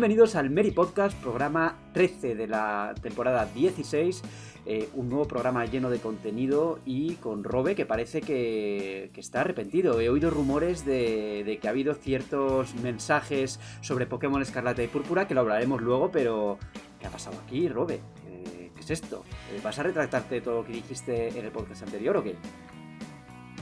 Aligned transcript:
Bienvenidos 0.00 0.34
al 0.34 0.48
Mary 0.48 0.70
Podcast, 0.70 1.14
programa 1.20 1.76
13 1.92 2.34
de 2.34 2.46
la 2.46 2.94
temporada 3.02 3.44
16. 3.44 4.22
eh, 4.64 4.88
un 4.94 5.10
nuevo 5.10 5.28
programa 5.28 5.66
lleno 5.66 5.90
de 5.90 5.98
contenido 5.98 6.78
y 6.86 7.16
con 7.16 7.44
Robe 7.44 7.74
que 7.74 7.84
parece 7.84 8.22
que, 8.22 9.10
está 9.14 9.42
arrepentido. 9.42 10.00
He 10.00 10.08
oído 10.08 10.30
rumores 10.30 10.86
de, 10.86 11.44
de 11.44 11.58
que 11.58 11.68
ha 11.68 11.72
habido 11.72 11.92
ciertos 11.92 12.74
mensajes 12.76 13.60
sobre 13.82 14.06
Pokémon 14.06 14.40
Escarlata 14.40 14.82
y 14.82 14.88
Púrpura 14.88 15.28
que 15.28 15.34
lo 15.34 15.42
hablaremos 15.42 15.82
luego, 15.82 16.10
pero 16.10 16.56
¿qué 16.98 17.06
ha 17.06 17.10
pasado 17.10 17.36
aquí, 17.44 17.68
Robe? 17.68 18.00
Eh, 18.26 18.70
¿Qué 18.74 18.80
es 18.80 18.90
esto? 18.90 19.22
Eh, 19.52 19.60
¿Vas 19.62 19.78
a 19.80 19.82
retractarte 19.82 20.36
de 20.36 20.40
todo 20.40 20.62
lo 20.62 20.64
que 20.64 20.72
dijiste 20.72 21.38
en 21.38 21.44
el 21.44 21.52
podcast 21.52 21.82
anterior 21.82 22.16
o 22.16 22.24
qué? 22.24 22.36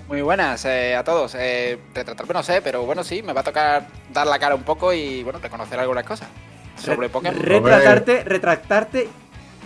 Muy 0.09 0.23
buenas 0.23 0.65
eh, 0.65 0.97
a 0.97 1.05
todos. 1.05 1.35
Eh, 1.39 1.79
retratarme 1.95 2.33
no 2.33 2.43
sé, 2.43 2.63
pero 2.63 2.85
bueno, 2.85 3.05
sí, 3.05 3.23
me 3.23 3.33
va 3.35 3.43
a 3.43 3.45
tocar 3.45 3.87
dar 4.11 4.27
la 4.27 4.39
cara 4.39 4.55
un 4.55 4.63
poco 4.63 4.93
y 4.93 5.23
bueno, 5.23 5.39
reconocer 5.39 5.79
algunas 5.79 6.05
cosas 6.05 6.29
sobre 6.77 7.09
Re- 7.09 7.09
Pokémon. 7.11 7.39
Retratarte, 7.43 8.25
retractarte 8.25 9.09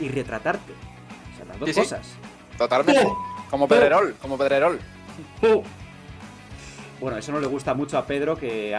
y 0.00 0.08
retratarte. 0.08 0.72
O 0.72 1.36
sea, 1.36 1.44
las 1.46 1.58
dos 1.60 1.68
Sí, 1.68 1.74
sí. 1.74 1.80
cosas. 1.80 2.06
Totalmente. 2.58 3.06
Como 3.50 3.68
Pedrerol, 3.68 4.16
como 4.20 4.36
Pedrerol. 4.36 4.80
Bueno, 7.00 7.18
eso 7.18 7.32
no 7.32 7.40
le 7.40 7.46
gusta 7.46 7.74
mucho 7.74 7.98
a 7.98 8.04
Pedro, 8.06 8.36
que 8.36 8.76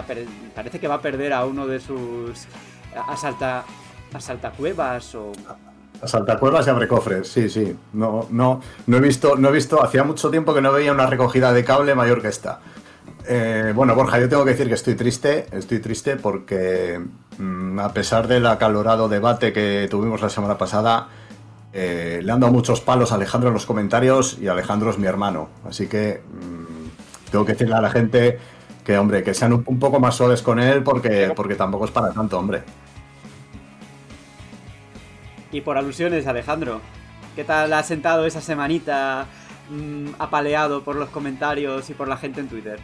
parece 0.56 0.80
que 0.80 0.88
va 0.88 0.96
a 0.96 1.02
perder 1.02 1.32
a 1.34 1.46
uno 1.46 1.68
de 1.68 1.80
sus 1.80 2.46
asalta, 3.08 3.64
asaltacuevas 4.14 5.16
o... 5.16 5.32
Saltacuevas 6.06 6.68
y 6.68 6.70
abre 6.70 6.88
cofres, 6.88 7.28
sí, 7.28 7.50
sí. 7.50 7.76
No, 7.94 8.28
no, 8.30 8.62
no 8.88 8.98
he 8.98 9.00
visto, 9.00 9.36
no 9.36 9.50
he 9.50 9.52
visto, 9.52 9.84
hacía 9.84 10.04
mucho 10.04 10.30
tiempo 10.30 10.54
que 10.54 10.62
no 10.62 10.72
veía 10.72 10.92
una 10.92 11.08
recogida 11.08 11.54
de 11.54 11.64
cable 11.64 11.96
mayor 11.96 12.22
que 12.22 12.30
esta. 12.30 12.60
Eh, 13.26 13.72
bueno, 13.76 13.96
Borja, 13.96 14.20
yo 14.20 14.28
tengo 14.28 14.44
que 14.44 14.52
decir 14.52 14.68
que 14.68 14.74
estoy 14.74 14.96
triste, 14.96 15.48
estoy 15.52 15.80
triste 15.80 16.18
porque 16.18 17.02
mm, 17.38 17.80
a 17.80 17.94
pesar 17.94 18.28
del 18.28 18.46
acalorado 18.46 19.08
debate 19.08 19.54
que 19.54 19.88
tuvimos 19.90 20.22
la 20.22 20.30
semana 20.30 20.58
pasada, 20.58 21.08
eh, 21.72 22.20
le 22.22 22.32
han 22.32 22.40
dado 22.40 22.52
muchos 22.52 22.82
palos 22.82 23.12
a 23.12 23.16
Alejandro 23.16 23.50
en 23.50 23.54
los 23.54 23.66
comentarios 23.66 24.38
y 24.42 24.48
Alejandro 24.48 24.90
es 24.90 24.98
mi 24.98 25.08
hermano. 25.08 25.50
Así 25.68 25.88
que 25.88 26.22
mm, 26.22 27.32
tengo 27.32 27.46
que 27.46 27.54
decirle 27.54 27.76
a 27.76 27.82
la 27.82 27.90
gente 27.90 28.40
que, 28.84 28.98
hombre, 28.98 29.24
que 29.24 29.34
sean 29.34 29.54
un, 29.54 29.64
un 29.66 29.80
poco 29.80 30.00
más 30.00 30.16
suaves 30.16 30.42
con 30.42 30.60
él 30.60 30.84
porque, 30.84 31.32
porque 31.36 31.56
tampoco 31.56 31.86
es 31.86 31.92
para 31.92 32.12
tanto, 32.12 32.38
hombre. 32.38 32.64
Y 35.54 35.62
por 35.62 35.78
alusiones, 35.78 36.26
Alejandro, 36.26 36.82
¿qué 37.36 37.44
tal 37.44 37.72
ha 37.74 37.84
sentado 37.84 38.26
esa 38.26 38.42
semanita 38.42 39.28
mm, 39.70 40.16
apaleado 40.18 40.84
por 40.84 40.96
los 40.96 41.10
comentarios 41.10 41.90
y 41.92 41.94
por 41.94 42.08
la 42.08 42.18
gente 42.18 42.42
en 42.42 42.50
Twitter? 42.50 42.80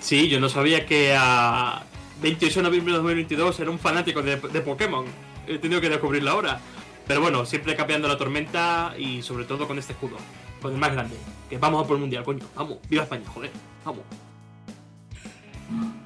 Sí, 0.00 0.28
yo 0.28 0.40
no 0.40 0.48
sabía 0.48 0.86
que 0.86 1.14
a 1.16 1.82
28 2.22 2.60
de 2.60 2.62
noviembre 2.64 2.92
de 2.92 2.98
2022 2.98 3.60
era 3.60 3.70
un 3.70 3.78
fanático 3.78 4.22
de, 4.22 4.36
de 4.36 4.60
Pokémon. 4.62 5.04
He 5.46 5.58
tenido 5.58 5.80
que 5.82 5.90
descubrirlo 5.90 6.30
ahora. 6.30 6.58
Pero 7.06 7.20
bueno, 7.20 7.44
siempre 7.44 7.76
cambiando 7.76 8.08
la 8.08 8.16
tormenta 8.16 8.94
y 8.96 9.20
sobre 9.20 9.44
todo 9.44 9.68
con 9.68 9.78
este 9.78 9.92
escudo. 9.92 10.16
Con 10.62 10.72
el 10.72 10.78
más 10.78 10.92
grande. 10.92 11.16
Que 11.50 11.58
vamos 11.58 11.84
a 11.84 11.86
por 11.86 11.96
el 11.96 12.00
mundial, 12.00 12.24
coño. 12.24 12.46
Vamos, 12.54 12.78
viva 12.88 13.02
España, 13.02 13.24
joder. 13.28 13.50
Vamos. 13.84 14.04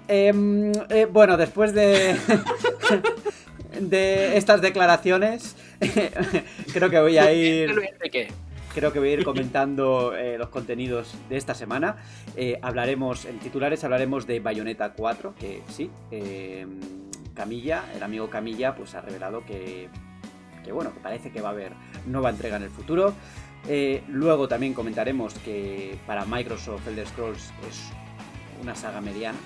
Em, 0.08 0.72
eh, 0.90 1.06
bueno, 1.10 1.36
después 1.36 1.72
de, 1.72 2.16
de 3.80 4.36
estas 4.36 4.60
declaraciones, 4.60 5.56
creo 6.72 6.90
que 6.90 7.00
voy 7.00 7.18
a 7.18 7.32
ir... 7.32 7.74
Creo 8.74 8.92
que 8.92 8.98
voy 8.98 9.10
a 9.10 9.12
ir 9.12 9.24
comentando 9.24 10.16
eh, 10.16 10.36
los 10.36 10.48
contenidos 10.48 11.14
de 11.28 11.36
esta 11.36 11.54
semana. 11.54 11.94
Eh, 12.36 12.58
hablaremos, 12.60 13.24
en 13.24 13.38
titulares 13.38 13.84
hablaremos 13.84 14.26
de 14.26 14.40
Bayonetta 14.40 14.94
4, 14.94 15.36
que 15.38 15.62
sí, 15.68 15.92
eh, 16.10 16.66
Camilla, 17.34 17.84
el 17.94 18.02
amigo 18.02 18.28
Camilla, 18.28 18.74
pues 18.74 18.96
ha 18.96 19.00
revelado 19.00 19.46
que, 19.46 19.88
que, 20.64 20.72
bueno, 20.72 20.92
que 20.92 20.98
parece 20.98 21.30
que 21.30 21.40
va 21.40 21.50
a 21.50 21.52
haber 21.52 21.70
nueva 22.06 22.30
entrega 22.30 22.56
en 22.56 22.64
el 22.64 22.70
futuro. 22.70 23.14
Eh, 23.68 24.02
luego 24.08 24.46
también 24.46 24.74
comentaremos 24.74 25.34
que 25.34 25.96
para 26.06 26.26
Microsoft 26.26 26.86
Elder 26.86 27.06
Scrolls 27.06 27.52
es 27.68 27.90
una 28.60 28.74
saga 28.74 29.00
mediana, 29.00 29.38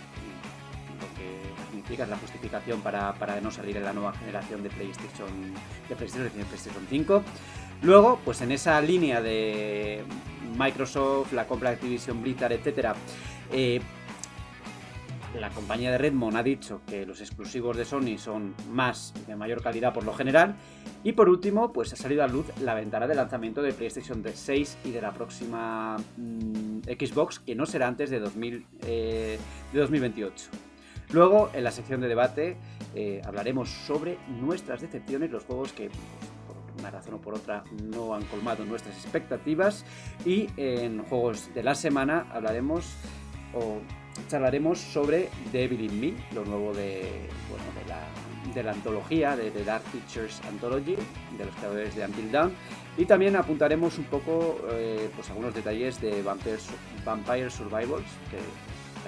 lo 1.01 1.07
que 1.17 1.38
la 1.97 2.17
justificación 2.19 2.81
para, 2.83 3.15
para 3.15 3.41
no 3.41 3.51
salir 3.51 3.77
en 3.77 3.85
la 3.85 3.93
nueva 3.93 4.13
generación 4.13 4.63
de 4.63 4.71
PlayStation, 4.71 5.29
de 5.89 5.97
PlayStation, 5.97 6.39
de 6.39 6.45
PlayStation 6.45 6.87
5. 6.89 7.23
Luego, 7.83 8.21
pues 8.25 8.41
en 8.43 8.53
esa 8.53 8.81
línea 8.81 9.23
de 9.23 10.05
Microsoft, 10.59 11.33
la 11.33 11.47
compra 11.47 11.71
de 11.71 11.77
Activision 11.77 12.23
Blizzard, 12.23 12.53
etcétera, 12.53 12.95
eh, 13.53 13.81
la 15.39 15.51
compañía 15.51 15.91
de 15.93 15.99
Redmond 15.99 16.37
ha 16.37 16.43
dicho 16.43 16.81
que 16.87 17.07
los 17.07 17.21
exclusivos 17.21 17.77
de 17.77 17.85
Sony 17.85 18.19
son 18.19 18.55
más 18.71 19.15
y 19.23 19.27
de 19.27 19.37
mayor 19.37 19.63
calidad 19.63 19.93
por 19.93 20.05
lo 20.05 20.13
general. 20.13 20.57
Y 21.05 21.13
por 21.13 21.29
último, 21.29 21.73
pues 21.73 21.93
ha 21.93 21.97
salido 21.97 22.25
a 22.25 22.29
luz 22.29 22.47
la 22.61 22.75
ventana 22.75 23.07
de 23.07 23.15
lanzamiento 23.15 23.63
de 23.63 23.73
PlayStation 23.73 24.23
6 24.33 24.79
y 24.85 24.91
de 24.91 25.01
la 25.01 25.13
próxima 25.13 25.97
mm, 26.17 26.81
Xbox, 26.99 27.39
que 27.39 27.55
no 27.55 27.67
será 27.67 27.87
antes 27.87 28.11
de, 28.11 28.19
2000, 28.19 28.67
de 28.81 29.39
2028. 29.73 30.68
Luego, 31.11 31.51
en 31.55 31.65
la 31.65 31.71
sección 31.71 32.01
de 32.01 32.09
debate, 32.09 32.57
eh, 32.95 33.23
hablaremos 33.25 33.71
sobre 33.71 34.19
nuestras 34.29 34.81
decepciones, 34.81 35.31
los 35.31 35.45
juegos 35.45 35.73
que 35.73 35.89
por 35.89 36.57
una 36.79 36.91
razón 36.91 37.15
o 37.15 37.19
por 37.19 37.35
otra 37.35 37.65
no 37.83 38.15
han 38.15 38.25
colmado 38.25 38.65
nuestras 38.65 38.95
expectativas. 38.97 39.85
Y 40.25 40.49
en 40.57 41.03
juegos 41.05 41.53
de 41.55 41.63
la 41.63 41.75
semana 41.75 42.27
hablaremos 42.33 42.85
o 43.55 43.79
charlaremos 44.29 44.79
sobre 44.79 45.31
Devil 45.53 45.81
in 45.81 46.01
Me, 46.01 46.15
lo 46.35 46.45
nuevo 46.45 46.75
de, 46.75 47.29
bueno, 47.49 47.65
de, 47.79 47.89
la, 47.89 48.55
de 48.55 48.63
la 48.63 48.73
antología, 48.73 49.37
de 49.37 49.51
The 49.51 49.65
Dark 49.65 49.85
Pictures 49.93 50.43
Anthology, 50.47 50.97
de 51.39 51.45
los 51.47 51.55
creadores 51.57 51.95
de 51.95 52.05
Until 52.05 52.33
Dawn. 52.33 52.53
Y 52.97 53.05
también 53.05 53.37
apuntaremos 53.37 53.97
un 53.97 54.05
poco 54.05 54.59
eh, 54.73 55.09
pues 55.15 55.31
algunos 55.31 55.55
detalles 55.55 56.01
de 56.01 56.23
Vampire, 56.23 56.59
Vampire 57.05 57.49
Survivals, 57.49 58.11
que 58.31 58.39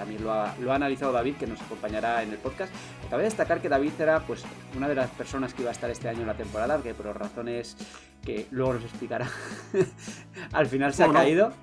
también 0.01 0.23
lo 0.23 0.33
ha, 0.33 0.55
lo 0.59 0.71
ha, 0.71 0.75
analizado 0.77 1.11
David, 1.11 1.35
que 1.35 1.45
nos 1.45 1.61
acompañará 1.61 2.23
en 2.23 2.31
el 2.31 2.39
podcast. 2.39 2.73
Cabe 3.07 3.21
destacar 3.21 3.61
que 3.61 3.69
David 3.69 3.91
era 3.99 4.19
pues 4.21 4.43
una 4.75 4.89
de 4.89 4.95
las 4.95 5.11
personas 5.11 5.53
que 5.53 5.61
iba 5.61 5.69
a 5.69 5.73
estar 5.73 5.91
este 5.91 6.09
año 6.09 6.21
en 6.21 6.27
la 6.27 6.33
temporada, 6.33 6.81
que 6.81 6.95
por 6.95 7.05
razones 7.15 7.77
que 8.25 8.47
luego 8.49 8.73
nos 8.73 8.83
explicará, 8.83 9.29
al 10.53 10.65
final 10.65 10.91
se 10.95 11.03
ha 11.03 11.07
no. 11.07 11.13
caído. 11.13 11.53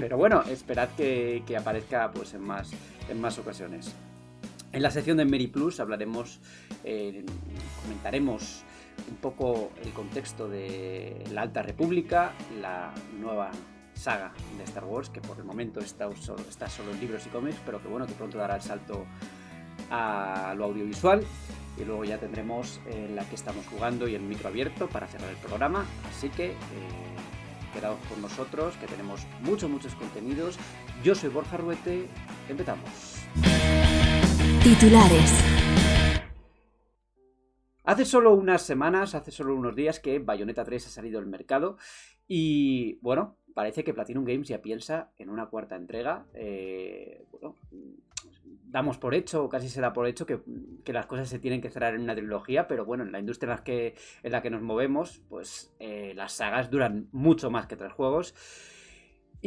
Pero 0.00 0.16
bueno, 0.16 0.42
esperad 0.50 0.88
que, 0.96 1.44
que 1.46 1.56
aparezca 1.56 2.10
pues 2.10 2.34
en 2.34 2.42
más, 2.42 2.72
en 3.08 3.20
más 3.20 3.38
ocasiones. 3.38 3.94
En 4.72 4.82
la 4.82 4.90
sección 4.90 5.16
de 5.16 5.24
Mary 5.24 5.46
Plus 5.46 5.78
hablaremos, 5.78 6.40
eh, 6.82 7.24
comentaremos 7.82 8.64
un 9.08 9.16
poco 9.18 9.70
el 9.84 9.92
contexto 9.92 10.48
de 10.48 11.22
la 11.30 11.42
Alta 11.42 11.62
República, 11.62 12.32
la 12.60 12.92
nueva 13.20 13.52
saga 13.94 14.32
de 14.56 14.64
Star 14.64 14.84
Wars, 14.84 15.08
que 15.10 15.20
por 15.20 15.38
el 15.38 15.44
momento 15.44 15.80
está 15.80 16.08
solo, 16.16 16.42
está 16.48 16.68
solo 16.68 16.92
en 16.92 17.00
libros 17.00 17.26
y 17.26 17.30
cómics, 17.30 17.56
pero 17.64 17.80
que 17.82 17.88
bueno, 17.88 18.06
que 18.06 18.12
pronto 18.12 18.38
dará 18.38 18.56
el 18.56 18.62
salto 18.62 19.06
a 19.90 20.54
lo 20.56 20.64
audiovisual. 20.66 21.24
Y 21.76 21.84
luego 21.84 22.04
ya 22.04 22.18
tendremos 22.18 22.80
eh, 22.86 23.10
la 23.12 23.28
que 23.28 23.34
estamos 23.34 23.66
jugando 23.66 24.06
y 24.06 24.14
el 24.14 24.22
micro 24.22 24.48
abierto 24.48 24.88
para 24.88 25.08
cerrar 25.08 25.30
el 25.30 25.36
programa. 25.36 25.84
Así 26.08 26.28
que 26.28 26.52
eh, 26.52 26.56
quedaos 27.72 27.98
con 28.08 28.22
nosotros, 28.22 28.76
que 28.76 28.86
tenemos 28.86 29.26
muchos, 29.42 29.68
muchos 29.68 29.94
contenidos. 29.96 30.56
Yo 31.02 31.14
soy 31.14 31.30
Borja 31.30 31.56
Ruete, 31.56 32.06
empezamos. 32.48 32.88
Titulares. 34.62 35.32
Hace 37.86 38.06
solo 38.06 38.32
unas 38.32 38.62
semanas, 38.62 39.14
hace 39.14 39.30
solo 39.30 39.54
unos 39.54 39.76
días 39.76 40.00
que 40.00 40.18
Bayonetta 40.18 40.64
3 40.64 40.86
ha 40.86 40.90
salido 40.90 41.18
al 41.18 41.26
mercado 41.26 41.76
y 42.26 42.98
bueno, 43.02 43.36
parece 43.54 43.84
que 43.84 43.94
Platinum 43.94 44.24
Games 44.24 44.48
ya 44.48 44.60
piensa 44.60 45.12
en 45.16 45.30
una 45.30 45.46
cuarta 45.46 45.76
entrega. 45.76 46.26
Eh, 46.34 47.24
bueno, 47.30 47.56
damos 48.66 48.98
por 48.98 49.14
hecho, 49.14 49.44
o 49.44 49.48
casi 49.48 49.68
se 49.68 49.80
da 49.80 49.92
por 49.92 50.06
hecho, 50.06 50.26
que, 50.26 50.40
que, 50.84 50.92
las 50.92 51.06
cosas 51.06 51.28
se 51.28 51.38
tienen 51.38 51.60
que 51.62 51.70
cerrar 51.70 51.94
en 51.94 52.02
una 52.02 52.14
trilogía, 52.14 52.66
pero 52.66 52.84
bueno, 52.84 53.04
en 53.04 53.12
la 53.12 53.20
industria 53.20 53.52
en 53.52 53.56
la 53.56 53.64
que, 53.64 53.94
en 54.22 54.32
la 54.32 54.42
que 54.42 54.50
nos 54.50 54.62
movemos, 54.62 55.22
pues 55.28 55.74
eh, 55.78 56.12
las 56.16 56.32
sagas 56.32 56.70
duran 56.70 57.08
mucho 57.12 57.50
más 57.50 57.66
que 57.66 57.76
tres 57.76 57.92
juegos. 57.92 58.34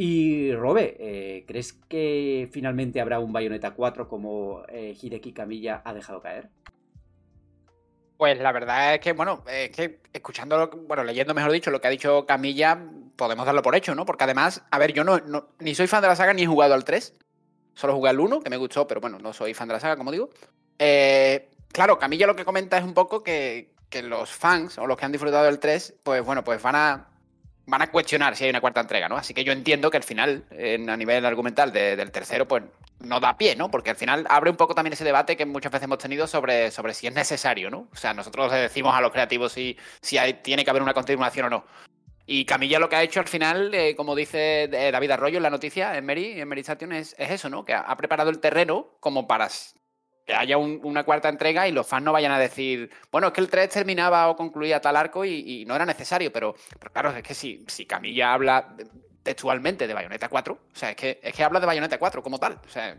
Y 0.00 0.52
Robe, 0.52 0.96
eh, 1.00 1.44
¿crees 1.46 1.72
que 1.72 2.48
finalmente 2.52 3.00
habrá 3.00 3.18
un 3.18 3.32
Bayonetta 3.32 3.74
4 3.74 4.08
como 4.08 4.62
eh, 4.68 4.96
Hideki 5.00 5.32
Kamiya 5.32 5.82
ha 5.84 5.92
dejado 5.92 6.22
caer? 6.22 6.50
Pues 8.18 8.38
la 8.40 8.50
verdad 8.52 8.94
es 8.96 9.00
que, 9.00 9.12
bueno, 9.12 9.44
es 9.48 9.70
que 9.70 10.00
escuchando, 10.12 10.68
bueno, 10.88 11.04
leyendo 11.04 11.34
mejor 11.34 11.52
dicho 11.52 11.70
lo 11.70 11.80
que 11.80 11.86
ha 11.86 11.90
dicho 11.90 12.26
Camilla, 12.26 12.76
podemos 13.16 13.46
darlo 13.46 13.62
por 13.62 13.76
hecho, 13.76 13.94
¿no? 13.94 14.04
Porque 14.04 14.24
además, 14.24 14.64
a 14.72 14.78
ver, 14.78 14.92
yo 14.92 15.04
no, 15.04 15.18
no- 15.20 15.50
ni 15.60 15.74
soy 15.76 15.86
fan 15.86 16.02
de 16.02 16.08
la 16.08 16.16
saga 16.16 16.34
ni 16.34 16.42
he 16.42 16.46
jugado 16.46 16.74
al 16.74 16.84
3. 16.84 17.14
Solo 17.74 17.94
jugué 17.94 18.10
al 18.10 18.18
1, 18.20 18.40
que 18.40 18.50
me 18.50 18.56
gustó, 18.56 18.88
pero 18.88 19.00
bueno, 19.00 19.18
no 19.20 19.32
soy 19.32 19.54
fan 19.54 19.68
de 19.68 19.74
la 19.74 19.80
saga, 19.80 19.96
como 19.96 20.12
digo. 20.12 20.30
Eh, 20.80 21.48
claro, 21.72 21.98
Camilla 21.98 22.26
lo 22.26 22.34
que 22.36 22.44
comenta 22.44 22.78
es 22.78 22.84
un 22.84 22.94
poco 22.94 23.22
que, 23.22 23.74
que 23.88 24.02
los 24.02 24.30
fans 24.32 24.78
o 24.78 24.86
los 24.88 24.96
que 24.98 25.04
han 25.06 25.12
disfrutado 25.12 25.44
del 25.46 25.60
3, 25.60 25.94
pues 26.02 26.24
bueno, 26.24 26.44
pues 26.44 26.60
van 26.62 26.74
a, 26.76 27.07
van 27.68 27.82
a 27.82 27.90
cuestionar 27.90 28.34
si 28.34 28.44
hay 28.44 28.50
una 28.50 28.62
cuarta 28.62 28.80
entrega, 28.80 29.08
¿no? 29.08 29.16
Así 29.16 29.34
que 29.34 29.44
yo 29.44 29.52
entiendo 29.52 29.90
que 29.90 29.98
al 29.98 30.02
final, 30.02 30.44
a 30.50 30.96
nivel 30.96 31.24
argumental 31.26 31.70
de- 31.70 31.96
del 31.96 32.10
tercero, 32.10 32.48
pues 32.48 32.62
no 33.00 33.20
da 33.20 33.36
pie, 33.36 33.56
¿no? 33.56 33.70
Porque 33.70 33.90
al 33.90 33.96
final 33.96 34.26
abre 34.30 34.50
un 34.50 34.56
poco 34.56 34.74
también 34.74 34.94
ese 34.94 35.04
debate 35.04 35.36
que 35.36 35.44
muchas 35.44 35.70
veces 35.70 35.84
hemos 35.84 35.98
tenido 35.98 36.26
sobre, 36.26 36.70
sobre 36.70 36.94
si 36.94 37.06
es 37.06 37.14
necesario, 37.14 37.68
¿no? 37.70 37.88
O 37.92 37.96
sea, 37.96 38.14
nosotros 38.14 38.50
le 38.50 38.58
decimos 38.58 38.94
a 38.94 39.00
los 39.02 39.12
creativos 39.12 39.52
si, 39.52 39.76
si 40.00 40.16
hay- 40.16 40.34
tiene 40.42 40.64
que 40.64 40.70
haber 40.70 40.82
una 40.82 40.94
continuación 40.94 41.46
o 41.46 41.50
no. 41.50 41.66
Y 42.26 42.44
Camilla 42.46 42.78
lo 42.78 42.88
que 42.88 42.96
ha 42.96 43.02
hecho 43.02 43.20
al 43.20 43.28
final, 43.28 43.72
eh, 43.74 43.94
como 43.96 44.14
dice 44.14 44.64
eh, 44.64 44.90
David 44.90 45.10
Arroyo 45.12 45.36
en 45.36 45.42
la 45.42 45.50
noticia, 45.50 45.96
en 45.96 46.04
Mary, 46.06 46.40
en 46.40 46.48
Mary 46.48 46.60
Station, 46.62 46.92
es, 46.92 47.14
es 47.18 47.30
eso, 47.30 47.48
¿no? 47.48 47.64
Que 47.64 47.74
ha, 47.74 47.96
preparado 47.96 48.28
el 48.30 48.38
terreno 48.40 48.88
como 49.00 49.26
para 49.26 49.48
haya 50.34 50.56
un- 50.58 50.80
una 50.84 51.04
cuarta 51.04 51.28
entrega 51.28 51.66
y 51.68 51.72
los 51.72 51.86
fans 51.86 52.04
no 52.04 52.12
vayan 52.12 52.32
a 52.32 52.38
decir, 52.38 52.90
bueno, 53.10 53.28
es 53.28 53.32
que 53.32 53.40
el 53.40 53.48
3 53.48 53.68
terminaba 53.68 54.28
o 54.28 54.36
concluía 54.36 54.80
tal 54.80 54.96
arco 54.96 55.24
y, 55.24 55.62
y 55.62 55.64
no 55.64 55.74
era 55.74 55.86
necesario, 55.86 56.32
pero, 56.32 56.54
pero 56.78 56.92
claro, 56.92 57.10
es 57.10 57.22
que 57.22 57.34
si, 57.34 57.64
si 57.68 57.86
Camilla 57.86 58.32
habla 58.32 58.74
textualmente 59.22 59.86
de 59.86 59.94
Bayonetta 59.94 60.28
4, 60.28 60.54
o 60.54 60.76
sea, 60.76 60.90
es 60.90 60.96
que, 60.96 61.20
es 61.22 61.34
que 61.34 61.44
habla 61.44 61.60
de 61.60 61.66
Bayonetta 61.66 61.98
4 61.98 62.22
como 62.22 62.38
tal, 62.38 62.58
o 62.64 62.68
sea, 62.68 62.96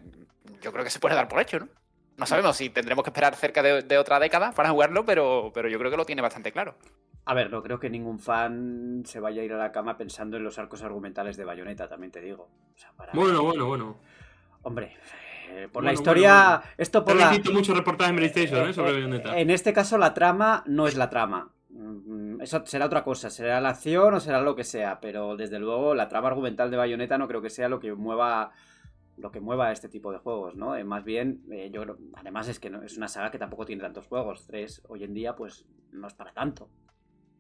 yo 0.62 0.72
creo 0.72 0.84
que 0.84 0.90
se 0.90 1.00
puede 1.00 1.16
dar 1.16 1.28
por 1.28 1.40
hecho, 1.42 1.60
¿no? 1.60 1.68
No 2.18 2.26
sabemos 2.26 2.58
si 2.58 2.70
tendremos 2.70 3.04
que 3.04 3.12
esperar 3.12 3.34
cerca 3.36 3.64
de, 3.64 3.82
de 3.82 3.98
otra 3.98 4.20
década 4.20 4.52
para 4.52 4.70
jugarlo, 4.72 5.06
pero, 5.06 5.52
pero 5.54 5.70
yo 5.70 5.80
creo 5.80 5.90
que 5.90 5.96
lo 5.96 6.06
tiene 6.06 6.22
bastante 6.22 6.52
claro. 6.52 6.76
A 7.24 7.34
ver, 7.34 7.50
no 7.50 7.64
creo 7.64 7.80
que 7.80 7.90
ningún 7.90 8.20
fan 8.20 9.04
se 9.06 9.22
vaya 9.22 9.42
a 9.42 9.46
ir 9.46 9.54
a 9.54 9.58
la 9.58 9.72
cama 9.72 9.98
pensando 9.98 10.36
en 10.36 10.44
los 10.44 10.60
arcos 10.60 10.84
argumentales 10.84 11.38
de 11.38 11.46
Bayonetta, 11.46 11.88
también 11.88 12.12
te 12.12 12.20
digo. 12.20 12.50
O 12.76 12.78
sea, 12.78 12.92
para- 12.92 13.14
Bueno, 13.14 13.42
bueno, 13.44 13.66
bueno. 13.68 13.98
Hombre, 14.64 14.98
eh, 15.50 15.64
por 15.72 15.82
Bueno, 15.84 15.88
la 15.88 15.94
historia. 15.94 16.34
bueno, 16.34 16.50
bueno. 16.60 16.74
Esto 16.78 17.06
por 17.06 17.16
la. 17.16 17.30
visto 17.32 17.52
muchos 17.52 17.76
reportajes 17.78 18.12
en 18.12 18.16
PlayStation, 18.18 18.68
Eh, 18.68 18.70
¿eh? 18.70 18.74
Sobre 18.74 18.92
eh, 18.92 18.94
Bayonetta. 18.96 19.38
En 19.40 19.50
este 19.50 19.74
caso, 19.74 19.98
la 19.98 20.14
trama 20.14 20.64
no 20.68 20.88
es 20.88 20.96
la 20.96 21.10
trama. 21.10 21.52
Mm, 21.72 22.42
Eso 22.42 22.64
será 22.66 22.86
otra 22.86 23.04
cosa, 23.04 23.30
será 23.30 23.60
la 23.62 23.70
acción 23.70 24.14
o 24.14 24.20
será 24.20 24.42
lo 24.42 24.56
que 24.56 24.64
sea, 24.64 25.00
pero 25.00 25.36
desde 25.36 25.60
luego 25.60 25.94
la 25.96 26.08
trama 26.10 26.28
argumental 26.30 26.72
de 26.72 26.78
Bayonetta 26.78 27.18
no 27.18 27.28
creo 27.28 27.42
que 27.42 27.50
sea 27.50 27.68
lo 27.70 27.80
que 27.80 27.94
mueva 27.94 28.52
lo 29.18 29.32
que 29.32 29.42
mueva 29.42 29.74
este 29.74 29.90
tipo 29.90 30.14
de 30.14 30.18
juegos, 30.20 30.56
¿no? 30.56 30.78
Eh, 30.78 30.86
más 30.86 31.04
bien, 31.04 31.42
eh, 31.52 31.70
yo 31.74 31.82
creo- 31.82 31.98
además 32.16 32.48
es 32.48 32.58
que 32.58 32.70
no, 32.70 32.82
es 32.84 32.96
una 32.96 33.10
saga 33.10 33.30
que 33.32 33.38
tampoco 33.38 33.66
tiene 33.66 33.82
tantos 33.82 34.08
juegos, 34.08 34.46
tres 34.48 34.82
hoy 34.88 35.04
en 35.04 35.14
día 35.14 35.36
pues 35.36 35.66
no 35.92 36.08
es 36.08 36.14
para 36.14 36.32
tanto, 36.32 36.70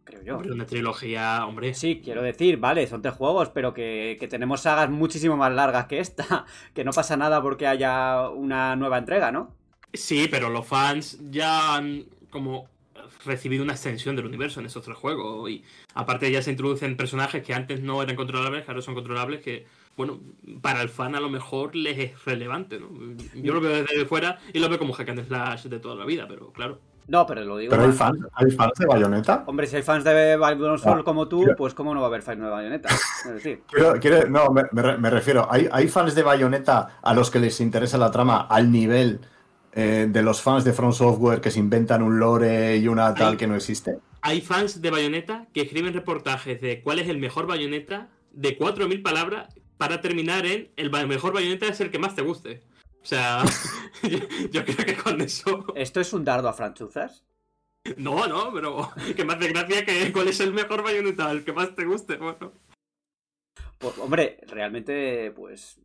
creo 0.09 0.23
yo. 0.23 0.35
Hombre, 0.35 0.51
una 0.51 0.65
trilogía, 0.65 1.45
hombre. 1.45 1.73
Sí, 1.73 2.01
quiero 2.03 2.21
decir, 2.21 2.57
vale, 2.57 2.87
son 2.87 3.01
tres 3.01 3.13
juegos, 3.13 3.49
pero 3.49 3.73
que, 3.73 4.17
que 4.19 4.27
tenemos 4.27 4.61
sagas 4.61 4.89
muchísimo 4.89 5.37
más 5.37 5.53
largas 5.53 5.85
que 5.87 5.99
esta, 5.99 6.45
que 6.73 6.83
no 6.83 6.91
pasa 6.91 7.17
nada 7.17 7.41
porque 7.41 7.67
haya 7.67 8.29
una 8.29 8.75
nueva 8.75 8.97
entrega, 8.97 9.31
¿no? 9.31 9.55
Sí, 9.93 10.27
pero 10.29 10.49
los 10.49 10.67
fans 10.67 11.19
ya 11.29 11.75
han 11.75 12.05
como 12.29 12.69
recibido 13.25 13.63
una 13.63 13.73
extensión 13.73 14.15
del 14.15 14.25
universo 14.25 14.59
en 14.59 14.65
esos 14.65 14.83
tres 14.83 14.97
juegos. 14.97 15.49
Y 15.49 15.63
aparte 15.93 16.31
ya 16.31 16.41
se 16.41 16.51
introducen 16.51 16.97
personajes 16.97 17.43
que 17.43 17.53
antes 17.53 17.81
no 17.81 18.01
eran 18.01 18.15
controlables, 18.15 18.63
que 18.63 18.71
ahora 18.71 18.81
son 18.81 18.95
controlables, 18.95 19.41
que, 19.41 19.65
bueno, 19.97 20.19
para 20.61 20.81
el 20.81 20.89
fan 20.89 21.15
a 21.15 21.19
lo 21.19 21.29
mejor 21.29 21.75
les 21.75 21.97
es 21.97 22.25
relevante, 22.25 22.79
¿no? 22.79 22.89
Yo 23.35 23.53
lo 23.53 23.61
veo 23.61 23.83
desde 23.83 24.05
fuera 24.05 24.39
y 24.53 24.59
lo 24.59 24.69
veo 24.69 24.79
como 24.79 24.93
hack 24.93 25.09
and 25.09 25.27
slash 25.27 25.63
de 25.65 25.79
toda 25.79 25.95
la 25.95 26.05
vida, 26.05 26.27
pero 26.27 26.51
claro. 26.51 26.79
No, 27.09 27.25
pero 27.25 27.43
lo 27.43 27.57
digo. 27.57 27.71
Pero 27.71 27.83
hay 27.83 27.91
fans, 27.91 28.19
hay 28.33 28.51
fans 28.51 28.73
de 28.77 28.85
Bayonetta. 28.85 29.43
Hombre, 29.47 29.65
si 29.67 29.75
hay 29.77 29.81
fans 29.81 30.03
de 30.03 30.35
Babylon 30.37 30.77
Soul 30.77 30.99
Ah, 30.99 31.03
como 31.03 31.27
tú, 31.27 31.43
pues 31.57 31.73
cómo 31.73 31.93
no 31.93 31.99
va 32.01 32.05
a 32.05 32.09
haber 32.09 32.21
fans 32.21 32.39
de 32.39 32.47
Bayonetta. 32.49 32.89
Es 33.25 33.33
decir, 33.33 33.63
Quiero- 33.67 33.99
quiero- 33.99 34.29
no, 34.29 34.49
me, 34.51 34.63
me 34.71 34.81
re- 34.81 34.97
me 34.97 35.09
refiero, 35.09 35.47
¿hay, 35.51 35.67
hay 35.71 35.87
fans 35.87 36.13
de 36.15 36.21
Bayonetta 36.23 36.99
a 37.01 37.13
los 37.13 37.31
que 37.31 37.39
les 37.39 37.59
interesa 37.61 37.97
la 37.97 38.11
trama 38.11 38.41
al 38.41 38.71
nivel 38.71 39.19
eh, 39.73 40.07
de 40.09 40.21
los 40.23 40.41
fans 40.41 40.63
de 40.63 40.73
From 40.73 40.93
Software 40.93 41.41
que 41.41 41.51
se 41.51 41.59
inventan 41.59 42.01
un 42.03 42.19
lore 42.19 42.77
y 42.77 42.87
una 42.87 43.13
tal 43.15 43.37
que 43.37 43.47
no 43.47 43.55
existe? 43.55 43.97
Hay 44.21 44.41
fans 44.41 44.81
de 44.81 44.91
Bayonetta 44.91 45.47
que 45.53 45.61
escriben 45.61 45.93
reportajes 45.93 46.61
de 46.61 46.81
cuál 46.81 46.99
es 46.99 47.07
el 47.09 47.17
mejor 47.17 47.47
Bayonetta 47.47 48.07
de 48.31 48.57
4.000 48.57 49.01
palabras 49.01 49.47
para 49.77 50.01
terminar 50.01 50.45
en 50.45 50.69
el 50.75 50.91
mejor 51.07 51.33
Bayonetta 51.33 51.65
es 51.67 51.79
el 51.81 51.89
que 51.89 51.97
más 51.99 52.13
te 52.15 52.21
guste. 52.21 52.61
O 53.09 53.11
sea, 53.11 53.43
yo, 54.03 54.19
yo 54.51 54.63
creo 54.63 54.85
que 54.85 54.95
con 54.95 55.19
eso... 55.19 55.65
¿esto 55.75 55.99
es 55.99 56.13
un 56.13 56.23
dardo 56.23 56.47
a 56.47 56.53
franchuzas? 56.53 57.25
No, 57.97 58.27
no, 58.27 58.53
pero 58.53 58.91
que 59.15 59.25
me 59.25 59.33
hace 59.33 59.47
gracia 59.47 59.83
que 59.83 60.11
cuál 60.11 60.27
es 60.27 60.39
el 60.41 60.53
mejor 60.53 60.83
Bayonetta, 60.83 61.31
el 61.31 61.43
que 61.43 61.51
más 61.51 61.73
te 61.73 61.85
guste. 61.85 62.17
Bueno, 62.17 62.53
Pues, 63.79 63.97
hombre, 63.97 64.39
realmente, 64.45 65.31
pues 65.31 65.79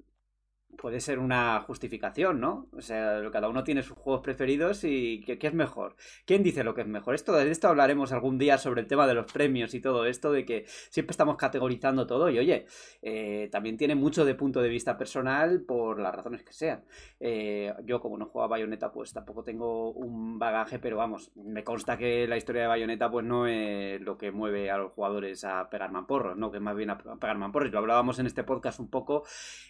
puede 0.76 1.00
ser 1.00 1.18
una 1.18 1.60
justificación, 1.60 2.40
¿no? 2.40 2.68
O 2.76 2.80
sea, 2.80 3.20
cada 3.32 3.48
uno 3.48 3.64
tiene 3.64 3.82
sus 3.82 3.96
juegos 3.96 4.22
preferidos 4.22 4.84
y 4.84 5.20
¿qué, 5.24 5.38
es 5.40 5.54
mejor? 5.54 5.96
¿Quién 6.24 6.42
dice 6.42 6.64
lo 6.64 6.74
que 6.74 6.82
es 6.82 6.86
mejor? 6.86 7.14
Esto, 7.14 7.32
de 7.32 7.50
esto 7.50 7.68
hablaremos 7.68 8.12
algún 8.12 8.38
día 8.38 8.58
sobre 8.58 8.80
el 8.80 8.86
tema 8.86 9.06
de 9.06 9.14
los 9.14 9.30
premios 9.32 9.74
y 9.74 9.80
todo 9.80 10.06
esto, 10.06 10.32
de 10.32 10.44
que 10.44 10.64
siempre 10.90 11.12
estamos 11.12 11.36
categorizando 11.36 12.06
todo 12.06 12.30
y 12.30 12.38
oye, 12.38 12.66
eh, 13.02 13.48
también 13.50 13.76
tiene 13.76 13.94
mucho 13.94 14.24
de 14.24 14.34
punto 14.34 14.60
de 14.60 14.68
vista 14.68 14.96
personal 14.96 15.62
por 15.62 16.00
las 16.00 16.14
razones 16.14 16.42
que 16.42 16.52
sean. 16.52 16.84
Eh, 17.20 17.72
yo 17.84 18.00
como 18.00 18.18
no 18.18 18.26
juego 18.26 18.44
a 18.44 18.48
Bayonetta, 18.48 18.92
pues 18.92 19.12
tampoco 19.12 19.44
tengo 19.44 19.90
un 19.92 20.38
bagaje, 20.38 20.78
pero 20.78 20.96
vamos, 20.96 21.32
me 21.36 21.64
consta 21.64 21.96
que 21.96 22.26
la 22.26 22.36
historia 22.36 22.62
de 22.62 22.68
Bayonetta 22.68 23.10
pues 23.10 23.24
no 23.24 23.46
es 23.46 24.00
lo 24.00 24.16
que 24.18 24.30
mueve 24.30 24.70
a 24.70 24.78
los 24.78 24.92
jugadores 24.92 25.44
a 25.44 25.68
pegar 25.70 25.90
mamporros, 25.90 26.36
¿no? 26.36 26.50
Que 26.50 26.60
más 26.60 26.76
bien 26.76 26.90
a 26.90 26.98
pegar 26.98 27.38
mamporros. 27.38 27.72
Lo 27.72 27.78
hablábamos 27.78 28.18
en 28.18 28.26
este 28.26 28.44
podcast 28.44 28.80
un 28.80 28.88
poco, 28.88 29.24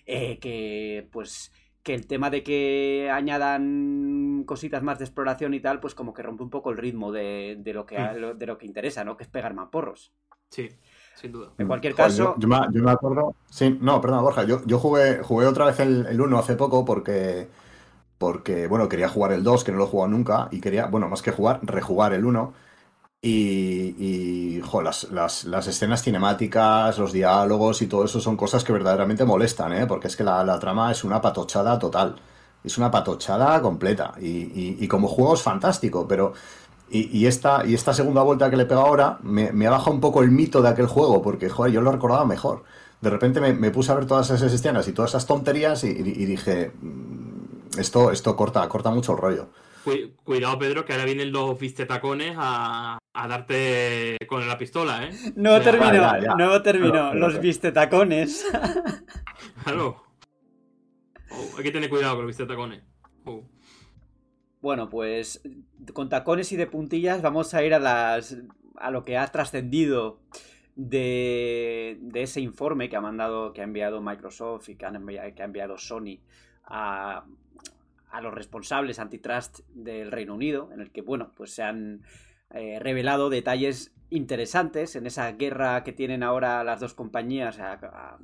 eh, 0.07 0.39
que 0.39 0.94
pues 1.03 1.53
que 1.83 1.95
el 1.95 2.07
tema 2.07 2.31
de 2.31 2.43
que 2.43 3.11
añadan 3.13 4.45
cositas 4.47 4.83
más 4.83 4.99
de 4.99 5.05
exploración 5.05 5.53
y 5.55 5.61
tal, 5.61 5.81
pues 5.81 5.95
como 5.95 6.15
que 6.15 6.23
rompe 6.23 6.43
un 6.43 6.51
poco 6.51 6.71
el 6.71 6.79
ritmo 6.79 7.13
de, 7.13 7.57
de 7.59 7.73
lo, 7.75 7.85
que, 7.87 7.99
Mm. 7.99 8.39
de 8.39 8.47
lo 8.47 8.59
que 8.59 8.67
interesa, 8.67 9.05
¿no? 9.05 9.17
Que 9.17 9.25
es 9.25 9.31
pegar 9.31 9.55
mamporros. 9.55 10.13
sí, 10.51 10.69
sin 11.15 11.33
duda. 11.33 11.53
En 11.59 11.67
cualquier 11.67 11.95
Joder, 11.95 12.11
caso... 12.11 12.35
Yo, 12.37 12.37
yo 12.39 12.49
me, 12.49 12.57
yo 12.73 12.83
me 12.83 12.91
acuerdo. 12.91 13.37
Sí, 13.51 13.79
no, 13.81 14.01
perdona, 14.01 14.23
Borja. 14.23 14.45
Yo, 14.45 14.63
yo 14.67 14.79
jugué, 14.79 15.23
jugué 15.23 15.47
otra 15.47 15.67
vez 15.67 15.81
el, 15.81 16.07
el 16.07 16.21
1 16.21 16.39
hace 16.39 16.57
poco 16.57 16.85
porque. 16.85 17.49
Porque, 18.19 18.67
bueno, 18.69 18.89
quería 18.89 19.09
jugar 19.09 19.33
el 19.33 19.43
2, 19.45 19.65
que 19.65 19.73
no 19.73 19.79
lo 19.79 19.85
he 19.85 19.89
jugado 19.89 20.11
nunca. 20.11 20.49
Y 20.53 20.61
quería, 20.61 20.87
bueno, 20.87 21.09
más 21.09 21.23
que 21.23 21.33
jugar, 21.33 21.61
rejugar 21.63 22.15
el 22.15 22.25
1. 22.25 22.55
Y, 23.27 23.95
y 23.99 24.63
las, 24.83 25.67
escenas 25.67 26.03
cinemáticas, 26.03 26.99
los 26.99 27.11
diálogos 27.13 27.81
y 27.81 27.87
todo 27.87 28.05
eso 28.05 28.21
son 28.21 28.37
cosas 28.37 28.65
que 28.65 28.73
verdaderamente 28.73 29.25
molestan, 29.25 29.73
¿eh? 29.73 29.87
Porque 29.87 30.09
es 30.09 30.17
que 30.17 30.25
la, 30.25 30.59
trama 30.59 30.91
es 30.93 31.05
una 31.05 31.21
patochada 31.23 31.79
total. 31.79 32.17
Es 32.63 32.77
una 32.77 32.91
patochada 32.91 33.61
completa. 33.63 34.13
Y, 34.21 34.29
y- 34.29 34.89
como 34.89 35.09
juego 35.09 35.35
es 35.35 35.43
fantástico, 35.43 36.07
pero. 36.07 36.33
Y, 36.91 37.27
esta, 37.27 37.67
y 37.67 37.75
esta 37.75 37.93
segunda 37.95 38.23
vuelta 38.23 38.51
que 38.51 38.57
le 38.57 38.67
pego 38.67 38.83
ahora 38.83 39.19
me, 39.23 39.53
me 39.53 39.67
ha 39.67 39.71
bajado 39.71 39.93
un 39.93 40.01
poco 40.01 40.23
el 40.23 40.31
mito 40.31 40.63
de 40.63 40.69
aquel 40.69 40.87
juego, 40.87 41.23
porque, 41.23 41.49
yo 41.73 41.81
lo 41.81 41.91
recordaba 41.91 42.25
mejor. 42.27 42.63
De 43.01 43.11
repente 43.11 43.41
me, 43.41 43.53
puse 43.71 43.91
a 43.93 43.97
ver 43.97 44.07
todas 44.07 44.31
esas 44.31 44.53
escenas 44.53 44.87
y 44.89 44.93
todas 44.93 45.11
esas 45.13 45.27
tonterías 45.27 45.83
y, 45.85 45.93
dije, 46.27 46.73
"Mm, 46.81 47.79
esto, 47.81 48.11
esto 48.13 48.37
corta 48.69 48.91
mucho 48.91 49.13
el 49.13 49.19
rollo. 49.19 49.49
Cu- 49.85 50.17
cuidado, 50.25 50.59
Pedro, 50.59 50.85
que 50.85 50.93
ahora 50.93 51.05
vienen 51.05 51.31
los 51.31 51.59
vistetacones 51.59 52.35
a, 52.39 52.99
a 53.13 53.29
darte 53.29 54.17
con 54.27 54.47
la 54.49 54.57
pistola, 54.57 55.05
¿eh? 55.05 55.11
No 55.37 55.59
Ya, 55.59 55.63
terminó, 55.65 55.93
ya, 55.93 56.21
ya. 56.21 56.35
no 56.35 56.63
terminó. 56.63 57.15
Los 57.15 57.39
vistetacones. 57.41 58.47
Claro. 59.65 60.03
Oh, 61.31 61.51
hay 61.59 61.65
que 61.65 61.71
tener 61.71 61.91
cuidado 61.91 62.15
con 62.17 62.25
los 62.27 62.37
vistetacones. 62.37 62.83
Oh. 63.25 63.43
Bueno, 64.61 64.89
pues 64.89 65.43
con 65.93 66.09
tacones 66.09 66.51
y 66.53 66.57
de 66.57 66.67
puntillas 66.67 67.21
vamos 67.23 67.53
a 67.55 67.63
ir 67.63 67.75
a 67.75 67.79
las 67.79 68.37
a 68.77 68.91
lo 68.91 69.05
que 69.05 69.17
ha 69.19 69.27
trascendido 69.29 70.21
de, 70.75 71.99
de 72.01 72.23
ese 72.23 72.41
informe 72.41 72.89
que 72.89 72.97
ha 72.97 73.01
mandado, 73.01 73.53
que 73.53 73.61
ha 73.61 73.65
enviado 73.65 74.01
Microsoft 74.01 74.69
y 74.71 74.77
que, 74.77 74.87
han 74.87 75.07
que 75.07 75.43
ha 75.43 75.45
enviado 75.45 75.77
Sony 75.79 76.21
a, 76.65 77.25
a 78.15 78.21
los 78.21 78.33
responsables 78.33 79.01
antitrust 79.01 79.61
del 79.75 80.13
Reino 80.13 80.35
Unido, 80.35 80.71
en 80.73 80.81
el 80.81 80.93
que, 80.93 81.03
bueno, 81.03 81.33
pues 81.35 81.53
se 81.53 81.65
han 81.65 82.03
eh, 82.51 82.79
revelado 82.79 83.29
detalles 83.29 83.93
interesantes 84.09 84.95
en 84.95 85.07
esa 85.07 85.33
guerra 85.33 85.83
que 85.83 85.93
tienen 85.93 86.23
ahora 86.23 86.63
las 86.63 86.79
dos 86.79 86.95
compañías 86.95 87.59
a, 87.59 88.19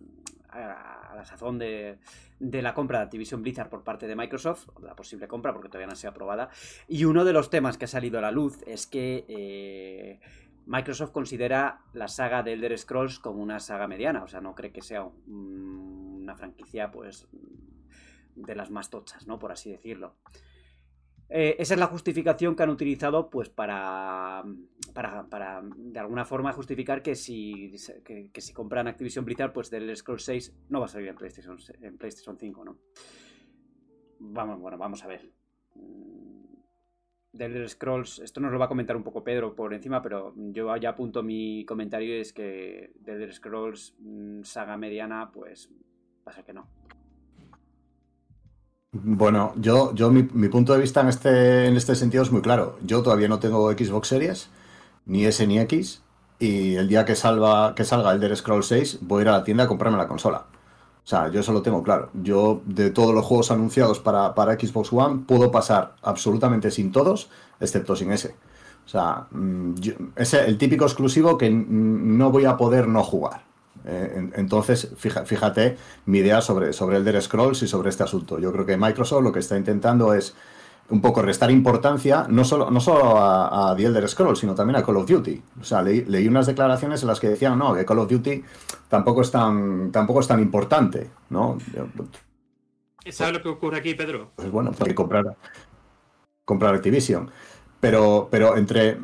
la 0.52 1.24
sazón 1.24 1.58
de, 1.58 1.98
de 2.38 2.62
la 2.62 2.72
compra 2.72 2.98
de 2.98 3.04
Activision 3.06 3.42
Blizzard 3.42 3.68
por 3.68 3.82
parte 3.82 4.06
de 4.06 4.14
Microsoft, 4.14 4.68
la 4.80 4.94
posible 4.94 5.26
compra, 5.26 5.52
porque 5.52 5.68
todavía 5.68 5.88
no 5.88 5.94
ha 5.94 5.96
sido 5.96 6.10
aprobada. 6.10 6.50
Y 6.86 7.04
uno 7.04 7.24
de 7.24 7.32
los 7.32 7.50
temas 7.50 7.76
que 7.76 7.86
ha 7.86 7.88
salido 7.88 8.18
a 8.18 8.22
la 8.22 8.30
luz 8.30 8.62
es 8.68 8.86
que 8.86 9.24
eh, 9.28 10.20
Microsoft 10.66 11.10
considera 11.10 11.80
la 11.94 12.06
saga 12.06 12.44
de 12.44 12.52
Elder 12.52 12.78
Scrolls 12.78 13.18
como 13.18 13.42
una 13.42 13.58
saga 13.58 13.88
mediana, 13.88 14.22
o 14.22 14.28
sea, 14.28 14.40
no 14.40 14.54
cree 14.54 14.70
que 14.70 14.82
sea 14.82 15.02
una 15.26 16.36
franquicia, 16.36 16.92
pues, 16.92 17.26
de 18.34 18.54
las 18.54 18.70
más 18.70 18.90
tochas, 18.90 19.26
¿no? 19.26 19.38
Por 19.38 19.52
así 19.52 19.70
decirlo. 19.70 20.16
Eh, 21.32 21.56
esa 21.60 21.74
es 21.74 21.80
la 21.80 21.86
justificación 21.86 22.56
que 22.56 22.64
han 22.64 22.70
utilizado, 22.70 23.30
pues, 23.30 23.48
para, 23.48 24.42
para, 24.92 25.62
de 25.62 25.98
alguna 26.00 26.24
forma, 26.24 26.52
justificar 26.52 27.02
que 27.02 27.14
si, 27.14 27.72
que, 28.04 28.40
si 28.40 28.52
compran 28.52 28.88
Activision 28.88 29.24
Blizzard, 29.24 29.52
pues 29.52 29.70
del 29.70 29.96
Scrolls 29.96 30.24
6 30.24 30.54
no 30.70 30.80
va 30.80 30.86
a 30.86 30.88
salir 30.88 31.06
en 31.08 31.14
PlayStation, 31.14 31.56
en 31.82 31.98
PlayStation 31.98 32.36
5, 32.36 32.64
¿no? 32.64 32.78
Vamos, 34.18 34.58
bueno, 34.60 34.76
vamos 34.76 35.04
a 35.04 35.06
ver. 35.06 35.30
Del 37.32 37.68
Scrolls, 37.68 38.18
esto 38.18 38.40
nos 38.40 38.50
lo 38.50 38.58
va 38.58 38.64
a 38.64 38.68
comentar 38.68 38.96
un 38.96 39.04
poco 39.04 39.22
Pedro 39.22 39.54
por 39.54 39.72
encima, 39.72 40.02
pero 40.02 40.34
yo 40.36 40.76
ya 40.78 40.90
apunto 40.90 41.22
mi 41.22 41.64
comentario 41.64 42.16
es 42.16 42.32
que 42.32 42.90
Del 42.96 43.32
Scrolls 43.32 43.94
mm, 44.00 44.42
saga 44.42 44.76
mediana, 44.76 45.30
pues 45.32 45.70
pasa 46.24 46.42
que 46.42 46.52
no. 46.52 46.79
Bueno, 48.92 49.52
yo, 49.56 49.94
yo 49.94 50.10
mi, 50.10 50.24
punto 50.48 50.72
de 50.72 50.80
vista 50.80 51.00
en 51.00 51.08
este, 51.08 51.66
en 51.66 51.76
este 51.76 51.94
sentido 51.94 52.24
es 52.24 52.32
muy 52.32 52.42
claro. 52.42 52.76
Yo 52.82 53.02
todavía 53.02 53.28
no 53.28 53.38
tengo 53.38 53.70
Xbox 53.70 54.08
Series, 54.08 54.50
ni 55.06 55.24
S 55.26 55.46
ni 55.46 55.60
X, 55.60 56.02
y 56.40 56.74
el 56.74 56.88
día 56.88 57.04
que, 57.04 57.14
salva, 57.14 57.74
que 57.76 57.84
salga 57.84 58.12
Elder 58.12 58.36
Scrolls 58.36 58.66
6 58.66 58.98
voy 59.02 59.20
a 59.20 59.22
ir 59.22 59.28
a 59.28 59.32
la 59.32 59.44
tienda 59.44 59.64
a 59.64 59.68
comprarme 59.68 59.96
la 59.96 60.08
consola. 60.08 60.46
O 61.04 61.06
sea, 61.06 61.28
yo 61.30 61.40
eso 61.40 61.52
lo 61.52 61.62
tengo 61.62 61.82
claro. 61.84 62.10
Yo, 62.14 62.62
de 62.66 62.90
todos 62.90 63.14
los 63.14 63.24
juegos 63.24 63.50
anunciados 63.52 64.00
para, 64.00 64.32
Xbox 64.58 64.92
One, 64.92 65.22
puedo 65.26 65.52
pasar 65.52 65.94
absolutamente 66.02 66.70
sin 66.72 66.90
todos, 66.90 67.30
excepto 67.60 67.94
sin 67.94 68.10
ese. 68.12 68.34
O 68.86 68.88
sea, 68.88 69.28
mm, 69.30 69.74
es 70.16 70.34
el 70.34 70.58
típico 70.58 70.84
exclusivo 70.84 71.38
que 71.38 71.48
no 71.50 72.30
voy 72.32 72.44
a 72.44 72.56
poder 72.56 72.88
no 72.88 73.04
jugar. 73.04 73.49
Eh, 73.84 74.30
entonces, 74.34 74.92
fíjate 74.96 75.76
mi 76.06 76.18
idea 76.18 76.40
sobre, 76.40 76.72
sobre 76.72 76.98
Elder 76.98 77.20
Scrolls 77.22 77.62
y 77.62 77.68
sobre 77.68 77.90
este 77.90 78.02
asunto. 78.02 78.38
Yo 78.38 78.52
creo 78.52 78.66
que 78.66 78.76
Microsoft 78.76 79.22
lo 79.22 79.32
que 79.32 79.38
está 79.38 79.56
intentando 79.56 80.12
es 80.14 80.34
un 80.90 81.00
poco 81.00 81.22
restar 81.22 81.50
importancia 81.50 82.26
no 82.28 82.44
solo, 82.44 82.70
no 82.70 82.80
solo 82.80 83.16
a, 83.16 83.74
The 83.76 83.84
Elder 83.84 84.08
Scrolls, 84.08 84.40
sino 84.40 84.54
también 84.54 84.76
a 84.76 84.82
Call 84.82 84.96
of 84.96 85.08
Duty. 85.08 85.42
O 85.60 85.64
sea, 85.64 85.82
leí, 85.82 86.28
unas 86.28 86.46
declaraciones 86.46 87.02
en 87.02 87.08
las 87.08 87.20
que 87.20 87.28
decían, 87.28 87.58
no, 87.58 87.74
que 87.74 87.84
Call 87.84 88.00
of 88.00 88.10
Duty 88.10 88.44
tampoco 88.88 89.22
es 89.22 89.30
tan, 89.30 89.92
tampoco 89.92 90.20
es 90.20 90.26
tan 90.26 90.40
importante, 90.40 91.10
¿no? 91.30 91.58
¿Sabes 93.08 93.34
lo 93.34 93.42
que 93.42 93.48
ocurre 93.48 93.78
aquí, 93.78 93.94
Pedro? 93.94 94.32
Pues 94.36 94.50
bueno, 94.50 94.72
hay 94.78 94.88
que 94.88 94.94
comprar, 94.94 95.36
comprar 96.44 96.74
Activision. 96.74 97.30
Pero, 97.80 98.28
pero 98.30 98.56
entre 98.56 98.98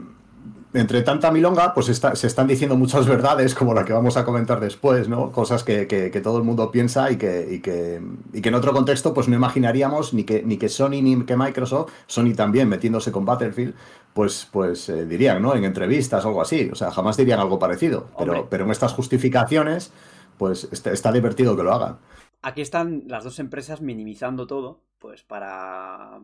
entre 0.76 1.02
tanta 1.02 1.30
milonga, 1.30 1.72
pues 1.72 1.86
se 1.86 2.26
están 2.26 2.46
diciendo 2.46 2.76
muchas 2.76 3.06
verdades, 3.06 3.54
como 3.54 3.72
la 3.72 3.84
que 3.84 3.92
vamos 3.92 4.16
a 4.16 4.24
comentar 4.24 4.60
después, 4.60 5.08
¿no? 5.08 5.32
Cosas 5.32 5.64
que, 5.64 6.20
todo 6.22 6.38
el 6.38 6.44
mundo 6.44 6.70
piensa 6.70 7.10
y 7.10 7.16
que, 7.16 7.60
que, 7.62 8.00
en 8.48 8.54
otro 8.54 8.72
contexto, 8.72 9.14
pues 9.14 9.26
no 9.26 9.34
imaginaríamos 9.34 10.12
ni 10.12 10.24
que, 10.24 10.42
ni 10.42 10.58
que 10.58 10.68
Sony 10.68 11.02
ni 11.02 11.24
que 11.24 11.36
Microsoft, 11.36 11.92
Sony 12.06 12.34
también 12.34 12.68
metiéndose 12.68 13.10
con 13.10 13.24
Battlefield, 13.24 13.74
pues, 14.12 14.48
pues 14.52 14.88
eh, 14.88 15.06
dirían, 15.06 15.40
¿no? 15.40 15.54
En 15.54 15.64
entrevistas 15.64 16.24
o 16.24 16.28
algo 16.28 16.42
así. 16.42 16.68
O 16.70 16.74
sea, 16.74 16.90
jamás 16.90 17.16
dirían 17.16 17.40
algo 17.40 17.58
parecido. 17.58 18.08
Pero, 18.18 18.48
pero 18.48 18.64
en 18.64 18.70
estas 18.70 18.92
justificaciones, 18.92 19.92
pues 20.36 20.68
está, 20.72 20.92
está 20.92 21.10
divertido 21.10 21.56
que 21.56 21.62
lo 21.62 21.72
hagan. 21.72 21.98
Aquí 22.42 22.60
están 22.60 23.04
las 23.06 23.24
dos 23.24 23.38
empresas 23.38 23.80
minimizando 23.80 24.46
todo, 24.46 24.80
pues 24.98 25.22
para. 25.22 26.20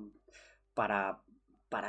para 0.75 1.18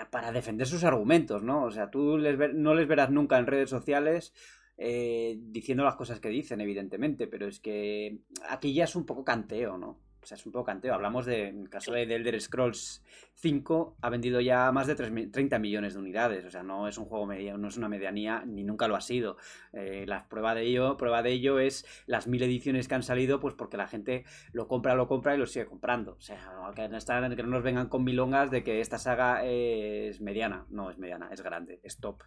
para, 0.09 0.31
defender 0.31 0.65
sus 0.65 0.83
argumentos, 0.85 1.43
¿no? 1.43 1.63
O 1.65 1.71
sea, 1.71 1.89
tú 1.89 2.17
no 2.17 2.73
les 2.73 2.87
verás 2.87 3.09
nunca 3.09 3.37
en 3.37 3.47
redes 3.47 3.69
sociales 3.69 4.33
eh, 4.77 5.37
diciendo 5.39 5.83
las 5.83 5.95
cosas 5.95 6.19
que 6.21 6.29
dicen, 6.29 6.61
evidentemente, 6.61 7.27
pero 7.27 7.47
es 7.47 7.59
que 7.59 8.19
aquí 8.47 8.73
ya 8.73 8.85
es 8.85 8.95
un 8.95 9.05
poco 9.05 9.25
canteo, 9.25 9.77
¿no? 9.77 9.99
O 10.23 10.25
sea, 10.25 10.35
es 10.35 10.45
un 10.45 10.51
poco 10.51 10.65
canteo. 10.65 10.93
Hablamos 10.93 11.25
de, 11.25 11.49
en 11.49 11.61
el 11.61 11.69
caso 11.69 11.91
de 11.91 12.03
Elder 12.03 12.39
Scrolls 12.39 13.03
5, 13.35 13.97
ha 14.01 14.09
vendido 14.09 14.39
ya 14.39 14.71
más 14.71 14.87
de 14.87 14.95
30 14.95 15.59
millones 15.59 15.93
de 15.93 15.99
unidades. 15.99 16.45
O 16.45 16.49
sea, 16.49 16.63
no 16.63 16.87
es 16.87 16.97
un 16.97 17.05
juego 17.05 17.25
media, 17.25 17.57
no 17.57 17.67
es 17.67 17.77
una 17.77 17.89
medianía, 17.89 18.43
ni 18.45 18.63
nunca 18.63 18.87
lo 18.87 18.95
ha 18.95 19.01
sido. 19.01 19.37
Eh, 19.73 20.05
la 20.07 20.27
prueba 20.29 20.55
de 20.55 20.63
ello, 20.63 20.95
prueba 20.97 21.21
de 21.21 21.31
ello 21.31 21.59
es 21.59 21.85
las 22.05 22.27
mil 22.27 22.41
ediciones 22.41 22.87
que 22.87 22.95
han 22.95 23.03
salido, 23.03 23.39
pues 23.39 23.53
porque 23.53 23.77
la 23.77 23.87
gente 23.87 24.23
lo 24.53 24.67
compra, 24.67 24.95
lo 24.95 25.07
compra 25.07 25.35
y 25.35 25.37
lo 25.37 25.45
sigue 25.45 25.65
comprando. 25.65 26.13
O 26.13 26.21
sea, 26.21 26.37
que 26.73 26.87
no, 26.87 27.35
que 27.35 27.43
no 27.43 27.49
nos 27.49 27.63
vengan 27.63 27.89
con 27.89 28.03
milongas 28.03 28.49
de 28.49 28.63
que 28.63 28.79
esta 28.79 28.97
saga 28.97 29.43
es 29.43 30.21
mediana. 30.21 30.65
No 30.69 30.89
es 30.89 30.97
mediana, 30.97 31.29
es 31.31 31.41
grande, 31.41 31.81
es 31.83 31.97
top. 31.97 32.23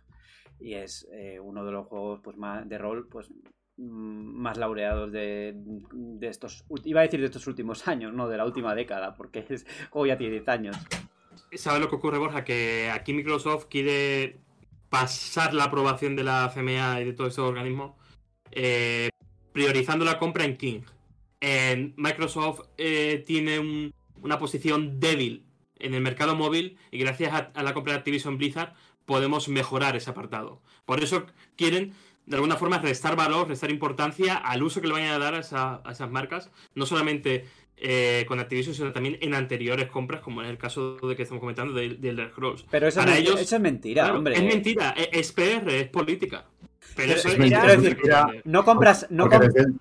Y 0.59 0.75
es 0.75 1.09
eh, 1.13 1.41
uno 1.41 1.65
de 1.65 1.73
los 1.73 1.87
juegos 1.87 2.21
pues, 2.23 2.37
más 2.37 2.69
de 2.69 2.79
rol 2.79 3.09
pues 3.09 3.31
más 3.79 4.57
laureados 4.57 5.13
de, 5.13 5.55
estos, 6.23 6.65
iba 6.85 7.01
a 7.01 7.05
decir 7.05 7.21
de 7.21 7.27
estos 7.27 7.47
últimos 7.47 7.87
años, 7.89 8.13
no 8.13 8.29
de 8.29 8.37
la 8.37 8.45
última 8.45 8.75
década, 8.75 9.15
porque 9.15 9.45
es 9.49 9.67
juego 9.91 10.07
ya 10.07 10.19
tiene 10.19 10.35
10 10.35 10.49
años. 10.49 10.77
¿Sabes 11.53 11.81
lo 11.81 11.89
que 11.89 11.97
ocurre, 11.97 12.19
Borja? 12.19 12.45
Que 12.45 12.91
aquí 12.93 13.13
Microsoft 13.13 13.67
quiere 13.67 14.39
pasar 14.89 15.53
la 15.55 15.65
aprobación 15.65 16.17
de 16.17 16.25
la 16.25 16.51
CMA 16.53 17.01
y 17.01 17.05
de 17.05 17.13
todos 17.13 17.31
estos 17.31 17.49
organismos, 17.49 17.93
eh, 18.53 19.11
priorizando 19.53 20.05
la 20.05 20.19
compra 20.19 20.45
en 20.45 20.57
King. 20.57 20.81
Microsoft 21.97 22.63
eh, 22.77 23.23
tiene 23.27 23.93
una 24.23 24.39
posición 24.39 24.99
débil 24.99 25.47
en 25.79 25.95
el 25.95 26.01
mercado 26.01 26.35
móvil 26.35 26.79
y 26.91 26.99
gracias 26.99 27.33
a, 27.33 27.51
a 27.55 27.63
la 27.63 27.75
compra 27.75 27.93
de 27.93 27.99
Activision 27.99 28.39
Blizzard 28.39 28.75
podemos 29.05 29.49
mejorar 29.49 29.97
ese 29.97 30.11
apartado. 30.11 30.61
Por 30.85 31.03
eso 31.03 31.27
quieren 31.57 31.95
de 32.27 32.37
alguna 32.37 32.57
forma 32.57 32.79
restar 32.79 33.17
valor, 33.17 33.49
restar 33.49 33.71
importancia 33.71 34.37
al 34.37 34.63
uso 34.63 34.81
que 34.81 34.89
le 34.89 34.95
vayan 34.95 35.13
a 35.13 35.19
dar 35.19 35.35
a, 35.35 35.39
esas 35.91 36.11
marcas, 36.11 36.51
no 36.75 36.85
solamente 36.85 37.47
eh, 37.77 38.25
con 38.27 38.41
Activision, 38.41 38.75
sino 38.75 38.93
también 38.93 39.19
en 39.21 39.35
anteriores 39.35 39.89
compras, 39.89 40.21
como 40.21 40.43
en 40.43 40.49
el 40.49 40.59
caso 40.59 40.97
de 40.97 41.15
que 41.15 41.23
estamos 41.23 41.41
comentando 41.41 41.73
de, 41.73 41.87
Elder 41.87 42.31
Scrolls. 42.31 42.65
Pero 42.71 42.89
eso, 42.89 43.01
es, 43.01 43.19
ellos, 43.19 43.41
es 43.41 43.61
mentira, 43.61 44.13
hombre. 44.13 44.35
Es 44.35 44.43
mentira, 44.43 44.91
es, 44.91 45.33
PR, 45.33 45.69
es 45.69 45.89
política. 45.89 46.47
Pero, 46.97 47.13
eso 47.13 47.29
es, 47.29 47.39
mentira. 47.39 48.29
no 48.45 48.65
compras. 48.65 49.07
No 49.11 49.29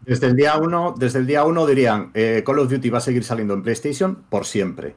desde, 0.06 0.28
el, 0.28 0.36
día 0.36 0.58
uno, 0.58 0.94
desde 0.98 1.20
el 1.20 1.28
día 1.28 1.46
uno 1.46 1.66
dirían: 1.66 2.12
eh, 2.14 2.44
Call 2.46 2.60
of 2.60 2.70
Duty 2.70 2.90
va 2.90 2.98
a 2.98 3.02
seguir 3.02 3.24
saliendo 3.24 3.54
en 3.54 3.64
PlayStation 3.64 4.24
por 4.30 4.46
siempre. 4.46 4.96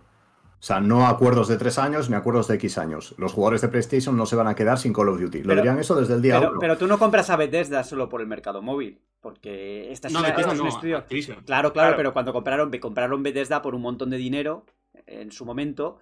O 0.61 0.63
sea, 0.63 0.81
no 0.81 1.07
acuerdos 1.07 1.47
de 1.47 1.57
tres 1.57 1.79
años 1.79 2.11
ni 2.11 2.17
acuerdos 2.17 2.49
de 2.49 2.57
X 2.57 2.79
años. 2.79 3.15
Los 3.17 3.33
jugadores 3.33 3.61
de 3.61 3.69
PlayStation 3.69 4.17
no 4.17 4.27
se 4.27 4.35
van 4.35 4.49
a 4.49 4.57
quedar 4.57 4.79
sin 4.79 4.93
Call 4.93 5.09
of 5.09 5.21
Duty. 5.21 5.45
Lo 5.45 5.55
dirían 5.55 5.79
eso 5.79 5.95
desde 5.95 6.15
el 6.15 6.23
día 6.23 6.41
pero, 6.41 6.59
Pero 6.59 6.77
tú 6.77 6.87
no 6.89 6.99
compras 6.99 7.31
a 7.31 7.37
Bethesda 7.37 7.85
solo 7.85 8.09
por 8.09 8.21
el 8.21 8.27
mercado 8.27 8.61
móvil. 8.61 9.01
Porque 9.21 9.91
esta 9.93 10.09
es, 10.09 10.15
no, 10.15 10.21
un 10.21 10.69
estudio. 10.69 11.05
Claro, 11.45 11.73
claro, 11.73 11.97
pero 11.97 12.13
cuando 12.13 12.33
compraron, 12.33 12.71
compraron 12.79 13.23
Bethesda 13.23 13.63
por 13.63 13.75
un 13.75 13.83
montón 13.83 14.11
de 14.11 14.17
dinero 14.17 14.65
en 15.07 15.33
su 15.33 15.45
momento, 15.45 15.99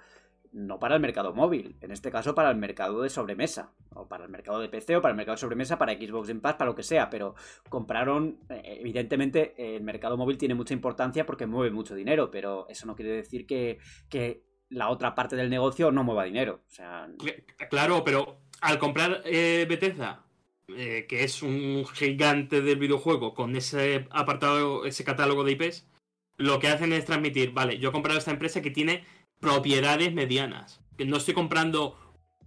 no 0.52 0.78
para 0.78 0.94
el 0.94 1.00
mercado 1.00 1.34
móvil, 1.34 1.76
en 1.80 1.90
este 1.90 2.10
caso 2.10 2.34
para 2.34 2.50
el 2.50 2.56
mercado 2.56 3.02
de 3.02 3.10
sobremesa, 3.10 3.72
o 3.94 4.08
para 4.08 4.24
el 4.24 4.30
mercado 4.30 4.60
de 4.60 4.68
PC, 4.68 4.96
o 4.96 5.02
para 5.02 5.12
el 5.12 5.16
mercado 5.16 5.36
de 5.36 5.40
sobremesa, 5.40 5.78
para 5.78 5.94
Xbox 5.94 6.28
Game 6.28 6.40
Pass, 6.40 6.54
para 6.54 6.70
lo 6.70 6.74
que 6.74 6.82
sea, 6.82 7.10
pero 7.10 7.34
compraron, 7.68 8.38
eh, 8.48 8.78
evidentemente 8.80 9.76
el 9.76 9.82
mercado 9.82 10.16
móvil 10.16 10.38
tiene 10.38 10.54
mucha 10.54 10.74
importancia 10.74 11.26
porque 11.26 11.46
mueve 11.46 11.70
mucho 11.70 11.94
dinero, 11.94 12.30
pero 12.30 12.66
eso 12.68 12.86
no 12.86 12.96
quiere 12.96 13.12
decir 13.12 13.46
que, 13.46 13.78
que 14.08 14.45
la 14.68 14.88
otra 14.88 15.14
parte 15.14 15.36
del 15.36 15.50
negocio 15.50 15.90
no 15.90 16.04
mueva 16.04 16.24
dinero. 16.24 16.60
O 16.66 16.70
sea... 16.70 17.08
Claro, 17.70 18.04
pero 18.04 18.40
al 18.60 18.78
comprar 18.78 19.22
eh, 19.24 19.66
Bethesda, 19.68 20.24
eh, 20.68 21.06
que 21.08 21.24
es 21.24 21.42
un 21.42 21.86
gigante 21.86 22.60
del 22.60 22.78
videojuego, 22.78 23.34
con 23.34 23.54
ese 23.56 24.06
apartado, 24.10 24.84
ese 24.84 25.04
catálogo 25.04 25.44
de 25.44 25.52
IPs, 25.52 25.86
lo 26.38 26.58
que 26.58 26.68
hacen 26.68 26.92
es 26.92 27.04
transmitir, 27.04 27.52
vale, 27.52 27.78
yo 27.78 27.90
he 27.90 27.92
comprado 27.92 28.18
esta 28.18 28.30
empresa 28.30 28.62
que 28.62 28.70
tiene 28.70 29.04
propiedades 29.40 30.12
medianas. 30.12 30.80
Que 30.96 31.04
no 31.04 31.16
estoy 31.16 31.34
comprando 31.34 31.98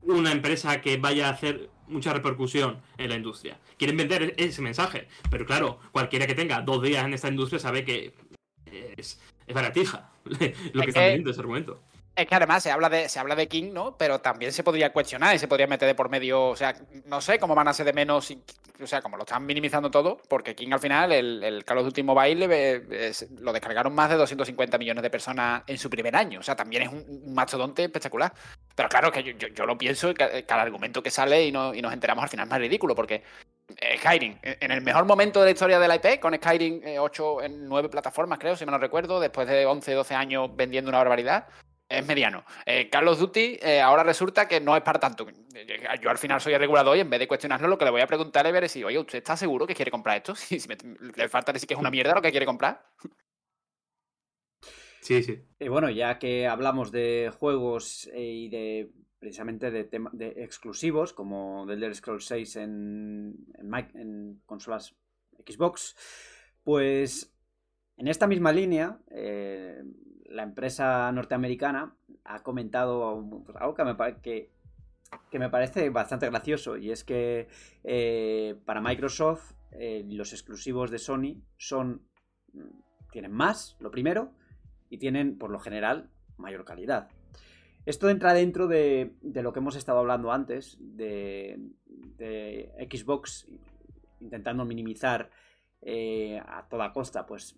una 0.02 0.32
empresa 0.32 0.82
que 0.82 0.98
vaya 0.98 1.28
a 1.28 1.32
hacer 1.32 1.70
mucha 1.88 2.14
repercusión 2.14 2.82
en 2.98 3.10
la 3.10 3.16
industria. 3.16 3.60
Quieren 3.78 3.98
vender 3.98 4.34
ese 4.38 4.62
mensaje, 4.62 5.08
pero 5.30 5.46
claro, 5.46 5.80
cualquiera 5.92 6.28
que 6.28 6.36
tenga 6.36 6.62
dos 6.62 6.82
días 6.84 7.06
en 7.06 7.14
esta 7.14 7.30
industria 7.30 7.60
sabe 7.60 7.84
que 7.84 8.14
es, 8.98 9.20
es 9.48 9.56
baratija 9.56 10.12
lo 10.26 10.38
que, 10.38 10.90
está 10.90 11.02
vendiendo 11.02 11.32
ese 11.32 11.40
argumento. 11.40 11.82
Es 12.20 12.28
que 12.28 12.36
además 12.36 12.62
se 12.62 12.70
habla 12.70 12.90
de, 12.90 13.08
se 13.08 13.18
habla 13.18 13.34
de 13.34 13.48
King, 13.48 13.72
¿no? 13.72 13.96
Pero 13.98 14.20
también 14.20 14.52
se 14.52 14.62
podría 14.62 14.92
cuestionar 14.92 15.34
y 15.34 15.40
se 15.40 15.48
podría 15.48 15.68
meter 15.68 15.88
de 15.88 15.96
por 15.96 16.10
medio. 16.10 16.50
O 16.50 16.56
sea, 16.56 16.76
no 17.06 17.22
sé 17.22 17.40
cómo 17.40 17.56
van 17.56 17.70
a 17.70 17.74
ser 17.74 17.86
de 17.86 17.94
menos. 17.94 18.36
o 18.82 18.88
sea, 18.88 19.02
como 19.02 19.16
lo 19.16 19.24
están 19.24 19.46
minimizando 19.46 19.90
todo, 19.90 20.18
porque 20.28 20.54
King 20.54 20.74
al 20.74 20.82
final, 20.82 21.14
el, 21.14 21.42
el 21.42 21.64
Call 21.64 21.78
of 21.78 21.86
Duty 21.86 22.04
Mobile, 22.04 22.84
lo 23.40 23.54
descargaron 23.54 23.96
más 23.96 24.10
de 24.10 24.18
250 24.18 24.78
millones 24.78 25.02
de 25.02 25.10
personas 25.10 25.64
en 25.66 25.78
su 25.78 25.90
primer 25.90 26.14
año. 26.14 26.42
O 26.42 26.44
sea, 26.44 26.58
también 26.58 26.84
es 26.84 26.90
un, 26.90 27.34
mastodonte 27.34 27.86
espectacular. 27.86 28.34
Pero 28.76 28.90
claro, 28.90 29.14
que 29.14 29.24
yo, 29.24 29.66
lo 29.66 29.78
pienso, 29.78 30.14
que 30.14 30.44
cada 30.46 30.64
argumento 30.64 31.02
que 31.02 31.12
sale 31.12 31.46
y, 31.46 31.54
no, 31.54 31.74
y 31.74 31.82
nos 31.82 31.94
enteramos 31.94 32.24
al 32.24 32.30
final 32.30 32.48
es 32.48 32.50
más 32.50 32.60
ridículo, 32.60 32.96
porque 32.96 33.24
eh, 33.78 33.98
Skyrim, 33.98 34.40
en 34.42 34.72
el 34.72 34.82
mejor 34.82 35.06
momento 35.06 35.40
de 35.40 35.46
la 35.46 35.52
historia 35.52 35.80
de 35.80 35.88
la 35.88 35.96
IP, 35.96 36.20
con 36.20 36.36
Skyrim 36.36 36.82
8 37.00 37.42
eh, 37.42 37.46
en 37.46 37.70
9 37.70 37.88
plataformas, 37.88 38.40
creo, 38.40 38.58
si 38.58 38.66
me 38.66 38.72
no 38.74 38.78
recuerdo, 38.78 39.22
después 39.22 39.48
de 39.48 39.66
11, 39.66 39.94
12 39.94 40.16
años 40.16 40.50
vendiendo 40.54 40.90
una 40.90 40.98
barbaridad 40.98 41.48
es 41.89 42.05
mediano. 42.05 42.46
Eh, 42.65 42.88
Carlos 42.89 43.17
Duty 43.17 43.58
eh, 43.62 43.81
ahora 43.81 44.03
resulta 44.03 44.48
que 44.48 44.62
no 44.62 44.75
es 44.77 44.84
para 44.84 45.00
tanto. 45.00 45.25
Yo 46.01 46.10
al 46.10 46.17
final 46.19 46.39
soy 46.39 46.53
el 46.53 46.60
regulador 46.60 46.96
y 46.96 47.00
en 47.00 47.10
vez 47.10 47.19
de 47.19 47.27
cuestionarlo, 47.27 47.67
lo 47.67 47.77
que 47.77 47.86
le 47.86 47.91
voy 47.91 48.01
a 48.01 48.08
preguntar 48.08 48.46
es 48.46 48.53
ver 48.53 48.69
si, 48.69 48.84
oye, 48.84 49.00
¿usted 49.00 49.17
está 49.17 49.36
seguro 49.36 49.65
que 49.65 49.74
quiere 49.74 49.91
comprar 49.91 50.17
esto? 50.17 50.36
Si, 50.50 50.60
le 51.15 51.29
falta 51.29 51.51
decir 51.51 51.67
que 51.67 51.74
es 51.74 51.79
una 51.79 51.89
mierda 51.89 52.13
lo 52.13 52.22
que 52.22 52.31
quiere 52.31 52.46
comprar. 52.46 52.86
Sí, 55.01 55.24
sí. 55.24 55.41
Y 55.60 55.67
bueno, 55.67 55.89
ya 55.89 56.19
que 56.19 56.48
hablamos 56.48 56.91
de 56.91 57.31
juegos 57.36 58.08
eh, 58.13 58.22
y 58.22 58.50
de 58.50 58.91
precisamente 59.17 59.72
de, 59.72 59.89
de 60.13 60.43
exclusivos, 60.43 61.13
como 61.13 61.65
The 61.67 61.74
Elder 61.74 61.96
Scrolls 61.96 62.25
6 62.25 62.55
en, 62.58 63.36
en, 63.55 63.74
en, 63.96 64.41
consolas 64.46 64.96
Xbox, 65.46 65.96
pues 66.63 67.34
en 67.98 68.08
esta 68.08 68.27
misma 68.27 68.53
línea, 68.53 69.00
eh, 69.12 69.84
la 70.30 70.44
empresa 70.44 71.12
norteamericana 71.12 71.96
ha 72.24 72.44
comentado 72.44 73.10
algo 73.56 73.74
que 73.74 73.84
me, 73.84 73.96
que, 74.22 75.40
me 75.40 75.50
parece 75.50 75.90
bastante 75.90 76.28
gracioso, 76.28 76.78
y 76.78 76.92
es 76.92 77.04
que 77.04 77.48
eh, 77.84 78.56
para 78.66 78.82
Microsoft 78.82 79.54
eh, 79.72 80.06
los 80.08 80.34
exclusivos 80.34 80.92
de 80.92 81.00
Sony 81.00 81.42
son 81.58 82.02
tienen 83.12 83.32
más, 83.32 83.76
lo 83.80 83.90
primero, 83.90 84.32
y 84.90 84.98
tienen, 84.98 85.38
por 85.38 85.50
lo 85.50 85.60
general, 85.60 86.10
mayor 86.38 86.64
calidad. 86.64 87.10
Esto 87.86 88.10
entra 88.10 88.34
dentro 88.34 88.68
de, 88.68 89.16
lo 89.22 89.52
que 89.52 89.60
hemos 89.60 89.76
estado 89.76 90.00
hablando 90.00 90.32
antes, 90.32 90.78
de, 90.80 91.60
Xbox 92.92 93.48
intentando 94.20 94.66
minimizar 94.66 95.30
eh, 95.82 96.42
a 96.46 96.68
toda 96.68 96.92
costa 96.92 97.26
pues 97.26 97.56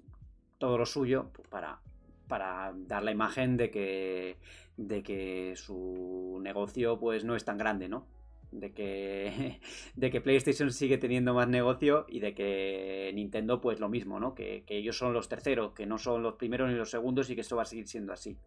todo 0.60 0.78
lo 0.78 0.86
suyo 0.86 1.32
pues, 1.34 1.48
para, 1.48 1.82
para 2.32 2.72
dar 2.74 3.04
la 3.04 3.12
imagen 3.12 3.58
de 3.58 3.70
que, 3.70 4.38
de 4.78 5.04
que 5.04 5.54
su 5.58 6.40
negocio 6.42 6.98
pues 6.98 7.26
no 7.26 7.36
es 7.36 7.44
tan 7.44 7.58
grande, 7.58 7.90
¿no? 7.90 8.08
de 8.52 8.72
que, 8.72 9.60
de 9.96 10.10
que 10.10 10.22
PlayStation 10.22 10.72
sigue 10.72 10.98
teniendo 10.98 11.34
más 11.34 11.50
negocio 11.50 12.06
y 12.08 12.22
de 12.22 12.34
que 12.34 13.12
Nintendo 13.14 13.60
pues 13.60 13.82
lo 13.82 13.90
mismo, 13.90 14.18
¿no? 14.18 14.34
Que, 14.34 14.64
ellos 14.70 14.98
son 14.98 15.12
los 15.12 15.28
terceros, 15.28 15.74
que 15.74 15.86
no 15.86 15.98
son 15.98 16.24
los 16.24 16.36
primeros 16.36 16.70
ni 16.70 16.76
los 16.76 16.90
segundos 16.90 17.30
y 17.30 17.36
que 17.36 17.42
esto 17.42 17.58
va 17.58 17.64
a 17.64 17.66
seguir 17.66 17.90
siendo 17.90 18.14
así. 18.14 18.38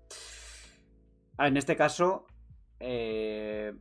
En 1.39 1.59
este 1.59 1.77
caso, 1.77 2.27
eh, 2.81 3.75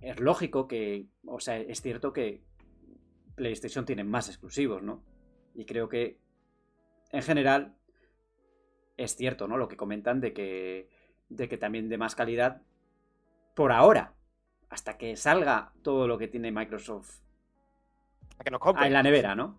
es 0.00 0.18
lógico 0.18 0.66
que, 0.66 1.06
o 1.28 1.38
sea, 1.38 1.58
es 1.58 1.80
cierto 1.80 2.12
que 2.12 2.42
PlayStation 3.36 3.84
tiene 3.84 4.02
más 4.02 4.28
exclusivos, 4.28 4.82
¿no? 4.82 5.04
Y 5.54 5.64
creo 5.64 5.88
que, 5.88 6.18
en 7.12 7.22
general, 7.22 7.76
es 9.04 9.16
cierto, 9.16 9.48
¿no? 9.48 9.56
Lo 9.56 9.68
que 9.68 9.76
comentan 9.76 10.20
de 10.20 10.32
que, 10.32 10.88
de 11.28 11.48
que 11.48 11.58
también 11.58 11.88
de 11.88 11.98
más 11.98 12.14
calidad 12.14 12.62
por 13.54 13.72
ahora 13.72 14.14
hasta 14.70 14.96
que 14.96 15.16
salga 15.16 15.72
todo 15.82 16.08
lo 16.08 16.16
que 16.18 16.28
tiene 16.28 16.50
Microsoft 16.50 17.22
que 18.42 18.50
nos 18.50 18.60
en 18.82 18.92
la 18.92 19.02
nevera, 19.02 19.34
¿no? 19.34 19.58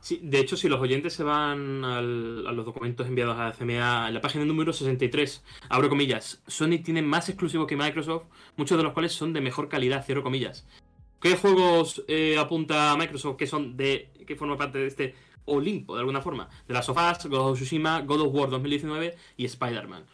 Sí, 0.00 0.20
de 0.22 0.38
hecho, 0.38 0.56
si 0.56 0.68
los 0.68 0.80
oyentes 0.80 1.14
se 1.14 1.22
van 1.22 1.82
a 1.84 2.02
los 2.02 2.66
documentos 2.66 3.06
enviados 3.06 3.38
a 3.38 3.52
CMA, 3.52 4.08
en 4.08 4.14
la 4.14 4.20
página 4.20 4.44
número 4.44 4.72
63, 4.72 5.42
abro 5.70 5.88
comillas, 5.88 6.42
Sony 6.46 6.82
tiene 6.84 7.00
más 7.00 7.30
exclusivos 7.30 7.66
que 7.66 7.76
Microsoft, 7.76 8.24
muchos 8.56 8.76
de 8.76 8.84
los 8.84 8.92
cuales 8.92 9.12
son 9.12 9.32
de 9.32 9.40
mejor 9.40 9.68
calidad, 9.70 10.04
cierro 10.04 10.22
comillas. 10.22 10.66
¿Qué 11.20 11.36
juegos 11.36 12.04
eh, 12.06 12.36
apunta 12.38 12.94
Microsoft 12.98 13.36
que 13.36 13.46
son 13.46 13.76
de 13.76 14.10
que 14.26 14.36
forman 14.36 14.58
parte 14.58 14.78
de 14.78 14.86
este 14.88 15.14
Olimpo, 15.44 15.94
de 15.94 16.00
alguna 16.00 16.22
forma? 16.22 16.48
De 16.66 16.74
las 16.74 16.86
sofás, 16.86 17.26
God 17.26 17.50
of 17.50 17.58
Tsushima, 17.58 18.02
God 18.02 18.22
of 18.22 18.34
War 18.34 18.50
2019 18.50 19.16
y 19.36 19.44
Spider-Man. 19.44 20.04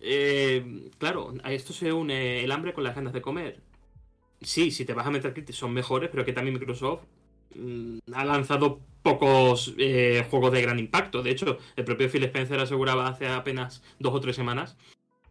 Eh, 0.00 0.90
claro, 0.98 1.34
a 1.44 1.52
esto 1.52 1.72
se 1.72 1.92
une 1.92 2.42
el 2.42 2.52
hambre 2.52 2.72
con 2.72 2.84
las 2.84 2.94
ganas 2.94 3.12
de 3.12 3.22
comer. 3.22 3.60
Sí, 4.40 4.70
si 4.70 4.84
te 4.84 4.94
vas 4.94 5.06
a 5.06 5.10
meter 5.10 5.32
críticas 5.32 5.58
son 5.58 5.72
mejores, 5.72 6.10
pero 6.10 6.24
que 6.24 6.32
también 6.32 6.54
Microsoft 6.54 7.02
mm, 7.54 7.98
ha 8.12 8.24
lanzado 8.24 8.80
pocos 9.02 9.74
eh, 9.78 10.26
juegos 10.30 10.52
de 10.52 10.62
gran 10.62 10.78
impacto. 10.78 11.22
De 11.22 11.30
hecho, 11.30 11.58
el 11.76 11.84
propio 11.84 12.08
Phil 12.08 12.24
Spencer 12.24 12.58
aseguraba 12.60 13.08
hace 13.08 13.28
apenas 13.28 13.82
dos 13.98 14.14
o 14.14 14.20
tres 14.20 14.36
semanas 14.36 14.76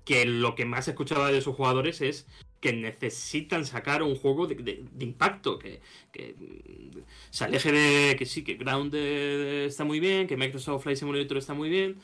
que 0.05 0.25
lo 0.25 0.55
que 0.55 0.65
más 0.65 0.87
escuchaba 0.87 1.31
de 1.31 1.41
sus 1.41 1.55
jugadores 1.55 2.01
es 2.01 2.27
que 2.61 2.73
necesitan 2.73 3.65
sacar 3.65 4.03
un 4.03 4.15
juego 4.15 4.47
de, 4.47 4.85
impacto, 4.99 5.59
que, 5.59 5.81
mm, 6.13 6.99
se 7.29 7.43
aleje 7.43 7.71
de 7.71 8.15
que 8.15 8.25
sí, 8.25 8.43
que 8.43 8.53
Ground 8.53 8.95
está 8.95 9.83
muy 9.83 9.99
bien, 9.99 10.27
que 10.27 10.37
Microsoft 10.37 10.83
Flight 10.83 10.99
Simulator 10.99 11.37
está 11.37 11.53
muy 11.53 11.69
bien, 11.69 11.97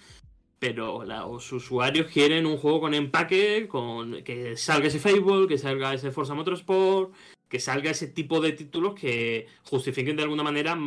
pero 0.59 1.05
los 1.05 1.51
usuarios 1.53 2.07
quieren 2.07 2.45
un 2.45 2.57
juego 2.57 2.81
con 2.81 2.93
empaque, 2.93 3.67
con 3.67 4.23
que 4.23 4.57
salga 4.57 4.87
ese 4.87 4.99
Fable, 4.99 5.47
que 5.47 5.57
salga 5.57 5.93
ese 5.93 6.11
Forza 6.11 6.33
Motorsport, 6.33 7.13
que 7.47 7.59
salga 7.59 7.91
ese 7.91 8.07
tipo 8.07 8.41
de 8.41 8.51
títulos 8.53 8.95
que 8.95 9.47
justifiquen 9.63 10.17
de 10.17 10.23
alguna 10.23 10.43
manera 10.43 10.77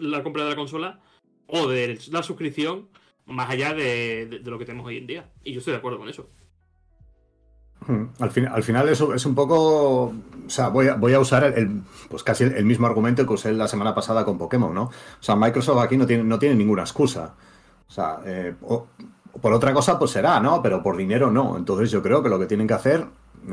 la 0.00 0.22
compra 0.22 0.44
de 0.44 0.50
la 0.50 0.56
consola 0.56 1.00
o 1.46 1.68
de 1.68 1.98
la 2.10 2.22
suscripción 2.22 2.88
más 3.26 3.50
allá 3.50 3.74
de, 3.74 4.40
lo 4.44 4.58
que 4.58 4.64
tenemos 4.64 4.86
hoy 4.86 4.98
en 4.98 5.06
día. 5.06 5.30
Y 5.44 5.52
yo 5.52 5.58
estoy 5.58 5.72
de 5.72 5.78
acuerdo 5.78 5.98
con 5.98 6.08
eso. 6.08 6.30
Hmm. 7.86 8.06
Al, 8.18 8.48
al 8.52 8.62
final 8.62 8.88
eso 8.88 9.14
es 9.14 9.24
un 9.26 9.34
poco, 9.34 10.06
o 10.06 10.14
sea, 10.48 10.68
voy 10.68 10.88
a, 10.88 10.94
voy 10.94 11.14
a 11.14 11.20
usar 11.20 11.44
el, 11.44 11.82
pues 12.08 12.22
casi 12.22 12.44
el, 12.44 12.64
mismo 12.64 12.86
argumento 12.86 13.24
que 13.26 13.32
usé 13.32 13.52
la 13.52 13.68
semana 13.68 13.94
pasada 13.94 14.24
con 14.24 14.38
Pokémon, 14.38 14.74
¿no? 14.74 14.84
O 14.84 14.92
sea, 15.20 15.36
Microsoft 15.36 15.78
aquí 15.78 15.96
no 15.96 16.06
tiene, 16.06 16.24
no 16.24 16.38
tiene 16.38 16.56
ninguna 16.56 16.82
excusa. 16.82 17.34
O 17.88 17.92
sea, 17.92 18.18
eh, 18.24 18.54
por 19.40 19.52
otra 19.52 19.72
cosa, 19.72 19.98
pues 19.98 20.10
será, 20.10 20.40
¿no? 20.40 20.60
Pero 20.62 20.82
por 20.82 20.96
dinero 20.96 21.30
no. 21.30 21.56
Entonces 21.56 21.90
yo 21.90 22.02
creo 22.02 22.22
que 22.22 22.28
lo 22.28 22.38
que 22.38 22.46
tienen 22.46 22.66
que 22.66 22.74
hacer, 22.74 23.06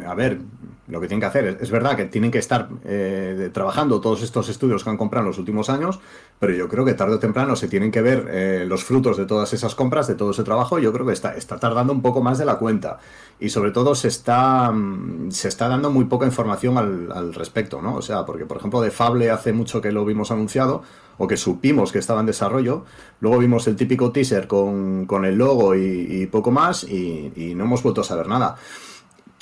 a 0.06 0.15
ver, 0.15 0.39
lo 0.88 1.00
que 1.00 1.08
tienen 1.08 1.22
que 1.22 1.28
hacer 1.28 1.58
es, 1.62 1.72
verdad 1.72 1.96
que 1.96 2.06
tienen 2.06 2.30
que 2.30 2.39
estar 2.39 2.67
eh, 2.84 3.50
trabajando 3.54 4.02
todos 4.02 4.22
estos 4.22 4.50
estudios 4.50 4.84
que 4.84 4.89
han 4.89 4.98
comprado 4.98 5.24
en 5.24 5.30
los 5.30 5.38
últimos 5.38 5.69
años, 5.69 6.00
pero 6.39 6.54
yo 6.54 6.67
creo 6.67 6.84
que 6.84 6.93
tarde 6.93 7.15
o 7.15 7.19
temprano 7.19 7.56
se 7.56 7.67
tienen 7.67 7.91
que 7.91 8.02
ver 8.02 8.28
eh, 8.30 8.65
los 8.67 8.84
frutos 8.84 9.17
de 9.17 9.26
todas 9.26 9.54
esas 9.54 9.76
compras, 9.76 10.08
de 10.08 10.15
todo 10.15 10.32
ese 10.32 10.43
trabajo. 10.43 10.80
Yo 10.80 10.91
creo 10.91 11.06
que 11.06 11.13
está, 11.13 11.36
está 11.36 11.58
tardando 11.58 11.93
un 11.93 12.02
poco 12.02 12.22
más 12.22 12.38
de 12.38 12.46
la 12.46 12.56
cuenta 12.56 13.00
y 13.39 13.50
sobre 13.50 13.72
todo 13.72 13.96
se 13.96 14.10
está, 14.10 14.72
mm, 14.72 15.32
se 15.32 15.48
está 15.48 15.67
dando 15.69 15.89
muy 15.89 16.06
poca 16.06 16.26
información 16.26 16.78
al, 16.78 17.12
al 17.13 17.34
respecto, 17.34 17.82
¿no? 17.82 17.96
O 17.96 18.02
sea, 18.02 18.26
porque 18.26 18.46
por 18.46 18.58
ejemplo 18.58 18.82
de 18.82 18.91
Fable 18.91 19.32
hace 19.32 19.54
mucho 19.54 19.82
que 19.82 19.91
lo 19.91 20.04
vimos 20.04 20.32
anunciado 20.32 20.84
o 21.17 21.28
que 21.28 21.38
supimos 21.38 21.91
que 21.91 22.00
estaba 22.00 22.19
en 22.19 22.26
desarrollo. 22.26 22.86
Luego 23.19 23.39
vimos 23.39 23.67
el 23.67 23.76
típico 23.76 24.12
teaser 24.12 24.48
con, 24.48 25.08
el 25.26 25.36
logo 25.36 25.76
y, 25.76 26.28
poco 26.28 26.52
más 26.52 26.84
y, 26.84 27.54
no 27.56 27.65
hemos 27.65 27.84
vuelto 27.84 28.02
a 28.02 28.04
saber 28.04 28.28
nada. 28.28 28.56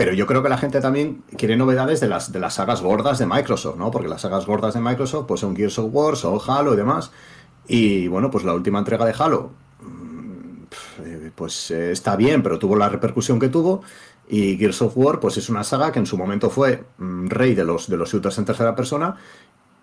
Pero 0.02 0.14
yo 0.14 0.26
creo 0.26 0.42
que 0.42 0.50
la 0.50 0.58
gente 0.58 0.82
también 0.82 1.22
quiere 1.38 1.56
novedades 1.56 2.00
de 2.00 2.08
las, 2.08 2.32
de 2.32 2.40
las 2.40 2.56
sagas 2.56 2.82
gordas 2.82 3.20
de 3.20 3.28
Microsoft, 3.28 3.78
¿no? 3.78 3.92
Porque 3.92 4.08
las 4.08 4.22
sagas 4.22 4.48
gordas 4.48 4.74
de 4.74 4.80
Microsoft 4.80 5.28
pues 5.28 5.42
son 5.42 5.56
Gears 5.56 5.78
of 5.78 5.90
War, 5.94 6.16
son 6.18 6.40
Halo 6.48 6.74
y 6.74 6.78
demás. 6.78 7.12
Y 7.68 8.08
bueno, 8.08 8.32
pues 8.32 8.44
la 8.44 8.56
última 8.56 8.80
entrega 8.80 9.06
de 9.06 9.14
Halo 9.16 9.52
mm, 9.80 11.28
pues 11.36 11.70
eh, 11.70 11.92
está 11.92 12.16
bien, 12.16 12.42
pero 12.42 12.58
tuvo 12.58 12.76
la 12.76 12.90
repercusión 12.90 13.40
que 13.40 13.50
tuvo. 13.50 13.84
Y 14.28 14.58
Gears 14.58 14.82
of 14.82 14.94
War, 14.98 15.20
pues 15.20 15.38
es 15.38 15.50
una 15.50 15.64
saga 15.64 15.92
que 15.92 16.00
en 16.00 16.08
su 16.08 16.18
momento 16.18 16.50
fue 16.50 16.84
mm, 16.98 17.28
rey 17.28 17.54
de 17.54 17.64
los, 17.64 17.88
de 17.88 17.96
los 17.96 18.12
shooters 18.12 18.40
en 18.40 18.46
tercera 18.46 18.76
persona 18.76 19.18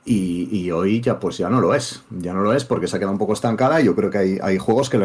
y, 0.05 0.71
hoy 0.73 1.01
ya 1.01 1.21
pues 1.21 1.39
ya 1.39 1.49
no 1.49 1.61
lo 1.61 1.75
es, 1.75 2.03
ya 2.11 2.33
no 2.33 2.41
lo 2.41 2.53
es 2.55 2.65
porque 2.65 2.89
se 2.89 2.97
ha 2.97 2.99
quedado 2.99 3.13
un 3.13 3.19
poco 3.19 3.35
estancada 3.35 3.81
y 3.81 3.85
yo 3.85 3.95
creo 3.95 4.11
que 4.11 4.19
hay, 4.19 4.39
hay 4.43 4.59
juegos 4.59 4.91
que 4.91 4.99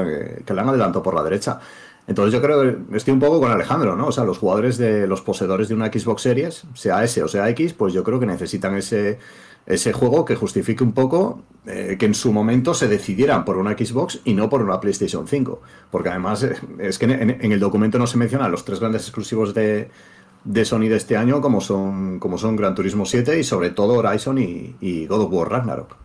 que 0.44 0.54
le 0.56 0.62
han 0.62 0.70
adelantado 0.70 1.04
por 1.04 1.14
la 1.14 1.22
derecha. 1.22 1.60
Entonces 2.06 2.34
yo 2.34 2.42
creo 2.42 2.62
que 2.62 2.98
estoy 2.98 3.14
un 3.14 3.20
poco 3.20 3.40
con 3.40 3.52
Alejandro, 3.52 3.96
¿no? 3.96 4.08
O 4.08 4.12
sea, 4.12 4.26
los 4.26 4.38
jugadores 4.38 4.78
de 4.78 5.08
los 5.08 5.22
poseedores 5.22 5.70
de 5.70 5.76
una 5.76 5.88
Xbox 5.88 6.22
Series, 6.22 6.64
sea 6.74 7.04
S 7.04 7.24
o 7.24 7.28
sea 7.28 7.50
X, 7.50 7.74
pues 7.74 7.94
yo 7.94 8.04
creo 8.04 8.20
que 8.20 8.26
necesitan 8.26 8.76
ese, 8.76 9.20
ese 9.66 9.94
juego 9.94 10.26
que 10.26 10.36
justifique 10.36 10.84
un 10.84 10.92
poco 10.92 11.44
eh, 11.66 11.96
que 11.98 12.06
en 12.06 12.14
su 12.14 12.34
momento 12.34 12.74
se 12.74 12.90
decidieran 12.90 13.46
por 13.46 13.58
una 13.58 13.78
Xbox 13.78 14.20
y 14.26 14.34
no 14.34 14.50
por 14.50 14.62
una 14.62 14.80
PlayStation 14.80 15.28
5. 15.28 15.62
Porque 15.92 16.10
además 16.10 16.44
eh, 16.44 16.56
es 16.80 17.00
que 17.00 17.06
en, 17.06 17.52
el 17.52 17.60
documento 17.60 17.98
no 17.98 18.08
se 18.08 18.18
mencionan 18.18 18.52
los 18.52 18.66
tres 18.66 18.80
grandes 18.80 19.04
exclusivos 19.04 19.54
de, 19.54 19.90
de 20.44 20.66
Sony 20.66 20.90
de 20.90 20.98
este 20.98 21.16
año, 21.16 21.42
como 21.42 21.62
son, 21.62 22.20
como 22.20 22.38
son 22.38 22.56
Gran 22.56 22.76
Turismo 22.76 23.06
7 23.06 23.40
y 23.40 23.44
sobre 23.44 23.70
todo 23.70 23.94
Horizon 23.94 24.38
y, 24.38 25.06
God 25.08 25.22
of 25.22 25.34
War 25.34 25.50
Ragnarok. 25.50 25.98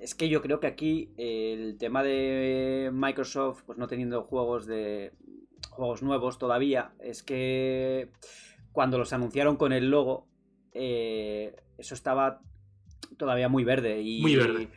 Es 0.00 0.14
que 0.14 0.28
yo 0.28 0.40
creo 0.40 0.58
que 0.58 0.66
aquí 0.66 1.10
el 1.16 1.76
tema 1.76 2.02
de 2.02 2.90
Microsoft, 2.92 3.62
pues 3.66 3.78
no 3.78 3.86
teniendo 3.86 4.22
juegos 4.22 4.66
de 4.66 5.12
juegos 5.78 6.02
nuevos 6.02 6.38
todavía, 6.38 6.92
es 7.00 7.22
que 7.22 8.10
cuando 8.72 8.98
los 8.98 9.14
anunciaron 9.14 9.56
con 9.56 9.72
el 9.72 9.90
logo, 9.90 10.28
eh, 10.72 11.56
eso 11.78 11.94
estaba 11.94 12.42
todavía 13.16 13.48
muy 13.48 13.64
verde 13.64 14.02
y 14.02 14.20
muy 14.20 14.36
verde 14.36 14.68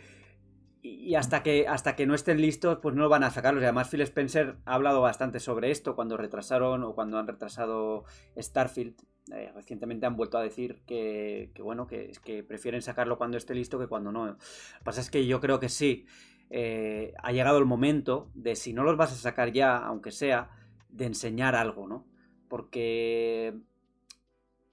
y 0.84 1.14
hasta 1.16 1.44
que, 1.44 1.68
hasta 1.68 1.96
que 1.96 2.08
no 2.08 2.16
estén 2.16 2.42
listos, 2.42 2.80
pues 2.82 2.96
no 2.96 3.08
van 3.08 3.24
a 3.24 3.30
sacarlos. 3.30 3.62
Y 3.62 3.66
además 3.66 3.90
Phil 3.90 4.02
Spencer 4.02 4.56
ha 4.66 4.74
hablado 4.74 5.02
bastante 5.02 5.40
sobre 5.40 5.70
esto 5.70 5.96
cuando 5.96 6.18
retrasaron 6.18 6.84
o 6.84 6.96
cuando 6.96 7.20
han 7.20 7.28
retrasado 7.28 8.06
Starfield. 8.38 8.96
Eh, 9.32 9.52
recientemente 9.54 10.08
han 10.08 10.16
vuelto 10.16 10.40
a 10.40 10.42
decir 10.42 10.82
que, 10.88 11.52
bueno, 11.60 11.86
que, 11.86 12.12
que 12.24 12.44
prefieren 12.44 12.82
sacarlo 12.82 13.18
cuando 13.18 13.38
esté 13.38 13.54
listo 13.54 13.78
que 13.78 13.88
cuando 13.88 14.12
no. 14.12 14.26
Lo 14.26 14.38
que 14.38 14.84
pasa 14.84 15.02
es 15.02 15.12
que 15.12 15.26
yo 15.26 15.40
creo 15.40 15.60
que 15.60 15.70
sí. 15.70 16.06
Eh, 16.50 17.14
ha 17.22 17.32
llegado 17.32 17.60
el 17.60 17.66
momento 17.66 18.30
de 18.34 18.56
si 18.56 18.74
no 18.74 18.84
los 18.84 18.98
vas 18.98 19.14
a 19.14 19.16
sacar 19.16 19.54
ya, 19.54 19.78
aunque 19.78 20.12
sea, 20.12 20.50
de 20.92 21.06
enseñar 21.06 21.56
algo, 21.56 21.88
¿no? 21.88 22.06
Porque 22.48 23.54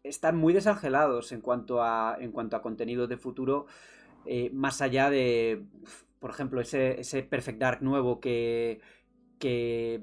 están 0.02 0.36
muy 0.36 0.52
desangelados 0.52 1.32
en 1.32 1.40
cuanto 1.40 1.82
a, 1.82 2.16
en 2.20 2.32
cuanto 2.32 2.56
a 2.56 2.62
contenidos 2.62 3.08
de 3.08 3.16
futuro, 3.16 3.66
eh, 4.26 4.50
más 4.52 4.80
allá 4.80 5.10
de, 5.10 5.64
por 6.18 6.30
ejemplo, 6.30 6.60
ese, 6.60 7.00
ese 7.00 7.22
Perfect 7.22 7.58
Dark 7.58 7.82
nuevo 7.82 8.20
que, 8.20 8.80
que 9.38 10.02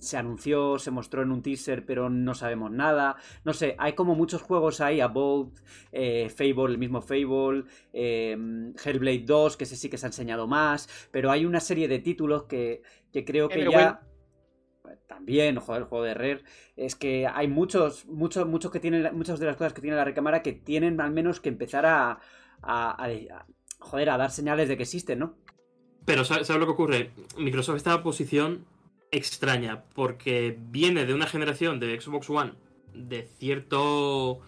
se 0.00 0.16
anunció, 0.16 0.78
se 0.78 0.90
mostró 0.90 1.22
en 1.22 1.30
un 1.30 1.42
teaser, 1.42 1.84
pero 1.84 2.08
no 2.10 2.34
sabemos 2.34 2.70
nada. 2.70 3.16
No 3.44 3.52
sé, 3.52 3.76
hay 3.78 3.92
como 3.92 4.14
muchos 4.14 4.42
juegos 4.42 4.80
ahí, 4.80 5.00
About, 5.00 5.58
eh, 5.92 6.30
Fable, 6.30 6.72
el 6.72 6.78
mismo 6.78 7.02
Fable, 7.02 7.64
eh, 7.92 8.36
Hellblade 8.82 9.24
2, 9.24 9.56
que 9.56 9.64
ese 9.64 9.76
sí 9.76 9.88
que 9.88 9.98
se 9.98 10.06
ha 10.06 10.08
enseñado 10.08 10.46
más, 10.46 10.88
pero 11.10 11.30
hay 11.30 11.44
una 11.44 11.60
serie 11.60 11.86
de 11.86 11.98
títulos 11.98 12.44
que, 12.44 12.82
que 13.12 13.24
creo 13.24 13.48
que 13.48 13.70
ya... 13.70 14.02
También, 15.06 15.56
joder, 15.56 15.82
el 15.82 15.88
juego 15.88 16.04
de 16.04 16.14
Rare. 16.14 16.42
Es 16.76 16.94
que 16.96 17.26
hay 17.26 17.48
muchos, 17.48 18.06
muchos, 18.06 18.46
muchos 18.46 18.70
que 18.70 18.80
tienen, 18.80 19.14
muchas 19.16 19.38
de 19.40 19.46
las 19.46 19.56
cosas 19.56 19.72
que 19.72 19.80
tiene 19.80 19.96
la 19.96 20.04
recámara 20.04 20.42
que 20.42 20.52
tienen 20.52 21.00
al 21.00 21.10
menos 21.10 21.40
que 21.40 21.48
empezar 21.48 21.86
a, 21.86 22.18
a, 22.62 23.04
a- 23.06 23.46
joder, 23.78 24.10
a 24.10 24.16
dar 24.18 24.30
señales 24.30 24.68
de 24.68 24.76
que 24.76 24.82
existen, 24.84 25.18
¿no? 25.18 25.34
Pero 26.04 26.24
¿sabes 26.24 26.46
sabes 26.46 26.60
lo 26.60 26.66
que 26.66 26.72
ocurre? 26.72 27.10
Microsoft 27.38 27.76
está 27.76 27.90
en 27.90 27.94
una 27.96 28.02
posición 28.02 28.64
extraña 29.10 29.84
porque 29.94 30.56
viene 30.70 31.04
de 31.04 31.14
una 31.14 31.26
generación 31.26 31.80
de 31.80 32.00
Xbox 32.00 32.30
One 32.30 32.52
de 32.94 33.22
cierto 33.22 34.40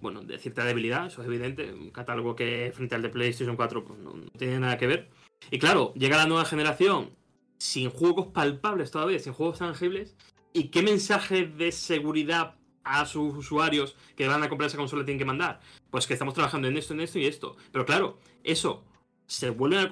bueno, 0.00 0.22
de 0.22 0.38
cierta 0.38 0.64
debilidad, 0.64 1.06
eso 1.06 1.22
es 1.22 1.26
evidente, 1.26 1.72
un 1.72 1.90
catálogo 1.90 2.36
que 2.36 2.70
frente 2.72 2.94
al 2.94 3.02
de 3.02 3.08
PlayStation 3.08 3.56
4 3.56 3.84
pues, 3.84 3.98
no 3.98 4.12
tiene 4.38 4.60
nada 4.60 4.78
que 4.78 4.86
ver. 4.86 5.08
Y 5.50 5.58
claro, 5.58 5.92
llega 5.94 6.16
la 6.16 6.26
nueva 6.26 6.44
generación 6.44 7.10
sin 7.58 7.90
juegos 7.90 8.28
palpables 8.28 8.90
todavía, 8.90 9.18
sin 9.18 9.32
juegos 9.34 9.58
tangibles, 9.58 10.16
y 10.52 10.68
qué 10.68 10.82
mensaje 10.82 11.44
de 11.46 11.72
seguridad 11.72 12.54
a 12.84 13.04
sus 13.04 13.36
usuarios 13.36 13.96
que 14.16 14.26
van 14.28 14.42
a 14.42 14.48
comprar 14.48 14.68
esa 14.68 14.78
consola 14.78 15.04
tienen 15.04 15.18
que 15.18 15.24
mandar. 15.26 15.60
Pues 15.90 16.06
que 16.06 16.14
estamos 16.14 16.32
trabajando 16.34 16.68
en 16.68 16.76
esto, 16.78 16.94
en 16.94 17.00
esto 17.00 17.18
y 17.18 17.26
esto. 17.26 17.56
Pero 17.70 17.84
claro, 17.84 18.18
eso 18.44 18.84
se 19.26 19.50
vuelve 19.50 19.78
a 19.78 19.90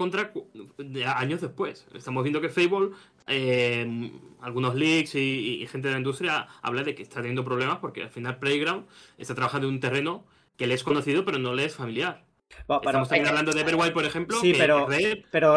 de- 0.78 1.04
años 1.04 1.42
después. 1.42 1.86
Estamos 1.92 2.22
viendo 2.24 2.40
que 2.40 2.48
Fable, 2.48 2.90
eh, 3.26 4.10
algunos 4.40 4.74
leaks 4.74 5.14
y, 5.16 5.60
y 5.62 5.66
gente 5.66 5.88
de 5.88 5.92
la 5.92 5.98
industria 5.98 6.48
habla 6.62 6.84
de 6.84 6.94
que 6.94 7.02
está 7.02 7.16
teniendo 7.16 7.44
problemas 7.44 7.78
porque 7.78 8.02
al 8.02 8.10
final 8.10 8.38
Playground 8.38 8.86
está 9.18 9.34
trabajando 9.34 9.68
en 9.68 9.74
un 9.74 9.80
terreno 9.80 10.24
que 10.56 10.66
le 10.66 10.72
es 10.74 10.82
conocido 10.84 11.24
pero 11.26 11.38
no 11.38 11.52
le 11.52 11.66
es 11.66 11.74
familiar. 11.74 12.24
Va, 12.70 12.80
pero- 12.80 13.02
Estamos 13.02 13.28
hablando 13.28 13.52
de 13.52 13.60
Everwild, 13.60 13.92
por 13.92 14.04
ejemplo, 14.04 14.38
Sí, 14.40 14.52
que 14.52 14.58
pero- 14.58 14.86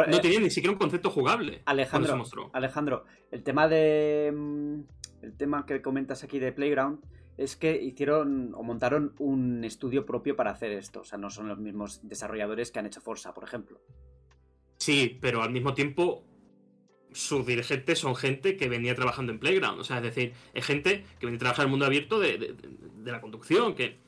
no 0.08 0.17
eh, 0.17 0.19
tenía 0.21 0.39
ni 0.39 0.49
siquiera 0.49 0.71
un 0.73 0.80
concepto 0.80 1.10
jugable. 1.12 1.62
Alejandro. 1.65 2.23
Alejandro, 2.54 3.06
el 3.32 3.43
tema 3.43 3.67
de. 3.67 4.32
mm, 4.36 4.80
El 5.21 5.36
tema 5.36 5.65
que 5.65 5.82
comentas 5.82 6.23
aquí 6.23 6.39
de 6.39 6.54
Playground 6.54 6.99
es 7.38 7.58
que 7.58 7.75
hicieron 7.75 8.54
o 8.56 8.63
montaron 8.63 9.13
un 9.19 9.65
estudio 9.65 10.06
propio 10.06 10.36
para 10.38 10.52
hacer 10.52 10.71
esto. 10.71 11.02
O 11.02 11.04
sea, 11.04 11.17
no 11.17 11.30
son 11.30 11.47
los 11.49 11.58
mismos 11.60 11.99
desarrolladores 12.08 12.71
que 12.71 12.80
han 12.80 12.86
hecho 12.86 13.02
Forza, 13.02 13.34
por 13.34 13.43
ejemplo. 13.43 13.82
Sí, 14.78 15.17
pero 15.21 15.41
al 15.43 15.52
mismo 15.52 15.73
tiempo 15.73 16.23
sus 17.12 17.45
dirigentes 17.45 17.99
son 17.99 18.15
gente 18.15 18.56
que 18.56 18.69
venía 18.69 18.95
trabajando 18.95 19.32
en 19.34 19.39
Playground. 19.39 19.80
O 19.80 19.84
sea, 19.84 19.97
es 19.97 20.04
decir, 20.04 20.34
es 20.54 20.65
gente 20.65 21.04
que 21.19 21.25
venía 21.25 21.38
a 21.38 21.39
trabajar 21.39 21.63
en 21.63 21.67
el 21.67 21.71
mundo 21.71 21.86
abierto 21.86 22.19
de, 22.19 22.38
de- 22.38 22.54
de 22.54 23.12
la 23.12 23.19
conducción, 23.19 23.75
que, 23.75 23.99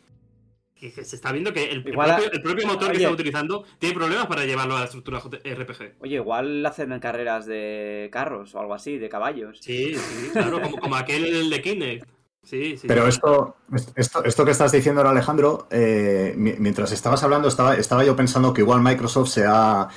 que- 0.81 0.91
que 0.91 1.05
se 1.05 1.15
está 1.15 1.31
viendo 1.31 1.53
que 1.53 1.65
el, 1.71 1.77
el 1.77 1.83
propio, 1.93 2.31
el 2.31 2.41
propio 2.41 2.67
motor 2.67 2.91
que 2.91 2.97
está 2.97 3.11
utilizando 3.11 3.63
tiene 3.77 3.95
problemas 3.95 4.25
para 4.25 4.43
llevarlo 4.45 4.75
a 4.75 4.79
la 4.79 4.85
estructura 4.85 5.19
J- 5.19 5.37
RPG. 5.45 5.95
Oye, 5.99 6.15
igual 6.15 6.65
hacen 6.65 6.99
carreras 6.99 7.45
de 7.45 8.09
carros 8.11 8.55
o 8.55 8.59
algo 8.59 8.73
así, 8.73 8.97
de 8.97 9.07
caballos. 9.07 9.59
Sí, 9.61 9.93
sí, 9.95 10.29
claro, 10.33 10.59
como, 10.61 10.77
como 10.77 10.95
aquel 10.95 11.49
de 11.49 11.61
Kinect. 11.61 12.09
Sí, 12.43 12.75
sí. 12.75 12.87
Pero 12.87 13.07
esto, 13.07 13.55
esto, 13.95 14.23
esto 14.23 14.43
que 14.45 14.49
estás 14.51 14.71
diciendo 14.71 15.01
ahora, 15.01 15.11
Alejandro, 15.11 15.67
eh, 15.69 16.33
mi- 16.35 16.55
mientras 16.57 16.91
estabas 16.91 17.21
hablando, 17.23 17.47
estaba, 17.47 17.75
estaba 17.75 18.03
yo 18.03 18.15
pensando 18.15 18.51
que 18.51 18.61
igual 18.61 18.81
Microsoft 18.81 19.29
se 19.29 19.45
ha, 19.47 19.87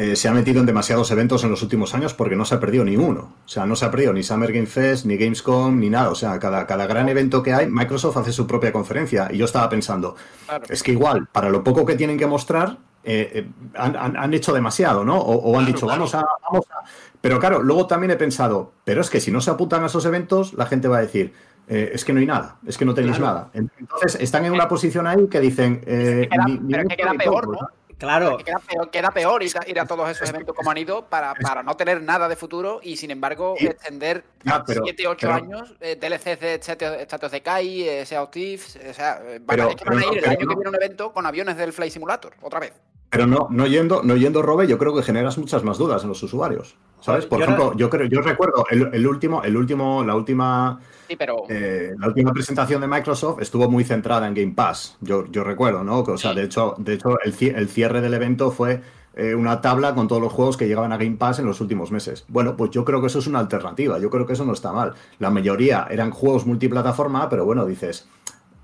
eh, 0.00 0.14
se 0.14 0.28
ha 0.28 0.32
metido 0.32 0.60
en 0.60 0.66
demasiados 0.66 1.10
eventos 1.10 1.42
en 1.42 1.50
los 1.50 1.60
últimos 1.62 1.92
años 1.92 2.14
porque 2.14 2.36
no 2.36 2.44
se 2.44 2.54
ha 2.54 2.60
perdido 2.60 2.84
ni 2.84 2.96
uno. 2.96 3.34
O 3.44 3.48
sea, 3.48 3.66
no 3.66 3.74
se 3.74 3.84
ha 3.84 3.90
perdido 3.90 4.12
ni 4.12 4.22
Summer 4.22 4.52
Game 4.52 4.66
Fest, 4.66 5.04
ni 5.06 5.16
Gamescom, 5.16 5.78
ni 5.78 5.90
nada. 5.90 6.10
O 6.10 6.14
sea, 6.14 6.38
cada, 6.38 6.66
cada 6.68 6.86
gran 6.86 7.08
evento 7.08 7.42
que 7.42 7.52
hay, 7.52 7.66
Microsoft 7.68 8.16
hace 8.16 8.32
su 8.32 8.46
propia 8.46 8.72
conferencia. 8.72 9.28
Y 9.32 9.38
yo 9.38 9.44
estaba 9.44 9.68
pensando, 9.68 10.14
Claro. 10.46 10.64
es 10.68 10.82
que 10.84 10.92
igual, 10.92 11.26
para 11.32 11.50
lo 11.50 11.64
poco 11.64 11.84
que 11.84 11.96
tienen 11.96 12.16
que 12.16 12.26
mostrar, 12.28 12.78
eh, 13.04 13.30
eh, 13.34 13.48
han, 13.74 13.96
han- 13.96 14.16
han 14.16 14.34
hecho 14.34 14.52
demasiado, 14.52 15.04
¿no? 15.04 15.18
O, 15.18 15.34
o 15.34 15.58
han 15.58 15.64
Claro, 15.64 15.66
dicho, 15.66 15.86
claro. 15.86 15.98
vamos 16.00 16.14
a, 16.14 16.24
vamos 16.50 16.66
a. 16.70 16.84
Pero 17.20 17.40
claro, 17.40 17.60
luego 17.62 17.86
también 17.88 18.12
he 18.12 18.16
pensado, 18.16 18.72
pero 18.84 19.00
es 19.00 19.10
que 19.10 19.20
si 19.20 19.32
no 19.32 19.40
se 19.40 19.50
apuntan 19.50 19.82
a 19.82 19.86
esos 19.86 20.04
eventos, 20.04 20.52
la 20.54 20.66
gente 20.66 20.86
va 20.86 20.98
a 20.98 21.00
decir, 21.00 21.32
eh, 21.66 21.90
es 21.92 22.04
que 22.04 22.12
no 22.12 22.20
hay 22.20 22.26
nada, 22.26 22.56
es 22.66 22.78
que 22.78 22.84
no 22.84 22.94
tenéis 22.94 23.16
Claro. 23.16 23.34
nada. 23.34 23.50
Entonces 23.80 24.16
están 24.20 24.44
en 24.44 24.52
una 24.52 24.68
posición 24.68 25.06
ahí 25.06 25.26
que 25.28 25.40
dicen. 25.40 25.82
eh, 25.86 26.28
ni- 26.46 26.58
ni 26.58 26.70
pero 26.72 26.82
es 26.84 26.88
que 26.88 26.96
queda 26.96 27.12
ni 27.12 27.18
peor, 27.18 27.44
poco, 27.46 27.52
¿no? 27.62 27.68
Claro, 27.98 28.36
Que 28.38 28.44
Queda 28.44 28.58
peor, 28.60 28.90
queda 28.90 29.10
peor 29.10 29.42
ir, 29.42 29.50
a, 29.58 29.68
ir 29.68 29.80
a 29.80 29.84
todos 29.86 30.08
esos 30.08 30.28
eventos 30.30 30.54
como 30.54 30.70
han 30.70 30.78
ido 30.78 31.06
para, 31.06 31.34
para 31.34 31.62
no 31.64 31.76
tener 31.76 32.00
nada 32.00 32.28
de 32.28 32.36
futuro 32.36 32.78
y 32.82 32.96
sin 32.96 33.10
embargo 33.10 33.56
Y- 33.58 33.66
extender 33.66 34.24
Ya, 34.44 34.62
pero- 34.64 34.82
7, 34.84 35.06
8 35.08 35.18
pero- 35.26 35.34
años 35.34 35.74
eh, 35.80 35.96
DLCs 36.00 36.40
de 36.40 36.54
Status 37.02 37.30
de 37.32 37.42
Kai, 37.42 37.88
eh, 37.88 38.06
Sea 38.06 38.22
of 38.22 38.30
Thieves, 38.30 38.78
o 38.88 38.94
sea, 38.94 39.20
eh, 39.24 39.38
van, 39.42 39.56
Pero- 39.56 39.68
es 39.70 39.76
que 39.76 39.84
van 39.84 39.98
a 39.98 40.00
no, 40.00 40.12
ir 40.12 40.18
el 40.18 40.24
año 40.30 40.38
no. 40.42 40.48
que 40.50 40.54
viene 40.54 40.68
un 40.70 40.74
evento 40.76 41.12
con 41.12 41.26
aviones 41.26 41.56
del 41.56 41.72
Flight 41.72 41.92
Simulator, 41.92 42.34
otra 42.40 42.60
vez. 42.60 42.72
Pero 43.10 43.26
no, 43.26 43.48
no 43.50 43.66
yendo, 43.66 44.02
no 44.02 44.16
yendo, 44.16 44.42
Robe, 44.42 44.66
yo 44.66 44.76
creo 44.76 44.94
que 44.94 45.02
generas 45.02 45.38
muchas 45.38 45.64
más 45.64 45.78
dudas 45.78 46.02
en 46.02 46.08
los 46.08 46.22
usuarios. 46.22 46.76
¿Sabes? 47.00 47.26
Por 47.26 47.38
Yo 47.38 47.44
ejemplo, 47.44 47.76
yo 47.76 47.88
creo, 47.88 48.06
yo 48.08 48.20
recuerdo 48.20 48.64
el, 48.70 48.90
el 48.92 49.06
último, 49.06 49.42
el 49.44 49.56
último, 49.56 50.04
la 50.04 50.14
última, 50.16 50.80
Sí, 51.08 51.16
pero 51.16 51.44
eh, 51.48 51.94
la 51.96 52.08
última 52.08 52.32
presentación 52.32 52.80
de 52.80 52.88
Microsoft 52.88 53.40
estuvo 53.40 53.70
muy 53.70 53.84
centrada 53.84 54.26
en 54.26 54.34
Game 54.34 54.52
Pass. 54.52 54.96
Yo, 55.00 55.24
yo 55.26 55.42
recuerdo, 55.44 55.84
¿no? 55.84 56.04
Que, 56.04 56.10
O 56.10 56.18
sea, 56.18 56.34
de 56.34 56.42
hecho, 56.42 56.74
de 56.76 56.94
hecho, 56.94 57.18
el 57.22 57.68
cierre 57.68 58.00
del 58.00 58.12
evento 58.14 58.50
fue 58.50 58.82
eh, 59.14 59.34
una 59.34 59.60
tabla 59.60 59.94
con 59.94 60.06
todos 60.06 60.22
los 60.22 60.32
juegos 60.32 60.56
que 60.56 60.68
llegaban 60.68 60.92
a 60.92 60.96
Game 60.96 61.16
Pass 61.16 61.40
en 61.40 61.46
los 61.46 61.60
últimos 61.60 61.90
meses. 61.90 62.24
Bueno, 62.28 62.56
pues 62.56 62.70
yo 62.70 62.84
creo 62.84 63.00
que 63.00 63.08
eso 63.08 63.18
es 63.18 63.26
una 63.26 63.40
alternativa. 63.40 63.98
Yo 63.98 64.10
creo 64.10 64.26
que 64.26 64.34
eso 64.34 64.44
no 64.44 64.52
está 64.52 64.72
mal. 64.72 64.94
La 65.18 65.30
mayoría 65.30 65.88
eran 65.90 66.10
juegos 66.10 66.46
multiplataforma, 66.46 67.28
pero 67.28 67.44
bueno, 67.44 67.64
dices, 67.64 68.06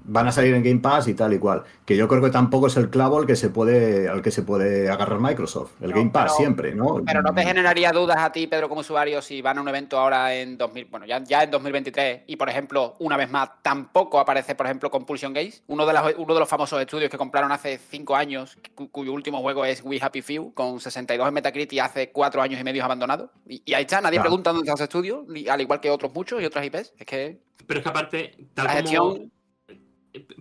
van 0.07 0.29
a 0.29 0.33
salir 0.33 0.55
en 0.55 0.63
Game 0.63 0.81
Pass 0.81 1.09
y 1.09 1.15
tal 1.15 1.33
y 1.33 1.39
cual. 1.39 1.63
Que 1.85 1.97
yo 1.97 2.09
creo 2.09 2.23
que 2.23 2.31
tampoco 2.31 2.67
es 2.69 2.77
el 2.77 2.91
clavo 2.91 3.19
al 3.19 3.27
que 3.27 3.37
se 3.37 3.49
puede, 3.51 4.09
al 4.09 4.23
que 4.23 4.31
se 4.31 4.43
puede 4.43 4.89
agarrar 4.91 5.21
Microsoft. 5.21 5.73
El 5.81 5.91
No, 5.91 5.97
Game 5.97 6.11
Pass 6.11 6.25
pero- 6.25 6.37
siempre, 6.37 6.75
¿no? 6.75 7.03
Pero 7.05 7.23
no 7.23 7.35
te 7.35 7.43
generaría 7.43 7.91
dudas 7.93 8.17
a 8.19 8.31
ti, 8.33 8.47
Pedro, 8.47 8.69
como 8.69 8.83
usuario, 8.83 9.21
si 9.23 9.43
van 9.43 9.59
a 9.59 9.61
un 9.63 9.69
evento 9.69 9.99
ahora 9.99 10.35
en 10.35 10.57
2000, 10.59 10.87
bueno, 10.87 11.07
ya, 11.07 11.23
ya 11.25 11.43
en 11.43 11.51
2023 11.51 12.23
y, 12.27 12.37
por 12.37 12.49
ejemplo, 12.49 12.95
una 13.01 13.17
vez 13.17 13.31
más, 13.31 13.51
tampoco 13.63 14.19
aparece, 14.21 14.55
por 14.55 14.67
ejemplo, 14.67 14.91
Compulsion 14.91 15.33
Games, 15.33 15.63
uno 15.67 15.85
de, 15.87 15.93
las- 15.93 16.15
uno 16.17 16.35
de 16.35 16.41
los 16.41 16.49
famosos 16.49 16.81
estudios 16.81 17.11
que 17.11 17.19
compraron 17.19 17.51
hace 17.53 17.79
cinco 17.91 18.15
años, 18.17 18.59
cu- 18.75 18.91
cuyo 18.91 19.13
último 19.13 19.41
juego 19.41 19.65
es 19.65 19.83
We 19.85 19.99
Happy 20.01 20.23
Few, 20.23 20.53
con 20.55 20.81
62 20.81 21.29
en 21.29 21.35
Metacritic 21.35 21.73
y 21.75 21.79
hace 21.81 22.11
cuatro 22.13 22.43
años 22.43 22.61
y 22.61 22.65
medio 22.65 22.85
abandonado. 22.85 23.31
Y, 23.49 23.63
y 23.65 23.75
ahí 23.75 23.83
está, 23.83 24.01
nadie 24.01 24.17
Claro. 24.17 24.25
pregunta 24.31 24.51
dónde 24.53 24.65
está 24.71 24.75
ese 24.75 24.85
estudio, 24.85 25.27
al 25.51 25.61
igual 25.61 25.81
que 25.81 25.91
otros 25.91 26.13
muchos 26.15 26.43
y 26.43 26.45
otras 26.45 26.65
IPs. 26.67 26.93
Es 26.99 27.07
que 27.07 27.39
Pero 27.67 27.81
es 27.81 27.85
que 27.85 27.89
aparte, 27.91 28.37
tal 28.55 28.67
la 28.67 28.83
como. 28.83 29.19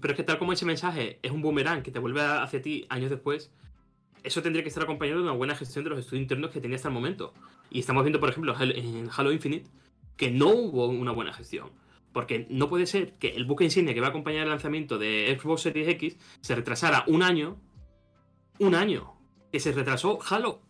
Pero 0.01 0.13
es 0.13 0.17
que 0.17 0.23
tal 0.23 0.38
como 0.38 0.53
ese 0.53 0.65
mensaje 0.65 1.19
es 1.23 1.31
un 1.31 1.41
boomerang 1.41 1.81
que 1.81 1.91
te 1.91 1.99
vuelve 1.99 2.21
hacia 2.21 2.62
ti 2.62 2.86
años 2.89 3.09
después, 3.09 3.51
eso 4.23 4.41
tendría 4.41 4.62
que 4.63 4.69
estar 4.69 4.83
acompañado 4.83 5.17
de 5.19 5.23
una 5.23 5.33
buena 5.33 5.55
gestión 5.55 5.83
de 5.83 5.89
los 5.89 5.99
estudios 5.99 6.21
internos 6.21 6.51
que 6.51 6.62
tenía 6.62 6.75
hasta 6.75 6.89
el 6.89 6.93
momento. 6.93 7.33
Y 7.71 7.79
estamos 7.79 8.03
viendo, 8.03 8.19
por 8.19 8.29
ejemplo, 8.29 8.55
en 8.59 9.09
Halo 9.15 9.31
Infinite, 9.31 9.69
que 10.15 10.29
no 10.29 10.49
hubo 10.49 10.88
una 10.88 11.12
buena 11.12 11.33
gestión. 11.33 11.71
Porque 12.13 12.45
no 12.51 12.69
puede 12.69 12.86
ser 12.86 13.13
que 13.13 13.29
el 13.29 13.45
buque 13.45 13.63
insignia 13.63 13.95
que 13.95 13.99
va 13.99 14.07
a 14.07 14.09
acompañar 14.12 14.43
el 14.43 14.49
lanzamiento 14.49 14.99
de 14.99 15.36
Xbox 15.41 15.62
Series 15.63 15.88
X 15.88 16.17
se 16.41 16.53
retrasara 16.53 17.03
un 17.07 17.23
año. 17.23 17.57
Un 18.59 18.75
año. 18.75 19.13
Que 19.51 19.59
se 19.59 19.71
retrasó 19.71 20.19
Halo. 20.29 20.62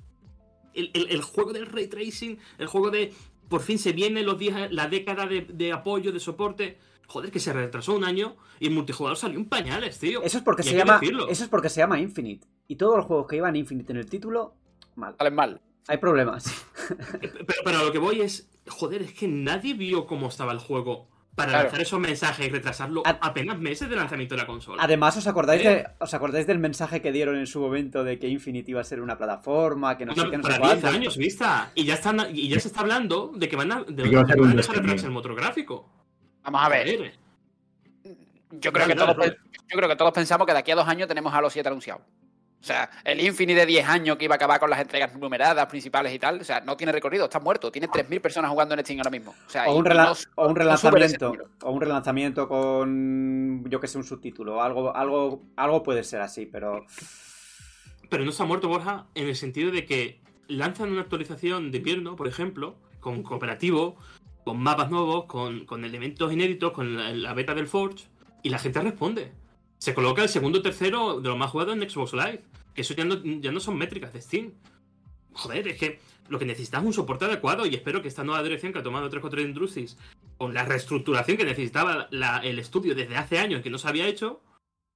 El, 0.73 0.91
el- 0.93 1.21
juego 1.21 1.51
del 1.51 1.65
ray 1.65 1.87
tracing, 1.87 2.39
el 2.57 2.67
juego 2.67 2.89
de. 2.89 3.13
Por 3.49 3.61
fin 3.61 3.77
se 3.77 3.91
viene 3.91 4.23
los 4.23 4.39
días, 4.39 4.71
la 4.71 4.87
década 4.87 5.27
de 5.27 5.71
apoyo, 5.73 6.11
de 6.13 6.19
soporte. 6.21 6.77
Joder, 7.07 7.31
que 7.31 7.39
se 7.39 7.53
retrasó 7.53 7.93
un 7.95 8.03
año 8.05 8.35
y 8.59 8.67
el 8.67 8.73
multijugador 8.73 9.17
salió 9.17 9.37
en 9.37 9.45
pañales, 9.45 9.99
tío. 9.99 10.23
eso 10.23 10.37
es 10.37 10.43
porque 10.43 10.61
Y 10.63 10.65
se 10.69 10.77
llama. 10.77 10.99
Eso 11.29 11.43
es 11.43 11.49
porque 11.49 11.69
se 11.69 11.79
llama 11.81 11.99
Infinite. 11.99 12.47
Y 12.67 12.75
todos 12.77 12.97
los 12.97 13.05
juegos 13.05 13.27
que 13.27 13.35
llevan 13.35 13.55
Infinite 13.55 13.91
en 13.91 13.97
el 13.99 14.09
título, 14.09 14.55
mal. 14.95 15.15
Salen 15.17 15.35
mal. 15.35 15.61
Hay 15.87 15.97
problemas. 15.97 16.45
Pero, 17.19 17.33
pero 17.65 17.79
a 17.79 17.83
lo 17.83 17.91
que 17.91 17.99
voy 17.99 18.21
es, 18.21 18.49
joder, 18.67 19.01
es 19.01 19.13
que 19.13 19.27
nadie 19.27 19.73
vio 19.73 20.05
cómo 20.07 20.27
estaba 20.29 20.51
el 20.53 20.59
juego 20.59 21.09
para 21.35 21.49
Claro. 21.49 21.63
lanzar 21.65 21.81
esos 21.81 21.99
mensajes 21.99 22.45
y 22.47 22.49
retrasarlo 22.49 23.01
A- 23.05 23.17
apenas 23.21 23.59
meses 23.59 23.89
de 23.89 23.95
lanzamiento 23.95 24.35
de 24.35 24.41
la 24.41 24.47
consola. 24.47 24.81
Además, 24.83 25.17
¿os 25.17 25.25
acordáis, 25.27 25.61
Eh. 25.65 25.69
de, 25.69 25.85
¿os 25.99 26.13
acordáis 26.13 26.45
del 26.47 26.59
mensaje 26.59 27.01
que 27.01 27.11
dieron 27.11 27.37
en 27.37 27.47
su 27.47 27.59
momento 27.59 28.03
de 28.03 28.17
que 28.19 28.27
Infinite 28.29 28.69
iba 28.71 28.81
a 28.81 28.83
ser 28.83 29.01
una 29.01 29.17
plataforma, 29.17 29.97
que 29.97 30.05
no 30.05 30.13
sé 30.15 30.29
qué, 30.29 30.37
no 30.37 30.43
sé 30.43 30.49
para 30.51 30.57
10 30.73 30.79
cuánto? 30.81 30.87
años 30.97 31.17
vista. 31.17 31.71
Y 31.75 31.83
ya, 31.85 31.95
están, 31.95 32.27
y 32.33 32.47
ya 32.49 32.59
se 32.59 32.67
está 32.69 32.81
hablando 32.81 33.31
de 33.35 33.49
que 33.49 33.55
van 33.55 33.71
a, 33.71 33.83
de, 33.83 34.03
que 34.03 34.15
va 34.15 34.21
a 34.21 34.23
de 34.23 34.27
ser 34.27 34.35
que 34.35 34.41
un 34.41 34.47
van 34.47 34.53
a 34.53 34.55
dejar 34.55 34.59
streaming. 34.75 34.89
atrás 34.91 35.03
el 35.05 35.11
motor 35.11 35.35
gráfico. 35.35 35.89
Vamos 36.43 36.61
a 36.63 36.69
ver. 36.69 37.13
Yo 38.51 38.71
creo, 38.71 38.87
que 38.87 38.95
todos, 38.95 39.15
yo 39.17 39.77
creo 39.77 39.89
que 39.89 39.95
todos 39.95 40.11
pensamos 40.13 40.45
que 40.45 40.53
de 40.53 40.59
aquí 40.59 40.71
a 40.71 40.75
dos 40.75 40.87
años 40.87 41.07
tenemos 41.07 41.33
Halo 41.33 41.49
7 41.49 41.67
anunciado. 41.67 42.01
O 42.61 42.65
sea, 42.65 42.89
el 43.03 43.19
Infinity 43.19 43.55
de 43.59 43.65
10 43.65 43.87
años 43.89 44.15
que 44.15 44.23
iba 44.23 44.35
a 44.35 44.37
acabar 44.37 44.57
con 44.57 44.69
las 44.69 44.79
entregas 44.79 45.13
numeradas 45.17 45.65
principales 45.65 46.13
y 46.13 46.19
tal, 46.19 46.39
o 46.39 46.43
sea, 46.45 46.61
no 46.61 46.77
tiene 46.77 46.93
recorrido, 46.93 47.25
está 47.25 47.39
muerto. 47.41 47.69
Tiene 47.71 47.89
3.000 47.89 48.21
personas 48.21 48.51
jugando 48.51 48.73
en 48.73 48.81
Steam 48.85 48.99
ahora 48.99 49.09
mismo. 49.09 49.35
O, 49.45 49.49
sea, 49.49 49.65
O 49.67 49.75
un, 49.75 49.83
rela- 49.83 50.05
no- 50.05 50.43
o 50.43 50.53
relanzamiento. 50.53 51.33
O 51.63 51.71
un 51.71 51.81
relanzamiento 51.81 52.47
con, 52.47 53.65
yo 53.69 53.81
que 53.81 53.87
sé, 53.89 53.97
un 53.97 54.05
subtítulo. 54.05 54.61
Algo, 54.61 54.95
algo, 54.95 55.43
algo 55.57 55.83
puede 55.83 56.03
ser 56.05 56.21
así, 56.21 56.45
pero... 56.45 56.85
Pero 58.09 58.23
no 58.23 58.31
se 58.31 58.43
ha 58.43 58.45
muerto 58.45 58.67
Borja 58.69 59.07
en 59.15 59.27
el 59.27 59.35
sentido 59.35 59.71
de 59.71 59.85
que 59.85 60.21
lanzan 60.47 60.89
una 60.91 61.01
actualización 61.01 61.71
de 61.71 61.79
invierno, 61.79 62.15
por 62.15 62.27
ejemplo, 62.27 62.77
con 63.01 63.23
cooperativo, 63.23 63.97
con 64.43 64.59
mapas 64.59 64.89
nuevos, 64.89 65.25
con, 65.25 65.65
con 65.65 65.85
elementos 65.85 66.31
inéditos, 66.31 66.71
con 66.73 67.21
la, 67.21 67.33
beta 67.33 67.53
del 67.55 67.67
Forge, 67.67 68.05
y 68.41 68.49
la 68.49 68.59
gente 68.59 68.81
responde. 68.81 69.31
Se 69.77 69.93
coloca 69.93 70.21
el 70.23 70.29
segundo 70.29 70.59
o 70.59 70.61
tercero 70.61 71.19
de 71.19 71.29
los 71.29 71.37
más 71.37 71.51
jugados 71.51 71.75
en 71.75 71.89
Xbox 71.89 72.13
Live. 72.13 72.41
Que 72.73 72.81
eso 72.81 72.93
ya 72.95 73.05
no, 73.05 73.21
ya 73.23 73.51
no 73.51 73.59
son 73.59 73.77
métricas 73.77 74.13
de 74.13 74.21
Steam. 74.21 74.51
Joder, 75.33 75.67
es 75.67 75.77
que 75.79 75.99
lo 76.29 76.39
que 76.39 76.45
necesitas 76.45 76.81
es 76.81 76.87
un 76.87 76.93
soporte 76.93 77.25
adecuado 77.25 77.65
y 77.65 77.75
espero 77.75 78.01
que 78.01 78.07
esta 78.07 78.23
nueva 78.23 78.41
dirección 78.43 78.71
que 78.73 78.79
ha 78.79 78.83
tomado 78.83 79.09
343 79.09 79.47
Industries, 79.47 79.97
con 80.37 80.53
la 80.53 80.63
reestructuración 80.65 81.37
que 81.37 81.45
necesitaba 81.45 82.07
el 82.43 82.59
estudio 82.59 82.95
desde 82.95 83.17
hace 83.17 83.39
años 83.39 83.61
que 83.61 83.69
no 83.69 83.77
se 83.77 83.87
había 83.87 84.07
hecho, 84.07 84.41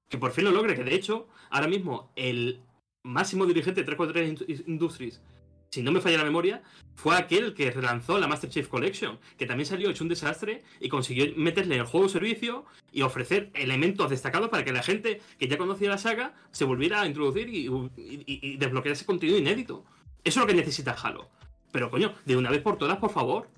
que 0.09 0.17
por 0.17 0.31
fin 0.31 0.45
lo 0.45 0.51
logre. 0.51 0.75
Que 0.75 0.83
de 0.83 0.95
hecho, 0.95 1.27
ahora 1.49 1.67
mismo 1.67 2.11
el 2.15 2.61
máximo 3.03 3.45
dirigente 3.45 3.81
de 3.81 3.85
343 3.85 4.61
Ind- 4.61 4.67
Industries, 4.67 5.21
si 5.69 5.81
no 5.83 5.91
me 5.91 6.01
falla 6.01 6.17
la 6.17 6.23
memoria, 6.23 6.63
fue 6.95 7.15
aquel 7.15 7.53
que 7.53 7.69
relanzó 7.71 8.17
la 8.19 8.27
Master 8.27 8.49
Chief 8.49 8.67
Collection, 8.67 9.19
que 9.37 9.45
también 9.45 9.65
salió 9.67 9.89
hecho 9.89 10.03
un 10.03 10.09
desastre 10.09 10.63
y 10.79 10.89
consiguió 10.89 11.25
meterle 11.35 11.75
el 11.75 11.83
juego 11.85 12.09
servicio 12.09 12.65
y 12.91 13.01
ofrecer 13.03 13.51
elementos 13.53 14.09
destacados 14.09 14.49
para 14.49 14.63
que 14.63 14.71
la 14.71 14.81
gente 14.83 15.21
que 15.37 15.47
ya 15.47 15.57
conocía 15.57 15.89
la 15.89 15.97
saga 15.97 16.33
se 16.51 16.65
volviera 16.65 17.01
a 17.01 17.05
introducir 17.05 17.49
y, 17.49 17.67
y- 17.67 18.23
y- 18.25 18.39
y 18.53 18.57
desbloquear 18.57 18.93
ese 18.93 19.05
contenido 19.05 19.37
inédito. 19.37 19.83
Eso 20.23 20.39
es 20.39 20.43
lo 20.43 20.47
que 20.47 20.53
necesita 20.55 20.91
Halo. 20.93 21.29
Pero 21.71 21.91
coño, 21.91 22.13
de 22.25 22.35
una 22.37 22.49
vez 22.49 22.61
por 22.61 22.77
todas, 22.77 22.97
por 22.97 23.11
favor, 23.11 23.49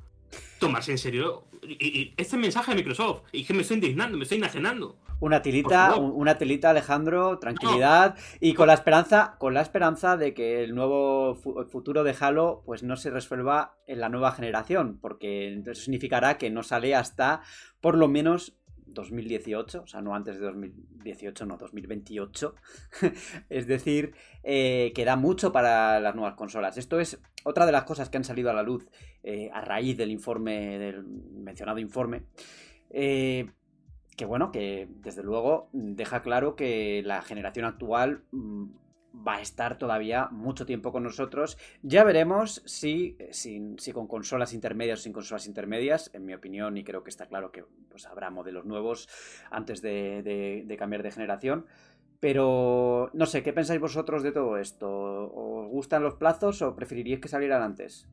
tomarse 0.59 0.91
en 0.91 0.97
serio. 0.97 1.45
Y, 1.63 1.87
y- 1.99 2.13
este 2.17 2.37
mensaje 2.37 2.71
de 2.71 2.77
Microsoft, 2.77 3.23
y 3.31 3.43
que 3.45 3.53
me 3.53 3.61
estoy 3.61 3.75
indignando, 3.75 4.17
me 4.17 4.23
estoy 4.23 4.37
enajenando. 4.37 4.97
Una 5.21 5.41
tilita, 5.41 5.95
una 5.97 6.37
tilita, 6.37 6.69
Alejandro, 6.69 7.39
tranquilidad. 7.39 8.15
Y 8.39 8.53
con 8.53 8.67
la 8.67 8.73
esperanza, 8.73 9.35
con 9.37 9.53
la 9.53 9.61
esperanza 9.61 10.15
de 10.15 10.33
que 10.33 10.63
el 10.63 10.73
nuevo 10.73 11.35
fu- 11.35 11.65
futuro 11.65 12.03
de 12.05 12.15
Halo 12.17 12.63
pues 12.65 12.83
no 12.83 12.95
se 12.95 13.09
resuelva 13.09 13.77
en 13.85 13.99
la 13.99 14.07
nueva 14.07 14.31
generación, 14.31 14.97
porque 15.01 15.53
eso 15.61 15.73
significará 15.81 16.37
que 16.37 16.49
no 16.49 16.63
sale 16.63 16.95
hasta 16.95 17.41
por 17.81 17.97
lo 17.97 18.07
menos 18.07 18.55
2018, 18.93 19.83
o 19.83 19.87
sea, 19.87 20.01
no 20.01 20.15
antes 20.15 20.39
de 20.39 20.45
2018, 20.45 21.45
no, 21.45 21.57
2028. 21.57 22.55
es 23.49 23.67
decir, 23.67 24.13
eh, 24.43 24.91
queda 24.95 25.15
mucho 25.15 25.51
para 25.51 25.99
las 25.99 26.15
nuevas 26.15 26.35
consolas. 26.35 26.77
Esto 26.77 26.99
es 26.99 27.19
otra 27.43 27.65
de 27.65 27.71
las 27.71 27.83
cosas 27.83 28.09
que 28.09 28.17
han 28.17 28.23
salido 28.23 28.49
a 28.49 28.53
la 28.53 28.63
luz 28.63 28.89
eh, 29.23 29.49
a 29.53 29.61
raíz 29.61 29.97
del 29.97 30.11
informe, 30.11 30.77
del 30.79 31.03
mencionado 31.03 31.79
informe. 31.79 32.23
Eh, 32.89 33.49
que 34.15 34.25
bueno, 34.25 34.51
que 34.51 34.87
desde 34.89 35.23
luego 35.23 35.69
deja 35.71 36.21
claro 36.21 36.55
que 36.55 37.01
la 37.05 37.21
generación 37.21 37.65
actual 37.65 38.23
mm, 38.31 38.65
va 39.13 39.35
a 39.35 39.41
estar 39.41 39.77
todavía 39.77 40.27
mucho 40.31 40.65
tiempo 40.65 40.91
con 40.91 41.03
nosotros. 41.03 41.57
Ya 41.81 42.03
veremos 42.03 42.61
si, 42.65 43.17
si, 43.31 43.75
si 43.77 43.91
con 43.91 44.07
consolas 44.07 44.53
intermedias 44.53 44.99
o 44.99 45.03
sin 45.03 45.13
consolas 45.13 45.47
intermedias, 45.47 46.11
en 46.13 46.25
mi 46.25 46.33
opinión, 46.33 46.77
y 46.77 46.83
creo 46.83 47.03
que 47.03 47.09
está 47.09 47.27
claro 47.27 47.51
que 47.51 47.65
pues, 47.89 48.05
habrá 48.05 48.29
modelos 48.29 48.65
nuevos 48.65 49.07
antes 49.51 49.81
de, 49.81 50.75
cambiar 50.77 51.03
de 51.03 51.11
generación. 51.11 51.65
Pero 52.19 53.09
no 53.13 53.25
sé, 53.25 53.43
¿qué 53.43 53.53
pensáis 53.53 53.79
vosotros 53.79 54.23
de 54.23 54.31
todo 54.31 54.57
esto? 54.57 54.89
¿Os 54.89 55.67
gustan 55.69 56.03
los 56.03 56.15
plazos 56.15 56.61
o 56.61 56.75
preferiríais 56.75 57.21
que 57.21 57.29
salieran 57.29 57.61
antes? 57.61 58.09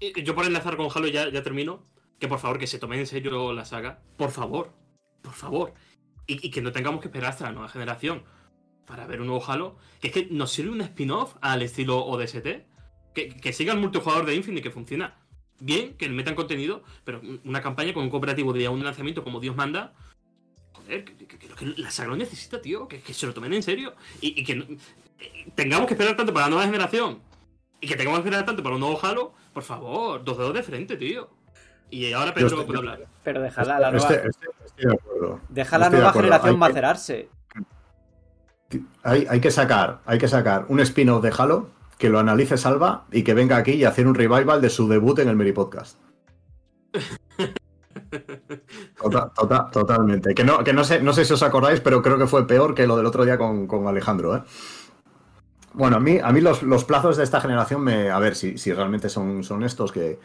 Eh, 0.00 0.12
Yo 0.24 0.34
por 0.34 0.46
enlazar 0.46 0.76
con 0.76 0.88
Halo 0.92 1.06
ya, 1.06 1.30
ya 1.30 1.42
termino. 1.42 1.86
Que 2.18 2.28
por 2.28 2.38
favor, 2.38 2.58
que 2.58 2.66
se 2.66 2.78
tome 2.78 2.98
en 2.98 3.06
serio 3.06 3.52
la 3.52 3.64
saga. 3.64 4.02
Por 4.16 4.30
favor. 4.30 4.72
Por 5.22 5.32
favor. 5.32 5.74
Y 6.26 6.50
que 6.50 6.60
no 6.60 6.70
tengamos 6.70 7.00
que 7.00 7.08
esperar 7.08 7.30
hasta 7.30 7.44
la 7.44 7.52
nueva 7.52 7.68
generación 7.68 8.22
para 8.86 9.06
ver 9.06 9.20
un 9.20 9.26
nuevo 9.28 9.44
Halo. 9.46 9.76
Que 10.00 10.08
es 10.08 10.12
que 10.14 10.28
nos 10.30 10.50
sirve 10.52 10.70
un 10.70 10.80
spin-off 10.80 11.34
al 11.40 11.62
estilo 11.62 12.04
ODST. 12.04 12.46
Que, 13.14 13.28
que 13.28 13.52
siga 13.52 13.72
el 13.72 13.80
multijugador 13.80 14.24
de 14.26 14.34
Infinite 14.36 14.62
que 14.62 14.70
funciona 14.70 15.16
bien, 15.58 15.94
que 15.96 16.06
le 16.08 16.14
metan 16.14 16.34
contenido, 16.34 16.82
pero 17.04 17.20
una 17.44 17.60
campaña 17.60 17.92
con 17.92 18.04
un 18.04 18.10
cooperativo 18.10 18.52
de 18.52 18.68
un 18.68 18.82
lanzamiento 18.84 19.22
como 19.24 19.40
Dios 19.40 19.56
manda. 19.56 19.92
Joder, 20.72 21.04
que, 21.04 21.14
que- 21.16 21.26
que- 21.26 21.48
que 21.48 21.66
la 21.76 21.90
saga 21.90 22.10
lo 22.10 22.16
necesita, 22.16 22.60
tío. 22.62 22.86
Que, 22.88 23.00
que 23.00 23.12
se 23.12 23.26
lo 23.26 23.34
tomen 23.34 23.52
en 23.52 23.62
serio. 23.62 23.94
Y, 24.20 24.40
y 24.40 24.44
que 24.44 24.54
no- 24.56 24.64
eh, 25.18 25.50
tengamos 25.54 25.86
que 25.86 25.94
esperar 25.94 26.16
tanto 26.16 26.32
para 26.32 26.46
la 26.46 26.50
nueva 26.50 26.64
generación 26.66 27.20
y 27.80 27.86
que 27.88 27.96
tengamos 27.96 28.20
que 28.20 28.28
esperar 28.28 28.46
tanto 28.46 28.62
para 28.62 28.74
un 28.76 28.80
nuevo 28.80 28.98
Halo, 29.04 29.34
por 29.52 29.62
favor, 29.64 30.22
dos 30.24 30.38
dedos 30.38 30.54
de 30.54 30.62
frente, 30.62 30.96
tío. 30.96 31.28
Y 31.90 32.12
ahora 32.12 32.32
Pedro 32.32 32.64
puede 32.64 32.78
hablar. 32.78 33.06
Pero 33.24 33.42
déjala 33.42 33.80
la 33.80 33.90
nueva, 33.90 34.08
estoy 34.14 34.86
de 34.86 34.92
acuerdo. 34.94 35.40
deja 35.48 35.76
la 35.78 35.90
de 35.90 35.96
nueva 35.96 36.12
generación 36.12 36.48
Hay 36.48 36.54
que- 36.54 36.58
macerarse. 36.58 37.28
Hay, 39.02 39.40
que 39.40 39.50
sacar, 39.50 40.00
hay 40.06 40.18
que 40.18 40.28
sacar 40.28 40.66
un 40.68 40.80
spin-off 40.80 41.22
de 41.22 41.32
Halo 41.36 41.70
que 41.98 42.08
lo 42.08 42.18
analice 42.18 42.56
Salva 42.56 43.04
y 43.12 43.24
que 43.24 43.34
venga 43.34 43.56
aquí 43.56 43.72
y 43.72 43.84
hacer 43.84 44.06
un 44.06 44.14
revival 44.14 44.60
de 44.60 44.70
su 44.70 44.88
debut 44.88 45.18
en 45.18 45.28
el 45.28 45.36
Meri 45.36 45.52
Podcast. 45.52 45.98
Tota- 49.00 49.32
tota- 49.34 49.70
totalmente. 49.70 50.34
Que, 50.34 50.44
no, 50.44 50.64
que 50.64 50.72
no, 50.72 50.84
sé, 50.84 51.00
no 51.02 51.12
sé 51.12 51.24
si 51.24 51.32
os 51.32 51.42
acordáis, 51.42 51.80
pero 51.80 52.02
creo 52.02 52.18
que 52.18 52.26
fue 52.26 52.46
peor 52.46 52.74
que 52.74 52.86
lo 52.86 52.96
del 52.96 53.06
otro 53.06 53.24
día 53.24 53.38
con, 53.38 53.66
con 53.66 53.86
Alejandro. 53.86 54.36
¿eh? 54.36 54.42
Bueno, 55.72 55.96
a 55.96 56.00
mí, 56.00 56.18
a 56.22 56.32
mí 56.32 56.40
los, 56.40 56.62
los 56.62 56.84
plazos 56.84 57.16
de 57.16 57.24
esta 57.24 57.40
generación, 57.40 57.82
me, 57.82 58.10
a 58.10 58.18
ver 58.18 58.34
si, 58.34 58.58
si 58.58 58.72
realmente 58.72 59.08
son, 59.08 59.44
son 59.44 59.62
estos, 59.62 59.92
que, 59.92 60.18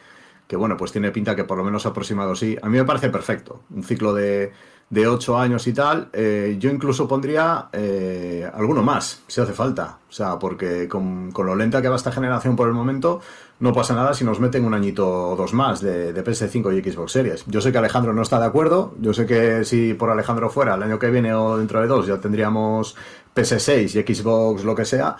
que 0.47 0.55
bueno, 0.55 0.77
pues 0.77 0.91
tiene 0.91 1.11
pinta 1.11 1.35
que 1.35 1.43
por 1.43 1.57
lo 1.57 1.63
menos 1.63 1.85
aproximado 1.85 2.35
sí. 2.35 2.57
A 2.61 2.69
mí 2.69 2.77
me 2.77 2.85
parece 2.85 3.09
perfecto. 3.09 3.63
Un 3.69 3.83
ciclo 3.83 4.13
de, 4.13 4.51
de 4.89 5.07
8 5.07 5.37
años 5.37 5.67
y 5.67 5.73
tal. 5.73 6.09
eh, 6.13 6.57
yo 6.59 6.69
incluso 6.69 7.07
pondría 7.07 7.69
eh, 7.73 8.49
alguno 8.53 8.83
más, 8.83 9.23
si 9.27 9.41
hace 9.41 9.53
falta. 9.53 9.99
O 10.09 10.11
sea, 10.11 10.39
porque 10.39 10.87
con, 10.87 11.31
con 11.31 11.45
lo 11.45 11.55
lenta 11.55 11.81
que 11.81 11.89
va 11.89 11.95
esta 11.95 12.11
generación 12.11 12.55
por 12.55 12.67
el 12.67 12.73
momento, 12.73 13.19
no 13.59 13.73
pasa 13.73 13.95
nada 13.95 14.13
si 14.13 14.23
nos 14.23 14.39
meten 14.39 14.65
un 14.65 14.73
añito 14.73 15.29
o 15.31 15.35
dos 15.35 15.53
más 15.53 15.81
de, 15.81 16.13
de 16.13 16.23
PS5 16.23 16.77
y 16.77 16.91
Xbox 16.91 17.11
Series. 17.11 17.43
Yo 17.47 17.61
sé 17.61 17.71
que 17.71 17.77
Alejandro 17.77 18.13
no 18.13 18.21
está 18.21 18.39
de 18.39 18.45
acuerdo. 18.45 18.93
Yo 18.99 19.13
sé 19.13 19.25
que 19.25 19.65
si 19.65 19.93
por 19.93 20.09
Alejandro 20.09 20.49
fuera 20.49 20.75
el 20.75 20.83
año 20.83 20.99
que 20.99 21.09
viene 21.09 21.33
o 21.33 21.57
dentro 21.57 21.81
de 21.81 21.87
dos 21.87 22.05
ya 22.05 22.19
tendríamos 22.19 22.95
PS6 23.35 23.95
y 23.95 24.13
Xbox 24.15 24.63
lo 24.63 24.75
que 24.75 24.85
sea. 24.85 25.15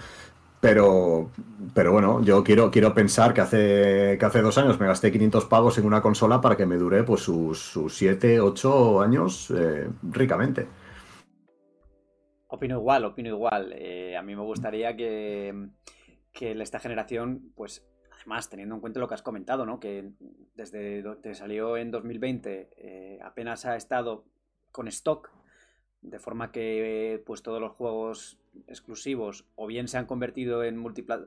Pero, 0.65 1.30
pero 1.75 1.91
bueno, 1.91 2.23
yo 2.23 2.43
quiero, 2.43 2.71
quiero 2.71 2.91
pensar 2.95 3.36
que 3.36 3.41
hace, 3.41 4.17
que 4.17 4.25
hace 4.25 4.41
dos 4.41 4.58
años 4.58 4.80
me 4.80 4.88
gasté 4.88 5.12
500 5.12 5.45
pavos 5.45 5.78
en 5.78 5.86
una 5.86 6.01
consola 6.01 6.41
para 6.41 6.58
que 6.58 6.65
me 6.65 6.78
dure 6.78 7.04
pues 7.04 7.21
sus, 7.21 7.60
sus 7.60 7.95
7, 7.95 8.41
8 8.41 8.99
años 8.99 9.54
eh, 9.56 9.88
ricamente. 10.01 10.65
Opino 12.47 12.80
igual, 12.80 13.06
opino 13.06 13.30
igual. 13.30 13.73
Eh, 13.78 14.17
a 14.17 14.23
mí 14.23 14.36
me 14.36 14.41
gustaría 14.41 14.95
que, 14.95 15.67
que 16.32 16.60
esta 16.60 16.80
generación, 16.80 17.51
pues, 17.56 17.86
además, 18.15 18.49
teniendo 18.49 18.73
en 18.73 18.82
cuenta 18.82 18.99
lo 18.99 19.08
que 19.08 19.13
has 19.13 19.21
comentado, 19.21 19.67
¿no? 19.67 19.80
Que 19.80 20.13
desde 20.56 21.04
que 21.21 21.36
salió 21.36 21.78
en 21.78 21.91
2020 21.91 22.69
eh, 22.75 23.19
apenas 23.23 23.67
ha 23.67 23.75
estado 23.75 24.25
con 24.71 24.88
stock, 24.88 25.30
de 26.06 26.20
forma 26.20 26.52
que 26.52 27.22
pues 27.26 27.41
todos 27.41 27.60
los 27.60 27.72
juegos 27.74 28.39
exclusivos 28.68 29.46
o 29.56 29.68
bien 29.68 29.88
se 29.88 29.98
han 29.98 30.06
convertido 30.06 30.63
en, 30.63 30.84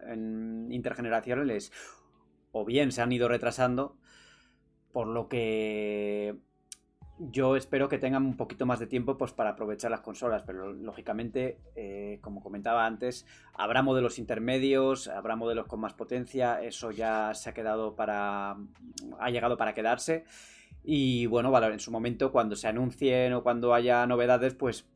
en 0.07 0.69
intergeneracionales 0.71 1.73
o 2.53 2.65
bien 2.65 2.93
se 2.93 3.03
han 3.03 3.13
ido 3.13 3.29
retrasando, 3.29 3.97
por 4.93 5.07
lo 5.07 5.29
que 5.29 6.37
yo 7.19 7.57
espero 7.57 7.89
que 7.89 7.99
tengan 7.99 8.25
un 8.25 8.37
poquito 8.37 8.65
más 8.65 8.79
de 8.79 8.87
tiempo 8.87 9.19
pues, 9.19 9.33
para 9.33 9.51
aprovechar 9.51 9.91
las 9.91 10.01
consolas, 10.01 10.43
pero 10.47 10.73
lógicamente, 10.73 11.59
eh, 11.75 12.19
como 12.23 12.41
comentaba 12.41 12.87
antes, 12.87 13.27
habrá 13.55 13.83
modelos 13.83 14.19
intermedios, 14.19 15.09
habrá 15.09 15.35
modelos 15.37 15.67
con 15.67 15.81
más 15.81 15.95
potencia, 15.95 16.63
eso 16.63 16.91
ya 16.91 17.35
se 17.35 17.51
ha 17.51 17.55
quedado 17.55 17.97
para. 17.97 18.57
ha 19.19 19.31
llegado 19.31 19.57
para 19.57 19.75
quedarse. 19.75 20.25
Y 20.85 21.27
bueno, 21.27 21.55
en 21.71 21.81
su 21.81 21.91
momento, 21.91 22.33
cuando 22.33 22.57
se 22.57 22.69
anuncien 22.69 23.33
o 23.35 23.43
cuando 23.43 23.75
haya 23.75 24.07
novedades, 24.07 24.55
pues 24.55 24.87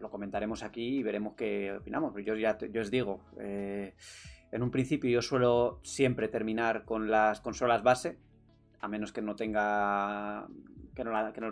lo 0.00 0.10
comentaremos 0.10 0.62
aquí 0.62 0.98
y 0.98 1.02
veremos 1.02 1.34
qué 1.34 1.72
opinamos. 1.72 2.14
Yo 2.24 2.34
ya 2.34 2.56
yo 2.58 2.80
os 2.80 2.90
digo, 2.90 3.20
eh, 3.40 3.94
en 4.52 4.62
un 4.62 4.70
principio 4.70 5.10
yo 5.10 5.22
suelo 5.22 5.80
siempre 5.82 6.28
terminar 6.28 6.84
con 6.84 7.10
las 7.10 7.40
consolas 7.40 7.82
base, 7.82 8.18
a 8.80 8.88
menos 8.88 9.12
que 9.12 9.22
no 9.22 9.36
tenga 9.36 10.46
que 10.94 11.04
no 11.04 11.12
la, 11.12 11.32
que 11.32 11.40
no, 11.40 11.50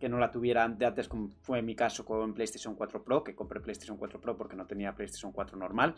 que, 0.00 0.08
no 0.08 0.18
la 0.18 0.30
tuviera 0.32 0.64
antes, 0.64 1.08
como 1.08 1.28
fue 1.42 1.62
mi 1.62 1.76
caso 1.76 2.04
con 2.04 2.34
PlayStation 2.34 2.74
4 2.74 3.04
Pro, 3.04 3.22
que 3.22 3.36
compré 3.36 3.60
PlayStation 3.60 3.96
4 3.96 4.20
Pro 4.20 4.36
porque 4.36 4.56
no 4.56 4.66
tenía 4.66 4.94
PlayStation 4.94 5.30
4 5.30 5.56
normal. 5.56 5.94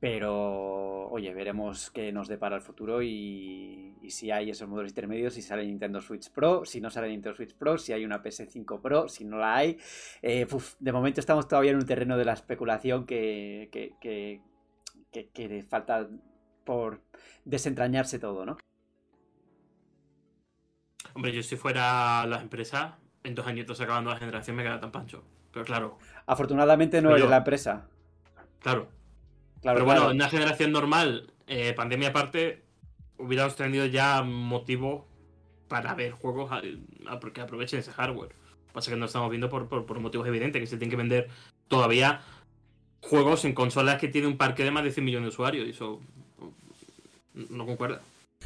Pero, 0.00 1.08
oye, 1.10 1.34
veremos 1.34 1.90
qué 1.90 2.10
nos 2.10 2.26
depara 2.26 2.56
el 2.56 2.62
futuro 2.62 3.02
y, 3.02 3.94
si 4.08 4.30
hay 4.30 4.48
esos 4.48 4.66
modelos 4.66 4.92
intermedios, 4.92 5.34
si 5.34 5.42
sale 5.42 5.66
Nintendo 5.66 6.00
Switch 6.00 6.30
Pro, 6.30 6.64
si 6.64 6.80
no 6.80 6.88
sale 6.88 7.08
Nintendo 7.08 7.36
Switch 7.36 7.54
Pro, 7.54 7.76
si 7.76 7.92
hay 7.92 8.04
una 8.06 8.22
PS5 8.22 8.80
Pro, 8.80 9.08
si 9.08 9.26
no 9.26 9.36
la 9.36 9.56
hay. 9.56 9.78
Eh, 10.22 10.46
uf, 10.50 10.74
de 10.80 10.92
momento 10.92 11.20
estamos 11.20 11.46
todavía 11.46 11.72
en 11.72 11.76
un 11.76 11.84
terreno 11.84 12.16
de 12.16 12.24
la 12.24 12.32
especulación 12.32 13.04
que, 13.04 13.68
que, 13.70 13.92
que, 14.00 14.40
que, 15.12 15.28
que 15.28 15.62
falta 15.64 16.08
por 16.64 17.02
desentrañarse 17.44 18.18
todo, 18.18 18.46
¿no? 18.46 18.56
Hombre, 21.12 21.32
yo 21.32 21.42
si 21.42 21.56
fuera 21.56 22.24
las 22.26 22.40
empresas, 22.42 22.94
en 23.22 23.34
dos 23.34 23.46
añitos 23.46 23.80
acabando 23.82 24.10
la 24.10 24.16
generación 24.16 24.56
me 24.56 24.62
queda 24.62 24.80
tan 24.80 24.92
pancho. 24.92 25.24
Pero 25.52 25.64
claro, 25.66 25.98
Afortunadamente 26.26 27.02
no 27.02 27.08
Pero 27.08 27.16
eres 27.16 27.24
yo- 27.26 27.30
la 27.30 27.36
empresa. 27.38 27.88
claro. 28.60 28.88
Claro, 29.60 29.76
Pero 29.76 29.84
bueno, 29.84 30.00
claro. 30.00 30.10
en 30.12 30.16
una 30.16 30.28
generación 30.28 30.72
normal, 30.72 31.32
eh, 31.46 31.72
pandemia 31.74 32.08
aparte, 32.08 32.62
hubiéramos 33.18 33.56
tenido 33.56 33.86
ya 33.86 34.22
motivo 34.22 35.06
para 35.68 35.94
ver 35.94 36.12
juegos 36.12 36.50
a- 36.50 36.62
a- 37.12 37.20
que 37.32 37.40
aprovechen 37.40 37.80
ese 37.80 37.92
hardware. 37.92 38.34
Pasa 38.72 38.90
que 38.90 38.96
no 38.96 39.06
estamos 39.06 39.30
viendo 39.30 39.48
por, 39.50 39.68
por, 39.68 39.84
por 39.84 40.00
motivos 40.00 40.26
evidentes, 40.26 40.60
que 40.60 40.66
se 40.66 40.76
tienen 40.76 40.90
que 40.90 40.96
vender 40.96 41.28
todavía 41.68 42.20
juegos 43.02 43.44
en 43.44 43.52
consolas 43.54 43.98
que 43.98 44.08
tienen 44.08 44.30
un 44.30 44.36
parque 44.38 44.64
de 44.64 44.70
más 44.70 44.84
de 44.84 44.92
100 44.92 45.04
millones 45.04 45.24
de 45.26 45.28
usuarios. 45.30 45.66
Y 45.66 45.70
eso 45.70 46.00
no 47.34 47.66
concuerda. 47.66 48.00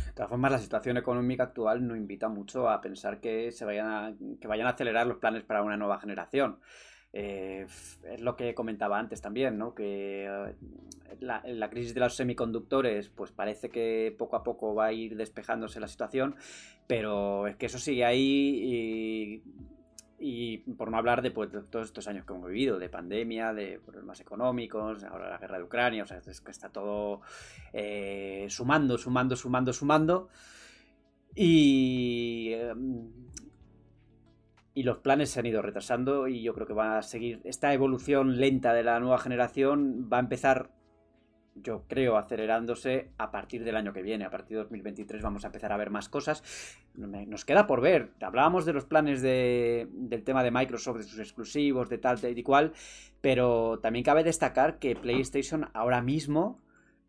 De 0.07 0.13
todas 0.13 0.31
formas, 0.31 0.53
la 0.53 0.59
situación 0.59 0.97
económica 0.97 1.45
actual 1.45 1.87
no 1.87 1.97
invita 1.97 2.29
mucho 2.29 2.69
a 2.69 2.81
pensar 2.81 3.21
que 3.21 3.51
se 3.53 3.65
vayan 3.65 3.87
a, 3.89 4.15
que 4.41 4.47
vayan 4.49 4.67
a 4.67 4.71
acelerar 4.71 5.07
los 5.07 5.19
planes 5.19 5.43
para 5.43 5.63
una 5.63 5.77
nueva 5.77 5.99
generación. 6.01 6.59
Eh, 7.17 7.65
es 8.11 8.21
lo 8.21 8.35
que 8.35 8.55
comentaba 8.55 8.99
antes 8.99 9.23
también, 9.23 9.57
¿no? 9.57 9.73
Que 9.73 10.27
eh, 10.27 10.55
la, 11.21 11.43
la 11.47 11.71
crisis 11.71 11.95
de 11.95 12.01
los 12.01 12.17
semiconductores, 12.17 13.09
pues 13.09 13.31
parece 13.31 13.71
que 13.71 14.13
poco 14.19 14.35
a 14.35 14.43
poco 14.43 14.75
va 14.75 14.87
a 14.87 14.93
ir 14.93 15.17
despejándose 15.17 15.79
la 15.79 15.87
situación, 15.87 16.35
pero 16.89 17.47
es 17.47 17.55
que 17.55 17.67
eso 17.67 17.79
sigue 17.79 18.05
ahí 18.05 19.41
y, 20.19 20.59
por 20.77 20.91
no 20.91 20.97
hablar 20.97 21.23
de, 21.23 21.31
pues, 21.31 21.51
todos 21.71 21.87
estos 21.87 22.09
años 22.09 22.25
que 22.25 22.33
hemos 22.33 22.49
vivido, 22.49 22.79
de 22.79 22.89
pandemia, 22.89 23.53
de 23.53 23.79
problemas 23.79 24.21
económicos, 24.21 25.05
ahora 25.05 25.29
la 25.29 25.39
guerra 25.39 25.59
de 25.59 25.65
Ucrania, 25.65 26.03
o 26.05 26.07
sea, 26.07 26.19
es 26.27 26.41
que 26.41 26.51
está 26.51 26.71
todo 26.71 27.21
eh, 27.73 28.47
sumando, 28.49 28.97
sumando, 28.97 29.37
sumando, 29.37 29.73
sumando. 29.73 30.29
Y, 31.35 32.51
eh, 32.55 32.75
y 34.75 34.83
los 34.83 34.99
planes 34.99 35.31
se 35.31 35.41
han 35.41 35.47
ido 35.47 35.63
retrasando 35.63 36.27
y 36.29 36.43
yo 36.43 36.53
creo 36.55 36.67
que 36.67 36.75
va 36.75 36.99
a 36.99 37.03
seguir 37.03 37.41
esta 37.45 37.73
evolución 37.73 38.39
lenta 38.39 38.73
de 38.75 38.83
la 38.83 38.99
nueva 39.01 39.19
generación 39.19 40.09
va 40.13 40.17
a 40.17 40.21
empezar 40.21 40.71
yo 41.57 41.85
creo 41.87 42.17
acelerándose 42.17 43.13
a 43.17 43.31
partir 43.31 43.63
del 43.63 43.77
año 43.77 43.93
que 43.93 44.03
viene 44.03 44.25
a 44.25 44.31
partir 44.31 44.57
de 44.57 44.63
2023 44.65 45.23
vamos 45.23 45.45
a 45.45 45.47
empezar 45.47 45.71
a 45.73 45.77
ver 45.77 45.89
más 45.91 46.09
cosas. 46.09 46.43
Nos 46.97 47.45
queda 47.45 47.69
por 47.69 47.81
ver. 47.81 48.11
Hablábamos 48.21 48.65
de 48.65 48.73
los 48.73 48.87
planes 48.87 49.23
de- 49.23 49.87
del 49.93 50.25
tema 50.25 50.43
de 50.43 50.51
Microsoft 50.51 50.97
de 50.99 51.05
sus 51.05 51.21
exclusivos 51.21 51.89
de 51.89 51.99
tal 51.99 52.21
tal 52.21 52.37
y 52.37 52.43
cual 52.43 52.73
pero 53.21 53.79
también 53.79 54.05
cabe 54.05 54.25
destacar 54.25 54.81
que 54.81 54.97
PlayStation 54.97 55.69
ahora 55.75 56.03
mismo 56.03 56.61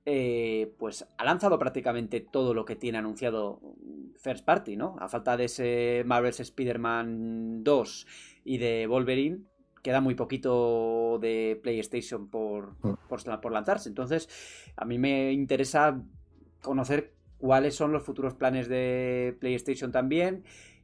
eh, 0.05 0.73
pues 0.77 1.07
ha 1.17 1.25
lanzado 1.25 1.57
prácticamente 1.57 2.21
todo 2.21 2.53
lo 2.53 2.63
que 2.63 2.75
tiene 2.75 2.99
anunciado 2.99 3.59
First 4.17 4.45
Party, 4.45 4.75
¿no? 4.75 4.95
A 4.99 5.07
falta 5.07 5.35
de 5.35 5.45
ese 5.45 6.03
Marvel's 6.05 6.39
Spider-Man 6.39 7.63
2 7.63 8.07
y 8.43 8.57
de 8.59 8.87
Wolverine, 8.87 9.39
queda 9.81 10.01
muy 10.01 10.15
poquito 10.15 11.17
de 11.19 11.59
PlayStation 11.61 12.29
por, 12.29 12.75
por, 13.07 13.41
por 13.41 13.51
lanzarse. 13.51 13.89
Entonces, 13.89 14.29
a 14.75 14.85
mí 14.85 14.99
me 14.99 15.31
interesa 15.31 16.01
conocer 16.61 17.13
cuáles 17.37 17.75
son 17.75 17.91
los 17.91 18.03
futuros 18.03 18.33
planes 18.33 18.67
de 18.67 19.35
PlayStation 19.39 19.91
también 19.91 20.43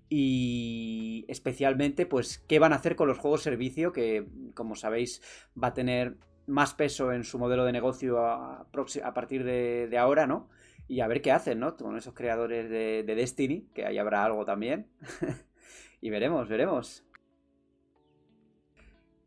y 0.10 1.26
especialmente 1.30 2.06
pues 2.06 2.40
qué 2.48 2.60
van 2.60 2.74
a 2.74 2.76
hacer 2.76 2.96
con 2.96 3.08
los 3.08 3.18
juegos 3.18 3.44
servicio 3.44 3.94
que 3.94 4.28
como 4.54 4.76
sabéis 4.76 5.22
va 5.62 5.70
a 5.70 5.74
tener 5.74 6.18
más 6.52 6.74
peso 6.74 7.14
en 7.14 7.24
su 7.24 7.40
modelo 7.40 7.66
de 7.66 7.72
negocio 7.72 8.26
a, 8.26 8.68
partir 9.14 9.44
de, 9.44 9.98
ahora, 9.98 10.28
¿no? 10.28 10.50
Y 10.88 11.00
a 11.00 11.08
ver 11.08 11.22
qué 11.22 11.32
hacen, 11.32 11.60
¿no? 11.60 11.76
Con 11.78 11.98
esos 11.98 12.14
creadores 12.14 12.70
de, 12.70 13.04
de 13.04 13.16
Destiny, 13.16 13.70
que 13.74 13.86
ahí 13.86 13.98
habrá 13.98 14.26
algo 14.26 14.46
también. 14.46 14.88
y 16.02 16.10
veremos, 16.10 16.50
veremos. 16.50 17.06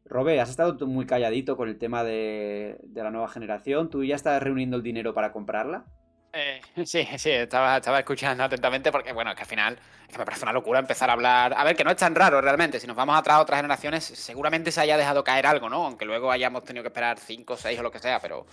Robe, 0.05 0.41
has 0.41 0.51
estado 0.51 0.87
muy 0.87 1.07
calladito 1.07 1.57
con 1.57 1.69
el 1.69 1.79
tema 1.79 2.05
de 2.05 2.79
la 2.95 3.11
nueva 3.11 3.29
generación. 3.29 3.89
¿Tú 3.89 4.05
ya 4.05 4.17
estás 4.17 4.43
reuniendo 4.43 4.77
el 4.77 4.83
dinero 4.83 5.15
para 5.15 5.33
comprarla? 5.33 5.87
Eh, 6.35 6.61
sí, 6.85 7.07
sí, 7.17 7.31
estaba, 7.31 7.77
estaba 7.77 8.01
escuchando 8.01 8.43
atentamente 8.43 8.91
porque, 8.91 9.13
bueno, 9.13 9.31
es 9.31 9.37
que 9.37 9.43
al 9.43 9.49
final 9.49 9.79
es 10.07 10.13
que 10.13 10.19
me 10.19 10.25
parece 10.25 10.43
una 10.45 10.53
locura 10.53 10.81
empezar 10.81 11.09
a 11.09 11.13
hablar. 11.13 11.55
A 11.57 11.65
ver, 11.65 11.77
que 11.77 11.85
no 11.85 11.91
es 11.91 11.97
tan 11.97 12.15
raro 12.15 12.41
realmente. 12.41 12.81
Si 12.81 12.87
nos 12.87 12.97
vamos 12.97 13.17
atrás 13.17 13.37
a 13.37 13.41
otras 13.41 13.59
generaciones, 13.59 14.05
seguramente 14.05 14.73
se 14.73 14.81
haya 14.81 14.97
dejado 14.97 15.23
caer 15.23 15.47
algo, 15.47 15.69
¿no? 15.71 15.87
Aunque 15.87 16.05
luego 16.05 16.31
hayamos 16.31 16.65
tenido 16.65 16.83
que 16.83 16.89
esperar 16.89 17.19
5, 17.19 17.57
6 17.57 17.79
o 17.79 17.83
lo 17.83 17.91
que 17.91 18.01
sea, 18.01 18.21
pero, 18.21 18.47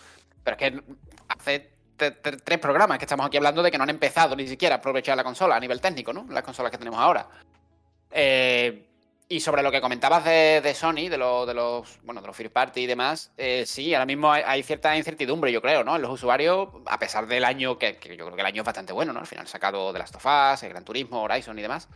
pero 0.44 0.58
es 0.58 0.72
que 0.72 0.84
hace 1.28 1.72
tres 2.44 2.60
programas 2.60 2.98
que 2.98 3.06
estamos 3.06 3.26
aquí 3.26 3.38
hablando 3.38 3.62
de 3.62 3.70
que 3.70 3.78
no 3.78 3.84
han 3.84 3.90
empezado 3.92 4.36
ni 4.36 4.48
siquiera 4.48 4.76
a 4.76 4.78
aprovechar 4.80 5.16
la 5.16 5.24
consola 5.24 5.56
a 5.56 5.60
nivel 5.60 5.82
técnico, 5.82 6.14
¿no? 6.14 6.26
Las 6.30 6.44
consolas 6.44 6.72
que 6.72 6.78
tenemos 6.78 7.00
ahora. 7.00 7.28
Eh, 8.10 8.91
y 9.32 9.40
sobre 9.40 9.64
lo 9.64 9.72
que 9.72 9.80
comentabas 9.82 10.26
de, 10.26 10.74
Sony, 10.76 11.08
de, 11.10 11.18
lo- 11.18 11.46
de 11.46 11.54
los 11.54 12.00
bueno, 12.04 12.20
de 12.22 12.28
los 12.28 12.36
first 12.36 12.52
party 12.54 12.82
y 12.82 12.86
demás, 12.86 13.32
eh, 13.38 13.64
sí, 13.66 13.94
ahora 13.94 14.06
mismo 14.06 14.32
hay, 14.32 14.62
cierta 14.64 14.96
incertidumbre, 14.98 15.52
yo 15.52 15.62
creo, 15.62 15.84
¿no? 15.84 15.96
En 15.96 16.02
los 16.02 16.12
usuarios, 16.12 16.68
a 16.86 17.00
pesar 17.00 17.28
del 17.28 17.46
año, 17.46 17.78
que, 17.80 17.94
yo 18.02 18.26
creo 18.26 18.36
que 18.36 18.42
el 18.42 18.46
año 18.48 18.62
es 18.62 18.66
bastante 18.66 18.94
bueno, 18.94 19.14
¿no? 19.14 19.20
Al 19.22 19.28
final 19.28 19.48
sacado 19.48 19.94
de 19.94 20.00
Last 20.00 20.16
of 20.16 20.26
Us, 20.26 20.64
el 20.64 20.70
Gran 20.70 20.84
Turismo, 20.84 21.22
Horizon 21.24 21.58
y 21.58 21.62
demás. 21.62 21.88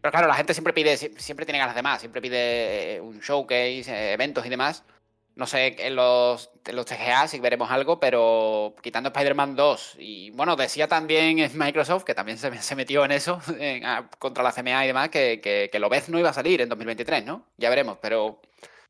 Pero 0.00 0.10
claro, 0.12 0.26
la 0.28 0.34
gente 0.34 0.54
siempre 0.54 0.72
pide, 0.72 0.94
sie- 0.96 1.16
siempre 1.18 1.46
tiene 1.46 1.58
ganas 1.58 1.74
de 1.74 1.82
más, 1.82 2.00
siempre 2.00 2.20
pide 2.20 2.96
eh, 2.96 3.00
un 3.00 3.20
showcase, 3.20 3.84
eh, 3.88 4.12
eventos 4.12 4.44
y 4.44 4.48
demás. 4.48 4.82
No 5.36 5.46
sé, 5.46 5.76
en 5.86 5.94
los, 5.96 6.50
los 6.72 6.86
TGA 6.86 7.28
si 7.28 7.38
veremos 7.40 7.70
algo, 7.70 8.00
pero 8.00 8.74
quitando 8.82 9.10
Spider-Man 9.10 9.54
2, 9.54 9.96
y 9.98 10.30
bueno, 10.30 10.56
decía 10.56 10.88
también 10.88 11.38
Microsoft, 11.54 12.04
que 12.04 12.14
también 12.14 12.38
se, 12.38 12.56
se 12.62 12.74
metió 12.74 13.04
en 13.04 13.12
eso, 13.12 13.40
en- 13.58 13.84
a- 13.84 14.08
contra 14.18 14.42
la 14.42 14.52
CMA 14.52 14.84
y 14.84 14.86
demás, 14.88 15.10
que, 15.10 15.40
que, 15.42 15.68
que 15.70 15.78
Lobez 15.78 16.08
no 16.08 16.18
iba 16.18 16.30
a 16.30 16.32
salir 16.32 16.62
en 16.62 16.70
2023, 16.70 17.24
¿no? 17.26 17.44
Ya 17.58 17.68
veremos, 17.70 17.98
pero 18.00 18.40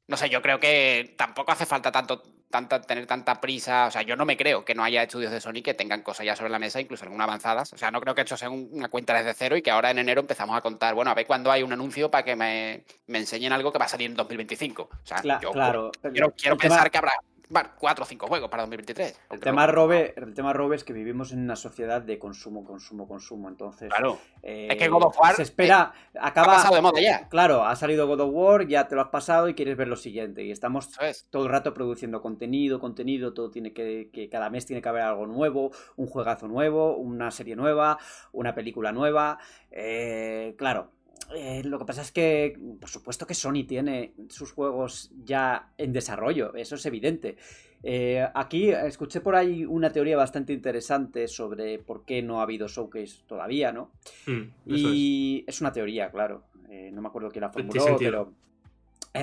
no 0.07 0.17
sé, 0.17 0.29
yo 0.31 0.41
creo 0.41 0.61
que 0.61 1.15
tampoco 1.19 1.51
hace 1.53 1.67
falta 1.67 1.91
tanto 1.91 2.23
tanta, 2.57 2.81
tener 2.81 3.07
tanta 3.07 3.41
prisa. 3.41 3.87
O 3.87 3.91
sea, 3.91 4.03
yo 4.03 4.17
no 4.17 4.25
me 4.25 4.37
creo 4.37 4.65
que 4.65 4.75
no 4.75 4.83
haya 4.83 5.03
estudios 5.03 5.31
de 5.31 5.41
Sony 5.41 5.63
que 5.63 5.75
tengan 5.75 6.03
cosas 6.03 6.25
ya 6.27 6.35
sobre 6.37 6.51
la 6.51 6.59
mesa, 6.59 6.81
incluso 6.81 7.05
algunas 7.05 7.25
avanzadas. 7.27 7.73
O 7.73 7.77
sea, 7.79 7.91
no 7.91 8.01
creo 8.01 8.15
que 8.15 8.23
esto 8.23 8.37
sea 8.37 8.49
un- 8.51 8.69
una 8.73 8.89
cuenta 8.89 9.15
desde 9.15 9.35
cero 9.35 9.57
y 9.57 9.63
que 9.63 9.71
ahora 9.71 9.91
en 9.91 9.99
enero 9.99 10.21
empezamos 10.23 10.57
a 10.57 10.61
contar, 10.61 10.95
bueno, 10.95 11.11
a 11.11 11.15
ver 11.15 11.27
cuándo 11.27 11.53
hay 11.53 11.63
un 11.63 11.73
anuncio 11.73 12.11
para 12.11 12.25
que 12.25 12.35
me, 12.37 12.85
me 13.07 13.19
enseñen 13.19 13.53
algo 13.53 13.71
que 13.73 13.79
va 13.79 13.85
a 13.85 13.89
salir 13.89 14.11
en 14.11 14.17
2025. 14.17 14.83
O 14.83 15.07
sea, 15.07 15.19
Cla- 15.19 15.41
yo 15.41 15.51
claro. 15.53 15.91
quiero, 16.37 16.57
pensar 16.57 16.91
que 16.91 16.99
habrá 16.99 17.13
bueno, 17.49 17.71
cuatro 17.79 18.05
o 18.05 18.07
cinco 18.07 18.27
juegos 18.27 18.51
para 18.51 18.63
2023. 18.65 19.21
El 19.31 19.41
tema, 19.41 19.67
no- 19.67 19.73
Robe, 19.73 20.15
el 20.17 20.35
tema 20.35 20.53
Robe 20.53 20.77
es 20.77 20.85
que 20.85 20.93
vivimos 20.93 21.33
en 21.33 21.41
una 21.41 21.55
sociedad 21.57 22.03
de 22.03 22.19
consumo, 22.19 22.65
consumo, 22.65 23.07
consumo. 23.07 23.49
Entonces, 23.49 23.89
Claro. 23.89 24.19
eh, 24.43 24.69
Es 24.71 24.77
que 24.79 24.89
God 24.89 25.05
of 25.05 25.19
War, 25.21 25.35
se 25.37 25.43
espera, 25.43 25.93
Ha 26.19 26.27
acaba. 26.29 26.55
pasado 26.55 26.75
de 26.75 26.81
moda 26.83 27.01
ya. 27.01 27.29
Claro, 27.29 27.65
ha 27.65 27.77
salido 27.77 28.07
God 28.09 28.21
of 28.21 28.31
War, 28.33 28.67
ya 28.67 28.89
te 28.89 28.95
lo 28.97 29.03
has 29.03 29.09
pasado 29.11 29.49
y 29.49 29.55
quieres 29.55 29.77
ver 29.77 29.89
lo 29.89 29.97
siguiente. 29.97 30.43
Y 30.45 30.51
estamos 30.51 30.91
es. 31.01 31.27
todo 31.31 31.45
el 31.45 31.51
rato 31.51 31.73
produciendo 31.73 32.21
contenido, 32.21 32.81
contenido, 32.81 33.33
todo 33.33 33.51
tiene 33.51 33.73
que, 33.73 34.11
que 34.13 34.29
cada 34.29 34.51
mes 34.51 34.67
tiene 34.67 34.83
que 34.83 34.89
haber 34.89 35.03
algo 35.03 35.27
nuevo, 35.27 35.71
un 35.97 36.07
juegazo 36.09 36.49
nuevo, 36.49 36.97
una 36.97 37.31
serie 37.31 37.55
nueva, 37.55 37.99
una 38.33 38.55
película 38.55 38.91
nueva. 38.93 39.39
Eh, 39.71 40.55
claro, 40.59 40.91
eh, 41.35 41.63
lo 41.65 41.79
que 41.79 41.85
pasa 41.85 42.03
es 42.03 42.13
que, 42.13 42.59
por 42.81 42.89
supuesto 42.89 43.27
que 43.27 43.35
Sony 43.35 43.65
tiene 43.67 44.13
sus 44.29 44.53
juegos 44.53 45.11
ya 45.25 45.71
en 45.77 45.93
desarrollo, 45.93 46.55
eso 46.55 46.77
es 46.77 46.87
evidente. 46.87 47.37
Eh, 47.83 48.27
aquí 48.35 48.71
escuché 48.71 49.21
por 49.21 49.37
ahí 49.37 49.65
una 49.65 49.93
teoría 49.93 50.17
bastante 50.17 50.53
interesante 50.53 51.29
sobre 51.29 51.79
por 51.79 52.05
qué 52.05 52.23
no 52.23 52.41
ha 52.41 52.45
habido 52.45 52.69
showcase 52.69 53.19
todavía, 53.27 53.73
¿no? 53.73 53.91
Mm, 54.27 54.41
es. 54.41 54.51
Y 54.67 55.45
es. 55.47 55.61
una 55.61 55.73
teoría, 55.73 56.11
claro. 56.11 56.45
Eh, 56.69 56.91
no 56.93 57.03
me 57.03 57.09
acuerdo 57.09 57.31
quién 57.31 57.43
la 57.43 57.51
formuló, 57.51 57.97
pero. 57.99 58.33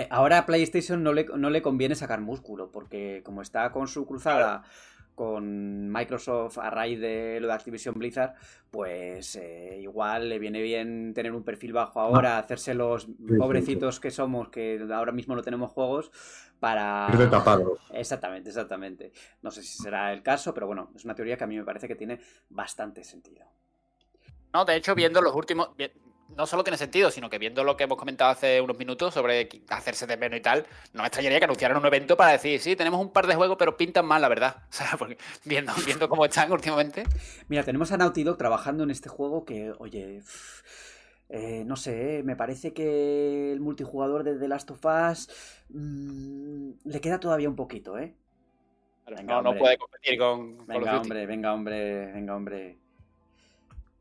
ahora 0.10 0.40
a 0.40 0.46
PlayStation 0.46 1.04
no 1.04 1.14
le, 1.14 1.26
no 1.26 1.50
le 1.50 1.62
conviene 1.62 1.96
sacar 1.96 2.22
músculo, 2.22 2.70
porque 2.72 3.22
como 3.24 3.42
está 3.42 3.72
con 3.72 3.88
su 3.88 4.06
cruzada 4.06 4.64
con 5.16 5.92
Microsoft 5.92 6.58
a 6.58 6.70
raíz 6.70 7.00
de 7.00 7.40
lo 7.40 7.48
de 7.48 7.54
Activision 7.54 7.96
Blizzard, 7.96 8.34
pues 8.72 9.36
eh, 9.36 9.80
igual 9.82 10.30
le 10.30 10.40
viene 10.40 10.62
bien 10.62 11.14
tener 11.14 11.34
un 11.34 11.44
perfil 11.44 11.74
bajo 11.74 12.00
ahora, 12.00 12.38
hacerse 12.38 12.74
los 12.74 13.08
pobrecitos 13.38 14.00
que 14.00 14.12
somos, 14.12 14.50
que 14.50 14.86
ahora 14.94 15.12
mismo 15.12 15.36
no 15.36 15.42
tenemos 15.42 15.72
juegos, 15.72 16.12
para... 16.60 17.08
Ir 17.12 17.20
de 17.20 17.28
tapados. 17.28 17.80
Exactamente, 17.92 18.50
exactamente. 18.50 19.12
No 19.42 19.52
sé 19.52 19.64
si 19.64 19.82
será 19.82 20.14
el 20.14 20.24
caso, 20.24 20.54
pero 20.54 20.68
bueno, 20.68 20.92
es 20.96 21.06
una 21.06 21.16
teoría 21.16 21.38
que 21.38 21.44
a 21.44 21.48
mí 21.48 21.58
me 21.58 21.66
parece 21.66 21.88
que 21.88 21.96
tiene 21.96 22.20
bastante 22.50 23.04
sentido. 23.04 23.46
No, 24.54 24.66
de 24.66 24.76
hecho, 24.76 24.96
viendo 24.96 25.22
los 25.22 25.36
últimos. 25.36 25.70
No 26.38 26.46
solo 26.46 26.64
tiene 26.64 26.78
sentido, 26.78 27.12
sino 27.12 27.30
que 27.30 27.38
viendo 27.38 27.64
lo 27.64 27.78
que 27.78 27.84
hemos 27.84 27.98
comentado 27.98 28.32
hace 28.32 28.62
unos 28.62 28.78
minutos 28.78 29.14
sobre 29.14 29.50
hacerse 29.70 30.08
de 30.08 30.18
menos 30.18 30.40
y 30.40 30.42
tal, 30.42 30.66
no 30.94 31.02
me 31.02 31.08
extrañaría 31.08 31.40
que 31.40 31.46
anunciaran 31.46 31.78
un 31.78 31.86
evento 31.86 32.18
para 32.18 32.32
decir, 32.32 32.60
sí, 32.60 32.76
tenemos 32.76 33.00
un 33.00 33.12
par 33.12 33.28
de 33.28 33.36
juegos, 33.36 33.58
pero 33.58 33.78
pintan 33.78 34.06
mal, 34.06 34.22
la 34.22 34.30
verdad. 34.30 34.58
O 34.70 34.76
sea, 34.76 34.98
porque 34.98 35.18
viendo, 35.46 35.72
viendo 35.86 36.10
cómo 36.10 36.26
están 36.26 36.52
últimamente. 36.52 37.04
Mira, 37.48 37.64
tenemos 37.64 37.92
a 37.92 37.98
Naughty 37.98 38.24
Dog 38.24 38.38
trabajando 38.38 38.84
en 38.84 38.92
este 38.92 39.08
juego 39.08 39.46
que, 39.46 39.72
oye, 39.78 40.22
eh, 41.30 41.64
no 41.66 41.76
sé, 41.76 42.22
me 42.24 42.36
parece 42.36 42.74
que 42.74 43.52
el 43.52 43.60
multijugador 43.60 44.24
de 44.24 44.38
The 44.38 44.48
Last 44.48 44.72
of 44.72 44.84
Us 44.84 45.30
mmm, 45.70 46.72
le 46.86 47.02
queda 47.02 47.20
todavía 47.20 47.50
un 47.50 47.56
poquito, 47.56 47.98
¿eh? 47.98 48.14
Venga, 49.06 49.24
no, 49.24 49.42
no, 49.42 49.58
puede 49.58 49.78
competir 49.78 50.18
con. 50.18 50.66
Venga, 50.66 51.00
hombre, 51.00 51.26
venga, 51.26 51.54
hombre, 51.54 52.12
venga, 52.14 52.36
hombre. 52.36 52.78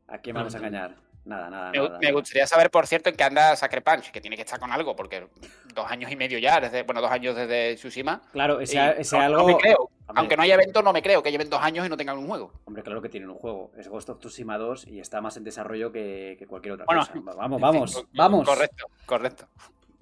¿A 0.07 0.17
quién 0.19 0.35
vamos 0.35 0.53
a 0.55 0.57
engañar? 0.57 0.95
Nada, 1.25 1.49
nada, 1.49 1.71
me, 1.71 1.77
nada. 1.77 1.99
Me 1.99 2.11
gustaría 2.11 2.45
saber, 2.47 2.69
por 2.69 2.85
cierto, 2.85 3.09
en 3.09 3.15
qué 3.15 3.23
anda 3.23 3.55
Sacre 3.55 3.81
Punch, 3.81 4.11
que 4.11 4.19
tiene 4.19 4.35
que 4.35 4.41
estar 4.41 4.59
con 4.59 4.71
algo, 4.71 4.95
porque 4.95 5.27
dos 5.73 5.89
años 5.89 6.11
y 6.11 6.15
medio 6.15 6.37
ya, 6.37 6.59
desde, 6.59 6.83
bueno, 6.83 7.01
dos 7.01 7.11
años 7.11 7.35
desde 7.35 7.75
Tsushima. 7.75 8.21
Claro, 8.31 8.59
ese, 8.59 8.95
ese 8.99 9.17
no, 9.17 9.23
algo. 9.23 9.37
No 9.37 9.47
me 9.47 9.57
creo. 9.57 9.89
Hombre. 10.05 10.19
Aunque 10.19 10.35
no 10.35 10.43
haya 10.43 10.55
evento, 10.55 10.81
no 10.81 10.91
me 10.91 11.01
creo 11.01 11.23
que 11.23 11.31
lleven 11.31 11.49
dos 11.49 11.61
años 11.61 11.85
y 11.85 11.89
no 11.89 11.95
tengan 11.95 12.17
un 12.17 12.27
juego. 12.27 12.51
Hombre, 12.65 12.83
claro 12.83 13.01
que 13.01 13.07
tienen 13.07 13.29
un 13.29 13.37
juego. 13.37 13.71
Es 13.77 13.87
Ghost 13.87 14.09
of 14.09 14.19
Tsushima 14.19 14.57
2 14.57 14.87
y 14.87 14.99
está 14.99 15.21
más 15.21 15.37
en 15.37 15.45
desarrollo 15.45 15.93
que, 15.93 16.35
que 16.37 16.45
cualquier 16.45 16.73
otra 16.73 16.85
bueno, 16.85 17.01
cosa. 17.01 17.13
Vamos, 17.37 17.61
vamos, 17.61 17.95
fin, 17.95 18.07
vamos. 18.13 18.45
Correcto, 18.45 18.85
correcto. 19.05 19.47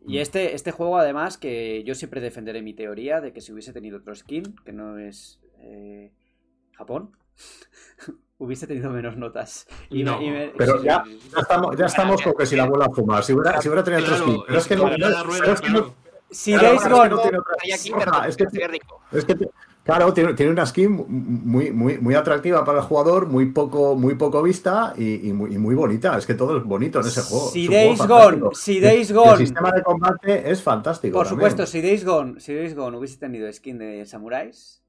Y 0.06 0.18
este, 0.18 0.56
este 0.56 0.72
juego, 0.72 0.98
además, 0.98 1.38
que 1.38 1.84
yo 1.84 1.94
siempre 1.94 2.22
defenderé 2.22 2.64
mi 2.64 2.74
teoría 2.74 3.22
de 3.22 3.32
que 3.34 3.42
si 3.42 3.52
hubiese 3.52 3.72
tenido 3.72 4.00
otro 4.00 4.16
skin, 4.16 4.56
que 4.66 4.74
no 4.74 4.98
es 4.98 5.40
eh, 5.60 6.12
Japón, 6.74 7.16
hubiese 8.38 8.68
tenido 8.68 8.90
menos 8.90 9.18
notas. 9.18 9.68
Y 9.90 10.04
no, 10.04 10.20
me, 10.20 10.54
pero 10.58 10.80
sí, 10.80 10.86
ya, 10.86 11.04
ya, 11.06 11.40
estamos, 11.42 11.78
ya 11.78 11.86
estamos 11.86 12.22
con 12.22 12.34
que 12.34 12.46
si 12.46 12.56
la 12.56 12.66
vuelve 12.66 12.86
a 12.86 12.90
fumar. 12.90 13.24
Si 13.24 13.34
hubiera, 13.34 13.62
si 13.62 13.68
hubiera 13.70 13.84
tenido 13.84 14.06
claro, 14.06 14.24
otro 14.24 14.34
skin. 14.34 14.44
Pero 14.48 14.60
es 14.60 14.68
que 14.68 14.76
no. 14.76 15.24
Rueda, 15.24 15.54
es 15.54 15.62
que 15.62 15.70
no 15.70 16.02
si 16.32 16.54
Days 16.54 16.88
Gone. 16.88 17.16
Es 18.28 18.38
que, 18.38 18.46
es 19.12 19.26
que 19.26 19.36
Claro, 19.84 20.14
tiene, 20.14 20.36
tiene, 20.36 20.52
una 20.52 20.64
skin 20.64 20.92
muy, 21.08 21.72
muy, 21.72 21.98
muy 21.98 22.14
atractiva 22.14 22.64
para 22.64 22.80
el 22.80 22.84
jugador, 22.84 23.26
muy 23.26 23.48
poco, 23.48 23.96
muy 23.96 24.14
poco 24.14 24.44
vista 24.44 24.94
y, 24.96 25.28
y, 25.28 25.34
muy, 25.34 25.56
y 25.56 25.58
muy, 25.58 25.74
bonita. 25.74 26.16
Es 26.20 26.28
que 26.28 26.36
todo 26.36 26.58
es 26.58 26.64
bonito 26.64 27.00
en 27.00 27.08
ese 27.08 27.22
juego. 27.24 27.50
Si 27.50 27.68
Days 27.68 28.06
Gone, 28.06 28.42
si 28.54 28.80
Days 28.80 29.12
Gone. 29.12 29.32
El 29.32 29.38
sistema 29.40 29.72
de 29.72 29.82
combate 29.82 30.52
es 30.52 30.62
fantástico. 30.62 31.18
Por 31.18 31.26
también. 31.26 31.50
supuesto, 31.50 31.66
si 31.66 31.82
Days 31.82 32.06
Gone, 32.06 32.40
si 32.40 32.54
Days 32.54 32.76
Gone 32.76 32.96
hubiese 32.96 33.18
tenido 33.18 33.52
skin 33.52 33.80
de 33.80 34.06
samuráis, 34.06 34.81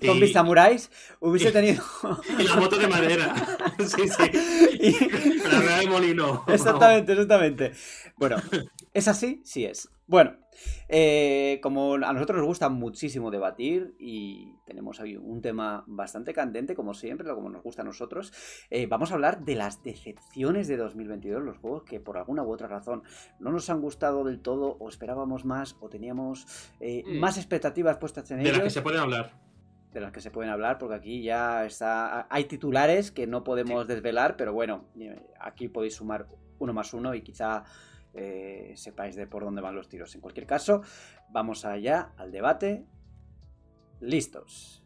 zombies 0.00 0.32
samuráis, 0.32 0.90
hubiese 1.20 1.52
tenido. 1.52 1.82
y 2.38 2.42
la 2.42 2.56
moto 2.56 2.76
de 2.76 2.88
madera. 2.88 3.34
sí, 3.78 4.08
sí. 4.08 4.30
Y... 4.80 4.92
La 5.48 5.60
rueda 5.60 5.78
de 5.78 5.86
molino. 5.86 6.44
Exactamente, 6.48 7.12
exactamente. 7.12 7.72
Bueno, 8.16 8.36
¿es 8.92 9.08
así? 9.08 9.40
Sí 9.44 9.64
es. 9.64 9.88
Bueno, 10.06 10.36
eh, 10.88 11.60
como 11.62 11.94
a 11.94 12.12
nosotros 12.12 12.38
nos 12.38 12.46
gusta 12.46 12.68
muchísimo 12.68 13.30
debatir 13.30 13.94
y 13.98 14.54
tenemos 14.66 15.00
ahí 15.00 15.16
un 15.16 15.40
tema 15.40 15.84
bastante 15.86 16.34
candente, 16.34 16.74
como 16.74 16.92
siempre, 16.94 17.26
como 17.34 17.48
nos 17.48 17.62
gusta 17.62 17.82
a 17.82 17.84
nosotros, 17.84 18.32
eh, 18.70 18.86
vamos 18.86 19.10
a 19.10 19.14
hablar 19.14 19.44
de 19.44 19.54
las 19.54 19.82
decepciones 19.82 20.68
de 20.68 20.76
2022, 20.76 21.42
los 21.42 21.58
juegos 21.58 21.84
que 21.84 22.00
por 22.00 22.18
alguna 22.18 22.42
u 22.42 22.52
otra 22.52 22.68
razón 22.68 23.02
no 23.40 23.50
nos 23.50 23.70
han 23.70 23.80
gustado 23.80 24.24
del 24.24 24.40
todo, 24.40 24.76
o 24.78 24.88
esperábamos 24.88 25.44
más, 25.44 25.76
o 25.80 25.88
teníamos 25.88 26.46
eh, 26.80 27.02
mm. 27.06 27.18
más 27.18 27.38
expectativas 27.38 27.96
puestas 27.96 28.30
en 28.30 28.40
ellos. 28.40 28.52
De 28.52 28.58
las 28.58 28.64
que 28.64 28.70
se 28.70 28.82
pueden 28.82 29.00
hablar. 29.00 29.43
De 29.94 30.00
las 30.00 30.12
que 30.12 30.20
se 30.20 30.30
pueden 30.30 30.50
hablar, 30.50 30.78
porque 30.78 30.96
aquí 30.96 31.22
ya 31.22 31.64
está. 31.64 32.26
Hay 32.28 32.44
titulares 32.44 33.12
que 33.12 33.26
no 33.26 33.44
podemos 33.44 33.86
sí. 33.86 33.88
desvelar, 33.88 34.36
pero 34.36 34.52
bueno, 34.52 34.86
aquí 35.40 35.68
podéis 35.68 35.94
sumar 35.94 36.26
uno 36.58 36.72
más 36.72 36.92
uno 36.92 37.14
y 37.14 37.22
quizá 37.22 37.62
eh, 38.12 38.72
sepáis 38.76 39.14
de 39.14 39.28
por 39.28 39.44
dónde 39.44 39.62
van 39.62 39.76
los 39.76 39.88
tiros. 39.88 40.12
En 40.16 40.20
cualquier 40.20 40.46
caso, 40.46 40.82
vamos 41.30 41.64
allá 41.64 42.10
al 42.16 42.32
debate. 42.32 42.84
Listos. 44.00 44.82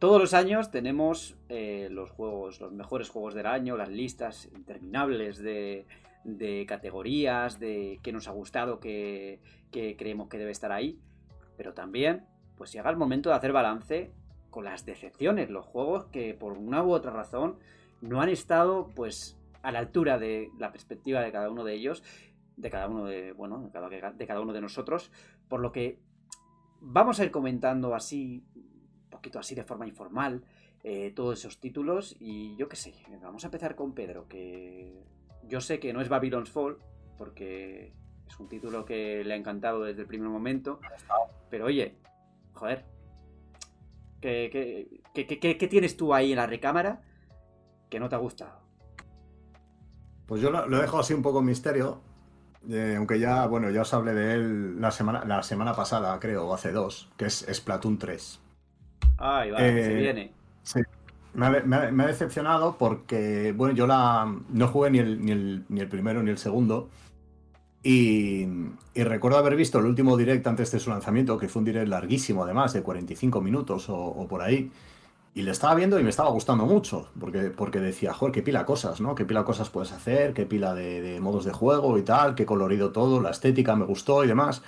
Todos 0.00 0.20
los 0.20 0.34
años 0.34 0.72
tenemos 0.72 1.36
eh, 1.48 1.86
los 1.88 2.10
juegos, 2.10 2.60
los 2.60 2.72
mejores 2.72 3.08
juegos 3.08 3.34
del 3.34 3.46
año, 3.46 3.76
las 3.76 3.90
listas 3.90 4.48
interminables 4.52 5.38
de, 5.38 5.86
de 6.24 6.66
categorías, 6.66 7.60
de 7.60 8.00
qué 8.02 8.10
nos 8.10 8.26
ha 8.26 8.32
gustado, 8.32 8.80
qué, 8.80 9.40
qué 9.70 9.96
creemos 9.96 10.28
que 10.28 10.38
debe 10.38 10.50
estar 10.50 10.72
ahí. 10.72 10.98
Pero 11.56 11.74
también, 11.74 12.26
pues 12.62 12.70
llega 12.70 12.90
el 12.90 12.96
momento 12.96 13.28
de 13.28 13.34
hacer 13.34 13.52
balance 13.52 14.12
con 14.48 14.62
las 14.62 14.86
decepciones, 14.86 15.50
los 15.50 15.66
juegos 15.66 16.04
que 16.12 16.32
por 16.32 16.52
una 16.52 16.84
u 16.84 16.92
otra 16.92 17.10
razón 17.10 17.56
no 18.00 18.20
han 18.20 18.28
estado, 18.28 18.86
pues, 18.94 19.36
a 19.62 19.72
la 19.72 19.80
altura 19.80 20.16
de 20.16 20.48
la 20.60 20.70
perspectiva 20.70 21.22
de 21.22 21.32
cada 21.32 21.50
uno 21.50 21.64
de 21.64 21.74
ellos, 21.74 22.04
de 22.56 22.70
cada 22.70 22.86
uno 22.86 23.06
de, 23.06 23.32
bueno, 23.32 23.58
de 23.58 23.70
cada, 23.72 24.12
de 24.12 24.26
cada 24.28 24.40
uno 24.40 24.52
de 24.52 24.60
nosotros, 24.60 25.10
por 25.48 25.58
lo 25.58 25.72
que 25.72 25.98
vamos 26.78 27.18
a 27.18 27.24
ir 27.24 27.32
comentando 27.32 27.96
así, 27.96 28.44
un 28.54 29.10
poquito 29.10 29.40
así 29.40 29.56
de 29.56 29.64
forma 29.64 29.88
informal, 29.88 30.44
eh, 30.84 31.10
todos 31.16 31.40
esos 31.40 31.58
títulos. 31.58 32.14
Y 32.20 32.54
yo 32.54 32.68
qué 32.68 32.76
sé, 32.76 32.94
vamos 33.20 33.42
a 33.42 33.48
empezar 33.48 33.74
con 33.74 33.92
Pedro, 33.92 34.28
que 34.28 35.02
yo 35.48 35.60
sé 35.60 35.80
que 35.80 35.92
no 35.92 36.00
es 36.00 36.08
Babylon's 36.08 36.52
Fall, 36.52 36.78
porque 37.18 37.92
es 38.24 38.38
un 38.38 38.48
título 38.48 38.84
que 38.84 39.24
le 39.24 39.34
ha 39.34 39.36
encantado 39.36 39.82
desde 39.82 40.02
el 40.02 40.06
primer 40.06 40.28
momento, 40.28 40.78
pero 41.50 41.64
oye, 41.64 41.96
joder, 42.62 42.84
¿qué, 44.20 44.88
qué, 45.12 45.26
qué, 45.26 45.58
qué 45.58 45.66
tienes 45.68 45.96
tú 45.96 46.14
ahí 46.14 46.30
en 46.30 46.36
la 46.36 46.46
recámara 46.46 47.02
que 47.90 47.98
no 47.98 48.08
te 48.08 48.14
ha 48.14 48.18
gustado? 48.18 48.60
Pues 50.26 50.40
yo 50.40 50.52
lo, 50.52 50.68
lo 50.68 50.78
dejo 50.80 51.00
así 51.00 51.12
un 51.12 51.22
poco 51.22 51.40
en 51.40 51.46
misterio, 51.46 52.00
eh, 52.70 52.94
aunque 52.96 53.18
ya, 53.18 53.46
bueno, 53.48 53.68
ya 53.70 53.82
os 53.82 53.92
hablé 53.92 54.14
de 54.14 54.34
él 54.34 54.80
la 54.80 54.92
semana, 54.92 55.24
la 55.24 55.42
semana 55.42 55.74
pasada, 55.74 56.20
creo, 56.20 56.46
o 56.46 56.54
hace 56.54 56.70
dos, 56.70 57.10
que 57.16 57.24
es 57.24 57.44
Splatoon 57.52 57.98
3. 57.98 58.40
Ay, 59.18 59.50
va, 59.50 59.58
eh, 59.58 59.84
se 59.84 59.94
viene. 59.94 60.32
Sí. 60.62 60.80
Me 61.34 61.46
ha, 61.46 61.50
me, 61.64 61.76
ha, 61.76 61.90
me 61.90 62.04
ha, 62.04 62.06
decepcionado 62.06 62.76
porque, 62.78 63.52
bueno, 63.56 63.74
yo 63.74 63.88
la 63.88 64.32
no 64.50 64.68
jugué 64.68 64.90
ni 64.92 65.00
el, 65.00 65.20
ni 65.20 65.32
el, 65.32 65.64
ni 65.68 65.80
el 65.80 65.88
primero 65.88 66.22
ni 66.22 66.30
el 66.30 66.38
segundo. 66.38 66.90
Y, 67.82 68.46
recuerdo 68.94 69.38
haber 69.38 69.56
visto 69.56 69.78
el 69.78 69.86
último 69.86 70.16
direct 70.16 70.46
antes 70.46 70.70
de 70.70 70.78
su 70.78 70.90
lanzamiento, 70.90 71.36
que 71.38 71.48
fue 71.48 71.60
un 71.60 71.64
direct 71.64 71.88
larguísimo, 71.88 72.44
además, 72.44 72.72
de 72.72 72.82
45 72.82 73.40
minutos 73.40 73.86
o, 73.88 74.26
por 74.28 74.42
ahí. 74.42 74.70
Y 75.34 75.42
le 75.42 75.50
estaba 75.50 75.74
viendo 75.74 75.98
y 75.98 76.02
me 76.04 76.10
estaba 76.10 76.30
gustando 76.30 76.66
mucho, 76.66 77.08
porque, 77.18 77.50
porque 77.50 77.80
decía, 77.80 78.12
joder, 78.12 78.32
qué 78.32 78.42
pila 78.42 78.66
cosas, 78.66 79.00
¿no? 79.00 79.14
Qué 79.14 79.24
pila 79.24 79.44
cosas 79.44 79.70
puedes 79.70 79.90
hacer, 79.92 80.34
qué 80.34 80.44
pila 80.44 80.74
de, 80.74 81.18
modos 81.20 81.44
de 81.44 81.52
juego 81.52 81.98
y 81.98 82.02
tal, 82.02 82.34
qué 82.34 82.44
colorido 82.44 82.92
todo, 82.92 83.20
la 83.20 83.30
estética 83.30 83.74
me 83.74 83.86
gustó 83.86 84.24
y 84.24 84.28
demás. 84.28 84.62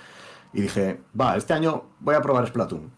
Y 0.53 0.61
dije, 0.61 1.01
va, 1.19 1.37
este 1.37 1.53
año 1.53 1.83
voy 1.99 2.15
a 2.15 2.21
probar 2.21 2.47
Splatoon. 2.47 2.91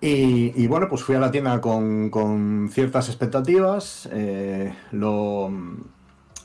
Y, 0.00 0.52
y 0.60 0.66
bueno, 0.66 0.88
pues 0.88 1.04
fui 1.04 1.14
a 1.14 1.20
la 1.20 1.30
tienda 1.30 1.60
con, 1.60 2.10
con 2.10 2.68
ciertas 2.72 3.08
expectativas, 3.08 4.08
eh, 4.10 4.74
lo, 4.90 5.50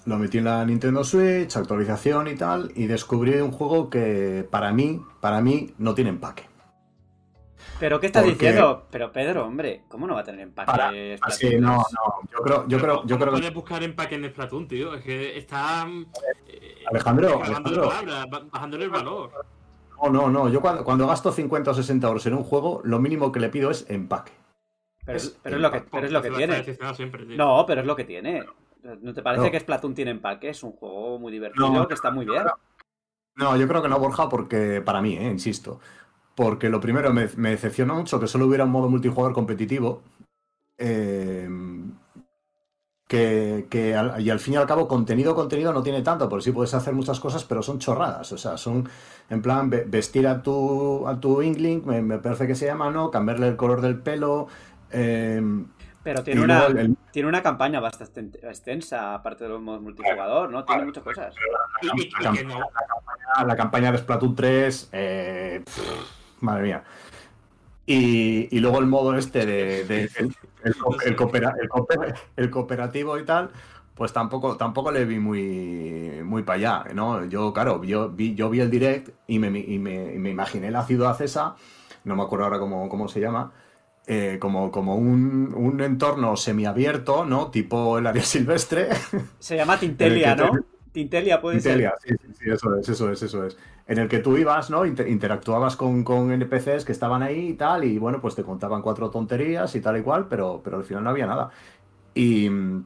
lo 0.07 0.17
metí 0.17 0.37
en 0.37 0.45
la 0.45 0.65
Nintendo 0.65 1.03
Switch, 1.03 1.57
actualización 1.57 2.29
y 2.29 2.35
tal, 2.35 2.71
y 2.75 2.87
descubrí 2.87 3.35
un 3.41 3.51
juego 3.51 3.89
que 3.89 4.47
para 4.49 4.71
mí, 4.71 5.01
para 5.19 5.41
mí, 5.41 5.73
no 5.77 5.93
tiene 5.93 6.11
empaque. 6.11 6.43
¿Pero 7.77 7.99
qué 7.99 8.07
estás 8.07 8.23
Porque... 8.23 8.37
diciendo? 8.37 8.87
Pero 8.89 9.11
Pedro, 9.11 9.45
hombre, 9.45 9.83
¿cómo 9.89 10.07
no 10.07 10.15
va 10.15 10.21
a 10.21 10.23
tener 10.23 10.39
empaque? 10.39 10.71
Para... 10.71 10.91
Así, 11.21 11.59
no, 11.59 11.75
no. 11.75 12.29
Yo 12.31 12.41
creo, 12.41 12.67
yo 12.67 12.79
creo, 12.79 13.05
yo 13.05 13.19
creo 13.19 13.31
puedes 13.31 13.53
buscar 13.53 13.83
empaque 13.83 14.15
en 14.15 14.29
Splatoon, 14.29 14.67
tío. 14.69 14.93
Es 14.95 15.03
que 15.03 15.37
está. 15.37 15.85
Eh, 16.47 16.85
Alejandro, 16.89 17.43
Alejandro. 17.43 17.89
Palabras, 17.89 18.25
bajándole 18.49 18.85
el 18.85 18.89
valor. 18.89 19.31
No, 20.01 20.09
no, 20.09 20.29
no. 20.29 20.49
Yo 20.49 20.61
cuando, 20.61 20.85
cuando, 20.85 21.05
gasto 21.05 21.33
50 21.33 21.71
o 21.71 21.73
60 21.73 22.07
euros 22.07 22.25
en 22.25 22.33
un 22.33 22.43
juego, 22.43 22.81
lo 22.85 22.99
mínimo 22.99 23.31
que 23.33 23.41
le 23.41 23.49
pido 23.49 23.69
es 23.69 23.85
empaque. 23.89 24.31
Pero 25.05 25.17
es, 25.17 25.37
pero 25.43 25.57
es 25.57 25.61
lo 25.61 25.71
que, 25.71 25.81
pero 25.81 26.05
es 26.05 26.13
lo 26.13 26.21
que 26.21 26.31
tiene. 26.31 26.63
Siempre, 26.95 27.25
no, 27.25 27.65
pero 27.67 27.81
es 27.81 27.87
lo 27.87 27.95
que 27.95 28.05
tiene. 28.05 28.45
¿No 29.01 29.13
te 29.13 29.21
parece 29.21 29.45
no. 29.45 29.51
que 29.51 29.59
Splatoon 29.59 29.93
tiene 29.93 30.11
empaque? 30.11 30.49
Es 30.49 30.63
un 30.63 30.71
juego 30.71 31.19
muy 31.19 31.31
divertido, 31.31 31.69
no, 31.69 31.87
que 31.87 31.93
está 31.93 32.11
muy 32.11 32.25
bien. 32.25 32.43
No, 33.35 33.55
yo 33.55 33.67
creo 33.67 33.81
que 33.81 33.89
no, 33.89 33.99
Borja, 33.99 34.29
porque 34.29 34.81
para 34.81 35.01
mí, 35.01 35.15
eh, 35.15 35.29
insisto, 35.29 35.79
porque 36.35 36.69
lo 36.69 36.79
primero 36.79 37.13
me, 37.13 37.29
me, 37.37 37.51
decepcionó 37.51 37.95
mucho 37.95 38.19
que 38.19 38.27
solo 38.27 38.47
hubiera 38.47 38.65
un 38.65 38.71
modo 38.71 38.89
multijugador 38.89 39.33
competitivo. 39.33 40.01
Eh, 40.77 41.49
que, 43.07 43.67
que 43.69 43.95
al, 43.95 44.19
y 44.21 44.29
al 44.29 44.39
fin 44.39 44.55
y 44.55 44.57
al 44.57 44.67
cabo, 44.67 44.87
contenido, 44.87 45.33
contenido 45.33 45.71
no 45.71 45.81
tiene 45.81 46.01
tanto, 46.01 46.27
porque 46.27 46.43
sí 46.43 46.51
puedes 46.51 46.73
hacer 46.73 46.93
muchas 46.93 47.19
cosas, 47.19 47.45
pero 47.45 47.63
son 47.63 47.79
chorradas. 47.79 48.31
O 48.33 48.37
sea, 48.37 48.57
son 48.57 48.89
en 49.29 49.41
plan 49.41 49.69
vestir 49.69 50.27
a 50.27 50.41
tu, 50.43 51.07
a 51.07 51.19
tu 51.19 51.41
Inkling, 51.41 51.85
me, 51.85 52.01
me 52.01 52.17
parece 52.19 52.47
que 52.47 52.55
se 52.55 52.65
llama, 52.65 52.91
¿no? 52.91 53.09
Cambiarle 53.09 53.47
el 53.47 53.55
color 53.55 53.81
del 53.81 53.99
pelo. 53.99 54.47
Eh, 54.91 55.41
pero 56.07 56.23
tiene 56.23 56.39
una, 56.39 56.67
el... 56.67 56.95
tiene 57.11 57.27
una 57.27 57.43
campaña 57.43 57.81
bastante 57.81 58.39
extensa, 58.41 59.13
aparte 59.13 59.43
de 59.43 59.49
los 59.49 59.61
modos 59.61 59.81
multijugador, 59.81 60.49
¿no? 60.49 60.63
Tiene 60.63 60.85
muchas 60.85 61.03
cosas. 61.03 61.35
La, 61.81 61.91
la, 61.91 62.31
la, 62.31 62.37
campaña, 62.37 63.45
la 63.45 63.55
campaña 63.57 63.91
de 63.91 63.97
Splatoon 63.97 64.33
3, 64.33 64.89
eh, 64.93 65.61
pff, 65.65 66.39
madre 66.39 66.63
mía. 66.63 66.83
Y, 67.85 68.55
y, 68.55 68.59
luego 68.61 68.79
el 68.79 68.85
modo 68.85 69.17
este 69.17 69.45
de, 69.45 69.83
de 69.83 70.03
el, 70.03 70.33
el, 70.63 70.75
el, 71.07 71.15
coopera, 71.17 71.53
el, 72.37 72.49
cooperativo 72.49 73.17
y 73.17 73.25
tal, 73.25 73.49
pues 73.93 74.13
tampoco, 74.13 74.55
tampoco 74.55 74.93
le 74.93 75.03
vi 75.03 75.19
muy, 75.19 76.21
muy 76.23 76.43
para 76.43 76.55
allá, 76.55 76.93
¿no? 76.93 77.25
Yo, 77.25 77.51
claro, 77.51 77.83
yo 77.83 78.07
vi, 78.11 78.33
yo 78.33 78.49
vi 78.49 78.61
el 78.61 78.71
direct 78.71 79.09
y 79.27 79.39
me, 79.39 79.47
y 79.59 79.77
me, 79.77 80.13
y 80.13 80.19
me 80.19 80.29
imaginé 80.29 80.71
la 80.71 80.85
ciudad 80.85 81.21
esa, 81.21 81.57
no 82.05 82.15
me 82.15 82.23
acuerdo 82.23 82.45
ahora 82.45 82.59
cómo, 82.59 82.87
cómo 82.87 83.09
se 83.09 83.19
llama, 83.19 83.51
eh, 84.07 84.37
como, 84.39 84.71
como 84.71 84.95
un, 84.95 85.53
un 85.55 85.81
entorno 85.81 86.35
semiabierto, 86.37 87.25
¿no? 87.25 87.51
Tipo 87.51 87.97
el 87.99 88.07
área 88.07 88.23
silvestre. 88.25 88.89
Se 89.39 89.55
llama 89.55 89.79
Tintelia, 89.79 90.35
¿no? 90.35 90.63
Tintelia 90.91 91.41
puede 91.41 91.61
Intelia, 91.61 91.93
sí, 92.03 92.09
sí, 92.21 92.27
sí, 92.39 92.49
eso 92.51 92.75
es, 92.75 92.89
eso 92.89 93.09
es, 93.11 93.23
eso 93.23 93.45
es. 93.45 93.57
En 93.87 93.99
el 93.99 94.09
que 94.09 94.19
tú 94.19 94.35
ibas, 94.37 94.69
¿no? 94.69 94.85
Inter- 94.85 95.07
interactuabas 95.07 95.77
con, 95.77 96.03
con 96.03 96.29
NPCs 96.31 96.83
que 96.83 96.91
estaban 96.91 97.23
ahí 97.23 97.49
y 97.49 97.53
tal, 97.53 97.85
y 97.85 97.97
bueno, 97.97 98.19
pues 98.21 98.35
te 98.35 98.43
contaban 98.43 98.81
cuatro 98.81 99.09
tonterías 99.09 99.73
y 99.75 99.81
tal 99.81 99.97
y 99.97 100.01
cual, 100.01 100.27
pero, 100.27 100.61
pero 100.63 100.77
al 100.77 100.83
final 100.83 101.03
no 101.05 101.09
había 101.11 101.25
nada. 101.25 101.51
Y 102.15 102.49
mm, 102.49 102.85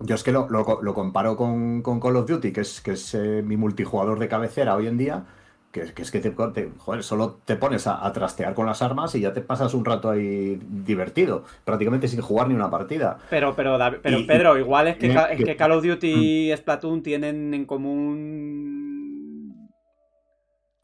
yo 0.00 0.14
es 0.16 0.22
que 0.24 0.32
lo, 0.32 0.48
lo 0.50 0.94
comparo 0.94 1.36
con, 1.36 1.82
con 1.82 2.00
Call 2.00 2.16
of 2.16 2.28
Duty, 2.28 2.52
que 2.52 2.62
es, 2.62 2.80
que 2.82 2.92
es 2.92 3.14
eh, 3.14 3.42
mi 3.44 3.56
multijugador 3.56 4.18
de 4.18 4.28
cabecera 4.28 4.76
hoy 4.76 4.86
en 4.88 4.98
día, 4.98 5.26
que, 5.74 5.92
que 5.92 6.02
es 6.02 6.12
que 6.12 6.20
te, 6.20 6.30
te- 6.30 6.70
joder, 6.78 7.02
solo 7.02 7.40
te 7.44 7.56
pones 7.56 7.88
a, 7.88 8.06
a 8.06 8.12
trastear 8.12 8.54
con 8.54 8.64
las 8.64 8.80
armas 8.80 9.12
y 9.16 9.20
ya 9.20 9.32
te 9.32 9.40
pasas 9.40 9.74
un 9.74 9.84
rato 9.84 10.08
ahí 10.08 10.56
divertido, 10.62 11.42
prácticamente 11.64 12.06
sin 12.06 12.20
jugar 12.20 12.46
ni 12.46 12.54
una 12.54 12.70
partida. 12.70 13.18
Pero, 13.28 13.56
pero, 13.56 13.76
David- 13.76 13.98
pero 14.00 14.18
Y- 14.18 14.22
y- 14.22 14.26
Pedro, 14.26 14.56
igual 14.56 14.86
es 14.86 14.98
que, 14.98 15.08
y- 15.08 15.14
Ca- 15.14 15.32
es 15.32 15.40
y- 15.40 15.44
que 15.44 15.56
Call 15.56 15.72
of 15.72 15.84
Duty 15.84 16.52
y 16.52 16.56
Splatoon 16.56 17.02
tienen 17.02 17.52
en 17.54 17.64
común. 17.66 19.68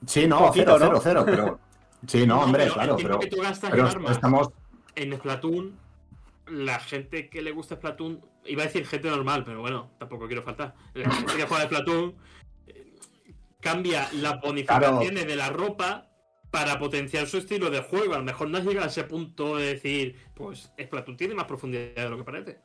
Sí, 0.06 0.26
no, 0.26 0.38
Poquito, 0.48 0.76
cero, 0.78 0.92
¿no? 0.92 1.00
cero, 1.00 1.00
cero, 1.00 1.22
pero... 1.26 1.60
Sí, 2.08 2.26
no, 2.26 2.40
hombre, 2.40 2.62
pero 2.64 2.74
claro, 2.74 2.96
el 2.96 3.02
pero... 3.02 3.18
que 3.20 3.26
tú 3.28 3.36
gastas 3.42 3.70
Pero 3.70 3.82
en 3.82 3.88
armas 3.90 4.12
estamos, 4.12 4.48
en 4.96 5.12
Splatoon, 5.14 5.76
la 6.48 6.80
gente 6.80 7.28
que 7.28 7.42
le 7.42 7.52
gusta 7.52 7.76
Splatoon, 7.76 8.20
iba 8.46 8.62
a 8.62 8.66
decir 8.66 8.86
gente 8.86 9.08
normal, 9.10 9.44
pero 9.44 9.60
bueno, 9.60 9.90
tampoco 9.98 10.26
quiero 10.26 10.42
faltar. 10.42 10.74
La 10.94 11.10
gente 11.10 11.36
que 11.36 11.42
juega 11.44 11.64
Splatoon 11.66 12.14
cambia 13.60 14.08
las 14.14 14.40
bonificaciones 14.40 15.26
de 15.26 15.36
la 15.36 15.50
ropa 15.50 16.06
para 16.50 16.78
potenciar 16.78 17.26
su 17.26 17.38
estilo 17.38 17.70
de 17.70 17.80
juego. 17.82 18.14
A 18.14 18.18
lo 18.18 18.24
mejor 18.24 18.48
no 18.50 18.58
has 18.58 18.64
llegado 18.64 18.86
a 18.86 18.88
ese 18.88 19.04
punto 19.04 19.56
de 19.56 19.66
decir, 19.74 20.16
pues 20.34 20.72
Splatoon 20.80 21.16
tiene 21.16 21.34
más 21.34 21.44
profundidad 21.44 21.94
de 21.94 22.08
lo 22.10 22.16
que 22.16 22.24
parece. 22.24 22.58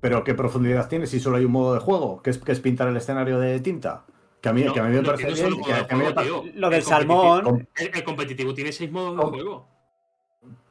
Pero 0.00 0.22
¿qué 0.24 0.34
profundidad 0.34 0.88
tiene 0.88 1.06
si 1.06 1.20
solo 1.20 1.36
hay 1.36 1.44
un 1.44 1.52
modo 1.52 1.74
de 1.74 1.80
juego? 1.80 2.22
Que 2.22 2.30
es, 2.30 2.38
que 2.38 2.52
es 2.52 2.60
pintar 2.60 2.88
el 2.88 2.96
escenario 2.96 3.38
de 3.38 3.60
tinta. 3.60 4.04
Que 4.40 4.50
a 4.50 4.52
mí, 4.52 4.62
No, 4.62 4.72
que 4.72 4.80
a 4.80 4.84
mí 4.84 4.90
me 4.94 5.02
no, 5.02 5.08
parece 5.10 5.32
bien. 5.32 5.62
que 5.62 5.72
a- 5.72 5.96
mí 5.96 6.04
tío. 6.22 6.44
Lo 6.54 6.70
del 6.70 6.80
El 6.80 6.84
competitivo- 6.84 6.84
salmón. 6.84 7.68
El, 7.76 7.90
el 7.94 8.04
competitivo 8.04 8.54
tiene 8.54 8.72
seis 8.72 8.90
modos 8.92 9.16
de 9.16 9.22
Com- 9.22 9.30
juego. 9.32 9.68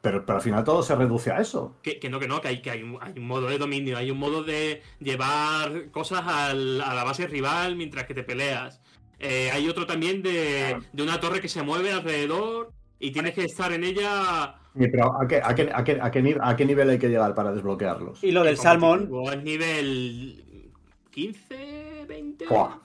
pero, 0.00 0.24
pero 0.24 0.36
al 0.38 0.42
final 0.42 0.64
todo 0.64 0.82
se 0.82 0.94
reduce 0.94 1.30
a 1.32 1.38
eso. 1.40 1.76
Que, 1.82 1.98
que 1.98 2.08
no, 2.08 2.18
que 2.18 2.28
no, 2.28 2.40
que 2.40 2.48
hay, 2.48 2.62
que 2.62 2.70
hay, 2.70 2.82
un, 2.82 2.98
hay 3.00 3.12
un 3.18 3.26
modo 3.26 3.48
de 3.48 3.58
dominio, 3.58 3.98
hay 3.98 4.10
un 4.10 4.18
modo 4.18 4.42
de 4.44 4.82
llevar 5.00 5.90
cosas 5.90 6.22
al- 6.24 6.80
a 6.80 6.94
la 6.94 7.04
base 7.04 7.26
rival 7.26 7.76
mientras 7.76 8.06
que 8.06 8.14
te 8.14 8.22
peleas. 8.22 8.80
Eh, 9.18 9.50
hay 9.52 9.68
otro 9.68 9.86
también 9.86 10.22
de, 10.22 10.76
de 10.92 11.02
una 11.02 11.18
torre 11.20 11.40
que 11.40 11.48
se 11.48 11.62
mueve 11.62 11.92
alrededor 11.92 12.72
y 12.98 13.10
tienes 13.12 13.34
que 13.34 13.44
estar 13.44 13.72
en 13.72 13.84
ella. 13.84 14.56
Sí, 14.78 14.88
Pero 14.88 15.18
¿a 15.20 15.26
qué, 15.26 15.40
a, 15.42 15.54
qué, 15.54 15.70
a, 15.74 15.84
qué, 15.84 15.98
a, 16.00 16.10
qué, 16.10 16.22
ni- 16.22 16.34
a 16.40 16.54
qué 16.56 16.64
nivel 16.66 16.90
hay 16.90 16.98
que 16.98 17.08
llegar 17.08 17.34
para 17.34 17.52
desbloquearlos? 17.52 18.22
Y 18.22 18.30
lo 18.32 18.40
del 18.40 18.50
El 18.50 18.56
salmón. 18.58 19.10
Es 19.32 19.42
nivel 19.42 20.70
15, 21.10 22.04
20. 22.06 22.46
Buah, 22.46 22.76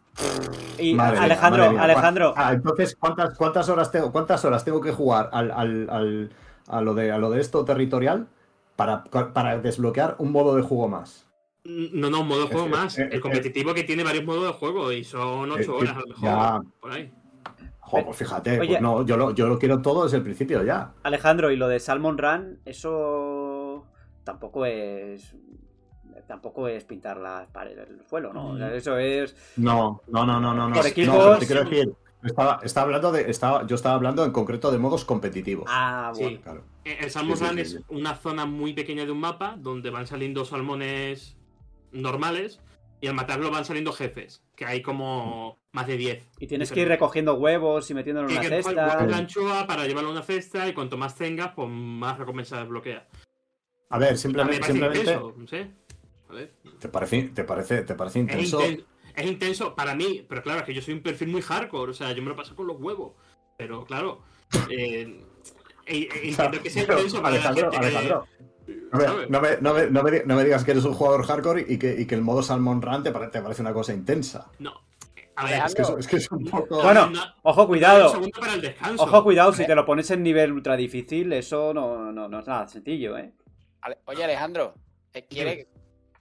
Y 0.80 0.94
madre 0.94 1.18
Alejandro, 1.20 1.72
mía. 1.72 1.84
Alejandro, 1.84 2.34
Ah, 2.38 2.54
entonces, 2.54 2.96
¿cuántas, 2.98 3.36
cuántas, 3.38 3.68
horas 3.70 3.92
tengo, 3.92 4.12
¿cuántas 4.12 4.46
horas 4.46 4.64
tengo 4.64 4.80
que 4.82 4.92
jugar 4.92 5.30
al, 5.34 5.52
al, 5.52 5.90
al- 5.90 6.32
a, 6.68 6.82
lo 6.82 6.94
de, 6.94 7.12
a 7.12 7.18
lo 7.18 7.30
de 7.30 7.42
esto 7.42 7.66
territorial 7.66 8.28
para, 8.78 9.04
para 9.04 9.58
desbloquear 9.60 10.16
un 10.20 10.32
modo 10.32 10.56
de 10.56 10.62
juego 10.62 10.88
más? 10.88 11.28
No, 11.64 12.10
no, 12.10 12.22
un 12.22 12.28
modo 12.28 12.42
de 12.42 12.48
juego 12.48 12.66
Es 12.66 12.72
más. 12.72 12.98
es 13.00 13.12
El 13.14 13.22
competitivo 13.22 13.74
que 13.74 13.84
tiene 13.84 14.04
varios 14.04 14.26
modos 14.26 14.46
de 14.46 14.54
juego 14.54 14.92
y 14.92 15.04
son 15.04 15.52
8 15.52 15.60
Es 15.60 15.66
que 15.68 15.72
horas 15.72 15.96
a 15.96 16.00
lo 16.00 16.08
mejor. 16.08 16.24
ya- 16.24 16.62
Por 16.80 16.92
ahí. 16.92 17.12
Jo, 17.80 18.06
pues 18.06 18.18
fíjate, 18.18 18.60
Oye. 18.60 18.68
pues 18.70 18.82
no, 18.82 19.06
yo, 19.06 19.18
lo, 19.18 19.32
yo 19.36 19.48
lo 19.48 19.60
quiero 19.60 19.82
todo 19.82 20.04
desde 20.06 20.18
el 20.18 20.24
principio 20.24 20.64
ya. 20.64 20.94
Alejandro, 21.04 21.52
y 21.52 21.58
lo 21.58 21.68
de 21.68 21.80
Salmon 21.80 22.18
Run, 22.18 22.60
eso 22.66 23.86
tampoco 24.24 24.66
es. 24.66 25.36
Tampoco 26.28 26.68
es 26.70 26.86
pintar 26.86 27.18
las 27.18 27.48
paredes, 27.50 27.90
el 27.90 28.06
suelo, 28.08 28.32
¿no? 28.32 28.52
O 28.52 28.58
sea, 28.58 28.74
eso 28.74 28.98
es. 28.98 29.36
No, 29.58 30.02
no, 30.08 30.26
no, 30.26 30.40
no, 30.40 30.54
no. 30.54 30.70
no. 30.70 30.76
Por 30.76 30.84
No, 30.84 30.90
equipos- 30.90 31.18
pero 31.18 31.38
te 31.40 31.46
quiero 31.46 31.64
decir, 31.66 31.94
estaba, 32.24 32.60
estaba 32.64 32.86
hablando 32.86 33.12
de, 33.12 33.30
estaba, 33.30 33.68
yo 33.68 33.76
estaba 33.76 33.96
hablando 33.96 34.24
en 34.24 34.32
concreto 34.32 34.72
de 34.72 34.78
modos 34.78 35.04
competitivos. 35.04 35.66
Ah, 35.68 36.12
Sí. 36.16 36.24
bueno. 36.24 36.40
Claro. 36.42 36.64
El 36.86 37.10
Salmon 37.12 37.36
Sí, 37.38 37.44
sí, 37.44 37.50
Run 37.50 37.66
sí, 37.66 37.76
es 37.78 37.82
una 37.90 38.16
zona 38.16 38.46
muy 38.46 38.74
pequeña 38.74 39.04
de 39.06 39.12
un 39.12 39.20
mapa 39.20 39.56
donde 39.60 39.90
van 39.90 40.08
saliendo 40.08 40.46
salmones 40.46 41.36
normales 41.92 42.60
y 43.00 43.08
al 43.08 43.16
matarlo 43.16 43.50
van 43.50 43.66
saliendo 43.66 43.92
jefes, 43.94 44.44
que 44.56 44.66
hay 44.66 44.82
como 44.82 45.60
más 45.72 45.88
de 45.88 45.98
10. 45.98 46.30
Y 46.40 46.48
tienes 46.48 46.72
que 46.72 46.82
ir 46.82 46.88
recogiendo 46.88 47.34
huevos 47.36 47.90
y 47.90 47.94
metiéndolo 47.96 48.30
en 48.30 48.40
Tienes 48.40 48.66
una 48.66 48.74
que 48.74 48.90
cesta. 48.90 49.06
de 49.08 49.16
anchoa 49.16 49.66
para 49.66 49.88
llevarlo 49.88 50.10
a 50.10 50.14
una 50.14 50.22
cesta 50.24 50.68
y 50.68 50.74
cuanto 50.74 50.98
más 50.98 51.16
tengas, 51.16 51.54
pues 51.56 51.68
más 51.70 52.18
recompensas 52.20 52.60
desbloquea. 52.60 53.08
A 53.90 53.98
ver, 53.98 54.18
simplemente, 54.18 54.64
simplemente 54.68 55.00
intenso, 55.00 55.34
no 55.36 55.48
sé. 55.48 55.72
A 56.30 56.34
ver. 56.34 56.54
¿te, 56.80 56.88
parece, 56.90 57.24
te, 57.34 57.44
parece, 57.44 57.82
¿te 57.82 57.96
parece 57.96 58.20
Es, 58.20 58.24
intenso? 58.24 58.62
inten- 58.62 58.86
es 59.16 59.26
intenso 59.26 59.76
para 59.76 59.96
mí, 59.96 60.26
pero 60.30 60.42
claro, 60.44 60.60
es 60.60 60.66
que 60.66 60.74
yo 60.74 60.82
soy 60.82 60.94
un 60.94 61.02
perfil 61.02 61.28
muy 61.30 61.42
hardcore, 61.42 61.92
o 61.92 61.94
sea, 61.94 62.12
yo 62.14 62.22
me 62.22 62.30
lo 62.30 62.36
paso 62.36 62.56
con 62.56 62.68
los 62.68 62.80
huevos. 62.80 63.14
Pero 63.58 63.84
claro, 63.84 64.22
eh, 64.70 65.02
eh, 65.08 65.24
eh, 65.88 66.10
entiendo 66.24 66.62
que 66.64 66.70
sea 66.70 66.84
Pero, 66.86 67.00
intenso 67.00 67.22
para 67.22 67.36
la 67.36 67.50
Alejandro, 67.50 67.72
gente 67.72 67.80
que- 67.80 67.86
Alejandro, 67.98 68.28
no 68.92 69.00
me, 69.00 69.06
no 69.30 69.42
me- 69.42 69.58
no 69.62 69.74
me- 69.74 69.88
no 69.90 70.04
me 70.04 70.12
di- 70.12 70.22
no 70.26 70.36
me 70.36 70.44
digas 70.44 70.64
que 70.64 70.72
eres 70.72 70.84
un 70.86 70.94
jugador 70.94 71.24
hardcore 71.26 71.66
y 71.68 71.78
que, 71.78 71.94
y 72.00 72.06
que 72.06 72.16
el 72.16 72.22
modo 72.22 72.42
Salmon 72.44 72.82
Run 72.82 73.04
te, 73.04 73.12
pare- 73.12 73.28
te 73.28 73.42
parece 73.42 73.62
una 73.62 73.74
cosa 73.74 73.94
intensa. 73.94 74.48
No. 74.60 74.74
A 75.36 75.46
ver, 75.46 75.64
Es 75.66 75.74
que 75.74 75.82
es, 75.82 75.90
es 76.00 76.08
que 76.08 76.18
es 76.18 76.32
un 76.32 76.44
poco... 76.46 76.82
Bueno, 76.84 77.12
Ojo, 77.44 77.66
cuidado. 77.68 78.10
segundo 78.10 78.40
para 78.40 78.54
el 78.54 78.62
descanso. 78.62 79.04
Ojo, 79.04 79.24
cuidado, 79.24 79.54
si 79.54 79.66
te 79.66 79.74
lo 79.74 79.86
pones 79.86 80.12
en 80.12 80.22
nivel 80.24 80.52
ultra 80.52 80.76
difícil, 80.76 81.32
eso 81.34 81.74
no, 81.74 82.12
no, 82.12 82.28
no 82.28 82.40
es 82.40 82.48
nada 82.48 82.68
sencillo, 82.68 83.18
¿eh? 83.18 83.32
Oye, 84.06 84.24
Alejandro, 84.24 84.76
eh, 85.14 85.26
¿quieres, 85.28 85.68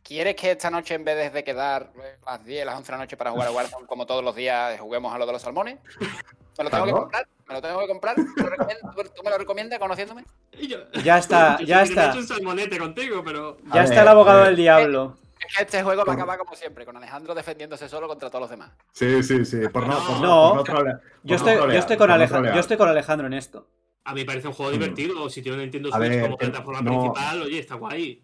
¿quieres 0.03 0.37
que 0.37 0.53
esta 0.53 0.71
noche, 0.71 0.95
en 0.95 1.05
vez 1.05 1.33
de 1.33 1.45
quedar 1.45 1.93
eh, 1.97 2.19
a 2.25 2.37
las 2.39 2.45
10, 2.47 2.65
las 2.65 2.77
11 2.77 2.87
de 2.87 2.93
la 2.99 3.05
noche 3.05 3.17
para 3.17 3.33
jugar 3.33 3.49
a 3.49 3.51
Warzone, 3.53 3.87
como 3.87 4.07
todos 4.07 4.25
los 4.25 4.35
días, 4.35 4.79
juguemos 4.81 5.13
a 5.13 5.19
lo 5.19 5.27
de 5.27 5.33
los 5.33 5.43
salmones? 5.43 5.79
¿Me 6.61 6.65
lo 6.65 6.71
tengo 6.71 6.85
que 6.85 6.93
comprar? 6.93 7.27
¿Me 7.49 7.55
lo 7.55 7.63
tengo 7.63 7.81
que 7.81 7.89
comprar? 7.89 8.15
¿Tú, 8.17 9.23
me 9.25 9.31
lo 9.31 9.39
recomiendas 9.39 9.79
conociéndome? 9.79 10.25
Yo- 10.69 10.79
Ya 11.05 11.17
está, 11.19 11.59
yo 11.59 11.65
ya 11.67 11.77
me 11.77 11.83
he 11.83 11.85
está. 11.87 12.11
hecho 12.11 12.19
un 12.19 12.27
salmonete 12.27 12.79
contigo, 12.79 13.23
pero. 13.25 13.57
A 13.71 13.75
Ya 13.77 13.81
ver, 13.83 13.85
está 13.85 14.03
el 14.03 14.09
abogado 14.09 14.45
del 14.45 14.57
diablo. 14.57 15.17
Es 15.41 15.57
que 15.57 15.63
este 15.63 15.83
juego 15.83 16.05
va 16.05 16.13
a 16.13 16.17
acabar 16.17 16.39
como 16.39 16.55
siempre, 16.55 16.85
con 16.85 16.95
Alejandro 16.99 17.35
defendiéndose 17.35 17.89
solo 17.89 18.07
contra 18.07 18.29
todos 18.29 18.43
los 18.43 18.51
demás. 18.51 18.73
Sí, 18.93 19.23
sí, 19.23 19.43
sí. 19.47 19.57
Por 19.73 19.87
no, 19.87 19.97
por 20.07 20.21
No. 20.21 20.49
por 20.51 20.57
no 20.57 20.65
trolea- 20.65 21.01
Yo 21.23 21.31
no 21.31 21.37
estoy, 21.37 21.55
yo 21.55 21.61
con 21.99 22.09
no 22.09 22.15
Alejandro, 22.15 22.37
trolear. 22.37 22.55
yo 22.55 22.61
estoy 22.61 22.77
con 22.77 22.89
Alejandro 22.91 23.27
en 23.27 23.33
esto. 23.33 23.67
A 24.05 24.13
mí 24.13 24.21
me 24.21 24.27
parece 24.27 24.49
un 24.49 24.55
juego 24.55 24.71
Mm. 24.71 24.75
divertido. 24.75 25.31
Si 25.31 25.41
tiene 25.41 25.57
un 25.57 25.63
Nintendo 25.63 25.89
A 25.95 25.97
Switch 25.97 26.11
ver, 26.11 26.23
como 26.23 26.37
que- 26.37 26.45
plataforma 26.47 26.81
no. 26.83 26.91
principal, 26.91 27.43
oye, 27.43 27.59
está 27.59 27.75
guay. 27.77 28.23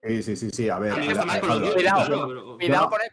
Sí, 0.00 0.22
sí, 0.22 0.36
sí, 0.36 0.50
sí. 0.50 0.68
A 0.70 0.78
ver, 0.78 0.92
A 0.92 0.96
mí 0.96 1.06
me 1.08 1.12
está 1.12 1.40
con 1.40 1.48
los 1.60 1.74
Cuidado. 1.74 1.74
Cuidado 1.74 2.08
no- 2.08 2.20
con, 2.26 2.34
yo 2.36 2.56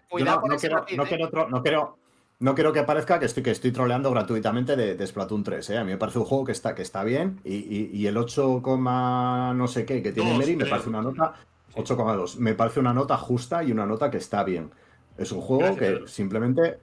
cuidado 0.10 0.36
no, 0.36 0.42
con 0.42 0.50
no 0.52 0.58
quiero, 0.58 0.76
matiz, 0.78 0.98
no 0.98 1.04
¿eh? 1.04 1.08
quiero 1.08 1.32
tro- 1.32 1.50
no 1.50 1.64
quiero- 1.64 1.98
no 2.42 2.54
quiero 2.56 2.74
que 2.74 2.84
parezca 2.84 3.20
que 3.20 3.26
estoy, 3.26 3.44
que 3.44 3.52
estoy 3.52 3.72
troleando 3.72 4.12
gratuitamente 4.12 4.76
de, 4.76 4.96
de 4.96 5.08
Splatoon 5.08 5.44
3. 5.44 5.70
¿eh? 5.70 5.78
A 5.78 5.84
mí 5.84 5.92
me 5.92 5.98
parece 5.98 6.20
un 6.20 6.26
juego 6.26 6.44
que 6.46 6.52
está, 6.52 6.76
que 6.76 6.82
está 6.82 7.04
bien 7.04 7.40
y, 7.44 7.56
y- 7.56 7.90
y 7.94 8.08
el 8.08 8.18
8, 8.18 8.62
no 8.66 9.68
sé 9.68 9.86
qué 9.86 10.02
que 10.04 10.12
tiene 10.12 10.38
Meri 10.38 10.56
me 10.56 10.66
parece 10.66 10.90
una 10.90 11.02
nota 11.02 11.34
8,2. 11.76 12.38
Me 12.38 12.54
parece 12.54 12.80
una 12.80 12.94
nota 12.94 13.16
justa 13.18 13.64
y 13.64 13.72
una 13.72 13.86
nota 13.86 14.12
que 14.12 14.18
está 14.18 14.44
bien. 14.44 14.72
Es 15.18 15.32
un 15.32 15.40
juego 15.42 15.62
Gracias, 15.64 15.80
que 15.80 15.94
Pedro. 15.96 16.08
simplemente 16.08 16.80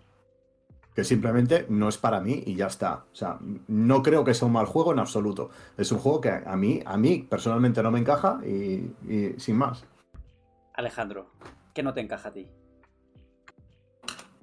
que 0.95 1.05
simplemente 1.05 1.65
no 1.69 1.89
es 1.89 1.97
para 1.97 2.21
mí 2.21 2.43
y 2.45 2.57
ya 2.57 2.67
está. 2.67 3.05
O 3.13 3.15
sea, 3.15 3.39
no 3.69 4.03
creo 4.03 4.25
que 4.25 4.35
sea 4.35 4.47
un 4.47 4.53
mal 4.55 4.67
juego 4.67 4.93
en 4.93 4.99
absoluto. 4.99 5.49
Es 5.77 5.93
un 5.93 5.99
juego 5.99 6.21
que 6.21 6.31
a 6.31 6.57
mí, 6.57 6.83
a 6.85 6.97
mí 6.97 7.25
personalmente 7.29 7.83
no 7.85 7.93
me 7.93 8.01
encaja 8.01 8.41
y, 8.45 8.91
y 9.09 9.35
sin 9.39 9.57
más. 9.59 9.85
Alejandro, 10.75 11.31
¿qué 11.73 11.85
no 11.85 11.95
te 11.95 12.01
encaja 12.01 12.31
a 12.31 12.33
ti? 12.33 12.49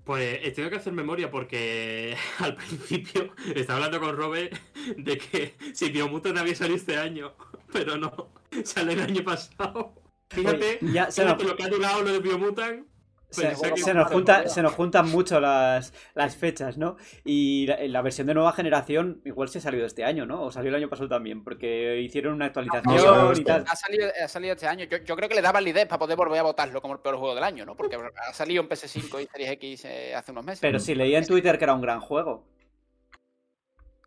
Pues 0.05 0.39
he 0.43 0.51
tenido 0.51 0.69
que 0.69 0.77
hacer 0.77 0.93
memoria 0.93 1.31
porque 1.31 2.15
al 2.39 2.55
principio 2.55 3.33
estaba 3.55 3.83
hablando 3.83 3.99
con 3.99 4.15
Robert 4.15 4.55
de 4.97 5.17
que 5.17 5.55
si 5.73 5.89
Biomutant 5.89 6.37
había 6.37 6.55
salido 6.55 6.77
este 6.77 6.97
año, 6.97 7.33
pero 7.73 7.97
no, 7.97 8.29
sale 8.63 8.93
el 8.93 9.01
año 9.01 9.23
pasado. 9.23 9.95
Fíjate, 10.29 10.79
Oye, 10.81 10.93
ya 10.93 11.11
se 11.11 11.25
lo 11.25 11.37
que 11.37 11.63
ha 11.63 11.69
durado 11.69 12.03
lo 12.03 12.13
de 12.13 12.19
Biomutant. 12.19 12.87
Se, 13.29 13.93
nos 13.93 14.07
junta- 14.07 14.47
se 14.47 14.61
nos 14.61 14.73
juntan 14.73 15.09
mucho 15.09 15.39
las, 15.41 15.93
las 16.13 16.37
fechas, 16.37 16.77
¿no? 16.77 16.95
Y 17.25 17.65
la, 17.67 17.77
la 17.87 18.01
versión 18.01 18.27
de 18.27 18.33
nueva 18.33 18.53
generación 18.53 19.21
igual 19.25 19.49
se 19.49 19.57
ha 19.57 19.61
salido 19.61 19.85
este 19.85 20.05
año, 20.05 20.25
¿no? 20.25 20.43
O 20.43 20.51
salió 20.51 20.69
el 20.69 20.75
año 20.75 20.89
pasado 20.89 21.09
también, 21.09 21.43
porque 21.43 21.99
hicieron 22.01 22.33
una 22.35 22.45
No, 22.45 22.47
actualización 22.47 23.37
y 23.37 23.43
tal. 23.43 23.65
Ha 23.67 23.75
salido, 23.75 24.07
ha 24.23 24.27
salido 24.27 24.53
este 24.53 24.67
año. 24.67 24.85
Yo, 24.85 24.97
yo 24.99 25.15
creo 25.17 25.27
que 25.27 25.35
le 25.35 25.41
da 25.41 25.51
validez 25.51 25.85
para 25.87 25.99
poder 25.99 26.15
volver 26.15 26.39
a 26.39 26.43
votarlo 26.43 26.81
como 26.81 26.93
el 26.93 26.99
peor 27.01 27.17
juego 27.17 27.35
del 27.35 27.43
año, 27.43 27.65
¿no? 27.65 27.75
Porque 27.75 27.97
ha 27.97 28.33
salido 28.33 28.61
en 28.63 28.69
PS5 28.69 29.23
y 29.23 29.27
Series 29.27 29.51
X 29.51 29.85
eh, 29.85 30.15
hace 30.15 30.31
unos 30.31 30.45
meses. 30.45 30.59
Pero 30.61 30.79
sí, 30.79 30.95
leía 30.95 31.17
en 31.17 31.25
Twitter 31.25 31.57
que 31.57 31.63
era 31.65 31.73
un 31.73 31.81
gran 31.81 31.99
juego. 31.99 32.45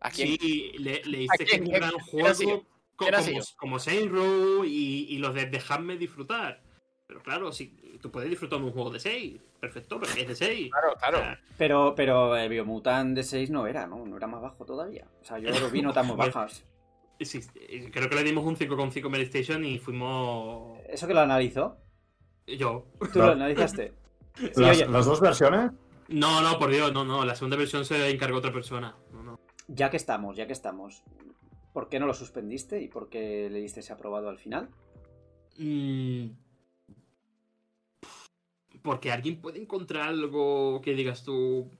¿A 0.01 0.09
quién? 0.11 0.29
Sí, 0.39 0.71
le, 0.79 1.03
le 1.03 1.17
¿A 1.19 1.21
hice 1.23 1.45
que 1.45 1.55
es 1.55 1.59
un 1.61 1.65
¿Quién- 1.67 1.75
gran 1.81 1.91
juego 1.99 2.27
co- 2.59 2.65
¿Quién 2.97 3.15
ha 3.15 3.19
como, 3.23 3.39
como 3.57 3.79
Saint 3.79 4.11
Row 4.11 4.63
y, 4.65 5.05
y 5.09 5.17
los 5.19 5.33
de 5.33 5.45
Dejadme 5.45 5.97
disfrutar. 5.97 6.61
Pero 7.09 7.23
claro, 7.23 7.51
si 7.51 7.69
tú 7.99 8.11
puedes 8.11 8.29
disfrutar 8.29 8.59
de 8.59 8.65
un 8.65 8.71
juego 8.71 8.91
de 8.91 8.99
6, 8.99 9.41
perfecto, 9.59 9.99
pero 9.99 10.11
es 10.11 10.27
de 10.27 10.35
6. 10.35 10.69
Claro, 10.71 10.93
claro. 10.95 11.17
O 11.17 11.21
sea, 11.21 11.39
Pero, 11.57 11.95
pero 11.95 12.37
el 12.37 12.49
Biomutant 12.49 13.15
de 13.15 13.23
6 13.23 13.49
no 13.49 13.65
era, 13.65 13.87
¿no? 13.87 14.05
No 14.05 14.15
era 14.15 14.27
más 14.27 14.43
bajo 14.43 14.63
todavía. 14.63 15.07
O 15.19 15.25
sea, 15.25 15.39
yo 15.39 15.49
lo 15.49 15.71
vi 15.71 15.81
notas 15.81 16.05
muy 16.05 16.15
bajas. 16.15 16.63
sí, 17.19 17.41
creo 17.91 18.09
que 18.09 18.15
le 18.15 18.23
dimos 18.23 18.45
un 18.45 18.55
5,5 18.55 19.07
en 19.07 19.21
Station 19.21 19.65
y 19.65 19.79
fuimos. 19.79 20.77
¿Eso 20.87 21.07
que 21.07 21.15
lo 21.15 21.21
analizó? 21.21 21.77
Yo. 22.45 22.85
¿Tú 23.11 23.19
lo 23.19 23.31
analizaste? 23.31 23.93
Sí, 24.35 24.61
Las, 24.61 25.05
dos 25.05 25.19
versiones. 25.19 25.71
No, 26.07 26.41
no, 26.41 26.57
por 26.59 26.69
Dios, 26.69 26.93
no, 26.93 27.03
no. 27.03 27.25
La 27.25 27.35
segunda 27.35 27.57
versión 27.57 27.83
se 27.83 28.09
encargó 28.09 28.37
otra 28.37 28.53
persona. 28.53 28.95
No, 29.11 29.21
no. 29.21 29.39
ya 29.67 29.89
que 29.89 29.97
estamos, 29.97 30.37
ya 30.37 30.47
que 30.47 30.53
estamos, 30.53 31.03
¿por 31.73 31.89
qué 31.89 31.99
no 31.99 32.05
lo 32.05 32.13
suspendiste 32.13 32.79
y 32.81 32.87
por 32.87 33.09
qué 33.09 33.49
le 33.51 33.59
diste 33.59 33.81
ese 33.81 33.91
aprobado 33.91 34.29
al 34.29 34.37
final? 34.37 34.69
Mm. 35.57 36.29
Porque 38.83 39.11
alguien 39.11 39.41
puede 39.41 39.59
encontrar 39.61 40.09
algo 40.09 40.81
que 40.81 40.93
digas 40.93 41.23
tú, 41.23 41.71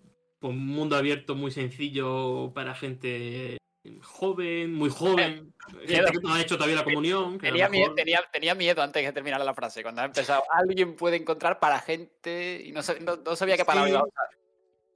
un 0.41 0.65
mundo 0.67 0.95
abierto 0.95 1.35
muy 1.35 1.51
sencillo 1.51 2.51
para 2.53 2.73
gente 2.75 3.57
joven, 4.01 4.73
muy 4.73 4.89
joven, 4.89 5.53
gente 5.87 6.11
que 6.11 6.19
no 6.21 6.33
ha 6.33 6.41
hecho 6.41 6.55
todavía 6.57 6.75
la 6.77 6.83
comunión. 6.83 7.37
que 7.39 7.47
Tenía, 7.47 7.67
mie- 7.69 7.79
mejor- 7.81 7.95
tenía, 7.95 8.19
tenía 8.31 8.55
miedo 8.55 8.81
antes 8.81 9.03
de 9.03 9.11
terminar 9.13 9.43
la 9.43 9.53
frase, 9.53 9.81
cuando 9.81 10.01
ha 10.01 10.05
empezado. 10.05 10.43
Alguien 10.51 10.95
puede 10.95 11.15
encontrar 11.17 11.59
para 11.59 11.79
gente 11.79 12.61
y 12.65 12.71
no, 12.71 12.81
sab- 12.81 12.99
no, 12.99 13.15
no 13.17 13.35
sabía 13.35 13.57
qué 13.57 13.65
palabra 13.65 13.87
Sí. 13.89 13.93
iba 13.93 13.99
a 14.01 14.05
usar. 14.05 14.25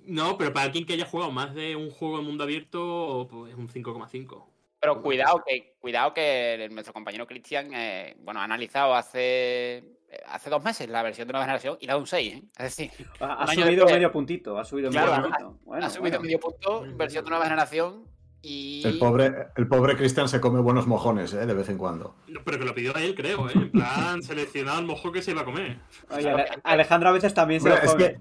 No, 0.05 0.37
pero 0.37 0.51
para 0.51 0.65
alguien 0.65 0.85
que 0.85 0.93
haya 0.93 1.05
jugado 1.05 1.31
más 1.31 1.55
de 1.55 1.75
un 1.77 1.89
juego 1.89 2.19
en 2.19 2.25
mundo 2.25 2.43
abierto, 2.43 3.27
pues 3.31 3.55
un 3.55 3.69
5,5. 3.69 4.49
Pero 4.81 5.01
cuidado 5.01 5.41
que, 5.47 5.75
cuidado 5.79 6.13
que 6.13 6.67
nuestro 6.71 6.93
compañero 6.93 7.25
Cristian, 7.25 7.73
eh, 7.73 8.17
bueno, 8.19 8.41
ha 8.41 8.43
analizado 8.43 8.93
hace, 8.95 9.77
eh, 9.77 9.83
hace 10.27 10.49
dos 10.49 10.63
meses 10.63 10.87
la 10.89 11.01
versión 11.03 11.27
de 11.27 11.33
nueva 11.33 11.45
generación 11.45 11.77
y 11.79 11.85
ha 11.85 11.89
dado 11.89 11.99
un 11.99 12.07
6, 12.07 12.33
¿eh? 12.33 12.43
Es 12.57 12.77
decir, 12.77 12.91
Ha, 13.19 13.47
subido 13.47 13.67
después. 13.69 13.93
medio 13.93 14.11
puntito, 14.11 14.57
ha 14.57 14.65
subido 14.65 14.89
Claro, 14.91 15.11
medio 15.11 15.23
ha- 15.25 15.27
puntito. 15.37 15.59
Bueno, 15.65 15.85
ha 15.85 15.89
subido 15.89 16.19
bueno. 16.19 16.21
medio 16.21 16.39
punto, 16.39 16.83
versión 16.97 17.23
de 17.25 17.29
nueva 17.29 17.45
generación 17.45 18.03
y... 18.41 18.81
El 18.85 18.99
pobre, 18.99 19.31
el 19.55 19.67
pobre 19.67 19.95
Cristian 19.95 20.27
se 20.27 20.41
come 20.41 20.59
buenos 20.59 20.85
mojones, 20.87 21.33
¿eh? 21.33 21.45
De 21.45 21.53
vez 21.53 21.69
en 21.69 21.77
cuando. 21.77 22.15
Pero 22.45 22.59
que 22.59 22.65
lo 22.65 22.75
pidió 22.75 22.95
a 22.95 23.01
él, 23.01 23.15
creo, 23.15 23.47
¿eh? 23.49 23.53
En 23.55 23.71
plan, 23.71 24.21
seleccionado 24.23 24.79
el 24.79 24.85
mojo 24.85 25.11
que 25.11 25.21
se 25.21 25.31
iba 25.31 25.41
a 25.41 25.45
comer. 25.45 25.79
Oye, 26.09 26.33
Alejandro 26.63 27.09
a 27.09 27.13
veces 27.13 27.33
también 27.33 27.61
se 27.61 27.69
lo 27.69 27.75
es 27.75 27.91
come. 27.91 28.03
que. 28.05 28.19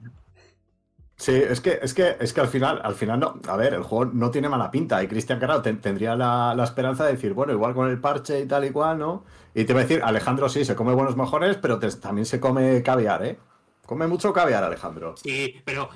Sí, 1.16 1.32
es 1.36 1.60
que, 1.60 1.78
es 1.80 1.94
que, 1.94 2.16
es 2.18 2.32
que 2.32 2.40
al 2.40 2.48
final, 2.48 2.80
al 2.82 2.94
final 2.94 3.20
no. 3.20 3.40
A 3.46 3.56
ver, 3.56 3.74
el 3.74 3.82
juego 3.82 4.06
no 4.12 4.30
tiene 4.32 4.48
mala 4.48 4.70
pinta. 4.72 5.00
Y 5.02 5.06
Cristian, 5.06 5.38
claro, 5.38 5.62
ten- 5.62 5.80
tendría 5.80 6.16
la, 6.16 6.52
la 6.56 6.64
esperanza 6.64 7.04
de 7.04 7.12
decir, 7.12 7.32
bueno, 7.32 7.52
igual 7.52 7.74
con 7.74 7.88
el 7.88 8.00
parche 8.00 8.40
y 8.40 8.46
tal 8.46 8.64
y 8.64 8.70
cual, 8.70 8.98
¿no? 8.98 9.24
Y 9.54 9.64
te 9.64 9.74
va 9.74 9.80
a 9.80 9.82
decir, 9.82 10.00
Alejandro 10.02 10.48
sí, 10.48 10.64
se 10.64 10.74
come 10.74 10.94
buenos 10.94 11.16
mojones, 11.16 11.56
pero 11.58 11.78
también 11.78 12.26
se 12.26 12.40
come 12.40 12.82
caviar, 12.82 13.24
¿eh? 13.24 13.38
Come 13.84 14.06
mucho 14.06 14.32
caviar, 14.32 14.64
Alejandro. 14.64 15.16
Sí, 15.16 15.60
pero 15.64 15.90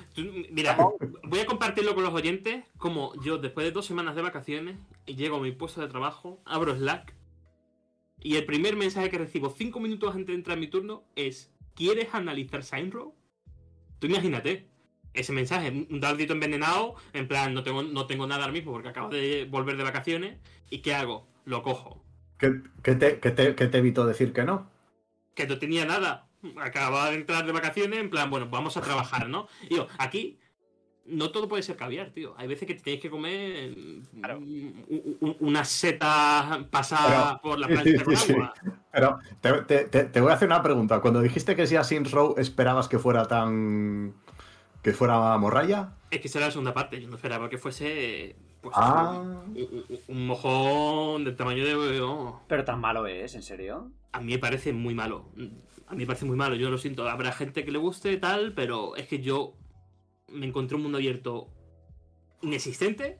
mira, 0.51 0.77
voy 1.23 1.39
a 1.39 1.45
compartirlo 1.45 1.95
con 1.95 2.03
los 2.03 2.13
oyentes 2.13 2.65
como 2.77 3.13
yo 3.23 3.37
después 3.37 3.65
de 3.65 3.71
dos 3.71 3.85
semanas 3.85 4.15
de 4.15 4.21
vacaciones 4.21 4.77
llego 5.05 5.37
a 5.37 5.39
mi 5.39 5.51
puesto 5.51 5.81
de 5.81 5.87
trabajo, 5.87 6.39
abro 6.45 6.75
Slack 6.75 7.15
y 8.19 8.35
el 8.35 8.45
primer 8.45 8.75
mensaje 8.75 9.09
que 9.09 9.17
recibo 9.17 9.49
cinco 9.49 9.79
minutos 9.79 10.13
antes 10.13 10.27
de 10.27 10.33
entrar 10.33 10.57
en 10.57 10.61
mi 10.61 10.67
turno 10.67 11.03
es 11.15 11.51
¿Quieres 11.75 12.13
analizar 12.13 12.63
Sign 12.63 12.91
Row? 12.91 13.13
Tú 13.99 14.07
imagínate 14.07 14.67
ese 15.13 15.31
mensaje, 15.31 15.87
un 15.89 15.99
dardito 15.99 16.33
envenenado, 16.33 16.95
en 17.13 17.27
plan 17.27 17.53
no 17.53 17.63
tengo, 17.63 17.83
no 17.83 18.05
tengo 18.05 18.27
nada 18.27 18.43
ahora 18.43 18.53
mismo 18.53 18.71
porque 18.71 18.89
acabo 18.89 19.09
de 19.09 19.45
volver 19.49 19.77
de 19.77 19.83
vacaciones 19.83 20.39
y 20.69 20.79
¿qué 20.79 20.93
hago? 20.93 21.27
Lo 21.45 21.63
cojo. 21.63 22.03
¿Qué, 22.37 22.61
qué 22.83 22.95
te, 22.95 23.19
qué 23.19 23.31
te- 23.31 23.55
qué 23.55 23.67
te 23.67 23.77
evitó 23.79 24.05
decir 24.05 24.33
que 24.33 24.43
no? 24.43 24.69
que 25.33 25.45
no 25.47 25.59
tenía 25.59 25.85
nada. 25.85 26.27
Acababa 26.59 27.09
de 27.11 27.15
entrar 27.17 27.45
de 27.45 27.51
vacaciones, 27.51 27.99
en 27.99 28.09
plan, 28.09 28.29
bueno, 28.31 28.47
vamos 28.49 28.75
a 28.77 28.81
trabajar, 28.81 29.29
¿no? 29.29 29.47
Y 29.69 29.75
yo, 29.75 29.87
aquí 29.99 30.39
no 31.05 31.29
todo 31.31 31.47
puede 31.47 31.61
ser 31.63 31.75
caviar, 31.77 32.09
tío. 32.09 32.33
Hay 32.37 32.47
veces 32.47 32.67
que 32.67 32.73
te 32.73 32.81
tienes 32.81 33.01
que 33.01 33.09
comer 33.09 33.69
mm, 33.77 34.19
Claro. 34.21 34.41
una 35.39 35.63
seta 35.63 36.65
pasada 36.71 37.39
Pero- 37.39 37.41
por 37.41 37.59
la 37.59 37.67
plancha 37.67 37.91
sí, 37.91 38.03
con 38.03 38.17
sí, 38.17 38.33
agua. 38.33 38.53
Pero 39.41 39.65
te, 39.65 39.85
te- 39.85 40.21
voy 40.21 40.31
a 40.31 40.35
hacer 40.35 40.47
una 40.47 40.63
pregunta. 40.63 40.99
Cuando 41.01 41.21
dijiste 41.21 41.55
que 41.55 41.67
si 41.67 41.75
a 41.75 41.83
Saints 41.83 42.11
Row 42.11 42.33
esperabas 42.37 42.87
que 42.87 42.97
fuera 42.99 43.25
tan. 43.25 44.13
que 44.81 44.91
fuera 44.93 45.37
morralla. 45.37 45.93
Es 46.09 46.19
que 46.19 46.29
será 46.29 46.45
la 46.47 46.51
segunda 46.51 46.73
parte. 46.73 46.99
Yo 46.99 47.07
no 47.09 47.15
esperaba 47.15 47.47
que 47.49 47.57
fuese 47.59 48.35
pues, 48.61 48.73
Ah. 48.77 49.19
un, 49.21 49.55
un- 49.55 49.85
un 50.07 50.27
mojón 50.27 51.23
del 51.23 51.35
tamaño 51.35 51.65
de. 51.65 52.01
oh, 52.01 52.41
Pero 52.47 52.63
tan 52.65 52.79
malo 52.79 53.05
es, 53.07 53.35
¿en 53.35 53.43
serio? 53.43 53.91
a 54.11 54.19
mí 54.21 54.33
me 54.33 54.39
parece 54.39 54.73
muy 54.73 54.93
malo. 54.95 55.29
A 55.87 55.91
mí 55.93 55.99
me 55.99 56.05
parece 56.07 56.25
muy 56.25 56.35
malo. 56.35 56.55
Yo 56.55 56.69
lo 56.69 56.77
siento. 56.77 57.07
Habrá 57.07 57.31
gente 57.31 57.63
que 57.63 57.71
le 57.71 57.77
guste 57.77 58.17
tal, 58.17 58.53
pero 58.53 58.95
es 58.95 59.07
que 59.07 59.19
yo 59.21 59.53
me 60.29 60.45
encontré 60.47 60.75
un 60.75 60.83
mundo 60.83 60.97
abierto 60.97 61.49
inexistente, 62.41 63.19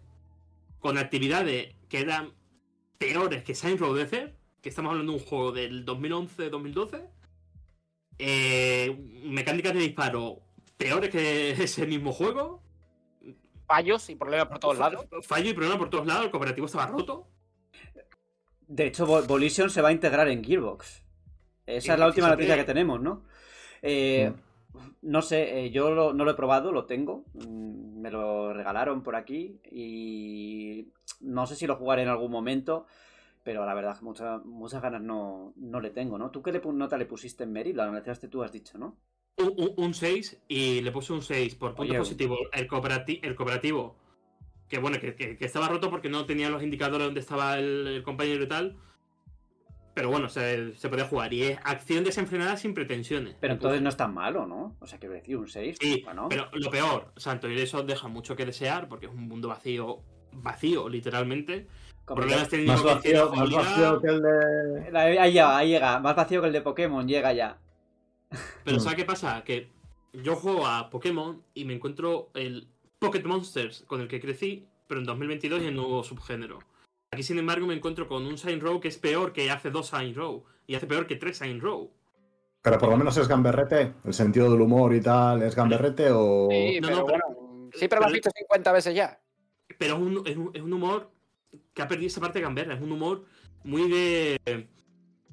con 0.80 0.98
actividades 0.98 1.76
que 1.90 2.00
eran 2.02 2.34
peores 2.98 3.44
que 3.44 3.54
Saints 3.56 3.80
Row 3.80 3.94
DC, 3.94 4.34
que 4.62 4.70
estamos 4.70 4.92
hablando 4.92 5.14
de 5.14 5.20
un 5.20 5.24
juego 5.26 5.52
del 5.52 5.86
2011-2012. 5.86 7.08
Eh, 8.20 8.98
mecánicas 9.26 9.74
de 9.74 9.80
disparo 9.82 10.40
peores 10.78 11.10
que 11.12 11.52
ese 11.64 11.86
mismo 11.86 12.12
juego. 12.12 12.64
Fallos 13.68 14.10
y 14.10 14.16
problemas 14.16 14.48
por 14.48 14.60
todos 14.60 14.78
lados. 14.80 15.06
Fallo 15.24 15.50
y 15.50 15.54
problema 15.54 15.78
por 15.78 15.90
todos 15.90 16.08
lados. 16.08 16.26
El 16.26 16.32
cooperativo 16.32 16.66
estaba 16.66 16.88
roto. 16.88 17.28
De 18.68 18.88
hecho, 18.88 19.06
Vo- 19.06 19.26
Volition 19.28 19.70
se 19.70 19.82
va 19.82 19.90
a 19.90 19.92
integrar 19.92 20.28
en 20.30 20.44
Gearbox. 20.44 21.04
Esa 21.66 21.94
es 21.94 22.00
la 22.00 22.08
última 22.08 22.30
noticia 22.30 22.56
que 22.56 22.64
tenemos, 22.64 23.00
¿no? 23.02 23.24
Eh, 23.82 24.32
Mm. 24.74 24.80
no 25.04 25.22
sé, 25.22 25.60
eh, 25.66 25.72
yo 25.72 25.92
lo- 25.92 26.14
no 26.14 26.24
lo 26.26 26.32
he 26.32 26.36
probado, 26.36 26.72
lo 26.72 26.86
tengo. 26.86 27.24
Mm, 27.34 27.78
Me 27.98 28.12
lo 28.12 28.54
regalaron 28.54 29.04
por 29.04 29.16
aquí 29.18 29.60
y 29.70 30.88
no 31.20 31.46
sé 31.46 31.56
si 31.58 31.68
lo 31.68 31.76
jugaré 31.76 32.04
en 32.04 32.08
algún 32.10 32.32
momento, 32.32 32.86
pero 33.44 33.66
la 33.66 33.74
verdad, 33.74 34.00
muchas 34.02 34.46
muchas 34.46 34.82
ganas 34.82 35.02
no, 35.02 35.52
no 35.58 35.82
le 35.82 35.90
tengo, 35.90 36.18
¿no? 36.18 36.30
¿Tú 36.32 36.42
qué 36.42 36.54
le, 36.54 36.62
nota 36.62 36.98
le 36.98 37.06
pusiste 37.06 37.44
en 37.44 37.52
Mary? 37.52 37.74
Lo 37.74 37.84
analizaste 37.84 38.30
tú, 38.30 38.44
has 38.44 38.52
dicho, 38.54 38.78
¿no? 38.78 38.96
Un, 39.38 39.54
un- 39.58 39.74
un 39.78 39.94
6 39.94 40.42
y 40.48 40.82
le 40.82 40.92
puse 40.92 41.14
un 41.14 41.22
6 41.22 41.56
por 41.56 41.76
punto 41.76 41.92
Oye. 41.92 42.00
positivo. 42.00 42.36
El, 42.52 42.68
cooperati- 42.68 43.20
el 43.22 43.36
cooperativo, 43.36 43.96
que 44.68 44.80
bueno, 44.80 45.00
que, 45.00 45.14
que- 45.16 45.38
que 45.38 45.46
estaba 45.46 45.68
roto 45.68 45.90
porque 45.92 46.10
no 46.10 46.26
tenía 46.26 46.50
los 46.50 46.64
indicadores 46.64 47.06
donde 47.06 47.20
estaba 47.20 47.58
el, 47.60 47.88
el 47.88 48.04
compañero 48.04 48.44
y 48.44 48.48
tal. 48.48 48.78
Pero 49.94 50.10
bueno, 50.10 50.30
se, 50.30 50.76
se 50.76 50.90
podía 50.90 51.06
jugar. 51.06 51.34
Y 51.34 51.44
es 51.44 51.60
acción 51.64 52.04
desenfrenada 52.04 52.58
sin 52.58 52.74
pretensiones. 52.74 53.36
Pero 53.40 53.54
entonces 53.54 53.82
no 53.82 53.90
es 53.90 53.98
tan 53.98 54.14
malo, 54.14 54.46
¿no? 54.46 54.76
O 54.80 54.86
sea, 54.88 55.00
que 55.00 55.08
decir 55.08 55.38
un 55.38 55.48
6, 55.48 55.78
Sí, 55.80 56.02
bueno. 56.04 56.28
pero 56.30 56.50
lo 56.54 56.70
peor, 56.70 57.12
Santo, 57.16 57.50
y 57.50 57.60
eso 57.60 57.82
deja 57.84 58.08
mucho 58.08 58.36
que 58.36 58.46
desear 58.46 58.88
porque 58.90 59.08
es 59.08 59.12
un 59.12 59.28
mundo 59.28 59.48
vacío, 59.50 60.02
vacío, 60.34 60.88
literalmente. 60.90 61.68
Como 62.06 62.22
Problemas 62.22 62.48
técnicos 62.50 62.84
Más 62.84 62.96
vacío, 62.96 63.32
más 63.34 63.50
vacío 63.52 64.02
que 64.02 64.08
el 64.08 64.22
de. 64.22 64.98
Ahí 64.98 65.32
llega, 65.34 65.58
ahí 65.58 65.70
llega. 65.70 66.00
Más 66.00 66.16
vacío 66.16 66.42
que 66.42 66.48
el 66.48 66.54
de 66.54 66.62
Pokémon, 66.62 67.08
llega 67.08 67.34
ya. 67.34 67.58
Pero 68.64 68.78
Mm. 68.78 68.80
¿sabes 68.80 68.98
qué 68.98 69.06
pasa? 69.06 69.44
Que 69.44 69.70
yo 70.14 70.36
juego 70.36 70.68
a 70.68 70.90
Pokémon 70.90 71.42
y 71.54 71.66
me 71.66 71.74
encuentro 71.74 72.30
el 72.34 72.68
Pocket 73.00 73.24
Monsters 73.24 73.84
con 73.88 74.02
el 74.02 74.08
que 74.08 74.20
crecí, 74.20 74.68
pero 74.88 75.00
en 75.00 75.06
2022 75.06 75.62
y 75.64 75.68
en 75.68 75.76
nuevo 75.76 76.04
subgénero. 76.04 76.60
Aquí, 77.12 77.24
sin 77.24 77.38
embargo, 77.40 77.66
me 77.68 77.74
encuentro 77.76 78.08
con 78.08 78.26
un 78.26 78.38
Sign 78.38 78.60
Row 78.60 78.80
que 78.80 78.90
es 78.90 78.98
peor 78.98 79.32
que 79.34 79.50
hace 79.50 79.70
dos 79.70 79.88
Sign 79.88 80.14
Row 80.16 80.44
y 80.66 80.76
hace 80.76 80.88
peor 80.88 81.08
que 81.08 81.16
tres 81.16 81.38
Sign 81.38 81.62
Row. 81.62 81.90
Pero 82.62 82.78
por 82.80 82.90
lo 82.90 82.98
menos 82.98 83.16
es 83.18 83.28
gamberrete. 83.30 83.94
El 84.04 84.14
sentido 84.14 84.52
del 84.52 84.60
humor 84.60 84.94
y 84.94 85.00
tal, 85.00 85.42
¿es 85.44 85.56
gamberrete 85.56 86.10
o.? 86.12 86.50
Sí, 86.52 86.80
no, 86.82 86.88
pero 86.88 87.00
no, 87.00 87.06
pero- 87.06 87.20
bueno, 87.30 87.70
sí, 87.74 87.88
pero 87.88 88.02
lo 88.02 88.08
has 88.08 88.14
visto 88.14 88.30
50 88.36 88.72
veces 88.74 88.94
ya. 88.96 89.22
Pero 89.78 89.96
es 89.96 90.02
un, 90.02 90.28
es 90.28 90.36
un- 90.38 90.52
es 90.54 90.62
un 90.62 90.74
humor 90.74 91.10
que 91.74 91.82
ha 91.82 91.88
perdido 91.88 92.08
esa 92.08 92.20
parte 92.20 92.42
gamberra. 92.42 92.74
Es 92.74 92.82
un 92.82 92.92
humor 92.92 93.24
muy 93.64 93.90
de, 93.90 94.68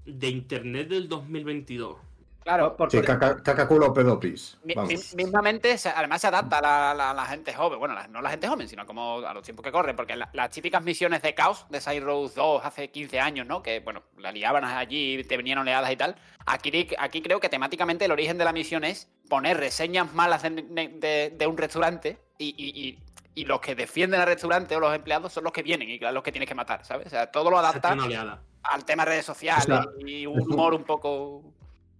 de 0.05 0.29
internet 0.29 0.89
del 0.89 1.09
2022. 1.09 1.97
Claro, 2.45 2.77
Por- 2.77 2.91
Sí, 2.91 2.99
por- 2.99 3.07
caca, 3.07 3.43
caca 3.43 3.67
culo 3.67 3.93
pedo 3.95 4.21
pis. 4.21 4.59
Mi- 4.65 4.75
Vamos. 4.75 4.91
mi- 5.15 5.25
mismamente, 5.25 5.77
además 5.97 6.21
se 6.21 6.27
adapta 6.27 6.59
a 6.59 6.61
la, 6.61 6.95
la- 6.95 7.15
la 7.15 7.25
gente 7.25 7.55
joven. 7.55 7.79
Bueno, 7.79 7.95
la- 7.95 8.07
no 8.07 8.21
la 8.21 8.29
gente 8.31 8.47
joven, 8.47 8.69
sino 8.69 8.85
como 8.87 9.19
a 9.21 9.33
los 9.33 9.43
tiempos 9.43 9.65
que 9.65 9.73
corren. 9.73 9.97
Porque 9.97 10.15
la- 10.15 10.29
las 10.35 10.51
típicas 10.51 10.85
misiones 10.85 11.23
de 11.23 11.35
caos 11.35 11.65
de 11.71 11.81
Side 11.81 12.01
Road 12.01 12.31
2 12.37 12.63
hace 12.65 12.91
15 12.91 13.19
años, 13.19 13.47
¿no? 13.47 13.63
Que, 13.63 13.81
bueno, 13.81 14.03
la 14.19 14.31
liaban 14.31 14.63
allí, 14.65 15.25
te 15.25 15.37
venían 15.39 15.59
oleadas 15.59 15.91
y 15.91 15.97
tal. 15.97 16.17
Aquí, 16.45 16.89
aquí 16.99 17.23
creo 17.23 17.41
que 17.41 17.49
temáticamente 17.49 18.05
el 18.05 18.13
origen 18.13 18.37
de 18.37 18.45
la 18.45 18.53
misión 18.53 18.85
es 18.85 19.09
poner 19.31 19.57
reseñas 19.57 20.13
malas 20.13 20.43
de, 20.43 20.51
de- 20.51 21.35
de 21.37 21.47
un 21.47 21.57
restaurante 21.57 22.19
y, 22.37 22.49
y- 22.59 22.89
y- 22.89 22.99
y 23.37 23.47
los 23.47 23.61
que 23.61 23.75
defienden 23.75 24.21
al 24.21 24.27
restaurante 24.27 24.77
o 24.77 24.81
los 24.81 24.95
empleados 24.95 25.33
son 25.33 25.45
los 25.45 25.53
que 25.55 25.63
vienen 25.63 25.89
y 25.89 25.99
los 25.99 26.23
que 26.23 26.31
tienes 26.31 26.47
que 26.49 26.55
matar, 26.55 26.85
¿sabes? 26.85 27.07
O 27.07 27.11
sea, 27.11 27.31
todo 27.33 27.51
lo 27.51 27.59
Esa 27.59 27.71
adapta 27.71 27.89
tiene 27.89 28.03
una 28.03 28.07
oleada. 28.07 28.43
al 28.65 28.85
tema 28.85 29.05
de 29.05 29.11
redes 29.13 29.25
sociales 29.27 29.65
O 29.65 29.67
sea, 29.67 29.85
y 30.07 30.27
un 30.27 30.41
humor 30.53 30.75
un 30.75 30.85
poco... 30.85 31.54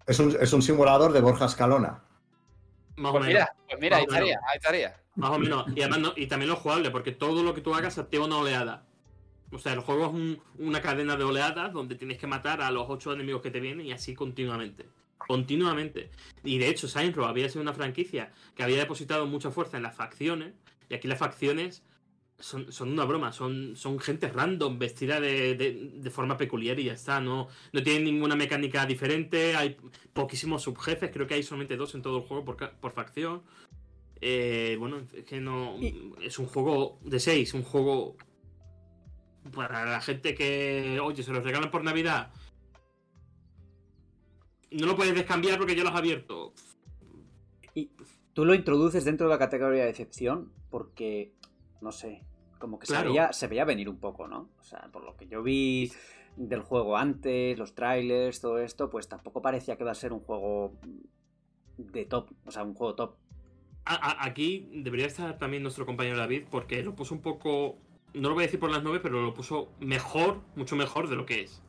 Es 0.07 0.19
un, 0.19 0.37
es 0.41 0.53
un 0.53 0.63
simulador 0.63 1.13
de 1.13 1.21
Borja 1.21 1.47
Escalona. 1.47 2.03
Más 2.97 3.11
o 3.11 3.19
Pues 3.19 3.27
menos. 3.27 3.29
mira, 3.29 3.55
pues 3.69 3.81
mira, 3.81 3.97
ahí 3.97 4.03
o 4.03 4.07
estaría, 4.07 4.41
ahí 4.49 4.57
estaría. 4.57 5.01
Más 5.17 5.31
o 5.31 5.39
menos. 5.39 5.65
Y 5.75 5.81
además 5.81 5.99
no- 6.01 6.13
y 6.17 6.27
también 6.27 6.51
lo 6.51 6.57
jugable, 6.57 6.91
porque 6.91 7.13
todo 7.13 7.43
lo 7.43 7.55
que 7.55 7.61
tú 7.61 7.75
hagas 7.75 7.99
activa 7.99 8.25
una 8.27 8.37
oleada. 8.39 8.85
O 9.53 9.59
sea, 9.59 9.73
el 9.73 9.81
juego 9.81 10.07
es 10.07 10.13
un- 10.13 10.43
una 10.59 10.81
cadena 10.83 11.17
de 11.17 11.25
oleadas 11.25 11.73
donde 11.73 11.95
tienes 11.95 12.19
que 12.19 12.27
matar 12.27 12.61
a 12.61 12.71
los 12.71 12.87
ocho 12.89 13.13
enemigos 13.13 13.41
que 13.43 13.51
te 13.51 13.61
vienen 13.61 13.87
y 13.87 13.93
así 13.93 14.15
continuamente. 14.15 14.87
continuamente. 15.17 16.11
Y 16.43 16.59
de 16.59 16.69
hecho, 16.69 16.87
Saints 16.87 17.17
Row 17.17 17.25
había 17.25 17.49
sido 17.49 17.63
una 17.63 17.73
franquicia 17.73 18.31
que 18.55 18.63
había 18.63 18.77
depositado 18.77 19.25
mucha 19.25 19.51
fuerza 19.51 19.79
en 19.79 19.83
las 19.83 19.95
facciones, 19.97 20.53
y 20.91 20.95
aquí 20.95 21.09
las 21.09 21.19
facciones 21.19 21.83
son, 22.39 22.71
son 22.73 22.91
una 22.93 23.05
broma, 23.05 23.33
son, 23.33 23.77
son 23.77 23.99
gente 24.01 24.29
random, 24.29 24.79
vestida 24.79 25.21
de, 25.21 25.55
de- 25.55 25.91
de 25.95 26.11
forma 26.11 26.37
peculiar 26.37 26.79
y 26.81 26.85
ya 26.85 26.93
está, 26.95 27.21
no, 27.21 27.49
no 27.73 27.83
tienen 27.83 28.05
ninguna 28.05 28.37
mecánica 28.37 28.85
diferente, 28.87 29.57
hay 29.57 29.77
poquísimos 30.13 30.63
subjefes, 30.63 31.11
creo 31.13 31.27
que 31.27 31.35
hay 31.35 31.43
solamente 31.43 31.77
dos 31.77 31.95
en 31.95 32.03
todo 32.03 32.19
el 32.19 32.25
juego 32.25 32.45
por, 32.45 32.71
por 32.77 32.93
facción. 32.93 33.43
Eh, 34.21 34.77
bueno, 34.79 35.03
es 35.15 35.25
que 35.25 35.41
no. 35.41 35.77
Es 36.23 36.39
un 36.39 36.47
juego 36.47 36.99
de 37.03 37.21
6, 37.21 37.53
un 37.55 37.63
juego 37.63 38.17
para 39.55 39.85
la 39.85 40.01
gente 40.01 40.35
que, 40.35 40.99
oye, 41.03 41.23
se 41.23 41.31
los 41.33 41.45
regalan 41.45 41.71
por 41.71 41.85
Navidad. 41.85 42.33
No 44.71 44.87
lo 44.87 44.97
puedes 44.97 45.15
descambiar 45.15 45.59
porque 45.59 45.77
ya 45.77 45.83
lo 45.83 45.91
has 45.91 45.97
abierto. 45.97 46.55
Y 47.75 47.91
tú 48.33 48.45
lo 48.45 48.55
introduces 48.55 49.05
dentro 49.05 49.27
de 49.27 49.33
la 49.35 49.39
categoría 49.39 49.83
de 49.83 49.89
decepción 49.89 50.53
porque, 50.71 51.33
no 51.85 51.93
sé, 51.93 52.23
como 52.59 52.79
que 52.79 52.87
se, 52.87 53.01
veía, 53.01 53.33
se 53.33 53.47
veía 53.47 53.65
venir 53.65 53.89
un 53.91 53.99
poco, 53.99 54.27
¿no? 54.27 54.49
O 54.59 54.65
sea, 54.65 54.89
por 54.91 55.05
lo 55.05 55.17
que 55.17 55.27
yo 55.27 55.43
vi 55.43 55.93
del 56.37 56.63
juego 56.63 56.97
antes, 56.97 57.59
los 57.59 57.75
trailers, 57.75 58.41
todo 58.41 58.59
esto, 58.59 58.89
pues 58.91 59.07
tampoco 59.07 59.43
parecía 59.43 59.77
que 59.77 59.85
iba 59.85 59.93
a 59.93 59.95
ser 59.95 60.13
un 60.13 60.21
juego 60.21 60.73
de 61.77 62.07
top, 62.07 62.31
o 62.47 62.51
sea, 62.51 62.65
un 62.65 62.75
juego 62.75 62.95
top. 62.95 63.17
Aquí 63.85 64.71
debería 64.73 65.07
estar 65.07 65.37
también 65.37 65.63
nuestro 65.63 65.85
compañero 65.85 66.17
David 66.17 66.45
porque 66.51 66.83
lo 66.83 66.95
puso 66.95 67.15
un 67.15 67.21
poco. 67.21 67.77
No 68.15 68.31
lo 68.31 68.35
voy 68.35 68.45
a 68.45 68.47
decir 68.47 68.59
por 68.59 68.71
las 68.71 68.83
nubes, 68.83 69.01
pero 69.03 69.21
lo 69.21 69.35
puso 69.35 69.69
mejor, 69.79 70.41
mucho 70.57 70.75
mejor 70.75 71.11
de 71.11 71.17
lo 71.17 71.27
que 71.27 71.43
es. 71.43 71.63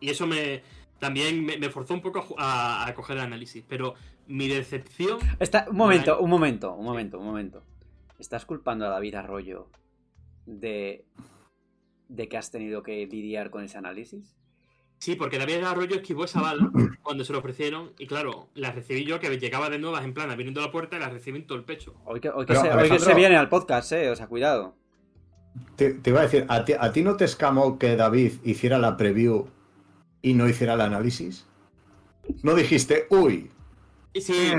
Y 0.00 0.10
eso 0.10 0.26
me. 0.26 0.62
También 0.98 1.44
me, 1.44 1.58
me 1.58 1.70
forzó 1.70 1.94
un 1.94 2.00
poco 2.00 2.34
a, 2.38 2.84
a 2.84 2.92
coger 2.92 3.18
el 3.18 3.22
análisis. 3.22 3.64
Pero 3.68 3.94
mi 4.26 4.48
decepción. 4.48 5.20
Está, 5.38 5.68
un 5.70 5.76
momento, 5.76 6.18
un 6.18 6.28
momento, 6.28 6.74
un 6.74 6.84
momento, 6.84 7.20
un 7.20 7.26
momento. 7.26 7.62
¿Estás 8.18 8.44
culpando 8.44 8.86
a 8.86 8.88
David 8.88 9.14
Arroyo 9.14 9.68
de, 10.46 11.04
de 12.08 12.28
que 12.28 12.36
has 12.36 12.50
tenido 12.50 12.82
que 12.82 13.06
lidiar 13.06 13.50
con 13.50 13.62
ese 13.64 13.78
análisis? 13.78 14.34
Sí, 14.98 15.14
porque 15.14 15.38
David 15.38 15.62
Arroyo 15.62 15.94
esquivó 15.96 16.24
esa 16.24 16.40
bala 16.40 16.70
cuando 17.02 17.24
se 17.24 17.32
lo 17.32 17.38
ofrecieron. 17.38 17.92
Y 17.98 18.06
claro, 18.08 18.48
la 18.54 18.72
recibí 18.72 19.04
yo, 19.04 19.20
que 19.20 19.38
llegaba 19.38 19.70
de 19.70 19.78
nuevas 19.78 20.04
en 20.04 20.12
plan 20.14 20.30
abriendo 20.30 20.60
la 20.60 20.72
puerta 20.72 20.96
y 20.96 21.00
la 21.00 21.08
recibí 21.08 21.38
en 21.38 21.46
todo 21.46 21.56
el 21.58 21.64
pecho. 21.64 21.94
Hoy 22.04 22.20
que, 22.20 22.30
hoy 22.30 22.44
que 22.46 22.54
Pero, 22.54 22.60
se, 22.62 22.66
hoy 22.68 22.72
que 22.74 22.80
Alejandro- 22.80 23.04
se 23.06 23.14
viene 23.14 23.36
al 23.36 23.48
podcast, 23.48 23.92
eh, 23.92 24.10
o 24.10 24.16
sea, 24.16 24.26
cuidado. 24.26 24.74
Te, 25.76 25.94
te 25.94 26.10
iba 26.10 26.20
a 26.20 26.24
decir, 26.24 26.44
¿a 26.48 26.64
ti, 26.64 26.72
¿a 26.78 26.92
ti 26.92 27.02
no 27.02 27.16
te 27.16 27.24
escamó 27.24 27.78
que 27.78 27.94
David 27.94 28.32
hiciera 28.44 28.78
la 28.78 28.96
preview 28.96 29.46
y 30.22 30.34
no 30.34 30.48
hiciera 30.48 30.74
el 30.74 30.80
análisis? 30.80 31.46
¿No 32.42 32.54
dijiste, 32.54 33.06
uy, 33.10 33.50
sí, 34.14 34.50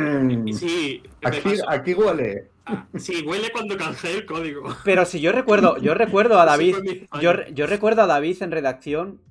sí. 0.54 1.04
aquí, 1.24 1.54
aquí 1.68 1.94
huele? 1.94 2.50
Sí, 2.98 3.24
huele 3.26 3.52
cuando 3.52 3.78
canjeé 3.78 4.18
el 4.18 4.26
código. 4.26 4.76
Pero 4.84 5.06
si 5.06 5.20
yo 5.20 5.32
recuerdo, 5.32 5.78
yo 5.78 5.94
recuerdo 5.94 6.40
a 6.40 6.46
David, 6.46 6.76
yo, 7.22 7.34
yo 7.54 7.68
recuerdo 7.68 8.02
a 8.04 8.08
David 8.08 8.42
en 8.42 8.52
redacción 8.52 9.22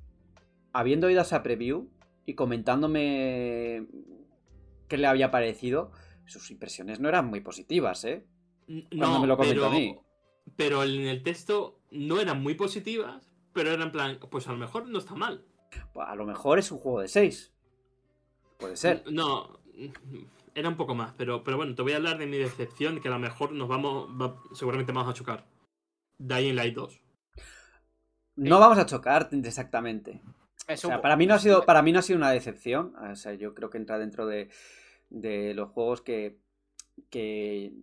habiendo 0.73 1.07
oído 1.07 1.21
esa 1.21 1.43
preview 1.43 1.87
y 2.25 2.35
comentándome 2.35 3.87
qué 4.87 4.97
le 4.97 5.07
había 5.07 5.31
parecido. 5.31 5.91
Sus 6.25 6.51
impresiones 6.51 6.99
no 6.99 7.09
eran 7.09 7.27
muy 7.27 7.41
positivas, 7.41 8.05
¿eh? 8.05 8.25
No, 8.91 9.19
me 9.19 9.27
lo 9.27 9.35
comentó 9.35 9.61
pero, 9.61 9.65
a 9.65 9.71
mí. 9.71 9.97
pero 10.55 10.83
en 10.83 11.07
el 11.07 11.23
texto 11.23 11.79
no 11.89 12.19
eran 12.19 12.41
muy 12.43 12.53
positivas, 12.53 13.31
pero 13.51 13.71
era 13.71 13.83
en 13.83 13.91
plan, 13.91 14.19
pues 14.29 14.47
a 14.47 14.51
lo 14.51 14.59
mejor 14.59 14.87
no 14.87 14.99
está 14.99 15.15
mal. 15.15 15.43
Pues 15.91 16.07
a 16.07 16.15
lo 16.15 16.25
mejor 16.25 16.59
es 16.59 16.71
un 16.71 16.77
juego 16.77 17.01
de 17.01 17.07
6. 17.07 17.51
Puede 18.59 18.77
ser. 18.77 19.03
No, 19.09 19.59
era 20.59 20.69
un 20.69 20.77
poco 20.77 20.95
más, 20.95 21.13
pero, 21.17 21.43
pero 21.43 21.57
bueno, 21.57 21.73
te 21.75 21.81
voy 21.81 21.93
a 21.93 21.97
hablar 21.97 22.17
de 22.17 22.27
mi 22.27 22.37
decepción, 22.37 22.99
que 22.99 23.07
a 23.07 23.11
lo 23.11 23.19
mejor 23.19 23.51
nos 23.51 23.67
vamos, 23.67 24.09
va- 24.09 24.35
seguramente 24.53 24.91
vamos 24.91 25.09
a 25.09 25.13
chocar. 25.13 25.45
Dying 26.17 26.55
Light 26.55 26.75
2. 26.75 27.01
No 28.35 28.59
vamos 28.59 28.77
a 28.77 28.85
chocar 28.85 29.29
exactamente. 29.31 30.21
Me 30.67 30.75
O 30.75 30.77
sea, 30.77 31.01
para 31.01 31.15
mí 31.15 31.25
no 31.25 31.33
ha 31.33 31.39
sido, 31.39 31.65
para 31.65 31.81
mí 31.81 31.91
no 31.91 31.99
ha 31.99 32.03
sido 32.03 32.17
una 32.17 32.31
decepción. 32.31 32.95
O 32.95 33.15
sea, 33.15 33.33
yo 33.33 33.53
creo 33.55 33.69
que 33.69 33.77
entra 33.77 33.97
dentro 33.97 34.25
de, 34.27 34.49
de 35.09 35.53
los 35.53 35.69
juegos 35.71 36.01
que, 36.01 36.37
que. 37.09 37.73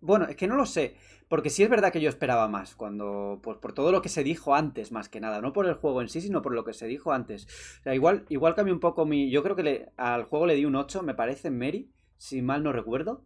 Bueno, 0.00 0.26
es 0.26 0.36
que 0.36 0.46
no 0.48 0.56
lo 0.56 0.66
sé. 0.66 0.96
Porque 1.32 1.48
sí 1.48 1.62
es 1.62 1.70
verdad 1.70 1.94
que 1.94 2.02
yo 2.02 2.10
esperaba 2.10 2.46
más. 2.46 2.74
Cuando. 2.74 3.40
Pues 3.42 3.56
por 3.56 3.72
todo 3.72 3.90
lo 3.90 4.02
que 4.02 4.10
se 4.10 4.22
dijo 4.22 4.54
antes, 4.54 4.92
más 4.92 5.08
que 5.08 5.18
nada. 5.18 5.40
No 5.40 5.54
por 5.54 5.64
el 5.64 5.72
juego 5.72 6.02
en 6.02 6.10
sí, 6.10 6.20
sino 6.20 6.42
por 6.42 6.52
lo 6.52 6.62
que 6.62 6.74
se 6.74 6.86
dijo 6.86 7.10
antes. 7.10 7.46
O 7.80 7.82
sea, 7.84 7.94
igual, 7.94 8.26
igual 8.28 8.54
cambió 8.54 8.74
un 8.74 8.80
poco 8.80 9.06
mi. 9.06 9.30
Yo 9.30 9.42
creo 9.42 9.56
que 9.56 9.88
al 9.96 10.24
juego 10.24 10.44
le 10.44 10.56
di 10.56 10.66
un 10.66 10.76
8, 10.76 11.02
me 11.02 11.14
parece, 11.14 11.50
Mary. 11.50 11.90
Si 12.18 12.42
mal 12.42 12.62
no 12.62 12.70
recuerdo. 12.70 13.24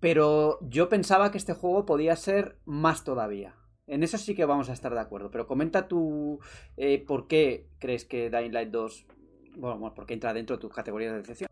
Pero 0.00 0.60
yo 0.62 0.88
pensaba 0.88 1.30
que 1.30 1.36
este 1.36 1.52
juego 1.52 1.84
podía 1.84 2.16
ser 2.16 2.56
más 2.64 3.04
todavía. 3.04 3.54
En 3.86 4.02
eso 4.02 4.16
sí 4.16 4.34
que 4.34 4.46
vamos 4.46 4.70
a 4.70 4.72
estar 4.72 4.94
de 4.94 5.00
acuerdo. 5.00 5.30
Pero 5.30 5.46
comenta 5.46 5.88
tú 5.88 6.40
eh, 6.78 7.04
por 7.06 7.26
qué 7.26 7.68
crees 7.80 8.06
que 8.06 8.30
Dying 8.30 8.54
Light 8.54 8.70
2. 8.70 9.06
Bueno, 9.58 9.78
bueno, 9.78 9.94
por 9.94 10.06
qué 10.06 10.14
entra 10.14 10.32
dentro 10.32 10.56
de 10.56 10.62
tus 10.62 10.72
categorías 10.72 11.12
de 11.12 11.18
decepción. 11.18 11.50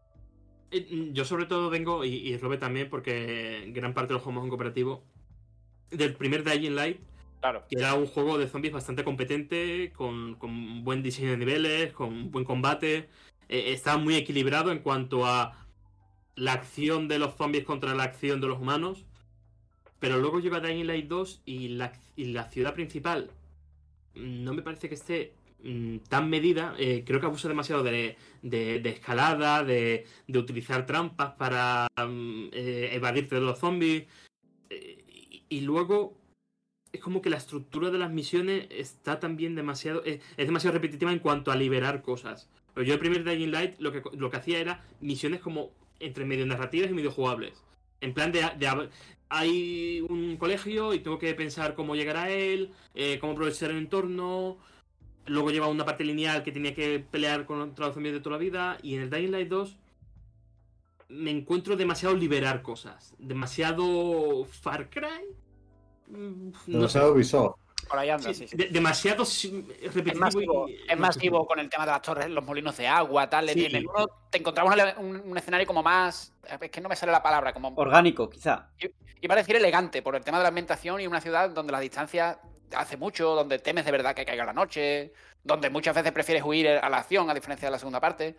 Eh, 0.70 1.10
Yo 1.12 1.24
sobre 1.24 1.46
todo 1.46 1.70
vengo, 1.70 2.04
y, 2.04 2.14
y 2.14 2.36
Robe 2.36 2.58
también, 2.58 2.88
porque 2.88 3.70
gran 3.74 3.94
parte 3.94 4.08
de 4.08 4.14
los 4.14 4.22
juegos 4.22 4.44
en 4.44 4.48
cooperativo, 4.50 5.02
del 5.90 6.14
primer 6.14 6.44
Dying 6.44 6.74
Light, 6.74 7.00
Claro. 7.40 7.64
que 7.70 7.78
era 7.78 7.94
un 7.94 8.06
juego 8.06 8.36
de 8.36 8.48
zombies 8.48 8.72
bastante 8.74 9.02
competente, 9.02 9.92
con, 9.96 10.34
con 10.34 10.84
buen 10.84 11.02
diseño 11.02 11.30
de 11.30 11.38
niveles, 11.38 11.92
con 11.92 12.30
buen 12.30 12.44
combate. 12.44 13.08
Eh, 13.48 13.72
estaba 13.72 13.96
muy 13.96 14.14
equilibrado 14.14 14.70
en 14.72 14.80
cuanto 14.80 15.24
a 15.26 15.56
la 16.36 16.52
acción 16.52 17.08
de 17.08 17.18
los 17.18 17.34
zombies 17.36 17.64
contra 17.64 17.94
la 17.94 18.02
acción 18.04 18.40
de 18.42 18.46
los 18.46 18.58
humanos. 18.60 19.06
Pero 20.00 20.18
luego 20.18 20.38
llega 20.40 20.60
Dying 20.60 20.86
Light 20.86 21.08
2 21.08 21.42
y 21.46 21.68
la, 21.68 21.92
y 22.14 22.26
la 22.26 22.44
ciudad 22.50 22.74
principal 22.74 23.30
mm, 24.14 24.44
no 24.44 24.52
me 24.54 24.62
parece 24.62 24.88
que 24.88 24.94
esté 24.94 25.32
mm, 25.64 25.98
tan 26.08 26.28
medida. 26.30 26.74
Eh, 26.78 27.04
creo 27.06 27.20
que 27.20 27.26
abusa 27.26 27.48
demasiado 27.48 27.82
de, 27.82 28.16
de- 28.42 28.88
escalada, 28.88 29.64
de, 29.64 30.06
de 30.26 30.38
utilizar 30.38 30.86
trampas 30.86 31.32
para 31.32 31.88
mm, 31.96 32.48
eh, 32.52 32.90
evadirte 32.92 33.34
de 33.36 33.40
los 33.40 33.58
zombies. 33.58 34.04
Eh, 34.70 35.42
y, 35.48 35.60
luego 35.62 36.16
es 36.92 37.00
como 37.00 37.22
que 37.22 37.30
la 37.30 37.36
estructura 37.36 37.90
de 37.90 37.98
las 37.98 38.10
misiones 38.10 38.66
está 38.70 39.18
también 39.20 39.54
demasiado. 39.54 40.02
Es, 40.04 40.20
demasiado 40.36 40.74
repetitiva 40.74 41.12
en 41.12 41.18
cuanto 41.18 41.50
a 41.50 41.56
liberar 41.56 42.02
cosas. 42.02 42.48
Yo 42.76 42.94
el 42.94 43.00
primer 43.00 43.24
Dying 43.24 43.50
Light 43.50 43.80
lo 43.80 43.92
que, 43.92 44.02
lo 44.16 44.30
que 44.30 44.36
hacía 44.36 44.58
era 44.58 44.84
misiones 45.00 45.40
como 45.40 45.72
entre 45.98 46.24
medio 46.24 46.46
narrativas 46.46 46.90
y 46.90 46.94
medio 46.94 47.10
jugables. 47.10 47.62
En 48.00 48.14
plan 48.14 48.32
de, 48.32 48.40
de 48.58 48.88
hay 49.28 50.00
un 50.08 50.36
colegio 50.36 50.94
y 50.94 51.00
tengo 51.00 51.18
que 51.18 51.34
pensar 51.34 51.74
cómo 51.74 51.94
llegar 51.94 52.16
a 52.16 52.30
él, 52.30 52.72
cómo 53.20 53.32
aprovechar 53.32 53.70
el 53.70 53.78
entorno. 53.78 54.58
Luego 55.26 55.50
lleva 55.50 55.68
una 55.68 55.84
parte 55.84 56.02
lineal 56.04 56.42
que 56.42 56.50
tenía 56.52 56.74
que 56.74 56.98
pelear 56.98 57.44
contra 57.46 57.86
los 57.86 57.94
zombies 57.94 58.14
de 58.14 58.20
toda 58.20 58.36
la 58.36 58.40
vida. 58.42 58.78
Y 58.82 58.94
en 58.96 59.02
el 59.02 59.10
Dying 59.10 59.30
Light 59.30 59.48
2 59.48 59.76
me 61.08 61.30
encuentro 61.30 61.76
demasiado 61.76 62.14
liberar 62.14 62.62
cosas. 62.62 63.14
Demasiado 63.18 64.44
Far 64.44 64.88
Cry. 64.90 65.06
Mm, 66.08 66.50
No. 66.66 66.78
Demasiado 66.78 67.12
Ubisoft. 67.12 67.56
Por 67.88 67.98
ahí 67.98 68.08
anda, 68.10 68.28
Sí, 68.32 68.34
sí, 68.34 68.48
sí. 68.48 68.56
de- 68.56 68.68
demasiado 68.68 69.24
si- 69.24 69.62
repetitivo. 69.62 70.12
Es 70.12 70.18
masivo, 70.18 70.68
y- 70.68 70.76
es 70.88 70.98
masivo 70.98 71.46
con 71.46 71.58
el 71.58 71.68
tema 71.68 71.84
de 71.86 71.90
las 71.92 72.02
torres, 72.02 72.28
los 72.30 72.44
molinos 72.44 72.76
de 72.76 72.86
agua, 72.86 73.28
tal. 73.28 73.48
Sí. 73.48 73.64
En 73.64 73.74
el 73.74 73.86
uno 73.88 74.06
te 74.30 74.38
encontramos 74.38 74.72
un, 74.98 75.36
escenario 75.36 75.66
como 75.66 75.82
más. 75.82 76.32
Es 76.60 76.70
que 76.70 76.80
no 76.80 76.88
me 76.88 76.94
sale 76.94 77.10
la 77.10 77.22
palabra, 77.22 77.52
como. 77.52 77.72
Orgánico, 77.74 78.30
quizá. 78.30 78.68
Iba 79.20 79.34
a 79.34 79.38
decir 79.38 79.56
elegante, 79.56 80.02
por 80.02 80.14
el 80.14 80.22
tema 80.22 80.38
de 80.38 80.44
la 80.44 80.48
ambientación 80.48 81.00
y 81.00 81.06
una 81.08 81.20
ciudad 81.20 81.50
donde 81.50 81.72
la 81.72 81.80
distancia 81.80 82.38
hace 82.76 82.96
mucho, 82.96 83.34
donde 83.34 83.58
temes 83.58 83.84
de 83.84 83.92
verdad 83.92 84.14
que 84.14 84.24
caiga 84.24 84.44
la 84.44 84.52
noche, 84.52 85.12
donde 85.42 85.70
muchas 85.70 85.94
veces 85.94 86.12
prefieres 86.12 86.42
huir 86.44 86.68
a 86.68 86.88
la 86.88 86.98
acción, 86.98 87.28
a 87.30 87.34
diferencia 87.34 87.66
de 87.68 87.72
la 87.72 87.78
segunda 87.78 88.00
parte. 88.00 88.36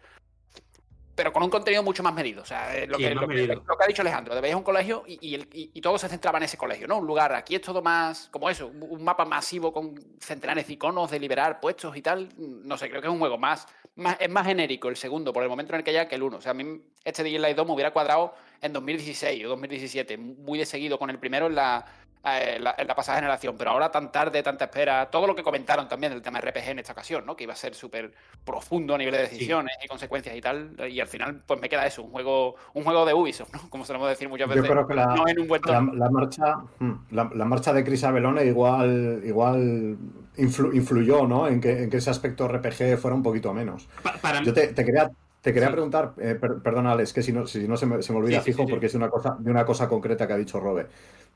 Pero 1.14 1.34
con 1.34 1.44
un 1.44 1.50
contenido 1.50 1.84
mucho 1.84 2.02
más 2.04 2.14
medido. 2.14 2.42
O 2.42 2.46
sea, 2.46 2.76
eh, 2.76 2.88
lo, 2.88 2.98
Sí, 2.98 3.04
que, 3.04 3.14
lo, 3.14 3.22
que, 3.22 3.28
medido. 3.28 3.56
lo 3.56 3.78
que 3.78 3.84
ha 3.84 3.88
dicho 3.88 4.02
Alejandro, 4.02 4.34
de 4.34 4.42
veías 4.42 4.56
un 4.56 4.64
colegio 4.64 5.04
y, 5.06 5.20
y 5.30 5.36
el- 5.36 5.50
y- 5.52 5.70
y 5.74 5.82
todo 5.82 5.98
se 5.98 6.08
centraba 6.08 6.38
en 6.38 6.46
ese 6.46 6.58
colegio, 6.58 6.88
¿no? 6.88 6.98
Un 6.98 7.06
lugar, 7.06 7.34
aquí 7.34 7.54
es 7.56 7.62
todo 7.62 7.82
más 7.82 8.30
como 8.30 8.50
eso, 8.50 8.68
un 8.68 8.82
un 8.84 9.04
mapa 9.04 9.26
masivo 9.26 9.74
con 9.74 9.94
centenares 10.20 10.68
de 10.68 10.74
iconos 10.74 11.12
de 11.12 11.20
liberar 11.20 11.60
puestos 11.60 11.96
y 11.98 12.02
tal. 12.02 12.30
No 12.38 12.78
sé, 12.78 12.90
creo 12.90 13.02
que 13.02 13.08
es 13.08 13.14
un 13.14 13.20
juego 13.20 13.38
más, 13.38 13.68
más 13.96 14.16
es 14.22 14.30
más 14.30 14.48
genérico 14.48 14.88
el 14.88 14.96
segundo, 14.96 15.34
por 15.34 15.44
el 15.44 15.50
momento 15.50 15.74
en 15.74 15.80
el 15.80 15.84
que 15.84 15.94
ya 15.94 16.08
que 16.08 16.16
el 16.16 16.24
uno. 16.24 16.38
O 16.38 16.42
sea, 16.42 16.52
a 16.52 16.56
mí 16.56 16.82
este 17.04 17.24
Light 17.40 17.58
2 17.58 17.68
me 17.68 17.74
hubiera 17.74 17.92
cuadrado 17.92 18.34
en 18.62 18.74
2016 18.74 19.46
o 19.46 19.50
2017, 19.50 20.18
muy 20.18 20.60
de 20.60 20.66
seguido 20.66 21.00
con 21.00 21.10
el 21.10 21.18
primero 21.18 21.48
en 21.48 21.56
la, 21.56 21.86
eh, 22.24 22.54
en, 22.58 22.64
la, 22.64 22.76
en, 22.78 22.88
la, 22.88 22.96
pasada 22.96 23.18
generación, 23.18 23.56
pero 23.58 23.72
ahora 23.72 23.92
tan 23.92 24.12
tarde, 24.12 24.44
tanta 24.44 24.66
espera, 24.66 25.10
todo 25.10 25.26
lo 25.26 25.36
que 25.36 25.42
comentaron 25.42 25.88
también 25.88 26.14
del 26.14 26.22
tema 26.22 26.40
RPG 26.40 26.70
en 26.70 26.80
esta 26.80 26.94
ocasión, 26.94 27.26
¿no? 27.26 27.36
Que 27.36 27.46
iba 27.46 27.54
a 27.54 27.56
ser 27.56 27.74
súper 27.74 28.14
profundo 28.46 28.94
a 28.94 28.98
nivel 29.00 29.16
de 29.16 29.22
decisiones 29.22 29.76
sí. 29.80 29.86
y 29.86 29.88
consecuencias 29.88 30.36
y 30.36 30.42
tal, 30.42 30.76
y 30.88 31.00
al 31.00 31.08
final 31.08 31.42
pues 31.48 31.60
me 31.60 31.68
queda 31.68 31.88
eso, 31.88 32.04
un 32.04 32.12
juego, 32.12 32.56
un 32.76 32.84
juego 32.84 33.06
de 33.08 33.16
Ubisoft, 33.16 33.52
¿no? 33.52 33.62
Como 33.72 33.86
solemos 33.86 34.08
decir 34.08 34.30
muchas 34.30 34.48
veces. 34.48 34.64
Yo 34.64 34.72
creo 34.72 34.88
que 34.88 34.94
la, 34.94 35.08
no 35.08 35.28
en 35.28 35.40
un 35.40 35.48
buen 35.48 35.62
la, 35.66 35.82
la, 35.82 36.10
marcha, 36.12 36.58
hmm, 36.78 36.92
la, 37.10 37.32
la, 37.34 37.46
marcha 37.46 37.74
de 37.74 37.84
Chris 37.84 38.04
Abelone 38.04 38.46
igual, 38.46 39.24
igual 39.26 39.98
influ, 40.38 40.76
influyó, 40.76 41.26
¿no? 41.26 41.48
En 41.48 41.60
que, 41.60 41.84
en 41.84 41.90
que, 41.90 41.98
ese 41.98 42.12
aspecto 42.12 42.48
RPG 42.48 43.00
fuera 43.00 43.16
un 43.16 43.24
poquito 43.24 43.52
menos. 43.52 43.90
Pa, 44.04 44.14
para 44.22 44.44
Yo 44.44 44.54
te, 44.54 44.68
te 44.68 44.86
quería 44.86 45.10
te 45.42 45.54
quería 45.54 45.70
sí. 45.70 45.74
preguntar, 45.74 46.14
eh, 46.18 46.36
per, 46.36 46.60
perdona, 46.60 46.92
Alex, 46.92 47.14
que 47.14 47.24
si 47.24 47.34
no, 47.34 47.48
si 47.48 47.68
no 47.68 47.76
se, 47.76 47.86
me, 47.88 48.02
se 48.02 48.14
me 48.14 48.20
olvida 48.20 48.40
sí, 48.40 48.52
fijo, 48.52 48.64
sí, 48.64 48.70
porque 48.70 48.86
es 48.86 48.92
de 48.92 49.00
una, 49.00 49.10
cosa, 49.10 49.36
de 49.40 49.50
una 49.50 49.66
cosa 49.66 49.90
concreta 49.90 50.28
que 50.28 50.34
ha 50.34 50.38
dicho 50.38 50.60
Robe. 50.60 50.88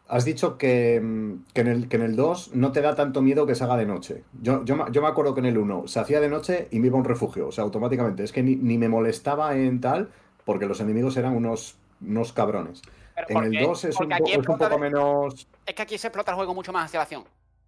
Has 0.07 0.23
dicho 0.23 0.59
que, 0.59 1.37
que, 1.53 1.61
en 1.61 1.67
el, 1.67 1.89
que 1.89 1.95
en 1.95 2.03
el 2.03 2.15
2 2.15 2.51
no 2.53 2.71
te 2.71 2.81
da 2.81 2.93
tanto 2.93 3.23
miedo 3.23 3.47
que 3.47 3.55
se 3.55 3.63
haga 3.63 3.75
de 3.75 3.87
noche. 3.87 4.23
Yo, 4.39 4.63
yo, 4.63 4.87
yo 4.91 5.01
me 5.01 5.07
acuerdo 5.07 5.33
que 5.33 5.39
en 5.39 5.47
el 5.47 5.57
1 5.57 5.87
se 5.87 5.99
hacía 5.99 6.21
de 6.21 6.29
noche 6.29 6.67
y 6.69 6.79
me 6.79 6.87
iba 6.87 6.97
a 6.97 6.99
un 6.99 7.05
refugio, 7.05 7.47
o 7.47 7.51
sea, 7.51 7.63
automáticamente. 7.63 8.23
Es 8.23 8.31
que 8.31 8.43
ni, 8.43 8.55
ni 8.55 8.77
me 8.77 8.87
molestaba 8.87 9.57
en 9.57 9.81
tal, 9.81 10.11
porque 10.45 10.67
los 10.67 10.79
enemigos 10.79 11.17
eran 11.17 11.35
unos, 11.35 11.77
unos 12.01 12.33
cabrones. 12.33 12.83
En 13.27 13.43
el 13.43 13.63
2 13.63 13.85
es, 13.85 13.99
un, 13.99 14.11
es 14.11 14.37
un 14.37 14.43
poco 14.43 14.69
de... 14.69 14.77
menos. 14.77 15.47
Es 15.65 15.73
que 15.73 15.81
aquí 15.81 15.97
se 15.97 16.07
explota 16.07 16.31
el 16.31 16.35
juego 16.35 16.53
mucho 16.53 16.71
más 16.71 16.85
hacia 16.85 16.99
la 16.99 17.03
acción. 17.03 17.23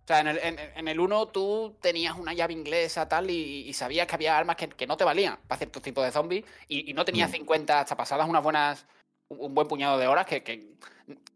O 0.07 0.13
sea, 0.13 0.21
en 0.21 0.27
el, 0.27 0.37
en, 0.37 0.57
en 0.57 0.87
el 0.87 1.01
1 1.01 1.25
tú 1.27 1.75
tenías 1.81 2.15
una 2.15 2.33
llave 2.33 2.53
inglesa 2.53 3.09
tal 3.09 3.29
y, 3.29 3.67
y 3.67 3.73
sabías 3.73 4.07
que 4.07 4.15
había 4.15 4.37
armas 4.37 4.55
que, 4.55 4.69
que, 4.69 4.87
no 4.87 4.95
te 4.95 5.03
valían 5.03 5.37
para 5.47 5.57
ciertos 5.57 5.83
tipos 5.83 6.05
de 6.05 6.11
zombies 6.11 6.45
y, 6.69 6.89
y 6.89 6.93
no 6.93 7.03
tenías 7.03 7.29
mm. 7.29 7.33
50 7.33 7.81
hasta 7.81 7.97
pasadas 7.97 8.29
unas 8.29 8.41
buenas 8.41 8.87
un 9.27 9.53
buen 9.53 9.67
puñado 9.67 9.97
de 9.97 10.07
horas 10.07 10.25
que, 10.25 10.43
que, 10.43 10.71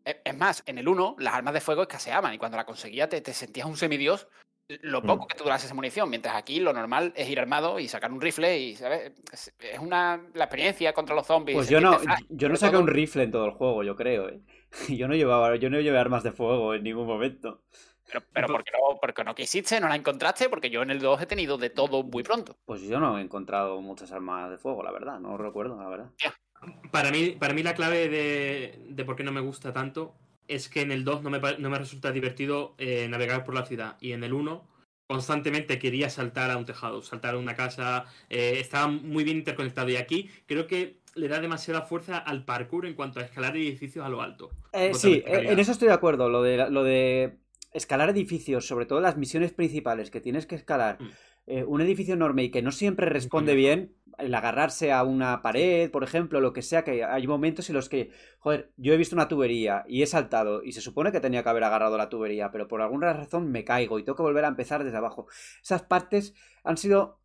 es 0.05 0.37
más, 0.37 0.63
en 0.67 0.77
el 0.77 0.87
1 0.87 1.17
las 1.19 1.33
armas 1.33 1.53
de 1.53 1.59
fuego 1.59 1.81
escaseaban 1.81 2.33
y 2.33 2.37
cuando 2.37 2.55
la 2.55 2.65
conseguías 2.65 3.09
te, 3.09 3.19
te 3.19 3.33
sentías 3.33 3.67
un 3.67 3.75
semidios 3.75 4.29
lo 4.81 5.01
poco 5.01 5.25
mm. 5.25 5.27
que 5.27 5.35
te 5.35 5.43
durase 5.43 5.65
esa 5.65 5.75
munición, 5.75 6.09
mientras 6.09 6.35
aquí 6.35 6.59
lo 6.59 6.71
normal 6.71 7.11
es 7.15 7.29
ir 7.29 7.39
armado 7.39 7.79
y 7.79 7.87
sacar 7.87 8.11
un 8.11 8.21
rifle 8.21 8.57
y, 8.57 8.75
¿sabes? 8.75 9.11
Es 9.59 9.79
una 9.79 10.21
la 10.33 10.45
experiencia 10.45 10.93
contra 10.93 11.15
los 11.15 11.27
zombies. 11.27 11.57
Pues 11.57 11.69
yo 11.69 11.81
no, 11.81 11.97
yo 12.29 12.47
no 12.47 12.55
saqué 12.55 12.77
un 12.77 12.87
rifle 12.87 13.23
en 13.23 13.31
todo 13.31 13.45
el 13.45 13.51
juego, 13.51 13.83
yo 13.83 13.95
creo, 13.95 14.29
¿eh? 14.29 14.39
Yo 14.87 15.09
no 15.09 15.15
llevaba, 15.15 15.53
yo 15.57 15.69
no 15.69 15.81
llevé 15.81 15.97
armas 15.97 16.23
de 16.23 16.31
fuego 16.31 16.73
en 16.73 16.83
ningún 16.83 17.05
momento. 17.05 17.61
Pero, 18.11 18.25
pero 18.33 18.47
porque, 18.47 18.71
no, 18.71 18.99
porque 18.99 19.23
no 19.23 19.35
quisiste, 19.35 19.79
no 19.79 19.87
la 19.87 19.95
encontraste, 19.95 20.49
porque 20.49 20.69
yo 20.69 20.81
en 20.81 20.91
el 20.91 20.99
2 20.99 21.21
he 21.21 21.25
tenido 21.25 21.57
de 21.57 21.69
todo 21.69 22.03
muy 22.03 22.23
pronto. 22.23 22.57
Pues 22.65 22.81
yo 22.81 22.99
no 22.99 23.17
he 23.17 23.21
encontrado 23.21 23.79
muchas 23.81 24.11
armas 24.11 24.49
de 24.49 24.57
fuego, 24.57 24.83
la 24.83 24.91
verdad, 24.91 25.19
no 25.19 25.37
recuerdo, 25.37 25.81
la 25.81 25.87
verdad. 25.87 26.11
Yeah. 26.21 26.33
Para 26.91 27.11
mí, 27.11 27.31
para 27.31 27.53
mí 27.53 27.63
la 27.63 27.73
clave 27.73 28.09
de, 28.09 28.79
de, 28.89 29.05
por 29.05 29.15
qué 29.15 29.23
no 29.23 29.31
me 29.31 29.41
gusta 29.41 29.73
tanto 29.73 30.13
es 30.47 30.69
que 30.69 30.81
en 30.81 30.91
el 30.91 31.03
2 31.03 31.23
no 31.23 31.29
me, 31.29 31.39
no 31.39 31.69
me 31.69 31.77
resulta 31.77 32.11
divertido 32.11 32.75
eh, 32.77 33.07
navegar 33.09 33.43
por 33.43 33.55
la 33.55 33.65
ciudad 33.65 33.97
y 33.99 34.11
en 34.11 34.23
el 34.23 34.33
1 34.33 34.67
constantemente 35.07 35.79
quería 35.79 36.09
saltar 36.09 36.51
a 36.51 36.57
un 36.57 36.65
tejado, 36.65 37.01
saltar 37.01 37.35
a 37.35 37.37
una 37.37 37.55
casa, 37.55 38.05
eh, 38.29 38.55
estaba 38.59 38.87
muy 38.87 39.23
bien 39.23 39.37
interconectado 39.37 39.89
y 39.89 39.97
aquí 39.97 40.29
creo 40.45 40.67
que 40.67 41.01
le 41.15 41.27
da 41.27 41.41
demasiada 41.41 41.81
fuerza 41.81 42.17
al 42.17 42.45
parkour 42.45 42.85
en 42.85 42.93
cuanto 42.93 43.19
a 43.19 43.23
escalar 43.23 43.57
edificios 43.57 44.05
a 44.05 44.09
lo 44.09 44.21
alto. 44.21 44.51
Eh, 44.71 44.93
sí, 44.93 45.21
en 45.25 45.59
eso 45.59 45.73
estoy 45.73 45.89
de 45.89 45.93
acuerdo, 45.93 46.29
lo 46.29 46.41
de, 46.41 46.69
lo 46.69 46.83
de 46.83 47.37
escalar 47.71 48.09
edificios, 48.09 48.67
sobre 48.67 48.85
todo 48.85 49.01
las 49.01 49.17
misiones 49.17 49.53
principales 49.53 50.11
que 50.11 50.21
tienes 50.21 50.45
que 50.45 50.55
escalar. 50.55 51.01
Mm 51.01 51.09
eh, 51.47 51.63
un 51.63 51.81
edificio 51.81 52.13
enorme 52.13 52.43
y 52.43 52.51
que 52.51 52.61
no 52.61 52.71
siempre 52.71 53.07
responde 53.07 53.55
bien, 53.55 53.95
el 54.19 54.33
agarrarse 54.35 54.91
a 54.91 55.03
una 55.03 55.41
pared, 55.41 55.89
por 55.89 56.03
ejemplo, 56.03 56.39
lo 56.39 56.53
que 56.53 56.61
sea, 56.61 56.83
que 56.83 57.03
hay 57.03 57.25
momentos 57.25 57.67
en 57.69 57.75
los 57.75 57.89
que, 57.89 58.11
joder, 58.39 58.71
yo 58.77 58.93
he 58.93 58.97
visto 58.97 59.15
una 59.15 59.27
tubería 59.27 59.83
y 59.87 60.03
he 60.03 60.05
saltado 60.05 60.63
y 60.63 60.73
se 60.73 60.81
supone 60.81 61.11
que 61.11 61.19
tenía 61.19 61.41
que 61.41 61.49
haber 61.49 61.63
agarrado 61.63 61.97
la 61.97 62.09
tubería, 62.09 62.51
pero 62.51 62.67
por 62.67 62.81
alguna 62.81 63.11
razón 63.13 63.51
me 63.51 63.63
caigo 63.63 63.97
y 63.97 64.03
tengo 64.03 64.15
que 64.15 64.23
volver 64.23 64.45
a 64.45 64.49
empezar 64.49 64.83
desde 64.83 64.97
abajo. 64.97 65.27
Esas 65.63 65.81
partes 65.81 66.35
han 66.63 66.77
sido, 66.77 67.19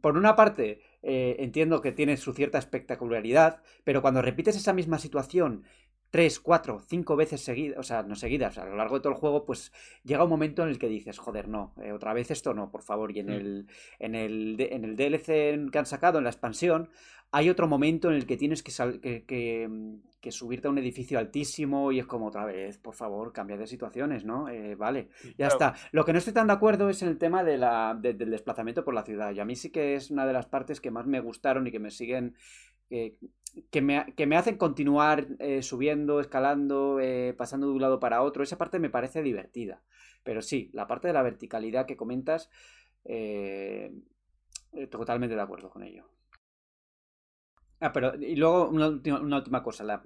por 0.00 0.16
una 0.16 0.34
parte, 0.34 0.82
eh, 1.02 1.36
entiendo 1.38 1.80
que 1.82 1.92
tiene 1.92 2.16
su 2.16 2.32
cierta 2.32 2.58
espectacularidad, 2.58 3.62
pero 3.84 4.02
cuando 4.02 4.20
repites 4.20 4.56
esa 4.56 4.72
misma 4.72 4.98
situación 4.98 5.64
tres, 6.10 6.40
cuatro, 6.40 6.80
cinco 6.86 7.16
veces 7.16 7.40
seguidas, 7.40 7.78
o 7.78 7.82
sea, 7.82 8.02
no 8.02 8.16
seguidas, 8.16 8.58
a 8.58 8.64
lo 8.64 8.76
largo 8.76 8.96
de 8.96 9.02
todo 9.02 9.12
el 9.12 9.18
juego, 9.18 9.44
pues 9.44 9.72
llega 10.04 10.24
un 10.24 10.30
momento 10.30 10.62
en 10.62 10.68
el 10.68 10.78
que 10.78 10.88
dices, 10.88 11.18
joder, 11.18 11.48
no, 11.48 11.72
eh, 11.82 11.92
otra 11.92 12.12
vez 12.12 12.30
esto 12.30 12.52
no, 12.52 12.70
por 12.70 12.82
favor. 12.82 13.16
Y 13.16 13.20
en, 13.20 13.26
mm. 13.26 13.30
el, 13.30 13.66
en, 13.98 14.14
el, 14.14 14.56
en 14.60 14.84
el 14.84 14.96
DLC 14.96 15.70
que 15.70 15.78
han 15.78 15.86
sacado, 15.86 16.18
en 16.18 16.24
la 16.24 16.30
expansión, 16.30 16.90
hay 17.32 17.48
otro 17.48 17.68
momento 17.68 18.08
en 18.08 18.16
el 18.16 18.26
que 18.26 18.36
tienes 18.36 18.62
que, 18.62 18.72
que, 19.00 19.24
que, 19.24 19.70
que, 20.20 20.32
subirte 20.32 20.66
a 20.66 20.70
un 20.70 20.78
edificio 20.78 21.16
altísimo 21.18 21.92
y 21.92 22.00
es 22.00 22.06
como 22.06 22.26
otra 22.26 22.44
vez, 22.44 22.76
por 22.78 22.94
favor, 22.94 23.32
cambia 23.32 23.56
de 23.56 23.68
situaciones, 23.68 24.24
¿no? 24.24 24.48
Eh, 24.48 24.74
vale, 24.74 25.10
ya 25.38 25.48
claro. 25.48 25.52
está. 25.52 25.74
Lo 25.92 26.04
que 26.04 26.12
no 26.12 26.18
estoy 26.18 26.32
tan 26.32 26.48
de 26.48 26.54
acuerdo 26.54 26.90
es 26.90 27.02
en 27.02 27.08
el 27.08 27.18
tema 27.18 27.44
de 27.44 27.56
la, 27.56 27.96
de, 28.00 28.14
del 28.14 28.30
desplazamiento 28.30 28.84
por 28.84 28.94
la 28.94 29.04
ciudad. 29.04 29.32
Y 29.32 29.38
a 29.38 29.44
mí 29.44 29.54
sí 29.54 29.70
que 29.70 29.94
es 29.94 30.10
una 30.10 30.26
de 30.26 30.32
las 30.32 30.46
partes 30.46 30.80
que 30.80 30.90
más 30.90 31.06
me 31.06 31.20
gustaron 31.20 31.68
y 31.68 31.70
que 31.70 31.78
me 31.78 31.92
siguen 31.92 32.34
eh, 32.90 33.14
que, 33.70 33.80
me, 33.82 34.14
que, 34.16 34.26
me, 34.26 34.36
hacen 34.36 34.56
continuar 34.56 35.26
eh, 35.38 35.62
subiendo, 35.62 36.20
escalando, 36.20 37.00
eh, 37.00 37.34
pasando 37.36 37.68
de 37.68 37.74
un 37.74 37.80
lado 37.80 38.00
para 38.00 38.22
otro. 38.22 38.42
Esa 38.42 38.58
parte 38.58 38.78
me 38.78 38.90
parece 38.90 39.22
divertida. 39.22 39.82
Pero 40.22 40.42
sí, 40.42 40.70
la 40.72 40.86
parte 40.86 41.08
de 41.08 41.14
la 41.14 41.22
verticalidad 41.22 41.86
que 41.86 41.96
comentas, 41.96 42.50
eh, 43.04 43.92
totalmente 44.90 45.34
de 45.34 45.42
acuerdo 45.42 45.70
con 45.70 45.82
ello. 45.82 46.10
Ah, 47.80 47.92
pero 47.92 48.14
y 48.14 48.36
luego 48.36 48.68
una 48.68 48.88
última, 49.36 49.62
cosa. 49.62 49.84
La, 49.84 50.04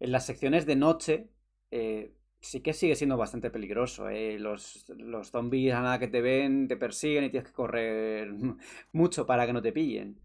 en 0.00 0.12
las 0.12 0.26
secciones 0.26 0.66
de 0.66 0.76
noche 0.76 1.30
eh, 1.70 2.14
sí 2.40 2.60
que 2.60 2.74
sigue 2.74 2.94
siendo 2.94 3.16
bastante 3.16 3.50
peligroso. 3.50 4.08
¿eh? 4.08 4.38
Los, 4.38 4.84
los 4.88 5.30
zombies 5.30 5.74
a 5.74 5.80
nada 5.80 5.98
que 5.98 6.08
te 6.08 6.20
ven 6.20 6.68
te 6.68 6.76
persiguen 6.76 7.24
y 7.24 7.30
tienes 7.30 7.48
que 7.48 7.54
correr 7.54 8.32
mucho 8.92 9.26
para 9.26 9.46
que 9.46 9.52
no 9.52 9.62
te 9.62 9.72
pillen. 9.72 10.20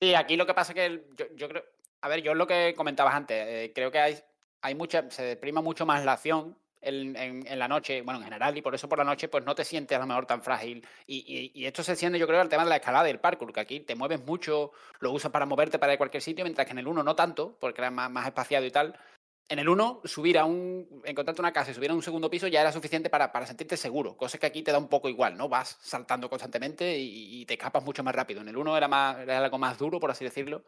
Sí, 0.00 0.14
aquí 0.14 0.36
lo 0.36 0.46
que 0.46 0.54
pasa 0.54 0.72
es 0.72 0.76
que 0.76 1.04
yo, 1.36 1.48
creo. 1.48 1.64
A 2.00 2.08
ver, 2.08 2.22
yo 2.22 2.34
lo 2.34 2.46
que 2.46 2.74
comentabas 2.76 3.14
antes, 3.14 3.36
eh, 3.48 3.72
creo 3.74 3.90
que 3.90 3.98
hay, 3.98 4.18
hay 4.62 4.74
mucha. 4.74 5.10
Se 5.10 5.36
prima 5.36 5.60
mucho 5.60 5.86
más 5.86 6.04
la 6.04 6.12
acción 6.12 6.56
en, 6.80 7.16
en, 7.16 7.46
en, 7.46 7.58
la 7.58 7.66
noche, 7.66 8.02
bueno, 8.02 8.20
en 8.20 8.24
general, 8.24 8.56
y 8.56 8.62
por 8.62 8.74
eso 8.74 8.88
por 8.88 8.98
la 8.98 9.04
noche, 9.04 9.28
pues 9.28 9.44
no 9.44 9.54
te 9.54 9.64
sientes 9.64 9.96
a 9.96 10.00
lo 10.00 10.06
mejor 10.06 10.26
tan 10.26 10.42
frágil. 10.42 10.86
Y, 11.06 11.50
y, 11.52 11.66
esto 11.66 11.82
se 11.82 11.96
siente, 11.96 12.18
yo 12.18 12.26
creo, 12.26 12.40
al 12.40 12.48
tema 12.48 12.64
de 12.64 12.70
la 12.70 12.76
escalada 12.76 13.08
y 13.08 13.10
el 13.10 13.20
parkour, 13.20 13.52
que 13.52 13.60
aquí 13.60 13.80
te 13.80 13.96
mueves 13.96 14.24
mucho, 14.24 14.72
lo 15.00 15.12
usas 15.12 15.32
para 15.32 15.46
moverte 15.46 15.78
para 15.78 15.96
cualquier 15.98 16.22
sitio, 16.22 16.44
mientras 16.44 16.66
que 16.66 16.72
en 16.72 16.78
el 16.78 16.86
1 16.86 17.02
no 17.02 17.16
tanto, 17.16 17.56
porque 17.60 17.80
era 17.80 17.90
más, 17.90 18.10
más 18.10 18.26
espaciado 18.26 18.64
y 18.66 18.70
tal. 18.70 18.96
En 19.50 19.58
el 19.58 19.68
1, 19.68 20.02
subir 20.04 20.38
a 20.38 20.44
un. 20.44 21.02
encontrarte 21.04 21.40
una 21.40 21.52
casa 21.52 21.70
y 21.70 21.74
subir 21.74 21.90
a 21.90 21.94
un 21.94 22.02
segundo 22.02 22.28
piso 22.28 22.46
ya 22.48 22.60
era 22.60 22.70
suficiente 22.70 23.08
para, 23.08 23.32
para 23.32 23.46
sentirte 23.46 23.78
seguro. 23.78 24.14
Cosa 24.14 24.36
que 24.36 24.44
aquí 24.44 24.62
te 24.62 24.72
da 24.72 24.78
un 24.78 24.88
poco 24.88 25.08
igual, 25.08 25.38
¿no? 25.38 25.48
Vas 25.48 25.78
saltando 25.80 26.28
constantemente 26.28 26.98
y, 26.98 27.46
te 27.46 27.54
escapas 27.54 27.82
mucho 27.82 28.04
más 28.04 28.14
rápido. 28.14 28.42
En 28.42 28.48
el 28.48 28.56
1 28.58 28.76
era, 28.76 28.88
más, 28.88 29.18
era 29.20 29.38
algo 29.38 29.56
más 29.56 29.78
duro, 29.78 29.98
por 30.00 30.10
así 30.10 30.22
decirlo. 30.22 30.64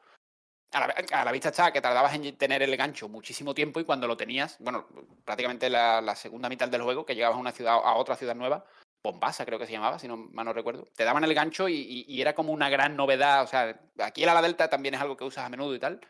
A 0.72 0.86
la, 0.86 1.24
la, 1.24 1.32
vista 1.32 1.50
está 1.50 1.72
que 1.72 1.80
tardabas 1.80 2.14
en 2.14 2.36
tener 2.36 2.62
el 2.62 2.76
gancho 2.76 3.08
muchísimo 3.08 3.54
tiempo 3.54 3.80
y 3.80 3.84
cuando 3.84 4.06
lo 4.06 4.16
tenías, 4.16 4.56
bueno, 4.60 4.86
prácticamente 5.24 5.68
la, 5.68 6.00
la 6.00 6.14
segunda 6.14 6.48
mitad 6.48 6.68
del 6.68 6.82
juego, 6.82 7.04
que 7.04 7.14
llegabas 7.14 7.36
a 7.36 7.40
una 7.40 7.52
ciudad, 7.52 7.74
a 7.74 7.94
otra 7.96 8.14
ciudad 8.14 8.36
nueva, 8.36 8.64
Bombasa 9.02 9.44
creo 9.44 9.58
que 9.58 9.66
se 9.66 9.72
llamaba, 9.72 9.98
si 9.98 10.06
no 10.06 10.16
mal 10.16 10.44
no 10.44 10.52
recuerdo, 10.52 10.86
te 10.94 11.04
daban 11.04 11.24
el 11.24 11.34
gancho 11.34 11.68
y, 11.68 12.04
y, 12.06 12.20
era 12.20 12.34
como 12.34 12.52
una 12.52 12.70
gran 12.70 12.96
novedad, 12.96 13.42
o 13.42 13.46
sea, 13.46 13.80
aquí 13.98 14.22
el 14.22 14.28
ala 14.28 14.42
delta 14.42 14.70
también 14.70 14.94
es 14.94 15.00
algo 15.00 15.16
que 15.16 15.24
usas 15.24 15.44
a 15.44 15.48
menudo 15.48 15.74
y 15.74 15.80
tal, 15.80 16.00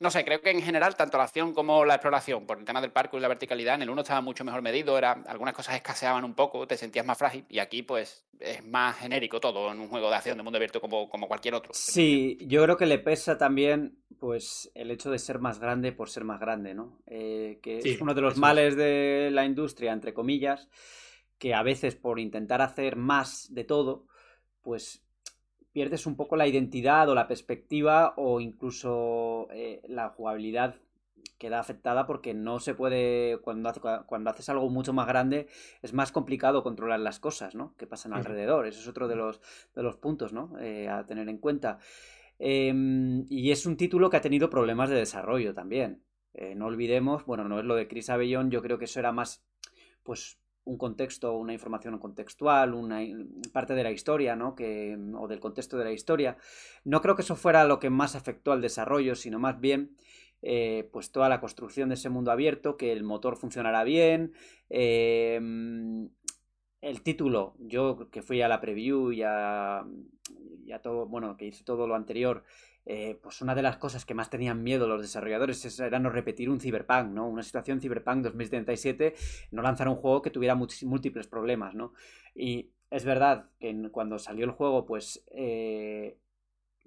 no 0.00 0.10
sé, 0.10 0.24
creo 0.24 0.40
que 0.40 0.50
en 0.50 0.60
general, 0.60 0.96
tanto 0.96 1.18
la 1.18 1.24
acción 1.24 1.54
como 1.54 1.84
la 1.84 1.94
exploración, 1.94 2.46
por 2.46 2.58
el 2.58 2.64
tema 2.64 2.80
del 2.80 2.92
parkour 2.92 3.18
y 3.18 3.22
la 3.22 3.28
verticalidad, 3.28 3.76
en 3.76 3.82
el 3.82 3.90
1 3.90 4.02
estaba 4.02 4.20
mucho 4.20 4.44
mejor 4.44 4.60
medido, 4.60 4.98
era, 4.98 5.12
algunas 5.26 5.54
cosas 5.54 5.76
escaseaban 5.76 6.24
un 6.24 6.34
poco, 6.34 6.66
te 6.66 6.76
sentías 6.76 7.06
más 7.06 7.16
frágil, 7.16 7.44
y 7.48 7.60
aquí, 7.60 7.82
pues, 7.82 8.26
es 8.40 8.64
más 8.64 8.96
genérico 8.96 9.40
todo 9.40 9.70
en 9.70 9.80
un 9.80 9.88
juego 9.88 10.10
de 10.10 10.16
acción 10.16 10.36
de 10.36 10.42
mundo 10.42 10.56
abierto 10.56 10.80
como, 10.80 11.08
como 11.08 11.28
cualquier 11.28 11.54
otro. 11.54 11.72
Sí, 11.74 12.38
yo 12.42 12.62
creo 12.64 12.76
que 12.76 12.86
le 12.86 12.98
pesa 12.98 13.38
también, 13.38 13.98
pues, 14.18 14.70
el 14.74 14.90
hecho 14.90 15.10
de 15.10 15.18
ser 15.18 15.38
más 15.38 15.60
grande 15.60 15.92
por 15.92 16.10
ser 16.10 16.24
más 16.24 16.40
grande, 16.40 16.74
¿no? 16.74 16.98
Eh, 17.06 17.60
que 17.62 17.80
sí, 17.80 17.90
es 17.90 18.00
uno 18.00 18.14
de 18.14 18.20
los 18.20 18.36
males 18.36 18.76
de 18.76 19.30
la 19.32 19.44
industria, 19.44 19.92
entre 19.92 20.12
comillas, 20.12 20.68
que 21.38 21.54
a 21.54 21.62
veces 21.62 21.94
por 21.94 22.18
intentar 22.18 22.62
hacer 22.62 22.96
más 22.96 23.52
de 23.52 23.64
todo, 23.64 24.06
pues 24.62 25.03
pierdes 25.74 26.06
un 26.06 26.16
poco 26.16 26.36
la 26.36 26.46
identidad 26.46 27.10
o 27.10 27.14
la 27.14 27.28
perspectiva 27.28 28.14
o 28.16 28.40
incluso 28.40 29.48
eh, 29.50 29.82
la 29.88 30.08
jugabilidad 30.08 30.76
queda 31.38 31.58
afectada 31.58 32.06
porque 32.06 32.32
no 32.32 32.60
se 32.60 32.74
puede 32.74 33.38
cuando, 33.42 33.68
hace, 33.68 33.80
cuando 34.06 34.30
haces 34.30 34.48
algo 34.48 34.70
mucho 34.70 34.92
más 34.92 35.06
grande 35.06 35.48
es 35.82 35.92
más 35.92 36.12
complicado 36.12 36.62
controlar 36.62 37.00
las 37.00 37.18
cosas 37.18 37.54
¿no? 37.54 37.74
que 37.76 37.86
pasan 37.86 38.14
alrededor 38.14 38.66
eso 38.66 38.80
es 38.80 38.88
otro 38.88 39.08
de 39.08 39.16
los, 39.16 39.40
de 39.74 39.82
los 39.82 39.96
puntos 39.96 40.32
¿no? 40.32 40.56
eh, 40.60 40.88
a 40.88 41.04
tener 41.04 41.28
en 41.28 41.38
cuenta 41.38 41.78
eh, 42.38 42.72
y 43.28 43.50
es 43.50 43.66
un 43.66 43.76
título 43.76 44.10
que 44.10 44.16
ha 44.16 44.20
tenido 44.22 44.48
problemas 44.48 44.90
de 44.90 44.96
desarrollo 44.96 45.54
también 45.54 46.02
eh, 46.34 46.54
no 46.54 46.66
olvidemos 46.66 47.26
bueno 47.26 47.48
no 47.48 47.58
es 47.58 47.64
lo 47.64 47.74
de 47.74 47.88
Chris 47.88 48.10
Abellón 48.10 48.50
yo 48.50 48.62
creo 48.62 48.78
que 48.78 48.84
eso 48.86 49.00
era 49.00 49.12
más 49.12 49.44
pues 50.04 50.38
un 50.64 50.78
contexto, 50.78 51.36
una 51.36 51.52
información 51.52 51.98
contextual, 51.98 52.74
una 52.74 53.00
parte 53.52 53.74
de 53.74 53.82
la 53.82 53.90
historia, 53.92 54.34
¿no? 54.34 54.54
Que, 54.54 54.98
o 55.16 55.28
del 55.28 55.40
contexto 55.40 55.76
de 55.76 55.84
la 55.84 55.92
historia. 55.92 56.36
No 56.84 57.00
creo 57.00 57.16
que 57.16 57.22
eso 57.22 57.36
fuera 57.36 57.64
lo 57.64 57.78
que 57.78 57.90
más 57.90 58.16
afectó 58.16 58.52
al 58.52 58.62
desarrollo, 58.62 59.14
sino 59.14 59.38
más 59.38 59.60
bien 59.60 59.96
eh, 60.42 60.88
pues 60.92 61.10
toda 61.10 61.28
la 61.28 61.40
construcción 61.40 61.88
de 61.88 61.94
ese 61.94 62.10
mundo 62.10 62.30
abierto, 62.30 62.76
que 62.76 62.92
el 62.92 63.02
motor 63.02 63.36
funcionara 63.36 63.84
bien. 63.84 64.32
em, 64.68 66.10
el 66.80 67.02
título, 67.02 67.54
yo 67.58 68.10
que 68.10 68.20
fui 68.22 68.42
a 68.42 68.48
la 68.48 68.60
preview 68.60 69.10
y 69.10 69.22
a, 69.22 69.84
y 70.66 70.72
a 70.72 70.82
todo, 70.82 71.06
bueno, 71.06 71.36
que 71.38 71.46
hice 71.46 71.64
todo 71.64 71.86
lo 71.86 71.94
anterior, 71.94 72.44
eh, 72.86 73.18
pues 73.22 73.40
una 73.40 73.54
de 73.54 73.62
las 73.62 73.76
cosas 73.78 74.04
que 74.04 74.14
más 74.14 74.30
tenían 74.30 74.62
miedo 74.62 74.86
los 74.86 75.00
desarrolladores 75.00 75.64
es- 75.64 75.80
era 75.80 75.98
no 75.98 76.10
repetir 76.10 76.50
un 76.50 76.60
Cyberpunk, 76.60 77.08
¿no? 77.12 77.26
Una 77.28 77.42
situación 77.42 77.80
Cyberpunk 77.80 78.22
2077, 78.24 79.14
no 79.50 79.62
lanzar 79.62 79.88
un 79.88 79.96
juego 79.96 80.22
que 80.22 80.30
tuviera 80.30 80.54
múltiples 80.54 81.26
problemas, 81.26 81.74
¿no? 81.74 81.92
Y 82.34 82.70
es 82.90 83.04
verdad 83.04 83.46
que 83.58 83.88
cuando 83.90 84.18
salió 84.18 84.44
el 84.44 84.50
juego, 84.52 84.84
pues 84.86 85.24
eh, 85.30 86.18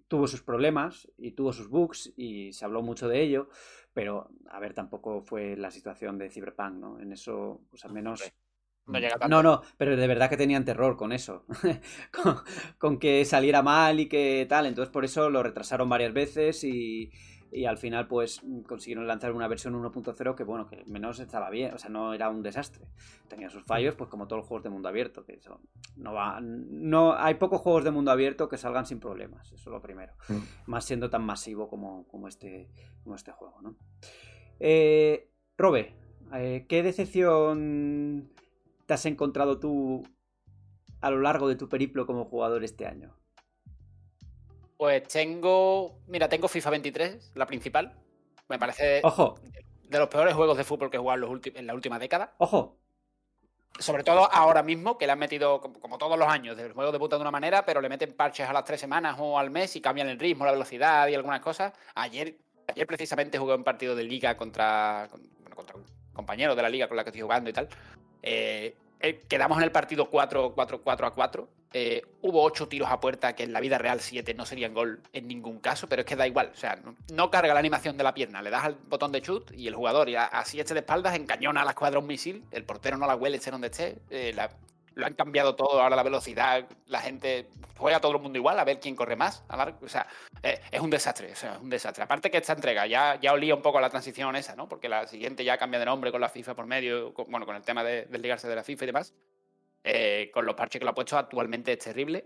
tuvo 0.07 0.27
sus 0.27 0.41
problemas 0.41 1.09
y 1.17 1.31
tuvo 1.31 1.53
sus 1.53 1.69
bugs 1.69 2.13
y 2.15 2.53
se 2.53 2.65
habló 2.65 2.81
mucho 2.81 3.07
de 3.09 3.21
ello, 3.21 3.49
pero 3.93 4.29
a 4.49 4.59
ver, 4.59 4.73
tampoco 4.73 5.21
fue 5.21 5.55
la 5.57 5.71
situación 5.71 6.17
de 6.17 6.29
Cyberpunk, 6.29 6.73
¿no? 6.75 6.99
En 6.99 7.11
eso, 7.13 7.61
pues 7.69 7.83
al 7.85 7.91
menos... 7.93 8.21
No 8.87 8.99
llega 8.99 9.17
tanto. 9.17 9.27
No, 9.27 9.43
no, 9.43 9.61
pero 9.77 9.95
de 9.97 10.07
verdad 10.07 10.29
que 10.29 10.37
tenían 10.37 10.65
terror 10.65 10.95
con 10.95 11.11
eso. 11.11 11.45
con, 12.11 12.37
con 12.77 12.99
que 12.99 13.25
saliera 13.25 13.61
mal 13.61 13.99
y 13.99 14.07
que 14.07 14.45
tal. 14.47 14.65
Entonces 14.65 14.91
por 14.91 15.05
eso 15.05 15.29
lo 15.29 15.43
retrasaron 15.43 15.89
varias 15.89 16.13
veces 16.13 16.63
y, 16.63 17.11
y 17.51 17.65
al 17.65 17.77
final 17.77 18.07
pues 18.07 18.41
consiguieron 18.67 19.07
lanzar 19.07 19.31
una 19.31 19.47
versión 19.47 19.73
1.0 19.73 20.35
que 20.35 20.43
bueno, 20.43 20.67
que 20.67 20.83
menos 20.85 21.19
estaba 21.19 21.49
bien. 21.49 21.73
O 21.73 21.77
sea, 21.77 21.89
no 21.89 22.13
era 22.13 22.29
un 22.29 22.41
desastre. 22.41 22.85
Tenía 23.27 23.49
sus 23.49 23.63
fallos 23.63 23.95
pues 23.95 24.09
como 24.09 24.27
todos 24.27 24.41
los 24.41 24.47
juegos 24.47 24.63
de 24.63 24.69
mundo 24.69 24.89
abierto. 24.89 25.25
Que 25.25 25.33
eso 25.33 25.59
no 25.95 26.13
va... 26.13 26.39
No, 26.41 27.13
hay 27.13 27.35
pocos 27.35 27.61
juegos 27.61 27.83
de 27.83 27.91
mundo 27.91 28.11
abierto 28.11 28.47
que 28.47 28.57
salgan 28.57 28.85
sin 28.85 28.99
problemas. 28.99 29.51
Eso 29.51 29.55
es 29.55 29.65
lo 29.73 29.81
primero. 29.81 30.13
Mm. 30.29 30.69
Más 30.71 30.85
siendo 30.85 31.09
tan 31.09 31.23
masivo 31.23 31.69
como, 31.69 32.07
como, 32.07 32.27
este, 32.27 32.69
como 33.03 33.15
este 33.15 33.31
juego, 33.31 33.61
¿no? 33.61 33.75
Eh, 34.59 35.29
Robe, 35.57 35.93
eh, 36.33 36.65
¿qué 36.67 36.83
decepción 36.83 38.31
te 38.87 38.93
has 38.93 39.05
encontrado 39.05 39.59
tú 39.59 40.03
a 41.01 41.11
lo 41.11 41.19
largo 41.19 41.47
de 41.47 41.55
tu 41.55 41.69
periplo 41.69 42.07
como 42.07 42.25
jugador 42.25 42.63
este 42.63 42.87
año? 42.87 43.13
Pues 44.77 45.03
tengo. 45.07 45.99
Mira, 46.07 46.29
tengo 46.29 46.47
FIFA 46.47 46.71
23, 46.71 47.33
la 47.35 47.45
principal. 47.45 47.93
Me 48.47 48.57
parece 48.57 49.01
Ojo, 49.03 49.35
de 49.83 49.99
los 49.99 50.07
peores 50.07 50.33
juegos 50.33 50.57
de 50.57 50.63
fútbol 50.63 50.89
que 50.89 50.97
he 50.97 50.99
jugado 50.99 51.39
en, 51.53 51.67
la 51.67 51.73
última 51.75 51.99
década. 51.99 52.33
ojo. 52.37 52.77
Sobre 53.79 54.03
todo 54.03 54.31
ahora 54.31 54.63
mismo, 54.63 54.97
que 54.97 55.05
le 55.05 55.11
han 55.11 55.19
metido, 55.19 55.61
como, 55.61 55.97
todos 55.99 56.17
los 56.17 56.27
años, 56.27 56.57
el 56.57 56.71
juego 56.73 56.91
debuta 56.91 57.15
de 57.17 57.21
una 57.21 57.29
manera, 57.29 57.63
pero 57.63 57.79
le 57.79 57.89
meten 57.89 58.13
parches 58.13 58.49
a 58.49 58.53
las 58.53 58.63
tres 58.63 58.79
semanas 58.79 59.17
o 59.19 59.37
al 59.37 59.51
mes 59.51 59.75
y 59.75 59.81
cambian 59.81 60.07
el 60.07 60.17
ritmo, 60.17 60.45
la 60.45 60.51
velocidad 60.51 61.07
y 61.09 61.13
algunas 61.13 61.41
cosas. 61.41 61.73
Ayer, 61.93 62.37
ayer 62.67 62.87
precisamente 62.87 63.37
jugué 63.37 63.53
un 63.53 63.63
partido 63.63 63.95
de 63.95 64.03
liga 64.03 64.35
contra, 64.35 65.07
con- 65.11 65.21
bueno, 65.41 65.55
contra 65.55 65.75
un 65.75 65.83
compañero 66.13 66.55
de 66.55 66.61
la 66.63 66.69
liga 66.69 66.87
con 66.87 66.97
la 66.97 67.03
que 67.03 67.09
estoy 67.09 67.21
jugando 67.21 67.49
y 67.49 67.53
tal. 67.53 67.67
Eh, 68.23 68.75
eh, 68.99 69.21
quedamos 69.27 69.57
en 69.57 69.63
el 69.63 69.71
partido 69.71 70.09
4, 70.09 70.53
4, 70.55 70.81
4 70.81 71.07
a 71.07 71.13
4. 71.13 71.47
Eh, 71.73 72.01
hubo 72.21 72.41
8 72.43 72.67
tiros 72.69 72.89
a 72.89 72.99
puerta 73.01 73.35
que 73.35 73.43
en 73.43 73.51
la 73.51 73.59
vida 73.59 73.77
real 73.77 73.99
7 73.99 74.33
no 74.33 74.45
serían 74.45 74.73
gol 74.73 75.01
en 75.11 75.27
ningún 75.27 75.59
caso, 75.59 75.87
pero 75.89 76.01
es 76.01 76.05
que 76.05 76.15
da 76.15 76.25
igual. 76.25 76.49
O 76.53 76.57
sea, 76.57 76.77
no, 76.77 76.95
no 77.13 77.29
carga 77.29 77.53
la 77.53 77.59
animación 77.59 77.97
de 77.97 78.03
la 78.05 78.13
pierna, 78.13 78.41
le 78.41 78.49
das 78.49 78.63
al 78.63 78.75
botón 78.87 79.11
de 79.11 79.19
shoot 79.19 79.51
y 79.53 79.67
el 79.67 79.75
jugador, 79.75 80.09
ya 80.09 80.25
así 80.25 80.59
este 80.59 80.73
de 80.73 80.79
espaldas, 80.79 81.15
encañona 81.15 81.61
a 81.61 81.65
la 81.65 81.71
escuadra 81.71 81.99
un 81.99 82.07
misil. 82.07 82.43
El 82.51 82.63
portero 82.63 82.97
no 82.97 83.05
la 83.05 83.15
huele, 83.15 83.37
esté 83.37 83.51
donde 83.51 83.67
esté. 83.67 83.97
eh, 84.09 84.31
la- 84.33 84.49
lo 84.97 85.05
han 85.05 85.13
cambiado 85.13 85.55
todo, 85.55 85.81
ahora 85.81 85.95
la 85.95 86.03
velocidad, 86.03 86.65
la 86.87 86.99
gente 86.99 87.47
juega 87.77 87.99
todo 87.99 88.13
el 88.15 88.21
mundo 88.21 88.37
igual, 88.37 88.59
a 88.59 88.63
ver 88.63 88.79
quién 88.79 88.95
corre 88.95 89.15
más. 89.15 89.43
a 89.47 89.73
o 89.81 89.87
sea, 89.87 90.07
eh, 90.43 90.59
es 90.71 90.81
un 90.81 90.89
desastre, 90.89 91.31
es 91.31 91.45
un 91.61 91.69
desastre. 91.69 92.03
Aparte 92.03 92.29
que 92.31 92.37
esta 92.37 92.53
entrega 92.53 92.85
ya, 92.87 93.19
ya 93.19 93.33
olía 93.33 93.55
un 93.55 93.61
poco 93.61 93.77
a 93.77 93.81
la 93.81 93.89
transición 93.89 94.35
esa, 94.35 94.55
¿no? 94.55 94.67
Porque 94.67 94.89
la 94.89 95.07
siguiente 95.07 95.43
ya 95.43 95.57
cambia 95.57 95.79
de 95.79 95.85
nombre 95.85 96.11
con 96.11 96.19
la 96.21 96.29
FIFA 96.29 96.55
por 96.55 96.65
medio, 96.65 97.13
con- 97.13 97.29
bueno, 97.29 97.45
con 97.45 97.55
el 97.55 97.61
tema 97.61 97.83
de 97.83 98.05
desligarse 98.05 98.47
de 98.47 98.55
la 98.55 98.63
FIFA 98.63 98.83
y 98.83 98.87
demás. 98.87 99.13
Eh, 99.83 100.31
con 100.33 100.45
los 100.45 100.55
parches 100.55 100.79
que 100.79 100.85
lo 100.85 100.91
ha 100.91 100.95
puesto 100.95 101.17
actualmente 101.17 101.71
es 101.73 101.79
terrible. 101.79 102.25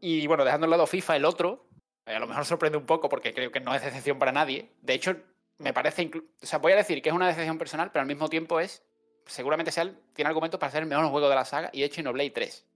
Y 0.00 0.26
bueno, 0.26 0.44
dejando 0.44 0.66
a 0.66 0.70
lado 0.70 0.86
FIFA, 0.86 1.16
el 1.16 1.24
otro, 1.24 1.66
eh, 2.06 2.14
a 2.14 2.18
lo 2.20 2.26
mejor 2.26 2.44
sorprende 2.44 2.78
un 2.78 2.86
poco 2.86 3.08
porque 3.08 3.34
creo 3.34 3.50
que 3.50 3.60
no 3.60 3.74
es 3.74 3.82
decepción 3.82 4.18
para 4.18 4.30
nadie. 4.32 4.70
De 4.82 4.94
hecho, 4.94 5.16
me 5.58 5.72
parece, 5.72 6.08
o 6.14 6.46
sea, 6.46 6.58
voy 6.60 6.72
a 6.72 6.76
decir 6.76 7.02
que 7.02 7.08
es 7.08 7.14
una 7.14 7.26
decepción 7.26 7.58
personal, 7.58 7.90
pero 7.90 8.02
al 8.02 8.06
mismo 8.06 8.28
tiempo 8.28 8.60
es, 8.60 8.82
seguramente 9.28 9.70
sea 9.70 9.84
el- 9.84 9.96
tiene 10.12 10.28
argumentos 10.28 10.58
para 10.58 10.72
ser 10.72 10.82
el 10.82 10.88
mejor 10.88 11.06
juego 11.10 11.28
de 11.28 11.34
la 11.36 11.44
saga 11.44 11.70
y 11.72 11.82
es 11.84 11.94
Xenoblade 11.94 12.30
3. 12.30 12.66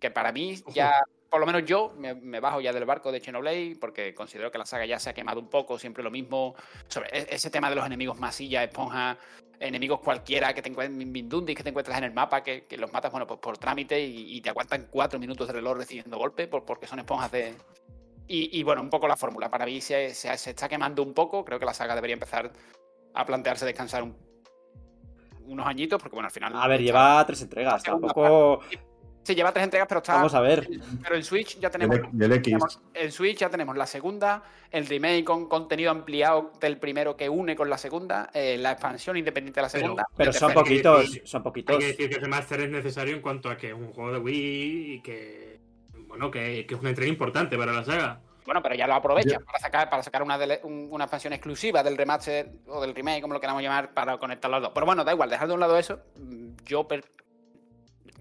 Que 0.00 0.10
para 0.10 0.32
mí 0.32 0.54
ya, 0.74 1.02
por 1.30 1.40
lo 1.40 1.46
menos 1.46 1.64
yo, 1.64 1.92
me, 1.96 2.14
me 2.14 2.40
bajo 2.40 2.60
ya 2.60 2.72
del 2.72 2.84
barco 2.84 3.10
de 3.12 3.20
Xenoblade 3.20 3.76
porque 3.80 4.12
considero 4.14 4.50
que 4.50 4.58
la 4.58 4.66
saga 4.66 4.84
ya 4.86 4.98
se 4.98 5.10
ha 5.10 5.14
quemado 5.14 5.40
un 5.40 5.48
poco, 5.48 5.78
siempre 5.78 6.02
lo 6.02 6.10
mismo. 6.10 6.54
Sobre 6.88 7.08
e- 7.16 7.26
ese 7.34 7.50
tema 7.50 7.70
de 7.70 7.76
los 7.76 7.86
enemigos 7.86 8.18
masilla, 8.18 8.64
esponja, 8.64 9.16
enemigos 9.60 10.00
cualquiera 10.00 10.52
que 10.52 10.62
te 10.62 10.68
encuentres, 10.68 11.56
que 11.56 11.62
te 11.62 11.68
encuentras 11.70 11.96
en 11.98 12.04
el 12.04 12.12
mapa, 12.12 12.42
que, 12.42 12.64
que 12.66 12.76
los 12.76 12.92
matas, 12.92 13.10
bueno, 13.12 13.26
pues 13.26 13.38
por 13.40 13.56
trámite 13.56 14.00
y, 14.04 14.36
y 14.36 14.40
te 14.40 14.50
aguantan 14.50 14.88
cuatro 14.90 15.18
minutos 15.18 15.46
de 15.46 15.52
reloj 15.54 15.76
recibiendo 15.78 16.18
golpes 16.18 16.48
por- 16.48 16.64
porque 16.64 16.86
son 16.86 16.98
esponjas 16.98 17.30
de. 17.32 17.54
Y, 18.26 18.58
y, 18.58 18.62
bueno, 18.62 18.80
un 18.82 18.90
poco 18.90 19.06
la 19.06 19.16
fórmula. 19.16 19.50
Para 19.50 19.64
mí 19.66 19.80
se, 19.80 20.14
se- 20.14 20.36
se 20.38 20.50
está 20.50 20.68
quemando 20.68 21.02
un 21.02 21.14
poco. 21.14 21.44
Creo 21.44 21.58
que 21.58 21.66
la 21.66 21.74
saga 21.74 21.94
debería 21.94 22.14
empezar 22.14 22.50
a 23.14 23.24
plantearse 23.26 23.64
descansar 23.66 24.02
un- 24.02 24.16
unos 25.46 25.66
añitos, 25.66 26.00
porque 26.00 26.14
bueno, 26.14 26.26
al 26.26 26.32
final. 26.32 26.52
A 26.54 26.66
ver, 26.68 26.80
lleva 26.82 27.24
tres 27.26 27.42
entregas. 27.42 27.82
Tampoco. 27.82 28.60
Sí, 29.22 29.34
lleva 29.34 29.52
tres 29.52 29.64
entregas, 29.64 29.88
pero 29.88 29.98
está. 30.00 30.16
Vamos 30.16 30.34
a 30.34 30.40
ver. 30.40 30.68
Pero 31.02 31.14
en 31.16 31.24
Switch 31.24 31.58
ya 31.58 31.70
tenemos. 31.70 31.96
el, 31.96 32.04
y 32.12 32.24
el 32.24 32.32
X. 32.32 32.42
tenemos- 32.44 32.80
En 32.92 33.10
Switch 33.10 33.38
ya 33.38 33.48
tenemos 33.48 33.74
la 33.74 33.86
segunda, 33.86 34.42
el 34.70 34.86
remake 34.86 35.24
con 35.24 35.48
contenido 35.48 35.90
ampliado 35.90 36.52
del 36.60 36.76
primero 36.76 37.16
que 37.16 37.28
une 37.30 37.56
con 37.56 37.70
la 37.70 37.78
segunda, 37.78 38.28
eh, 38.34 38.58
la 38.58 38.72
expansión 38.72 39.16
independiente 39.16 39.60
de 39.60 39.62
la 39.62 39.68
segunda. 39.70 40.06
Pero 40.14 40.30
el 40.30 40.36
son 40.36 40.52
poquitos. 40.52 41.00
decir- 41.10 41.22
Son 41.26 41.40
Hay 41.40 41.44
poquitos. 41.44 41.78
que 41.78 41.86
decir 41.86 42.10
que 42.10 42.16
ese 42.16 42.28
máster 42.28 42.60
es 42.60 42.70
necesario 42.70 43.16
en 43.16 43.22
cuanto 43.22 43.48
a 43.48 43.56
que 43.56 43.68
es 43.68 43.74
un 43.74 43.92
juego 43.92 44.12
de 44.12 44.18
Wii 44.18 44.92
y 44.96 45.00
que. 45.00 45.58
Bueno, 46.06 46.30
que, 46.30 46.66
que 46.66 46.74
es 46.74 46.80
una 46.80 46.90
entrega 46.90 47.08
importante 47.10 47.56
para 47.56 47.72
la 47.72 47.82
saga. 47.82 48.20
Bueno, 48.44 48.62
pero 48.62 48.74
ya 48.74 48.86
lo 48.86 48.94
aprovechan 48.94 49.42
para 49.44 49.58
sacar, 49.58 49.88
para 49.90 50.02
sacar 50.02 50.22
una, 50.22 50.38
dele- 50.38 50.60
un- 50.64 50.88
una 50.90 51.04
expansión 51.04 51.32
exclusiva 51.32 51.82
del 51.82 51.96
remaster 51.96 52.50
o 52.66 52.80
del 52.80 52.94
remake, 52.94 53.22
como 53.22 53.32
lo 53.34 53.40
queramos 53.40 53.62
llamar, 53.62 53.94
para 53.94 54.18
conectar 54.18 54.50
los 54.50 54.60
dos. 54.62 54.70
Pero 54.74 54.84
bueno, 54.86 55.02
da 55.04 55.12
igual, 55.12 55.30
dejar 55.30 55.48
de 55.48 55.54
un 55.54 55.60
lado 55.60 55.78
eso. 55.78 56.00
mm, 56.16 56.56
Yo 56.64 56.86
per- 56.86 57.04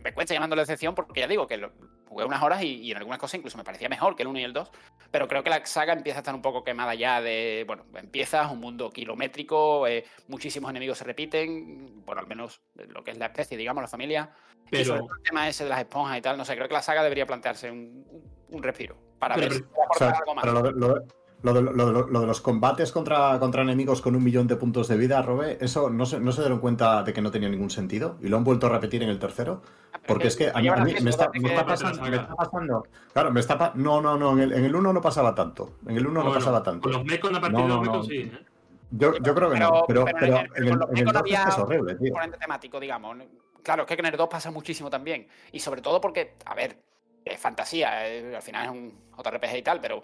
me 0.02 0.14
cuesta 0.14 0.34
llamándolo 0.34 0.62
excepción 0.62 0.96
porque 0.96 1.22
ya 1.22 1.28
digo 1.28 1.48
que 1.48 1.58
lo, 1.58 1.72
jugué 2.08 2.26
unas 2.26 2.44
horas 2.44 2.62
y, 2.62 2.76
y 2.82 2.92
en 2.92 2.98
algunas 2.98 3.20
cosas 3.20 3.36
incluso 3.40 3.58
me 3.58 3.64
parecía 3.64 3.90
mejor 3.90 4.16
que 4.16 4.24
el 4.24 4.28
1 4.28 4.40
y 4.40 4.44
el 4.44 4.54
2. 4.54 4.70
Pero 5.12 5.28
creo 5.28 5.44
que 5.44 5.50
la 5.50 5.66
saga 5.66 5.94
empieza 5.94 6.20
a 6.20 6.22
estar 6.22 6.34
un 6.36 6.42
poco 6.42 6.64
quemada 6.64 6.94
ya 6.96 7.22
de, 7.22 7.64
bueno, 7.68 7.86
empiezas 7.96 8.52
un 8.52 8.60
mundo 8.60 8.90
kilométrico, 8.92 9.88
eh, 9.88 10.06
muchísimos 10.28 10.70
enemigos 10.72 10.98
se 10.98 11.04
repiten, 11.04 12.04
bueno, 12.06 12.22
al 12.22 12.28
menos 12.28 12.62
lo 12.76 13.04
que 13.04 13.12
es 13.12 13.18
la 13.18 13.28
especie, 13.28 13.58
digamos, 13.58 13.82
la 13.82 13.88
familia. 13.88 14.32
Y 14.72 14.84
sobre 14.84 15.00
Pero. 15.00 15.06
todo 15.08 15.18
el 15.18 15.24
tema 15.24 15.48
ese 15.48 15.64
de 15.66 15.70
las 15.70 15.80
esponjas 15.80 16.18
y 16.18 16.22
tal, 16.22 16.38
no 16.38 16.46
sé, 16.46 16.56
creo 16.56 16.68
que 16.68 16.74
la 16.74 16.82
saga 16.82 17.04
debería 17.04 17.26
plantearse 17.26 17.70
un, 17.70 18.06
un- 18.10 18.34
un 18.50 18.64
respiro 18.64 18.96
para 19.24 19.36
Pero- 19.36 19.50
ver 19.50 19.58
si 19.58 19.64
O 19.64 19.98
sea, 19.98 20.10
algo 20.10 20.36
más. 20.36 20.44
pero 20.44 20.54
lo 20.54 20.62
de, 20.64 20.72
lo 20.74 20.88
lo 21.44 21.62
lo 21.62 21.86
de- 22.04 22.12
lo 22.12 22.22
de 22.22 22.28
los 22.28 22.40
combates 22.42 22.92
contra, 22.92 23.38
contra 23.40 23.62
enemigos 23.64 24.02
con 24.02 24.16
un 24.16 24.24
millón 24.24 24.48
de 24.48 24.56
puntos 24.56 24.88
de 24.88 24.96
vida, 24.98 25.22
Robe, 25.22 25.58
eso 25.62 25.90
no 25.90 26.06
se, 26.06 26.20
no 26.20 26.32
se 26.32 26.42
dieron 26.42 26.60
cuenta 26.60 27.04
de 27.04 27.12
que 27.14 27.22
no 27.22 27.32
tenía 27.32 27.50
ningún 27.50 27.70
sentido 27.70 28.16
y 28.22 28.28
lo 28.30 28.38
han 28.38 28.44
vuelto 28.46 28.68
a 28.68 28.70
repetir 28.70 29.04
en 29.04 29.10
el 29.10 29.20
tercero. 29.20 29.62
Porque 30.08 30.28
es 30.28 30.36
que 30.36 30.50
a 30.50 30.60
mí, 30.60 30.68
a 30.68 30.76
mí 30.78 30.94
me, 31.02 31.10
está, 31.10 31.30
me 31.34 31.50
está 31.50 31.66
pasando, 31.66 32.02
me 32.02 32.16
está 32.16 32.36
pasando- 32.36 32.84
Claro, 33.14 33.32
me 33.32 33.40
está 33.40 33.58
pa- 33.58 33.72
No, 33.76 34.02
no, 34.02 34.18
no, 34.18 34.32
en 34.34 34.40
el, 34.40 34.54
en 34.54 34.66
el 34.66 34.76
1 34.76 34.92
no 34.94 35.02
pasaba 35.02 35.34
tanto. 35.36 35.74
En 35.88 35.96
el 35.98 36.06
1 36.08 36.14
no 36.20 36.26
bueno, 36.26 36.40
pasaba 36.40 36.62
tanto. 36.64 36.82
Con 36.84 36.92
los 36.94 37.06
mecos, 37.06 37.30
a 37.32 37.40
partir 37.42 37.52
No, 37.60 37.62
de 37.64 37.68
los 37.68 37.76
no, 37.78 37.82
mecos, 37.84 37.98
no. 37.98 38.04
sí. 38.04 38.18
¿eh? 38.20 38.46
Yo, 38.92 39.14
yo 39.18 39.36
creo 39.36 39.50
que 39.50 39.56
Pero- 39.58 39.70
no, 39.70 39.84
pero, 39.88 40.06
pero 40.06 40.18
pero 40.20 40.26
en 40.26 40.34
el- 40.46 40.52
en 40.56 40.64
el, 40.64 40.70
con 40.70 40.80
los 40.80 40.90
en 40.92 40.98
el 40.98 41.06
mecos 41.06 41.22
2 41.24 41.48
es 41.50 41.58
horrible, 41.60 41.96
tío. 41.96 42.14
temático, 42.40 42.80
digamos. 42.80 43.18
Claro, 43.64 43.84
es 43.84 43.88
que 43.88 43.94
en 43.96 44.06
el 44.06 44.18
2 44.18 44.28
pasa 44.30 44.52
muchísimo 44.52 44.90
también. 44.90 45.28
Y 45.52 45.60
sobre 45.60 45.82
todo 45.82 46.00
porque, 46.02 46.36
a 46.46 46.54
ver, 46.54 46.78
es 47.26 47.40
fantasía, 47.40 48.08
eh, 48.08 48.36
al 48.36 48.42
final 48.42 48.66
es 48.66 48.72
un 48.72 49.12
JRPG 49.18 49.58
y 49.58 49.62
tal, 49.62 49.80
pero 49.82 50.04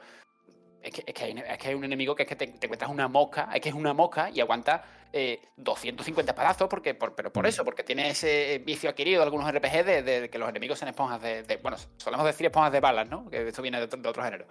es 0.82 0.94
que, 0.94 1.04
es 1.06 1.14
que, 1.14 1.24
hay, 1.26 1.32
es 1.38 1.58
que 1.58 1.68
hay 1.70 1.74
un 1.76 1.84
enemigo 1.84 2.16
que 2.16 2.24
es 2.24 2.30
que 2.30 2.36
te, 2.36 2.48
te 2.48 2.66
encuentras 2.68 2.90
una 2.90 3.08
mosca, 3.08 3.50
es 3.54 3.60
que 3.62 3.70
es 3.70 3.76
una 3.76 3.94
mosca 3.94 4.30
y 4.30 4.40
aguanta 4.40 4.84
eh, 5.12 5.42
250 5.58 6.32
espadazos, 6.32 6.70
porque, 6.70 6.94
por, 6.94 7.16
pero 7.16 7.34
por 7.34 7.44
Mm. 7.44 7.48
eso, 7.48 7.66
porque 7.66 7.84
tiene 7.84 8.10
ese 8.10 8.62
vicio 8.66 8.90
adquirido 8.90 9.20
de 9.22 9.26
algunos 9.26 9.52
RPG 9.52 9.84
de, 9.86 10.02
de 10.04 10.30
que 10.30 10.38
los 10.38 10.48
enemigos 10.48 10.80
son 10.80 10.88
esponjas 10.88 11.22
de, 11.22 11.44
de- 11.44 11.58
Bueno, 11.58 11.78
solemos 11.98 12.26
decir 12.26 12.46
esponjas 12.46 12.72
de 12.72 12.80
balas, 12.80 13.10
¿no? 13.10 13.30
Que 13.30 13.48
esto 13.48 13.62
viene 13.62 13.80
de, 13.80 13.86
otro- 14.08 14.24
género. 14.24 14.46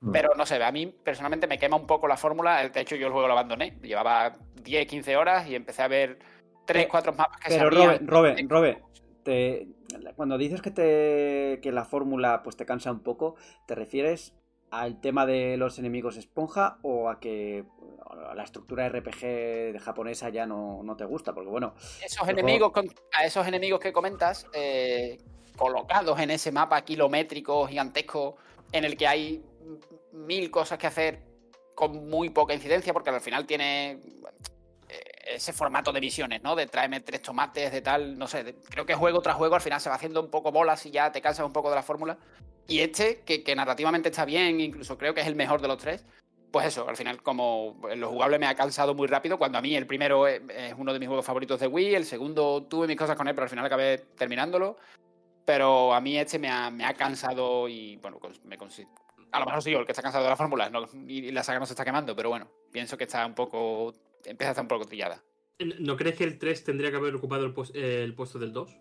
Mm. 0.00 0.12
Pero 0.12 0.34
no 0.36 0.46
sé, 0.46 0.62
a 0.62 0.70
mí 0.72 0.86
personalmente 0.86 1.46
me 1.46 1.58
quema 1.58 1.76
un 1.76 1.86
poco 1.86 2.06
la 2.08 2.16
fórmula. 2.16 2.66
De 2.68 2.80
hecho, 2.80 2.94
yo 2.96 3.06
el 3.08 3.12
juego 3.12 3.26
lo 3.26 3.32
abandoné. 3.34 3.76
Llevaba 3.82 4.36
10, 4.62 4.86
15 4.86 5.16
horas 5.16 5.46
y 5.48 5.54
empecé 5.56 5.82
a 5.82 5.88
ver 5.88 6.18
3, 6.64 6.86
4 6.88 7.12
mapas 7.12 7.40
que 7.40 7.50
se 7.50 7.56
Pero 7.58 7.68
abrían. 7.68 8.06
Robe, 8.06 8.30
Robe, 8.34 8.46
Robe, 8.48 8.82
te- 9.24 9.66
cuando 10.16 10.38
dices 10.38 10.62
que 10.62 10.70
te 10.70 11.60
que 11.60 11.72
la 11.72 11.84
fórmula 11.84 12.42
pues 12.42 12.56
te 12.56 12.66
cansa 12.66 12.90
un 12.90 13.00
poco, 13.00 13.36
¿te 13.66 13.74
refieres 13.74 14.34
al 14.70 15.00
tema 15.00 15.24
de 15.26 15.56
los 15.56 15.78
enemigos 15.78 16.16
esponja 16.16 16.78
o 16.82 17.08
a 17.08 17.20
que 17.20 17.64
a 18.28 18.34
la 18.34 18.42
estructura 18.42 18.88
RPG 18.88 19.78
japonesa 19.80 20.30
ya 20.30 20.46
no, 20.46 20.82
no 20.82 20.96
te 20.96 21.04
gusta? 21.04 21.32
Porque 21.32 21.50
bueno, 21.50 21.74
Esos 22.04 22.28
enemigos, 22.28 22.72
a 23.12 23.24
esos 23.24 23.46
enemigos 23.46 23.80
que 23.80 23.92
comentas, 23.92 24.46
eh, 24.52 25.18
colocados 25.56 26.18
en 26.18 26.30
ese 26.30 26.50
mapa 26.50 26.82
kilométrico 26.82 27.66
gigantesco 27.66 28.36
en 28.72 28.84
el 28.84 28.96
que 28.96 29.06
hay 29.06 29.44
mil 30.12 30.50
cosas 30.50 30.78
que 30.78 30.86
hacer 30.86 31.22
con 31.74 32.08
muy 32.08 32.30
poca 32.30 32.54
incidencia, 32.54 32.92
porque 32.92 33.10
al 33.10 33.20
final 33.20 33.46
tiene 33.46 34.00
ese 35.26 35.52
formato 35.52 35.92
de 35.92 36.00
misiones, 36.00 36.42
¿no? 36.42 36.54
De 36.54 36.66
tráeme 36.66 37.00
tres 37.00 37.22
tomates, 37.22 37.72
de 37.72 37.80
tal, 37.80 38.18
no 38.18 38.26
sé. 38.26 38.56
creo 38.68 38.86
que 38.86 38.94
juego 38.94 39.20
tras 39.20 39.36
juego 39.36 39.54
al 39.54 39.60
final 39.60 39.80
se 39.80 39.88
va 39.88 39.96
haciendo 39.96 40.20
un 40.20 40.30
poco 40.30 40.52
bolas 40.52 40.84
y 40.86 40.90
ya 40.90 41.10
te 41.12 41.20
cansas 41.20 41.46
un 41.46 41.52
poco 41.52 41.70
de 41.70 41.76
la 41.76 41.82
fórmula. 41.82 42.18
Y 42.66 42.80
este, 42.80 43.20
que, 43.20 43.54
narrativamente 43.54 44.08
está 44.08 44.24
bien, 44.24 44.60
incluso 44.60 44.96
creo 44.96 45.14
que 45.14 45.20
es 45.20 45.26
el 45.26 45.34
mejor 45.34 45.60
de 45.60 45.68
los 45.68 45.78
tres, 45.78 46.04
pues 46.50 46.66
eso, 46.66 46.88
al 46.88 46.96
final 46.96 47.22
como 47.22 47.80
lo 47.96 48.10
jugable 48.10 48.38
me 48.38 48.46
ha 48.46 48.54
cansado 48.54 48.94
muy 48.94 49.08
rápido, 49.08 49.38
cuando 49.38 49.58
a 49.58 49.60
mí 49.60 49.74
el 49.74 49.86
primero 49.86 50.26
es, 50.26 50.40
uno 50.76 50.92
de 50.92 50.98
mis 50.98 51.08
juegos 51.08 51.26
favoritos 51.26 51.60
de 51.60 51.66
Wii, 51.66 51.94
el 51.94 52.04
segundo 52.06 52.62
tuve 52.68 52.86
mis 52.86 52.96
cosas 52.96 53.16
con 53.16 53.28
él, 53.28 53.34
pero 53.34 53.44
al 53.44 53.50
final 53.50 53.66
acabé 53.66 53.98
terminándolo. 54.16 54.76
Pero 55.44 55.92
a 55.92 56.00
mí 56.00 56.16
este 56.16 56.38
me 56.38 56.48
ha, 56.48 56.70
me 56.70 56.86
ha 56.86 56.94
cansado 56.94 57.68
y, 57.68 57.96
bueno, 57.96 58.18
me 58.44 58.56
a 59.34 59.40
lo 59.40 59.46
mejor 59.46 59.62
soy 59.62 59.72
yo 59.72 59.80
el 59.80 59.84
que 59.84 59.92
está 59.92 60.00
cansado 60.00 60.22
de 60.22 60.30
la 60.30 60.36
fórmula 60.36 60.70
no- 60.70 60.86
y 61.08 61.32
la 61.32 61.42
saga 61.42 61.58
no 61.58 61.66
se 61.66 61.72
está 61.72 61.84
quemando, 61.84 62.14
pero 62.14 62.28
bueno, 62.28 62.46
pienso 62.70 62.96
que 62.96 63.04
está 63.04 63.26
un 63.26 63.34
poco, 63.34 63.92
empieza 64.24 64.50
a 64.50 64.52
estar 64.52 64.64
un 64.64 64.68
poco 64.68 64.84
trillada. 64.86 65.22
¿No 65.78 65.96
crees 65.96 66.16
que 66.16 66.24
el 66.24 66.38
3 66.38 66.64
tendría 66.64 66.90
que 66.90 66.96
haber 66.96 67.14
ocupado 67.14 67.44
el, 67.46 67.54
eh, 67.74 68.12
puesto 68.16 68.38
del 68.38 68.52
2? 68.52 68.76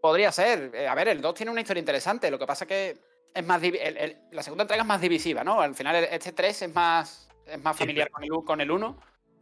Podría 0.00 0.30
ser. 0.32 0.70
Eh, 0.74 0.86
a 0.86 0.94
ver, 0.94 1.08
el 1.08 1.20
2 1.20 1.34
tiene 1.34 1.50
una 1.50 1.60
historia 1.60 1.80
interesante. 1.80 2.30
Lo 2.30 2.38
que 2.38 2.46
pasa 2.46 2.66
que 2.66 2.96
es 3.34 3.44
más 3.46 3.60
divi- 3.62 3.78
el- 3.80 3.96
el- 3.96 4.16
la 4.32 4.42
segunda 4.42 4.62
entrega 4.64 4.82
es 4.82 4.86
más 4.88 5.00
divisiva, 5.00 5.42
¿no? 5.42 5.60
Al 5.60 5.74
final 5.74 5.96
este 6.10 6.32
3 6.32 6.62
es 6.62 6.74
más, 6.74 7.28
es 7.46 7.62
más 7.62 7.76
familiar 7.76 8.10
con 8.10 8.22
el, 8.22 8.32
u- 8.32 8.44
con 8.44 8.60
el 8.60 8.70
1. 8.70 8.96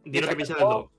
Di 0.05 0.19
lo 0.21 0.27
que 0.27 0.31
al 0.33 0.37
del 0.37 0.47
juego- 0.55 0.73
2. 0.73 0.89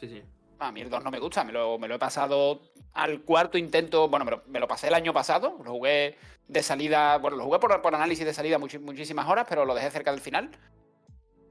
Sí, 0.00 0.08
sí. 0.08 0.22
A 0.58 0.70
mí 0.70 0.82
el 0.82 0.90
2 0.90 1.02
no 1.02 1.10
me 1.10 1.18
gusta, 1.18 1.42
me 1.42 1.52
lo, 1.52 1.78
me 1.78 1.88
lo 1.88 1.94
he 1.96 1.98
pasado 1.98 2.60
al 2.92 3.22
cuarto 3.22 3.58
intento. 3.58 4.08
Bueno, 4.08 4.24
me 4.24 4.30
lo, 4.32 4.42
me 4.46 4.60
lo 4.60 4.68
pasé 4.68 4.88
el 4.88 4.94
año 4.94 5.12
pasado, 5.12 5.58
lo 5.64 5.72
jugué 5.72 6.16
de 6.46 6.62
salida. 6.62 7.18
Bueno, 7.18 7.36
lo 7.38 7.44
jugué 7.44 7.58
por, 7.58 7.80
por 7.82 7.94
análisis 7.94 8.24
de 8.24 8.34
salida 8.34 8.58
muchísimas 8.58 9.26
horas, 9.28 9.46
pero 9.48 9.64
lo 9.64 9.74
dejé 9.74 9.90
cerca 9.90 10.10
del 10.12 10.20
final. 10.20 10.50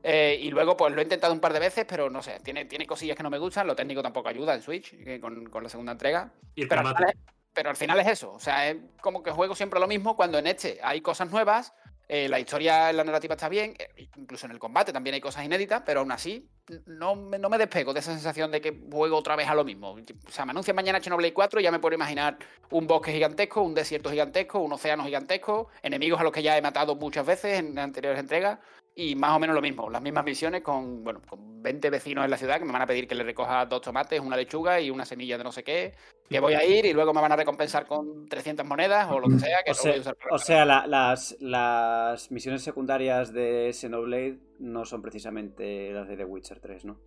Eh, 0.03 0.37
y 0.41 0.51
luego, 0.51 0.75
pues 0.75 0.93
lo 0.93 0.99
he 0.99 1.03
intentado 1.03 1.31
un 1.33 1.39
par 1.39 1.53
de 1.53 1.59
veces, 1.59 1.85
pero 1.87 2.09
no 2.09 2.21
sé, 2.21 2.39
tiene, 2.43 2.65
tiene 2.65 2.85
cosillas 2.85 3.15
que 3.15 3.23
no 3.23 3.29
me 3.29 3.37
gustan. 3.37 3.65
Lo 3.65 3.75
técnico 3.75 4.03
tampoco 4.03 4.27
ayuda 4.27 4.53
en 4.53 4.61
Switch 4.61 4.93
eh, 4.93 5.19
con, 5.21 5.45
con 5.49 5.63
la 5.63 5.69
segunda 5.69 5.93
entrega. 5.93 6.29
Y 6.55 6.63
el 6.63 6.67
Pero 6.67 6.81
al, 6.81 6.87
final 6.87 7.09
es, 7.09 7.15
pero 7.53 7.69
al 7.69 7.75
final 7.77 7.99
es 8.01 8.07
eso. 8.07 8.33
O 8.33 8.39
sea, 8.39 8.69
es 8.69 8.77
como 9.01 9.23
que 9.23 9.31
juego 9.31 9.55
siempre 9.55 9.79
lo 9.79 9.87
mismo 9.87 10.17
cuando 10.17 10.37
en 10.37 10.47
este 10.47 10.79
hay 10.83 10.99
cosas 10.99 11.31
nuevas. 11.31 11.73
eh, 12.09 12.27
la 12.27 12.37
historia, 12.37 12.91
la 12.91 13.05
narrativa 13.05 13.35
está 13.35 13.47
bien. 13.47 13.75
incluso 14.17 14.45
en 14.45 14.51
el 14.51 14.59
combate 14.59 14.91
también 14.91 15.13
hay 15.13 15.21
cosas 15.21 15.45
inéditas. 15.45 15.83
Pero 15.85 16.01
aún 16.01 16.11
así, 16.11 16.49
no 16.85 17.15
me, 17.15 17.39
no 17.39 17.49
me 17.49 17.57
despego 17.57 17.93
de 17.93 18.01
esa 18.01 18.11
sensación 18.11 18.51
de 18.51 18.59
que 18.59 18.77
juego 18.91 19.15
otra 19.17 19.37
vez 19.37 19.47
a 19.47 19.55
lo 19.55 19.63
mismo. 19.63 19.91
O 19.91 20.31
sea, 20.31 20.45
me 20.45 20.51
anuncian 20.51 20.75
mañana 20.75 20.99
Xenoblade 20.99 21.33
4 21.33 21.61
y 21.61 21.63
ya 21.63 21.71
me 21.71 21.79
puedo 21.79 21.95
imaginar 21.95 22.37
un 22.71 22.87
bosque 22.87 23.13
gigantesco, 23.13 23.61
un 23.61 23.73
desierto 23.73 24.09
gigantesco, 24.11 24.59
un 24.59 24.73
océano 24.73 25.05
gigantesco, 25.05 25.69
enemigos 25.81 26.19
a 26.19 26.23
los 26.23 26.33
que 26.33 26.43
ya 26.43 26.57
he 26.57 26.61
matado 26.61 26.95
muchas 26.97 27.25
veces 27.25 27.59
en 27.59 27.79
anteriores 27.79 28.19
entregas. 28.19 28.59
Y 28.95 29.15
más 29.15 29.31
o 29.35 29.39
menos 29.39 29.55
lo 29.55 29.61
mismo, 29.61 29.89
las 29.89 30.01
mismas 30.03 30.23
misiones 30.23 30.61
con, 30.61 31.03
bueno, 31.03 31.19
con 31.27 31.63
20 31.63 31.89
vecinos 31.89 32.25
en 32.25 32.29
la 32.29 32.37
ciudad 32.37 32.59
que 32.59 32.65
me 32.65 32.71
van 32.71 32.83
a 32.83 32.85
pedir 32.85 33.07
que 33.07 33.15
les 33.15 33.25
recoja 33.25 33.65
dos 33.65 33.81
tomates, 33.81 34.19
una 34.19 34.37
lechuga 34.37 34.79
y 34.79 34.91
una 34.91 35.03
semilla 35.03 35.35
de 35.37 35.43
no 35.43 35.51
sé 35.51 35.63
qué, 35.63 35.95
que 36.29 36.39
voy 36.39 36.53
a 36.53 36.63
ir 36.63 36.85
y 36.85 36.93
luego 36.93 37.11
me 37.11 37.19
van 37.21 37.31
a 37.31 37.35
recompensar 37.35 37.87
con 37.87 38.27
300 38.29 38.63
monedas 38.67 39.09
o 39.09 39.19
lo 39.19 39.27
que 39.29 39.39
sea, 39.39 39.63
que 39.65 39.71
O 39.71 39.73
no 39.73 39.81
voy 39.81 39.89
a 39.89 39.93
sea, 39.93 40.01
usar 40.01 40.15
para 40.15 40.35
o 40.35 40.37
sea, 40.37 40.65
la- 40.65 40.85
las, 40.85 41.35
las 41.39 42.29
misiones 42.31 42.61
secundarias 42.61 43.33
de 43.33 43.71
Xenoblade 43.73 44.37
no 44.59 44.85
son 44.85 45.01
precisamente 45.01 45.91
las 45.91 46.07
de 46.07 46.15
The 46.17 46.25
Witcher 46.25 46.59
3, 46.59 46.85
¿no? 46.85 46.99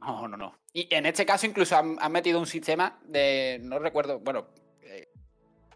No, 0.00 0.28
no, 0.28 0.36
no. 0.36 0.58
Y 0.74 0.94
en 0.94 1.06
este 1.06 1.24
caso 1.24 1.46
incluso 1.46 1.74
han, 1.74 1.96
han 1.98 2.12
metido 2.12 2.38
un 2.38 2.46
sistema 2.46 3.00
de, 3.06 3.58
no 3.62 3.78
recuerdo, 3.78 4.18
bueno, 4.20 4.48
eh, 4.82 5.08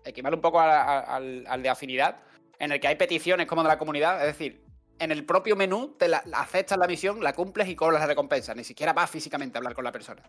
equivale 0.04 0.36
un 0.36 0.42
poco 0.42 0.60
a- 0.60 0.82
a- 0.82 1.16
al, 1.16 1.46
al 1.48 1.62
de 1.62 1.68
afinidad, 1.70 2.18
en 2.58 2.72
el 2.72 2.80
que 2.80 2.88
hay 2.88 2.96
peticiones 2.96 3.46
como 3.46 3.62
de 3.62 3.68
la 3.68 3.78
comunidad, 3.78 4.20
es 4.20 4.26
decir, 4.38 4.62
en 5.02 5.10
el 5.10 5.24
propio 5.24 5.56
menú 5.56 5.96
te 5.98 6.06
aceptas 6.32 6.78
la 6.78 6.86
misión, 6.86 7.22
la 7.22 7.32
cumples 7.32 7.68
y 7.68 7.74
cobras 7.74 8.00
la 8.00 8.06
recompensa, 8.06 8.54
ni 8.54 8.62
siquiera 8.64 8.92
vas 8.92 9.10
físicamente 9.10 9.56
a 9.56 9.58
hablar 9.58 9.74
con 9.74 9.84
la 9.84 9.92
persona. 9.92 10.22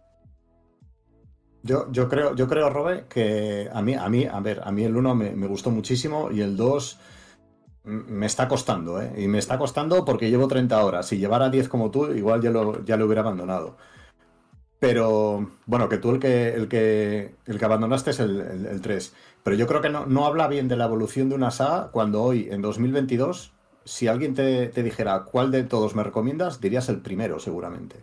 Yo, 1.62 1.90
creo, 2.10 2.36
yo 2.36 2.48
creo, 2.50 2.70
Robe, 2.70 3.06
que 3.08 3.70
a 3.72 3.82
mí, 3.82 3.94
a 3.94 4.10
mí, 4.10 4.26
a 4.26 4.40
ver, 4.42 4.62
a 4.66 4.72
mí 4.72 4.84
el 4.84 4.98
1 4.98 5.16
me, 5.16 5.48
gustó 5.48 5.70
muchísimo 5.72 6.30
y 6.30 6.42
el 6.42 6.58
2 6.58 7.00
m- 7.86 8.04
me 8.08 8.26
está 8.26 8.50
costando, 8.50 9.02
¿eh? 9.02 9.14
Y 9.16 9.28
me 9.28 9.38
está 9.38 9.58
costando 9.58 10.04
porque 10.04 10.30
llevo 10.30 10.48
30 10.50 10.84
horas. 10.84 11.08
Si 11.08 11.18
llevara 11.20 11.50
10 11.50 11.70
como 11.70 11.90
tú, 11.90 12.12
igual 12.12 12.42
ya 12.42 12.50
lo, 12.50 12.84
ya 12.84 12.98
lo 12.98 13.06
hubiera 13.06 13.22
abandonado. 13.22 13.78
Pero, 14.80 15.52
bueno, 15.66 15.88
que 15.88 15.98
tú 15.98 16.12
el 16.12 16.20
que, 16.20 16.50
el 16.54 16.68
que, 16.68 17.36
el 17.46 17.58
que 17.58 17.66
abandonaste 17.66 18.10
es 18.12 18.20
el, 18.20 18.42
el- 18.42 18.66
el 18.66 18.82
3. 18.82 19.14
Pero 19.44 19.56
yo 19.56 19.66
creo 19.68 19.80
que 19.82 19.90
no, 19.90 20.06
no 20.06 20.26
habla 20.26 20.48
bien 20.50 20.68
de 20.68 20.76
la 20.76 20.86
evolución 20.86 21.30
de 21.30 21.36
una 21.36 21.52
saga 21.52 21.92
cuando 21.92 22.22
hoy, 22.24 22.50
en 22.52 22.62
2022, 22.62 23.53
si 23.86 24.08
alguien 24.08 24.34
te, 24.34 24.68
te 24.70 24.84
dijera 24.84 25.24
cuál 25.24 25.52
de 25.52 25.64
todos 25.64 25.96
me 25.96 26.04
recomiendas, 26.04 26.60
dirías 26.62 26.90
el 26.90 27.02
primero, 27.02 27.40
seguramente. 27.40 27.98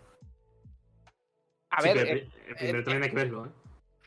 A 1.69 1.81
ver, 1.81 1.97
el, 1.97 2.17
eh, 2.17 2.29
el 2.47 2.55
primero 2.55 2.79
eh, 2.79 2.83
también 2.83 3.03
hay 3.03 3.09
que 3.09 3.15
verlo, 3.15 3.45
¿eh? 3.45 3.49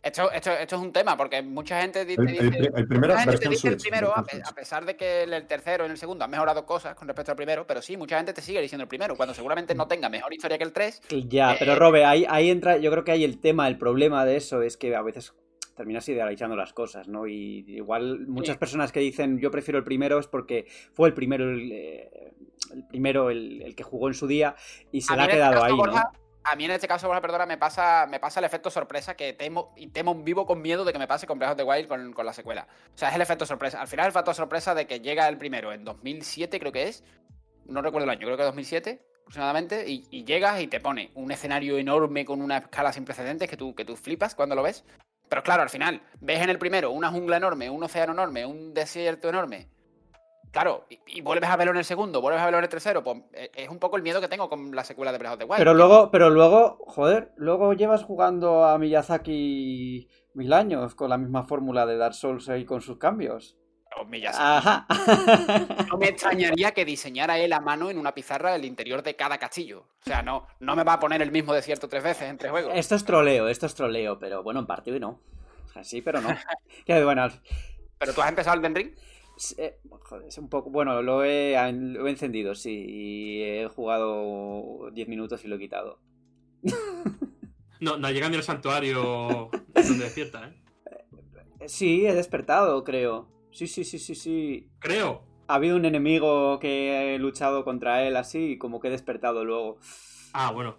esto, 0.02 0.30
esto, 0.32 0.50
esto 0.52 0.76
es 0.76 0.82
un 0.82 0.92
tema, 0.92 1.16
porque 1.16 1.40
mucha 1.42 1.80
gente 1.80 2.04
dice... 2.04 2.20
el 2.20 2.50
pri- 2.50 2.70
el 2.74 2.86
primero 2.86 3.16
gente 3.16 3.38
te 3.38 3.48
dice 3.48 3.68
el 3.68 3.80
Switch. 3.80 3.80
primero, 3.80 4.14
a, 4.14 4.22
pesar 4.54 4.84
de 4.84 4.96
que 4.96 5.22
el, 5.22 5.32
el 5.32 5.46
tercero 5.46 5.86
y 5.86 5.90
el 5.90 5.96
segundo 5.96 6.24
han 6.26 6.30
mejorado 6.30 6.66
cosas 6.66 6.94
con 6.94 7.08
respecto 7.08 7.32
al 7.32 7.36
primero, 7.36 7.66
pero 7.66 7.80
sí, 7.80 7.96
mucha 7.96 8.18
gente 8.18 8.34
te 8.34 8.42
sigue 8.42 8.60
diciendo 8.60 8.82
el 8.82 8.88
primero, 8.88 9.16
cuando 9.16 9.34
seguramente 9.34 9.74
no 9.74 9.88
tenga 9.88 10.10
mejor 10.10 10.32
historia 10.34 10.58
que 10.58 10.64
el 10.64 10.72
3. 10.74 11.00
Ya, 11.28 11.54
Eh, 11.54 11.56
pero 11.58 11.74
Robe, 11.76 12.04
ahí, 12.04 12.26
ahí 12.28 12.50
entra, 12.50 12.76
yo 12.76 12.90
creo 12.90 13.04
que 13.04 13.12
ahí 13.12 13.24
el 13.24 13.40
tema, 13.40 13.66
el 13.66 13.78
problema 13.78 14.26
de 14.26 14.36
eso 14.36 14.60
es 14.60 14.76
que 14.76 14.94
a 14.94 15.00
veces 15.02 15.32
terminas 15.74 16.08
idealizando 16.08 16.56
las 16.56 16.72
cosas, 16.72 17.08
¿no? 17.08 17.26
Y 17.26 17.64
igual 17.68 18.26
muchas 18.26 18.54
Sí. 18.54 18.58
personas 18.60 18.92
que 18.92 19.00
dicen 19.00 19.38
yo 19.38 19.50
prefiero 19.50 19.78
el 19.78 19.84
primero 19.84 20.18
es 20.18 20.26
porque 20.26 20.66
fue 20.92 21.08
el 21.08 21.14
primero 21.14 21.50
el, 21.50 21.70
eh, 21.72 22.32
el 22.72 22.86
primero 22.86 23.30
el, 23.30 23.62
el 23.62 23.74
que 23.74 23.82
jugó 23.82 24.08
en 24.08 24.14
su 24.14 24.26
día 24.26 24.54
y 24.92 25.00
se 25.02 25.14
le 25.14 25.22
ha 25.22 25.24
este 25.24 25.36
quedado 25.36 25.64
ahí, 25.64 25.76
¿no? 25.76 26.02
A 26.46 26.56
mí 26.56 26.66
en 26.66 26.72
este 26.72 26.86
caso, 26.86 27.06
Borja, 27.06 27.22
perdona, 27.22 27.46
me 27.46 27.56
pasa, 27.56 28.06
me 28.06 28.20
pasa 28.20 28.38
el 28.38 28.44
efecto 28.44 28.68
sorpresa 28.68 29.16
que 29.16 29.32
temo 29.32 29.72
y 29.76 29.86
temo 29.86 30.14
vivo 30.14 30.44
con 30.44 30.60
miedo 30.60 30.84
de 30.84 30.92
que 30.92 30.98
me 30.98 31.06
pase 31.06 31.26
con 31.26 31.38
Breath 31.38 31.52
of 31.52 31.56
the 31.56 31.62
Wild 31.64 31.88
con, 31.88 32.12
con 32.12 32.26
la 32.26 32.34
secuela. 32.34 32.68
O 32.94 32.98
sea, 32.98 33.08
es 33.08 33.14
el 33.14 33.22
efecto 33.22 33.46
sorpresa. 33.46 33.80
Al 33.80 33.88
final 33.88 34.04
el 34.04 34.10
efecto 34.10 34.34
sorpresa 34.34 34.74
de 34.74 34.86
que 34.86 35.00
llega 35.00 35.26
el 35.26 35.38
primero 35.38 35.72
en 35.72 35.84
2007, 35.84 36.60
creo 36.60 36.70
que 36.70 36.88
es. 36.88 37.02
No 37.64 37.80
recuerdo 37.80 38.04
el 38.04 38.10
año, 38.10 38.26
creo 38.26 38.36
que 38.36 38.42
2007 38.42 39.00
aproximadamente. 39.22 39.88
Y, 39.90 40.04
y 40.10 40.24
llegas 40.24 40.60
y 40.60 40.66
te 40.66 40.80
pone 40.80 41.10
un 41.14 41.30
escenario 41.32 41.78
enorme 41.78 42.26
con 42.26 42.42
una 42.42 42.58
escala 42.58 42.92
sin 42.92 43.06
precedentes 43.06 43.48
que 43.48 43.56
tú, 43.56 43.74
que 43.74 43.86
tú 43.86 43.96
flipas 43.96 44.34
cuando 44.34 44.54
lo 44.54 44.62
ves. 44.62 44.84
Pero 45.28 45.42
claro, 45.42 45.62
al 45.62 45.70
final, 45.70 46.02
ves 46.20 46.40
en 46.42 46.50
el 46.50 46.58
primero 46.58 46.90
una 46.90 47.10
jungla 47.10 47.36
enorme, 47.36 47.70
un 47.70 47.82
océano 47.82 48.12
enorme, 48.12 48.46
un 48.46 48.74
desierto 48.74 49.28
enorme. 49.28 49.68
Claro, 50.54 50.86
y, 51.08 51.20
vuelves 51.20 51.50
a 51.50 51.56
verlo 51.56 51.72
en 51.72 51.78
el 51.78 51.84
segundo, 51.84 52.20
vuelves 52.20 52.40
a 52.40 52.44
verlo 52.44 52.58
en 52.58 52.64
el 52.64 52.70
tercero, 52.70 53.02
pues 53.02 53.22
eh, 53.32 53.50
es 53.56 53.68
un 53.68 53.80
poco 53.80 53.96
el 53.96 54.04
miedo 54.04 54.20
que 54.20 54.28
tengo 54.28 54.48
con 54.48 54.70
la 54.74 54.84
secuela 54.84 55.10
de 55.10 55.18
Breath 55.18 55.32
of 55.32 55.38
the 55.40 55.44
Wild. 55.46 55.58
Pero 55.58 55.74
luego, 55.74 56.12
pero 56.12 56.30
luego, 56.30 56.78
joder, 56.86 57.32
luego 57.34 57.72
llevas 57.72 58.04
jugando 58.04 58.64
a 58.64 58.78
Miyazaki 58.78 60.08
mil 60.34 60.52
años 60.52 60.94
con 60.94 61.10
la 61.10 61.18
misma 61.18 61.42
fórmula 61.42 61.86
de 61.86 61.96
Dark 61.96 62.14
Souls 62.14 62.48
y 62.56 62.64
con 62.64 62.82
sus 62.82 62.98
cambios. 62.98 63.58
Miyazaki. 64.06 64.44
Ajá. 64.44 64.86
No 65.90 65.98
me 65.98 66.08
extrañaría 66.08 66.72
que 66.72 66.84
diseñara 66.84 67.38
él 67.38 67.52
a 67.52 67.60
mano 67.60 67.90
en 67.90 67.98
una 67.98 68.14
pizarra 68.14 68.54
el 68.56 68.64
interior 68.64 69.02
de 69.02 69.14
cada 69.14 69.38
castillo. 69.38 69.86
O 70.00 70.04
sea, 70.04 70.22
no, 70.22 70.46
no 70.60 70.74
me 70.74 70.82
va 70.84 70.94
a 70.94 71.00
poner 71.00 71.22
el 71.22 71.30
mismo 71.30 71.54
desierto 71.54 71.88
tres 71.88 72.02
veces 72.02 72.28
entre 72.28 72.50
juegos. 72.50 72.72
Esto 72.74 72.94
es 72.94 73.04
troleo, 73.04 73.48
esto 73.48 73.66
es 73.66 73.74
troleo, 73.74 74.18
pero 74.18 74.42
bueno, 74.42 74.60
en 74.60 74.66
parte 74.66 74.98
no. 74.98 75.20
O 75.66 75.68
sea, 75.72 75.84
sí, 75.84 76.02
pero 76.02 76.20
no. 76.20 76.28
Que 76.86 77.04
bueno, 77.04 77.28
Pero 77.98 78.12
tú 78.12 78.22
has 78.22 78.28
empezado 78.28 78.56
el 78.56 78.62
Den 78.62 78.74
Ring. 78.74 78.92
eh, 79.58 79.78
joder, 79.88 80.26
es 80.28 80.38
un 80.38 80.48
poco. 80.48 80.70
Bueno, 80.70 81.00
lo 81.02 81.24
he, 81.24 81.54
lo 81.72 82.06
he 82.06 82.10
encendido, 82.10 82.54
sí. 82.54 82.84
Y 82.88 83.42
he 83.42 83.68
jugado 83.68 84.90
10 84.92 85.08
minutos 85.08 85.44
y 85.44 85.48
lo 85.48 85.56
he 85.56 85.58
quitado. 85.58 86.00
No, 87.80 87.98
no 87.98 88.08
llegando 88.10 88.38
al 88.38 88.44
santuario 88.44 89.50
donde 89.74 90.04
despierta, 90.04 90.48
¿eh? 90.48 91.68
Sí, 91.68 92.06
he 92.06 92.14
despertado, 92.14 92.82
creo. 92.82 93.28
Sí, 93.54 93.68
sí, 93.68 93.84
sí, 93.84 93.98
sí, 94.00 94.14
sí. 94.16 94.68
Creo. 94.80 95.22
Ha 95.46 95.54
habido 95.54 95.76
un 95.76 95.84
enemigo 95.84 96.58
que 96.58 97.14
he 97.14 97.18
luchado 97.18 97.64
contra 97.64 98.02
él 98.06 98.16
así 98.16 98.52
y 98.52 98.58
como 98.58 98.80
que 98.80 98.88
he 98.88 98.90
despertado 98.90 99.44
luego. 99.44 99.78
Ah, 100.32 100.50
bueno. 100.52 100.76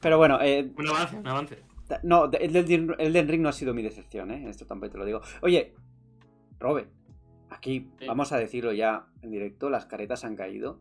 Pero 0.00 0.16
bueno, 0.18 0.38
eh, 0.40 0.72
Un 0.76 0.88
avance, 0.88 1.16
un 1.16 1.26
avance. 1.28 1.62
No, 2.02 2.30
el 2.32 2.56
Elden 2.56 3.28
Ring 3.28 3.42
no 3.42 3.48
ha 3.50 3.52
sido 3.52 3.74
mi 3.74 3.82
decepción, 3.82 4.30
¿eh? 4.30 4.48
Esto 4.48 4.64
tampoco 4.66 4.92
te 4.92 4.98
lo 4.98 5.04
digo. 5.04 5.20
Oye, 5.42 5.74
Robe, 6.58 6.88
aquí 7.50 7.90
Sí. 7.98 8.06
vamos 8.06 8.32
a 8.32 8.38
decirlo 8.38 8.72
ya 8.72 9.06
en 9.20 9.30
directo, 9.30 9.68
las 9.68 9.84
caretas 9.84 10.24
han 10.24 10.36
caído. 10.36 10.80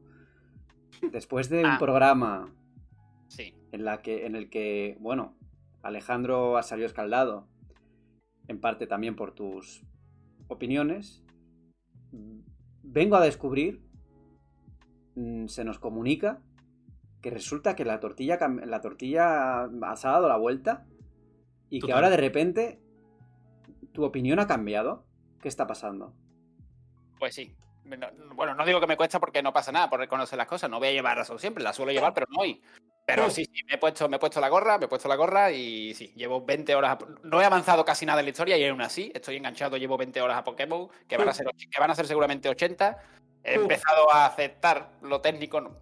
Después 1.12 1.50
de 1.50 1.60
un 1.60 1.66
Ah. 1.72 1.78
programa 1.80 2.54
Sí. 3.28 3.54
en, 3.74 3.84
la 3.84 4.02
que, 4.02 4.26
en 4.26 4.36
el 4.38 4.50
que, 4.50 4.96
bueno, 5.02 5.36
Alejandro 5.82 6.58
ha 6.58 6.64
salido 6.64 6.86
escaldado, 6.86 7.48
en 8.48 8.62
parte 8.62 8.88
también 8.88 9.16
por 9.18 9.34
tus 9.34 9.84
opiniones, 10.54 11.24
vengo 12.84 13.16
a 13.16 13.22
descubrir, 13.22 13.82
mm, 15.16 15.48
se 15.48 15.64
nos 15.64 15.80
comunica 15.80 16.42
que 17.22 17.30
resulta 17.30 17.76
que 17.76 17.86
la 17.86 18.00
tortilla, 18.00 18.38
la 18.66 18.82
tortilla 18.82 19.68
dado 19.70 20.28
la 20.28 20.38
vuelta 20.38 20.86
y 21.70 21.80
que 21.80 21.92
ahora 21.94 22.10
de 22.10 22.18
repente 22.18 22.82
tu 23.94 24.04
opinión 24.04 24.40
ha 24.40 24.48
cambiado. 24.48 25.06
¿Qué 25.42 25.48
está 25.48 25.68
pasando? 25.68 26.14
Pues 27.20 27.36
sí. 27.36 27.56
no- 27.86 28.08
bueno, 28.36 28.56
no 28.56 28.66
digo 28.66 28.80
que 28.80 28.88
me 28.88 28.96
cuesta 28.98 29.20
porque 29.20 29.44
no 29.44 29.52
pasa 29.52 29.72
nada 29.72 29.90
por 29.90 30.00
reconocer 30.00 30.38
las 30.38 30.48
cosas. 30.48 30.70
No 30.70 30.80
voy 30.80 30.88
a 30.90 30.92
llevar 30.94 31.18
razón 31.18 31.38
siempre, 31.40 31.64
la 31.64 31.74
suelo 31.74 31.92
llevar, 31.92 32.14
pero 32.14 32.28
no 32.30 32.40
hoy. 32.40 32.62
Pero 33.06 33.30
sí, 33.30 33.46
sí, 33.46 33.64
me 33.68 33.76
he, 33.76 33.78
puesto, 33.78 34.08
me 34.08 34.16
he 34.16 34.20
puesto 34.20 34.40
la 34.40 34.48
gorra, 34.48 34.78
me 34.78 34.86
he 34.86 34.88
puesto 34.88 35.10
la 35.10 35.16
gorra 35.16 35.52
y 35.52 35.94
sí, 35.94 36.14
llevo 36.16 36.46
20 36.46 36.74
horas. 36.74 36.92
a- 37.02 37.08
No 37.24 37.42
he 37.42 37.46
avanzado 37.46 37.84
casi 37.84 38.06
nada 38.06 38.22
en 38.22 38.26
la 38.26 38.30
historia 38.30 38.58
y 38.58 38.66
aún 38.66 38.82
así 38.82 39.12
estoy 39.14 39.36
enganchado, 39.36 39.76
llevo 39.78 39.98
20 39.98 40.22
horas 40.22 40.38
a 40.38 40.44
Pokémon, 40.44 40.88
que 41.08 41.18
van 41.18 41.28
a 41.28 41.34
ser, 41.34 41.48
och- 41.48 41.70
que 41.70 41.80
van 41.82 41.92
a 41.92 41.96
ser 41.96 42.08
seguramente 42.08 42.48
80. 42.48 42.98
He 43.44 43.58
Uf. 43.58 43.64
empezado 43.64 44.10
a 44.14 44.26
aceptar 44.26 44.92
lo 45.02 45.20
técnico, 45.20 45.60
no- 45.60 45.76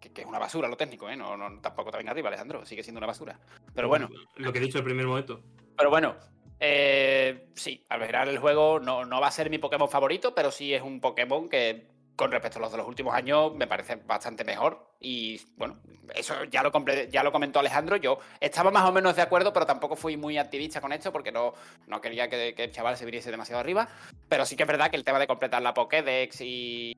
que, 0.00 0.12
que 0.12 0.22
es 0.22 0.26
una 0.26 0.40
basura 0.40 0.66
lo 0.68 0.76
técnico, 0.76 1.08
¿eh? 1.08 1.16
No, 1.16 1.36
no, 1.36 1.60
tampoco 1.60 1.90
te 1.92 1.96
venga 1.98 2.10
arriba, 2.10 2.28
Alejandro, 2.28 2.66
sigue 2.66 2.82
siendo 2.82 2.98
una 2.98 3.06
basura. 3.06 3.38
Pero 3.72 3.86
bueno, 3.88 4.08
Lo 4.36 4.52
que 4.52 4.58
he 4.58 4.62
dicho 4.62 4.78
el 4.78 4.84
primer 4.84 5.06
momento. 5.06 5.42
pero 5.76 5.90
bueno, 5.90 6.16
eh, 6.58 7.50
sí, 7.54 7.84
al 7.88 8.00
ver 8.00 8.14
el 8.28 8.38
juego 8.38 8.80
no, 8.80 9.04
no 9.04 9.20
va 9.20 9.28
a 9.28 9.30
ser 9.30 9.48
mi 9.48 9.58
Pokémon 9.58 9.88
favorito, 9.88 10.34
pero 10.34 10.50
sí 10.50 10.74
es 10.74 10.82
un 10.82 11.00
Pokémon 11.00 11.48
que 11.48 11.93
con 12.16 12.30
respecto 12.30 12.58
a 12.58 12.62
los 12.62 12.70
de 12.72 12.78
los 12.78 12.86
últimos 12.86 13.14
años 13.14 13.54
me 13.54 13.66
parece 13.66 13.96
bastante 13.96 14.44
mejor. 14.44 14.94
Y 15.00 15.40
bueno, 15.56 15.80
eso 16.14 16.44
ya 16.44 16.62
lo, 16.62 16.72
ya 17.10 17.22
lo 17.22 17.32
comentó 17.32 17.58
Alejandro. 17.58 17.96
Yo 17.96 18.18
estaba 18.40 18.70
más 18.70 18.88
o 18.88 18.92
menos 18.92 19.16
de 19.16 19.22
acuerdo, 19.22 19.52
pero 19.52 19.66
tampoco 19.66 19.96
fui 19.96 20.16
muy 20.16 20.38
activista 20.38 20.80
con 20.80 20.92
esto 20.92 21.12
porque 21.12 21.32
no, 21.32 21.54
no 21.86 22.00
quería 22.00 22.28
que, 22.28 22.54
que 22.54 22.64
el 22.64 22.72
chaval 22.72 22.96
se 22.96 23.04
viniese 23.04 23.30
demasiado 23.30 23.60
arriba. 23.60 23.88
Pero 24.28 24.46
sí 24.46 24.56
que 24.56 24.62
es 24.62 24.68
verdad 24.68 24.90
que 24.90 24.96
el 24.96 25.04
tema 25.04 25.18
de 25.18 25.26
completar 25.26 25.62
la 25.62 25.74
Pokédex 25.74 26.40
y 26.40 26.96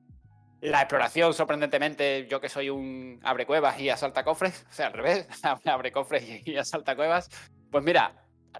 la 0.61 0.81
exploración, 0.81 1.33
sorprendentemente, 1.33 2.27
yo 2.29 2.41
que 2.41 2.49
soy 2.49 2.69
un 2.69 3.19
abre 3.23 3.45
cuevas 3.45 3.79
y 3.79 3.89
asalta 3.89 4.23
cofres, 4.23 4.65
o 4.69 4.73
sea, 4.73 4.87
al 4.87 4.93
revés, 4.93 5.27
abre 5.65 5.91
cofres 5.91 6.47
y 6.47 6.57
asalta 6.57 6.95
cuevas, 6.95 7.29
pues 7.69 7.83
mira, 7.83 8.13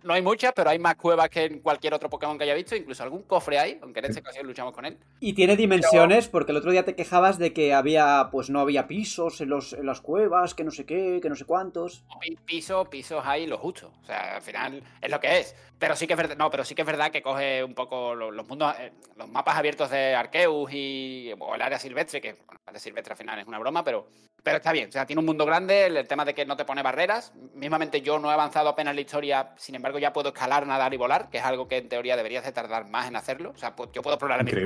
no 0.03 0.13
hay 0.13 0.21
muchas, 0.21 0.53
pero 0.55 0.69
hay 0.69 0.79
más 0.79 0.95
cuevas 0.95 1.29
que 1.29 1.45
en 1.45 1.59
cualquier 1.59 1.93
otro 1.93 2.09
Pokémon 2.09 2.37
que 2.37 2.43
haya 2.43 2.53
visto, 2.53 2.75
incluso 2.75 3.03
algún 3.03 3.23
cofre 3.23 3.57
hay, 3.59 3.79
aunque 3.81 3.99
en 3.99 4.05
esta 4.05 4.19
ocasión 4.19 4.45
luchamos 4.45 4.73
con 4.73 4.85
él. 4.85 4.97
Y 5.19 5.33
tiene 5.33 5.55
dimensiones, 5.55 6.27
porque 6.27 6.51
el 6.51 6.57
otro 6.57 6.71
día 6.71 6.85
te 6.85 6.95
quejabas 6.95 7.37
de 7.39 7.53
que 7.53 7.73
había, 7.73 8.29
pues 8.31 8.49
no 8.49 8.59
había 8.59 8.87
pisos 8.87 9.41
en, 9.41 9.49
los, 9.49 9.73
en 9.73 9.85
las 9.85 10.01
cuevas, 10.01 10.53
que 10.53 10.63
no 10.63 10.71
sé 10.71 10.85
qué, 10.85 11.19
que 11.21 11.29
no 11.29 11.35
sé 11.35 11.45
cuántos. 11.45 12.03
Pi- 12.21 12.37
Pisos, 12.45 12.87
pisos 12.89 13.21
hay 13.25 13.47
lo 13.47 13.57
justo. 13.57 13.91
O 14.01 14.05
sea, 14.05 14.35
al 14.35 14.41
final 14.41 14.83
es 15.01 15.11
lo 15.11 15.19
que 15.19 15.39
es. 15.39 15.55
Pero 15.79 15.95
sí 15.95 16.07
que 16.07 16.13
es 16.13 16.17
verdad, 16.17 16.35
no, 16.37 16.49
pero 16.49 16.63
sí 16.65 16.73
que 16.73 16.81
es 16.81 16.87
verdad 16.87 17.11
que 17.11 17.21
coge 17.21 17.63
un 17.63 17.75
poco 17.75 18.15
los, 18.15 18.47
mundos, 18.47 18.73
eh, 18.79 18.91
los 19.15 19.29
mapas 19.29 19.57
abiertos 19.57 19.91
de 19.91 20.15
Arceus 20.15 20.71
y 20.73 21.31
o 21.37 21.53
el 21.55 21.61
área 21.61 21.77
silvestre, 21.77 22.19
que 22.19 22.33
bueno, 22.33 22.59
el 22.63 22.69
área 22.69 22.79
silvestre 22.79 23.13
al 23.13 23.17
final 23.17 23.39
es 23.39 23.45
una 23.45 23.59
broma, 23.59 23.83
pero, 23.83 24.07
pero 24.41 24.57
está 24.57 24.71
bien. 24.71 24.89
O 24.89 24.91
sea, 24.91 25.05
tiene 25.05 25.19
un 25.19 25.25
mundo 25.27 25.45
grande, 25.45 25.85
el, 25.85 26.07
tema 26.07 26.25
de 26.25 26.33
que 26.33 26.45
no 26.45 26.57
te 26.57 26.65
pone 26.65 26.81
barreras. 26.81 27.31
Mismamente 27.53 28.01
yo 28.01 28.17
no 28.17 28.31
he 28.31 28.33
avanzado 28.33 28.69
apenas 28.69 28.91
en 28.91 28.95
la 28.95 29.01
historia, 29.01 29.53
sin 29.57 29.75
embargo 29.75 29.99
ya 29.99 30.13
puedo 30.13 30.29
escalar, 30.29 30.65
nadar 30.65 30.93
y 30.93 30.97
volar, 30.97 31.29
que 31.29 31.37
es 31.37 31.43
algo 31.43 31.67
que 31.67 31.77
en 31.77 31.89
teoría 31.89 32.15
deberías 32.17 32.43
de 32.43 32.51
tardar 32.51 32.87
más 32.87 33.07
en 33.07 33.15
hacerlo. 33.15 33.51
O 33.53 33.57
sea, 33.57 33.75
pu- 33.75 33.91
yo 33.91 34.01
puedo 34.01 34.15
explorar 34.15 34.39
el 34.39 34.45
mismo. 34.45 34.59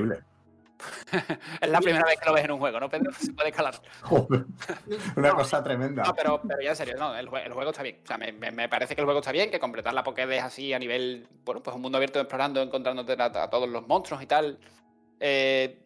Es 1.60 1.68
la 1.68 1.80
primera 1.80 2.04
vez 2.04 2.18
que 2.18 2.26
lo 2.26 2.32
ves 2.34 2.44
en 2.44 2.50
un 2.52 2.58
juego, 2.58 2.80
¿no, 2.80 2.88
Pedro? 2.88 3.12
Se 3.18 3.32
puede 3.32 3.50
escalar. 3.50 3.74
Joder, 4.02 4.44
Una 5.16 5.28
No, 5.28 5.34
cosa 5.36 5.62
tremenda. 5.62 6.02
No, 6.04 6.14
pero, 6.14 6.40
pero 6.46 6.60
ya 6.60 6.70
en 6.70 6.76
serio, 6.76 6.94
no, 6.98 7.14
el, 7.16 7.28
jue- 7.28 7.44
el 7.44 7.52
juego 7.52 7.70
está 7.70 7.82
bien. 7.82 8.00
O 8.02 8.06
sea, 8.06 8.18
me, 8.18 8.32
me- 8.32 8.68
parece 8.68 8.94
que 8.94 9.00
el 9.00 9.04
juego 9.06 9.20
está 9.20 9.32
bien, 9.32 9.50
que 9.50 9.58
completar 9.60 9.94
la 9.94 10.02
Pokédex 10.02 10.42
así 10.44 10.72
a 10.72 10.78
nivel, 10.78 11.26
bueno, 11.44 11.62
pues 11.62 11.74
un 11.76 11.82
mundo 11.82 11.98
abierto 11.98 12.18
explorando, 12.20 12.60
encontrándote 12.62 13.12
a, 13.20 13.24
a 13.26 13.50
todos 13.50 13.68
los 13.68 13.86
monstruos 13.86 14.22
y 14.22 14.26
tal. 14.26 14.58
Eh, 15.20 15.78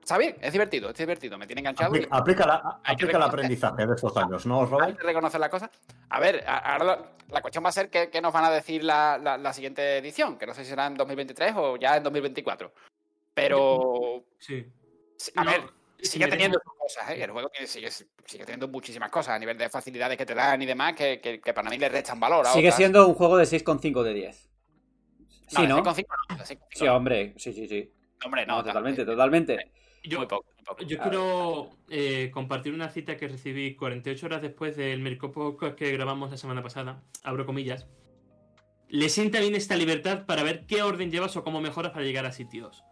está 0.00 0.18
bien, 0.18 0.36
es 0.40 0.52
divertido, 0.52 0.90
es 0.90 0.96
divertido, 0.96 1.38
me 1.38 1.46
tiene 1.46 1.60
enganchado. 1.60 1.88
Aplica, 1.90 2.16
aplica 2.16 2.46
la- 2.46 2.80
Hay 2.84 2.94
aplica 2.94 3.16
el 3.16 3.22
aprendizaje 3.22 3.86
de 3.86 3.94
estos 3.94 4.16
años, 4.16 4.44
¿no, 4.46 4.60
hay 4.62 4.66
Robert? 4.66 4.98
que 4.98 5.06
reconocer 5.06 5.40
la 5.40 5.48
cosa. 5.48 5.70
A 6.10 6.20
ver, 6.20 6.44
ahora 6.46 6.84
la, 6.84 6.98
la 7.28 7.40
cuestión 7.42 7.64
va 7.64 7.68
a 7.68 7.72
ser 7.72 7.88
qué, 7.90 8.10
qué 8.10 8.20
nos 8.20 8.32
van 8.32 8.44
a 8.44 8.50
decir 8.50 8.82
la, 8.84 9.18
la- 9.18 9.38
la 9.38 9.52
siguiente 9.52 9.98
edición, 9.98 10.36
que 10.36 10.46
no 10.46 10.54
sé 10.54 10.64
si 10.64 10.70
será 10.70 10.86
en 10.86 10.94
2023 10.96 11.54
o 11.56 11.76
ya 11.76 11.96
en 11.96 12.02
2024. 12.02 12.72
Pero, 13.40 14.24
Sí. 14.38 14.66
a 15.36 15.44
No, 15.44 15.50
ver, 15.50 15.60
sigue 16.02 16.26
teniendo 16.28 16.58
sus 16.62 16.72
cosas, 16.74 17.10
¿eh? 17.10 17.22
El 17.24 17.30
juego 17.30 17.50
sigue, 17.66 17.90
sigue 17.90 18.44
teniendo 18.44 18.68
muchísimas 18.68 19.10
cosas 19.10 19.34
a 19.34 19.38
nivel 19.38 19.56
de 19.58 19.68
facilidades 19.70 20.16
que 20.18 20.26
te 20.26 20.34
dan 20.34 20.60
y 20.62 20.66
demás 20.66 20.94
que, 20.94 21.20
que- 21.20 21.40
que 21.40 21.52
para 21.54 21.70
mí 21.70 21.78
le 21.78 21.88
restan 21.88 22.18
valor. 22.20 22.46
a 22.46 22.52
Sigue 22.52 22.68
otras. 22.68 22.76
siendo 22.76 23.06
un 23.08 23.14
juego 23.14 23.36
de 23.36 23.46
6,5 23.46 24.02
de 24.02 24.14
10. 24.14 24.50
Sí, 25.48 25.62
de 25.62 25.68
¿no? 25.68 25.76
6,5 25.82 26.06
no, 26.30 26.36
de 26.36 26.44
6,5 26.44 26.66
Sí, 26.78 26.88
hombre, 26.88 27.34
sí, 27.36 27.52
sí, 27.52 27.66
sí. 27.68 27.92
Hombre, 28.24 28.46
no, 28.46 28.62
totalmente, 28.62 29.04
totalmente. 29.04 29.72
Yo, 30.04 30.18
Muy 30.18 30.26
poco, 30.28 30.46
muy 30.56 30.64
poco. 30.64 30.82
Yo 30.84 30.98
quiero 30.98 31.70
eh, 31.88 32.30
compartir 32.32 32.72
una 32.72 32.88
cita 32.88 33.16
que 33.16 33.28
recibí 33.28 33.74
48 33.76 34.26
horas 34.26 34.42
después 34.42 34.76
del 34.76 35.00
Mercopo 35.00 35.56
que 35.76 35.92
grabamos 35.92 36.30
la 36.30 36.36
semana 36.38 36.62
pasada. 36.62 37.02
Abro 37.22 37.44
comillas. 37.46 37.86
Le 38.88 39.08
sienta 39.08 39.40
bien 39.40 39.54
esta 39.54 39.76
libertad 39.76 40.24
para 40.26 40.42
ver 40.42 40.66
qué 40.66 40.82
orden 40.82 41.10
llevas 41.10 41.36
o 41.36 41.44
cómo 41.44 41.60
mejoras 41.60 41.92
para 41.92 42.04
llegar 42.04 42.24
a 42.26 42.32
sitios. 42.32 42.82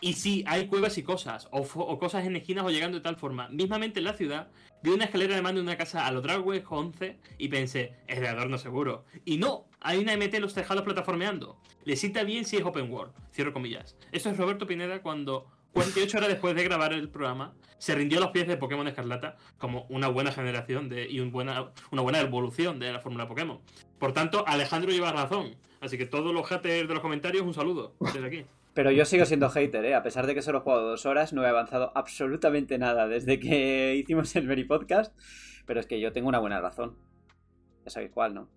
Y 0.00 0.12
sí, 0.12 0.44
hay 0.46 0.66
cuevas 0.66 0.98
y 0.98 1.02
cosas, 1.02 1.48
o, 1.50 1.98
cosas 1.98 2.26
en 2.26 2.36
esquinas 2.36 2.64
o 2.64 2.70
llegando 2.70 2.98
de 2.98 3.02
tal 3.02 3.16
forma. 3.16 3.48
Mismamente 3.48 4.00
en 4.00 4.04
la 4.04 4.12
ciudad, 4.12 4.48
vi 4.82 4.90
una 4.90 5.04
escalera 5.04 5.34
de 5.34 5.42
mando 5.42 5.60
de 5.60 5.66
una 5.66 5.78
casa 5.78 6.06
a 6.06 6.12
lo 6.12 6.20
Dragway 6.20 6.62
11 6.68 7.18
y 7.38 7.48
pensé, 7.48 7.94
es 8.06 8.20
de 8.20 8.28
adorno 8.28 8.58
seguro. 8.58 9.04
Y 9.24 9.38
no, 9.38 9.66
hay 9.80 9.98
una 9.98 10.16
MT 10.16 10.34
en 10.34 10.42
los 10.42 10.54
tejados 10.54 10.84
plataformeando. 10.84 11.58
Le 11.84 11.96
sienta 11.96 12.24
bien 12.24 12.44
si 12.44 12.56
es 12.56 12.64
open 12.64 12.90
world. 12.92 13.14
Cierro 13.32 13.52
comillas. 13.52 13.96
Eso 14.12 14.30
es 14.30 14.36
Roberto 14.36 14.66
Pineda 14.66 15.00
cuando 15.00 15.46
48 15.76 16.16
horas 16.16 16.30
después 16.30 16.54
de 16.54 16.64
grabar 16.64 16.94
el 16.94 17.10
programa, 17.10 17.52
se 17.76 17.94
rindió 17.94 18.16
a 18.16 18.22
los 18.22 18.30
pies 18.30 18.48
de 18.48 18.56
Pokémon 18.56 18.88
Escarlata 18.88 19.36
como 19.58 19.84
una 19.90 20.08
buena 20.08 20.32
generación 20.32 20.88
de, 20.88 21.06
y 21.06 21.20
un 21.20 21.30
buena, 21.30 21.70
una 21.90 22.00
buena 22.00 22.18
evolución 22.20 22.78
de 22.78 22.94
la 22.94 23.00
fórmula 23.00 23.28
Pokémon. 23.28 23.60
Por 23.98 24.14
tanto, 24.14 24.42
Alejandro 24.46 24.90
lleva 24.90 25.12
razón. 25.12 25.54
Así 25.82 25.98
que 25.98 26.06
todos 26.06 26.32
los 26.32 26.48
haters 26.48 26.88
de 26.88 26.94
los 26.94 27.00
comentarios, 27.00 27.44
un 27.44 27.52
saludo 27.52 27.94
desde 28.00 28.26
aquí. 28.26 28.44
Pero 28.76 28.90
yo 28.90 29.06
sigo 29.06 29.24
siendo 29.24 29.48
hater, 29.48 29.86
¿eh? 29.86 29.94
A 29.94 30.02
pesar 30.02 30.26
de 30.26 30.34
que 30.34 30.42
solo 30.42 30.58
he 30.58 30.60
jugado 30.60 30.90
dos 30.90 31.06
horas, 31.06 31.32
no 31.32 31.42
he 31.42 31.48
avanzado 31.48 31.92
absolutamente 31.94 32.76
nada 32.76 33.08
desde 33.08 33.40
que 33.40 33.96
hicimos 34.04 34.36
el 34.36 34.46
Very 34.46 34.64
Podcast. 34.64 35.18
Pero 35.64 35.80
es 35.80 35.86
que 35.86 35.98
yo 35.98 36.12
tengo 36.12 36.28
una 36.28 36.40
buena 36.40 36.60
razón. 36.60 36.94
Ya 37.86 37.90
sabéis 37.90 38.12
cuál, 38.12 38.34
¿no? 38.34 38.50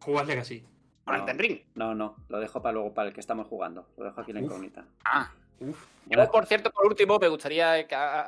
Jugas 0.00 0.26
Legacy. 0.26 0.66
Con 1.06 1.16
No. 1.16 1.22
Elden 1.22 1.38
Ring. 1.38 1.60
No, 1.76 1.94
no, 1.94 2.16
lo 2.28 2.38
dejo 2.38 2.60
para 2.60 2.74
luego, 2.74 2.92
para 2.92 3.08
el 3.08 3.14
que 3.14 3.20
estamos 3.20 3.48
jugando. 3.48 3.88
Lo 3.96 4.04
dejo 4.04 4.20
aquí 4.20 4.32
en 4.32 4.36
la 4.36 4.42
incógnita. 4.42 4.84
Ah. 5.06 5.32
Uf. 5.60 5.86
Yo, 6.08 6.30
por 6.30 6.46
cierto, 6.46 6.70
por 6.70 6.86
último, 6.86 7.18
me 7.18 7.26
gustaría 7.28 7.74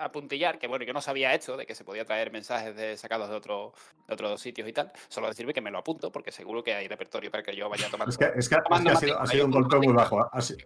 apuntillar 0.02 0.58
que, 0.58 0.66
bueno, 0.66 0.84
yo 0.84 0.92
no 0.92 1.00
sabía 1.00 1.32
esto, 1.34 1.56
de 1.56 1.64
que 1.64 1.76
se 1.76 1.84
podía 1.84 2.04
traer 2.04 2.32
mensajes 2.32 2.74
de, 2.74 2.96
sacados 2.96 3.28
de, 3.28 3.36
otro, 3.36 3.72
de 4.08 4.14
otros 4.14 4.40
sitios 4.40 4.66
y 4.68 4.72
tal. 4.72 4.90
Solo 5.08 5.28
decirme 5.28 5.54
que 5.54 5.60
me 5.60 5.70
lo 5.70 5.78
apunto, 5.78 6.10
porque 6.10 6.32
seguro 6.32 6.64
que 6.64 6.74
hay 6.74 6.88
repertorio 6.88 7.30
para 7.30 7.44
que 7.44 7.54
yo 7.54 7.68
vaya 7.68 7.88
tomando. 7.88 8.10
Es 8.10 8.18
que, 8.18 8.24
es 8.24 8.32
que- 8.32 8.38
es 8.38 8.48
que 8.48 8.56
ha, 8.56 8.78
sido, 8.78 8.90
ha 8.90 8.94
matrícula, 8.94 9.26
sido 9.26 9.44
un 9.46 9.52
yo 9.52 9.58
golpe 9.60 9.76
muy 9.78 9.94
bajo. 9.94 10.28
Ha, 10.32 10.40
si- 10.40 10.56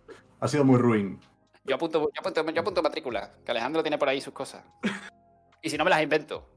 ha 0.41 0.49
sido 0.49 0.65
muy 0.65 0.79
ruin. 0.79 1.21
Yo 1.65 1.75
apunto, 1.75 2.01
yo, 2.15 2.21
apunto, 2.21 2.51
yo 2.51 2.61
apunto 2.63 2.83
matrícula, 2.83 3.35
que 3.45 3.51
Alejandro 3.51 3.83
tiene 3.83 3.99
por 3.99 4.09
ahí 4.09 4.21
sus 4.21 4.33
cosas. 4.33 4.65
Y 5.61 5.69
si 5.69 5.77
no, 5.77 5.85
me 5.85 5.91
las 5.91 6.03
invento. 6.03 6.49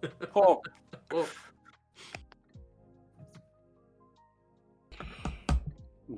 Oh, 0.32 0.62
oh. 1.12 1.24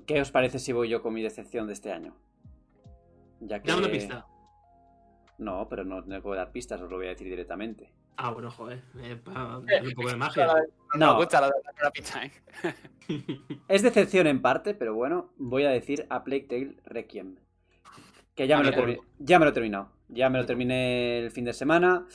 ¿Qué 0.06 0.20
os 0.20 0.30
parece 0.30 0.58
si 0.58 0.72
voy 0.72 0.88
yo 0.88 1.02
con 1.02 1.12
mi 1.14 1.22
decepción 1.22 1.66
de 1.66 1.72
este 1.72 1.92
año? 1.92 2.14
Ya 3.40 3.60
que... 3.60 3.68
Dame 3.70 3.82
una 3.82 3.90
pista. 3.90 4.26
No, 5.38 5.66
pero 5.68 5.84
no, 5.84 6.02
no 6.02 6.22
puedo 6.22 6.36
dar 6.36 6.52
pistas, 6.52 6.80
os 6.82 6.90
lo 6.90 6.96
voy 6.98 7.06
a 7.06 7.10
decir 7.10 7.26
directamente. 7.28 7.92
Ah, 8.16 8.30
bueno, 8.30 8.50
joder. 8.50 8.82
eh, 9.00 9.16
para 9.16 9.60
darle 9.60 9.88
un 9.88 9.94
poco 9.94 10.10
de 10.10 10.16
magia. 10.16 10.46
No, 10.94 11.06
No. 11.12 11.16
gusta 11.16 11.40
la 11.40 11.46
de 11.48 11.54
la 11.82 11.90
pista, 11.90 12.22
¿eh? 12.24 12.32
Es 13.68 13.82
decepción 13.82 14.26
en 14.26 14.42
parte, 14.42 14.74
pero 14.74 14.94
bueno, 14.94 15.32
voy 15.38 15.64
a 15.64 15.70
decir 15.70 16.06
a 16.10 16.22
Plague 16.24 16.42
Tale 16.46 16.76
Requiem. 16.84 17.36
Que 18.34 18.46
ya 18.46 18.58
Ah, 18.58 18.62
me, 18.62 18.70
lo 18.70 18.76
termi- 18.76 19.00
ya 19.18 19.38
me 19.38 19.44
lo 19.46 19.50
he 19.50 19.54
terminado. 19.54 19.90
Ya 20.08 20.28
me 20.28 20.38
lo 20.38 20.44
terminé 20.46 21.18
el 21.20 21.30
fin 21.30 21.44
de 21.46 21.52
semana. 21.54 22.06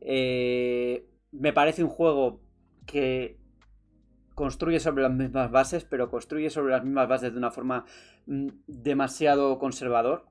Eh, 0.00 1.06
me 1.32 1.52
parece 1.52 1.84
un 1.84 1.90
juego 1.90 2.40
que 2.86 3.38
construye 4.34 4.80
sobre 4.80 5.02
las 5.04 5.12
mismas 5.12 5.50
bases, 5.50 5.84
pero 5.84 6.10
construye 6.10 6.50
sobre 6.50 6.72
las 6.72 6.82
mismas 6.84 7.08
bases 7.08 7.32
de 7.32 7.38
una 7.38 7.50
forma 7.50 7.84
mm, 8.26 8.48
demasiado 8.66 9.58
conservador. 9.58 10.26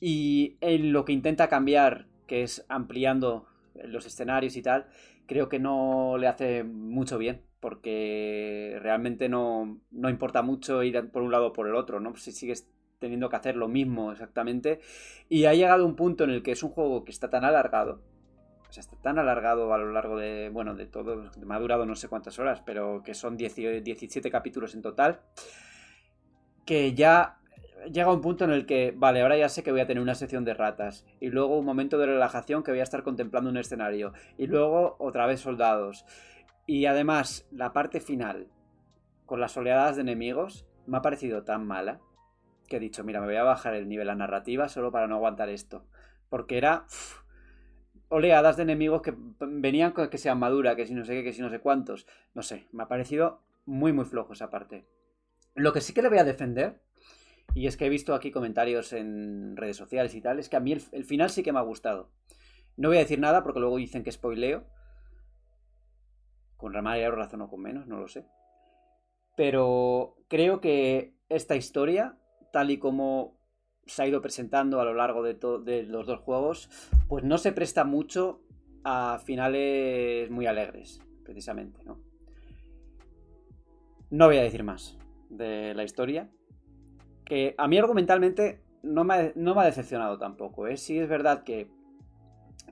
Y 0.00 0.56
en 0.60 0.92
lo 0.92 1.04
que 1.04 1.12
intenta 1.12 1.48
cambiar, 1.48 2.06
que 2.26 2.42
es 2.42 2.64
ampliando 2.68 3.46
los 3.74 4.06
escenarios 4.06 4.56
y 4.56 4.62
tal, 4.62 4.86
creo 5.26 5.48
que 5.48 5.58
no 5.58 6.16
le 6.18 6.26
hace 6.26 6.64
mucho 6.64 7.18
bien, 7.18 7.42
porque 7.60 8.78
realmente 8.82 9.28
no, 9.28 9.80
no 9.90 10.10
importa 10.10 10.42
mucho 10.42 10.82
ir 10.82 11.10
por 11.10 11.22
un 11.22 11.32
lado 11.32 11.48
o 11.48 11.52
por 11.52 11.66
el 11.66 11.74
otro, 11.74 12.00
¿no? 12.00 12.14
Si 12.16 12.32
sigues 12.32 12.68
teniendo 12.98 13.28
que 13.28 13.36
hacer 13.36 13.56
lo 13.56 13.68
mismo 13.68 14.12
exactamente. 14.12 14.80
Y 15.28 15.44
ha 15.44 15.54
llegado 15.54 15.84
un 15.84 15.96
punto 15.96 16.24
en 16.24 16.30
el 16.30 16.42
que 16.42 16.52
es 16.52 16.62
un 16.62 16.70
juego 16.70 17.04
que 17.04 17.12
está 17.12 17.30
tan 17.30 17.44
alargado, 17.44 18.00
o 18.68 18.72
sea, 18.72 18.80
está 18.80 18.96
tan 18.96 19.18
alargado 19.18 19.72
a 19.72 19.78
lo 19.78 19.92
largo 19.92 20.16
de, 20.16 20.48
bueno, 20.48 20.74
de 20.74 20.86
todo, 20.86 21.30
me 21.44 21.54
ha 21.54 21.58
durado 21.60 21.86
no 21.86 21.94
sé 21.94 22.08
cuántas 22.08 22.38
horas, 22.38 22.62
pero 22.64 23.02
que 23.04 23.14
son 23.14 23.36
10 23.36 23.84
17 23.84 24.30
capítulos 24.30 24.74
en 24.74 24.82
total, 24.82 25.20
que 26.64 26.94
ya 26.94 27.38
llega 27.90 28.12
un 28.12 28.20
punto 28.20 28.44
en 28.44 28.50
el 28.50 28.66
que, 28.66 28.92
vale, 28.96 29.22
ahora 29.22 29.36
ya 29.36 29.48
sé 29.48 29.62
que 29.62 29.72
voy 29.72 29.80
a 29.80 29.86
tener 29.86 30.02
una 30.02 30.14
sección 30.14 30.44
de 30.44 30.54
ratas, 30.54 31.06
y 31.20 31.28
luego 31.28 31.58
un 31.58 31.64
momento 31.64 31.98
de 31.98 32.06
relajación 32.06 32.62
que 32.62 32.70
voy 32.70 32.80
a 32.80 32.84
estar 32.84 33.02
contemplando 33.02 33.50
un 33.50 33.56
escenario, 33.56 34.12
y 34.38 34.46
luego 34.46 34.96
otra 34.98 35.26
vez 35.26 35.40
soldados. 35.40 36.04
Y 36.66 36.86
además, 36.86 37.46
la 37.50 37.72
parte 37.72 38.00
final, 38.00 38.48
con 39.26 39.40
las 39.40 39.56
oleadas 39.56 39.96
de 39.96 40.02
enemigos, 40.02 40.66
me 40.86 40.98
ha 40.98 41.02
parecido 41.02 41.44
tan 41.44 41.66
mala, 41.66 42.00
que 42.68 42.76
he 42.76 42.80
dicho, 42.80 43.04
mira, 43.04 43.20
me 43.20 43.26
voy 43.26 43.36
a 43.36 43.42
bajar 43.42 43.74
el 43.74 43.88
nivel 43.88 44.08
a 44.08 44.14
narrativa 44.14 44.68
solo 44.68 44.90
para 44.90 45.06
no 45.06 45.16
aguantar 45.16 45.48
esto. 45.48 45.84
Porque 46.28 46.56
era 46.56 46.86
oleadas 48.08 48.56
de 48.56 48.62
enemigos 48.62 49.02
que 49.02 49.14
venían 49.40 49.92
con 49.92 50.08
que 50.08 50.18
sean 50.18 50.38
madura, 50.38 50.76
que 50.76 50.86
si 50.86 50.94
no 50.94 51.04
sé 51.04 51.14
qué, 51.14 51.24
que 51.24 51.32
si 51.32 51.42
no 51.42 51.50
sé 51.50 51.60
cuántos. 51.60 52.06
No 52.32 52.42
sé, 52.42 52.66
me 52.72 52.84
ha 52.84 52.88
parecido 52.88 53.42
muy, 53.66 53.92
muy 53.92 54.04
flojo 54.04 54.32
esa 54.32 54.50
parte. 54.50 54.86
Lo 55.54 55.72
que 55.72 55.80
sí 55.80 55.92
que 55.92 56.02
le 56.02 56.08
voy 56.08 56.18
a 56.18 56.24
defender, 56.24 56.80
y 57.54 57.68
es 57.68 57.76
que 57.76 57.86
he 57.86 57.88
visto 57.88 58.14
aquí 58.14 58.32
comentarios 58.32 58.92
en 58.92 59.56
redes 59.56 59.76
sociales 59.76 60.14
y 60.14 60.20
tal, 60.20 60.40
es 60.40 60.48
que 60.48 60.56
a 60.56 60.60
mí 60.60 60.72
el, 60.72 61.04
final 61.04 61.30
sí 61.30 61.44
que 61.44 61.52
me 61.52 61.60
ha 61.60 61.62
gustado. 61.62 62.10
No 62.76 62.88
voy 62.88 62.96
a 62.96 63.00
decir 63.00 63.20
nada 63.20 63.44
porque 63.44 63.60
luego 63.60 63.76
dicen 63.76 64.02
que 64.02 64.10
spoileo. 64.10 64.66
Con 66.56 66.72
mayor 66.82 67.16
razón 67.16 67.42
o 67.42 67.48
con 67.48 67.60
menos, 67.60 67.86
no 67.86 68.00
lo 68.00 68.08
sé. 68.08 68.26
Pero 69.36 70.16
creo 70.28 70.60
que 70.60 71.14
esta 71.28 71.54
historia, 71.54 72.18
tal 72.52 72.70
y 72.70 72.78
como 72.78 73.38
se 73.86 74.02
ha 74.02 74.06
ido 74.08 74.20
presentando 74.20 74.80
a 74.80 74.84
lo 74.84 74.94
largo 74.94 75.22
de, 75.22 75.34
de, 75.34 75.84
los 75.84 76.06
dos 76.06 76.20
juegos, 76.20 76.70
pues 77.06 77.22
no 77.22 77.38
se 77.38 77.52
presta 77.52 77.84
mucho 77.84 78.42
a 78.82 79.20
finales 79.24 80.28
muy 80.30 80.46
alegres, 80.46 81.00
precisamente, 81.22 81.84
¿no? 81.84 82.00
No 84.10 84.26
voy 84.26 84.38
a 84.38 84.42
decir 84.42 84.64
más 84.64 84.98
de 85.28 85.74
la 85.74 85.84
historia. 85.84 86.30
Que 87.24 87.54
a 87.56 87.68
mí 87.68 87.78
argumentalmente 87.78 88.60
no 88.82 89.04
me 89.04 89.14
ha, 89.14 89.32
no 89.34 89.54
me 89.54 89.62
ha 89.62 89.64
decepcionado 89.64 90.18
tampoco. 90.18 90.66
¿eh? 90.66 90.76
Sí 90.76 90.98
es 90.98 91.08
verdad 91.08 91.42
que 91.44 91.70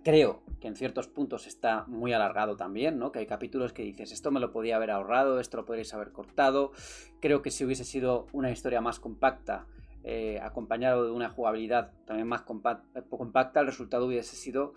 creo 0.02 0.42
que 0.60 0.68
en 0.68 0.76
ciertos 0.76 1.08
puntos 1.08 1.46
está 1.46 1.84
muy 1.86 2.12
alargado 2.12 2.56
también, 2.56 2.98
¿no? 2.98 3.12
Que 3.12 3.20
hay 3.20 3.26
capítulos 3.26 3.72
que 3.72 3.82
dices, 3.82 4.12
esto 4.12 4.30
me 4.30 4.40
lo 4.40 4.52
podía 4.52 4.76
haber 4.76 4.90
ahorrado, 4.90 5.40
esto 5.40 5.56
lo 5.56 5.64
podríais 5.64 5.92
haber 5.94 6.12
cortado. 6.12 6.72
Creo 7.20 7.42
que 7.42 7.50
si 7.50 7.64
hubiese 7.64 7.84
sido 7.84 8.26
una 8.32 8.50
historia 8.50 8.80
más 8.80 9.00
compacta, 9.00 9.66
eh, 10.04 10.40
acompañado 10.42 11.04
de 11.04 11.12
una 11.12 11.30
jugabilidad 11.30 11.92
también 12.06 12.28
más 12.28 12.42
compacta, 12.42 13.60
el 13.60 13.66
resultado 13.66 14.06
hubiese 14.06 14.36
sido 14.36 14.74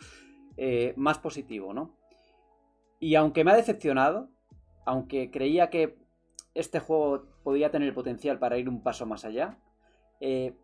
eh, 0.58 0.94
más 0.98 1.20
positivo, 1.20 1.74
¿no? 1.74 1.96
Y 3.00 3.16
aunque 3.16 3.44
me 3.44 3.52
ha 3.52 3.56
decepcionado, 3.56 4.30
aunque 4.86 5.32
creía 5.32 5.70
que 5.70 5.98
este 6.54 6.80
juego 6.80 7.26
podía 7.44 7.72
tener 7.72 7.90
el 7.90 7.94
potencial 7.94 8.40
para 8.40 8.58
ir 8.58 8.70
un 8.70 8.82
paso 8.82 9.06
más 9.06 9.26
allá, 9.26 9.58
eh, 10.20 10.56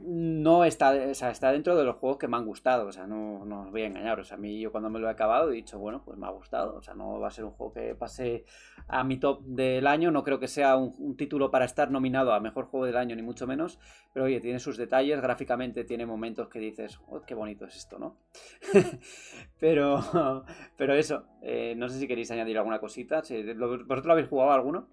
no 0.00 0.64
está, 0.64 0.92
o 1.10 1.14
sea, 1.14 1.30
está 1.30 1.52
dentro 1.52 1.76
de 1.76 1.84
los 1.84 1.96
juegos 1.96 2.18
que 2.18 2.26
me 2.26 2.36
han 2.36 2.44
gustado, 2.44 2.88
o 2.88 2.92
sea, 2.92 3.06
no, 3.06 3.44
no 3.44 3.62
os 3.62 3.70
voy 3.70 3.82
a 3.82 3.86
engañar, 3.86 4.18
o 4.18 4.24
sea, 4.24 4.36
a 4.36 4.40
mí 4.40 4.60
yo 4.60 4.72
cuando 4.72 4.90
me 4.90 4.98
lo 4.98 5.06
he 5.06 5.10
acabado 5.10 5.50
he 5.50 5.54
dicho, 5.54 5.78
bueno, 5.78 6.02
pues 6.04 6.18
me 6.18 6.26
ha 6.26 6.30
gustado, 6.30 6.76
o 6.76 6.82
sea, 6.82 6.94
no 6.94 7.20
va 7.20 7.28
a 7.28 7.30
ser 7.30 7.44
un 7.44 7.52
juego 7.52 7.72
que 7.72 7.94
pase 7.94 8.44
a 8.88 9.04
mi 9.04 9.18
top 9.18 9.42
del 9.44 9.86
año, 9.86 10.10
no 10.10 10.24
creo 10.24 10.40
que 10.40 10.48
sea 10.48 10.76
un, 10.76 11.16
título 11.16 11.50
para 11.50 11.64
estar 11.64 11.90
nominado 11.92 12.32
a 12.32 12.40
mejor 12.40 12.66
juego 12.66 12.86
del 12.86 12.96
año, 12.96 13.14
ni 13.14 13.22
mucho 13.22 13.46
menos, 13.46 13.78
pero 14.12 14.26
oye, 14.26 14.40
tiene 14.40 14.58
sus 14.58 14.76
detalles, 14.76 15.20
gráficamente 15.20 15.84
tiene 15.84 16.06
momentos 16.06 16.48
que 16.48 16.58
dices, 16.58 16.98
oh, 17.06 17.22
qué 17.22 17.34
bonito 17.34 17.64
es 17.64 17.76
esto, 17.76 17.98
¿no? 17.98 18.18
pero, 19.60 20.44
pero 20.76 20.94
eso, 20.94 21.24
eh, 21.40 21.74
no 21.76 21.88
sé 21.88 22.00
si 22.00 22.08
queréis 22.08 22.30
añadir 22.32 22.58
alguna 22.58 22.80
cosita, 22.80 23.22
¿vosotros 23.22 24.06
lo 24.06 24.12
habéis 24.12 24.28
jugado 24.28 24.50
alguno? 24.50 24.88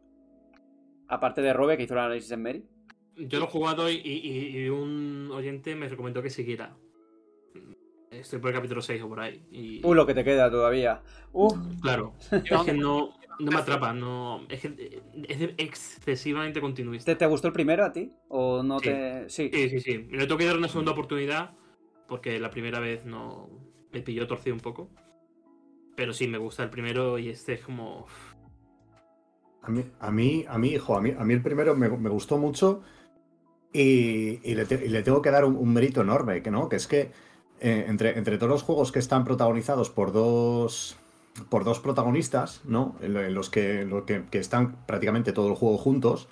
Aparte 1.08 1.42
de 1.42 1.52
Robe, 1.52 1.76
que 1.76 1.84
hizo 1.84 1.96
el 1.96 2.00
análisis 2.00 2.32
en 2.32 2.42
Mary. 2.42 2.66
Yo 3.18 3.40
lo 3.40 3.46
he 3.46 3.50
jugado 3.50 3.90
y, 3.90 3.96
y, 3.96 4.58
y, 4.58 4.70
un 4.70 5.30
oyente 5.32 5.76
me 5.76 5.90
recomendó 5.90 6.22
que 6.22 6.30
siguiera. 6.30 6.76
Estoy 8.10 8.40
por 8.40 8.50
el 8.50 8.56
capítulo 8.56 8.82
6 8.82 9.02
o 9.04 9.10
por 9.10 9.20
ahí. 9.22 9.46
Y... 9.52 9.86
Uh, 9.86 9.94
lo 9.94 10.06
que 10.06 10.14
te 10.14 10.24
queda 10.24 10.52
todavía. 10.52 11.02
Uh. 11.32 11.54
Claro. 11.82 12.14
es 12.32 12.62
que 12.66 12.74
no, 12.74 13.14
no 13.40 13.52
me 13.52 13.58
atrapa. 13.58 13.94
No, 13.94 14.46
es 14.50 14.62
que 14.62 15.02
es 15.28 15.42
excesivamente 15.58 16.60
continuista. 16.60 17.12
¿Te, 17.12 17.16
¿Te, 17.16 17.26
gustó 17.26 17.48
el 17.48 17.54
primero 17.54 17.86
a 17.86 17.94
ti? 17.94 18.12
¿O 18.28 18.64
no 18.64 18.80
sí. 18.80 18.86
te.? 18.86 19.30
Sí, 19.30 19.50
sí, 19.54 19.70
sí. 19.70 19.80
sí. 19.80 20.08
Le 20.12 20.26
tengo 20.26 20.38
que 20.38 20.46
dar 20.46 20.58
una 20.58 20.68
segunda 20.68 20.92
oportunidad 20.92 21.52
porque 22.08 22.40
la 22.40 22.50
primera 22.50 22.80
vez 22.80 23.06
no. 23.06 23.50
Me 23.94 24.02
pilló 24.02 24.28
torcido 24.28 24.56
un 24.56 24.62
poco. 24.62 24.90
Pero 25.96 26.14
sí, 26.14 26.28
me 26.28 26.38
gusta 26.38 26.64
el 26.64 26.70
primero 26.70 27.18
y 27.18 27.30
este 27.30 27.54
es 27.54 27.62
como. 27.62 28.08
A 29.62 29.70
mí, 29.70 29.86
a 30.00 30.12
mí, 30.12 30.46
a 30.48 30.58
mí, 30.58 30.70
hijo, 30.70 30.98
a 30.98 31.02
mí, 31.02 31.14
a 31.18 31.24
mí 31.24 31.34
el 31.34 31.42
primero 31.42 31.76
me, 31.76 31.88
me 31.90 32.10
gustó 32.10 32.38
mucho. 32.38 32.82
Y, 33.73 34.39
y, 34.43 34.56
le 34.56 34.65
te, 34.65 34.85
y, 34.85 34.89
le, 34.89 35.02
tengo 35.02 35.22
que 35.22 35.31
dar 35.31 35.45
un, 35.45 35.56
un, 35.56 35.73
mérito 35.73 36.02
enorme, 36.02 36.41
que 36.41 36.52
no, 36.52 36.68
que 36.68 36.76
es 36.76 36.88
que 36.88 37.11
eh, 37.61 37.85
entre, 37.88 38.18
entre, 38.18 38.38
todos 38.38 38.49
los 38.49 38.64
juegos 38.64 38.91
que 38.91 38.99
están 38.99 39.23
protagonizados 39.23 39.89
por 39.89 40.11
dos 40.11 40.98
por 41.49 41.64
dos 41.64 41.80
protagonistas, 41.80 42.61
¿no? 42.65 42.95
En, 43.02 43.15
en 43.15 43.34
los 43.34 43.49
que, 43.49 43.85
lo 43.85 44.06
que, 44.06 44.23
que, 44.30 44.39
están 44.39 44.76
prácticamente 44.85 45.31
todo 45.31 45.48
el 45.48 45.56
juego 45.56 45.77
juntos, 45.77 46.27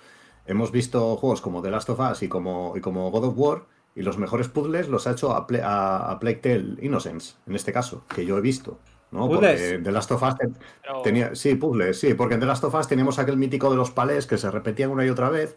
hemos 0.46 0.72
visto 0.74 1.16
juegos 1.16 1.40
como 1.40 1.62
The 1.62 1.72
Last 1.72 1.90
of 1.90 2.00
Us 2.00 2.24
y 2.24 2.28
como, 2.28 2.74
y 2.76 2.82
como 2.82 3.10
God 3.10 3.26
of 3.26 3.34
War, 3.38 3.66
y 3.96 4.02
los 4.02 4.18
mejores 4.18 4.50
puzzles 4.50 4.90
los 4.90 5.08
ha 5.08 5.12
hecho 5.12 5.32
a, 5.32 5.48
Play, 5.48 5.62
a, 5.64 6.12
a 6.12 6.20
Plague 6.20 6.38
Tale 6.38 6.76
Innocence, 6.82 7.36
en 7.48 7.56
este 7.56 7.72
caso, 7.72 8.04
que 8.14 8.26
yo 8.26 8.38
he 8.38 8.42
visto. 8.42 8.80
¿no? 9.12 9.28
Porque 9.28 9.80
The 9.84 9.92
Last 9.92 10.12
of 10.12 10.22
Us 10.22 10.36
Pero... 10.38 11.02
tenía. 11.02 11.36
Sí, 11.36 11.56
puzzles, 11.56 12.00
sí, 12.00 12.14
porque 12.14 12.36
en 12.36 12.40
The 12.40 12.46
Last 12.46 12.64
of 12.64 12.76
Us 12.76 12.88
teníamos 12.88 13.20
aquel 13.20 13.38
mítico 13.38 13.70
de 13.70 13.76
los 13.76 13.92
palés 13.92 14.28
que 14.28 14.38
se 14.38 14.52
repetían 14.52 14.92
una 14.92 15.06
y 15.06 15.10
otra 15.10 15.30
vez. 15.30 15.56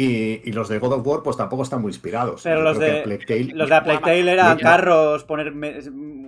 Y, 0.00 0.48
y, 0.48 0.52
los 0.52 0.68
de 0.68 0.78
God 0.78 0.92
of 0.92 1.06
War, 1.06 1.22
pues 1.24 1.36
tampoco 1.36 1.64
están 1.64 1.82
muy 1.82 1.90
inspirados. 1.90 2.42
Pero 2.44 2.62
los 2.62 2.78
de, 2.78 3.02
Plague 3.02 3.26
Tale, 3.26 3.52
los 3.52 3.68
de 3.68 3.80
Plague 3.80 3.98
Tale 3.98 4.32
eran 4.32 4.56
no, 4.56 4.62
carros, 4.62 5.24
poner, 5.24 5.52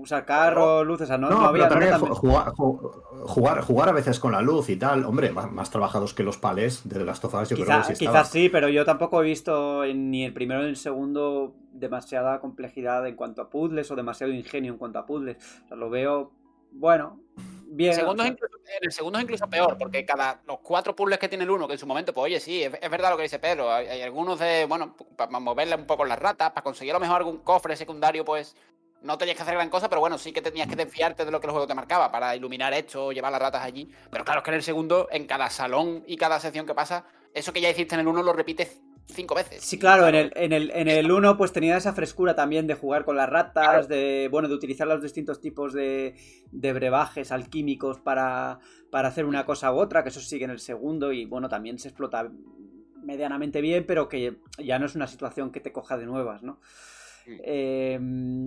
usar 0.01 0.24
carros, 0.24 0.84
luces, 0.84 1.05
o 1.05 1.06
sea, 1.06 1.18
no, 1.18 1.30
no, 1.30 1.38
no 1.38 1.47
había. 1.47 1.68
Pero 1.68 1.80
también 1.80 2.09
no 2.09 2.14
jugar, 2.16 2.52
jugar, 2.52 3.60
jugar, 3.60 3.88
a 3.88 3.92
veces 3.92 4.18
con 4.18 4.32
la 4.32 4.42
luz 4.42 4.70
y 4.70 4.76
tal, 4.76 5.05
hombre, 5.05 5.30
más, 5.30 5.52
más 5.52 5.70
trabajados 5.70 6.14
que 6.14 6.24
los 6.24 6.36
palés 6.36 6.88
de 6.88 7.01
of 7.01 7.34
Us, 7.34 7.48
yo 7.48 7.56
Quizá, 7.56 7.64
creo 7.64 7.86
que 7.86 7.94
sí. 7.94 8.06
Quizás 8.06 8.28
sí, 8.28 8.48
pero 8.48 8.68
yo 8.68 8.84
tampoco 8.84 9.22
he 9.22 9.24
visto 9.24 9.84
en, 9.84 10.10
ni 10.10 10.24
el 10.24 10.32
primero 10.32 10.62
ni 10.62 10.70
el 10.70 10.76
segundo 10.76 11.55
demasiada 11.72 12.40
complejidad 12.40 13.06
en 13.06 13.14
cuanto 13.14 13.40
a 13.42 13.51
puzzles 13.51 13.88
o 13.92 13.94
demasiado 13.94 14.32
ingenio 14.32 14.72
en 14.72 14.78
cuanto 14.78 14.98
a 14.98 15.06
puzzles. 15.06 15.36
O 15.64 15.68
sea, 15.68 15.76
lo 15.76 15.90
veo, 15.90 16.32
bueno, 16.72 17.20
bien. 17.70 17.90
El 17.90 17.97
segundo, 17.97 18.22
es 18.22 18.30
incluso, 18.30 18.56
el 18.80 18.92
segundo 18.92 19.18
es 19.18 19.22
incluso 19.24 19.48
peor, 19.48 19.78
porque 19.78 20.05
cada 20.05 20.42
los 20.47 20.59
cuatro 20.60 20.94
puzzles 20.94 21.18
que 21.18 21.28
tiene 21.28 21.44
el 21.44 21.51
uno, 21.51 21.66
que 21.66 21.74
en 21.74 21.78
su 21.78 21.86
momento, 21.86 22.12
pues 22.12 22.24
oye, 22.24 22.40
sí, 22.40 22.62
es, 22.62 22.72
es 22.80 22.90
verdad 22.90 23.10
lo 23.10 23.16
que 23.16 23.24
dice 23.24 23.38
Pedro. 23.38 23.72
Hay, 23.72 23.86
hay, 23.86 24.02
algunos 24.02 24.38
de, 24.38 24.66
bueno, 24.66 24.97
para 25.16 25.38
moverle 25.38 25.76
un 25.76 25.86
poco 25.86 26.05
las 26.05 26.18
ratas, 26.18 26.51
para 26.51 26.62
conseguir 26.62 26.92
a 26.92 26.94
lo 26.94 27.01
mejor 27.01 27.16
algún 27.18 27.38
cofre 27.38 27.76
secundario, 27.76 28.24
pues 28.24 28.56
no 29.02 29.16
tenías 29.16 29.36
que 29.36 29.42
hacer 29.42 29.55
gran 29.55 29.70
cosa, 29.70 29.88
pero 29.88 30.01
bueno, 30.01 30.18
sí 30.18 30.32
que 30.32 30.42
tenías 30.42 30.68
que 30.68 30.76
desfiarte 30.76 31.24
de 31.24 31.30
lo 31.30 31.40
que 31.40 31.47
el 31.47 31.52
juego 31.52 31.66
te 31.66 31.74
marcaba 31.74 32.10
para 32.12 32.36
iluminar 32.36 32.72
esto, 32.74 33.12
llevar 33.12 33.32
las 33.32 33.40
ratas 33.40 33.64
allí. 33.64 33.90
Pero 34.10 34.24
claro, 34.24 34.40
es 34.40 34.44
que 34.44 34.51
en 34.51 34.56
el 34.56 34.62
segundo, 34.62 35.09
en 35.10 35.26
cada 35.26 35.48
salón 35.51 36.05
y 36.06 36.16
cada 36.16 36.38
sección 36.38 36.66
que 36.66 36.74
pasa, 36.74 37.05
eso 37.32 37.52
que 37.52 37.60
ya 37.60 37.70
hiciste 37.70 37.94
en 37.94 38.02
el 38.02 38.09
uno 38.09 38.22
lo 38.22 38.32
repites 38.32 38.80
cinco 39.12 39.35
veces. 39.35 39.62
Sí, 39.62 39.78
claro, 39.78 40.09
en 40.09 40.15
el, 40.15 40.32
en 40.37 40.53
el, 40.53 40.70
en 40.70 40.89
el 40.89 41.11
1 41.11 41.37
pues 41.37 41.53
tenía 41.53 41.77
esa 41.77 41.93
frescura 41.93 42.35
también 42.35 42.66
de 42.66 42.74
jugar 42.74 43.05
con 43.05 43.16
las 43.16 43.28
ratas, 43.28 43.87
claro. 43.87 43.87
de 43.87 44.28
bueno, 44.31 44.49
de 44.49 44.55
utilizar 44.55 44.87
los 44.87 45.03
distintos 45.03 45.41
tipos 45.41 45.73
de, 45.73 46.15
de 46.51 46.73
brebajes 46.73 47.32
alquímicos 47.32 48.01
para, 48.01 48.59
para 48.91 49.09
hacer 49.09 49.24
una 49.24 49.45
cosa 49.45 49.73
u 49.73 49.78
otra, 49.78 50.03
que 50.03 50.11
eso 50.11 50.20
sigue 50.20 50.45
en 50.45 50.51
el 50.51 50.61
segundo 50.61 51.12
y 51.12 51.24
bueno, 51.24 51.49
también 51.49 51.78
se 51.78 51.89
explota 51.89 52.31
medianamente 53.03 53.61
bien, 53.61 53.85
pero 53.87 54.09
que 54.09 54.39
ya 54.59 54.78
no 54.78 54.87
es 54.87 54.95
una 54.95 55.07
situación 55.07 55.51
que 55.51 55.61
te 55.61 55.73
coja 55.73 55.97
de 55.97 56.07
nuevas, 56.07 56.43
¿no? 56.43 56.61
Eh, 57.26 57.98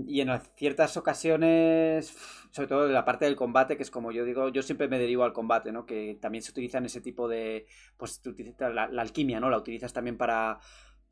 y 0.07 0.21
en 0.21 0.41
ciertas 0.55 0.97
ocasiones, 0.97 2.15
sobre 2.51 2.67
todo 2.67 2.85
en 2.87 2.93
la 2.93 3.05
parte 3.05 3.25
del 3.25 3.35
combate, 3.35 3.77
que 3.77 3.83
es 3.83 3.91
como 3.91 4.11
yo 4.11 4.25
digo, 4.25 4.49
yo 4.49 4.61
siempre 4.61 4.87
me 4.87 4.99
derivo 4.99 5.23
al 5.23 5.33
combate, 5.33 5.71
¿no? 5.71 5.85
Que 5.85 6.17
también 6.21 6.41
se 6.41 6.51
utiliza 6.51 6.77
en 6.77 6.85
ese 6.85 7.01
tipo 7.01 7.27
de. 7.27 7.65
Pues 7.97 8.21
la, 8.59 8.87
la 8.87 9.01
alquimia, 9.01 9.39
¿no? 9.39 9.49
La 9.49 9.57
utilizas 9.57 9.93
también 9.93 10.17
para, 10.17 10.59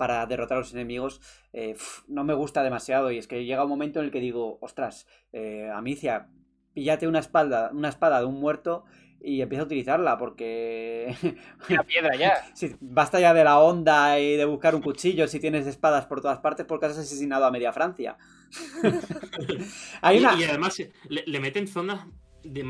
para 0.02 0.26
derrotar 0.26 0.58
a 0.58 0.62
los 0.62 0.74
enemigos, 0.74 1.22
eh, 1.54 1.76
no 2.08 2.24
me 2.24 2.34
gusta 2.34 2.64
demasiado. 2.64 3.12
Y 3.12 3.20
es 3.20 3.28
que 3.28 3.46
llega 3.46 3.64
un 3.64 3.70
momento 3.70 4.00
en 4.00 4.06
el 4.06 4.12
que 4.12 4.20
digo, 4.20 4.58
ostras, 4.60 5.06
eh, 5.32 5.70
Amicia, 5.72 6.28
píllate 6.74 7.08
una 7.08 7.20
espada, 7.20 7.70
una 7.72 7.90
espada 7.90 8.20
de 8.20 8.26
un 8.26 8.40
muerto 8.40 8.86
y 9.24 9.42
empieza 9.42 9.64
a 9.64 9.66
utilizarla 9.66 10.18
porque 10.18 11.16
la 11.70 11.84
piedra 11.84 12.16
ya. 12.16 12.34
Sí, 12.54 12.76
basta 12.80 13.20
ya 13.20 13.34
de 13.34 13.44
la 13.44 13.60
onda 13.60 14.20
y 14.20 14.36
de 14.36 14.46
buscar 14.46 14.76
un 14.76 14.82
cuchillo 14.82 15.28
si 15.28 15.40
tienes 15.40 15.68
espadas 15.68 16.06
por 16.06 16.22
todas 16.22 16.40
partes 16.40 16.66
porque 16.66 16.88
has 16.88 16.98
asesinado 16.98 17.46
a 17.46 17.52
media 17.52 17.72
Francia. 17.72 18.18
Hay 20.02 20.20
una... 20.20 20.36
y, 20.36 20.42
y, 20.42 20.44
además 20.44 20.78
le, 21.08 21.24
le, 21.26 21.40
meten 21.40 21.68
zonas 21.68 22.06
de 22.44 22.66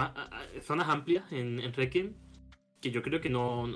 zonas 0.61 0.89
amplias 0.89 1.31
en, 1.31 1.59
en 1.59 1.73
Requiem 1.73 2.13
que 2.81 2.91
yo 2.91 3.01
creo 3.01 3.21
que 3.21 3.29
no 3.29 3.67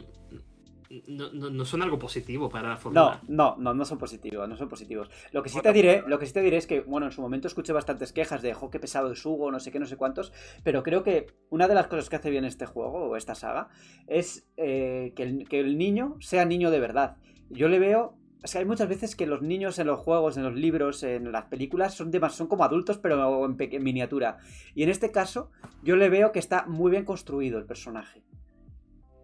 no, 1.07 1.31
no, 1.31 1.49
no, 1.49 1.65
son 1.65 1.81
algo 1.81 1.99
positivo 1.99 2.49
para 2.49 2.69
la 2.69 2.77
fórmula. 2.77 3.21
No, 3.27 3.55
no, 3.55 3.55
no, 3.57 3.73
no 3.73 3.85
son 3.85 3.97
positivos, 3.97 4.47
no 4.47 4.57
son 4.57 4.69
positivos. 4.69 5.09
Lo 5.31 5.43
que 5.43 5.49
sí 5.49 5.59
te 5.61 5.73
diré, 5.73 6.03
lo 6.07 6.19
que 6.19 6.25
sí 6.25 6.33
te 6.33 6.41
diré 6.41 6.57
es 6.57 6.67
que, 6.67 6.81
bueno, 6.81 7.05
en 7.05 7.11
su 7.11 7.21
momento 7.21 7.47
escuché 7.47 7.73
bastantes 7.73 8.11
quejas 8.13 8.41
de, 8.41 8.53
jo, 8.53 8.69
qué 8.69 8.79
pesado 8.79 9.11
es 9.11 9.25
Hugo, 9.25 9.51
no 9.51 9.59
sé 9.59 9.71
qué, 9.71 9.79
no 9.79 9.85
sé 9.85 9.97
cuántos, 9.97 10.31
pero 10.63 10.83
creo 10.83 11.03
que 11.03 11.27
una 11.49 11.67
de 11.67 11.75
las 11.75 11.87
cosas 11.87 12.09
que 12.09 12.15
hace 12.15 12.29
bien 12.29 12.45
este 12.45 12.65
juego, 12.65 13.09
o 13.09 13.15
esta 13.15 13.35
saga, 13.35 13.69
es 14.07 14.47
eh, 14.57 15.13
que, 15.15 15.23
el, 15.23 15.49
que 15.49 15.59
el 15.59 15.77
niño 15.77 16.17
sea 16.19 16.45
niño 16.45 16.71
de 16.71 16.79
verdad. 16.79 17.17
Yo 17.49 17.67
le 17.67 17.79
veo 17.79 18.17
es 18.45 18.51
que 18.51 18.59
hay 18.59 18.65
muchas 18.65 18.87
veces 18.87 19.15
que 19.15 19.25
los 19.25 19.41
niños 19.41 19.79
en 19.79 19.87
los 19.87 19.99
juegos, 19.99 20.37
en 20.37 20.43
los 20.43 20.53
libros, 20.53 21.01
en 21.01 21.31
las 21.31 21.45
películas 21.45 21.95
son, 21.95 22.11
de, 22.11 22.21
son 22.29 22.45
como 22.45 22.63
adultos, 22.63 22.99
pero 22.99 23.43
en, 23.43 23.55
en, 23.59 23.83
miniatura. 23.83 24.37
Y 24.75 24.83
en 24.83 24.89
este 24.89 25.11
caso, 25.11 25.49
yo 25.81 25.95
le 25.95 26.09
veo 26.09 26.31
que 26.31 26.37
está 26.37 26.67
muy 26.67 26.91
bien 26.91 27.05
construido 27.05 27.57
el 27.57 27.65
personaje. 27.65 28.21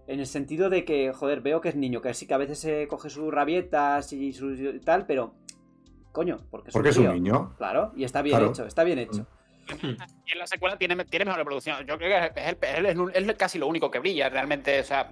En 0.07 0.19
el 0.19 0.25
sentido 0.27 0.69
de 0.69 0.83
que, 0.83 1.13
joder, 1.13 1.41
veo 1.41 1.61
que 1.61 1.69
es 1.69 1.75
niño, 1.75 2.01
que 2.01 2.13
sí 2.13 2.27
que 2.27 2.33
a 2.33 2.37
veces 2.37 2.59
se 2.59 2.87
coge 2.87 3.09
sus 3.09 3.31
rabietas 3.33 4.11
y 4.13 4.33
su 4.33 4.51
y 4.53 4.79
tal, 4.79 5.05
pero. 5.05 5.33
Coño, 6.11 6.37
porque 6.49 6.69
es, 6.69 6.73
Porque 6.73 6.89
un, 6.89 6.91
es 6.91 6.97
un 6.97 7.13
niño. 7.13 7.53
Claro, 7.57 7.93
y 7.95 8.03
está 8.03 8.21
bien 8.21 8.35
Claro. 8.37 8.51
hecho, 8.51 8.65
está 8.65 8.83
bien 8.83 8.99
hecho. 8.99 9.25
Y 10.25 10.31
en 10.33 10.39
la 10.39 10.47
secuela 10.47 10.77
tiene, 10.77 11.05
tiene 11.05 11.23
mejor 11.23 11.39
evolución. 11.39 11.77
Yo 11.87 11.97
creo 11.97 12.33
que 12.33 12.41
es, 12.41 12.47
el- 12.49 12.57
es 12.61 12.77
el- 12.95 13.09
es 13.13 13.15
el- 13.29 13.37
casi 13.37 13.57
lo 13.59 13.67
único 13.67 13.89
que 13.89 13.99
brilla 13.99 14.27
realmente. 14.27 14.77
O 14.81 14.83
sea, 14.83 15.11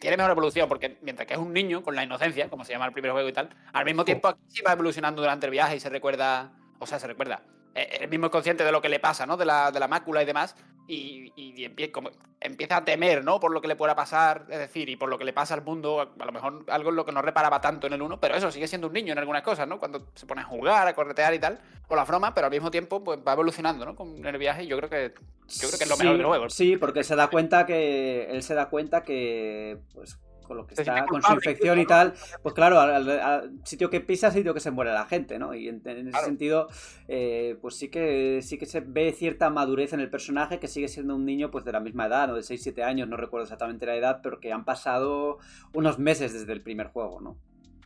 tiene 0.00 0.16
mejor 0.16 0.32
evolución 0.32 0.68
porque 0.68 0.98
mientras 1.02 1.28
que 1.28 1.34
es 1.34 1.40
un 1.40 1.52
niño 1.52 1.82
con 1.84 1.94
la 1.94 2.02
inocencia, 2.02 2.48
como 2.48 2.64
se 2.64 2.72
llama 2.72 2.86
el 2.86 2.92
primer 2.92 3.12
juego 3.12 3.28
y 3.28 3.32
tal, 3.32 3.50
al 3.72 3.84
mismo 3.84 4.04
tiempo 4.04 4.26
aquí 4.26 4.40
sí 4.48 4.62
va 4.66 4.72
evolucionando 4.72 5.22
durante 5.22 5.46
el 5.46 5.52
viaje 5.52 5.76
y 5.76 5.80
se 5.80 5.88
recuerda. 5.90 6.50
O 6.80 6.86
sea, 6.86 6.98
se 6.98 7.06
recuerda. 7.06 7.42
Eh, 7.74 7.98
Él 8.02 8.08
mismo 8.08 8.26
es 8.26 8.32
consciente 8.32 8.64
de 8.64 8.72
lo 8.72 8.80
que 8.82 8.88
le 8.88 8.98
pasa, 9.00 9.26
¿no? 9.26 9.36
De 9.36 9.44
la, 9.44 9.70
de 9.70 9.80
la 9.80 9.88
mácula 9.88 10.22
y 10.22 10.26
demás. 10.26 10.56
Y, 10.88 11.32
y 11.36 11.54
empie- 11.64 11.92
como- 11.92 12.10
empieza 12.40 12.78
a 12.78 12.84
temer, 12.84 13.22
¿no? 13.24 13.38
Por 13.38 13.52
lo 13.52 13.60
que 13.60 13.68
le 13.68 13.76
pueda 13.76 13.94
pasar, 13.94 14.46
es 14.50 14.58
decir, 14.58 14.88
y 14.88 14.96
por 14.96 15.08
lo 15.08 15.18
que 15.18 15.24
le 15.24 15.32
pasa 15.32 15.54
al 15.54 15.62
mundo. 15.62 16.00
A 16.18 16.24
lo 16.24 16.32
mejor 16.32 16.64
algo 16.68 16.90
en 16.90 16.96
lo 16.96 17.04
que 17.04 17.12
no 17.12 17.22
reparaba 17.22 17.60
tanto 17.60 17.86
en 17.86 17.92
el 17.92 18.02
uno, 18.02 18.18
pero 18.18 18.34
eso 18.34 18.50
sigue 18.50 18.66
siendo 18.66 18.88
un 18.88 18.92
niño 18.92 19.12
en 19.12 19.18
algunas 19.20 19.42
cosas, 19.42 19.68
¿no? 19.68 19.78
Cuando 19.78 20.04
se 20.16 20.26
pone 20.26 20.40
a 20.40 20.44
jugar, 20.44 20.88
a 20.88 20.94
corretear 20.94 21.32
y 21.34 21.38
tal, 21.38 21.60
o 21.86 21.94
la 21.94 22.04
broma, 22.04 22.34
pero 22.34 22.46
al 22.46 22.50
mismo 22.52 22.72
tiempo 22.72 23.04
pues 23.04 23.20
va 23.26 23.34
evolucionando, 23.34 23.84
¿no? 23.84 23.94
Con 23.94 24.24
el 24.26 24.38
viaje 24.38 24.64
y 24.64 24.66
yo 24.66 24.76
creo 24.78 24.90
que 24.90 25.14
yo 25.46 25.68
creo 25.68 25.78
que 25.78 25.84
es 25.84 25.90
lo 25.90 25.96
mejor 25.96 26.16
del 26.16 26.26
juego. 26.26 26.50
Sí, 26.50 26.76
porque 26.76 27.04
se 27.04 27.14
da 27.14 27.28
cuenta 27.28 27.66
que. 27.66 28.24
Él 28.30 28.42
se 28.42 28.54
da 28.54 28.68
cuenta 28.68 29.02
que. 29.04 29.78
Pues 29.94 30.18
con 30.50 30.56
lo 30.56 30.66
que 30.66 30.74
Se 30.74 30.82
está, 30.82 31.06
con 31.06 31.22
su 31.22 31.32
infección 31.32 31.78
y 31.78 31.86
tal, 31.86 32.12
pues 32.42 32.56
claro, 32.56 32.80
al, 32.80 33.52
sitio 33.62 33.88
que 33.88 34.00
pisa, 34.00 34.32
sitio 34.32 34.52
que 34.52 34.58
se 34.58 34.72
muere 34.72 34.90
la 34.92 35.06
gente, 35.06 35.38
¿no? 35.38 35.54
Y 35.54 35.68
en, 35.68 35.80
en 35.84 35.98
ese 35.98 36.10
Claro. 36.10 36.26
sentido, 36.26 36.66
eh, 37.06 37.56
pues 37.62 37.76
sí 37.76 37.88
que 37.88 38.40
sí 38.42 38.58
que 38.58 38.66
se 38.66 38.80
ve 38.80 39.12
cierta 39.12 39.48
madurez 39.48 39.92
en 39.92 40.00
el 40.00 40.10
personaje, 40.10 40.58
que 40.58 40.66
sigue 40.66 40.88
siendo 40.88 41.14
un 41.14 41.24
niño 41.24 41.52
pues 41.52 41.64
de 41.64 41.70
la 41.70 41.78
misma 41.78 42.06
edad, 42.06 42.26
¿no? 42.26 42.34
De 42.34 42.42
6-7 42.42 42.82
años, 42.82 43.06
no 43.08 43.16
recuerdo 43.16 43.44
exactamente 43.44 43.86
la 43.86 43.94
edad, 43.94 44.18
pero 44.24 44.40
que 44.40 44.52
han 44.52 44.64
pasado 44.64 45.38
unos 45.72 46.00
meses 46.00 46.32
desde 46.32 46.52
el 46.52 46.62
primer 46.62 46.88
juego, 46.88 47.20
¿no? 47.20 47.38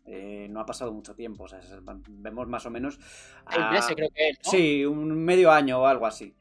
Eh, 0.06 0.48
no 0.50 0.60
ha 0.60 0.64
pasado 0.64 0.90
mucho 0.90 1.14
tiempo, 1.14 1.44
o 1.44 1.48
sea, 1.48 1.60
vemos 2.08 2.48
más 2.48 2.64
o 2.64 2.70
menos... 2.70 2.98
A- 3.44 3.72
meses 3.72 3.94
creo 3.94 4.08
que 4.14 4.30
es, 4.30 4.38
¿no? 4.42 4.50
Sí, 4.52 4.86
un 4.86 5.22
medio 5.22 5.52
año 5.52 5.80
o 5.82 5.86
algo 5.86 6.06
así. 6.06 6.34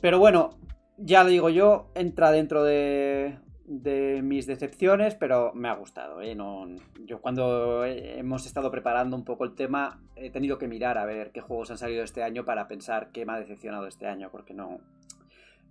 Pero 0.00 0.20
bueno, 0.20 0.50
ya 0.96 1.24
lo 1.24 1.30
digo 1.30 1.48
yo, 1.50 1.90
entra 1.96 2.30
dentro 2.30 2.62
de, 2.62 3.36
de 3.80 4.20
mis 4.22 4.46
decepciones, 4.46 5.14
pero 5.14 5.52
me 5.54 5.68
ha 5.68 5.74
gustado. 5.74 6.20
¿eh? 6.20 6.34
No, 6.34 6.66
yo 7.06 7.20
cuando 7.20 7.84
he- 7.84 8.18
hemos 8.18 8.44
estado 8.46 8.70
preparando 8.70 9.16
un 9.16 9.24
poco 9.24 9.44
el 9.44 9.54
tema, 9.54 10.00
he 10.16 10.30
tenido 10.30 10.58
que 10.58 10.68
mirar 10.68 10.98
a 10.98 11.04
ver 11.06 11.30
qué 11.32 11.40
juegos 11.40 11.70
han 11.70 11.78
salido 11.78 12.04
este 12.04 12.22
año 12.22 12.44
para 12.44 12.68
pensar 12.68 13.10
qué 13.12 13.24
me 13.24 13.32
ha 13.32 13.38
decepcionado 13.38 13.86
este 13.86 14.06
año, 14.06 14.28
porque 14.30 14.52
no, 14.52 14.78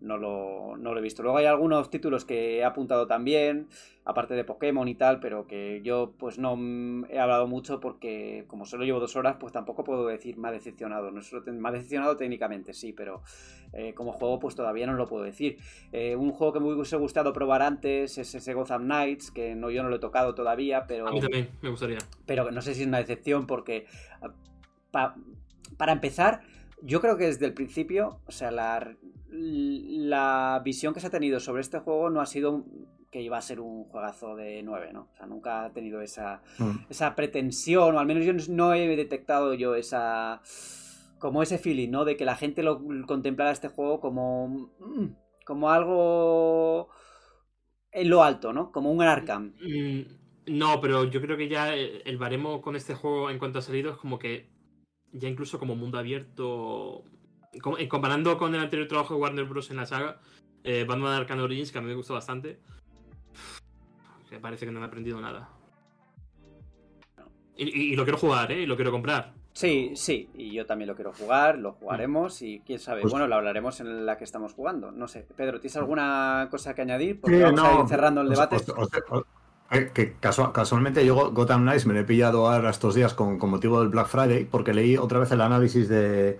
no, 0.01 0.17
lo, 0.17 0.75
no 0.77 0.93
lo 0.93 0.99
he 0.99 1.03
visto. 1.03 1.23
Luego 1.23 1.37
hay 1.37 1.45
algunos 1.45 1.89
títulos 1.89 2.25
que 2.25 2.57
he 2.57 2.63
apuntado 2.65 3.07
también, 3.07 3.67
aparte 4.03 4.33
de 4.33 4.43
Pokémon 4.43 4.87
y 4.87 4.95
tal, 4.95 5.19
pero 5.19 5.47
que 5.47 5.81
yo 5.83 6.13
pues 6.17 6.37
no 6.39 6.57
he 7.09 7.19
hablado 7.19 7.47
mucho 7.47 7.79
porque 7.79 8.45
como 8.47 8.65
solo 8.65 8.83
llevo 8.83 8.99
dos 8.99 9.15
horas, 9.15 9.37
pues 9.39 9.53
tampoco 9.53 9.83
puedo 9.83 10.07
decir 10.07 10.37
me 10.37 10.49
ha 10.49 10.51
decepcionado. 10.51 11.11
No 11.11 11.21
solo 11.21 11.43
me 11.51 11.69
ha 11.69 11.71
decepcionado 11.71 12.17
técnicamente, 12.17 12.73
sí, 12.73 12.93
pero 12.93 13.21
eh, 13.73 13.93
como 13.93 14.11
juego 14.11 14.39
pues 14.39 14.55
todavía 14.55 14.87
no 14.87 14.93
lo 14.93 15.07
puedo 15.07 15.23
decir. 15.23 15.57
Eh, 15.91 16.15
un 16.15 16.31
juego 16.31 16.53
que 16.53 16.59
me 16.59 16.73
hubiese 16.73 16.97
gustado 16.97 17.31
probar 17.33 17.61
antes 17.61 18.17
es 18.17 18.35
ese 18.35 18.53
Gotham 18.53 18.83
Knights, 18.83 19.31
que 19.31 19.55
no, 19.55 19.69
yo 19.69 19.83
no 19.83 19.89
lo 19.89 19.95
he 19.97 19.99
tocado 19.99 20.35
todavía, 20.35 20.85
pero 20.87 21.07
A 21.07 21.11
mí 21.11 21.19
también, 21.21 21.49
me 21.61 21.69
gustaría. 21.69 21.99
pero 22.25 22.51
no 22.51 22.61
sé 22.61 22.73
si 22.73 22.81
es 22.81 22.87
una 22.87 22.97
decepción 22.99 23.45
porque 23.47 23.85
ah, 24.21 24.33
pa- 24.91 25.15
para 25.77 25.91
empezar, 25.93 26.41
yo 26.81 26.99
creo 27.01 27.17
que 27.17 27.25
desde 27.25 27.45
el 27.45 27.53
principio, 27.53 28.19
o 28.25 28.31
sea, 28.31 28.51
la, 28.51 28.95
la 29.31 30.61
visión 30.63 30.93
que 30.93 30.99
se 30.99 31.07
ha 31.07 31.11
tenido 31.11 31.39
sobre 31.39 31.61
este 31.61 31.79
juego 31.79 32.09
no 32.09 32.21
ha 32.21 32.25
sido 32.25 32.65
que 33.11 33.21
iba 33.21 33.37
a 33.37 33.41
ser 33.41 33.59
un 33.59 33.85
juegazo 33.85 34.35
de 34.35 34.63
9, 34.63 34.91
¿no? 34.93 35.09
O 35.13 35.15
sea, 35.17 35.25
nunca 35.25 35.65
ha 35.65 35.73
tenido 35.73 36.01
esa, 36.01 36.41
Mm. 36.59 36.85
esa 36.89 37.15
pretensión, 37.15 37.95
o 37.95 37.99
al 37.99 38.05
menos 38.05 38.25
yo 38.25 38.33
no 38.53 38.73
he 38.73 38.87
detectado 38.95 39.53
yo 39.53 39.75
esa... 39.75 40.41
como 41.19 41.43
ese 41.43 41.57
feeling, 41.57 41.89
¿no? 41.89 42.05
De 42.05 42.15
que 42.17 42.25
la 42.25 42.35
gente 42.35 42.63
lo 42.63 42.81
contemplara 43.05 43.51
este 43.51 43.67
juego 43.67 43.99
como... 43.99 44.69
mm, 44.79 45.15
como 45.45 45.69
algo 45.71 46.89
en 47.91 48.09
lo 48.09 48.23
alto, 48.23 48.53
¿no? 48.53 48.71
Como 48.71 48.91
un 48.91 49.01
Arkham. 49.01 49.53
Mm, 49.61 50.57
no, 50.57 50.79
pero 50.79 51.03
yo 51.05 51.21
creo 51.21 51.35
que 51.35 51.49
ya 51.49 51.73
el 51.75 52.17
baremo 52.17 52.61
con 52.61 52.75
este 52.75 52.95
juego 52.95 53.29
en 53.29 53.39
cuanto 53.39 53.59
ha 53.59 53.61
salido 53.61 53.91
es 53.91 53.97
como 53.97 54.17
que 54.19 54.49
ya 55.11 55.27
incluso 55.27 55.59
como 55.59 55.75
mundo 55.75 55.97
abierto, 55.97 57.03
comparando 57.59 58.37
con 58.37 58.53
el 58.55 58.61
anterior 58.61 58.87
trabajo 58.87 59.15
de 59.15 59.19
Warner 59.21 59.45
Bros. 59.45 59.69
en 59.71 59.77
la 59.77 59.85
saga, 59.85 60.19
eh, 60.63 60.85
Batman 60.87 61.13
Arkham 61.13 61.39
Origins, 61.39 61.71
que 61.71 61.77
a 61.79 61.81
mí 61.81 61.87
me 61.87 61.95
gustó 61.95 62.13
bastante, 62.13 62.59
me 64.31 64.39
parece 64.39 64.65
que 64.65 64.71
no 64.71 64.79
han 64.79 64.85
aprendido 64.85 65.19
nada. 65.19 65.49
Y, 67.57 67.65
y- 67.67 67.93
y 67.93 67.95
lo 67.95 68.03
quiero 68.03 68.17
jugar, 68.17 68.51
¿eh? 68.51 68.61
Y 68.61 68.65
lo 68.65 68.75
quiero 68.75 68.91
comprar. 68.91 69.33
Sí, 69.53 69.91
sí, 69.95 70.29
y 70.33 70.53
yo 70.53 70.65
también 70.65 70.87
lo 70.87 70.95
quiero 70.95 71.11
jugar, 71.11 71.57
lo 71.57 71.73
jugaremos 71.73 72.41
y 72.41 72.61
quién 72.65 72.79
sabe, 72.79 73.01
Pues- 73.01 73.11
bueno, 73.11 73.27
lo 73.27 73.35
hablaremos 73.35 73.81
en 73.81 74.05
la 74.05 74.17
que 74.17 74.23
estamos 74.23 74.53
jugando. 74.53 74.91
No 74.91 75.09
sé, 75.09 75.27
Pedro, 75.35 75.59
¿tienes 75.59 75.75
alguna 75.75 76.47
cosa 76.49 76.73
que 76.73 76.81
añadir? 76.83 77.19
Porque 77.19 77.35
Sí, 77.37 77.43
vamos 77.43 77.59
a 77.59 77.73
no, 77.73 77.81
ir 77.81 77.87
cerrando 77.89 78.21
el 78.21 78.29
debate. 78.29 78.55
os- 78.55 78.69
os- 78.69 78.89
os- 79.09 79.23
eh, 79.71 79.91
que 79.93 80.15
casua- 80.21 80.53
casualmente 80.53 81.05
yo 81.05 81.15
Go- 81.15 81.31
Gotham 81.31 81.63
Knights 81.63 81.85
me 81.85 81.93
lo 81.93 81.99
he 81.99 82.03
pillado 82.05 82.49
ahora 82.49 82.69
estos 82.69 82.95
días 82.95 83.13
con, 83.13 83.37
con 83.37 83.49
motivo 83.49 83.81
del 83.81 83.89
Black 83.89 84.07
Friday 84.07 84.45
porque 84.45 84.73
leí 84.73 84.95
otra 84.95 85.19
vez 85.19 85.31
el 85.31 85.41
análisis 85.41 85.89
de, 85.89 86.39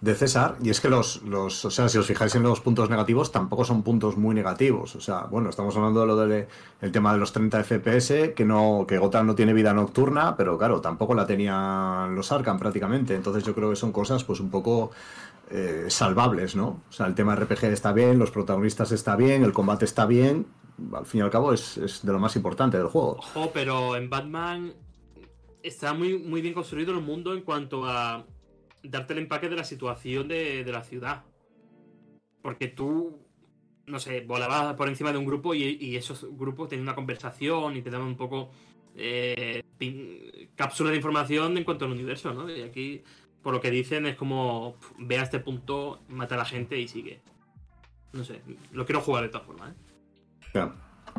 de 0.00 0.14
César 0.14 0.56
y 0.62 0.70
es 0.70 0.80
que 0.80 0.88
los, 0.88 1.22
los, 1.22 1.64
o 1.64 1.70
sea, 1.70 1.88
si 1.88 1.98
os 1.98 2.06
fijáis 2.06 2.34
en 2.34 2.42
los 2.42 2.60
puntos 2.60 2.88
negativos 2.88 3.32
tampoco 3.32 3.64
son 3.64 3.82
puntos 3.82 4.16
muy 4.16 4.34
negativos. 4.34 4.96
O 4.96 5.00
sea, 5.00 5.24
bueno, 5.24 5.50
estamos 5.50 5.76
hablando 5.76 6.00
de 6.00 6.06
lo 6.06 6.16
del 6.16 6.46
el 6.80 6.92
tema 6.92 7.12
de 7.12 7.18
los 7.18 7.32
30 7.32 7.62
FPS, 7.62 8.32
que 8.34 8.44
no, 8.44 8.86
que 8.88 8.96
Gotham 8.96 9.26
no 9.26 9.34
tiene 9.34 9.52
vida 9.52 9.74
nocturna, 9.74 10.36
pero 10.36 10.56
claro, 10.56 10.80
tampoco 10.80 11.14
la 11.14 11.26
tenían 11.26 12.14
los 12.14 12.32
Arkham 12.32 12.58
prácticamente. 12.58 13.14
Entonces 13.14 13.44
yo 13.44 13.54
creo 13.54 13.68
que 13.68 13.76
son 13.76 13.92
cosas 13.92 14.24
pues 14.24 14.40
un 14.40 14.50
poco 14.50 14.90
eh, 15.50 15.86
salvables, 15.88 16.56
¿no? 16.56 16.80
O 16.88 16.92
sea, 16.92 17.06
el 17.06 17.14
tema 17.14 17.36
RPG 17.36 17.64
está 17.64 17.92
bien, 17.92 18.18
los 18.18 18.30
protagonistas 18.30 18.92
está 18.92 19.16
bien, 19.16 19.44
el 19.44 19.52
combate 19.52 19.84
está 19.84 20.06
bien. 20.06 20.46
Al 20.94 21.04
fin 21.04 21.20
y 21.20 21.22
al 21.22 21.30
cabo 21.30 21.52
es, 21.52 21.76
es 21.76 22.06
de 22.06 22.12
lo 22.12 22.18
más 22.18 22.36
importante 22.36 22.78
del 22.78 22.86
juego. 22.86 23.18
Ojo, 23.18 23.50
pero 23.52 23.96
en 23.96 24.08
Batman 24.08 24.72
está 25.62 25.92
muy, 25.92 26.18
muy 26.18 26.40
bien 26.40 26.54
construido 26.54 26.92
el 26.92 27.02
mundo 27.02 27.34
en 27.34 27.42
cuanto 27.42 27.84
a 27.84 28.24
darte 28.82 29.12
el 29.12 29.20
empaque 29.20 29.48
de 29.48 29.56
la 29.56 29.64
situación 29.64 30.28
de, 30.28 30.64
de 30.64 30.72
la 30.72 30.82
ciudad. 30.82 31.24
Porque 32.42 32.68
tú, 32.68 33.18
no 33.86 33.98
sé, 33.98 34.22
volabas 34.22 34.74
por 34.74 34.88
encima 34.88 35.12
de 35.12 35.18
un 35.18 35.26
grupo 35.26 35.54
y, 35.54 35.76
y 35.80 35.96
esos 35.96 36.26
grupos 36.36 36.68
tenían 36.68 36.88
una 36.88 36.94
conversación 36.94 37.76
y 37.76 37.82
te 37.82 37.90
daban 37.90 38.06
un 38.06 38.16
poco 38.16 38.50
eh, 38.96 39.62
pin- 39.78 40.50
cápsula 40.54 40.90
de 40.90 40.96
información 40.96 41.56
en 41.56 41.64
cuanto 41.64 41.84
al 41.84 41.92
universo, 41.92 42.32
¿no? 42.32 42.50
Y 42.50 42.62
aquí, 42.62 43.02
por 43.42 43.52
lo 43.52 43.60
que 43.60 43.70
dicen, 43.70 44.06
es 44.06 44.16
como 44.16 44.76
pf, 44.80 44.94
ve 44.98 45.18
a 45.18 45.22
este 45.22 45.38
punto, 45.40 46.00
mata 46.08 46.34
a 46.34 46.38
la 46.38 46.44
gente 46.44 46.78
y 46.78 46.88
sigue. 46.88 47.20
No 48.12 48.24
sé, 48.24 48.40
lo 48.72 48.84
quiero 48.86 49.00
jugar 49.00 49.22
de 49.22 49.28
todas 49.28 49.46
formas, 49.46 49.72
¿eh? 49.72 49.74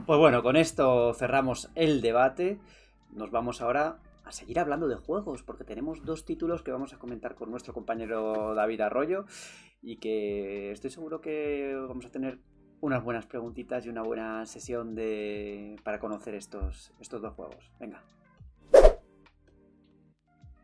Pues 0.06 0.20
bueno, 0.20 0.42
con 0.42 0.56
esto 0.56 1.14
cerramos 1.14 1.70
el 1.76 2.02
debate. 2.02 2.60
Nos 3.12 3.30
vamos 3.30 3.62
ahora 3.62 4.00
seguir 4.32 4.60
hablando 4.60 4.88
de 4.88 4.96
juegos, 4.96 5.44
porque 5.44 5.64
tenemos 5.64 6.04
dos 6.04 6.26
títulos 6.26 6.64
que 6.64 6.72
vamos 6.72 6.94
a 6.94 7.00
comentar 7.00 7.36
con 7.36 7.52
nuestro 7.52 7.74
compañero 7.74 8.56
David 8.56 8.82
Arroyo 8.82 9.26
y 9.82 9.98
que 9.98 10.72
estoy 10.72 10.90
seguro 10.90 11.22
que 11.22 11.76
vamos 11.88 12.06
a 12.06 12.12
tener 12.12 12.40
unas 12.82 13.04
buenas 13.04 13.26
preguntitas 13.26 13.86
y 13.86 13.90
una 13.90 14.02
buena 14.02 14.46
sesión 14.46 14.96
de 14.96 15.76
para 15.84 16.00
conocer 16.00 16.36
estos, 16.36 16.94
estos 17.00 17.22
dos 17.22 17.34
juegos. 17.34 17.72
Venga. 17.80 18.04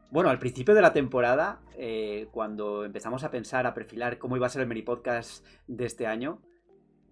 Bueno, 0.10 0.30
al 0.30 0.40
principio 0.40 0.74
de 0.74 0.82
la 0.82 0.94
temporada, 0.94 1.60
eh, 1.76 2.28
cuando 2.32 2.86
empezamos 2.86 3.24
a 3.24 3.32
pensar, 3.32 3.68
a 3.68 3.74
perfilar 3.74 4.18
cómo 4.18 4.38
iba 4.38 4.48
a 4.48 4.50
ser 4.50 4.62
el 4.62 4.68
Meri 4.68 4.82
Podcast 4.82 5.46
de 5.68 5.86
este 5.86 6.08
año, 6.08 6.42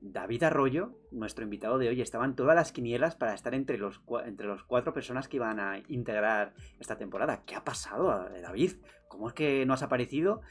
David 0.01 0.43
Arroyo, 0.43 0.91
nuestro 1.11 1.43
invitado 1.43 1.77
de 1.77 1.89
hoy, 1.89 2.01
estaba 2.01 2.25
en 2.25 2.35
todas 2.35 2.55
las 2.55 2.71
quinielas 2.71 3.15
para 3.15 3.33
estar 3.33 3.53
entre 3.55 3.77
los, 3.77 4.01
entre 4.25 4.45
los 4.47 4.63
cuatro 4.63 4.93
personas 4.93 5.27
que 5.27 5.37
iban 5.37 5.59
a 5.59 5.79
integrar 5.87 6.53
esta 6.79 6.97
temporada. 6.97 7.43
¿Qué 7.45 7.55
ha 7.55 7.63
pasado, 7.63 8.27
eh, 8.35 8.41
David? 8.41 8.73
¿Cómo 9.07 9.27
es 9.27 9.33
que 9.33 9.65
no 9.65 9.73
has 9.73 9.83
aparecido? 9.83 10.41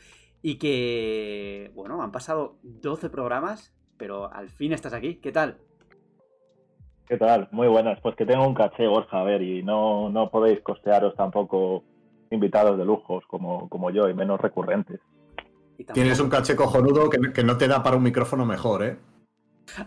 Y 0.42 0.58
que, 0.58 1.70
bueno, 1.74 2.02
han 2.02 2.12
pasado 2.12 2.58
12 2.62 3.10
programas, 3.10 3.72
pero 3.96 4.32
al 4.32 4.48
fin 4.50 4.72
estás 4.72 4.92
aquí. 4.92 5.16
¿Qué 5.16 5.32
tal? 5.32 5.58
¿Qué 7.06 7.16
tal? 7.16 7.48
Muy 7.52 7.68
buenas. 7.68 8.00
Pues 8.00 8.16
que 8.16 8.26
tengo 8.26 8.46
un 8.46 8.54
caché, 8.54 8.86
Borja, 8.86 9.20
a 9.20 9.24
ver, 9.24 9.42
y 9.42 9.62
no, 9.62 10.08
no 10.10 10.30
podéis 10.30 10.60
costearos 10.62 11.14
tampoco 11.16 11.84
invitados 12.30 12.76
de 12.78 12.84
lujos 12.84 13.24
como, 13.28 13.68
como 13.68 13.90
yo 13.90 14.08
y 14.08 14.14
menos 14.14 14.40
recurrentes. 14.40 15.00
Y 15.78 15.84
tampoco- 15.84 15.92
Tienes 15.94 16.20
un 16.20 16.28
caché 16.30 16.56
cojonudo 16.56 17.08
que, 17.10 17.32
que 17.32 17.44
no 17.44 17.56
te 17.58 17.68
da 17.68 17.82
para 17.82 17.96
un 17.96 18.02
micrófono 18.02 18.44
mejor, 18.46 18.82
¿eh? 18.82 18.96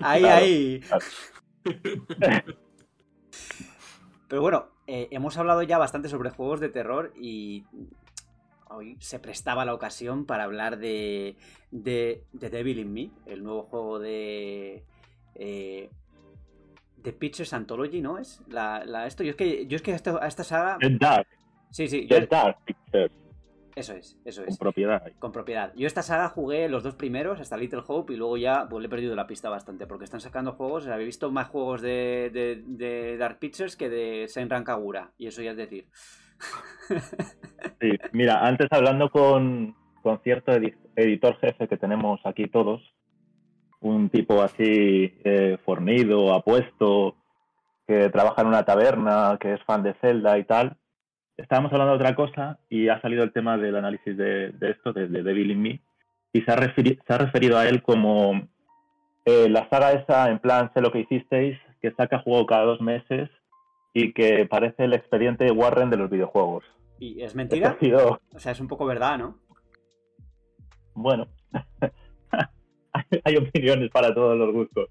Ahí, 0.01 0.21
Claro. 0.21 0.45
ahí. 0.45 0.81
Pero 4.27 4.41
bueno, 4.41 4.67
eh, 4.87 5.07
hemos 5.11 5.37
hablado 5.37 5.61
ya 5.63 5.77
bastante 5.77 6.09
sobre 6.09 6.29
juegos 6.31 6.59
de 6.59 6.69
terror 6.69 7.13
y 7.15 7.63
hoy 8.69 8.97
se 8.99 9.19
prestaba 9.19 9.63
la 9.63 9.73
ocasión 9.73 10.25
para 10.25 10.43
hablar 10.43 10.77
de, 10.77 11.37
de, 11.71 12.23
de 12.33 12.49
Devil 12.49 12.79
in 12.79 12.93
Me, 12.93 13.09
el 13.25 13.43
nuevo 13.43 13.63
juego 13.63 13.99
de... 13.99 14.83
eh, 15.35 15.89
The 17.01 17.13
Pictures 17.13 17.53
Anthology, 17.53 18.01
¿no? 18.01 18.17
Es 18.17 18.41
la, 18.49 18.83
la- 18.83 19.07
esto. 19.07 19.23
Yo 19.23 19.29
es 19.29 19.35
que, 19.37 19.65
yo 19.67 19.77
es 19.77 19.81
que 19.81 19.93
a 19.93 19.95
esta, 19.95 20.17
a 20.21 20.27
esta 20.27 20.43
saga. 20.43 20.77
The 20.79 20.89
Dark, 20.99 21.27
Sí, 21.69 21.87
sí, 21.87 22.05
yo- 22.05 22.19
The 22.19 22.27
Dark 22.27 22.57
Pictures, 22.65 23.11
eso 23.77 23.93
es, 23.93 24.19
eso 24.25 24.41
con 24.41 24.49
es. 24.49 24.57
propiedad. 24.57 25.03
Con 25.19 25.31
propiedad. 25.31 25.71
Yo 25.75 25.85
esta 25.87 26.01
saga 26.01 26.29
jugué 26.29 26.67
los 26.67 26.83
dos 26.83 26.95
primeros, 26.95 27.39
hasta 27.39 27.57
Little 27.57 27.83
Hope, 27.87 28.13
y 28.13 28.17
luego 28.17 28.35
ya 28.37 28.67
pues, 28.67 28.81
le 28.81 28.87
he 28.87 28.89
perdido 28.89 29.15
la 29.15 29.27
pista 29.27 29.49
bastante, 29.49 29.85
porque 29.85 30.05
están 30.05 30.19
sacando 30.19 30.53
juegos, 30.53 30.87
había 30.87 31.05
visto 31.05 31.31
más 31.31 31.47
juegos 31.47 31.81
de, 31.81 32.31
de, 32.33 32.63
de 32.65 33.17
Dark 33.17 33.39
Pictures 33.39 33.75
que 33.75 33.89
de 33.89 34.27
Senran 34.27 34.63
Kagura, 34.63 35.11
y 35.17 35.27
eso 35.27 35.41
ya 35.41 35.51
es 35.51 35.57
decir. 35.57 35.87
Sí, 37.79 37.91
mira, 38.13 38.45
antes 38.45 38.67
hablando 38.71 39.09
con, 39.09 39.75
con 40.01 40.19
cierto 40.21 40.51
edi- 40.51 40.75
editor 40.95 41.37
jefe 41.39 41.67
que 41.67 41.77
tenemos 41.77 42.19
aquí 42.23 42.47
todos, 42.47 42.81
un 43.79 44.09
tipo 44.09 44.41
así 44.41 45.13
eh, 45.23 45.57
fornido, 45.63 46.33
apuesto, 46.33 47.15
que 47.85 48.09
trabaja 48.09 48.41
en 48.41 48.47
una 48.47 48.65
taberna, 48.65 49.37
que 49.39 49.53
es 49.53 49.63
fan 49.63 49.83
de 49.83 49.93
Zelda 50.01 50.37
y 50.39 50.45
tal, 50.45 50.77
estábamos 51.37 51.71
hablando 51.71 51.93
de 51.93 52.03
otra 52.03 52.15
cosa 52.15 52.59
y 52.69 52.89
ha 52.89 52.99
salido 53.01 53.23
el 53.23 53.31
tema 53.31 53.57
del 53.57 53.75
análisis 53.75 54.17
de, 54.17 54.49
de 54.51 54.71
esto, 54.71 54.91
de, 54.93 55.07
de 55.07 55.23
Devil 55.23 55.51
in 55.51 55.61
Me, 55.61 55.81
y 56.33 56.41
se 56.41 56.51
ha, 56.51 56.57
se 56.57 57.13
ha 57.13 57.17
referido 57.17 57.57
a 57.57 57.67
él 57.67 57.81
como 57.81 58.47
eh, 59.25 59.47
la 59.49 59.69
saga 59.69 59.91
esa, 59.93 60.29
en 60.29 60.39
plan, 60.39 60.71
sé 60.73 60.81
lo 60.81 60.91
que 60.91 60.99
hicisteis, 60.99 61.57
que 61.81 61.91
saca 61.91 62.19
juego 62.19 62.45
cada 62.45 62.63
dos 62.63 62.81
meses 62.81 63.29
y 63.93 64.13
que 64.13 64.45
parece 64.45 64.85
el 64.85 64.93
expediente 64.93 65.51
Warren 65.51 65.89
de 65.89 65.97
los 65.97 66.09
videojuegos. 66.09 66.63
¿Y 66.99 67.21
es 67.21 67.35
mentira? 67.35 67.69
ha 67.69 67.79
sido, 67.79 68.19
O 68.33 68.39
sea, 68.39 68.51
es 68.51 68.59
un 68.59 68.67
poco 68.67 68.85
verdad, 68.85 69.17
¿no? 69.17 69.37
bueno, 70.93 71.27
hay- 72.91 73.03
hay 73.23 73.35
opiniones 73.37 73.91
para 73.91 74.13
todos 74.13 74.35
los 74.37 74.51
gustos. 74.51 74.89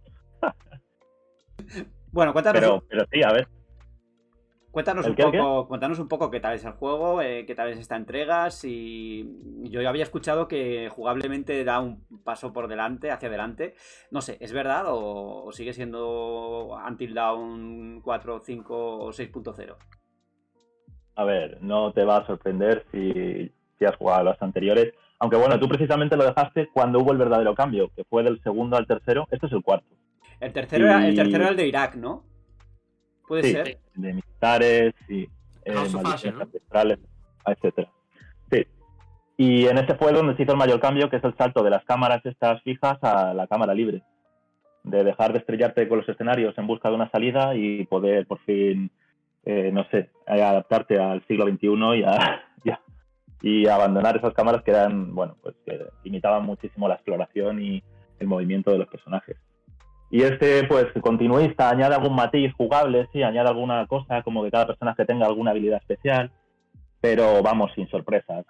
Bueno, 2.13 2.33
cuéntanos, 2.33 2.61
Pero, 2.61 2.85
pero 2.89 3.05
sí, 3.13 3.23
a 3.23 3.33
ver, 3.33 3.49
cuéntanos, 4.77 5.07
¿El 5.07 5.13
un 5.13 5.17
qué, 5.17 5.23
poco, 5.23 5.69
cuéntanos 5.69 5.99
un 5.99 6.07
poco 6.07 6.31
qué 6.31 6.39
tal 6.39 6.53
es 6.53 6.63
el 6.67 6.73
juego, 6.73 7.23
eh, 7.23 7.47
qué 7.47 7.55
tal 7.55 7.71
es 7.71 7.79
esta 7.79 7.97
entrega, 7.97 8.51
si 8.51 9.27
yo 9.63 9.81
ya 9.81 9.89
había 9.89 10.03
escuchado 10.03 10.49
que 10.49 10.91
jugablemente 10.91 11.65
da 11.65 11.81
un 11.81 12.05
paso 12.23 12.53
por 12.53 12.69
delante, 12.69 13.11
hacia 13.11 13.29
adelante. 13.29 13.75
No 14.11 14.21
sé, 14.21 14.37
¿es 14.39 14.53
verdad 14.53 14.85
o, 14.89 15.45
o 15.45 15.53
sigue 15.53 15.73
siendo 15.73 16.77
Until 16.87 17.15
Dawn 17.15 18.03
4, 18.03 18.43
5 18.45 18.99
o 18.99 19.13
6.0? 19.13 19.77
a 21.17 21.25
ver, 21.25 21.57
no 21.63 21.93
te 21.93 22.05
va 22.05 22.19
a 22.19 22.27
sorprender 22.27 22.85
si, 22.93 23.51
si 23.79 23.85
has 23.87 23.97
jugado 23.97 24.21
a 24.21 24.25
los 24.25 24.43
anteriores. 24.43 24.93
Aunque 25.19 25.39
bueno, 25.39 25.59
tú 25.59 25.69
precisamente 25.69 26.19
lo 26.19 26.27
dejaste 26.27 26.69
cuando 26.75 26.99
hubo 26.99 27.13
el 27.13 27.19
verdadero 27.19 27.55
cambio, 27.55 27.91
que 27.97 28.05
fue 28.05 28.23
del 28.23 28.43
segundo 28.43 28.77
al 28.77 28.87
tercero. 28.87 29.27
Este 29.31 29.47
es 29.47 29.53
el 29.53 29.63
cuarto. 29.63 29.87
El 30.39 30.53
tercero, 30.53 30.85
era, 30.85 31.09
el 31.09 31.17
tercero 31.17 31.45
era 31.45 31.49
el 31.49 31.57
de 31.57 31.67
Irak, 31.67 31.95
¿no? 31.95 32.36
¿Puede 33.27 33.43
Sí, 33.45 33.53
ser? 33.53 33.79
de 33.95 34.13
militares 34.15 34.95
y 35.09 35.23
eh, 35.65 35.75
ancestrales, 35.75 36.99
etcétera. 37.47 37.91
Sí. 38.51 38.67
Y 39.37 39.67
en 39.67 39.79
ese 39.79 39.95
fue 39.97 40.13
donde 40.13 40.37
se 40.37 40.43
hizo 40.45 40.53
el 40.53 40.59
mayor 40.59 40.81
cambio, 40.81 41.11
que 41.11 41.17
es 41.17 41.25
el 41.25 41.37
salto 41.37 41.63
de 41.63 41.71
las 41.71 41.85
cámaras 41.85 42.25
estas 42.25 42.63
fijas 42.63 42.99
a 43.03 43.35
la 43.35 43.47
cámara 43.47 43.75
libre. 43.75 44.03
De 44.85 45.03
dejar 45.03 45.33
de 45.33 45.41
estrellarte 45.41 45.89
con 45.89 45.99
los 45.99 46.09
escenarios 46.09 46.57
en 46.59 46.67
busca 46.67 46.89
de 46.89 46.95
una 46.95 47.11
salida 47.11 47.55
y 47.57 47.85
poder 47.87 48.27
por 48.27 48.39
fin, 48.41 48.91
eh, 49.45 49.71
no 49.73 49.85
sé, 49.91 50.11
eh, 50.29 50.43
adaptarte 50.43 50.99
al 50.99 51.27
siglo 51.27 51.47
XXI 51.47 51.99
y, 51.99 52.03
a- 52.05 52.45
y 52.65 52.71
a- 52.71 52.81
y 53.43 53.67
abandonar 53.69 54.17
esas 54.17 54.33
cámaras 54.33 54.63
que 54.63 54.71
eran, 54.71 55.15
bueno, 55.15 55.37
pues 55.43 55.55
que 55.67 55.79
imitaban 56.05 56.45
muchísimo 56.45 56.89
la 56.89 56.95
exploración 56.95 57.61
y 57.63 57.83
el 58.19 58.27
movimiento 58.29 58.71
de 58.71 58.79
los 58.79 58.89
personajes. 58.89 59.37
Y 60.11 60.23
este, 60.23 60.65
pues, 60.65 60.87
continuista, 61.01 61.69
añade 61.69 61.95
algún 61.95 62.15
matiz 62.15 62.53
jugable, 62.55 63.09
sí, 63.13 63.23
añade 63.23 63.49
alguna 63.49 63.87
cosa, 63.87 64.23
como 64.23 64.45
que 64.45 64.51
cada 64.51 64.67
personaje 64.67 65.05
tenga 65.05 65.27
alguna 65.27 65.51
habilidad 65.51 65.79
especial, 65.79 66.31
pero 67.01 67.43
vamos, 67.43 67.73
sin 67.75 67.89
sorpresas. 67.89 68.47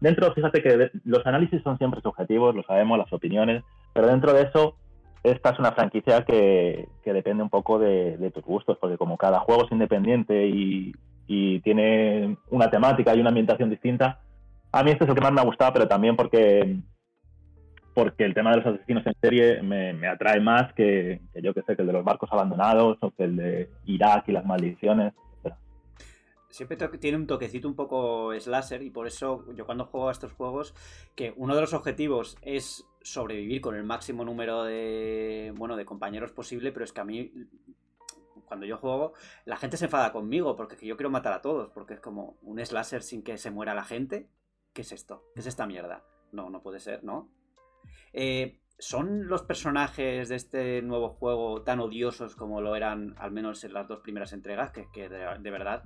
Dentro, 0.00 0.32
fíjate 0.32 0.62
que 0.62 0.90
los 1.04 1.26
análisis 1.26 1.62
son 1.62 1.78
siempre 1.78 2.00
subjetivos, 2.00 2.54
lo 2.54 2.62
sabemos, 2.64 2.98
las 2.98 3.12
opiniones, 3.12 3.62
pero 3.92 4.06
dentro 4.06 4.32
de 4.32 4.42
eso, 4.42 4.76
esta 5.22 5.50
es 5.50 5.58
una 5.58 5.72
franquicia 5.72 6.24
que, 6.24 6.88
que 7.04 7.12
depende 7.12 7.42
un 7.42 7.50
poco 7.50 7.78
de, 7.78 8.16
de 8.16 8.30
tus 8.30 8.44
gustos, 8.44 8.78
porque 8.80 8.96
como 8.96 9.16
cada 9.16 9.40
juego 9.40 9.64
es 9.64 9.72
independiente 9.72 10.46
y, 10.46 10.92
y 11.26 11.60
tiene 11.60 12.36
una 12.50 12.70
temática 12.70 13.14
y 13.14 13.20
una 13.20 13.28
ambientación 13.28 13.70
distinta, 13.70 14.20
a 14.72 14.82
mí 14.82 14.90
este 14.90 15.04
es 15.04 15.10
el 15.10 15.14
que 15.14 15.20
más 15.20 15.32
me 15.32 15.40
ha 15.40 15.44
gustado, 15.44 15.72
pero 15.72 15.86
también 15.86 16.16
porque 16.16 16.78
porque 17.94 18.24
el 18.24 18.34
tema 18.34 18.50
de 18.50 18.58
los 18.58 18.66
asesinos 18.66 19.06
en 19.06 19.14
serie 19.20 19.62
me, 19.62 19.92
me 19.92 20.08
atrae 20.08 20.40
más 20.40 20.72
que, 20.74 21.20
yo 21.34 21.52
que 21.52 21.62
sé, 21.62 21.76
que 21.76 21.82
el 21.82 21.88
de 21.88 21.92
los 21.92 22.04
barcos 22.04 22.30
abandonados 22.32 22.98
o 23.00 23.10
que 23.10 23.24
el 23.24 23.36
de 23.36 23.70
Irak 23.84 24.28
y 24.28 24.32
las 24.32 24.44
maldiciones. 24.44 25.14
Siempre 26.48 26.76
tiene 26.76 27.16
un 27.16 27.26
toquecito 27.26 27.66
un 27.66 27.74
poco 27.74 28.38
slasher 28.38 28.82
y 28.82 28.90
por 28.90 29.06
eso 29.06 29.46
yo 29.54 29.64
cuando 29.64 29.86
juego 29.86 30.10
a 30.10 30.12
estos 30.12 30.32
juegos, 30.32 30.74
que 31.14 31.32
uno 31.36 31.54
de 31.54 31.62
los 31.62 31.72
objetivos 31.72 32.36
es 32.42 32.86
sobrevivir 33.00 33.62
con 33.62 33.74
el 33.74 33.84
máximo 33.84 34.22
número 34.22 34.64
de, 34.64 35.54
bueno, 35.56 35.76
de 35.76 35.86
compañeros 35.86 36.30
posible, 36.30 36.70
pero 36.70 36.84
es 36.84 36.92
que 36.92 37.00
a 37.00 37.04
mí, 37.04 37.32
cuando 38.44 38.66
yo 38.66 38.76
juego, 38.76 39.14
la 39.46 39.56
gente 39.56 39.78
se 39.78 39.86
enfada 39.86 40.12
conmigo 40.12 40.54
porque 40.54 40.76
que 40.76 40.86
yo 40.86 40.98
quiero 40.98 41.08
matar 41.08 41.32
a 41.32 41.40
todos, 41.40 41.70
porque 41.70 41.94
es 41.94 42.00
como 42.00 42.36
un 42.42 42.62
slasher 42.64 43.02
sin 43.02 43.22
que 43.22 43.38
se 43.38 43.50
muera 43.50 43.74
la 43.74 43.84
gente. 43.84 44.28
¿Qué 44.74 44.82
es 44.82 44.92
esto? 44.92 45.24
¿Qué 45.34 45.40
es 45.40 45.46
esta 45.46 45.66
mierda? 45.66 46.04
No, 46.32 46.50
no 46.50 46.62
puede 46.62 46.80
ser, 46.80 47.02
¿no? 47.02 47.30
Eh, 48.12 48.58
¿Son 48.78 49.28
los 49.28 49.42
personajes 49.42 50.28
de 50.28 50.34
este 50.34 50.82
nuevo 50.82 51.10
juego 51.10 51.62
tan 51.62 51.78
odiosos 51.78 52.34
como 52.34 52.60
lo 52.60 52.74
eran 52.74 53.14
al 53.16 53.30
menos 53.30 53.62
en 53.62 53.74
las 53.74 53.86
dos 53.86 54.00
primeras 54.00 54.32
entregas? 54.32 54.72
Que, 54.72 55.08
de, 55.08 55.50
verdad 55.50 55.84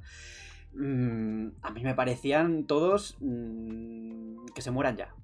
mm, 0.73 1.49
a 1.61 1.71
mí 1.73 1.83
me 1.85 1.95
parecían 1.95 2.67
todos 2.67 3.17
mm, 3.21 4.47
que 4.55 4.63
se 4.63 4.71
mueran 4.71 4.97
ya. 4.97 5.15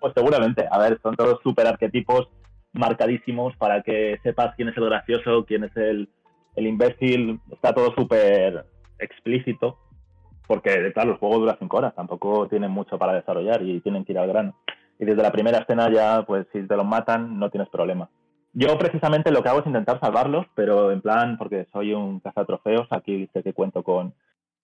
Pues 0.00 0.12
seguramente, 0.14 0.66
a 0.70 0.78
ver, 0.78 0.98
son 1.02 1.14
todos 1.14 1.40
súper 1.42 1.66
arquetipos 1.66 2.28
marcadísimos 2.72 3.54
para 3.56 3.82
que 3.82 4.18
sepas 4.22 4.54
quién 4.56 4.68
es 4.68 4.76
el 4.76 4.86
gracioso, 4.86 5.44
quién 5.44 5.64
es 5.64 5.76
el, 5.76 6.08
el 6.56 6.66
imbécil, 6.66 7.40
está 7.52 7.72
todo 7.74 7.94
súper 7.94 8.66
explícito, 8.98 9.78
porque 10.50 10.92
claro, 10.92 11.12
el 11.12 11.18
juego 11.18 11.38
dura 11.38 11.56
cinco 11.60 11.76
horas, 11.76 11.94
tampoco 11.94 12.48
tienen 12.48 12.72
mucho 12.72 12.98
para 12.98 13.12
desarrollar 13.14 13.62
y 13.62 13.78
tienen 13.82 14.04
que 14.04 14.10
ir 14.10 14.18
al 14.18 14.26
grano. 14.26 14.56
Y 14.98 15.04
desde 15.04 15.22
la 15.22 15.30
primera 15.30 15.58
escena 15.58 15.88
ya, 15.92 16.24
pues 16.26 16.44
si 16.52 16.66
te 16.66 16.76
los 16.76 16.84
matan, 16.84 17.38
no 17.38 17.50
tienes 17.50 17.68
problema. 17.68 18.08
Yo 18.52 18.76
precisamente 18.76 19.30
lo 19.30 19.44
que 19.44 19.48
hago 19.48 19.60
es 19.60 19.66
intentar 19.68 20.00
salvarlos, 20.00 20.46
pero 20.56 20.90
en 20.90 21.02
plan, 21.02 21.38
porque 21.38 21.68
soy 21.72 21.94
un 21.94 22.18
cazatrofeos, 22.18 22.88
aquí 22.90 23.30
sé 23.32 23.44
que 23.44 23.52
cuento 23.52 23.84
con, 23.84 24.12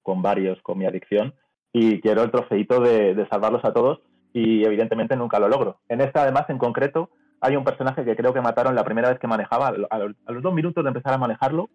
con 0.03 0.23
varios, 0.23 0.61
con 0.63 0.77
mi 0.77 0.87
adicción, 0.87 1.35
y 1.73 2.01
quiero 2.01 2.25
el 2.25 2.33
trofeito 2.33 2.81
de, 2.81 3.15
de 3.15 3.29
salvarlos 3.29 3.65
a 3.65 3.73
todos, 3.73 4.01
y 4.33 4.65
evidentemente 4.65 5.15
nunca 5.17 5.39
lo 5.39 5.49
logro. 5.49 5.79
En 5.89 6.01
esta, 6.01 6.23
además, 6.23 6.47
en 6.49 6.59
concreto, 6.59 7.11
hay 7.41 7.55
un 7.55 7.63
personaje 7.63 8.05
que 8.05 8.17
creo 8.17 8.35
que 8.35 8.41
mataron 8.41 8.75
la 8.75 8.83
primera 8.83 9.09
vez 9.11 9.21
que 9.21 9.29
manejaba, 9.29 9.69
a, 9.69 9.71
a- 9.95 10.15
a 10.27 10.33
los 10.33 10.43
dos 10.43 10.53
minutos 10.53 10.83
de 10.83 10.89
empezar 10.89 11.15
a 11.15 11.19
manejarlo, 11.19 11.69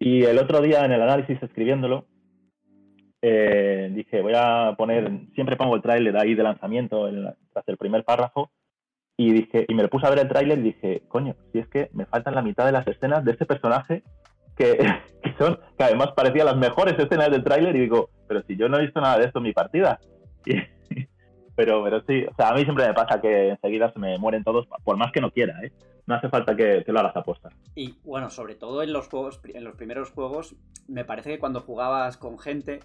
y 0.00 0.24
el 0.24 0.38
otro 0.38 0.60
día 0.60 0.84
en 0.84 0.90
el 0.90 1.02
análisis 1.02 1.40
escribiéndolo, 1.40 2.04
eh, 3.22 3.90
dije, 3.92 4.20
voy 4.22 4.32
a 4.36 4.74
poner, 4.76 5.10
siempre 5.34 5.56
pongo 5.56 5.74
el 5.76 5.82
tráiler 5.82 6.16
ahí 6.16 6.34
de 6.34 6.42
lanzamiento 6.42 7.08
en 7.08 7.24
la- 7.24 7.36
tras 7.52 7.68
el 7.68 7.76
primer 7.76 8.04
párrafo, 8.04 8.50
y 9.16 9.32
dije, 9.32 9.64
y 9.68 9.74
me 9.74 9.82
lo 9.82 9.88
puse 9.90 10.06
a 10.06 10.10
ver 10.10 10.20
el 10.20 10.28
tráiler 10.28 10.58
y 10.58 10.62
dije, 10.62 11.02
coño, 11.08 11.34
si 11.52 11.58
es 11.58 11.66
que 11.68 11.90
me 11.92 12.06
faltan 12.06 12.34
la 12.36 12.42
mitad 12.42 12.64
de 12.64 12.72
las 12.72 12.86
escenas 12.86 13.24
de 13.24 13.32
este 13.32 13.46
personaje 13.46 14.04
que, 14.56 14.76
que 15.22 15.34
son, 15.38 15.58
que 15.76 15.84
además 15.84 16.12
parecían 16.14 16.46
las 16.46 16.56
mejores 16.56 16.98
escenas 16.98 17.30
del 17.30 17.42
tráiler, 17.44 17.74
y 17.74 17.80
digo, 17.80 18.10
pero 18.28 18.42
si 18.42 18.56
yo 18.56 18.68
no 18.68 18.78
he 18.78 18.82
visto 18.82 19.00
nada 19.00 19.18
de 19.18 19.24
esto 19.26 19.38
en 19.38 19.44
mi 19.44 19.52
partida. 19.52 19.98
Y- 20.46 20.54
pero, 21.56 21.82
pero 21.82 22.00
sí, 22.06 22.24
o 22.30 22.34
sea, 22.36 22.50
a 22.50 22.54
mí 22.54 22.62
siempre 22.62 22.86
me 22.86 22.94
pasa 22.94 23.20
que 23.20 23.48
enseguida 23.48 23.92
se 23.92 23.98
me 23.98 24.16
mueren 24.18 24.44
todos, 24.44 24.68
por 24.84 24.96
más 24.96 25.10
que 25.10 25.20
no 25.20 25.32
quiera, 25.32 25.60
¿eh? 25.64 25.72
No 26.06 26.14
hace 26.14 26.28
falta 26.28 26.54
que, 26.56 26.84
que 26.86 26.92
lo 26.92 27.00
hagas 27.00 27.16
aposta. 27.16 27.50
Y 27.74 27.96
bueno, 28.04 28.30
sobre 28.30 28.54
todo 28.54 28.82
en 28.84 28.92
los 28.92 29.08
juegos, 29.08 29.40
en 29.52 29.64
los 29.64 29.74
primeros 29.74 30.10
juegos, 30.10 30.54
me 30.86 31.04
parece 31.04 31.30
que 31.30 31.38
cuando 31.40 31.60
jugabas 31.60 32.16
con 32.16 32.38
gente, 32.38 32.80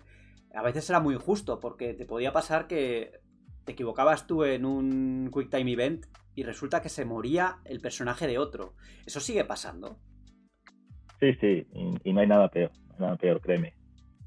a 0.54 0.62
veces 0.62 0.90
era 0.90 1.00
muy 1.00 1.16
injusto, 1.16 1.60
porque 1.60 1.94
te 1.94 2.06
podía 2.06 2.32
pasar 2.32 2.68
que 2.68 3.20
te 3.66 3.72
equivocabas 3.72 4.28
tú 4.28 4.44
en 4.44 4.66
un 4.66 5.32
Quick 5.34 5.50
Time 5.50 5.72
Event 5.72 6.06
y 6.36 6.44
resulta 6.44 6.82
que 6.82 6.90
se 6.90 7.06
moría 7.06 7.58
el 7.66 7.80
personaje 7.80 8.28
de 8.28 8.38
otro. 8.38 8.74
Eso 9.06 9.20
sigue 9.20 9.46
pasando. 9.46 9.98
Sí, 11.20 11.34
sí, 11.40 11.68
y, 12.04 12.14
no 12.14 12.20
hay 12.20 12.28
nada 12.28 12.50
peor, 12.50 12.72
nada 13.00 13.16
peor, 13.16 13.40
créeme. 13.40 13.74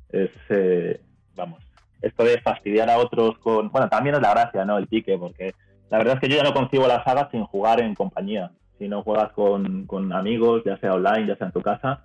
Es, 0.08 0.30
eh, 0.48 1.00
vamos, 1.34 1.62
esto 2.00 2.24
de 2.24 2.40
fastidiar 2.40 2.88
a 2.88 2.98
otros 2.98 3.38
con... 3.38 3.70
Bueno, 3.70 3.88
también 3.88 4.14
es 4.14 4.22
la 4.22 4.30
gracia, 4.30 4.64
¿no? 4.64 4.78
El 4.78 4.86
pique, 4.86 5.18
porque 5.18 5.54
la 5.90 5.98
verdad 5.98 6.14
es 6.14 6.20
que 6.20 6.28
yo 6.28 6.36
ya 6.36 6.42
no 6.42 6.54
concibo 6.54 6.86
la 6.86 7.04
saga 7.04 7.28
sin 7.30 7.44
jugar 7.44 7.80
en 7.80 7.94
compañía. 7.94 8.50
Si 8.78 8.88
no 8.88 9.02
juegas 9.02 9.32
con, 9.32 9.86
con 9.86 10.12
amigos, 10.12 10.62
ya 10.64 10.76
sea 10.78 10.94
online, 10.94 11.28
ya 11.28 11.36
sea 11.36 11.48
en 11.48 11.52
tu 11.52 11.62
casa. 11.62 12.04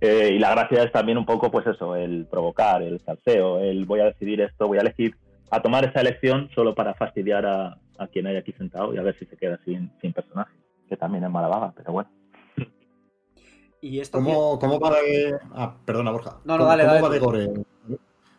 Eh, 0.00 0.30
y 0.34 0.38
la 0.38 0.50
gracia 0.50 0.82
es 0.82 0.92
también 0.92 1.18
un 1.18 1.24
poco, 1.24 1.50
pues 1.50 1.66
eso, 1.66 1.96
el 1.96 2.26
provocar, 2.26 2.82
el 2.82 3.00
salseo, 3.00 3.60
el 3.60 3.86
voy 3.86 4.00
a 4.00 4.06
decidir 4.06 4.40
esto, 4.40 4.68
voy 4.68 4.78
a 4.78 4.82
elegir, 4.82 5.16
a 5.50 5.62
tomar 5.62 5.84
esa 5.84 6.00
elección 6.00 6.50
solo 6.54 6.74
para 6.74 6.94
fastidiar 6.94 7.46
a, 7.46 7.78
a 7.98 8.06
quien 8.08 8.26
hay 8.26 8.36
aquí 8.36 8.52
sentado 8.52 8.94
y 8.94 8.98
a 8.98 9.02
ver 9.02 9.18
si 9.18 9.24
se 9.26 9.36
queda 9.36 9.58
sin, 9.64 9.90
sin 10.00 10.12
personaje, 10.12 10.54
que 10.88 10.96
también 10.96 11.24
es 11.24 11.30
mala 11.30 11.48
vaga, 11.48 11.72
pero 11.76 11.92
bueno. 11.92 12.10
Y 13.80 14.00
esto 14.00 14.18
¿Cómo, 14.18 14.58
cómo 14.58 14.80
va 14.80 14.90
de. 14.90 15.36
Ah, 15.54 15.74
perdona, 15.84 16.10
Borja. 16.10 16.38
No, 16.44 16.54
no, 16.54 16.64
¿Cómo, 16.64 16.70
dale, 16.70 16.82
cómo 16.82 16.94
dale 16.94 17.02
va 17.02 17.10
de 17.10 17.18
Gore? 17.18 17.64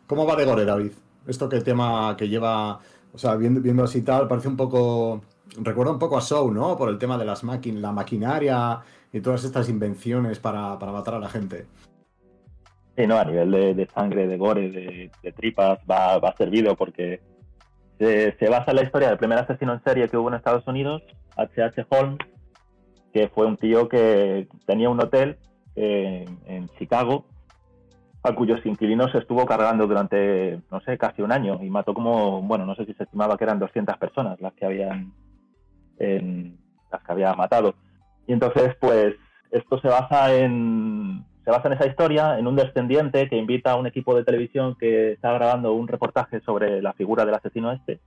¿Cómo 0.06 0.26
va 0.26 0.36
de 0.36 0.44
Gore, 0.44 0.64
David? 0.64 0.92
Esto 1.26 1.48
que 1.48 1.60
tema 1.60 2.16
que 2.16 2.28
lleva. 2.28 2.80
O 3.12 3.18
sea, 3.18 3.36
viendo, 3.36 3.60
viendo 3.60 3.84
así 3.84 4.02
tal, 4.02 4.28
parece 4.28 4.48
un 4.48 4.56
poco. 4.56 5.22
Recuerda 5.60 5.92
un 5.92 5.98
poco 5.98 6.18
a 6.18 6.20
Show, 6.20 6.50
¿no? 6.52 6.76
Por 6.76 6.90
el 6.90 6.98
tema 6.98 7.16
de 7.16 7.24
las 7.24 7.44
máquinas, 7.44 7.80
la 7.80 7.92
maquinaria 7.92 8.80
y 9.12 9.20
todas 9.20 9.44
estas 9.44 9.68
invenciones 9.68 10.38
para, 10.38 10.78
para 10.78 10.92
matar 10.92 11.14
a 11.14 11.18
la 11.20 11.28
gente. 11.28 11.66
Sí, 12.96 13.06
no, 13.06 13.16
a 13.16 13.24
nivel 13.24 13.50
de, 13.76 13.86
sangre, 13.94 14.26
de 14.26 14.36
gore, 14.36 14.70
de, 14.70 15.32
tripas, 15.32 15.78
va, 15.88 16.18
va 16.18 16.34
servido 16.36 16.74
porque 16.76 17.20
se, 17.98 18.36
se 18.38 18.48
basa 18.48 18.72
en 18.72 18.76
la 18.76 18.82
historia 18.82 19.08
del 19.08 19.18
primer 19.18 19.38
asesino 19.38 19.72
en 19.72 19.82
serie 19.84 20.08
que 20.08 20.16
hubo 20.16 20.28
en 20.28 20.34
Estados 20.34 20.66
Unidos, 20.66 21.02
H.H. 21.36 21.86
Holmes, 21.90 22.18
que 23.12 23.28
fue 23.28 23.46
un 23.46 23.56
tío 23.56 23.88
que 23.88 24.48
tenía 24.66 24.90
un 24.90 25.00
hotel 25.00 25.38
eh, 25.76 26.24
en 26.46 26.68
Chicago 26.78 27.24
a 28.24 28.34
cuyos 28.34 28.66
inquilinos 28.66 29.12
se 29.12 29.18
estuvo 29.18 29.46
cargando 29.46 29.86
durante, 29.86 30.60
no 30.72 30.80
sé, 30.80 30.98
casi 30.98 31.22
un 31.22 31.30
año 31.30 31.60
y 31.62 31.70
mató 31.70 31.94
como, 31.94 32.42
bueno, 32.42 32.66
no 32.66 32.74
sé 32.74 32.84
si 32.84 32.94
se 32.94 33.04
estimaba 33.04 33.36
que 33.38 33.44
eran 33.44 33.60
200 33.60 33.96
personas 33.96 34.40
las 34.40 34.52
que 34.54 34.66
habían, 34.66 35.12
en- 36.00 36.58
las 36.90 37.00
que 37.04 37.12
había 37.12 37.32
matado. 37.34 37.74
Y 38.28 38.32
entonces, 38.32 38.76
pues, 38.78 39.16
esto 39.50 39.80
se 39.80 39.88
basa 39.88 40.32
en, 40.36 41.24
se 41.44 41.50
basa 41.50 41.66
en 41.66 41.74
esa 41.74 41.86
historia, 41.88 42.38
en 42.38 42.46
un 42.46 42.54
descendiente 42.54 43.28
que 43.28 43.36
invita 43.36 43.72
a 43.72 43.76
un 43.76 43.86
equipo 43.88 44.14
de 44.14 44.22
televisión 44.22 44.76
que 44.78 45.12
está 45.12 45.32
grabando 45.32 45.72
un 45.72 45.88
reportaje 45.88 46.40
sobre 46.42 46.80
la 46.80 46.92
figura 46.92 47.24
del 47.24 47.34
asesino 47.34 47.72
este 47.72 47.98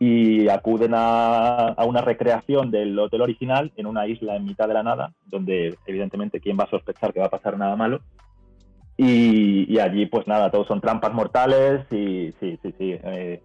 y 0.00 0.48
acuden 0.48 0.92
a, 0.94 1.68
a 1.68 1.84
una 1.84 2.00
recreación 2.00 2.70
del 2.70 2.98
hotel 2.98 3.20
original 3.20 3.72
en 3.76 3.86
una 3.86 4.06
isla 4.06 4.36
en 4.36 4.44
mitad 4.44 4.68
de 4.68 4.74
la 4.74 4.82
nada, 4.82 5.12
donde 5.26 5.76
evidentemente 5.86 6.40
quién 6.40 6.56
va 6.58 6.64
a 6.64 6.70
sospechar 6.70 7.12
que 7.12 7.20
va 7.20 7.26
a 7.26 7.30
pasar 7.30 7.58
nada 7.58 7.74
malo. 7.76 8.00
Y, 8.96 9.72
y 9.72 9.78
allí, 9.78 10.06
pues 10.06 10.26
nada, 10.26 10.50
todos 10.50 10.66
son 10.68 10.80
trampas 10.80 11.12
mortales 11.12 11.84
y 11.90 12.32
sí, 12.40 12.58
sí, 12.62 12.74
sí. 12.78 12.98
eh, 13.02 13.42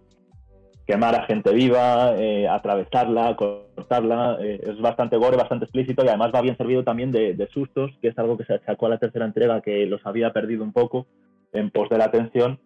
quemar 0.86 1.14
a 1.14 1.26
gente 1.26 1.52
viva, 1.52 2.14
eh, 2.16 2.46
atravesarla, 2.48 3.36
cortarla, 3.36 4.36
eh, 4.40 4.60
es 4.62 4.80
bastante 4.80 5.16
gore, 5.16 5.36
bastante 5.36 5.64
explícito 5.64 6.04
y 6.04 6.08
además 6.08 6.32
va 6.34 6.42
bien 6.42 6.56
servido 6.56 6.84
también 6.84 7.10
de, 7.10 7.34
de 7.34 7.48
sustos, 7.48 7.90
que 8.00 8.08
es 8.08 8.18
algo 8.18 8.36
que 8.36 8.44
se 8.44 8.54
achacó 8.54 8.86
a 8.86 8.90
la 8.90 8.98
tercera 8.98 9.24
entrega, 9.24 9.62
que 9.62 9.86
los 9.86 10.04
había 10.04 10.32
perdido 10.32 10.62
un 10.62 10.72
poco 10.72 11.06
en 11.52 11.70
pos 11.70 11.88
de 11.88 11.98
la 11.98 12.10
tensión. 12.10 12.60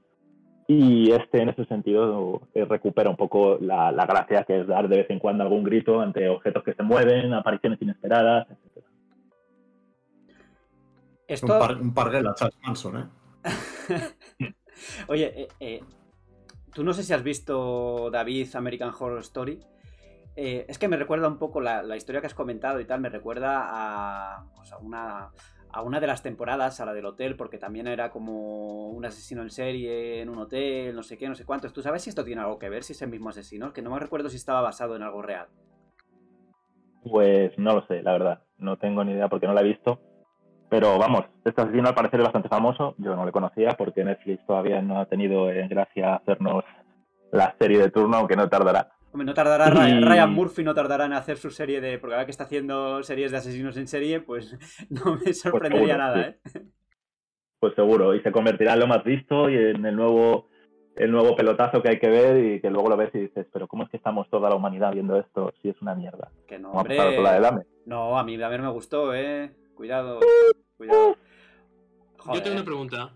Y 0.70 1.12
este, 1.12 1.40
en 1.40 1.49
ese 1.49 1.65
sentido, 1.65 2.43
eh, 2.53 2.66
recupera 2.66 3.09
un 3.09 3.16
poco 3.16 3.57
la, 3.59 3.90
la 3.90 4.05
gracia 4.05 4.45
que 4.45 4.61
es 4.61 4.66
dar 4.66 4.89
de 4.89 4.99
vez 4.99 5.11
en 5.11 5.19
cuando 5.19 5.43
algún 5.43 5.65
grito 5.65 6.01
ante 6.01 6.28
objetos 6.28 6.62
que 6.62 6.74
se 6.74 6.82
mueven, 6.82 7.32
apariciones 7.32 7.81
inesperadas, 7.81 8.47
etc. 8.51 8.85
Esto, 11.27 11.47
Un, 11.47 11.59
par, 11.59 11.77
un 11.77 11.95
parguela, 11.95 12.35
Charles 12.35 12.59
Manson, 12.62 12.99
¿eh? 12.99 13.05
Oye, 15.09 15.43
eh, 15.43 15.49
eh, 15.61 15.81
tú 16.78 16.84
no 16.84 16.92
sé 16.92 17.02
si 17.02 17.12
has 17.12 17.24
visto 17.24 18.09
David 18.09 18.55
American 18.55 18.92
Horror 18.96 19.18
Story. 19.18 19.59
Eh, 20.36 20.64
es 20.68 20.78
que 20.78 20.86
me 20.86 20.96
recuerda 20.96 21.26
un 21.26 21.36
poco 21.36 21.60
la, 21.60 21.96
historia 21.96 22.20
que 22.20 22.28
has 22.28 22.34
comentado 22.34 22.78
y 22.78 22.84
tal, 22.84 23.00
me 23.00 23.09
recuerda 23.09 23.64
a, 23.66 24.44
pues, 24.55 24.70
a 24.70 24.78
una 24.78 25.30
a 25.70 25.82
una 25.82 25.98
de 25.98 26.06
las 26.06 26.22
temporadas, 26.22 26.80
a 26.80 26.86
la 26.86 26.94
del 26.94 27.06
hotel, 27.06 27.34
porque 27.34 27.59
también 27.59 27.88
era 27.88 28.12
como 28.12 28.90
un 28.90 29.05
asesino 29.05 29.42
en 29.42 29.50
serie 29.50 30.20
en 30.20 30.28
un 30.28 30.38
hotel, 30.38 30.94
no 30.94 31.02
sé 31.02 31.18
qué, 31.18 31.28
no 31.28 31.34
sé 31.34 31.44
cuántos. 31.44 31.72
¿Tú 31.72 31.82
sabes 31.82 32.02
si 32.02 32.10
esto 32.10 32.24
tiene 32.24 32.42
algo 32.42 32.60
que 32.60 32.68
ver, 32.68 32.84
si 32.84 32.92
es 32.92 33.02
el 33.02 33.10
mismo 33.10 33.30
asesino? 33.30 33.72
Que 33.72 33.82
no 33.82 33.90
me 33.90 33.98
recuerdo 33.98 34.28
si 34.28 34.36
estaba 34.36 34.60
basado 34.60 34.94
en 34.94 35.02
algo 35.02 35.20
real. 35.20 35.48
Pues 37.02 37.59
no 37.59 37.74
lo 37.74 37.84
sé, 37.88 38.05
la 38.05 38.12
verdad. 38.12 38.42
No 38.56 38.76
tengo 38.78 39.02
ni 39.02 39.14
idea 39.14 39.28
porque 39.28 39.48
no 39.48 39.52
la 39.52 39.62
he 39.62 39.64
visto. 39.64 40.00
Pero 40.70 40.99
vamos, 40.99 41.24
este 41.45 41.62
asesino 41.62 41.89
al 41.89 41.95
parecer 41.95 42.20
es 42.20 42.24
bastante 42.24 42.49
famoso. 42.49 42.95
Yo 42.99 43.16
no 43.16 43.24
le 43.24 43.32
conocía 43.32 43.70
porque 43.77 44.05
Netflix 44.05 44.45
todavía 44.47 44.82
no 44.82 45.01
ha 45.01 45.07
tenido 45.07 45.51
en 45.51 45.69
gracia 45.69 46.16
hacernos 46.16 46.65
la 47.32 47.55
serie 47.59 47.78
de 47.78 47.90
turno, 47.90 48.19
aunque 48.19 48.36
no 48.36 48.49
tardará. 48.49 48.90
Hombre, 49.11 49.24
no 49.24 49.35
tardará 49.35 49.70
Ryan, 49.70 49.99
Y- 50.01 50.05
Ryan 50.05 50.32
Murphy, 50.35 50.62
no 50.62 50.74
tardará 50.74 51.07
en 51.07 51.15
hacer 51.15 51.39
su 51.39 51.51
serie 51.51 51.81
de. 51.81 51.99
Porque 51.99 52.15
ahora 52.15 52.27
que 52.27 52.31
está 52.31 52.45
haciendo 52.45 53.03
series 53.03 53.31
de 53.31 53.39
asesinos 53.39 53.77
en 53.78 53.89
serie, 53.89 54.20
pues 54.20 54.59
no 54.90 55.16
me 55.16 55.32
sorprendería 55.32 55.95
seguro, 55.95 55.99
nada, 55.99 56.36
sí. 56.45 56.59
¿eh? 56.59 56.62
Pues 57.61 57.74
seguro. 57.74 58.15
Y 58.15 58.20
se 58.20 58.31
convertirá 58.31 58.74
en 58.74 58.81
lo 58.81 58.86
más 58.86 59.03
visto 59.05 59.49
y 59.49 59.57
en 59.57 59.85
el 59.86 59.97
nuevo, 59.97 60.49
el 60.97 61.11
nuevo 61.11 61.35
pelotazo 61.35 61.81
que 61.82 61.89
hay 61.89 61.99
que 61.99 62.09
ver 62.11 62.45
y 62.45 62.61
que 62.61 62.70
luego 62.70 62.90
lo 62.90 62.97
ves 62.99 63.11
y 63.15 63.20
dices, 63.20 63.47
pero 63.53 63.66
¿cómo 63.66 63.85
es 63.85 63.89
que 63.90 63.97
estamos 63.97 64.28
toda 64.28 64.51
la 64.51 64.57
humanidad 64.57 64.93
viendo 64.93 65.19
esto 65.19 65.53
si 65.62 65.70
es 65.70 65.81
una 65.81 65.95
mierda? 65.95 66.31
Que 66.47 66.59
no, 66.59 66.73
hombre. 66.73 67.01
a 67.01 67.11
la 67.20 67.32
de 67.32 67.40
Dame. 67.40 67.62
No, 67.86 68.19
a 68.19 68.23
mí 68.24 68.40
a 68.40 68.49
ver 68.49 68.61
me 68.61 68.69
gustó, 68.70 69.15
¿eh? 69.15 69.51
Cuidado, 69.78 70.18
cuidado. 70.76 71.16
Yo 72.34 72.42
tengo 72.42 72.56
una 72.56 72.64
pregunta, 72.64 73.14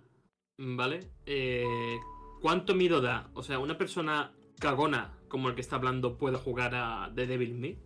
¿vale? 0.58 1.00
Eh, 1.26 1.98
¿Cuánto 2.40 2.76
miedo 2.76 3.00
da? 3.00 3.28
O 3.34 3.42
sea, 3.42 3.58
¿una 3.58 3.76
persona 3.76 4.32
cagona 4.60 5.18
como 5.26 5.48
el 5.48 5.56
que 5.56 5.60
está 5.60 5.74
hablando 5.74 6.16
puede 6.18 6.36
jugar 6.36 6.76
a 6.76 7.10
The 7.16 7.26
Devil 7.26 7.54
Me? 7.54 7.76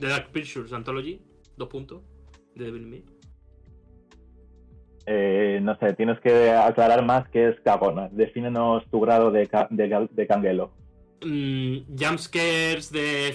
The 0.00 0.08
Dark 0.08 0.32
Pictures 0.32 0.72
Anthology, 0.72 1.20
dos 1.58 1.68
puntos. 1.68 2.02
The 2.56 2.64
Devil 2.64 2.86
Me. 2.86 3.02
Eh, 5.04 5.60
no 5.62 5.76
sé, 5.78 5.92
tienes 5.92 6.18
que 6.20 6.50
aclarar 6.52 7.04
más 7.04 7.28
qué 7.28 7.50
es 7.50 7.60
cagona. 7.60 8.08
Defínenos 8.10 8.82
tu 8.90 8.98
grado 9.00 9.30
de, 9.30 9.46
ca- 9.46 9.68
de, 9.70 10.08
de 10.10 10.26
canguelo. 10.26 10.72
Mm, 11.22 11.80
jumpscares 11.98 12.90
de... 12.90 13.34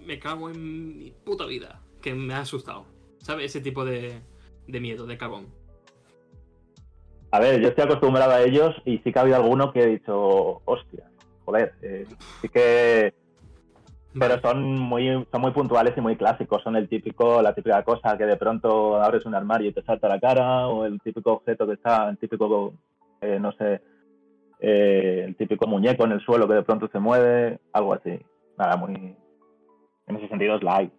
Me 0.00 0.18
cago 0.18 0.48
en 0.48 0.98
mi 0.98 1.10
puta 1.10 1.44
vida. 1.44 1.82
Que 2.00 2.14
me 2.14 2.32
ha 2.34 2.40
asustado. 2.40 2.86
¿Sabes? 3.22 3.46
Ese 3.46 3.60
tipo 3.60 3.84
de, 3.84 4.20
de 4.66 4.80
miedo, 4.80 5.06
de 5.06 5.16
cagón. 5.16 5.46
A 7.30 7.40
ver, 7.40 7.60
yo 7.60 7.68
estoy 7.68 7.84
acostumbrado 7.84 8.32
a 8.32 8.42
ellos 8.42 8.74
y 8.84 8.98
sí 8.98 9.10
que 9.10 9.18
ha 9.18 9.22
habido 9.22 9.36
alguno 9.36 9.72
que 9.72 9.82
he 9.82 9.86
dicho, 9.86 10.60
hostia, 10.66 11.10
joder, 11.46 11.72
eh, 11.80 12.06
sí 12.42 12.48
que... 12.50 13.14
Pero 14.14 14.38
son 14.42 14.78
muy, 14.78 15.26
son 15.32 15.40
muy 15.40 15.52
puntuales 15.52 15.94
y 15.96 16.02
muy 16.02 16.16
clásicos. 16.16 16.62
Son 16.62 16.76
el 16.76 16.86
típico, 16.86 17.40
la 17.40 17.54
típica 17.54 17.82
cosa 17.82 18.18
que 18.18 18.26
de 18.26 18.36
pronto 18.36 19.00
abres 19.00 19.24
un 19.24 19.34
armario 19.34 19.70
y 19.70 19.72
te 19.72 19.82
salta 19.82 20.06
la 20.06 20.20
cara, 20.20 20.68
o 20.68 20.84
el 20.84 21.00
típico 21.00 21.32
objeto 21.32 21.66
que 21.66 21.72
está, 21.72 22.10
el 22.10 22.18
típico, 22.18 22.74
eh, 23.22 23.38
no 23.40 23.52
sé, 23.52 23.80
eh, 24.60 25.24
el 25.26 25.34
típico 25.36 25.66
muñeco 25.66 26.04
en 26.04 26.12
el 26.12 26.20
suelo 26.20 26.46
que 26.46 26.56
de 26.56 26.62
pronto 26.62 26.88
se 26.92 26.98
mueve, 26.98 27.58
algo 27.72 27.94
así. 27.94 28.20
Nada, 28.58 28.76
muy... 28.76 29.16
En 30.06 30.16
ese 30.16 30.28
sentido 30.28 30.56
es 30.56 30.62
light. 30.62 30.92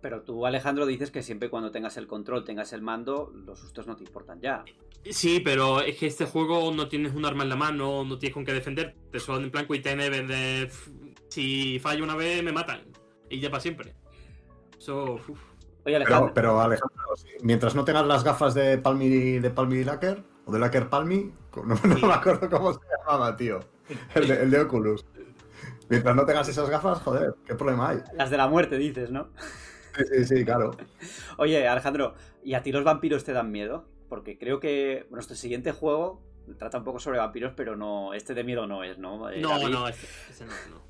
Pero 0.00 0.22
tú, 0.22 0.46
Alejandro, 0.46 0.86
dices 0.86 1.10
que 1.10 1.22
siempre 1.22 1.50
cuando 1.50 1.70
tengas 1.70 1.96
el 1.96 2.06
control, 2.06 2.44
tengas 2.44 2.72
el 2.72 2.82
mando, 2.82 3.32
los 3.34 3.58
sustos 3.58 3.86
no 3.86 3.96
te 3.96 4.04
importan 4.04 4.40
ya. 4.40 4.64
Sí, 5.10 5.40
pero 5.40 5.80
es 5.80 5.96
que 5.96 6.06
este 6.06 6.24
juego 6.24 6.72
no 6.72 6.88
tienes 6.88 7.14
un 7.14 7.24
arma 7.24 7.42
en 7.42 7.48
la 7.48 7.56
mano, 7.56 8.04
no 8.04 8.18
tienes 8.18 8.34
con 8.34 8.44
qué 8.44 8.52
defenderte. 8.52 9.18
Son 9.18 9.42
en 9.42 9.50
plan 9.50 9.66
Quick 9.66 9.82
Time 9.82 10.06
Event 10.06 10.28
de... 10.28 10.66
"Pff, 10.66 10.88
Si 11.28 11.78
fallo 11.80 12.04
una 12.04 12.14
vez, 12.16 12.42
me 12.42 12.52
matan. 12.52 12.82
Y 13.28 13.40
ya 13.40 13.50
para 13.50 13.60
siempre. 13.60 13.94
Eso... 14.78 15.14
uf. 15.14 15.40
Oye, 15.84 15.96
Alejandro. 15.96 16.32
Pero, 16.34 16.34
pero 16.34 16.60
Alejandro, 16.60 17.02
mientras 17.42 17.74
no 17.74 17.84
tengas 17.84 18.06
las 18.06 18.22
gafas 18.22 18.54
de 18.54 18.78
Palmy 18.78 19.38
de 19.38 19.50
Palmy 19.50 19.84
Lacker 19.84 20.22
o 20.44 20.52
de 20.52 20.58
Lacker 20.58 20.88
Palmy, 20.88 21.32
no, 21.56 21.74
no 21.74 22.06
me 22.06 22.12
acuerdo 22.12 22.48
cómo 22.50 22.72
se 22.72 22.80
llamaba, 22.98 23.36
tío. 23.36 23.60
El 24.14 24.28
de, 24.28 24.42
el 24.42 24.50
de 24.50 24.60
Oculus. 24.60 25.04
Mientras 25.88 26.14
no 26.14 26.26
tengas 26.26 26.48
esas 26.48 26.68
gafas, 26.68 27.00
joder, 27.00 27.34
¿qué 27.46 27.54
problema 27.54 27.90
hay? 27.90 27.98
Las 28.14 28.30
de 28.30 28.36
la 28.36 28.46
muerte, 28.48 28.76
dices, 28.76 29.10
¿no? 29.10 29.28
Sí, 29.98 30.04
sí, 30.24 30.24
sí, 30.36 30.44
claro. 30.44 30.70
Oye, 31.36 31.66
Alejandro, 31.68 32.14
¿y 32.42 32.54
a 32.54 32.62
ti 32.62 32.72
los 32.72 32.84
vampiros 32.84 33.24
te 33.24 33.32
dan 33.32 33.50
miedo? 33.50 33.84
Porque 34.08 34.38
creo 34.38 34.60
que 34.60 35.06
nuestro 35.10 35.36
siguiente 35.36 35.72
juego 35.72 36.22
trata 36.58 36.78
un 36.78 36.84
poco 36.84 36.98
sobre 36.98 37.18
vampiros, 37.18 37.52
pero 37.56 37.76
no, 37.76 38.14
este 38.14 38.32
de 38.34 38.44
miedo 38.44 38.66
no 38.66 38.84
es, 38.84 38.98
¿no? 38.98 39.28
Eh, 39.30 39.40
No, 39.40 39.50
David? 39.50 39.68
no, 39.68 39.88
ese, 39.88 40.06
ese 40.30 40.46
no, 40.46 40.52
no. 40.70 40.88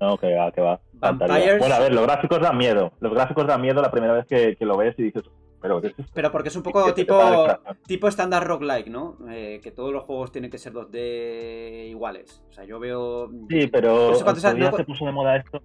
No, 0.00 0.16
que 0.18 0.32
va, 0.32 0.52
que 0.52 0.60
va. 0.60 0.80
Vampires. 0.92 1.58
Bueno, 1.58 1.74
a 1.74 1.80
ver, 1.80 1.92
los 1.92 2.04
gráficos 2.04 2.40
dan 2.40 2.56
miedo. 2.56 2.92
Los 3.00 3.12
gráficos 3.12 3.44
dan 3.46 3.60
miedo 3.60 3.82
la 3.82 3.90
primera 3.90 4.12
vez 4.12 4.24
que, 4.26 4.54
que 4.56 4.64
lo 4.64 4.76
ves 4.76 4.94
y 4.98 5.02
dices, 5.02 5.24
pero 5.60 5.80
¿qué 5.80 5.88
es 5.88 5.98
esto? 5.98 6.12
Pero 6.14 6.30
porque 6.30 6.48
es 6.50 6.54
un 6.56 6.62
¿Qué 6.62 6.70
poco 6.70 6.94
tipo, 6.94 7.46
tipo 7.86 8.06
estándar 8.06 8.46
roguelike, 8.46 8.86
¿no? 8.88 9.16
Eh, 9.28 9.58
que 9.60 9.72
todos 9.72 9.92
los 9.92 10.04
juegos 10.04 10.30
tienen 10.30 10.48
que 10.48 10.58
ser 10.58 10.72
2D 10.74 11.88
iguales. 11.88 12.44
O 12.50 12.52
sea, 12.52 12.64
yo 12.64 12.78
veo... 12.78 13.28
Sí, 13.50 13.66
pero 13.66 14.10
No 14.10 14.14
sé 14.14 14.22
cuántos 14.22 14.44
no- 14.54 14.76
se 14.76 14.84
puso 14.84 15.06
de 15.06 15.12
moda 15.12 15.36
esto. 15.38 15.60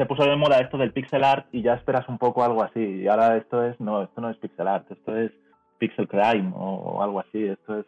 Se 0.00 0.06
puso 0.06 0.24
de 0.24 0.34
moda 0.34 0.58
esto 0.60 0.78
del 0.78 0.94
pixel 0.94 1.22
art 1.22 1.46
y 1.52 1.60
ya 1.60 1.74
esperas 1.74 2.08
un 2.08 2.16
poco 2.16 2.42
algo 2.42 2.62
así. 2.62 2.80
Y 2.80 3.06
ahora 3.06 3.36
esto 3.36 3.62
es, 3.66 3.78
no, 3.80 4.02
esto 4.02 4.22
no 4.22 4.30
es 4.30 4.38
pixel 4.38 4.66
art, 4.66 4.90
esto 4.90 5.14
es 5.14 5.30
pixel 5.76 6.08
crime 6.08 6.50
o, 6.54 6.74
o 6.94 7.02
algo 7.02 7.20
así. 7.20 7.44
Esto 7.44 7.80
es, 7.80 7.86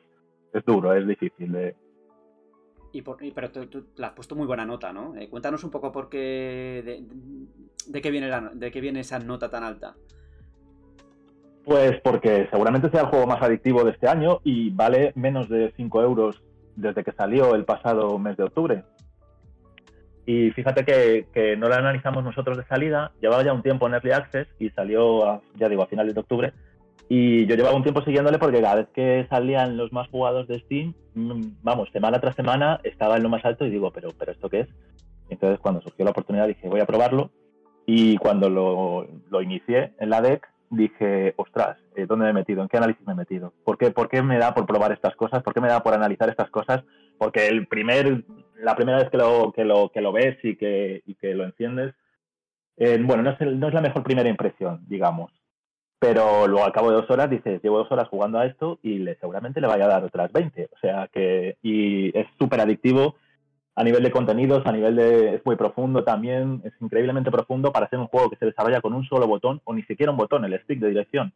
es 0.53 0.63
duro, 0.67 0.93
es 0.93 1.07
difícil 1.09 1.51
de, 1.53 1.75
Y 2.93 3.01
por- 3.01 3.25
y- 3.25 3.31
pero 3.31 3.51
tú, 3.51 3.65
tú 3.65 3.87
le 3.97 4.05
has 4.05 4.13
puesto 4.13 4.37
muy 4.37 4.47
buena 4.47 4.67
nota, 4.67 4.93
¿no? 4.93 5.17
Eh, 5.17 5.31
cuéntanos 5.31 5.65
un 5.65 5.71
poco 5.71 5.91
por 5.91 6.11
qué... 6.11 6.83
De, 6.85 7.03
de 7.91 8.03
qué 8.03 8.11
viene 8.11 8.29
la, 8.29 8.51
de 8.53 8.71
qué 8.71 8.83
viene 8.83 9.01
esa 9.01 9.19
nota 9.19 9.49
tan 9.49 9.65
alta. 9.65 9.95
Pues 11.65 11.99
porque 12.03 12.47
seguramente 12.51 12.91
sea 12.91 13.01
el 13.01 13.07
juego 13.07 13.27
más 13.27 13.41
adictivo 13.41 13.85
de 13.85 13.93
este 13.93 14.07
año 14.07 14.41
y 14.45 14.69
vale 14.69 15.13
menos 15.15 15.49
de 15.49 15.73
5 15.79 16.03
euros 16.03 16.43
desde 16.77 17.05
que 17.05 17.13
salió 17.13 17.55
el 17.55 17.65
pasado 17.65 18.19
mes 18.19 18.37
de 18.37 18.43
octubre. 18.45 18.85
Y 20.27 20.51
fíjate 20.53 20.85
que, 20.85 21.27
que 21.35 21.57
no 21.57 21.69
la 21.69 21.77
analizamos 21.77 22.23
nosotros 22.23 22.57
de 22.57 22.65
salida, 22.67 23.11
llevaba 23.21 23.43
ya 23.43 23.53
un 23.53 23.63
tiempo 23.63 23.87
en 23.89 23.95
Early 23.95 24.13
Access 24.13 24.47
y 24.59 24.71
salió, 24.71 25.27
a- 25.29 25.41
ya 25.57 25.69
digo, 25.69 25.83
a 25.83 25.87
finales 25.89 26.15
de 26.15 26.21
octubre. 26.21 26.53
Y 27.09 27.45
yo 27.47 27.57
llevaba 27.57 27.77
un 27.77 27.83
tiempo 27.83 28.03
siguiéndole 28.03 28.39
porque 28.39 28.61
cada 28.63 28.77
vez 28.77 28.89
que 28.95 29.27
salían 29.29 29.77
los 29.77 29.93
más 29.93 30.09
jugados 30.09 30.47
de 30.49 30.61
Steam, 30.61 30.95
mm, 31.15 31.43
vamos, 31.63 31.91
semana 31.93 32.21
tras 32.21 32.37
semana 32.37 32.81
estaba 32.85 33.17
en 33.17 33.23
lo 33.25 33.29
más 33.29 33.45
alto 33.45 33.67
y 33.67 33.71
digo, 33.71 33.91
pero, 33.91 34.11
pero 34.19 34.33
¿esto 34.33 34.49
qué 34.49 34.61
es? 34.61 34.69
Entonces 35.29 35.59
cuando 35.61 35.81
surgió 35.83 36.05
la 36.05 36.13
oportunidad 36.13 36.47
dije, 36.47 36.69
voy 36.69 36.81
a 36.81 36.87
probarlo. 36.87 37.31
Y 37.85 38.17
cuando 38.19 38.49
lo, 38.49 39.09
lo 39.31 39.43
inicié 39.43 39.93
en 39.99 40.09
la 40.11 40.21
deck, 40.23 40.47
dije, 40.71 41.35
ostras, 41.37 41.77
eh, 41.97 42.07
¿dónde 42.07 42.25
me 42.27 42.31
he 42.31 42.35
metido? 42.35 42.63
¿En 42.63 42.69
qué 42.69 42.77
análisis 42.77 43.05
me 43.07 43.13
he 43.13 43.17
metido? 43.17 43.53
¿Por 43.65 43.77
qué, 43.77 43.91
¿Por 43.91 44.09
qué 44.09 44.23
me 44.23 44.39
da 44.39 44.55
por 44.55 44.67
probar 44.67 44.93
estas 44.93 45.17
cosas? 45.17 45.43
¿Por 45.43 45.53
qué 45.53 45.61
me 45.61 45.69
da 45.69 45.83
por 45.83 45.93
analizar 45.93 46.31
estas 46.31 46.49
cosas? 46.51 46.85
Porque 47.19 47.49
el 47.49 47.67
primer, 47.67 48.25
la 48.63 48.77
primera 48.77 48.99
vez 48.99 49.11
que 49.11 49.19
lo, 49.19 49.53
que 49.53 49.65
lo, 49.65 49.91
que 49.91 50.01
lo 50.01 50.13
ves 50.13 50.39
y 50.43 50.57
que, 50.57 51.03
y 51.07 51.15
que 51.17 51.35
lo 51.35 51.45
enciendes, 51.45 51.95
eh, 52.77 52.99
bueno, 53.03 53.23
no 53.23 53.31
es, 53.31 53.41
no 53.41 53.69
es 53.69 53.75
la 53.75 53.81
mejor 53.81 54.03
primera 54.03 54.29
impresión, 54.29 54.81
digamos. 54.89 55.33
Pero 55.99 56.47
luego 56.47 56.65
al 56.65 56.73
cabo 56.73 56.91
de 56.91 56.97
dos 56.97 57.11
horas 57.11 57.31
dices, 57.31 57.63
llevo 57.63 57.79
dos 57.79 57.93
horas 57.93 58.09
jugando 58.09 58.39
a 58.39 58.47
esto 58.47 58.79
y 58.83 58.99
le, 58.99 59.17
seguramente 59.17 59.61
le 59.61 59.69
vaya 59.69 59.85
a 59.85 59.89
dar 59.89 60.05
otras 60.05 60.33
20. 60.33 60.69
O 60.73 60.79
sea 60.79 61.09
que, 61.13 61.57
y 61.63 62.17
es 62.17 62.27
súper 62.39 62.61
adictivo 62.61 63.17
a 63.75 63.85
nivel 63.85 64.03
de 64.03 64.11
contenidos, 64.11 64.67
a 64.67 64.73
nivel 64.73 64.97
de, 64.97 65.37
es 65.37 65.47
muy 65.47 65.57
profundo 65.57 66.05
también, 66.05 66.61
es 66.65 66.73
increíblemente 66.81 67.31
profundo 67.31 67.73
para 67.73 67.89
ser 67.89 67.99
un 67.99 68.07
juego 68.07 68.31
que 68.31 68.37
se 68.37 68.47
desarrolla 68.47 68.81
con 68.81 68.93
un 68.95 69.05
solo 69.05 69.27
botón 69.27 69.61
o 69.65 69.73
ni 69.73 69.83
siquiera 69.85 70.13
un 70.13 70.19
botón, 70.19 70.45
el 70.45 70.61
stick 70.63 70.79
de 70.79 70.89
dirección. 70.89 71.33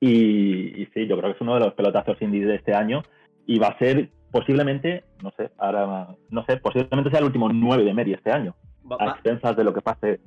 Y, 0.00 0.82
y 0.82 0.86
sí, 0.94 1.06
yo 1.06 1.16
creo 1.16 1.30
que 1.30 1.36
es 1.36 1.40
uno 1.40 1.54
de 1.54 1.60
los 1.60 1.74
pelotazos 1.74 2.20
indie 2.20 2.46
de 2.46 2.56
este 2.56 2.74
año 2.74 3.02
y 3.46 3.58
va 3.58 3.68
a 3.68 3.78
ser 3.78 4.10
posiblemente, 4.36 5.02
no 5.22 5.30
sé, 5.30 5.50
ahora, 5.56 6.08
no 6.28 6.44
sé, 6.44 6.58
posiblemente 6.58 7.08
sea 7.08 7.20
el 7.20 7.24
último 7.24 7.48
9 7.48 7.84
de 7.84 7.94
media 7.94 8.16
este 8.16 8.30
año, 8.30 8.54
Va, 8.84 8.96
a 9.00 9.10
expensas 9.12 9.56
de 9.56 9.64
lo 9.64 9.72
que 9.72 9.80
pase. 9.80 10.20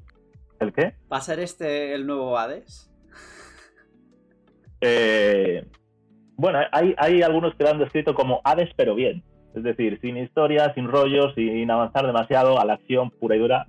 ¿El 0.59 0.73
qué? 0.73 0.95
¿va 1.13 1.17
a 1.17 1.21
ser 1.21 1.39
este 1.39 1.93
el 1.93 2.07
nuevo 2.07 2.37
Hades? 2.37 2.91
Eh, 4.81 5.65
bueno, 6.37 6.59
hay, 6.71 6.95
hay 6.97 7.21
algunos 7.21 7.53
que 7.53 7.65
lo 7.65 7.69
han 7.69 7.79
descrito 7.79 8.15
como 8.15 8.39
Hades, 8.45 8.69
pero 8.77 8.95
bien. 8.95 9.25
Es 9.53 9.61
decir, 9.61 9.99
sin 9.99 10.15
historia, 10.15 10.73
sin 10.73 10.87
rollos, 10.87 11.35
sin 11.35 11.69
avanzar 11.69 12.05
demasiado 12.05 12.61
a 12.61 12.65
la 12.65 12.75
acción 12.75 13.11
pura 13.11 13.35
y 13.35 13.39
dura. 13.39 13.67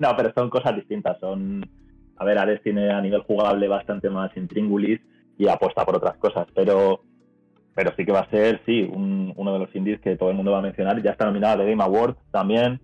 No, 0.00 0.16
pero 0.16 0.32
son 0.34 0.50
cosas 0.50 0.74
distintas. 0.74 1.20
Son. 1.20 1.64
A 2.16 2.24
ver, 2.24 2.38
Hades 2.38 2.60
tiene 2.64 2.90
a 2.90 3.00
nivel 3.00 3.22
jugable 3.22 3.68
bastante 3.68 4.10
más 4.10 4.36
intríngulis 4.36 5.00
y 5.38 5.46
apuesta 5.46 5.86
por 5.86 5.96
otras 5.96 6.16
cosas, 6.16 6.48
pero. 6.52 7.04
Pero 7.78 7.94
sí 7.94 8.04
que 8.04 8.10
va 8.10 8.22
a 8.22 8.28
ser, 8.30 8.60
sí, 8.66 8.82
un- 8.82 9.32
uno 9.36 9.52
de 9.52 9.60
los 9.60 9.72
indies 9.72 10.00
que 10.00 10.16
todo 10.16 10.30
el 10.30 10.34
mundo 10.36 10.50
va 10.50 10.58
a 10.58 10.62
mencionar. 10.62 11.00
Ya 11.00 11.12
está 11.12 11.26
nominado 11.26 11.62
de 11.62 11.70
Game 11.70 11.80
Awards 11.80 12.18
también. 12.32 12.80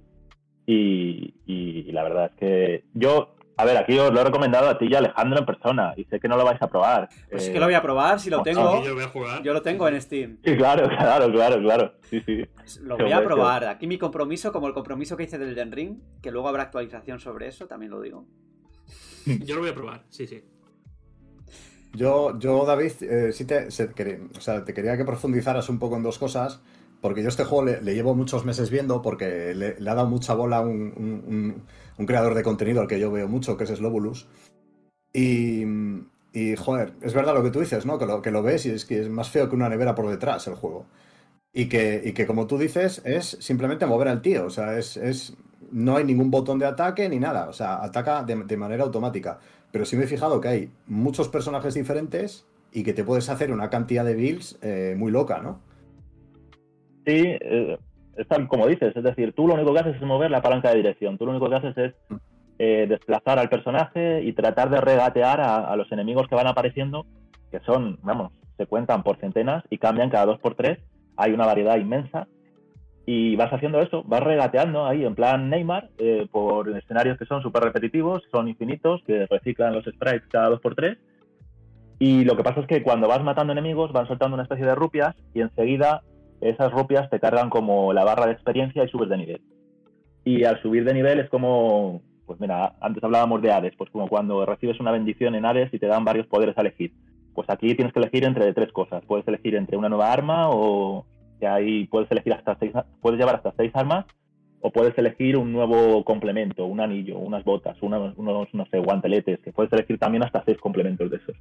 Y, 0.67 1.35
y 1.47 1.91
la 1.91 2.05
verdad 2.05 2.27
es 2.27 2.39
que 2.39 2.85
yo, 2.95 3.35
a 3.57 3.65
ver, 3.65 3.77
aquí 3.77 3.99
os 3.99 4.13
lo 4.13 4.21
he 4.21 4.25
recomendado 4.25 4.69
a 4.69 4.79
ti 4.79 4.87
y 4.89 4.95
a 4.95 4.99
Alejandro 4.99 5.41
en 5.41 5.47
persona 5.47 5.95
y 5.97 6.05
sé 6.05 6.21
que 6.21 6.29
no 6.29 6.37
lo 6.37 6.45
vais 6.45 6.63
a 6.63 6.69
probar. 6.69 7.09
Pues 7.29 7.43
es 7.43 7.49
Eh, 7.49 7.53
que 7.55 7.59
lo 7.59 7.67
voy 7.67 7.75
a 7.75 7.83
probar, 7.83 8.21
si 8.21 8.31
lo 8.31 8.45
tengo. 8.45 8.79
Sí, 8.79 8.87
yo 8.87 8.95
voy 8.95 9.03
a 9.03 9.09
jugar. 9.09 9.43
Yo 9.43 9.53
lo 9.53 9.63
tengo 9.63 9.89
en 9.89 10.01
Steam. 10.01 10.39
Sí, 10.45 10.57
claro, 10.57 10.87
claro, 10.89 11.33
claro, 11.33 11.61
claro. 11.61 11.95
Sí, 12.09 12.21
sí. 12.21 12.45
Lo 12.85 12.97
Qué 12.97 13.03
voy 13.03 13.13
a 13.13 13.25
probar. 13.25 13.65
Aquí 13.65 13.89
mi 13.89 13.99
compromiso, 13.99 14.53
como 14.53 14.69
el 14.69 14.75
compromiso 14.75 15.17
que 15.17 15.25
hice 15.25 15.39
del 15.39 15.57
Den 15.57 15.73
Ring, 15.73 15.99
que 16.23 16.31
luego 16.31 16.49
habrá 16.49 16.63
actualización 16.63 17.19
sobre 17.19 17.49
eso, 17.49 17.67
también 17.67 17.91
lo 17.91 18.01
digo. 18.01 18.27
Yo 19.45 19.57
lo 19.57 19.61
voy 19.63 19.71
a 19.71 19.75
probar, 19.75 20.05
sí, 20.09 20.29
sí. 20.29 20.45
Yo, 21.95 22.37
yo 22.39 22.65
David, 22.67 22.93
eh, 23.03 23.33
sí 23.33 23.45
te, 23.45 23.69
quería- 24.75 24.97
que 24.97 25.05
profundizaras 25.05 25.69
un 25.69 25.79
poco 25.79 25.97
en 25.97 26.03
dos 26.03 26.19
cosas, 26.19 26.61
porque 27.01 27.23
yo 27.23 27.29
este 27.29 27.45
juego 27.45 27.65
le, 27.67 27.81
le 27.83 27.95
llevo 27.95 28.15
muchos 28.15 28.45
meses 28.45 28.71
viendo, 28.71 29.01
porque 29.03 29.55
le, 29.55 29.77
ha 29.91 29.95
dado 29.95 30.09
mucha 30.09 30.35
bola 30.35 30.61
un, 30.61 30.93
un- 31.99 32.07
creador 32.07 32.35
de 32.35 32.43
contenido 32.43 32.81
al 32.81 32.89
que 32.89 32.99
yo 32.99 33.13
veo 33.13 33.29
mucho, 33.29 33.57
que 33.57 33.65
es 33.65 33.71
Slobulus. 33.71 34.27
Y, 35.13 35.65
y, 36.33 36.57
joder, 36.57 36.95
es 37.03 37.15
verdad 37.15 37.35
lo 37.35 37.43
que 37.45 37.51
tú 37.51 37.61
dices, 37.61 37.87
¿no? 37.87 37.99
Que 37.99 38.07
lo, 38.07 38.23
que 38.23 38.31
lo 38.33 38.43
ves 38.43 38.67
y 38.67 38.71
es 38.71 38.85
que 38.87 39.01
es 39.01 39.09
más 39.11 39.31
feo 39.31 39.49
que 39.49 39.57
una 39.57 39.69
nevera 39.69 39.95
por 39.95 40.09
detrás 40.11 40.47
el 40.49 40.55
juego. 40.57 40.87
Y 41.53 41.69
que, 41.69 42.03
y 42.05 42.13
que 42.13 42.27
como 42.27 42.47
tú 42.47 42.59
dices, 42.59 43.01
es 43.05 43.37
simplemente 43.41 43.87
mover 43.87 44.09
al 44.09 44.23
tío, 44.23 44.47
o 44.47 44.51
sea, 44.51 44.77
es, 44.77 44.97
es 44.97 45.35
no 45.71 45.97
hay 45.97 46.05
ningún 46.05 46.31
botón 46.31 46.59
de 46.59 46.67
ataque 46.67 47.09
ni 47.09 47.19
nada, 47.21 47.49
o 47.49 47.53
sea, 47.53 47.83
ataca 47.83 48.23
de 48.25 48.57
manera 48.57 48.83
automática. 48.85 49.39
Pero 49.75 49.85
sí 49.87 49.97
me 49.97 50.05
he 50.05 50.07
fijado 50.07 50.41
que 50.41 50.47
hay 50.47 50.71
muchos 50.87 51.29
personajes 51.29 51.75
diferentes 51.75 52.49
y 52.73 52.85
que 52.85 52.93
te 52.93 53.03
puedes 53.03 53.29
hacer 53.29 53.51
una 53.51 53.71
cantidad 53.71 54.05
de 54.05 54.15
builds 54.15 54.57
eh, 54.63 54.95
muy 54.97 55.11
loca, 55.11 55.41
¿no? 55.43 55.63
Sí, 57.05 57.25
eh, 57.41 57.77
es 58.17 58.29
tal 58.29 58.47
como 58.47 58.69
dices, 58.69 58.95
es 58.95 59.03
decir, 59.03 59.33
tú 59.33 59.49
lo 59.49 59.55
único 59.55 59.75
que 59.75 59.81
haces 59.81 59.97
es 59.97 60.03
mover 60.03 60.31
la 60.31 60.43
palanca 60.43 60.71
de 60.71 60.77
dirección, 60.77 61.19
tú 61.19 61.25
lo 61.27 61.33
único 61.33 61.51
que 61.51 61.57
haces 61.57 61.77
es 61.77 61.95
eh, 62.61 62.87
desplazar 62.89 63.41
al 63.41 63.49
personaje 63.49 64.23
y 64.23 64.33
tratar 64.33 64.71
de 64.71 64.81
regatear 64.81 65.41
a, 65.41 65.57
a 65.57 65.75
los 65.75 65.91
enemigos 65.91 66.29
que 66.29 66.37
van 66.37 66.47
apareciendo, 66.47 67.05
que 67.51 67.59
son, 67.67 67.99
vamos, 68.05 68.31
se 68.57 68.67
cuentan 68.67 69.03
por 69.03 69.17
centenas 69.17 69.65
y 69.71 69.79
cambian 69.79 70.09
cada 70.09 70.27
dos 70.27 70.39
por 70.39 70.55
tres, 70.55 70.79
hay 71.17 71.33
una 71.33 71.47
variedad 71.47 71.79
inmensa 71.79 72.29
y 73.07 73.37
vas 73.37 73.53
haciendo 73.53 73.81
eso, 73.81 74.03
vas 74.05 74.23
regateando 74.23 74.87
ahí 74.87 75.05
en 75.05 75.15
plan 75.15 75.51
Neymar 75.51 75.91
eh, 75.99 76.27
por 76.31 76.69
escenarios 76.77 77.19
que 77.19 77.27
son 77.27 77.43
súper 77.43 77.63
repetitivos, 77.63 78.23
son 78.31 78.49
infinitos, 78.49 79.03
que 79.07 79.27
reciclan 79.27 79.75
los 79.75 79.85
sprites 79.85 80.27
cada 80.31 80.49
dos 80.49 80.61
por 80.61 80.75
tres 80.75 80.99
y 81.99 82.25
lo 82.25 82.37
que 82.37 82.43
pasa 82.43 82.61
es 82.61 82.67
que 82.67 82.83
cuando 82.83 83.09
vas 83.09 83.23
matando 83.23 83.53
enemigos 83.53 83.93
van 83.93 84.07
soltando 84.07 84.35
una 84.35 84.43
especie 84.43 84.67
de 84.67 84.75
rupias 84.75 85.15
y 85.33 85.41
enseguida 85.41 86.03
esas 86.41 86.73
rupias 86.73 87.09
te 87.09 87.21
cargan 87.21 87.51
como 87.51 87.93
la 87.93 88.05
barra 88.05 88.27
de 88.27 88.33
experiencia 88.33 88.85
y 88.85 88.89
subes 88.89 89.09
de 89.09 89.17
nivel. 89.17 89.41
Y 90.25 90.45
al 90.45 90.61
subir 90.61 90.85
de 90.85 90.95
nivel 90.95 91.21
es 91.21 91.31
como, 91.31 92.03
pues 92.27 92.41
mira, 92.41 92.75
antes 92.81 93.03
hablábamos 93.03 93.43
de 93.43 93.53
Hades, 93.53 93.75
pues 93.77 93.91
como 93.91 94.09
cuando 94.09 94.45
recibes 94.45 94.81
una 94.81 94.91
bendición 94.91 95.35
en 95.35 95.45
Hades 95.45 95.73
y 95.73 95.79
te 95.79 95.87
dan 95.87 96.05
varios 96.05 96.27
poderes 96.27 96.57
a 96.59 96.63
elegir. 96.63 96.93
Pues 97.35 97.49
aquí 97.49 97.75
tienes 97.75 97.93
que 97.93 98.01
elegir 98.01 98.25
entre 98.25 98.53
tres 98.53 98.73
cosas. 98.73 99.05
Puedes 99.07 99.27
elegir 99.29 99.55
entre 99.55 99.77
una 99.77 99.89
nueva 99.89 100.13
arma 100.13 100.51
o 100.51 101.07
que 101.45 101.49
ahí 101.49 101.87
puedes 101.89 102.11
elegir 102.11 102.33
hasta 102.33 102.57
seis, 102.59 102.73
puedes 103.03 103.21
llevar 103.21 103.37
hasta 103.37 103.53
seis 103.59 103.71
armas 103.75 104.07
o 104.63 104.71
puedes 104.71 104.97
elegir 104.97 105.37
un 105.37 105.53
nuevo 105.53 106.03
complemento, 106.03 106.65
un 106.65 106.81
anillo, 106.81 107.19
unas 107.19 107.45
botas, 107.45 107.77
unos, 107.83 108.17
unos 108.17 108.49
no 108.55 108.65
sé, 108.71 108.79
guanteletes, 108.79 109.41
que 109.41 109.53
puedes 109.53 109.71
elegir 109.75 109.99
también 109.99 110.23
hasta 110.25 110.43
seis 110.47 110.57
complementos 110.57 111.11
de 111.11 111.19
esos. 111.19 111.37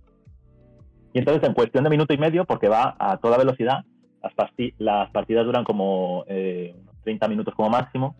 Y 1.13 1.19
entonces 1.19 1.41
en 1.47 1.53
cuestión 1.53 1.85
de 1.85 1.89
minuto 1.89 2.13
y 2.13 2.17
medio, 2.17 2.43
porque 2.43 2.67
va 2.67 2.97
a 2.99 3.15
toda 3.15 3.38
velocidad, 3.38 3.85
las, 4.21 4.34
pasti- 4.34 4.73
las 4.77 5.09
partidas 5.11 5.45
duran 5.45 5.63
como 5.63 6.25
eh, 6.27 6.75
unos 6.81 6.95
30 7.03 7.30
minutos 7.30 7.55
como 7.55 7.69
máximo. 7.69 8.17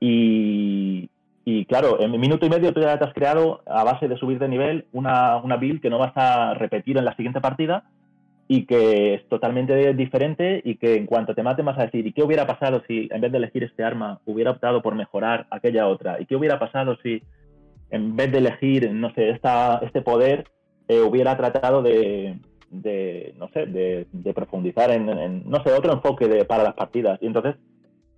Y, 0.00 1.10
y 1.44 1.66
claro, 1.66 2.00
en 2.00 2.18
minuto 2.18 2.46
y 2.46 2.48
medio 2.48 2.72
tú 2.72 2.80
ya 2.80 2.98
te 2.98 3.04
has 3.04 3.12
creado, 3.12 3.60
a 3.66 3.84
base 3.84 4.08
de 4.08 4.16
subir 4.16 4.38
de 4.38 4.48
nivel, 4.48 4.86
una, 4.92 5.36
una 5.36 5.58
build 5.58 5.82
que 5.82 5.90
no 5.90 5.98
vas 5.98 6.12
a 6.16 6.54
repetir 6.54 6.96
en 6.96 7.04
la 7.04 7.14
siguiente 7.14 7.42
partida 7.42 7.84
y 8.46 8.66
que 8.66 9.14
es 9.14 9.28
totalmente 9.28 9.94
diferente 9.94 10.60
y 10.64 10.76
que 10.76 10.96
en 10.96 11.06
cuanto 11.06 11.34
te 11.34 11.42
mate 11.42 11.62
vas 11.62 11.78
a 11.78 11.84
decir, 11.84 12.06
¿y 12.06 12.12
qué 12.12 12.22
hubiera 12.22 12.46
pasado 12.46 12.82
si 12.86 13.08
en 13.10 13.20
vez 13.20 13.32
de 13.32 13.38
elegir 13.38 13.64
este 13.64 13.84
arma 13.84 14.20
hubiera 14.26 14.50
optado 14.50 14.82
por 14.82 14.94
mejorar 14.94 15.46
aquella 15.50 15.88
otra? 15.88 16.20
¿Y 16.20 16.26
qué 16.26 16.36
hubiera 16.36 16.58
pasado 16.58 16.96
si 17.02 17.22
en 17.90 18.16
vez 18.16 18.32
de 18.32 18.38
elegir, 18.38 18.90
no 18.92 19.12
sé, 19.14 19.30
esta, 19.30 19.78
este 19.82 20.02
poder, 20.02 20.44
eh, 20.88 21.00
hubiera 21.00 21.36
tratado 21.36 21.82
de, 21.82 22.38
de, 22.70 23.34
no 23.38 23.48
sé, 23.48 23.66
de, 23.66 24.34
profundizar 24.34 24.90
en, 24.90 25.08
en, 25.08 25.48
no 25.48 25.62
sé, 25.62 25.72
otro 25.72 25.92
enfoque 25.92 26.28
de, 26.28 26.44
para 26.44 26.64
las 26.64 26.74
partidas. 26.74 27.18
Y 27.22 27.26
entonces 27.26 27.56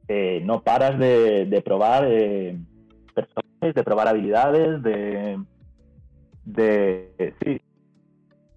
eh, 0.09 0.41
no 0.45 0.63
paras 0.63 0.99
de, 0.99 1.47
de 1.47 1.61
probar 1.63 2.07
eh, 2.09 2.57
personajes, 3.15 3.75
de 3.75 3.85
probar 3.85 4.09
habilidades, 4.09 4.83
de, 4.83 5.39
de 6.45 7.35
sí, 7.45 7.61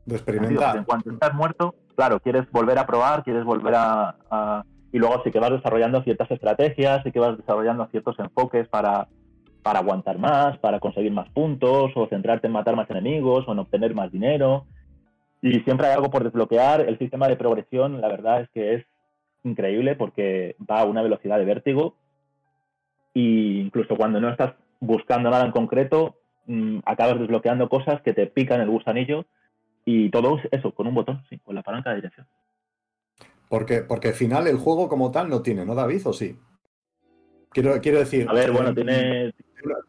De 0.10 0.16
experimentar. 0.16 0.78
En 0.78 0.84
cuanto 0.84 1.12
estás 1.12 1.34
muerto, 1.34 1.76
claro, 1.96 2.20
quieres 2.20 2.50
volver 2.52 2.78
a 2.80 2.86
probar, 2.86 3.24
quieres 3.24 3.44
volver 3.44 3.76
a, 3.76 4.16
a- 4.30 4.64
Y 4.92 4.98
luego 4.98 5.22
sí 5.24 5.30
que 5.32 5.40
vas 5.40 5.52
desarrollando 5.52 6.02
ciertas 6.04 6.32
estrategias, 6.32 7.04
sí 7.04 7.12
que 7.12 7.20
vas 7.20 7.38
desarrollando 7.38 7.86
ciertos 7.92 8.18
enfoques 8.20 8.68
para, 8.70 9.08
para 9.62 9.80
aguantar 9.80 10.18
más, 10.18 10.58
para 10.58 10.80
conseguir 10.80 11.12
más 11.12 11.30
puntos, 11.30 11.92
o 11.96 12.08
centrarte 12.08 12.48
en 12.48 12.54
matar 12.54 12.76
más 12.76 12.90
enemigos, 12.90 13.48
o 13.48 13.52
en 13.52 13.60
obtener 13.60 13.94
más 13.94 14.12
dinero. 14.12 14.66
Y 15.42 15.60
siempre 15.62 15.88
hay 15.88 15.94
algo 15.94 16.10
por 16.10 16.24
desbloquear. 16.24 16.82
El 16.82 16.98
sistema 16.98 17.28
de 17.28 17.36
progresión, 17.36 18.02
la 18.02 18.08
verdad 18.08 18.42
es 18.42 18.50
que 18.50 18.74
es 18.76 18.86
increíble 19.44 19.96
porque 19.96 20.56
va 20.70 20.80
a 20.82 20.86
una 20.86 21.02
velocidad 21.04 21.38
de 21.38 21.46
vértigo. 21.46 21.96
Y 23.14 23.60
incluso 23.62 23.96
cuando 23.96 24.20
no 24.20 24.30
estás 24.30 24.54
buscando 24.80 25.30
nada 25.30 25.46
en 25.46 25.52
concreto, 25.52 26.16
mm, 26.48 26.80
acabas 26.86 27.20
desbloqueando 27.20 27.70
cosas 27.70 28.02
que 28.02 28.14
te 28.14 28.28
pican 28.28 28.62
el 28.62 28.70
gusanillo 28.70 29.26
y 29.92 30.10
todo 30.12 30.38
eso, 30.52 30.72
con 30.74 30.86
un 30.88 30.94
botón, 30.94 31.24
sí, 31.30 31.40
con 31.40 31.56
la 31.56 31.64
palanca 31.64 31.90
de 31.90 31.98
dirección. 31.98 32.28
Porque, 33.50 33.82
porque 33.82 34.10
al 34.10 34.14
final 34.14 34.46
el 34.48 34.58
juego 34.58 34.88
como 34.88 35.10
tal 35.12 35.30
no 35.30 35.42
tiene, 35.42 35.66
¿no, 35.66 35.74
David? 35.74 36.02
¿O 36.06 36.14
sí? 36.14 36.38
Quiero, 37.52 37.82
quiero 37.82 37.98
decir. 38.00 38.28
A 38.30 38.34
ver, 38.34 38.52
bueno, 38.52 38.70
eh, 38.70 38.74
tiene. 38.76 38.94
De 38.94 39.34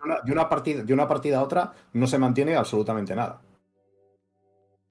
una, 0.05 0.21
de 0.25 0.33
una- 0.33 0.49
partida, 0.49 0.83
de 0.83 0.95
una 0.95 1.07
partida 1.07 1.39
a 1.39 1.43
otra 1.43 1.73
no 1.93 2.07
se 2.07 2.19
mantiene 2.19 2.57
absolutamente 2.57 3.15
nada. 3.15 3.43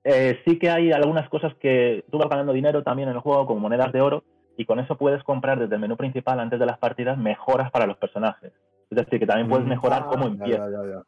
eh, 0.03 0.40
sí 0.45 0.57
que 0.60 0.69
hay 0.69 0.91
algunas 0.91 1.27
cosas 1.30 1.53
que 1.56 2.06
tú 2.11 2.18
vas 2.18 2.30
ganando 2.30 2.53
dinero 2.53 2.84
también 2.84 3.10
en 3.10 3.15
el 3.15 3.22
juego, 3.22 3.45
como 3.45 3.60
monedas 3.60 3.91
de 3.91 4.02
oro, 4.02 4.23
y 4.56 4.65
con 4.65 4.80
eso 4.80 4.98
puedes 4.98 5.23
comprar 5.23 5.60
desde 5.60 5.76
el 5.76 5.81
menú 5.81 5.98
principal 5.98 6.40
antes 6.40 6.60
de 6.60 6.65
las 6.65 6.77
partidas 6.77 7.18
mejoras 7.18 7.72
para 7.72 7.86
los 7.88 7.98
personajes. 7.98 8.53
Es 8.90 8.98
decir, 8.98 9.19
que 9.19 9.27
también 9.27 9.49
puedes 9.49 9.65
Mm, 9.65 9.69
mejorar 9.69 10.03
ah, 10.03 10.07
cómo 10.10 10.27
ya, 10.27 10.34
empieza. 10.36 10.69
ya, 10.69 10.84
ya, 10.84 10.90
ya. 10.91 11.03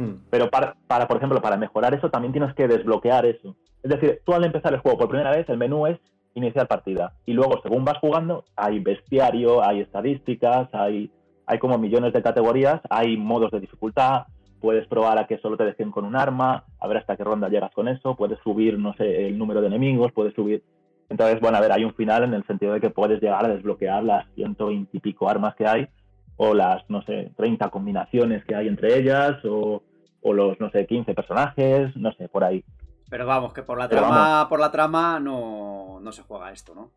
Mm. 0.00 0.24
Pero 0.30 0.50
para, 0.50 0.76
para, 0.86 1.06
por 1.06 1.18
ejemplo, 1.18 1.42
para 1.42 1.58
mejorar 1.58 1.94
eso 1.94 2.10
también 2.10 2.32
tienes 2.32 2.54
que 2.54 2.66
desbloquear 2.66 3.26
eso. 3.26 3.54
Es 3.82 3.90
decir, 3.90 4.20
tú 4.24 4.32
al 4.32 4.44
empezar 4.44 4.72
el 4.72 4.80
juego 4.80 4.98
por 4.98 5.08
primera 5.08 5.30
vez, 5.30 5.48
el 5.48 5.58
menú 5.58 5.86
es 5.86 5.98
iniciar 6.34 6.66
partida. 6.66 7.12
Y 7.26 7.34
luego, 7.34 7.60
según 7.62 7.84
vas 7.84 7.98
jugando, 7.98 8.44
hay 8.56 8.78
bestiario, 8.78 9.62
hay 9.62 9.80
estadísticas, 9.80 10.68
hay, 10.72 11.10
hay 11.46 11.58
como 11.58 11.76
millones 11.76 12.12
de 12.12 12.22
categorías, 12.22 12.80
hay 12.88 13.16
modos 13.16 13.50
de 13.50 13.60
dificultad, 13.60 14.26
puedes 14.60 14.86
probar 14.86 15.18
a 15.18 15.26
que 15.26 15.38
solo 15.38 15.56
te 15.56 15.64
dejen 15.64 15.90
con 15.90 16.04
un 16.04 16.16
arma, 16.16 16.64
a 16.78 16.88
ver 16.88 16.98
hasta 16.98 17.16
qué 17.16 17.24
ronda 17.24 17.48
llegas 17.48 17.72
con 17.72 17.88
eso, 17.88 18.16
puedes 18.16 18.38
subir, 18.40 18.78
no 18.78 18.94
sé, 18.94 19.26
el 19.26 19.38
número 19.38 19.60
de 19.60 19.66
enemigos, 19.68 20.12
puedes 20.12 20.34
subir... 20.34 20.62
Entonces, 21.08 21.40
bueno, 21.40 21.58
a 21.58 21.60
ver, 21.60 21.72
hay 21.72 21.84
un 21.84 21.94
final 21.94 22.22
en 22.22 22.34
el 22.34 22.46
sentido 22.46 22.72
de 22.72 22.80
que 22.80 22.90
puedes 22.90 23.20
llegar 23.20 23.44
a 23.44 23.48
desbloquear 23.48 24.04
las 24.04 24.26
120 24.36 24.96
y 24.96 25.00
pico 25.00 25.28
armas 25.28 25.56
que 25.56 25.66
hay, 25.66 25.88
o 26.36 26.54
las, 26.54 26.88
no 26.88 27.02
sé, 27.02 27.32
30 27.36 27.68
combinaciones 27.68 28.44
que 28.44 28.54
hay 28.54 28.68
entre 28.68 28.96
ellas, 28.96 29.44
o, 29.44 29.82
o 30.22 30.32
los, 30.32 30.58
no 30.60 30.70
sé, 30.70 30.86
15 30.86 31.14
personajes, 31.14 31.96
no 31.96 32.12
sé, 32.12 32.28
por 32.28 32.44
ahí. 32.44 32.64
Pero 33.08 33.26
vamos, 33.26 33.52
que 33.52 33.62
por 33.62 33.78
la 33.78 33.88
Pero 33.88 34.02
trama, 34.02 34.46
por 34.48 34.60
la 34.60 34.70
trama 34.70 35.18
no, 35.20 35.98
no 36.00 36.12
se 36.12 36.22
juega 36.22 36.52
esto, 36.52 36.74
¿no? 36.74 36.92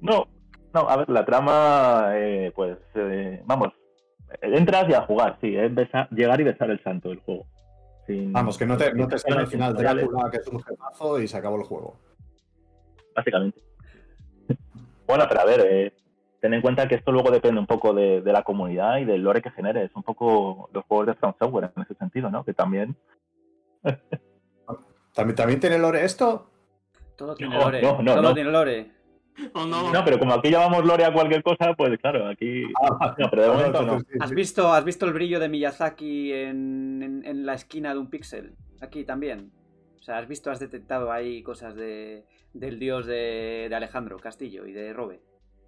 No, 0.00 0.26
no, 0.74 0.88
a 0.88 0.96
ver, 0.96 1.08
la 1.10 1.24
trama, 1.24 2.10
eh, 2.14 2.52
pues, 2.54 2.78
eh, 2.94 3.42
vamos, 3.46 3.68
entras 4.40 4.88
y 4.88 4.94
a 4.94 5.02
jugar, 5.02 5.38
sí, 5.40 5.56
es 5.56 5.72
besa- 5.74 6.08
llegar 6.10 6.40
y 6.40 6.44
besar 6.44 6.70
el 6.70 6.82
santo 6.82 7.08
del 7.08 7.20
juego. 7.20 7.46
Sin- 8.06 8.32
Vamos, 8.32 8.58
que 8.58 8.66
no 8.66 8.76
te, 8.76 8.92
no 8.94 9.06
te 9.08 9.18
sale 9.18 9.36
al 9.40 9.46
final 9.46 9.74
Drácula, 9.74 10.28
que 10.30 10.38
es 10.38 10.46
un 10.48 10.62
jefazo, 10.62 11.20
y 11.20 11.28
se 11.28 11.36
acabó 11.36 11.56
el 11.56 11.64
juego. 11.64 11.98
Básicamente. 13.14 13.60
Bueno, 15.06 15.26
pero 15.28 15.40
a 15.40 15.44
ver, 15.44 15.60
eh, 15.68 15.92
ten 16.42 16.52
en 16.54 16.60
cuenta 16.60 16.86
que 16.88 16.96
esto 16.96 17.12
luego 17.12 17.30
depende 17.30 17.58
un 17.60 17.66
poco 17.68 17.94
de, 17.94 18.20
de 18.20 18.32
la 18.32 18.42
comunidad 18.42 18.98
y 18.98 19.04
del 19.06 19.22
lore 19.22 19.40
que 19.40 19.50
genere. 19.52 19.84
Es 19.84 19.94
un 19.96 20.02
poco 20.02 20.68
los 20.74 20.84
juegos 20.86 21.06
de 21.06 21.14
From 21.14 21.32
Software 21.38 21.70
en 21.74 21.82
ese 21.84 21.94
sentido, 21.94 22.30
¿no? 22.30 22.44
Que 22.44 22.52
también... 22.52 22.96
¿También, 25.14 25.36
¿También 25.36 25.60
tiene 25.60 25.78
lore 25.78 26.04
esto? 26.04 26.50
Todo 27.16 27.34
tiene 27.34 27.54
No, 27.54 27.64
lore. 27.64 27.82
no, 27.82 28.02
no, 28.02 28.12
todo 28.14 28.22
no. 28.22 28.34
tiene 28.34 28.50
lore. 28.50 28.90
Oh, 29.54 29.64
no. 29.64 29.90
No, 29.90 30.04
pero 30.04 30.18
como 30.18 30.34
aquí 30.34 30.50
llamamos 30.50 30.84
lore 30.84 31.06
a 31.06 31.12
cualquier 31.12 31.42
cosa, 31.42 31.72
pues 31.74 31.98
claro, 31.98 32.28
aquí... 32.28 32.64
No, 33.18 33.30
pero 33.30 33.42
de 33.42 33.48
momento 33.48 33.82
no. 33.82 33.98
¿Has 34.20 34.30
visto, 34.30 34.70
¿Has 34.70 34.84
visto 34.84 35.06
el 35.06 35.14
brillo 35.14 35.40
de 35.40 35.48
Miyazaki 35.48 36.32
en, 36.34 37.00
en- 37.02 37.24
en 37.24 37.46
la 37.46 37.54
esquina 37.54 37.94
de 37.94 37.98
un 38.00 38.10
píxel? 38.10 38.54
Aquí 38.82 39.04
también. 39.04 39.50
O 39.98 40.02
sea, 40.02 40.18
¿has 40.18 40.28
visto, 40.28 40.50
has 40.50 40.58
detectado 40.60 41.10
ahí 41.10 41.42
cosas 41.42 41.74
de, 41.74 42.26
del 42.52 42.78
dios 42.78 43.06
de, 43.06 43.68
de 43.70 43.74
Alejandro 43.74 44.18
Castillo 44.18 44.66
y 44.66 44.72
de 44.72 44.92
Robe? 44.92 45.20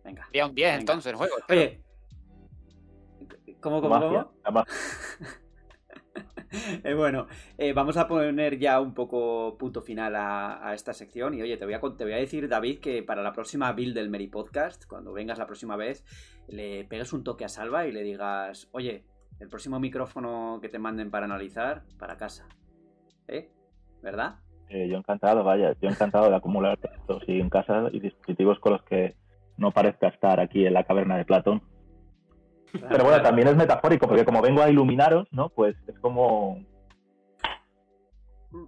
Venga. 0.05 0.27
Sería 0.27 0.47
un 0.47 0.55
10 0.55 0.67
Venga. 0.69 0.81
entonces 0.81 1.11
el 1.11 1.17
juego. 1.17 1.35
Oye. 1.49 1.81
¿Cómo, 3.61 3.81
cómo, 3.81 3.95
Magia, 3.99 4.09
cómo? 4.25 4.35
la 4.45 4.51
magia. 4.51 4.75
Eh, 6.85 6.95
bueno, 6.95 7.27
eh, 7.59 7.73
vamos 7.73 7.97
a 7.97 8.07
poner 8.07 8.59
ya 8.59 8.81
un 8.81 8.95
poco 8.95 9.57
punto 9.59 9.83
final 9.83 10.15
a, 10.15 10.65
a 10.69 10.75
esta 10.75 10.93
sección. 10.93 11.35
Y 11.35 11.43
oye, 11.43 11.57
te 11.57 11.65
voy, 11.65 11.75
a, 11.75 11.81
te 11.81 12.05
voy 12.05 12.13
a 12.13 12.17
decir, 12.19 12.49
David, 12.49 12.79
que 12.79 13.03
para 13.03 13.23
la 13.25 13.33
próxima 13.33 13.73
build 13.73 13.95
del 13.95 14.09
Meri 14.09 14.29
Podcast, 14.29 14.87
cuando 14.87 15.13
vengas 15.13 15.39
la 15.39 15.47
próxima 15.47 15.75
vez, 15.75 16.05
le 16.47 16.85
pegues 16.85 17.13
un 17.13 17.25
toque 17.25 17.45
a 17.45 17.49
Salva 17.49 17.87
y 17.89 17.93
le 17.93 18.03
digas, 18.05 18.69
oye, 18.71 19.05
el 19.41 19.49
próximo 19.49 19.81
micrófono 19.81 20.61
que 20.63 20.69
te 20.69 20.79
manden 20.79 21.11
para 21.11 21.25
analizar, 21.25 21.83
para 21.99 22.17
casa. 22.17 22.47
¿Eh? 23.27 23.51
¿Verdad? 24.01 24.37
Eh, 24.69 24.89
yo 24.89 24.97
encantado, 24.97 25.43
vaya, 25.43 25.75
yo 25.81 25.89
encantado 25.89 26.31
de 26.31 26.37
acumular 26.37 26.77
textos 26.79 27.25
y 27.27 27.41
en 27.41 27.51
casa 27.51 27.89
y 27.91 27.99
dispositivos 27.99 28.61
con 28.61 28.75
los 28.75 28.83
que 28.85 29.15
no 29.57 29.71
parezca 29.71 30.09
estar 30.09 30.41
aquí 30.41 30.67
en 30.67 30.75
la 30.75 30.85
caverna 30.85 31.17
de 31.17 31.25
Platón. 31.25 31.63
Pero 32.89 33.05
bueno, 33.05 33.23
también 33.23 33.49
es 33.49 33.57
metafórico, 33.57 34.09
porque 34.09 34.25
como 34.25 34.43
vengo 34.43 34.61
a 34.63 34.69
iluminaros, 34.69 35.29
¿no? 35.31 35.49
Pues 35.51 35.77
es 35.87 35.99
como... 36.01 36.59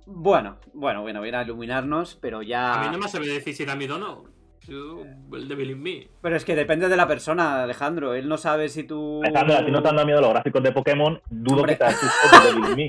Bueno, 0.07 0.57
bueno, 0.75 1.03
bueno, 1.03 1.23
viene 1.23 1.39
a 1.39 1.43
iluminarnos, 1.43 2.17
pero 2.21 2.39
A 2.39 2.41
mí 2.41 2.47
ya. 2.49 2.91
no 2.93 2.99
me 2.99 3.09
sabe 3.09 3.27
decir 3.29 3.55
si 3.55 3.65
da 3.65 3.77
miedo 3.77 3.97
o 3.97 3.99
no. 3.99 4.25
Yo, 4.67 5.05
el 5.33 5.47
Devil 5.47 5.71
in 5.71 5.81
Me. 5.83 6.09
Pero 6.21 6.35
es 6.35 6.45
que 6.45 6.57
depende 6.57 6.89
de 6.89 6.97
la 6.97 7.07
persona, 7.07 7.63
Alejandro. 7.63 8.15
Él 8.15 8.29
no 8.29 8.37
sabe 8.37 8.69
si 8.69 8.83
tú. 8.83 9.21
Alejandro, 9.23 9.57
a 9.57 9.65
ti 9.65 9.71
no 9.71 9.81
te 9.81 9.89
han 9.89 9.95
dado 9.95 10.07
miedo 10.07 10.21
los 10.21 10.31
gráficos 10.31 10.61
de 10.63 10.73
Pokémon, 10.73 11.21
dudo 11.31 11.59
Hombre. 11.59 11.75
que 11.75 11.79
te 11.79 11.85
asustes 11.85 12.33
de 12.33 12.49
Devil 12.49 12.71
in 12.71 12.77
Me. 12.77 12.87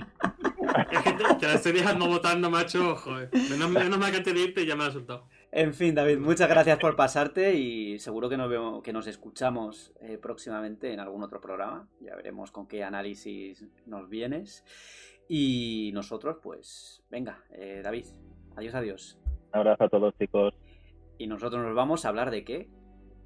Es 0.92 1.02
que 1.04 1.12
te, 1.12 1.24
te 1.36 1.46
la 1.48 1.54
estoy 1.54 1.72
dejando 1.74 2.08
votando, 2.08 2.50
macho. 2.50 2.96
Joder. 2.96 3.30
Menos, 3.52 3.70
menos 3.70 4.00
mal 4.00 4.10
que 4.10 4.18
antes 4.18 4.34
de 4.34 4.40
irte 4.40 4.66
ya 4.66 4.76
me 4.76 4.86
ha 4.86 4.92
soltado. 4.92 5.28
En 5.52 5.74
fin, 5.74 5.96
David, 5.96 6.20
muchas 6.20 6.50
gracias 6.50 6.78
por 6.78 6.96
pasarte 6.98 7.56
y 7.56 8.00
seguro 8.00 8.28
que 8.28 8.36
nos, 8.36 8.50
vemos, 8.50 8.84
que 8.84 8.92
nos 8.92 9.08
escuchamos 9.08 9.94
eh, 10.02 10.18
próximamente 10.18 10.92
en 10.92 11.00
algún 11.00 11.24
otro 11.24 11.40
programa. 11.40 11.88
Ya 12.02 12.16
veremos 12.16 12.52
con 12.52 12.68
qué 12.68 12.84
análisis 12.84 13.66
nos 13.86 14.10
vienes. 14.10 14.66
Y 15.30 15.92
nosotros, 15.94 16.38
pues, 16.44 17.02
venga, 17.10 17.44
eh, 17.52 17.82
David, 17.82 18.06
adiós, 18.58 18.76
adiós. 18.76 19.20
Un 19.54 19.60
abrazo 19.60 19.86
a 19.86 19.90
todos, 19.90 20.18
chicos. 20.18 20.54
Y 21.18 21.28
nosotros 21.28 21.64
nos 21.64 21.74
vamos 21.74 22.04
a 22.04 22.10
hablar 22.10 22.30
de 22.30 22.44
qué? 22.44 22.70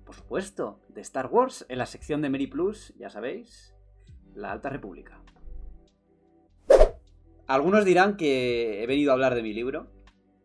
Por 0.05 0.15
supuesto, 0.15 0.79
de 0.89 1.01
Star 1.01 1.27
Wars 1.27 1.65
en 1.69 1.79
la 1.79 1.85
sección 1.87 2.21
de 2.21 2.29
Meri 2.29 2.47
Plus, 2.47 2.93
ya 2.97 3.09
sabéis, 3.09 3.75
la 4.35 4.51
Alta 4.51 4.69
República. 4.69 5.21
Algunos 7.47 7.83
dirán 7.83 8.15
que 8.15 8.83
he 8.83 8.87
venido 8.87 9.11
a 9.11 9.13
hablar 9.13 9.35
de 9.35 9.43
mi 9.43 9.53
libro, 9.53 9.87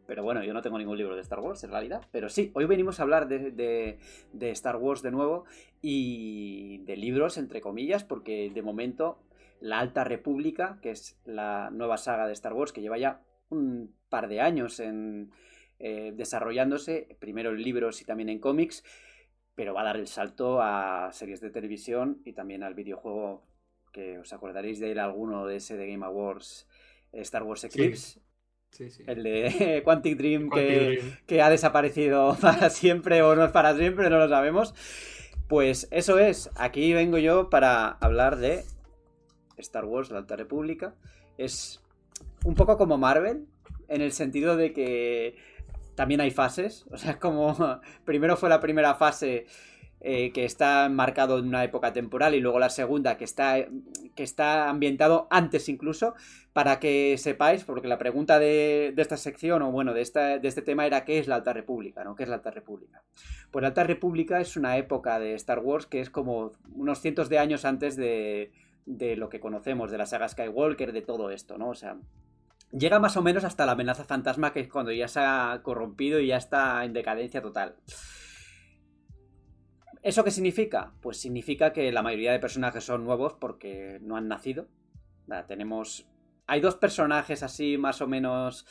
pero 0.07 0.23
bueno, 0.23 0.43
yo 0.45 0.53
no 0.55 0.62
tengo 0.62 0.78
ningún 0.78 0.99
libro 0.99 1.15
de 1.15 1.23
Star 1.23 1.41
Wars 1.41 1.62
en 1.65 1.70
realidad. 1.70 2.03
Pero 2.12 2.28
sí, 2.28 2.51
hoy 2.55 2.66
venimos 2.66 2.99
a 3.01 3.03
hablar 3.03 3.28
de, 3.28 3.51
de- 3.51 3.99
de 4.33 4.51
Star 4.51 4.77
Wars 4.77 5.03
de 5.03 5.11
nuevo 5.11 5.45
y 5.83 6.78
de 6.85 6.97
libros, 6.97 7.39
entre 7.39 7.61
comillas, 7.61 8.05
porque 8.05 8.51
de 8.53 8.62
momento 8.62 9.19
la 9.61 9.78
Alta 9.81 10.05
República, 10.05 10.78
que 10.83 10.91
es 10.91 11.19
la 11.24 11.70
nueva 11.70 11.97
saga 11.97 12.27
de 12.27 12.33
Star 12.35 12.53
Wars 12.53 12.73
que 12.73 12.83
lleva 12.83 12.99
ya 12.99 13.23
un 13.49 13.95
par 14.09 14.28
de 14.28 14.41
años 14.41 14.81
en, 14.81 15.31
eh, 15.78 16.12
desarrollándose, 16.15 17.16
primero 17.20 17.51
en 17.51 17.62
libros 17.62 18.01
y 18.01 18.05
también 18.05 18.28
en 18.28 18.39
cómics, 18.39 18.85
pero 19.55 19.74
va 19.74 19.81
a 19.83 19.85
dar 19.85 19.97
el 19.97 20.07
salto 20.07 20.61
a 20.61 21.11
series 21.12 21.41
de 21.41 21.51
televisión 21.51 22.20
y 22.24 22.33
también 22.33 22.62
al 22.62 22.74
videojuego 22.74 23.43
que 23.93 24.19
os 24.19 24.33
acordaréis 24.33 24.78
de 24.81 24.93
él 24.93 24.99
alguno 24.99 25.47
de 25.47 25.57
ese 25.57 25.77
de 25.77 25.87
Game 25.89 26.05
Awards, 26.05 26.69
eh, 27.12 27.20
Star 27.23 27.43
Wars 27.43 27.65
Eclipse, 27.65 28.20
Sí, 28.20 28.26
sí. 28.77 29.03
el 29.07 29.23
de 29.23 29.82
Quantic 29.85 30.16
Dream 30.16 30.48
Quantic 30.48 30.69
que, 30.69 30.86
Dream. 30.86 31.16
que 31.27 31.43
ha 31.43 31.51
desaparecido 31.51 32.36
para 32.40 32.70
siempre 32.70 33.23
o 33.23 33.35
no 33.35 33.44
es 33.44 33.53
para 33.53 33.77
siempre, 33.77 34.11
no 34.11 34.19
lo 34.19 34.28
sabemos. 34.28 34.74
Pues 35.48 35.86
eso 35.90 36.19
es, 36.19 36.51
aquí 36.57 36.93
vengo 36.93 37.19
yo 37.19 37.51
para 37.51 37.89
hablar 37.89 38.36
de 38.36 38.65
Star 39.59 39.85
Wars, 39.85 40.11
la 40.11 40.19
Alta 40.19 40.36
República. 40.36 40.94
Es 41.39 41.81
un 42.44 42.55
poco 42.55 42.77
como 42.77 42.98
Marvel, 42.98 43.47
en 43.89 44.01
el 44.01 44.12
sentido 44.12 44.57
de 44.57 44.73
que 44.73 45.36
también 45.94 46.20
hay 46.20 46.31
fases. 46.31 46.86
O 46.90 46.98
sea, 46.98 47.19
como 47.19 47.81
primero 48.05 48.36
fue 48.36 48.48
la 48.48 48.61
primera 48.61 48.94
fase 48.94 49.47
eh, 50.01 50.31
que 50.32 50.44
está 50.44 50.89
marcado 50.90 51.39
en 51.39 51.48
una 51.48 51.64
época 51.64 51.93
temporal 51.93 52.35
y 52.35 52.40
luego 52.40 52.59
la 52.59 52.68
segunda 52.68 53.16
que 53.16 53.24
está, 53.24 53.56
que 54.14 54.23
está 54.23 54.68
ambientado 54.68 55.27
antes 55.31 55.68
incluso, 55.68 56.14
para 56.52 56.78
que 56.78 57.16
sepáis, 57.18 57.64
porque 57.64 57.89
la 57.89 57.98
pregunta 57.98 58.39
de, 58.39 58.94
esta 58.97 59.16
sección, 59.16 59.62
o 59.62 59.73
bueno, 59.73 59.94
de, 59.94 60.02
esta, 60.02 60.39
de 60.39 60.48
este 60.48 60.62
tema 60.62 60.86
era 60.86 61.05
¿qué 61.05 61.18
es 61.18 61.28
la 61.28 61.36
Alta 61.36 61.52
República? 61.52 62.05
¿no? 62.05 62.14
¿Qué 62.14 62.24
es 62.24 62.28
la 62.28 62.36
Alta 62.36 62.51
República? 62.51 63.02
Pues 63.51 63.62
la 63.62 63.68
Alta 63.68 63.85
República 63.85 64.40
es 64.40 64.56
una 64.56 64.77
época 64.77 65.18
de 65.18 65.35
Star 65.35 65.60
Wars 65.60 65.86
que 65.86 66.01
es 66.01 66.10
como 66.10 66.52
unos 66.74 67.01
cientos 67.01 67.28
de 67.28 67.39
años 67.39 67.64
antes 67.64 67.97
de, 67.97 68.52
de 68.86 69.16
lo 69.16 69.28
que 69.28 69.40
conocemos, 69.40 69.90
de 69.90 69.98
la 69.98 70.06
saga 70.06 70.28
Skywalker, 70.28 70.93
de 70.93 71.02
todo 71.02 71.31
esto, 71.31 71.59
¿no? 71.59 71.70
O 71.70 71.74
sea, 71.74 71.97
llega 72.70 73.01
más 73.01 73.16
o 73.16 73.23
menos 73.23 73.44
hasta 73.44 73.66
la 73.66 73.73
amenaza 73.73 74.05
fantasma, 74.05 74.52
que 74.52 74.60
es 74.60 74.68
cuando 74.68 74.93
ya 74.93 75.09
se 75.09 75.20
ha 75.20 75.60
corrompido 75.62 76.20
y 76.20 76.28
ya 76.28 76.36
está 76.36 76.85
en 76.85 76.93
decadencia 76.93 77.43
total. 77.43 77.74
¿Eso 80.07 80.23
qué 80.23 80.31
significa? 80.31 80.93
Pues 81.01 81.16
significa 81.16 81.73
que 81.73 81.91
la 81.91 82.01
mayoría 82.01 82.31
de 82.31 82.39
personajes 82.39 82.85
son 82.85 83.03
nuevos 83.03 83.33
porque 83.33 83.99
no 84.03 84.16
han 84.16 84.28
nacido. 84.28 84.69
Tenemos. 85.49 86.07
Hay 86.47 86.61
dos 86.61 86.77
personajes 86.77 87.43
así 87.43 87.77
más 87.77 88.01
o 88.01 88.07
menos 88.07 88.66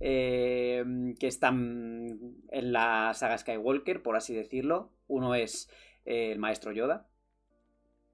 eh, 0.00 0.84
que 1.20 1.28
están 1.28 2.18
en 2.50 2.72
la 2.72 3.14
saga 3.14 3.38
Skywalker, 3.38 4.02
por 4.02 4.16
así 4.16 4.34
decirlo. 4.34 4.90
Uno 5.06 5.36
es 5.36 5.70
eh, 6.06 6.32
el 6.32 6.40
maestro 6.40 6.72
Yoda. 6.72 7.06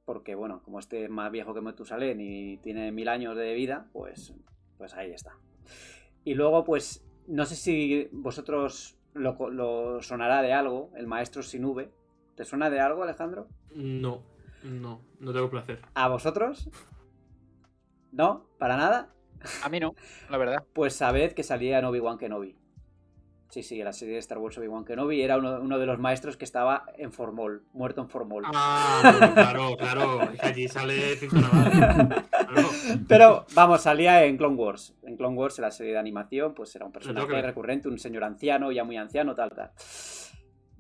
Porque, 0.05 0.35
bueno, 0.35 0.63
como 0.63 0.79
este 0.79 1.05
es 1.05 1.09
más 1.09 1.33
viejo 1.33 1.55
que 1.55 1.63
Metusalén 1.63 2.21
y 2.21 2.59
tiene 2.59 2.93
mil 2.93 3.09
años 3.09 3.39
de 3.39 3.55
vida, 3.55 3.89
pues, 3.95 4.35
pues 4.77 4.93
ahí 4.93 5.13
está. 5.13 5.33
Y 6.25 6.35
luego, 6.35 6.63
pues, 6.63 7.07
no 7.27 7.47
sé 7.47 7.57
si 7.57 8.11
vosotros 8.13 8.99
lo, 9.15 9.49
lo 9.49 10.03
sonará 10.03 10.43
de 10.43 10.53
algo, 10.53 10.93
el 10.95 11.07
maestro 11.07 11.43
sin 11.43 11.65
V. 11.65 11.91
¿Te 12.37 12.45
suena 12.45 12.69
de 12.69 12.81
algo, 12.81 13.03
Alejandro? 13.03 13.49
No, 13.75 14.23
no, 14.63 15.01
no 15.21 15.33
tengo 15.33 15.49
placer. 15.49 15.81
¿A 15.95 16.09
vosotros? 16.09 16.69
¿No? 18.13 18.47
¿Para 18.59 18.77
nada? 18.77 19.09
A 19.63 19.69
mí 19.71 19.81
no, 19.81 19.95
la 20.29 20.37
verdad. 20.37 20.65
Pues 20.75 20.95
sabed 20.95 21.33
que 21.33 21.43
salía 21.43 21.79
en 21.79 21.87
Obi-Wan 21.87 22.19
Kenobi. 22.19 22.55
Sí, 23.49 23.63
sí, 23.63 23.83
la 23.83 23.95
serie 23.95 24.15
de 24.15 24.21
Star 24.21 24.37
Wars 24.37 24.59
Obi-Wan 24.59 24.85
Kenobi 24.85 25.23
era 25.23 25.39
uno, 25.39 25.61
uno, 25.61 25.79
de 25.79 25.87
los 25.87 25.99
maestros 25.99 26.37
que 26.37 26.45
estaba 26.45 26.85
en 26.99 27.11
Formol, 27.11 27.65
muerto 27.73 28.03
en 28.03 28.11
Formol. 28.11 28.45
Ah, 28.47 29.31
claro, 29.33 29.75
claro, 29.79 30.23
es 30.25 30.39
que 30.39 30.47
allí 30.47 30.69
sale 30.69 31.17
claro. 31.31 32.09
Pero 33.09 33.47
vamos, 33.55 33.81
salía 33.81 34.25
en 34.27 34.37
Clone 34.37 34.57
Wars. 34.57 34.95
En 35.05 35.17
Clone 35.17 35.37
Wars, 35.37 35.59
en 35.59 35.63
la 35.63 35.71
serie 35.71 35.93
de 35.93 35.99
animación, 35.99 36.53
pues 36.53 36.75
era 36.77 36.85
un 36.85 36.93
personaje 36.93 37.41
recurrente, 37.41 37.89
un 37.89 37.99
señor 37.99 38.25
anciano, 38.25 38.73
ya 38.73 38.85
muy 38.85 38.99
anciano, 38.99 39.35
tal, 39.35 39.51
tal. 39.53 39.71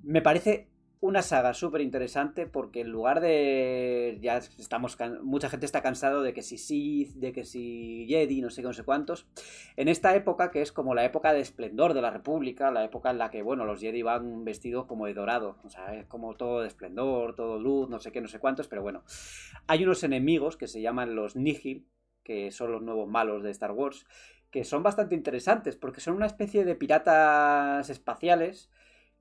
Me 0.03 0.21
parece 0.21 0.76
una 1.01 1.23
saga 1.23 1.53
súper 1.53 1.83
interesante 1.83 2.47
porque 2.47 2.81
en 2.81 2.91
lugar 2.91 3.21
de. 3.21 4.19
Ya 4.21 4.39
estamos. 4.39 4.97
Mucha 5.23 5.49
gente 5.49 5.67
está 5.67 5.83
cansado 5.83 6.23
de 6.23 6.33
que 6.33 6.43
si 6.43 6.59
Sith, 6.59 7.15
de 7.15 7.33
que 7.33 7.45
si 7.45 8.07
Jedi, 8.09 8.41
no 8.41 8.51
sé 8.51 8.63
qué, 8.63 8.69
no 8.69 8.73
sé 8.73 8.85
cuántos. 8.85 9.27
En 9.77 9.89
esta 9.89 10.15
época, 10.15 10.51
que 10.51 10.63
es 10.63 10.73
como 10.73 10.95
la 10.95 11.05
época 11.05 11.33
de 11.33 11.41
esplendor 11.41 11.95
de 11.95 12.03
la 12.03 12.11
República, 12.11 12.71
la 12.71 12.85
época 12.85 13.11
en 13.11 13.19
la 13.19 13.31
que, 13.31 13.43
bueno, 13.43 13.65
los 13.65 13.81
Jedi 13.81 14.03
van 14.03 14.45
vestidos 14.45 14.87
como 14.87 15.07
de 15.07 15.15
dorado. 15.15 15.59
O 15.65 15.69
sea, 15.69 15.95
es 15.95 16.07
como 16.07 16.35
todo 16.37 16.61
de 16.63 16.69
esplendor, 16.69 17.35
todo 17.35 17.59
luz, 17.59 17.89
no 17.89 17.99
sé 17.99 18.13
qué, 18.13 18.21
no 18.21 18.29
sé 18.29 18.39
cuántos, 18.39 18.69
pero 18.69 18.83
bueno. 18.83 19.05
Hay 19.67 19.85
unos 19.85 20.03
enemigos 20.03 20.57
que 20.57 20.67
se 20.67 20.81
llaman 20.81 21.15
los 21.15 21.37
Nihil, 21.37 21.87
que 22.23 22.51
son 22.51 22.73
los 22.73 22.83
nuevos 22.83 23.09
malos 23.09 23.43
de 23.43 23.51
Star 23.51 23.73
Wars, 23.73 24.07
que 24.51 24.65
son 24.65 24.83
bastante 24.83 25.15
interesantes 25.15 25.77
porque 25.77 26.01
son 26.01 26.15
una 26.15 26.27
especie 26.27 26.65
de 26.65 26.75
piratas 26.75 27.91
espaciales 27.91 28.71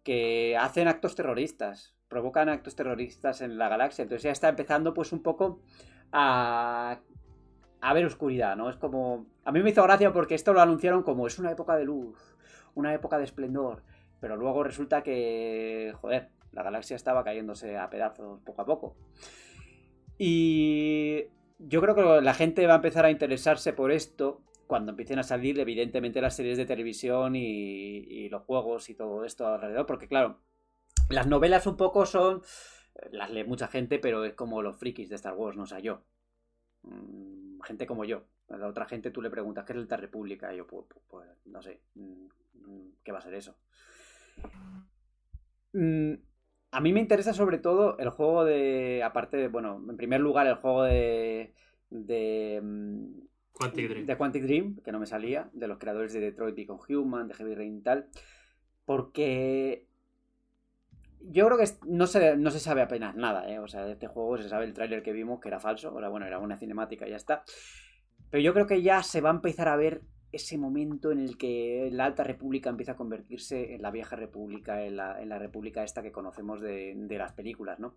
que 0.05 0.55
hacen 0.55 0.87
actos 0.87 1.15
terroristas, 1.15 1.95
provocan 2.07 2.47
actos 2.47 2.75
terroristas 2.75 3.41
en 3.41 3.57
la 3.57 3.67
galaxia. 3.67 4.03
Entonces 4.03 4.23
ya 4.23 4.31
está 4.31 4.47
empezando 4.47 4.93
pues 4.93 5.11
un 5.11 5.23
poco 5.23 5.59
a, 6.11 6.99
a 7.81 7.93
ver 7.93 8.05
oscuridad, 8.05 8.55
¿no? 8.55 8.69
Es 8.69 8.77
como... 8.77 9.25
A 9.43 9.51
mí 9.51 9.61
me 9.61 9.71
hizo 9.71 9.83
gracia 9.83 10.13
porque 10.13 10.35
esto 10.35 10.53
lo 10.53 10.61
anunciaron 10.61 11.01
como 11.01 11.25
es 11.25 11.39
una 11.39 11.51
época 11.51 11.75
de 11.75 11.85
luz, 11.85 12.37
una 12.75 12.93
época 12.93 13.17
de 13.17 13.23
esplendor, 13.23 13.81
pero 14.21 14.37
luego 14.37 14.63
resulta 14.63 15.01
que, 15.01 15.93
joder, 15.99 16.29
la 16.51 16.61
galaxia 16.61 16.95
estaba 16.95 17.23
cayéndose 17.23 17.75
a 17.75 17.89
pedazos 17.89 18.39
poco 18.41 18.61
a 18.61 18.65
poco. 18.65 18.95
Y 20.19 21.25
yo 21.57 21.81
creo 21.81 21.95
que 21.95 22.21
la 22.21 22.33
gente 22.35 22.67
va 22.67 22.73
a 22.73 22.77
empezar 22.77 23.05
a 23.05 23.11
interesarse 23.11 23.73
por 23.73 23.91
esto 23.91 24.41
cuando 24.67 24.91
empiecen 24.91 25.19
a 25.19 25.23
salir, 25.23 25.59
evidentemente, 25.59 26.21
las 26.21 26.35
series 26.35 26.57
de 26.57 26.65
televisión 26.65 27.35
y, 27.35 28.29
los 28.29 28.43
juegos 28.43 28.89
y 28.89 28.95
todo 28.95 29.23
esto 29.23 29.47
alrededor, 29.47 29.85
porque 29.85 30.07
claro, 30.07 30.39
las 31.09 31.27
novelas 31.27 31.67
un 31.67 31.77
poco 31.77 32.05
son, 32.05 32.41
las 33.11 33.29
lee 33.31 33.43
mucha 33.43 33.67
gente, 33.67 33.99
pero 33.99 34.25
es 34.25 34.33
como 34.33 34.61
los 34.61 34.77
frikis 34.77 35.09
de 35.09 35.15
Star 35.15 35.35
Wars, 35.35 35.57
no 35.57 35.65
sé, 35.65 35.81
yo. 35.81 36.01
Mm, 36.83 37.61
gente 37.61 37.85
como 37.85 38.05
yo. 38.05 38.23
A 38.49 38.57
la 38.57 38.67
otra 38.67 38.85
gente 38.85 39.11
tú 39.11 39.21
le 39.21 39.29
preguntas 39.29 39.65
qué 39.65 39.73
es 39.73 39.89
la 39.89 39.97
República 39.97 40.53
y 40.53 40.57
yo, 40.57 40.67
pues, 40.67 40.85
pues, 40.87 41.03
pues 41.09 41.29
no 41.45 41.61
sé, 41.61 41.81
mm, 41.95 42.27
¿qué 43.03 43.11
va 43.11 43.19
a 43.19 43.21
ser 43.21 43.33
eso? 43.33 43.55
Mm, 45.73 46.13
a 46.71 46.81
mí 46.81 46.93
me 46.93 46.99
interesa 46.99 47.33
sobre 47.33 47.57
todo 47.57 47.97
el 47.99 48.09
juego 48.09 48.45
de, 48.45 49.03
aparte 49.03 49.37
de, 49.37 49.47
bueno, 49.47 49.83
en 49.89 49.97
primer 49.97 50.21
lugar 50.21 50.47
el 50.47 50.55
juego 50.55 50.83
de, 50.83 51.53
de 51.89 52.61
Quantic 53.57 53.89
Dream. 53.89 54.05
De 54.05 54.17
Quantic 54.17 54.43
Dream, 54.43 54.77
que 54.83 54.91
no 54.91 54.99
me 54.99 55.05
salía, 55.05 55.49
de 55.53 55.67
los 55.67 55.77
creadores 55.77 56.13
de 56.13 56.19
Detroit 56.19 56.55
Become 56.55 56.81
Human, 56.89 57.27
de 57.27 57.33
Heavy 57.33 57.55
Rain 57.55 57.77
y 57.77 57.81
tal. 57.81 58.07
Porque 58.85 59.87
yo 61.21 61.45
creo 61.45 61.57
que 61.57 61.65
no 61.87 62.05
se, 62.05 62.35
no 62.37 62.51
se 62.51 62.59
sabe 62.59 62.81
apenas 62.81 63.15
nada, 63.15 63.49
¿eh? 63.49 63.59
O 63.59 63.67
sea, 63.67 63.85
de 63.85 63.93
este 63.93 64.07
juego 64.07 64.37
se 64.37 64.49
sabe 64.49 64.65
el 64.65 64.73
tráiler 64.73 65.01
que 65.01 65.13
vimos, 65.13 65.39
que 65.39 65.47
era 65.47 65.59
falso. 65.59 65.89
Ahora, 65.89 66.09
bueno, 66.09 66.25
era 66.25 66.39
una 66.39 66.57
cinemática 66.57 67.07
y 67.07 67.11
ya 67.11 67.15
está. 67.15 67.43
Pero 68.29 68.43
yo 68.43 68.53
creo 68.53 68.67
que 68.67 68.81
ya 68.81 69.01
se 69.03 69.21
va 69.21 69.29
a 69.29 69.33
empezar 69.33 69.67
a 69.67 69.75
ver 69.75 70.01
ese 70.31 70.57
momento 70.57 71.11
en 71.11 71.19
el 71.19 71.37
que 71.37 71.89
la 71.93 72.05
Alta 72.05 72.25
República 72.25 72.69
empieza 72.69 72.91
a 72.91 72.95
convertirse 72.97 73.73
en 73.73 73.81
la 73.81 73.89
Vieja 73.89 74.17
República, 74.17 74.83
en 74.83 74.97
la, 74.97 75.21
en 75.21 75.29
la 75.29 75.39
República 75.39 75.83
esta 75.83 76.01
que 76.01 76.11
conocemos 76.11 76.59
de, 76.59 76.93
de 76.93 77.17
las 77.17 77.31
películas, 77.31 77.79
¿no? 77.79 77.95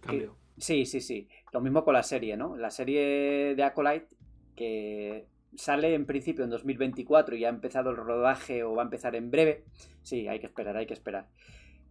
cambio. 0.00 0.36
sí, 0.58 0.86
sí, 0.86 1.00
sí. 1.00 1.28
Lo 1.52 1.60
mismo 1.60 1.84
con 1.84 1.94
la 1.94 2.04
serie, 2.04 2.36
¿no? 2.36 2.56
La 2.56 2.70
serie 2.70 3.56
de 3.56 3.62
Acolyte 3.64 4.06
que 4.54 5.26
sale 5.54 5.94
en 5.94 6.06
principio 6.06 6.44
en 6.44 6.50
2024 6.50 7.36
y 7.36 7.44
ha 7.44 7.48
empezado 7.48 7.90
el 7.90 7.96
rodaje 7.96 8.64
o 8.64 8.74
va 8.74 8.82
a 8.82 8.84
empezar 8.84 9.14
en 9.14 9.30
breve. 9.30 9.64
Sí, 10.02 10.28
hay 10.28 10.40
que 10.40 10.46
esperar, 10.46 10.76
hay 10.76 10.86
que 10.86 10.94
esperar. 10.94 11.28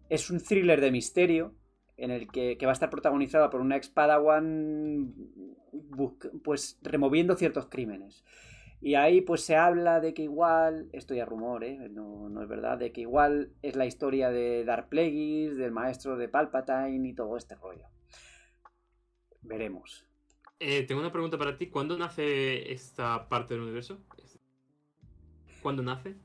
Es 0.09 0.29
un 0.29 0.39
thriller 0.39 0.81
de 0.81 0.91
misterio 0.91 1.55
en 1.97 2.11
el 2.11 2.27
que, 2.31 2.57
va 2.63 2.71
a 2.71 2.73
estar 2.73 2.89
protagonizada 2.89 3.49
por 3.49 3.61
una 3.61 3.77
ex 3.77 3.89
Padawan 3.89 5.13
pues 6.43 6.79
removiendo 6.81 7.35
ciertos 7.35 7.67
crímenes. 7.67 8.23
Y 8.81 8.95
ahí 8.95 9.21
pues 9.21 9.41
se 9.41 9.55
habla 9.55 9.99
de 9.99 10.15
que 10.15 10.23
igual, 10.23 10.89
esto 10.91 11.13
ya 11.13 11.25
rumor, 11.25 11.63
¿eh? 11.63 11.87
no, 11.89 12.29
no, 12.29 12.41
es 12.41 12.49
verdad, 12.49 12.79
de 12.79 12.91
que 12.91 13.01
igual 13.01 13.51
es 13.61 13.75
la 13.75 13.85
historia 13.85 14.31
de 14.31 14.65
Dark 14.65 14.89
Plagueis, 14.89 15.55
del 15.55 15.71
maestro 15.71 16.17
de 16.17 16.27
Palpatine 16.27 17.07
y 17.07 17.13
todo 17.13 17.37
este 17.37 17.53
rollo. 17.53 17.85
Veremos. 19.43 20.10
Eh, 20.63 20.83
tengo 20.83 21.01
una 21.01 21.11
pregunta 21.11 21.39
para 21.39 21.57
ti. 21.57 21.67
¿Cuándo 21.67 21.97
nace 21.97 22.71
esta 22.71 23.27
parte 23.27 23.55
del 23.55 23.63
universo? 23.63 23.97
¿Cuándo 25.59 25.81
nace? 25.81 26.15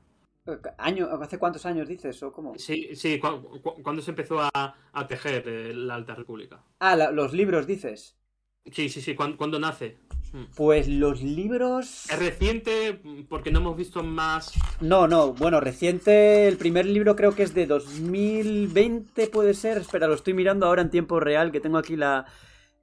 ¿Año, 0.77 1.09
¿Hace 1.19 1.39
cuántos 1.39 1.65
años 1.65 1.89
dices 1.89 2.21
o 2.21 2.31
cómo? 2.31 2.53
Sí, 2.55 2.95
sí. 2.95 3.19
¿Cuándo 3.19 4.01
se 4.03 4.11
empezó 4.11 4.39
a, 4.39 5.07
tejer 5.07 5.43
eh, 5.47 5.73
la 5.73 5.95
Alta 5.95 6.13
República? 6.13 6.61
Ah, 6.79 6.95
los 6.95 7.33
libros 7.33 7.65
dices. 7.65 8.15
Sí, 8.71 8.89
sí, 8.89 9.01
sí. 9.01 9.15
¿Cuándo, 9.15 9.59
nace? 9.59 9.97
Hmm. 10.31 10.43
Pues 10.55 10.87
los 10.87 11.23
libros. 11.23 12.07
¿Es 12.11 12.19
reciente? 12.19 13.01
Porque 13.27 13.49
no 13.49 13.57
hemos 13.57 13.75
visto 13.75 14.03
más. 14.03 14.53
No, 14.81 15.07
no, 15.07 15.33
bueno, 15.33 15.59
reciente. 15.59 16.47
El 16.47 16.57
primer 16.57 16.85
libro 16.85 17.15
creo 17.15 17.33
que 17.33 17.41
es 17.41 17.55
de 17.55 17.65
2020, 17.65 19.27
puede 19.29 19.55
ser. 19.55 19.79
Espera, 19.79 20.07
lo 20.07 20.13
estoy 20.13 20.35
mirando 20.35 20.67
ahora 20.67 20.83
en 20.83 20.91
tiempo 20.91 21.19
real, 21.19 21.51
que 21.51 21.59
tengo 21.59 21.79
aquí 21.79 21.95
la, 21.95 22.27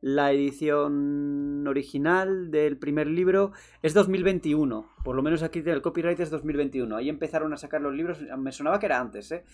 la 0.05 0.32
edición 0.32 1.66
original 1.66 2.51
del 2.51 2.76
primer 2.76 3.06
libro 3.06 3.52
es 3.81 3.94
2021. 3.94 4.86
Por 5.02 5.16
lo 5.16 5.22
menos 5.22 5.43
aquí 5.43 5.62
el 5.64 5.81
copyright 5.81 6.20
es 6.20 6.28
2021. 6.28 6.94
Ahí 6.94 7.09
empezaron 7.09 7.55
a 7.55 7.56
sacar 7.56 7.81
los 7.81 7.94
libros. 7.94 8.18
Me 8.36 8.52
sonaba 8.52 8.78
que 8.78 8.85
era 8.85 9.01
antes, 9.01 9.32
¿eh? 9.32 9.44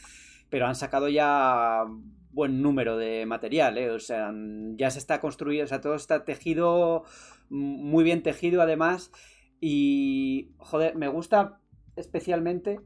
Pero 0.48 0.66
han 0.66 0.74
sacado 0.74 1.09
ya 1.09 1.85
buen 2.32 2.62
número 2.62 2.97
de 2.97 3.27
material, 3.27 3.78
¿eh? 3.78 3.93
O 3.93 4.01
sea, 4.01 4.35
ya 4.74 4.90
se 4.90 4.98
está 4.98 5.20
construyendo, 5.20 5.66
o 5.66 5.68
sea, 5.68 5.81
todo 5.81 5.94
está 5.94 6.24
tejido, 6.24 7.05
muy 7.48 8.02
bien 8.02 8.24
tejido 8.24 8.60
además. 8.60 9.12
Y, 9.60 10.51
joder, 10.59 10.97
me 10.97 11.06
gusta 11.06 11.60
especialmente 11.94 12.81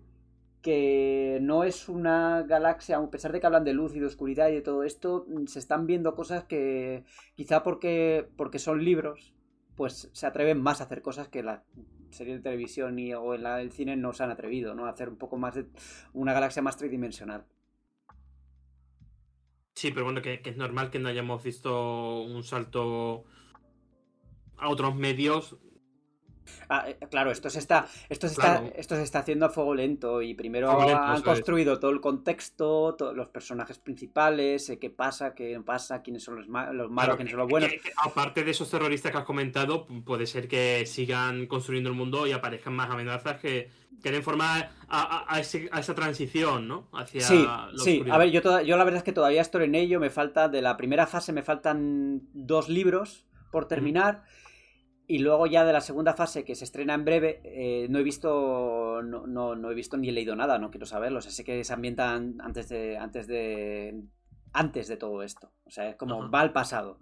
que 0.65 1.41
no 1.43 1.63
es 1.63 1.91
una 1.91 2.43
galaxia, 2.43 2.97
a 2.97 3.11
pesar 3.11 3.33
de 3.33 3.39
que 3.39 3.47
hablan 3.47 3.65
de 3.65 3.75
luz 3.75 3.95
y 3.95 4.01
de 4.01 4.07
oscuridad 4.07 4.49
y 4.49 4.55
de 4.55 4.63
todo 4.63 4.83
esto, 4.83 5.27
mm, 5.29 5.45
se 5.45 5.59
están 5.59 5.87
viendo 5.87 6.15
cosas 6.15 6.45
que 6.45 7.05
quizá 7.35 7.63
porque, 7.63 8.27
porque 8.39 8.59
son 8.59 8.83
libros, 8.83 9.35
pues 9.77 10.09
se 10.15 10.27
atreven 10.27 10.63
más 10.63 10.81
a 10.81 10.85
hacer 10.85 11.03
cosas 11.03 11.29
que 11.29 11.43
la 11.43 11.65
serie 12.09 12.37
de 12.37 12.41
televisión 12.41 12.99
y, 12.99 13.13
o 13.13 13.35
en 13.35 13.43
la 13.43 13.59
del 13.59 13.73
cine 13.73 13.95
no 13.97 14.15
se 14.15 14.23
han 14.23 14.31
atrevido, 14.31 14.75
¿no? 14.75 14.87
A 14.87 14.91
hacer 14.91 15.11
un 15.11 15.19
poco 15.19 15.37
más 15.37 15.55
de 15.55 15.67
una 16.15 16.33
galaxia 16.33 16.63
más 16.63 16.79
tridimensional. 16.79 17.45
Sí, 19.75 19.91
pero 19.91 20.05
bueno, 20.05 20.23
que, 20.23 20.41
que 20.41 20.49
es 20.49 20.57
normal 20.57 20.91
que 20.91 20.99
no 20.99 21.11
hayamos 21.11 21.43
visto 21.43 22.23
un 22.23 22.43
salto 22.43 23.25
a 24.57 24.71
otros 24.71 24.95
medios 24.95 25.59
Ah, 26.69 26.87
eh, 26.89 26.99
claro, 27.11 27.31
esto 27.31 27.51
se 27.51 27.59
está, 27.59 27.87
esto 28.09 28.27
está, 28.27 28.65
esto 28.77 28.97
se 28.97 29.03
está 29.03 29.21
haciendo 29.21 29.47
a 29.47 29.51
fuego 29.51 29.75
lento 29.75 30.23
y 30.23 30.35
primero 30.35 30.71
han 30.71 31.23
construido 31.23 31.79
todo 31.79 31.91
el 31.91 32.01
contexto, 32.01 32.97
los 33.15 33.29
personajes 33.29 33.79
principales, 33.79 34.69
eh, 34.71 34.79
qué 34.79 34.91
pasa, 34.91 35.35
qué 35.35 35.61
pasa, 35.65 36.03
quiénes 36.03 36.23
son 36.25 36.37
los, 36.37 36.49
malos, 36.49 37.17
quiénes 37.17 37.31
son 37.31 37.41
los 37.41 37.49
buenos. 37.49 37.71
aparte 37.97 38.45
de 38.45 38.51
esos 38.51 38.71
terroristas 38.71 39.13
que 39.13 39.19
has 39.19 39.25
comentado, 39.25 39.87
puede 40.05 40.27
ser 40.27 40.49
que 40.49 40.87
sigan 40.87 41.47
construyendo 41.47 41.91
el 41.91 41.97
mundo 41.97 42.27
y 42.27 42.33
aparezcan 42.33 42.75
más 42.75 42.91
amenazas 42.91 43.41
que, 43.41 43.71
quieren 44.05 44.23
formar 44.23 44.71
a, 44.89 45.41
esa 45.41 45.95
transición, 45.95 46.69
¿no? 46.69 46.89
Hacia 46.93 47.23
sí, 47.23 47.47
sí. 47.79 48.05
A 48.11 48.19
ver, 48.19 48.31
yo, 48.31 48.61
yo 48.61 48.77
la 48.77 48.85
verdad 48.85 48.99
es 48.99 49.03
que 49.03 49.13
todavía 49.13 49.41
estoy 49.41 49.65
en 49.65 49.75
ello. 49.75 49.99
Me 49.99 50.11
falta 50.11 50.49
de 50.49 50.61
la 50.61 50.77
primera 50.77 51.07
fase 51.07 51.33
me 51.33 51.43
faltan 51.43 52.21
dos 52.35 52.69
libros 52.69 53.25
por 53.51 53.67
terminar. 53.67 54.25
Y 55.07 55.19
luego 55.19 55.47
ya 55.47 55.67
de 55.67 55.73
la 55.73 55.83
segunda 55.83 56.15
fase 56.15 56.45
que 56.45 56.55
se 56.55 56.65
estrena 56.65 56.95
en 56.95 57.05
breve, 57.05 57.41
eh, 57.45 57.87
no 57.91 57.99
he 57.99 58.03
visto 58.03 59.03
no, 59.03 59.55
no, 59.55 59.71
he 59.71 59.75
visto 59.75 59.99
ni 59.99 60.09
he 60.09 60.13
leído 60.13 60.35
nada, 60.35 60.59
no 60.59 60.71
quiero 60.71 60.87
saberlo. 60.87 61.19
O 61.19 61.23
sea, 61.23 61.31
sé 61.31 61.45
que 61.45 61.63
se 61.63 61.73
ambientan 61.73 62.37
antes 62.41 62.69
de. 62.71 62.97
antes 62.97 63.27
de. 63.27 64.03
antes 64.53 64.89
de 64.89 64.97
todo 64.97 65.23
esto. 65.23 65.53
O 65.65 65.71
sea, 65.71 65.91
es 65.91 65.97
como 65.97 66.31
va 66.31 66.41
al 66.41 66.53
pasado. 66.53 66.99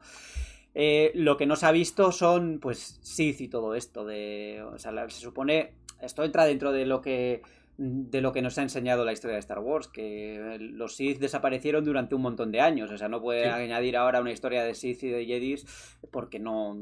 Eh, 0.75 1.13
lo 1.15 1.37
que 1.37 1.47
no 1.47 1.55
se 1.55 1.67
ha 1.67 1.73
visto 1.73 2.13
son, 2.13 2.59
pues, 2.61 2.99
Sith 3.03 3.41
y 3.41 3.49
todo 3.49 3.75
esto. 3.75 4.05
De, 4.05 4.63
o 4.63 4.79
sea, 4.79 4.93
se 5.09 5.21
supone. 5.21 5.75
Esto 6.01 6.25
entra 6.25 6.45
dentro 6.45 6.73
de 6.73 6.87
lo 6.87 7.03
que. 7.03 7.43
de 7.77 8.21
lo 8.21 8.33
que 8.33 8.43
nos 8.43 8.59
ha 8.59 8.63
enseñado 8.63 9.05
la 9.05 9.13
historia 9.13 9.35
de 9.35 9.41
Star 9.41 9.61
Wars. 9.61 9.87
Que 9.87 10.57
los 10.59 10.97
Sith 10.97 11.21
desaparecieron 11.21 11.85
durante 11.85 12.17
un 12.17 12.23
montón 12.23 12.51
de 12.51 12.61
años. 12.61 12.91
O 12.91 12.99
sea, 12.99 13.09
no 13.09 13.23
puede 13.23 13.49
añadir 13.49 13.97
ahora 13.97 14.21
una 14.21 14.33
historia 14.33 14.65
de 14.65 14.75
Sith 14.75 15.05
y 15.05 15.09
de 15.09 15.25
Jedis. 15.25 15.67
Porque 16.11 16.41
no 16.41 16.77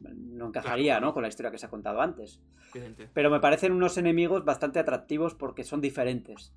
no 0.00 0.48
encajaría 0.48 1.00
¿no? 1.00 1.12
con 1.12 1.22
la 1.22 1.28
historia 1.28 1.50
que 1.50 1.58
se 1.58 1.66
ha 1.66 1.70
contado 1.70 2.00
antes. 2.00 2.40
Pero 3.14 3.30
me 3.30 3.40
parecen 3.40 3.72
unos 3.72 3.98
enemigos 3.98 4.44
bastante 4.44 4.78
atractivos 4.78 5.34
porque 5.34 5.64
son 5.64 5.80
diferentes. 5.80 6.54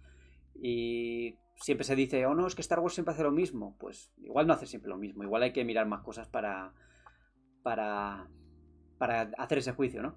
Y 0.55 1.38
siempre 1.55 1.85
se 1.85 1.95
dice, 1.95 2.26
oh 2.26 2.35
no, 2.35 2.47
es 2.47 2.55
que 2.55 2.61
Star 2.61 2.80
Wars 2.80 2.93
siempre 2.93 3.13
hace 3.13 3.23
lo 3.23 3.31
mismo. 3.31 3.76
Pues 3.80 4.11
igual 4.22 4.47
no 4.47 4.53
hace 4.53 4.65
siempre 4.65 4.89
lo 4.89 4.97
mismo. 4.97 5.23
Igual 5.23 5.43
hay 5.43 5.53
que 5.53 5.65
mirar 5.65 5.88
más 5.88 6.01
cosas 6.01 6.27
para. 6.27 6.73
para. 7.63 8.27
para 8.97 9.31
hacer 9.38 9.59
ese 9.59 9.72
juicio, 9.72 10.01
¿no? 10.01 10.15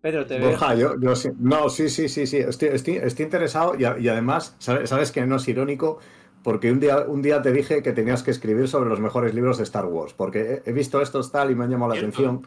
Pedro, 0.00 0.26
te 0.26 0.38
veo. 0.38 0.58
Yo, 0.76 1.00
yo 1.00 1.14
no, 1.38 1.68
sí, 1.68 1.88
sí, 1.88 2.08
sí, 2.08 2.26
sí, 2.26 2.38
estoy, 2.38 2.70
estoy, 2.70 2.96
estoy 2.96 3.24
interesado 3.24 3.76
y, 3.76 3.82
y 3.82 4.08
además, 4.08 4.56
sabes, 4.58 4.90
sabes 4.90 5.12
que 5.12 5.24
no 5.24 5.36
es 5.36 5.46
irónico, 5.46 6.00
porque 6.42 6.70
un 6.72 6.80
día, 6.80 6.98
un 7.06 7.22
día 7.22 7.40
te 7.42 7.52
dije 7.52 7.82
que 7.82 7.92
tenías 7.92 8.22
que 8.22 8.30
escribir 8.30 8.68
sobre 8.68 8.88
los 8.90 9.00
mejores 9.00 9.34
libros 9.34 9.58
de 9.58 9.64
Star 9.64 9.86
Wars, 9.86 10.12
porque 10.14 10.62
he, 10.64 10.70
he 10.70 10.72
visto 10.72 11.00
estos 11.00 11.30
tal 11.32 11.50
y 11.50 11.54
me 11.54 11.64
han 11.64 11.70
llamado 11.70 11.92
la 11.94 11.98
atención, 11.98 12.46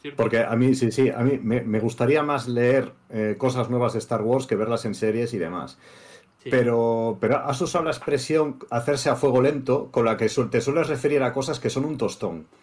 ¿Cierto? 0.00 0.22
porque 0.22 0.40
a 0.40 0.54
mí, 0.56 0.74
sí, 0.74 0.90
sí, 0.92 1.10
a 1.10 1.18
mí 1.18 1.38
me, 1.42 1.62
me 1.62 1.78
gustaría 1.80 2.22
más 2.22 2.48
leer 2.48 2.92
eh, 3.10 3.36
cosas 3.38 3.70
nuevas 3.70 3.92
de 3.92 4.00
Star 4.00 4.22
Wars 4.22 4.46
que 4.46 4.56
verlas 4.56 4.84
en 4.84 4.94
series 4.94 5.32
y 5.34 5.38
demás. 5.38 5.78
Sí. 6.42 6.50
Pero, 6.50 7.18
pero 7.20 7.36
has 7.36 7.60
usado 7.60 7.84
la 7.84 7.92
expresión 7.92 8.56
hacerse 8.70 9.08
a 9.10 9.14
fuego 9.14 9.40
lento 9.40 9.90
con 9.92 10.04
la 10.04 10.16
que 10.16 10.28
su- 10.28 10.48
te 10.50 10.60
sueles 10.60 10.88
referir 10.88 11.22
a 11.22 11.32
cosas 11.32 11.60
que 11.60 11.70
son 11.70 11.84
un 11.84 11.96
tostón. 11.98 12.46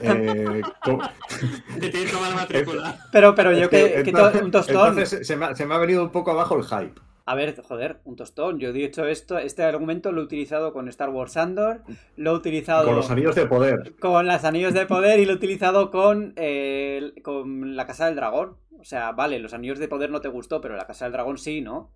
Eh, 0.00 0.62
co- 0.82 0.98
Te 1.80 1.90
tienes 1.90 2.10
que 2.10 2.16
tomar 2.16 2.30
la 2.30 2.36
matrícula. 2.36 2.98
Pero, 3.12 3.34
pero 3.34 3.52
yo 3.52 3.64
Es 3.64 3.68
que, 3.68 3.92
que 3.96 4.02
que 4.04 4.12
to- 4.12 4.18
entonces- 4.18 4.42
un 4.42 4.50
tostón. 4.50 4.88
entonces 4.88 5.26
se 5.26 5.36
me, 5.36 5.44
ha, 5.46 5.54
se 5.54 5.66
me 5.66 5.74
ha 5.74 5.78
venido 5.78 6.02
un 6.02 6.10
poco 6.10 6.30
abajo 6.30 6.56
el 6.56 6.64
hype. 6.64 7.00
A 7.28 7.34
ver, 7.34 7.60
joder, 7.60 7.98
un 8.04 8.14
tostón. 8.14 8.60
Yo 8.60 8.68
he 8.68 8.72
dicho 8.72 9.04
esto, 9.04 9.36
este 9.38 9.64
argumento 9.64 10.12
lo 10.12 10.20
he 10.20 10.24
utilizado 10.24 10.72
con 10.72 10.88
Star 10.88 11.10
Wars 11.10 11.36
Andor, 11.36 11.82
lo 12.16 12.30
he 12.30 12.34
utilizado 12.34 12.86
Con 12.86 12.94
los 12.96 13.10
anillos 13.10 13.34
de 13.34 13.46
poder. 13.46 13.96
con 13.98 14.26
las 14.28 14.44
anillos 14.44 14.72
de 14.74 14.86
poder 14.86 15.18
y 15.18 15.24
lo 15.26 15.32
he 15.32 15.34
utilizado 15.36 15.90
con, 15.90 16.34
eh, 16.36 17.12
con 17.24 17.74
la 17.74 17.84
Casa 17.86 18.06
del 18.06 18.14
Dragón. 18.14 18.56
O 18.78 18.84
sea, 18.84 19.10
vale, 19.10 19.40
los 19.40 19.54
anillos 19.54 19.80
de 19.80 19.88
poder 19.88 20.10
no 20.10 20.20
te 20.20 20.28
gustó, 20.28 20.60
pero 20.60 20.76
la 20.76 20.86
Casa 20.86 21.06
del 21.06 21.12
Dragón 21.12 21.36
sí, 21.38 21.60
¿no? 21.62 21.90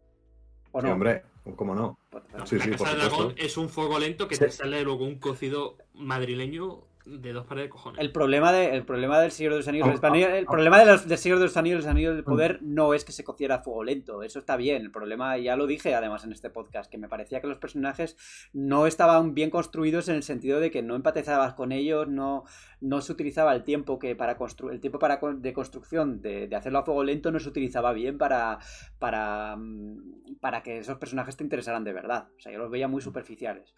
¿O 0.73 0.81
Sí, 0.81 0.87
no? 0.89 0.95
hombre, 0.95 1.23
¿cómo 1.55 1.77
no? 1.77 1.97
Pues- 2.11 2.25
pues- 2.33 2.49
Sí, 2.49 2.57
la 2.59 2.65
sí, 2.65 2.71
Casa 2.73 2.85
por 2.85 2.89
del. 2.93 2.99
Dragón 3.09 3.35
es 3.37 3.57
un 3.57 3.69
fuego 3.69 3.99
lento 4.01 4.27
que 4.27 4.35
Sí. 4.35 4.45
te 4.47 4.51
sale 4.51 4.83
luego 4.83 5.05
un 5.05 5.21
cocido 5.21 5.77
madrileño 5.95 6.81
de 7.07 7.33
dos 7.33 7.47
pares 7.47 7.65
de 7.65 7.69
cojones. 7.71 8.01
El 8.01 8.13
problema, 8.13 8.53
de, 8.53 8.75
el 8.75 8.85
problema 8.85 9.19
del 9.21 9.31
Señor 9.31 9.53
de 9.53 9.59
los 9.59 9.69
Anillos, 9.69 9.89
Ah, 9.89 9.93
el, 9.93 10.01
Anillo- 10.13 10.29
el 10.35 10.45
ah, 10.47 10.51
problema 10.51 10.79
de 10.79 10.87
los, 10.87 11.09
del 11.09 11.19
Señor 11.19 11.39
de 11.39 11.45
los 11.45 11.57
Anillos, 11.57 11.79
los 11.79 11.87
Anillos 11.87 12.15
del 12.15 12.23
Mm. 12.25 12.29
Poder, 12.31 12.59
no 12.63 12.95
es 12.95 13.05
que 13.05 13.13
se 13.13 13.25
cociera 13.25 13.57
a 13.57 13.63
fuego 13.63 13.85
lento, 13.85 14.23
eso 14.23 14.39
está 14.39 14.57
bien. 14.57 14.83
El 14.83 14.91
problema, 14.91 15.37
ya 15.39 15.57
lo 15.57 15.67
dije 15.67 15.95
además 15.95 16.25
en 16.25 16.33
este 16.33 16.51
podcast, 16.51 16.91
que 16.91 16.99
me 16.99 17.09
parecía 17.09 17.41
que 17.41 17.47
los 17.47 17.59
personajes 17.59 18.17
no 18.53 18.87
estaban 18.87 19.35
bien 19.35 19.51
construidos 19.51 20.09
en 20.09 20.17
el 20.17 20.23
sentido 20.23 20.61
de 20.61 20.71
que 20.71 20.83
no 20.83 20.95
empatizabas 20.97 21.55
con 21.55 21.73
ellos, 21.73 22.09
no, 22.09 22.45
no 22.81 23.01
se 23.01 23.13
utilizaba 23.13 23.55
el 23.55 23.65
tiempo 23.65 23.99
que 23.99 24.15
para 24.17 24.37
construir, 24.37 24.75
el 24.75 24.81
tiempo 24.81 24.99
para 24.99 25.19
con- 25.21 25.43
de 25.43 25.53
construcción 25.53 26.21
de, 26.23 26.47
de 26.49 26.57
hacerlo 26.57 26.79
a 26.81 26.85
fuego 26.85 27.03
lento 27.05 27.31
no 27.33 27.41
se 27.41 27.49
utilizaba 27.49 27.93
bien 27.93 28.19
para, 28.19 28.59
para, 28.99 29.57
mm, 29.57 30.37
para 30.41 30.63
que 30.63 30.79
esos 30.79 30.99
personajes 30.99 31.37
te 31.37 31.45
interesaran 31.45 31.85
de 31.85 31.93
verdad. 31.93 32.29
O 32.37 32.41
sea, 32.41 32.53
yo 32.53 32.59
los 32.59 32.71
veía 32.71 32.89
muy 32.89 33.01
superficiales. 33.03 33.75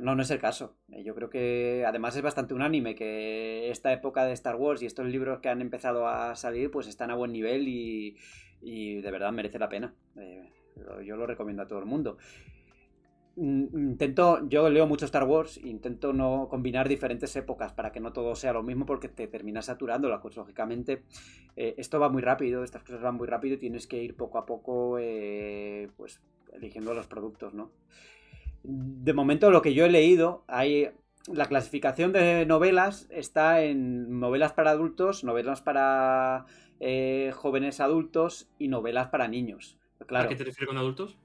No, 0.00 0.14
no 0.14 0.22
es 0.22 0.30
el 0.30 0.40
caso. 0.40 0.76
Eh, 0.90 1.04
Yo 1.04 1.14
creo 1.14 1.30
que 1.30 1.84
además 1.86 2.16
es 2.16 2.22
bastante 2.22 2.54
unánime 2.54 2.94
que 2.94 3.70
esta 3.70 3.92
época 3.92 4.24
de 4.24 4.32
Star 4.32 4.56
Wars 4.56 4.82
y 4.82 4.86
estos 4.86 5.06
libros 5.06 5.40
que 5.40 5.48
han 5.48 5.60
empezado 5.60 6.08
a 6.08 6.34
salir 6.36 6.70
pues 6.70 6.88
están 6.88 7.10
a 7.10 7.14
buen 7.14 7.32
nivel 7.32 7.68
y, 7.68 8.16
y 8.60 9.00
de 9.00 9.10
verdad 9.10 9.32
merece 9.32 9.58
la 9.58 9.68
pena. 9.68 9.94
Eh, 10.16 10.50
yo 11.04 11.16
lo 11.16 11.26
recomiendo 11.26 11.62
a 11.62 11.68
todo 11.68 11.78
el 11.78 11.84
mundo. 11.86 12.18
Mm, 13.36 13.90
Intento, 13.90 14.46
yo 14.48 14.68
leo 14.70 14.86
mucho 14.86 15.04
Star 15.06 15.24
Wars, 15.24 15.58
intento 15.58 16.12
no 16.12 16.46
combinar 16.48 16.88
diferentes 16.88 17.34
épocas 17.36 17.72
para 17.72 17.90
que 17.90 17.98
no 18.00 18.12
todo 18.12 18.36
sea 18.36 18.52
lo 18.52 18.62
mismo 18.62 18.86
porque 18.86 19.08
te 19.08 19.26
terminas 19.26 19.66
saturando 19.66 20.08
la 20.08 20.20
cosa. 20.20 20.40
Lógicamente, 20.40 21.02
eh, 21.56 21.74
esto 21.78 21.98
va 21.98 22.08
muy 22.08 22.22
rápido, 22.22 22.62
estas 22.62 22.82
cosas 22.84 23.02
van 23.02 23.16
muy 23.16 23.26
rápido 23.26 23.54
y 23.56 23.58
tienes 23.58 23.86
que 23.88 24.02
ir 24.02 24.14
poco 24.16 24.38
a 24.38 24.46
poco 24.46 24.98
pues 25.96 26.20
eligiendo 26.52 26.94
los 26.94 27.06
productos, 27.08 27.54
¿no? 27.54 27.72
De 28.64 29.12
momento 29.12 29.50
lo 29.50 29.62
que 29.62 29.74
yo 29.74 29.84
he 29.84 29.90
leído, 29.90 30.44
hay 30.48 30.90
la 31.26 31.46
clasificación 31.46 32.12
de 32.12 32.46
novelas 32.46 33.06
está 33.10 33.62
en 33.62 34.18
novelas 34.20 34.52
para 34.54 34.70
adultos, 34.70 35.22
novelas 35.24 35.60
para 35.62 36.46
eh, 36.80 37.32
jóvenes 37.34 37.80
adultos 37.80 38.48
y 38.58 38.68
novelas 38.68 39.08
para 39.08 39.28
niños. 39.28 39.78
Claro, 40.06 40.26
¿A 40.26 40.26
qué 40.26 40.34
te 40.34 40.42
refieres 40.42 40.66
con 40.68 40.76
adultos? 40.78 41.16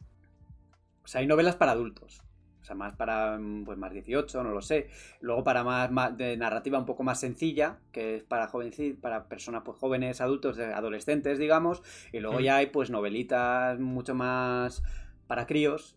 o 1.03 1.07
sea, 1.07 1.21
hay 1.21 1.27
novelas 1.27 1.55
para 1.55 1.71
adultos. 1.71 2.21
O 2.61 2.65
sea, 2.65 2.75
más 2.75 2.93
para 2.95 3.39
pues 3.65 3.77
más 3.77 3.91
18, 3.93 4.43
no 4.43 4.51
lo 4.51 4.61
sé. 4.61 4.89
Luego 5.21 5.43
para 5.43 5.63
más, 5.63 5.89
más 5.91 6.15
de 6.17 6.35
narrativa 6.37 6.77
un 6.77 6.85
poco 6.85 7.03
más 7.03 7.19
sencilla, 7.19 7.79
que 7.91 8.17
es 8.17 8.23
para 8.23 8.49
jovenci- 8.51 8.99
para 8.99 9.27
personas 9.29 9.63
pues 9.65 9.77
jóvenes, 9.77 10.21
adultos, 10.21 10.59
adolescentes, 10.59 11.39
digamos. 11.39 11.81
Y 12.11 12.19
luego 12.19 12.41
ya 12.41 12.57
hay 12.57 12.67
pues 12.67 12.89
novelitas 12.89 13.79
mucho 13.79 14.13
más 14.13 14.83
para 15.27 15.47
críos, 15.47 15.95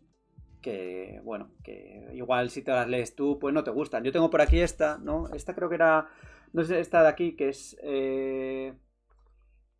que 0.62 1.20
bueno, 1.24 1.50
que 1.62 2.08
igual 2.14 2.50
si 2.50 2.62
te 2.62 2.70
las 2.70 2.88
lees 2.88 3.14
tú, 3.14 3.38
pues 3.38 3.52
no 3.52 3.64
te 3.64 3.70
gustan. 3.70 4.04
Yo 4.04 4.12
tengo 4.12 4.30
por 4.30 4.40
aquí 4.40 4.60
esta, 4.60 4.98
¿no? 4.98 5.28
Esta 5.34 5.54
creo 5.54 5.68
que 5.68 5.74
era, 5.74 6.08
no 6.52 6.64
sé, 6.64 6.80
esta 6.80 7.02
de 7.02 7.08
aquí, 7.08 7.36
que 7.36 7.50
es 7.50 7.76
eh, 7.82 8.72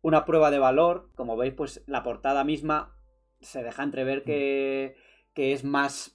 una 0.01 0.25
prueba 0.25 0.51
de 0.51 0.59
valor. 0.59 1.09
Como 1.15 1.35
veis, 1.37 1.53
pues 1.53 1.83
la 1.87 2.03
portada 2.03 2.43
misma 2.43 2.95
se 3.41 3.63
deja 3.63 3.83
entrever 3.83 4.23
que, 4.23 4.95
que 5.33 5.53
es 5.53 5.63
más 5.63 6.13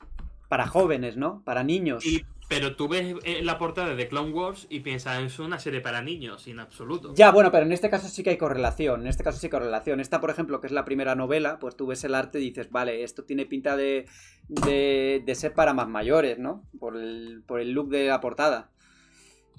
para 0.48 0.66
jóvenes, 0.66 1.16
¿no? 1.16 1.42
Para 1.44 1.64
niños. 1.64 2.06
Y, 2.06 2.24
pero 2.48 2.74
tú 2.76 2.88
ves 2.88 3.14
eh, 3.24 3.42
la 3.42 3.58
portada 3.58 3.90
de 3.90 3.96
The 3.96 4.08
Clone 4.08 4.32
Wars 4.32 4.66
y 4.70 4.80
piensas, 4.80 5.22
es 5.22 5.38
una 5.38 5.58
serie 5.58 5.82
para 5.82 6.00
niños, 6.00 6.46
en 6.48 6.60
absoluto. 6.60 7.14
Ya, 7.14 7.30
bueno, 7.30 7.52
pero 7.52 7.66
en 7.66 7.72
este 7.72 7.90
caso 7.90 8.08
sí 8.08 8.22
que 8.22 8.30
hay 8.30 8.38
correlación. 8.38 9.02
En 9.02 9.06
este 9.06 9.22
caso 9.22 9.38
sí 9.38 9.46
hay 9.46 9.50
correlación. 9.50 10.00
Esta, 10.00 10.20
por 10.20 10.30
ejemplo, 10.30 10.60
que 10.60 10.66
es 10.66 10.72
la 10.72 10.86
primera 10.86 11.14
novela, 11.14 11.58
pues 11.58 11.76
tú 11.76 11.86
ves 11.86 12.02
el 12.04 12.14
arte 12.14 12.40
y 12.40 12.44
dices, 12.44 12.70
vale, 12.70 13.04
esto 13.04 13.24
tiene 13.24 13.44
pinta 13.44 13.76
de, 13.76 14.06
de, 14.48 15.22
de 15.24 15.34
ser 15.34 15.52
para 15.52 15.74
más 15.74 15.88
mayores, 15.88 16.38
¿no? 16.38 16.64
Por 16.80 16.96
el, 16.96 17.42
por 17.46 17.60
el 17.60 17.72
look 17.72 17.90
de 17.90 18.06
la 18.06 18.20
portada. 18.20 18.70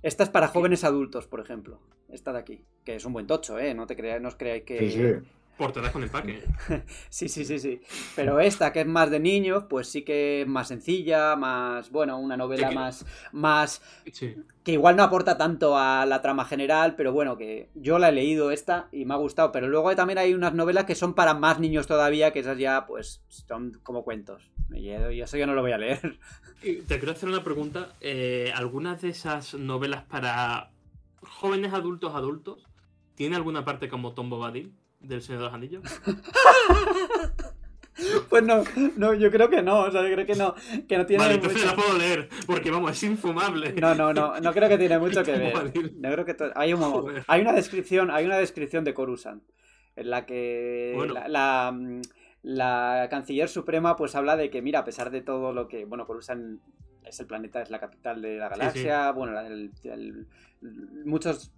Esta 0.02 0.24
es 0.24 0.30
para 0.30 0.48
jóvenes 0.48 0.84
adultos, 0.84 1.28
por 1.28 1.42
ejemplo. 1.42 1.80
Esta 2.10 2.34
de 2.34 2.40
aquí. 2.40 2.66
Que 2.84 2.96
es 2.96 3.06
un 3.06 3.14
buen 3.14 3.28
tocho, 3.28 3.60
¿eh? 3.60 3.76
No, 3.76 3.86
te 3.86 3.96
creáis, 3.96 4.22
no 4.22 4.30
os 4.30 4.36
creáis 4.36 4.64
que... 4.64 4.80
Sí, 4.80 4.92
sí. 4.92 5.30
Portadas 5.60 5.92
con 5.92 6.02
empaque. 6.04 6.42
Sí, 7.10 7.28
sí, 7.30 7.44
sí, 7.46 7.60
sí. 7.60 7.82
Pero 8.16 8.40
esta, 8.40 8.72
que 8.74 8.80
es 8.82 8.88
más 8.88 9.12
de 9.12 9.20
niños, 9.20 9.66
pues 9.70 9.88
sí 9.90 10.04
que 10.04 10.42
es 10.42 10.48
más 10.48 10.70
sencilla, 10.70 11.36
más, 11.36 11.92
bueno, 11.92 12.18
una 12.18 12.38
novela 12.38 12.70
Sí, 12.70 12.74
que- 12.74 12.80
más, 12.80 13.06
más, 13.34 13.82
Sí. 14.12 14.36
que 14.64 14.72
igual 14.72 14.96
no 14.96 15.04
aporta 15.04 15.38
tanto 15.38 15.78
a 15.78 16.06
la 16.06 16.22
trama 16.22 16.46
general, 16.46 16.96
pero 16.96 17.12
bueno, 17.12 17.38
que 17.38 17.70
yo 17.76 18.00
la 18.00 18.10
he 18.10 18.14
leído 18.14 18.52
esta 18.52 18.88
y 18.94 19.04
me 19.06 19.14
ha 19.14 19.18
gustado. 19.18 19.52
Pero 19.52 19.68
luego 19.68 19.94
también 19.96 20.18
hay 20.18 20.34
unas 20.34 20.54
novelas 20.54 20.86
que 20.86 20.96
son 20.96 21.14
para 21.14 21.34
más 21.34 21.60
niños 21.60 21.86
todavía, 21.88 22.32
que 22.32 22.40
esas 22.40 22.58
ya, 22.58 22.86
pues, 22.88 23.22
son 23.28 23.80
como 23.84 24.04
cuentos. 24.04 24.50
Y 24.72 24.90
y 24.90 25.22
eso 25.22 25.36
yo 25.38 25.46
no 25.46 25.54
lo 25.54 25.62
voy 25.62 25.74
a 25.74 25.78
leer. 25.78 26.20
Te 26.62 27.00
quiero 27.00 27.12
hacer 27.12 27.28
una 27.28 27.44
pregunta. 27.44 27.96
Eh, 28.02 28.52
¿Algunas 28.56 29.02
de 29.02 29.10
esas 29.10 29.56
novelas 29.56 30.04
para 30.04 30.72
jóvenes 31.22 31.74
adultos 31.74 32.16
adultos 32.16 32.66
tiene 33.16 33.36
alguna 33.36 33.66
parte 33.66 33.90
como 33.90 34.14
Tom 34.14 34.30
Bobadil 34.30 34.74
del 35.00 35.22
Señor 35.22 35.40
de 35.42 35.46
los 35.46 35.54
Anillos? 35.54 35.84
Pues 38.30 38.44
no, 38.44 38.64
no, 38.96 39.14
yo 39.14 39.30
creo 39.30 39.50
que 39.50 39.62
no, 39.62 39.82
o 39.82 39.92
sea, 39.92 40.08
yo 40.08 40.14
creo 40.16 40.26
que 40.26 40.36
no, 40.36 40.56
que 40.88 40.98
no 40.98 41.06
tiene 41.06 41.22
vale, 41.22 41.36
entonces 41.36 41.62
mucho- 41.66 41.76
la 41.76 41.82
puedo 41.84 41.98
leer, 41.98 42.30
porque 42.48 42.72
vamos, 42.72 42.92
es 42.92 43.04
infumable. 43.04 43.74
No, 43.74 43.94
no, 43.94 44.14
no, 44.14 44.40
no 44.40 44.54
creo 44.54 44.70
que 44.70 44.78
tiene 44.78 44.98
mucho 44.98 45.22
que 45.22 45.32
ver. 45.38 45.54
No 45.98 46.10
creo 46.14 46.24
que 46.24 46.34
to- 46.34 46.52
hay, 46.56 46.72
un, 46.74 47.22
hay 47.28 47.42
una 47.42 47.52
descripción, 47.52 48.10
hay 48.10 48.26
una 48.26 48.38
descripción 48.38 48.86
de 48.86 48.94
Coruscant 48.94 49.44
en 49.98 50.10
la 50.12 50.26
que 50.26 50.94
Bueno. 50.96 51.14
la, 51.14 51.28
la, 51.28 51.78
la 52.44 53.08
canciller 53.10 53.50
suprema 53.50 53.98
pues 53.98 54.16
habla 54.16 54.38
de 54.38 54.50
que 54.50 54.62
mira, 54.62 54.80
a 54.80 54.86
pesar 54.86 55.12
de 55.12 55.20
todo 55.22 55.52
lo 55.52 55.68
que, 55.68 55.84
bueno, 55.84 56.08
Coruscant 56.08 56.62
es 57.04 57.20
el 57.20 57.26
planeta, 57.28 57.62
es 57.62 57.70
la 57.70 57.82
capital 57.82 58.22
de 58.22 58.38
la 58.38 58.48
Sí, 58.48 58.54
sí. 58.54 58.60
galaxia, 58.60 59.12
bueno, 59.12 59.38
el- 59.42 60.28
muchos 61.04 61.52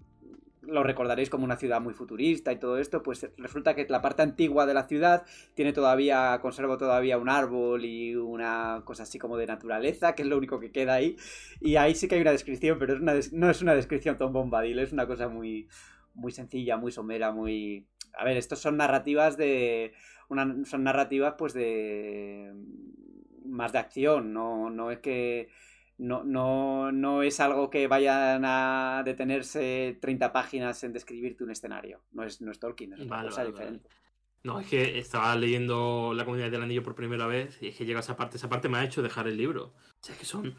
lo 0.61 0.83
recordaréis 0.83 1.29
como 1.29 1.43
una 1.43 1.57
ciudad 1.57 1.81
muy 1.81 1.93
futurista 1.93 2.51
y 2.51 2.59
todo 2.59 2.77
esto, 2.77 3.01
pues 3.01 3.29
resulta 3.37 3.73
que 3.75 3.87
la 3.89 4.01
parte 4.01 4.21
antigua 4.21 4.65
de 4.65 4.73
la 4.73 4.87
ciudad 4.87 5.23
tiene 5.55 5.73
todavía, 5.73 6.37
conserva 6.41 6.77
todavía 6.77 7.17
un 7.17 7.29
árbol 7.29 7.83
y 7.83 8.15
una 8.15 8.83
cosa 8.85 9.03
así 9.03 9.17
como 9.17 9.37
de 9.37 9.47
naturaleza, 9.47 10.13
que 10.13 10.21
es 10.21 10.27
lo 10.27 10.37
único 10.37 10.59
que 10.59 10.71
queda 10.71 10.93
ahí. 10.93 11.15
Y 11.59 11.75
ahí 11.77 11.95
sí 11.95 12.07
que 12.07 12.15
hay 12.15 12.21
una 12.21 12.31
descripción, 12.31 12.77
pero 12.77 12.93
es 12.93 12.99
una 13.01 13.13
no 13.31 13.49
es 13.49 13.61
una 13.61 13.73
descripción 13.75 14.17
Tom 14.17 14.33
Bombadil, 14.33 14.79
es 14.79 14.93
una 14.93 15.07
cosa 15.07 15.27
muy, 15.27 15.67
muy 16.13 16.31
sencilla, 16.31 16.77
muy 16.77 16.91
somera, 16.91 17.31
muy... 17.31 17.87
A 18.13 18.23
ver, 18.23 18.37
estos 18.37 18.59
son 18.59 18.77
narrativas 18.77 19.37
de... 19.37 19.93
Una, 20.29 20.65
son 20.65 20.83
narrativas 20.83 21.35
pues 21.37 21.53
de... 21.53 22.53
más 23.45 23.71
de 23.71 23.79
acción, 23.79 24.33
no, 24.33 24.69
no 24.69 24.91
es 24.91 24.99
que... 24.99 25.49
No, 26.01 26.23
no, 26.23 26.91
no 26.91 27.21
es 27.21 27.39
algo 27.39 27.69
que 27.69 27.85
vayan 27.87 28.41
a 28.43 29.03
detenerse 29.05 29.99
30 30.01 30.33
páginas 30.33 30.83
en 30.83 30.93
describirte 30.93 31.43
un 31.43 31.51
escenario. 31.51 32.01
No 32.11 32.23
es, 32.23 32.41
no 32.41 32.51
es 32.51 32.59
Tolkien, 32.59 32.93
es 32.93 33.01
una 33.01 33.17
Vale, 33.17 33.29
cosa 33.29 33.41
vale, 33.41 33.51
diferente. 33.51 33.89
No, 34.43 34.59
es 34.59 34.67
que 34.67 34.97
estaba 34.97 35.35
leyendo 35.35 36.13
La 36.15 36.25
Comunidad 36.25 36.49
del 36.49 36.63
Anillo 36.63 36.81
por 36.81 36.95
primera 36.95 37.27
vez 37.27 37.61
y 37.61 37.67
es 37.67 37.75
que 37.77 37.85
llega 37.85 37.99
esa 37.99 38.15
parte. 38.15 38.37
Esa 38.37 38.49
parte 38.49 38.67
me 38.67 38.79
ha 38.79 38.83
hecho 38.83 39.03
dejar 39.03 39.27
el 39.27 39.37
libro. 39.37 39.75
O 39.75 40.03
sea, 40.03 40.13
es 40.15 40.19
que 40.19 40.25
son. 40.25 40.55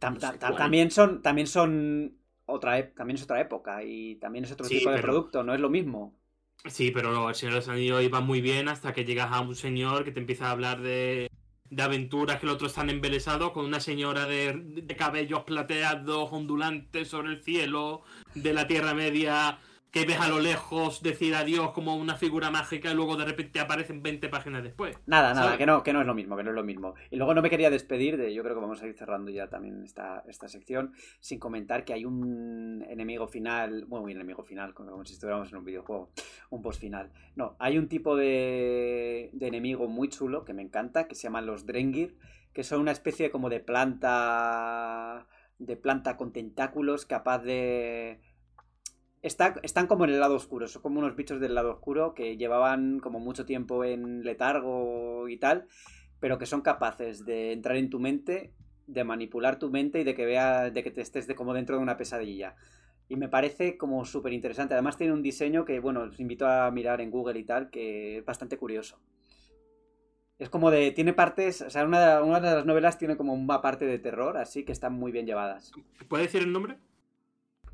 Tam- 0.00 0.18
No 0.50 0.56
también 0.56 0.90
son 0.90 1.22
también 1.22 1.46
son 1.46 2.18
otra 2.46 2.92
también 2.92 3.14
es 3.16 3.22
otra 3.22 3.40
época 3.40 3.84
y 3.84 4.16
también 4.16 4.44
es 4.44 4.50
otro 4.50 4.66
Sí, 4.66 4.78
tipo 4.78 4.90
de 4.90 4.96
pero- 4.96 5.12
producto 5.12 5.44
no 5.44 5.54
es 5.54 5.60
lo 5.60 5.70
mismo 5.70 6.18
Sí, 6.66 6.90
pero 6.90 7.28
el 7.28 7.34
Señor 7.36 7.54
de 7.54 7.60
los 7.60 7.68
Anillos 7.68 8.02
iba 8.02 8.20
muy 8.20 8.40
bien 8.40 8.68
hasta 8.68 8.92
que 8.92 9.04
llegas 9.04 9.30
a 9.32 9.40
un 9.40 9.54
señor 9.54 10.04
que 10.04 10.10
te 10.12 10.18
empieza 10.20 10.46
a 10.48 10.50
hablar 10.52 10.80
de, 10.80 11.28
de 11.72 11.82
aventuras 11.82 12.38
que 12.38 12.44
el 12.44 12.52
otro 12.52 12.66
están 12.66 12.90
embelesados 12.90 13.52
con 13.52 13.64
una 13.64 13.80
señora 13.80 14.26
de, 14.26 14.52
de 14.52 14.96
cabellos 14.96 15.44
plateados, 15.44 16.30
ondulantes 16.30 17.08
sobre 17.08 17.30
el 17.30 17.42
cielo, 17.42 18.02
de 18.34 18.52
la 18.52 18.66
Tierra 18.66 18.92
Media, 18.92 19.58
que 19.92 20.06
ves 20.06 20.18
a 20.18 20.28
lo 20.28 20.40
lejos 20.40 21.02
decir 21.02 21.34
adiós 21.34 21.72
como 21.72 21.94
una 21.96 22.16
figura 22.16 22.50
mágica 22.50 22.90
y 22.90 22.94
luego 22.94 23.18
de 23.18 23.26
repente 23.26 23.60
aparecen 23.60 24.02
20 24.02 24.30
páginas 24.30 24.62
después. 24.62 24.96
Nada, 25.04 25.34
nada, 25.34 25.58
que 25.58 25.66
no, 25.66 25.82
que 25.82 25.92
no 25.92 26.00
es 26.00 26.06
lo 26.06 26.14
mismo, 26.14 26.34
que 26.34 26.42
no 26.42 26.48
es 26.48 26.56
lo 26.56 26.64
mismo. 26.64 26.94
Y 27.10 27.16
luego 27.16 27.34
no 27.34 27.42
me 27.42 27.50
quería 27.50 27.68
despedir 27.68 28.16
de, 28.16 28.32
yo 28.32 28.42
creo 28.42 28.54
que 28.54 28.62
vamos 28.62 28.82
a 28.82 28.86
ir 28.86 28.94
cerrando 28.94 29.30
ya 29.30 29.50
también 29.50 29.82
esta, 29.84 30.24
esta 30.26 30.48
sección, 30.48 30.94
sin 31.20 31.38
comentar 31.38 31.84
que 31.84 31.92
hay 31.92 32.06
un 32.06 32.82
enemigo 32.88 33.28
final, 33.28 33.84
bueno, 33.84 34.04
un 34.04 34.10
enemigo 34.10 34.42
final, 34.42 34.72
como 34.72 35.04
si 35.04 35.12
estuviéramos 35.12 35.52
en 35.52 35.58
un 35.58 35.64
videojuego, 35.66 36.10
un 36.48 36.62
boss 36.62 36.78
final. 36.78 37.12
No, 37.36 37.54
hay 37.58 37.76
un 37.76 37.86
tipo 37.88 38.16
de, 38.16 39.28
de 39.34 39.46
enemigo 39.46 39.88
muy 39.88 40.08
chulo 40.08 40.46
que 40.46 40.54
me 40.54 40.62
encanta, 40.62 41.06
que 41.06 41.14
se 41.14 41.24
llaman 41.24 41.44
los 41.44 41.66
Drengir, 41.66 42.16
que 42.54 42.64
son 42.64 42.80
una 42.80 42.92
especie 42.92 43.30
como 43.30 43.50
de 43.50 43.60
planta, 43.60 45.26
de 45.58 45.76
planta 45.76 46.16
con 46.16 46.32
tentáculos 46.32 47.04
capaz 47.04 47.40
de... 47.40 48.20
Está- 49.22 49.54
están 49.62 49.86
como 49.86 50.04
en 50.04 50.10
el 50.10 50.20
lado 50.20 50.34
oscuro, 50.34 50.66
son 50.66 50.82
como 50.82 50.98
unos 50.98 51.14
bichos 51.14 51.40
del 51.40 51.54
lado 51.54 51.70
oscuro 51.70 52.12
que 52.12 52.36
llevaban 52.36 52.98
como 52.98 53.20
mucho 53.20 53.46
tiempo 53.46 53.84
en 53.84 54.24
letargo 54.24 55.28
y 55.28 55.36
tal, 55.36 55.68
pero 56.18 56.38
que 56.38 56.46
son 56.46 56.60
capaces 56.60 57.24
de 57.24 57.52
entrar 57.52 57.76
en 57.76 57.88
tu 57.88 58.00
mente, 58.00 58.52
de 58.88 59.04
manipular 59.04 59.60
tu 59.60 59.70
mente 59.70 60.00
y 60.00 60.04
de 60.04 60.14
que 60.16 60.26
vea, 60.26 60.70
de 60.70 60.82
que 60.82 60.90
te 60.90 61.00
estés 61.00 61.28
de, 61.28 61.36
como 61.36 61.54
dentro 61.54 61.76
de 61.76 61.82
una 61.82 61.96
pesadilla. 61.96 62.56
Y 63.08 63.14
me 63.16 63.28
parece 63.28 63.76
como 63.76 64.04
súper 64.04 64.32
interesante. 64.32 64.74
Además 64.74 64.96
tiene 64.96 65.12
un 65.12 65.22
diseño 65.22 65.64
que, 65.64 65.78
bueno, 65.78 66.00
os 66.02 66.18
invito 66.18 66.46
a 66.48 66.70
mirar 66.72 67.00
en 67.00 67.10
Google 67.10 67.38
y 67.38 67.44
tal, 67.44 67.70
que 67.70 68.18
es 68.18 68.24
bastante 68.24 68.56
curioso. 68.56 68.98
Es 70.38 70.48
como 70.48 70.72
de, 70.72 70.90
tiene 70.90 71.12
partes, 71.12 71.60
o 71.62 71.70
sea, 71.70 71.84
una 71.84 72.16
de, 72.16 72.22
una 72.22 72.40
de 72.40 72.56
las 72.56 72.66
novelas 72.66 72.98
tiene 72.98 73.16
como 73.16 73.34
una 73.34 73.60
parte 73.62 73.84
de 73.84 74.00
terror, 74.00 74.36
así 74.36 74.64
que 74.64 74.72
están 74.72 74.94
muy 74.94 75.12
bien 75.12 75.26
llevadas. 75.26 75.72
¿Puedes 76.08 76.26
decir 76.26 76.42
el 76.42 76.52
nombre? 76.52 76.78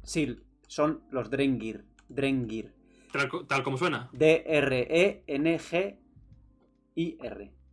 Sí, 0.03 0.39
son 0.69 1.03
los 1.11 1.29
Drengir. 1.31 1.85
Drengir. 2.09 2.73
Tal, 3.13 3.29
co- 3.29 3.45
tal 3.47 3.63
como 3.65 3.77
suena. 3.77 4.09
D-R-E-N-G-I-R. 4.13 5.99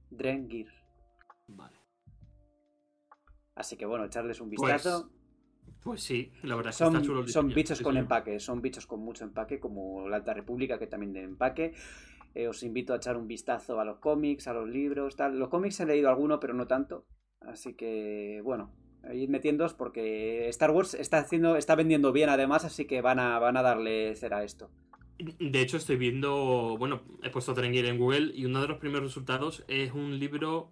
Drengir. 0.09 0.67
Vale. 1.47 1.77
Así 3.55 3.77
que 3.77 3.85
bueno, 3.85 4.05
echarles 4.05 4.41
un 4.41 4.49
Pues, 4.49 4.73
vistazo. 4.73 5.09
Pues 5.81 6.01
sí, 6.01 6.31
la 6.43 6.55
verdad 6.55 6.71
es 6.71 6.77
que 6.77 6.83
son, 6.83 6.95
está 6.95 7.05
chulo 7.05 7.21
el 7.21 7.29
son 7.29 7.47
bichos 7.53 7.81
con 7.81 7.95
empaque, 7.97 8.39
son 8.39 8.61
bichos 8.61 8.87
con 8.87 8.99
mucho 9.01 9.23
empaque, 9.23 9.59
como 9.59 10.07
la 10.09 10.17
Alta 10.17 10.33
República, 10.33 10.79
que 10.79 10.87
también 10.87 11.13
de 11.13 11.23
empaque. 11.23 11.73
Eh, 12.33 12.47
os 12.47 12.63
invito 12.63 12.93
a 12.93 12.97
echar 12.97 13.15
un 13.17 13.27
vistazo 13.27 13.79
a 13.79 13.85
los 13.85 13.99
cómics, 13.99 14.47
a 14.47 14.53
los 14.53 14.67
libros, 14.67 15.15
tal. 15.15 15.37
Los 15.39 15.49
cómics 15.49 15.79
he 15.79 15.85
leído 15.85 16.09
alguno, 16.09 16.39
pero 16.39 16.53
no 16.53 16.67
tanto. 16.67 17.05
Así 17.41 17.75
que, 17.75 18.41
bueno, 18.43 18.73
ir 19.13 19.29
metiéndoos 19.29 19.73
porque 19.73 20.47
Star 20.49 20.71
Wars 20.71 20.93
está 20.93 21.19
haciendo, 21.19 21.55
está 21.55 21.75
vendiendo 21.75 22.11
bien 22.11 22.29
además, 22.29 22.65
así 22.65 22.85
que 22.85 23.01
van 23.01 23.19
a, 23.19 23.39
van 23.39 23.57
a 23.57 23.61
darle 23.61 24.15
cera 24.15 24.37
a 24.37 24.43
esto. 24.43 24.69
De 25.17 25.61
hecho, 25.61 25.77
estoy 25.77 25.95
viendo. 25.95 26.75
Bueno, 26.77 27.01
he 27.23 27.29
puesto 27.29 27.53
Drengir 27.53 27.85
en 27.85 27.97
Google 27.97 28.31
y 28.33 28.45
uno 28.45 28.61
de 28.61 28.67
los 28.67 28.79
primeros 28.79 29.09
resultados 29.09 29.63
es 29.67 29.93
un 29.93 30.19
libro 30.19 30.71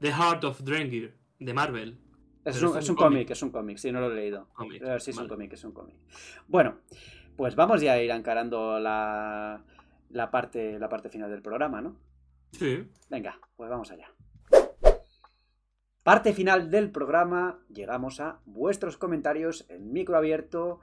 The 0.00 0.12
Heart 0.12 0.44
of 0.44 0.60
Drengir 0.62 1.14
de 1.38 1.54
Marvel. 1.54 1.98
Es 2.44 2.62
un, 2.62 2.76
es 2.76 2.88
un 2.90 2.96
cómic, 2.96 3.30
es 3.30 3.42
un 3.42 3.50
cómic, 3.50 3.78
sí, 3.78 3.90
no 3.90 4.00
lo 4.00 4.12
he 4.12 4.16
leído. 4.16 4.48
Pero 4.68 5.00
sí, 5.00 5.12
es 5.12 5.16
un 5.16 5.28
cómic, 5.28 5.54
es 5.54 5.64
un 5.64 5.72
cómic. 5.72 5.96
Bueno, 6.46 6.76
pues 7.36 7.54
vamos 7.54 7.80
ya 7.80 7.94
a 7.94 8.02
ir 8.02 8.10
encarando 8.10 8.78
la, 8.78 9.64
la, 10.10 10.30
parte, 10.30 10.78
la 10.78 10.90
parte 10.90 11.08
final 11.08 11.30
del 11.30 11.40
programa, 11.40 11.80
¿no? 11.80 11.96
Sí. 12.52 12.84
Venga, 13.08 13.40
pues 13.56 13.70
vamos 13.70 13.90
allá. 13.90 14.13
Parte 16.04 16.34
final 16.34 16.70
del 16.70 16.90
programa, 16.90 17.60
llegamos 17.72 18.20
a 18.20 18.38
vuestros 18.44 18.98
comentarios, 18.98 19.64
el 19.70 19.80
micro 19.80 20.18
abierto, 20.18 20.80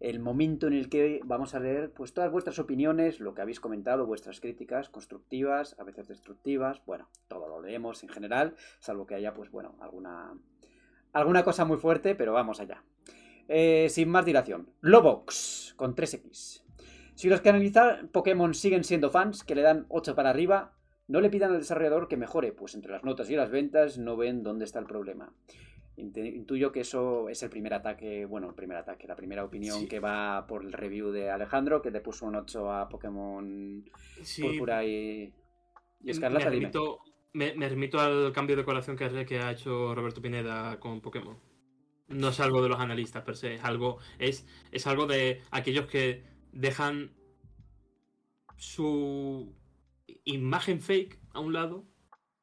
el 0.00 0.18
momento 0.18 0.66
en 0.66 0.72
el 0.72 0.88
que 0.88 1.20
vamos 1.22 1.54
a 1.54 1.60
leer 1.60 1.92
pues 1.92 2.12
todas 2.12 2.32
vuestras 2.32 2.58
opiniones, 2.58 3.20
lo 3.20 3.34
que 3.34 3.42
habéis 3.42 3.60
comentado, 3.60 4.04
vuestras 4.04 4.40
críticas 4.40 4.88
constructivas, 4.88 5.76
a 5.78 5.84
veces 5.84 6.08
destructivas, 6.08 6.82
bueno, 6.86 7.08
todo 7.28 7.48
lo 7.48 7.62
leemos 7.62 8.02
en 8.02 8.08
general, 8.08 8.56
salvo 8.80 9.06
que 9.06 9.14
haya 9.14 9.32
pues 9.32 9.48
bueno, 9.52 9.76
alguna 9.80 10.34
alguna 11.12 11.44
cosa 11.44 11.64
muy 11.64 11.76
fuerte, 11.76 12.16
pero 12.16 12.32
vamos 12.32 12.58
allá. 12.58 12.82
Eh, 13.46 13.86
sin 13.90 14.08
más 14.08 14.24
dilación, 14.24 14.70
Lobox 14.80 15.74
con 15.76 15.94
3X. 15.94 16.64
Si 17.14 17.28
los 17.28 17.40
que 17.40 17.50
analizan 17.50 18.08
Pokémon 18.08 18.54
siguen 18.54 18.82
siendo 18.82 19.12
fans, 19.12 19.44
que 19.44 19.54
le 19.54 19.62
dan 19.62 19.86
8 19.88 20.16
para 20.16 20.30
arriba, 20.30 20.73
no 21.08 21.20
le 21.20 21.30
pidan 21.30 21.52
al 21.52 21.58
desarrollador 21.58 22.08
que 22.08 22.16
mejore, 22.16 22.52
pues 22.52 22.74
entre 22.74 22.92
las 22.92 23.04
notas 23.04 23.28
y 23.30 23.36
las 23.36 23.50
ventas 23.50 23.98
no 23.98 24.16
ven 24.16 24.42
dónde 24.42 24.64
está 24.64 24.78
el 24.78 24.86
problema. 24.86 25.32
Intuyo 25.96 26.72
que 26.72 26.80
eso 26.80 27.28
es 27.28 27.40
el 27.44 27.50
primer 27.50 27.72
ataque, 27.74 28.24
bueno, 28.24 28.48
el 28.48 28.54
primer 28.54 28.76
ataque, 28.78 29.06
la 29.06 29.14
primera 29.14 29.44
opinión 29.44 29.80
Sí. 29.80 29.86
que 29.88 30.00
va 30.00 30.44
por 30.46 30.64
el 30.64 30.72
review 30.72 31.10
de 31.12 31.30
Alejandro, 31.30 31.80
que 31.82 31.92
le 31.92 32.00
puso 32.00 32.26
un 32.26 32.34
8 32.34 32.72
a 32.72 32.88
Pokémon 32.88 33.84
sí. 34.22 34.42
Púrpura 34.42 34.84
y, 34.84 35.22
y 36.00 36.04
me, 36.04 36.10
Escarlata. 36.10 36.50
dime. 36.50 36.62
remito, 36.62 36.98
me, 37.32 37.54
me 37.54 37.68
remito 37.68 38.00
al 38.00 38.32
cambio 38.32 38.56
de 38.56 38.64
que, 38.64 39.04
ha- 39.04 39.24
que 39.24 39.38
ha 39.38 39.52
hecho 39.52 39.94
Roberto 39.94 40.20
Pineda 40.20 40.80
con 40.80 41.00
Pokémon. 41.00 41.38
No 42.08 42.28
es 42.30 42.40
algo 42.40 42.60
de 42.60 42.68
los 42.70 42.80
analistas 42.80 43.22
per 43.22 43.36
se, 43.36 43.54
es 43.54 43.64
algo, 43.64 43.98
es, 44.18 44.46
es 44.72 44.86
algo 44.88 45.06
de 45.06 45.42
aquellos 45.52 45.86
que 45.86 46.24
dejan 46.52 47.12
su 48.56 49.54
imagen 50.24 50.80
fake 50.80 51.18
a 51.32 51.40
un 51.40 51.52
lado 51.52 51.84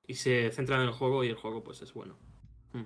y 0.07 0.15
se 0.15 0.51
centran 0.51 0.81
en 0.81 0.87
el 0.87 0.93
juego 0.93 1.23
y 1.23 1.29
el 1.29 1.35
juego 1.35 1.63
pues 1.63 1.81
es 1.81 1.93
bueno. 1.93 2.17
Mm. 2.73 2.85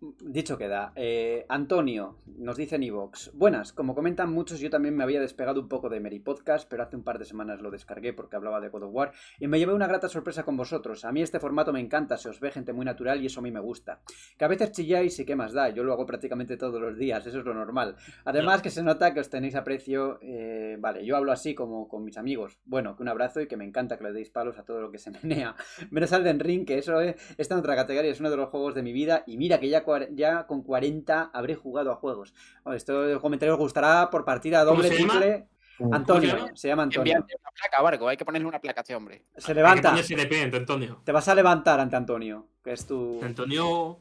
Dicho 0.00 0.56
queda, 0.56 0.94
eh, 0.96 1.44
Antonio 1.50 2.16
nos 2.24 2.56
dice 2.56 2.76
en 2.76 2.84
iVoox, 2.84 3.32
buenas, 3.34 3.74
como 3.74 3.94
comentan 3.94 4.32
muchos, 4.32 4.58
yo 4.58 4.70
también 4.70 4.96
me 4.96 5.04
había 5.04 5.20
despegado 5.20 5.60
un 5.60 5.68
poco 5.68 5.90
de 5.90 6.00
Meri 6.00 6.20
Podcast, 6.20 6.66
pero 6.70 6.82
hace 6.82 6.96
un 6.96 7.04
par 7.04 7.18
de 7.18 7.26
semanas 7.26 7.60
lo 7.60 7.70
descargué 7.70 8.14
porque 8.14 8.34
hablaba 8.34 8.62
de 8.62 8.70
God 8.70 8.84
of 8.84 8.94
War 8.94 9.12
y 9.38 9.46
me 9.46 9.58
llevé 9.58 9.74
una 9.74 9.86
grata 9.86 10.08
sorpresa 10.08 10.42
con 10.42 10.56
vosotros. 10.56 11.04
A 11.04 11.12
mí 11.12 11.20
este 11.20 11.38
formato 11.38 11.70
me 11.70 11.80
encanta, 11.80 12.16
se 12.16 12.30
os 12.30 12.40
ve 12.40 12.50
gente 12.50 12.72
muy 12.72 12.86
natural 12.86 13.20
y 13.20 13.26
eso 13.26 13.40
a 13.40 13.42
mí 13.42 13.50
me 13.50 13.60
gusta. 13.60 14.00
Que 14.38 14.46
a 14.46 14.48
veces 14.48 14.72
chilláis 14.72 15.18
y 15.20 15.26
qué 15.26 15.36
más 15.36 15.52
da, 15.52 15.68
yo 15.68 15.84
lo 15.84 15.92
hago 15.92 16.06
prácticamente 16.06 16.56
todos 16.56 16.80
los 16.80 16.96
días, 16.96 17.26
eso 17.26 17.40
es 17.40 17.44
lo 17.44 17.52
normal. 17.52 17.96
Además 18.24 18.62
que 18.62 18.70
se 18.70 18.82
nota 18.82 19.12
que 19.12 19.20
os 19.20 19.28
tenéis 19.28 19.54
aprecio, 19.54 20.18
eh, 20.22 20.78
vale, 20.80 21.04
yo 21.04 21.14
hablo 21.14 21.30
así 21.30 21.54
como 21.54 21.88
con 21.88 22.04
mis 22.04 22.16
amigos. 22.16 22.58
Bueno, 22.64 22.96
que 22.96 23.02
un 23.02 23.10
abrazo 23.10 23.42
y 23.42 23.48
que 23.48 23.58
me 23.58 23.66
encanta 23.66 23.98
que 23.98 24.04
le 24.04 24.14
deis 24.14 24.30
palos 24.30 24.58
a 24.58 24.64
todo 24.64 24.80
lo 24.80 24.90
que 24.90 24.96
se 24.96 25.10
menea. 25.10 25.56
Menos 25.90 26.10
al 26.14 26.40
Ring, 26.40 26.64
que 26.64 26.78
eso 26.78 27.02
es, 27.02 27.16
está 27.36 27.52
en 27.52 27.60
otra 27.60 27.76
categoría, 27.76 28.10
es 28.10 28.20
uno 28.20 28.30
de 28.30 28.38
los 28.38 28.48
juegos 28.48 28.74
de 28.74 28.82
mi 28.82 28.94
vida. 28.94 29.24
Y 29.26 29.36
mira 29.36 29.60
que 29.60 29.68
ya, 29.68 29.84
ya 30.12 30.46
con 30.46 30.62
40 30.62 31.30
habré 31.32 31.54
jugado 31.54 31.92
a 31.92 31.96
juegos. 31.96 32.34
Bueno, 32.64 32.76
esto 32.76 33.08
el 33.08 33.20
comentario 33.20 33.54
os 33.54 33.60
gustará 33.60 34.08
por 34.10 34.24
partida 34.24 34.64
¿Cómo 34.64 34.76
doble, 34.76 34.90
triple. 34.90 35.48
¿Cómo 35.78 35.90
se 35.90 35.96
Antonio, 35.96 36.48
se 36.54 36.68
llama 36.68 36.82
Antonio. 36.82 37.12
Envíate 37.14 37.36
una 37.40 37.50
placa, 37.52 37.82
Barco. 37.82 38.08
Hay 38.08 38.16
que 38.16 38.24
ponerle 38.24 38.46
una 38.46 38.60
placa 38.60 38.80
a 38.80 38.82
este 38.82 38.94
hombre. 38.94 39.24
Se 39.36 39.38
Hay 39.38 39.46
que 39.46 39.54
levanta. 39.54 39.90
ponerse 39.90 40.14
de 40.14 40.26
pie, 40.26 40.42
Antonio. 40.42 41.00
Te 41.04 41.12
vas 41.12 41.26
a 41.28 41.34
levantar 41.34 41.80
ante 41.80 41.96
Antonio, 41.96 42.48
que 42.62 42.72
es 42.72 42.86
tu. 42.86 43.18
Antonio. 43.22 43.98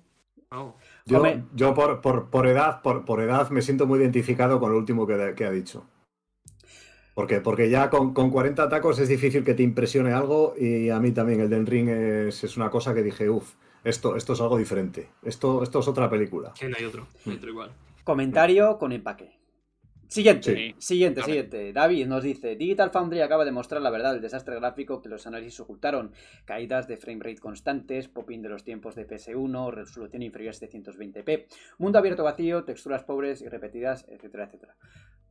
oh, 0.52 0.76
Yo, 1.54 1.74
por, 1.74 2.02
por, 2.02 2.30
por 2.30 2.48
edad, 2.48 2.82
por, 2.82 3.06
por 3.06 3.22
edad 3.22 3.50
me 3.50 3.62
siento 3.62 3.88
muy 3.88 4.00
identificado 4.00 4.60
con 4.60 4.72
lo 4.72 4.78
último 4.78 5.08
que, 5.08 5.34
que 5.36 5.46
ha 5.46 5.52
dicho. 5.52 5.86
Porque, 7.14 7.42
porque 7.42 7.70
ya 7.70 7.90
con, 7.90 8.14
con 8.14 8.30
40 8.32 8.70
tacos 8.70 8.98
es 9.00 9.10
difícil 9.10 9.44
que 9.44 9.54
te 9.54 9.64
impresione 9.64 10.14
algo 10.14 10.54
y 10.58 10.90
a 10.90 11.00
mí 11.02 11.12
también 11.12 11.42
el 11.42 11.50
del 11.50 11.66
ring 11.68 11.90
es, 11.90 12.44
es 12.46 12.56
una 12.56 12.70
cosa 12.70 12.94
que 12.94 13.04
dije, 13.04 13.30
uff, 13.30 13.56
esto, 13.84 14.16
esto 14.16 14.34
es 14.34 14.42
algo 14.42 14.58
diferente. 14.58 15.10
Esto, 15.24 15.64
esto 15.64 15.80
es 15.80 15.88
otra 15.88 16.10
película. 16.10 16.54
no 16.62 16.76
hay 16.78 16.86
otro, 16.86 17.08
no 17.26 17.32
hay 17.32 17.38
otro 17.38 17.50
igual. 17.50 17.72
Comentario 18.04 18.78
con 18.78 18.92
empaque. 18.92 19.38
Siguiente, 20.08 20.56
Sí. 20.56 20.76
siguiente, 20.80 21.22
siguiente. 21.22 21.72
David 21.72 22.08
nos 22.08 22.24
dice: 22.24 22.56
Digital 22.56 22.90
Foundry 22.90 23.22
acaba 23.22 23.46
de 23.46 23.52
mostrar 23.52 23.80
la 23.80 23.92
verdad 23.92 24.14
del 24.14 24.22
desastre 24.24 24.56
gráfico 24.56 25.04
que 25.04 25.08
los 25.10 25.28
análisis 25.28 25.60
ocultaron. 25.60 26.14
Caídas 26.46 26.88
de 26.88 26.98
frame 26.98 27.20
rate 27.24 27.38
constantes, 27.40 28.08
popping 28.08 28.42
de 28.42 28.50
los 28.50 28.64
tiempos 28.64 28.96
de 28.96 29.06
PS1, 29.08 29.70
resolución 29.72 30.24
inferior 30.24 30.52
a 30.52 30.58
720p, 30.58 31.46
mundo 31.78 32.00
abierto 32.00 32.24
vacío, 32.24 32.64
texturas 32.64 33.04
pobres 33.04 33.44
y 33.44 33.50
repetidas, 33.50 34.08
etcétera, 34.10 34.46
etcétera. 34.46 34.76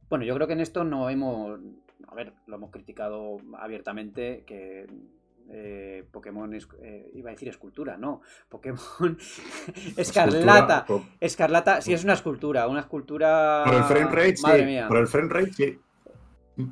Bueno, 0.09 0.25
yo 0.25 0.35
creo 0.37 0.47
que 0.47 0.53
en 0.53 0.61
esto 0.61 0.85
no 0.85 1.11
hemos. 1.11 1.59
A 2.07 2.15
ver, 2.15 2.33
lo 2.47 2.55
hemos 2.55 2.71
criticado 2.71 3.39
abiertamente 3.59 4.45
que. 4.47 4.87
Eh, 5.51 6.07
Pokémon 6.11 6.53
es, 6.55 6.69
eh, 6.83 7.11
iba 7.15 7.31
a 7.31 7.33
decir 7.33 7.49
escultura, 7.49 7.97
no. 7.97 8.21
Pokémon 8.49 9.19
Escarlata. 9.97 10.79
Escultura, 10.81 11.17
Escarlata, 11.21 11.81
sí 11.81 11.93
es 11.93 12.05
una 12.05 12.15
escultura, 12.15 12.69
una 12.69 12.81
escultura. 12.81 13.63
por 13.65 13.75
el 13.75 13.85
frame 13.85 14.11
rate, 14.11 14.37
Madre 14.43 14.61
sí. 14.61 14.67
mía. 14.67 14.89
Por 14.89 14.99
el 14.99 15.07
frame 15.07 15.29
rate, 15.29 15.53
sí. 15.53 15.79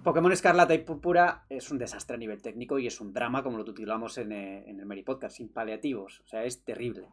Pokémon 0.02 0.32
Escarlata 0.32 0.74
y 0.74 0.78
Púrpura 0.78 1.44
es 1.48 1.70
un 1.70 1.78
desastre 1.78 2.16
a 2.16 2.18
nivel 2.18 2.42
técnico 2.42 2.78
y 2.78 2.88
es 2.88 3.00
un 3.00 3.12
drama, 3.12 3.44
como 3.44 3.56
lo 3.56 3.64
titulamos 3.64 4.18
en, 4.18 4.32
eh, 4.32 4.64
en 4.66 4.80
el 4.80 4.86
Mary 4.86 5.04
Podcast, 5.04 5.36
sin 5.36 5.48
paliativos. 5.48 6.20
O 6.24 6.26
sea, 6.26 6.44
es 6.44 6.64
terrible. 6.64 7.08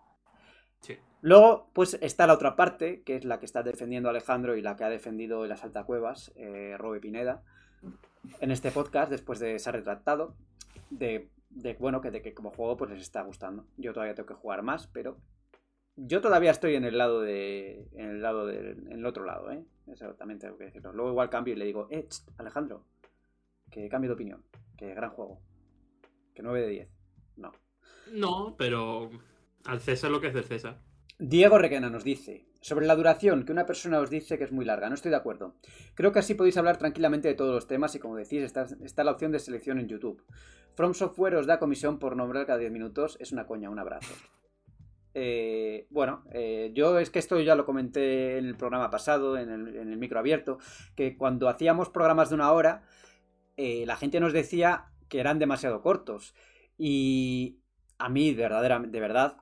Sí. 0.81 0.97
Luego, 1.21 1.69
pues 1.71 1.97
está 2.01 2.25
la 2.25 2.33
otra 2.33 2.55
parte, 2.55 3.03
que 3.03 3.15
es 3.15 3.25
la 3.25 3.39
que 3.39 3.45
está 3.45 3.61
defendiendo 3.61 4.09
Alejandro 4.09 4.57
y 4.57 4.61
la 4.61 4.75
que 4.75 4.83
ha 4.83 4.89
defendido 4.89 5.43
en 5.43 5.49
las 5.49 5.63
altacuevas, 5.63 6.33
eh, 6.35 6.75
Robe 6.77 6.99
Pineda. 6.99 7.43
en 8.39 8.51
este 8.51 8.71
podcast 8.71 9.11
después 9.11 9.39
de 9.39 9.59
ser 9.59 9.75
retractado 9.75 10.33
de, 10.89 11.29
de, 11.55 11.73
bueno, 11.75 12.01
que 12.01 12.11
de 12.11 12.21
que 12.21 12.33
como 12.33 12.51
juego 12.51 12.77
pues 12.77 12.91
les 12.91 13.01
está 13.01 13.21
gustando. 13.21 13.65
Yo 13.77 13.93
todavía 13.93 14.15
tengo 14.15 14.27
que 14.27 14.33
jugar 14.33 14.63
más, 14.63 14.87
pero 14.87 15.17
yo 15.95 16.21
todavía 16.21 16.51
estoy 16.51 16.75
en 16.75 16.85
el 16.85 16.97
lado 16.97 17.21
de 17.21 17.87
en 17.93 18.09
el 18.09 18.21
lado 18.21 18.45
del 18.45 18.87
en 18.87 18.99
el 18.99 19.05
otro 19.05 19.25
lado, 19.25 19.51
¿eh? 19.51 19.63
Eso 19.87 20.13
también 20.15 20.39
tengo 20.39 20.57
que 20.57 20.65
decirlo. 20.65 20.93
Luego 20.93 21.11
igual 21.11 21.29
cambio 21.29 21.53
y 21.53 21.57
le 21.57 21.65
digo, 21.65 21.87
"Eh, 21.91 22.07
Alejandro, 22.37 22.85
que 23.69 23.89
cambio 23.89 24.09
de 24.09 24.15
opinión, 24.15 24.43
que 24.77 24.93
gran 24.93 25.11
juego. 25.11 25.41
Que 26.33 26.41
9 26.41 26.61
de 26.61 26.67
10." 26.67 26.89
No. 27.35 27.51
No, 28.11 28.55
pero 28.57 29.09
al 29.65 29.79
César 29.79 30.11
lo 30.11 30.19
que 30.19 30.27
es 30.27 30.33
del 30.33 30.43
César. 30.45 30.81
Diego 31.19 31.57
Requena 31.57 31.89
nos 31.89 32.03
dice, 32.03 32.47
sobre 32.63 32.87
la 32.87 32.95
duración, 32.95 33.43
que 33.43 33.51
una 33.51 33.65
persona 33.65 33.99
os 33.99 34.09
dice 34.09 34.37
que 34.37 34.45
es 34.45 34.51
muy 34.53 34.63
larga, 34.63 34.87
no 34.87 34.95
estoy 34.95 35.11
de 35.11 35.17
acuerdo. 35.17 35.55
Creo 35.95 36.13
que 36.13 36.19
así 36.19 36.33
podéis 36.33 36.55
hablar 36.55 36.77
tranquilamente 36.77 37.27
de 37.27 37.33
todos 37.33 37.53
los 37.53 37.67
temas 37.67 37.93
y 37.93 37.99
como 37.99 38.15
decís, 38.15 38.41
está, 38.41 38.65
está 38.83 39.03
la 39.03 39.11
opción 39.11 39.33
de 39.33 39.39
selección 39.39 39.79
en 39.79 39.89
YouTube. 39.89 40.23
From 40.73 40.93
Software 40.93 41.35
os 41.35 41.45
da 41.45 41.59
comisión 41.59 41.99
por 41.99 42.15
nombrar 42.15 42.45
cada 42.45 42.59
10 42.59 42.71
minutos, 42.71 43.17
es 43.19 43.33
una 43.33 43.45
coña, 43.45 43.69
un 43.69 43.79
abrazo. 43.79 44.13
Eh, 45.13 45.87
bueno, 45.89 46.23
eh, 46.31 46.71
yo 46.73 46.97
es 46.99 47.09
que 47.09 47.19
esto 47.19 47.37
ya 47.41 47.55
lo 47.55 47.65
comenté 47.65 48.37
en 48.37 48.45
el 48.45 48.55
programa 48.55 48.89
pasado, 48.89 49.37
en 49.37 49.49
el, 49.49 49.97
micro 49.97 50.19
abierto, 50.19 50.57
que 50.95 51.17
cuando 51.17 51.49
hacíamos 51.49 51.89
programas 51.89 52.29
de 52.29 52.35
una 52.35 52.53
hora, 52.53 52.83
eh, 53.57 53.83
la 53.85 53.97
gente 53.97 54.21
nos 54.21 54.31
decía 54.31 54.85
que 55.09 55.19
eran 55.19 55.37
demasiado 55.37 55.81
cortos. 55.81 56.33
Y 56.77 57.59
a 57.97 58.07
mí, 58.07 58.33
de, 58.33 58.47
de 58.87 58.99
verdad, 59.01 59.37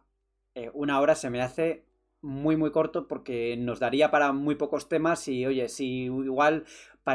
una 0.73 0.99
hora 0.99 1.15
se 1.15 1.29
me 1.29 1.41
hace 1.41 1.85
muy 2.21 2.55
muy 2.55 2.71
corto 2.71 3.07
porque 3.07 3.57
nos 3.57 3.79
daría 3.79 4.11
para 4.11 4.31
muy 4.31 4.55
pocos 4.55 4.87
temas 4.87 5.27
y 5.27 5.45
oye, 5.45 5.69
si 5.69 6.03
igual, 6.05 6.65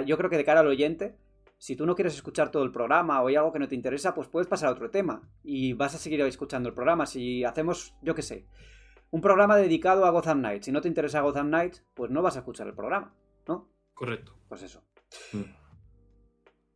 yo 0.05 0.17
creo 0.17 0.31
que 0.31 0.37
de 0.37 0.45
cara 0.45 0.61
al 0.61 0.67
oyente, 0.67 1.17
si 1.59 1.77
tú 1.77 1.87
no 1.87 1.95
quieres 1.95 2.15
escuchar 2.15 2.51
todo 2.51 2.65
el 2.65 2.73
programa 2.73 3.23
o 3.23 3.29
hay 3.29 3.37
algo 3.37 3.53
que 3.53 3.59
no 3.59 3.69
te 3.69 3.75
interesa, 3.75 4.15
pues 4.15 4.29
puedes 4.29 4.49
pasar 4.49 4.69
a 4.69 4.73
otro 4.73 4.91
tema 4.91 5.29
y 5.43 5.73
vas 5.73 5.95
a 5.95 5.99
seguir 5.99 6.21
escuchando 6.23 6.69
el 6.69 6.75
programa. 6.75 7.07
Si 7.07 7.45
hacemos, 7.45 7.95
yo 8.03 8.15
qué 8.15 8.23
sé, 8.23 8.47
un 9.11 9.21
programa 9.21 9.57
dedicado 9.57 10.05
a 10.05 10.11
Gotham 10.11 10.41
Knights, 10.41 10.67
si 10.67 10.73
no 10.73 10.81
te 10.81 10.89
interesa 10.89 11.21
Gotham 11.21 11.49
Knights, 11.49 11.85
pues 11.95 12.11
no 12.11 12.23
vas 12.23 12.37
a 12.37 12.41
escuchar 12.41 12.67
el 12.67 12.75
programa, 12.75 13.15
¿no? 13.47 13.71
Correcto. 13.95 14.37
Pues 14.49 14.63
eso. 14.63 14.85
Mm. 15.33 15.43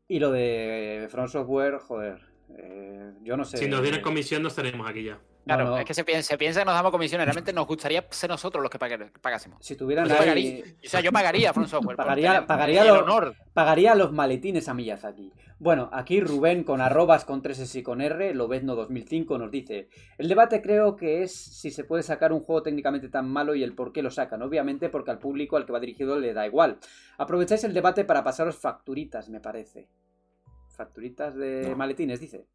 Y 0.09 0.19
lo 0.19 0.31
de 0.31 1.07
From 1.11 1.29
Software, 1.29 1.79
joder, 1.79 2.30
eh, 2.59 3.13
yo 3.23 3.37
no 3.37 3.45
sé. 3.45 3.57
Si 3.59 3.69
nos 3.69 3.83
dieran 3.83 4.01
comisión, 4.01 4.43
no 4.43 4.49
estaremos 4.49 4.89
aquí 4.89 5.05
ya. 5.05 5.19
Claro, 5.47 5.65
no. 5.65 5.79
es 5.79 5.85
que 5.87 5.95
se 5.95 6.05
piensa, 6.05 6.29
se 6.29 6.39
piensa 6.39 6.61
que 6.61 6.67
nos 6.67 6.75
damos 6.75 6.93
comisiones. 6.93 7.25
Realmente 7.25 7.53
nos 7.53 7.67
gustaría 7.67 8.07
ser 8.11 8.29
nosotros 8.31 8.63
los 8.63 8.71
que 8.71 8.79
pagásemos. 8.79 9.65
Si 9.65 9.75
tuvieran 9.75 10.07
Yo 10.07 10.13
ahí- 10.13 10.19
pagaría, 10.19 10.65
o 10.65 10.89
sea, 10.89 11.01
yo 11.01 11.11
pagaría 11.13 11.53
From 11.55 11.67
Software. 11.67 11.97
por 11.97 12.05
Pagaría- 12.05 12.33
tener 12.35 12.47
pagaría 12.47 12.83
el 12.83 12.89
lo- 12.89 12.99
honor. 13.03 13.35
Pagaría 13.55 13.95
los 13.95 14.13
maletines 14.13 14.69
a 14.69 14.75
Miyazaki. 14.75 15.33
Bueno, 15.59 15.89
aquí 15.93 16.21
Rubén 16.21 16.63
con 16.63 16.81
arrobas 16.81 17.25
con 17.25 17.43
3 17.43 17.59
S 17.59 17.79
y 17.79 17.83
con 17.83 18.01
R, 18.01 18.33
Lobezno 18.35 18.75
2005 18.77 19.39
nos 19.39 19.51
dice, 19.51 19.89
el 20.19 20.29
debate 20.29 20.63
creo 20.63 20.95
que 20.97 21.23
es 21.23 21.35
si 21.35 21.71
se 21.71 21.85
puede 21.85 22.03
sacar 22.03 22.33
un 22.33 22.41
juego 22.41 22.63
técnicamente 22.63 23.09
tan 23.09 23.29
malo 23.29 23.55
y 23.55 23.63
el 23.63 23.75
por 23.75 23.93
qué 23.93 24.03
lo 24.03 24.11
sacan. 24.11 24.43
Obviamente 24.43 24.89
porque 24.91 25.11
al 25.11 25.19
público 25.19 25.57
al 25.57 25.67
que 25.67 25.73
va 25.73 25.81
dirigido 25.81 26.19
le 26.19 26.33
da 26.35 26.47
igual. 26.47 26.79
Aprovecháis 27.19 27.65
el 27.65 27.75
debate 27.75 28.05
para 28.05 28.23
pasaros 28.23 28.57
facturitas, 28.57 29.29
me 29.31 29.41
parece. 29.41 29.89
Facturitas 30.85 31.35
de 31.37 31.69
No. 31.69 31.77
maletines, 31.77 32.19
dice. 32.21 32.47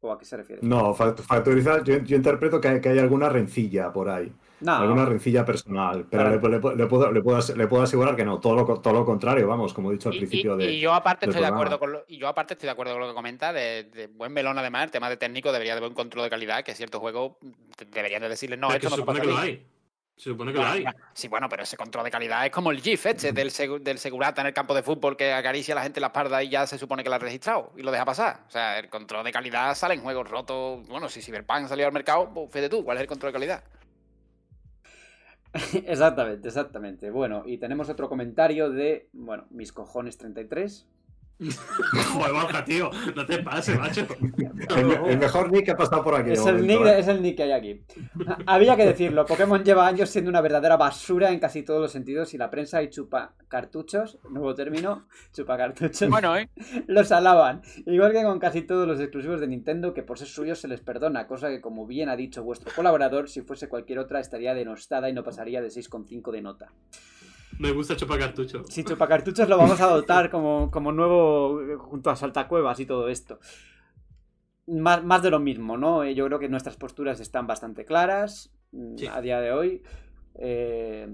¿O 0.00 0.10
a 0.10 0.18
qué 0.18 0.24
se 0.24 0.38
refiere? 0.38 0.62
No, 0.64 0.94
fa- 0.94 1.14
factorizar, 1.14 1.84
yo, 1.84 1.98
yo 1.98 2.16
interpreto 2.16 2.58
que 2.62 2.68
hay, 2.68 2.80
que 2.80 2.88
hay 2.88 2.98
alguna 2.98 3.28
rencilla 3.28 3.92
por 3.92 4.08
ahí. 4.08 4.32
No, 4.60 4.72
Alguna 4.76 5.04
rencilla 5.04 5.44
personal. 5.44 6.06
Pero 6.10 6.30
le, 6.30 6.36
le- 6.38 6.76
le 6.76 6.86
puedo, 6.86 7.12
le, 7.12 7.20
puedo, 7.20 7.36
as- 7.36 7.54
le 7.54 7.66
puedo 7.66 7.82
asegurar 7.82 8.16
que 8.16 8.24
no, 8.24 8.40
todo 8.40 8.54
lo, 8.54 8.64
todo 8.80 8.94
lo 8.94 9.04
contrario, 9.04 9.46
vamos, 9.46 9.74
como 9.74 9.90
he 9.90 9.94
dicho 9.94 10.08
al 10.08 10.14
Y, 10.14 10.18
principio 10.20 10.54
y- 10.54 10.64
de. 10.64 10.72
y 10.72 10.80
yo 10.80 10.94
aparte 10.94 11.26
del 11.26 11.34
estoy 11.34 11.46
de 11.46 11.52
acuerdo 11.52 11.78
con 11.78 11.92
lo, 11.92 12.04
y 12.08 12.16
yo 12.16 12.26
aparte 12.26 12.54
estoy 12.54 12.68
de 12.68 12.70
acuerdo 12.70 12.92
con 12.94 13.02
lo 13.02 13.08
que 13.08 13.14
comenta 13.14 13.52
de, 13.52 13.84
de 13.84 14.06
buen 14.06 14.32
melón 14.32 14.58
además 14.58 14.84
el 14.84 14.90
tema 14.90 15.10
de 15.10 15.18
técnico 15.18 15.52
debería 15.52 15.74
de 15.74 15.78
haber 15.80 15.90
un 15.90 15.94
control 15.94 16.24
de 16.24 16.30
calidad 16.30 16.64
que 16.64 16.74
ciertos 16.74 17.00
juegos 17.02 17.32
de- 17.42 17.84
deberían 17.84 18.22
de 18.22 18.30
decirles 18.30 18.58
no 18.58 18.68
esto 18.68 18.80
que 18.80 18.84
se 18.86 18.90
no 18.92 18.96
supone 18.96 19.18
puede 19.18 19.28
que 19.28 19.34
lo 19.34 19.38
salir. 19.38 19.54
hay. 19.58 19.66
Se 20.16 20.30
supone 20.30 20.50
que 20.52 20.58
lo 20.58 20.66
hay. 20.66 20.84
Sí, 21.12 21.28
bueno, 21.28 21.46
pero 21.48 21.62
ese 21.62 21.76
control 21.76 22.04
de 22.04 22.10
calidad 22.10 22.46
es 22.46 22.50
como 22.50 22.70
el 22.70 22.80
GIF 22.80 23.04
este 23.06 23.32
del, 23.32 23.52
del 23.82 23.98
segurata 23.98 24.40
en 24.40 24.46
el 24.46 24.54
campo 24.54 24.74
de 24.74 24.82
fútbol 24.82 25.14
que 25.14 25.32
acaricia 25.32 25.74
a 25.74 25.76
la 25.76 25.82
gente 25.82 26.00
en 26.00 26.02
la 26.02 26.06
espalda 26.06 26.42
y 26.42 26.48
ya 26.48 26.66
se 26.66 26.78
supone 26.78 27.04
que 27.04 27.10
la 27.10 27.16
ha 27.16 27.18
registrado 27.18 27.72
y 27.76 27.82
lo 27.82 27.90
deja 27.90 28.06
pasar. 28.06 28.40
O 28.48 28.50
sea, 28.50 28.78
el 28.78 28.88
control 28.88 29.24
de 29.24 29.32
calidad 29.32 29.74
sale 29.74 29.94
en 29.94 30.00
juegos 30.00 30.28
rotos. 30.30 30.88
Bueno, 30.88 31.10
si 31.10 31.20
Cyberpunk 31.20 31.68
salió 31.68 31.86
al 31.86 31.92
mercado, 31.92 32.32
pues 32.32 32.50
fíjate 32.50 32.70
tú, 32.70 32.82
¿cuál 32.82 32.96
es 32.96 33.02
el 33.02 33.06
control 33.08 33.32
de 33.32 33.38
calidad? 33.38 33.64
exactamente, 35.86 36.48
exactamente. 36.48 37.10
Bueno, 37.10 37.42
y 37.44 37.58
tenemos 37.58 37.90
otro 37.90 38.08
comentario 38.08 38.70
de, 38.70 39.10
bueno, 39.12 39.46
mis 39.50 39.72
cojones 39.72 40.16
33. 40.16 40.86
Joder, 42.12 42.32
Borja, 42.32 42.64
tío. 42.64 42.90
No 43.14 43.26
te 43.26 43.42
pases, 43.42 43.78
macho. 43.78 44.06
El, 44.74 44.86
me- 44.86 45.12
el 45.12 45.18
mejor 45.18 45.52
nick 45.52 45.66
que 45.66 45.70
ha 45.72 45.76
pasado 45.76 46.02
por 46.02 46.14
aquí. 46.14 46.30
Es 46.32 46.46
el, 46.46 46.66
nick, 46.66 46.80
¿eh? 46.86 46.98
es 46.98 47.08
el 47.08 47.20
nick 47.22 47.36
que 47.36 47.42
hay 47.42 47.52
aquí. 47.52 47.82
Había 48.46 48.74
que 48.76 48.86
decirlo, 48.86 49.26
Pokémon 49.26 49.62
lleva 49.62 49.86
años 49.86 50.08
siendo 50.10 50.30
una 50.30 50.40
verdadera 50.40 50.76
basura 50.76 51.30
en 51.30 51.38
casi 51.38 51.62
todos 51.62 51.80
los 51.80 51.92
sentidos 51.92 52.32
y 52.34 52.38
la 52.38 52.50
prensa 52.50 52.82
y 52.82 52.88
chupa 52.88 53.34
cartuchos, 53.48 54.18
nuevo 54.30 54.54
término, 54.54 55.06
chupa 55.32 55.56
cartuchos, 55.56 56.08
Bueno, 56.08 56.36
¿eh? 56.36 56.48
los 56.86 57.12
alaban. 57.12 57.62
Igual 57.84 58.12
que 58.12 58.22
con 58.22 58.38
casi 58.38 58.62
todos 58.62 58.88
los 58.88 58.98
exclusivos 59.00 59.40
de 59.40 59.46
Nintendo, 59.46 59.92
que 59.92 60.02
por 60.02 60.18
ser 60.18 60.28
suyos 60.28 60.58
se 60.58 60.68
les 60.68 60.80
perdona, 60.80 61.26
cosa 61.26 61.48
que 61.48 61.60
como 61.60 61.86
bien 61.86 62.08
ha 62.08 62.16
dicho 62.16 62.42
vuestro 62.42 62.72
colaborador, 62.74 63.28
si 63.28 63.42
fuese 63.42 63.68
cualquier 63.68 63.98
otra 63.98 64.20
estaría 64.20 64.54
denostada 64.54 65.10
y 65.10 65.12
no 65.12 65.22
pasaría 65.22 65.60
de 65.60 65.68
6,5 65.68 66.32
de 66.32 66.40
nota. 66.42 66.72
Me 67.58 67.70
gusta 67.72 67.96
chupar 67.96 68.18
cartucho. 68.18 68.64
Si 68.68 68.84
chupa 68.84 69.08
cartuchos 69.08 69.48
lo 69.48 69.56
vamos 69.56 69.80
a 69.80 69.84
adoptar 69.84 70.30
como, 70.30 70.70
como 70.70 70.92
nuevo 70.92 71.62
eh, 71.62 71.76
junto 71.76 72.10
a 72.10 72.16
saltacuevas 72.16 72.78
y 72.80 72.86
todo 72.86 73.08
esto. 73.08 73.38
Más, 74.66 75.02
más 75.04 75.22
de 75.22 75.30
lo 75.30 75.38
mismo, 75.38 75.76
¿no? 75.76 76.02
Eh, 76.04 76.14
Yo 76.14 76.26
creo 76.26 76.38
que 76.38 76.48
nuestras 76.48 76.76
posturas 76.76 77.20
están 77.20 77.46
bastante 77.46 77.84
claras 77.84 78.50
mm, 78.72 78.96
Sí. 78.98 79.06
a 79.06 79.20
día 79.20 79.40
de 79.40 79.52
hoy. 79.52 79.82
Eh, 80.34 81.08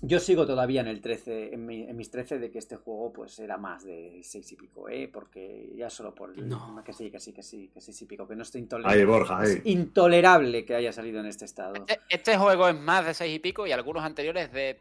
yo 0.00 0.20
sigo 0.20 0.46
todavía 0.46 0.80
en 0.80 0.86
el 0.86 1.00
13, 1.00 1.54
en, 1.54 1.66
mi- 1.66 1.82
en 1.82 1.96
mis 1.96 2.08
13 2.12 2.38
de 2.38 2.52
que 2.52 2.58
este 2.60 2.76
juego 2.76 3.12
pues 3.12 3.36
era 3.40 3.56
más 3.56 3.84
de 3.84 4.20
6 4.22 4.52
y 4.52 4.56
pico, 4.56 4.88
¿eh? 4.88 5.10
Porque 5.12 5.72
ya 5.76 5.90
solo 5.90 6.14
por... 6.14 6.38
No. 6.38 6.80
Que 6.84 6.92
sí, 6.92 7.10
que 7.10 7.18
sí, 7.18 7.32
que 7.32 7.42
sí, 7.42 7.68
que 7.74 7.80
6 7.80 8.02
y 8.02 8.04
pico, 8.06 8.28
que 8.28 8.36
no 8.36 8.42
estoy 8.44 8.60
Ahí, 8.60 8.62
intolerable. 8.62 9.04
Borja, 9.06 9.38
ahí. 9.40 9.48
Es 9.54 9.66
intolerable 9.66 10.64
que 10.64 10.76
haya 10.76 10.92
salido 10.92 11.18
en 11.18 11.26
este 11.26 11.46
estado. 11.46 11.74
Este, 11.74 11.98
este 12.10 12.36
juego 12.38 12.68
es 12.68 12.78
más 12.78 13.04
de 13.06 13.14
seis 13.14 13.34
y 13.34 13.38
pico 13.40 13.66
y 13.66 13.72
algunos 13.72 14.04
anteriores 14.04 14.52
de 14.52 14.78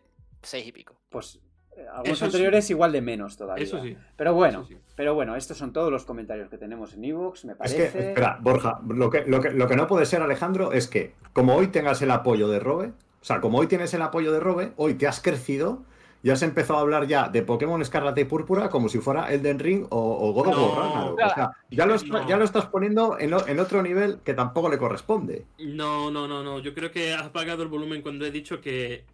seis 0.47 0.67
y 0.67 0.71
pico. 0.71 0.95
Pues 1.09 1.39
eh, 1.75 1.85
algunos 1.91 2.07
Eso 2.09 2.15
sí. 2.17 2.25
anteriores 2.25 2.69
igual 2.69 2.91
de 2.91 3.01
menos 3.01 3.37
todavía. 3.37 3.63
Eso 3.63 3.81
sí. 3.81 3.95
Pero 4.15 4.33
bueno, 4.33 4.65
sí. 4.65 4.77
pero 4.95 5.13
bueno, 5.13 5.35
estos 5.35 5.57
son 5.57 5.73
todos 5.73 5.91
los 5.91 6.05
comentarios 6.05 6.49
que 6.49 6.57
tenemos 6.57 6.93
en 6.93 7.03
Evox, 7.05 7.45
me 7.45 7.51
Es 7.53 7.57
parece. 7.57 7.91
que, 7.91 7.99
espera, 8.09 8.39
Borja, 8.41 8.79
lo 8.87 9.09
que, 9.09 9.25
lo, 9.25 9.41
que, 9.41 9.51
lo 9.51 9.67
que 9.67 9.75
no 9.75 9.87
puede 9.87 10.05
ser, 10.05 10.21
Alejandro, 10.21 10.71
es 10.71 10.87
que 10.87 11.13
como 11.33 11.55
hoy 11.55 11.67
tengas 11.67 12.01
el 12.01 12.11
apoyo 12.11 12.47
de 12.47 12.59
Robe, 12.59 12.93
o 13.21 13.25
sea, 13.25 13.41
como 13.41 13.59
hoy 13.59 13.67
tienes 13.67 13.93
el 13.93 14.01
apoyo 14.01 14.31
de 14.31 14.39
Robe, 14.39 14.73
hoy 14.77 14.95
te 14.95 15.07
has 15.07 15.21
crecido 15.21 15.83
y 16.23 16.31
has 16.31 16.41
empezado 16.41 16.79
a 16.79 16.81
hablar 16.81 17.05
ya 17.07 17.29
de 17.29 17.43
Pokémon 17.43 17.79
Escarlata 17.81 18.19
y 18.19 18.23
Púrpura 18.25 18.69
como 18.69 18.89
si 18.89 18.97
fuera 18.97 19.31
Elden 19.31 19.59
Ring 19.59 19.85
o, 19.91 20.29
o 20.29 20.33
God 20.33 20.47
of 20.47 20.55
No. 20.55 20.73
War. 20.73 21.11
O 21.13 21.33
sea, 21.35 21.51
ya 21.69 21.85
lo, 21.85 21.95
No. 21.95 22.27
ya 22.27 22.37
lo 22.37 22.43
estás 22.43 22.65
poniendo 22.65 23.19
en, 23.19 23.33
en 23.47 23.59
otro 23.59 23.83
nivel 23.83 24.19
que 24.23 24.33
tampoco 24.33 24.67
le 24.69 24.79
corresponde. 24.79 25.45
No, 25.59 26.09
no, 26.09 26.27
no, 26.27 26.41
no. 26.43 26.57
Yo 26.59 26.73
creo 26.73 26.91
que 26.91 27.13
has 27.13 27.21
apagado 27.27 27.61
el 27.61 27.69
volumen 27.69 28.01
cuando 28.01 28.25
he 28.25 28.31
dicho 28.31 28.61
que 28.61 29.05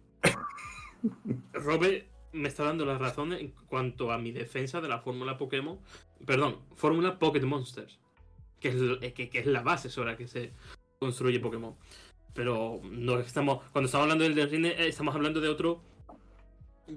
Robe 1.52 2.08
me 2.32 2.48
está 2.48 2.64
dando 2.64 2.84
la 2.84 2.98
razón 2.98 3.32
en 3.32 3.52
cuanto 3.68 4.10
a 4.10 4.18
mi 4.18 4.32
defensa 4.32 4.80
de 4.80 4.88
la 4.88 4.98
fórmula 4.98 5.36
Pokémon. 5.38 5.78
Perdón, 6.26 6.58
fórmula 6.74 7.18
Pocket 7.18 7.42
Monsters. 7.42 7.98
Que 8.60 8.68
es, 8.68 8.74
l- 8.76 9.12
que, 9.12 9.28
que 9.28 9.38
es 9.40 9.46
la 9.46 9.62
base 9.62 9.88
sobre 9.90 10.12
la 10.12 10.16
que 10.16 10.26
se 10.26 10.52
construye 10.98 11.38
Pokémon. 11.40 11.74
Pero 12.32 12.80
no 12.82 13.18
estamos. 13.20 13.62
Cuando 13.72 13.86
estamos 13.86 14.04
hablando 14.10 14.24
del 14.24 14.50
Ring, 14.50 14.66
eh, 14.66 14.88
estamos 14.88 15.14
hablando 15.14 15.40
de 15.40 15.48
otro. 15.48 15.80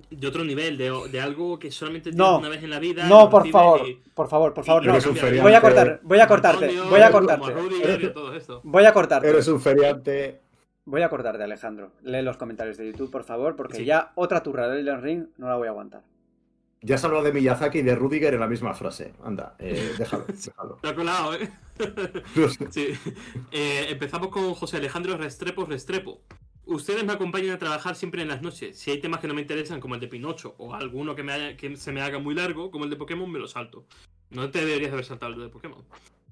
De 0.09 0.27
otro 0.27 0.43
nivel, 0.43 0.77
de, 0.77 0.91
de 1.09 1.21
algo 1.21 1.57
que 1.57 1.71
solamente 1.71 2.09
tienes 2.11 2.17
No. 2.27 2.39
una 2.39 2.49
vez 2.49 2.61
en 2.61 2.69
la 2.71 2.79
vida. 2.79 3.07
No, 3.07 3.29
por 3.29 3.47
favor, 3.49 3.87
y- 3.87 3.93
por 4.13 4.27
favor, 4.27 4.53
por 4.53 4.65
favor, 4.65 4.85
no. 4.85 4.91
Eres 4.91 5.05
un 5.05 5.13
cambia. 5.13 5.23
feriante. 5.23 5.43
Voy 5.49 5.53
a 5.55 5.61
cortar, 5.61 5.99
voy 6.03 6.19
a 6.19 6.27
cortarte, 6.27 6.81
voy 6.89 7.01
a 7.01 7.11
cortarte. 7.11 7.53
Voy 8.63 8.83
a 8.85 8.93
cortarte. 8.93 9.29
Eres 9.29 9.47
un 9.47 9.61
feriante. 9.61 10.41
Voy 10.89 11.01
a 11.01 11.09
cortarte, 11.09 11.43
Alejandro. 11.43 11.91
Lee 12.01 12.21
los 12.21 12.37
comentarios 12.37 12.77
de 12.77 12.87
YouTube, 12.89 13.11
por 13.11 13.25
favor, 13.25 13.57
porque 13.57 13.75
Sí. 13.79 13.83
ya 13.85 14.13
otra 14.15 14.41
turra 14.41 14.69
del 14.69 14.87
Elden 14.87 15.01
Ring 15.01 15.25
no 15.37 15.49
la 15.49 15.57
voy 15.57 15.67
a 15.67 15.71
aguantar. 15.71 16.01
Ya 16.81 16.95
has 16.95 17.03
hablado 17.03 17.25
de 17.25 17.33
Miyazaki 17.33 17.79
y 17.79 17.81
de 17.81 17.93
Rudiger 17.93 18.33
en 18.35 18.39
la 18.39 18.47
misma 18.47 18.73
frase. 18.73 19.13
Anda, 19.21 19.55
eh, 19.59 19.93
déjalo, 19.97 20.23
déjalo. 20.27 20.75
Te 20.81 20.87
ha 20.87 20.95
colado, 20.95 21.33
¿eh? 21.33 21.49
Sí. 22.71 22.87
Eh, 23.51 23.87
empezamos 23.89 24.29
con 24.29 24.53
José 24.53 24.77
Alejandro 24.77 25.17
Restrepo 25.17 25.65
Restrepo. 25.65 26.21
Ustedes 26.65 27.03
me 27.03 27.11
acompañan 27.11 27.51
a 27.51 27.57
trabajar 27.57 27.95
siempre 27.95 28.21
en 28.21 28.29
las 28.29 28.41
noches. 28.41 28.79
Si 28.79 28.89
hay 28.91 29.01
temas 29.01 29.19
que 29.19 29.27
no 29.27 29.33
me 29.33 29.41
interesan, 29.41 29.81
como 29.81 29.95
el 29.95 30.01
de 30.01 30.07
Pinocho, 30.07 30.55
o 30.57 30.73
alguno 30.73 31.15
que, 31.15 31.23
me 31.23 31.33
haya- 31.33 31.57
que 31.57 31.75
se 31.75 31.91
me 31.91 32.01
haga 32.01 32.19
muy 32.19 32.33
largo, 32.33 32.71
como 32.71 32.85
el 32.85 32.89
de 32.89 32.95
Pokémon, 32.95 33.29
me 33.29 33.39
lo 33.39 33.47
salto. 33.47 33.85
No 34.29 34.49
te 34.51 34.63
deberías 34.65 34.93
haber 34.93 35.03
saltado 35.05 35.33
el 35.33 35.39
de 35.41 35.49
Pokémon. 35.49 35.83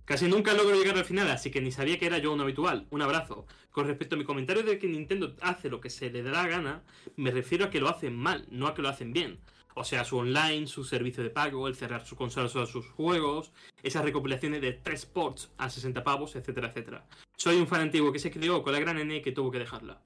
Casi 0.05 0.27
nunca 0.27 0.53
logro 0.53 0.75
llegar 0.75 0.97
al 0.97 1.05
final, 1.05 1.29
así 1.31 1.49
que 1.49 1.61
ni 1.61 1.71
sabía 1.71 1.97
que 1.97 2.05
era 2.05 2.19
yo 2.19 2.31
un 2.31 2.39
habitual. 2.39 2.85
Un 2.91 3.01
abrazo. 3.01 3.47
Con 3.71 3.87
respecto 3.87 4.15
a 4.15 4.19
mi 4.19 4.23
comentario 4.23 4.61
de 4.61 4.77
que 4.77 4.87
Nintendo 4.87 5.35
hace 5.41 5.67
lo 5.67 5.81
que 5.81 5.89
se 5.89 6.11
le 6.11 6.21
da 6.21 6.31
la 6.31 6.47
gana, 6.47 6.83
me 7.15 7.31
refiero 7.31 7.65
a 7.65 7.69
que 7.71 7.79
lo 7.79 7.89
hacen 7.89 8.15
mal, 8.15 8.45
no 8.51 8.67
a 8.67 8.75
que 8.75 8.83
lo 8.83 8.89
hacen 8.89 9.13
bien. 9.13 9.39
O 9.73 9.83
sea, 9.83 10.05
su 10.05 10.17
online, 10.17 10.67
su 10.67 10.85
servicio 10.85 11.23
de 11.23 11.31
pago, 11.31 11.67
el 11.67 11.75
cerrar 11.75 12.05
su 12.05 12.15
consola 12.15 12.45
a 12.45 12.65
sus 12.65 12.85
juegos, 12.91 13.51
esas 13.83 14.05
recopilaciones 14.05 14.61
de 14.61 14.73
tres 14.73 15.05
ports 15.05 15.51
a 15.57 15.69
60 15.69 16.03
pavos, 16.03 16.35
etcétera, 16.35 16.69
etcétera. 16.69 17.05
Soy 17.35 17.57
un 17.57 17.67
fan 17.67 17.81
antiguo 17.81 18.13
que 18.13 18.19
se 18.19 18.31
crió 18.31 18.63
con 18.63 18.73
la 18.73 18.79
gran 18.79 18.97
N 18.99 19.21
que 19.21 19.31
tuvo 19.31 19.51
que 19.51 19.59
dejarla. 19.59 20.01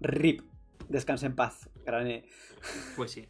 RIP. 0.00 0.42
Descansa 0.88 1.26
en 1.26 1.36
paz, 1.36 1.68
Grané. 1.84 2.24
Pues 2.96 3.10
sí. 3.10 3.28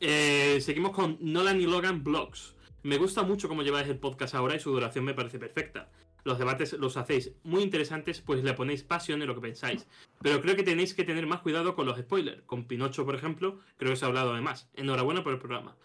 Eh, 0.00 0.60
seguimos 0.62 0.92
con 0.92 1.18
Nolan 1.20 1.60
y 1.60 1.66
Logan 1.66 2.02
Blogs. 2.02 2.56
Me 2.82 2.96
gusta 2.96 3.22
mucho 3.22 3.48
cómo 3.48 3.62
lleváis 3.62 3.88
el 3.88 3.98
podcast 3.98 4.34
ahora 4.34 4.54
y 4.56 4.60
su 4.60 4.70
duración 4.72 5.04
me 5.04 5.14
parece 5.14 5.38
perfecta. 5.38 5.88
Los 6.22 6.38
debates 6.38 6.74
los 6.74 6.98
hacéis 6.98 7.32
muy 7.44 7.62
interesantes, 7.62 8.20
pues 8.20 8.44
le 8.44 8.52
ponéis 8.52 8.82
pasión 8.82 9.22
en 9.22 9.28
lo 9.28 9.34
que 9.34 9.40
pensáis. 9.40 9.86
Pero 10.20 10.42
creo 10.42 10.54
que 10.54 10.62
tenéis 10.62 10.92
que 10.92 11.04
tener 11.04 11.26
más 11.26 11.40
cuidado 11.40 11.74
con 11.74 11.86
los 11.86 11.98
spoilers. 11.98 12.42
Con 12.42 12.66
Pinocho, 12.66 13.06
por 13.06 13.14
ejemplo, 13.14 13.58
creo 13.78 13.90
que 13.92 13.96
se 13.96 14.04
ha 14.04 14.08
hablado 14.08 14.34
de 14.34 14.42
más. 14.42 14.68
Enhorabuena 14.74 15.22
por 15.24 15.32
el 15.32 15.38
programa. 15.38 15.76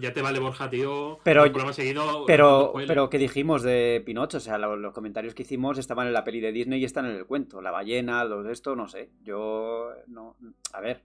Ya 0.00 0.14
te 0.14 0.22
vale, 0.22 0.40
Borja, 0.40 0.70
tío. 0.70 1.18
Pero- 1.24 1.44
el 1.44 1.50
programa 1.52 1.74
seguido. 1.74 2.24
Pero, 2.26 2.72
pero 2.86 3.10
¿qué 3.10 3.18
dijimos 3.18 3.62
de 3.62 4.02
Pinocho? 4.04 4.38
O 4.38 4.40
sea, 4.40 4.56
lo- 4.56 4.76
los 4.76 4.94
comentarios 4.94 5.34
que 5.34 5.42
hicimos 5.42 5.76
estaban 5.76 6.06
en 6.06 6.14
la 6.14 6.24
peli 6.24 6.40
de 6.40 6.52
Disney 6.52 6.80
y 6.80 6.84
están 6.86 7.04
en 7.04 7.16
el 7.16 7.26
cuento. 7.26 7.60
La 7.60 7.70
ballena, 7.70 8.24
lo 8.24 8.42
de 8.42 8.52
esto, 8.52 8.74
no 8.74 8.88
sé. 8.88 9.10
Yo, 9.22 9.90
no. 10.06 10.36
A 10.72 10.80
ver, 10.80 11.02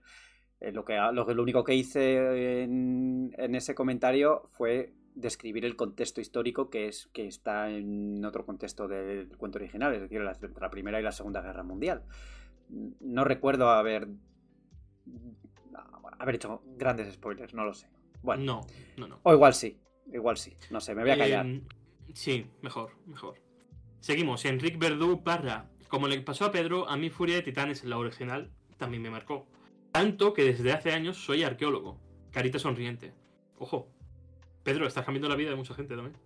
eh, 0.60 0.72
lo, 0.72 0.86
que, 0.86 0.96
lo, 1.12 1.42
único 1.42 1.62
que 1.62 1.74
hice 1.74 2.62
en, 2.62 3.34
en 3.36 3.54
ese 3.54 3.74
comentario 3.74 4.44
fue 4.56 4.94
describir 5.20 5.64
el 5.64 5.76
contexto 5.76 6.20
histórico 6.20 6.70
que 6.70 6.88
es 6.88 7.08
que 7.12 7.26
está 7.26 7.70
en 7.70 8.24
otro 8.24 8.44
contexto 8.46 8.86
del 8.88 9.28
cuento 9.36 9.58
original, 9.58 9.94
es 9.94 10.00
decir, 10.02 10.20
la, 10.20 10.32
entre 10.32 10.60
la 10.60 10.70
Primera 10.70 11.00
y 11.00 11.02
la 11.02 11.12
Segunda 11.12 11.40
Guerra 11.42 11.62
Mundial. 11.62 12.02
No 13.00 13.24
recuerdo 13.24 13.68
haber 13.70 14.08
haber 16.18 16.34
hecho 16.34 16.62
grandes 16.76 17.12
spoilers, 17.14 17.54
no 17.54 17.64
lo 17.64 17.74
sé. 17.74 17.88
Bueno, 18.22 18.42
No, 18.44 18.66
no, 18.96 19.08
no. 19.08 19.20
o 19.22 19.32
igual 19.32 19.54
sí, 19.54 19.78
igual 20.12 20.36
sí, 20.36 20.54
no 20.70 20.80
sé, 20.80 20.94
me 20.94 21.02
voy 21.02 21.12
a 21.12 21.18
callar. 21.18 21.46
Eh, 21.46 21.62
sí, 22.14 22.46
mejor, 22.62 22.90
mejor. 23.06 23.36
Seguimos. 24.00 24.44
Enrique 24.44 24.76
Verdú 24.78 25.20
barra. 25.22 25.68
Como 25.88 26.06
le 26.06 26.20
pasó 26.20 26.44
a 26.44 26.52
Pedro, 26.52 26.88
a 26.88 26.96
mí 26.96 27.08
Furia 27.10 27.36
de 27.36 27.42
Titanes, 27.42 27.82
la 27.84 27.96
original, 27.98 28.50
también 28.76 29.02
me 29.02 29.10
marcó. 29.10 29.46
Tanto 29.92 30.34
que 30.34 30.44
desde 30.44 30.72
hace 30.72 30.92
años 30.92 31.16
soy 31.16 31.42
arqueólogo. 31.44 31.98
Carita 32.30 32.58
sonriente. 32.58 33.14
Ojo. 33.58 33.88
Pedro, 34.62 34.86
estás 34.86 35.04
cambiando 35.04 35.28
la 35.28 35.36
vida 35.36 35.50
de 35.50 35.56
mucha 35.56 35.74
gente 35.74 35.94
también. 35.94 36.16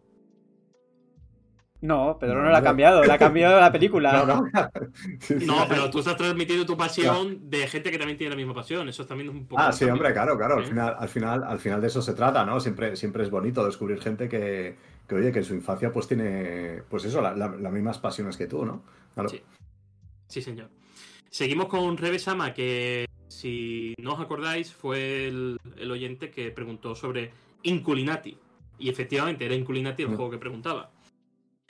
No, 1.81 2.17
Pedro 2.21 2.37
no, 2.39 2.45
No, 2.45 2.51
la 2.51 2.59
ha 2.59 2.63
cambiado, 2.63 3.03
la 3.03 3.15
ha 3.15 3.19
cambiado 3.19 3.61
la 3.61 3.73
película. 3.73 4.13
No, 4.27 4.43
no. 4.43 4.51
No, 5.47 5.67
pero 5.69 5.91
tú 5.91 5.99
estás 5.99 6.17
transmitiendo 6.17 6.65
tu 6.65 6.77
pasión 6.77 7.51
de 7.51 7.67
gente 7.67 7.91
que 7.91 7.99
también 7.99 8.17
tiene 8.17 8.31
la 8.31 8.37
misma 8.37 8.55
pasión. 8.55 8.89
Eso 8.89 9.05
también 9.05 9.31
es 9.31 9.35
un 9.35 9.47
poco. 9.47 9.61
Ah, 9.61 9.73
sí, 9.73 9.85
hombre, 9.87 10.13
claro, 10.13 10.37
claro. 10.39 10.59
Al 10.59 10.65
final, 10.65 10.95
al 10.97 11.09
final, 11.09 11.43
al 11.45 11.59
final 11.59 11.81
de 11.81 11.89
eso 11.89 12.01
se 12.01 12.15
trata, 12.15 12.45
¿no? 12.45 12.61
Siempre, 12.61 12.95
siempre 12.95 13.25
es 13.25 13.31
bonito 13.31 13.65
descubrir 13.67 14.01
gente 14.01 14.29
que, 14.29 14.77
que, 15.09 15.15
oye, 15.17 15.33
que 15.33 15.41
en 15.41 15.45
su 15.45 15.55
infancia 15.55 15.93
pues 15.93 16.07
tiene, 16.07 16.83
pues 16.89 17.05
eso, 17.05 17.21
la- 17.21 17.35
la- 17.35 17.49
las 17.57 17.73
mismas 17.73 17.99
pasiones 17.99 18.37
que 18.37 18.47
tú, 18.47 18.65
¿no? 18.65 18.85
Claro. 19.15 19.29
Sí. 19.29 19.43
Sí, 20.29 20.41
señor. 20.41 20.71
Seguimos 21.31 21.67
con 21.67 21.97
Rebe 21.97 22.21
Sama, 22.21 22.55
que 22.55 23.07
si 23.27 23.95
no 23.99 24.13
os 24.15 24.21
acordáis, 24.21 24.73
fue 24.73 25.27
el, 25.27 25.59
el 25.79 25.91
oyente 25.91 26.31
que 26.31 26.51
preguntó 26.53 26.95
sobre 26.95 27.33
Inculinati. 27.63 28.37
Y 28.79 28.89
efectivamente, 28.89 29.45
era 29.45 29.55
Inculinati 29.55 30.03
el 30.03 30.11
Mm. 30.11 30.17
juego 30.17 30.31
que 30.31 30.39
preguntaba. 30.39 30.91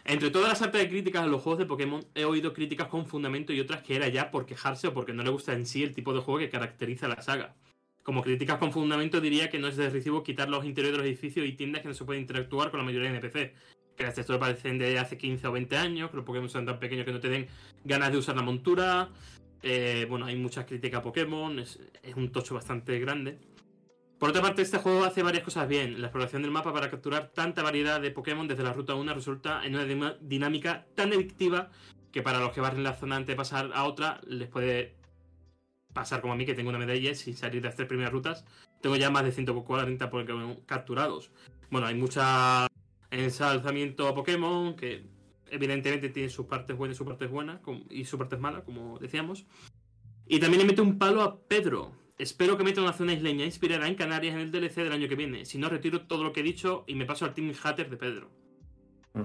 Entre 0.04 0.30
todas 0.30 0.48
las 0.48 0.62
altas 0.62 0.80
de 0.80 0.88
críticas 0.88 1.22
a 1.22 1.26
los 1.26 1.42
juegos 1.42 1.60
de 1.60 1.66
Pokémon, 1.66 2.04
he 2.14 2.24
oído 2.24 2.52
críticas 2.52 2.88
con 2.88 3.06
fundamento 3.06 3.52
y 3.52 3.60
otras 3.60 3.82
que 3.82 3.94
era 3.94 4.08
ya 4.08 4.30
por 4.32 4.46
quejarse 4.46 4.88
o 4.88 4.94
porque 4.94 5.12
no 5.12 5.22
le 5.22 5.30
gusta 5.30 5.52
en 5.52 5.64
sí 5.64 5.82
el 5.84 5.94
tipo 5.94 6.12
de 6.12 6.20
juego 6.20 6.40
que 6.40 6.48
caracteriza 6.50 7.06
la 7.06 7.22
saga. 7.22 7.54
Como 8.02 8.22
críticas 8.22 8.58
con 8.58 8.72
fundamento 8.72 9.20
diría 9.20 9.48
que 9.48 9.60
no 9.60 9.68
es 9.68 9.76
de 9.76 9.88
recibo 9.90 10.24
quitar 10.24 10.48
los 10.48 10.64
interiores 10.64 10.98
de 10.98 11.04
los 11.04 11.06
edificios 11.06 11.46
y 11.46 11.52
tiendas 11.52 11.82
que 11.82 11.88
no 11.88 11.94
se 11.94 12.04
puede 12.04 12.18
interactuar 12.18 12.72
con 12.72 12.78
la 12.78 12.84
mayoría 12.84 13.12
de 13.12 13.18
NPC. 13.18 13.54
Que 13.96 14.02
las 14.02 14.14
texturas 14.14 14.40
parecen 14.40 14.78
de 14.78 14.98
hace 14.98 15.16
15 15.16 15.46
o 15.46 15.52
20 15.52 15.76
años, 15.76 16.10
que 16.10 16.16
los 16.16 16.24
Pokémon 16.26 16.48
son 16.50 16.66
tan 16.66 16.80
pequeños 16.80 17.04
que 17.04 17.12
no 17.12 17.20
te 17.20 17.28
den 17.28 17.46
ganas 17.84 18.10
de 18.10 18.18
usar 18.18 18.34
la 18.34 18.42
montura. 18.42 19.08
Eh, 19.62 20.06
bueno, 20.08 20.26
hay 20.26 20.34
muchas 20.34 20.64
críticas 20.64 20.98
a 20.98 21.02
Pokémon, 21.02 21.60
es, 21.60 21.78
es 22.02 22.16
un 22.16 22.32
tocho 22.32 22.54
bastante 22.54 22.98
grande. 22.98 23.38
Por 24.22 24.30
otra 24.30 24.40
parte, 24.40 24.62
este 24.62 24.78
juego 24.78 25.02
hace 25.02 25.24
varias 25.24 25.42
cosas 25.42 25.66
bien. 25.66 26.00
La 26.00 26.06
exploración 26.06 26.42
del 26.42 26.52
mapa 26.52 26.72
para 26.72 26.88
capturar 26.88 27.32
tanta 27.34 27.60
variedad 27.60 28.00
de 28.00 28.12
Pokémon 28.12 28.46
desde 28.46 28.62
la 28.62 28.72
ruta 28.72 28.94
1 28.94 29.14
resulta 29.14 29.66
en 29.66 29.74
una 29.74 30.16
dinámica 30.20 30.86
tan 30.94 31.12
adictiva 31.12 31.70
que 32.12 32.22
para 32.22 32.38
los 32.38 32.52
que 32.52 32.60
barren 32.60 32.84
la 32.84 32.94
zona 32.94 33.16
antes 33.16 33.32
de 33.32 33.36
pasar 33.36 33.72
a 33.74 33.82
otra 33.82 34.20
les 34.24 34.48
puede 34.48 34.94
pasar 35.92 36.20
como 36.20 36.34
a 36.34 36.36
mí 36.36 36.46
que 36.46 36.54
tengo 36.54 36.68
una 36.68 36.78
medalla 36.78 37.16
sin 37.16 37.36
salir 37.36 37.62
de 37.62 37.66
las 37.66 37.74
tres 37.74 37.88
primeras 37.88 38.12
rutas. 38.12 38.44
Tengo 38.80 38.94
ya 38.94 39.10
más 39.10 39.24
de 39.24 39.32
140 39.32 40.08
Pokémon 40.08 40.60
capturados. 40.66 41.32
Bueno, 41.72 41.88
hay 41.88 41.96
mucha 41.96 42.68
ensalzamiento 43.10 44.06
a 44.06 44.14
Pokémon 44.14 44.76
que 44.76 45.04
evidentemente 45.50 46.10
tiene 46.10 46.28
sus 46.28 46.46
partes 46.46 46.76
buenas 46.76 46.94
y 46.94 46.98
sus 46.98 47.08
partes 47.08 47.28
buenas 47.28 47.58
y 47.90 48.04
sus 48.04 48.20
partes 48.20 48.38
malas, 48.38 48.62
como 48.62 49.00
decíamos. 49.00 49.46
Y 50.28 50.38
también 50.38 50.60
le 50.60 50.68
mete 50.68 50.80
un 50.80 50.96
palo 50.96 51.22
a 51.22 51.40
Pedro. 51.40 52.01
Espero 52.18 52.56
que 52.56 52.62
una 52.80 52.92
zona 52.92 53.12
isleña 53.14 53.44
inspirada 53.44 53.88
en 53.88 53.94
Canarias 53.94 54.34
en 54.34 54.40
el 54.40 54.50
DLC 54.52 54.76
del 54.76 54.92
año 54.92 55.08
que 55.08 55.16
viene. 55.16 55.44
Si 55.44 55.58
no, 55.58 55.68
retiro 55.68 56.02
todo 56.06 56.22
lo 56.22 56.32
que 56.32 56.40
he 56.40 56.44
dicho 56.44 56.84
y 56.86 56.94
me 56.94 57.04
paso 57.06 57.24
al 57.24 57.34
Team 57.34 57.52
Hatter 57.62 57.90
de 57.90 57.96
Pedro. 57.96 58.28
Mm. 59.14 59.20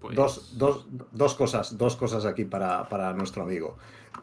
Pues- 0.00 0.16
Dos, 0.16 0.56
dos, 0.58 0.86
dos 1.12 1.34
cosas, 1.34 1.76
dos 1.78 1.96
cosas 1.96 2.24
aquí 2.24 2.44
para, 2.44 2.88
para 2.88 3.12
nuestro 3.12 3.42
amigo. 3.42 3.76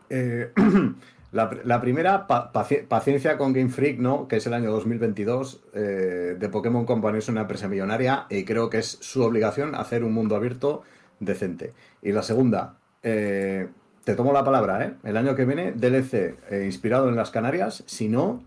Eh, 0.09 0.51
la, 1.31 1.51
la 1.63 1.81
primera, 1.81 2.25
pa- 2.25 2.51
paci- 2.53 2.87
paciencia 2.87 3.37
con 3.37 3.53
Game 3.53 3.69
Freak, 3.69 3.99
¿no? 3.99 4.27
Que 4.27 4.37
es 4.37 4.47
el 4.47 4.53
año 4.53 4.71
2022. 4.71 5.63
eh, 5.73 6.35
de 6.39 6.49
Pokémon 6.49 6.85
Company 6.85 7.17
es 7.19 7.27
una 7.27 7.41
empresa 7.41 7.67
millonaria 7.67 8.25
y 8.29 8.43
creo 8.45 8.69
que 8.69 8.79
es 8.79 8.97
su 9.01 9.21
obligación 9.23 9.75
hacer 9.75 10.03
un 10.03 10.13
mundo 10.13 10.35
abierto 10.35 10.83
decente. 11.19 11.73
Y 12.01 12.11
la 12.11 12.21
segunda, 12.23 12.77
eh, 13.01 13.67
te 14.03 14.15
tomo 14.15 14.33
la 14.33 14.43
palabra, 14.43 14.85
¿eh? 14.85 14.93
El 15.03 15.17
año 15.17 15.35
que 15.35 15.45
viene, 15.45 15.71
DLC 15.71 16.37
eh, 16.49 16.63
inspirado 16.65 17.09
en 17.09 17.15
las 17.15 17.31
Canarias. 17.31 17.83
Si 17.87 18.09
no, 18.09 18.43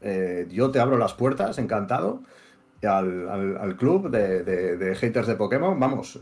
eh, 0.00 0.46
yo 0.50 0.70
te 0.70 0.80
abro 0.80 0.96
las 0.98 1.14
puertas, 1.14 1.58
encantado. 1.58 2.22
Al, 2.82 3.28
al- 3.30 3.56
al 3.56 3.76
club 3.76 4.10
de, 4.10 4.42
de- 4.44 4.76
de 4.76 4.94
haters 4.94 5.26
de 5.26 5.36
Pokémon, 5.36 5.78
vamos, 5.80 6.18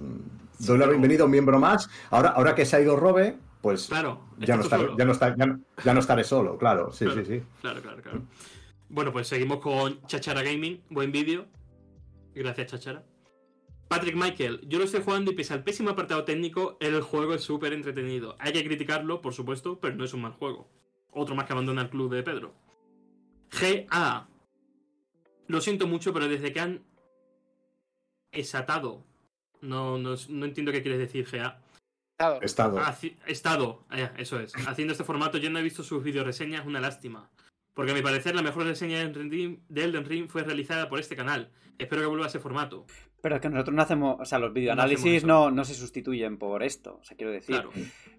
doy 0.61 0.79
la 0.79 0.87
bienvenida 0.87 1.23
a 1.23 1.25
un 1.25 1.33
miembro 1.33 1.59
más. 1.59 1.91
Ahora, 2.11 2.29
ahora 2.31 2.55
que 2.55 2.65
se 2.65 2.77
ha 2.77 2.81
ido 2.81 2.95
Robe, 2.95 3.37
pues 3.61 3.89
Claro, 3.89 4.21
ya, 4.39 4.55
no 4.57 4.63
estaré, 4.63 4.85
solo. 4.85 4.97
ya, 4.97 5.05
no 5.05 5.13
estar- 5.13 5.37
ya 5.37 5.47
no- 5.47 5.61
ya 5.85 5.93
no 5.95 5.99
estaré 5.99 6.23
solo, 6.23 6.59
claro, 6.59 6.93
sí, 6.93 7.05
Claro. 7.05 7.25
sí, 7.25 7.39
sí. 7.41 7.43
Claro, 7.63 7.83
claro, 7.83 8.01
claro. 8.03 8.23
Bueno, 8.89 9.11
pues 9.13 9.27
seguimos 9.27 9.59
con 9.59 10.01
Chachara 10.07 10.43
Gaming. 10.43 10.83
Buen 10.91 11.11
vídeo. 11.11 11.47
Gracias, 12.35 12.69
Chachara. 12.69 13.03
Patrick 13.89 14.17
Michael, 14.17 14.61
yo 14.69 14.79
lo 14.79 14.85
estoy 14.85 15.03
jugando 15.03 15.31
y 15.31 15.35
pese 15.35 15.53
al 15.53 15.65
pésimo 15.65 15.91
apartado 15.91 16.25
técnico, 16.25 16.79
el 16.81 17.01
juego 17.03 17.35
es 17.35 17.43
súper 17.43 17.73
entretenido. 17.75 18.37
Hay 18.39 18.53
que 18.53 18.65
criticarlo, 18.65 19.21
por 19.21 19.35
supuesto, 19.35 19.79
pero 19.81 19.95
no 19.97 20.05
es 20.05 20.15
un 20.15 20.23
mal 20.23 20.33
juego. 20.33 20.69
Otro 21.11 21.35
más 21.35 21.45
que 21.47 21.53
abandona 21.53 21.83
el 21.83 21.91
club 21.91 22.11
de 22.15 22.23
Pedro. 22.23 22.55
GA. 23.61 24.29
Lo 25.47 25.61
siento 25.61 25.87
mucho, 25.87 26.13
pero 26.15 26.27
desde 26.27 26.53
que 26.55 26.61
han 26.61 26.83
esatado. 28.31 29.05
No, 29.61 29.99
no, 29.99 30.15
no 30.31 30.45
entiendo 30.47 30.73
qué 30.73 30.81
quieres 30.83 30.99
decir, 31.01 31.27
GA. 31.31 31.61
Estado. 32.41 32.79
Haci- 32.79 33.17
estado, 33.27 33.85
eh, 33.91 34.11
eso 34.17 34.41
es. 34.41 34.55
Haciendo 34.67 34.93
este 34.93 35.05
formato, 35.05 35.37
yo 35.39 35.51
no 35.51 35.59
he 35.59 35.63
visto 35.63 35.83
sus 35.83 36.03
videoreseñas, 36.03 36.65
una 36.67 36.81
lástima. 36.81 37.31
Porque 37.75 37.93
a 37.93 37.95
mi 37.95 38.03
parecer 38.03 38.35
la 38.35 38.43
mejor 38.43 38.65
reseña 38.65 38.99
de 38.99 39.05
Elden 39.05 39.31
Ring- 39.31 39.61
de 39.69 39.85
Elden 39.85 40.05
Ring 40.05 40.29
fue 40.29 40.45
realizada 40.45 40.89
por 40.89 40.99
este 40.99 41.17
canal. 41.17 41.51
Espero 41.79 42.01
que 42.03 42.07
vuelva 42.07 42.27
a 42.27 42.29
ese 42.29 42.39
formato. 42.39 42.87
Pero 43.23 43.37
es 43.37 43.41
que 43.41 43.49
nosotros 43.49 43.75
no 43.75 43.83
hacemos, 43.83 44.17
o 44.21 44.25
sea, 44.25 44.39
los 44.41 44.53
videoanálisis 44.53 45.25
no, 45.25 45.51
no 45.53 45.65
se 45.65 45.75
sustituyen 45.75 46.37
por 46.39 46.63
esto. 46.65 46.99
O 47.01 47.05
sea, 47.05 47.17
quiero 47.17 47.33
decir, 47.33 47.55
Claro. 47.55 47.71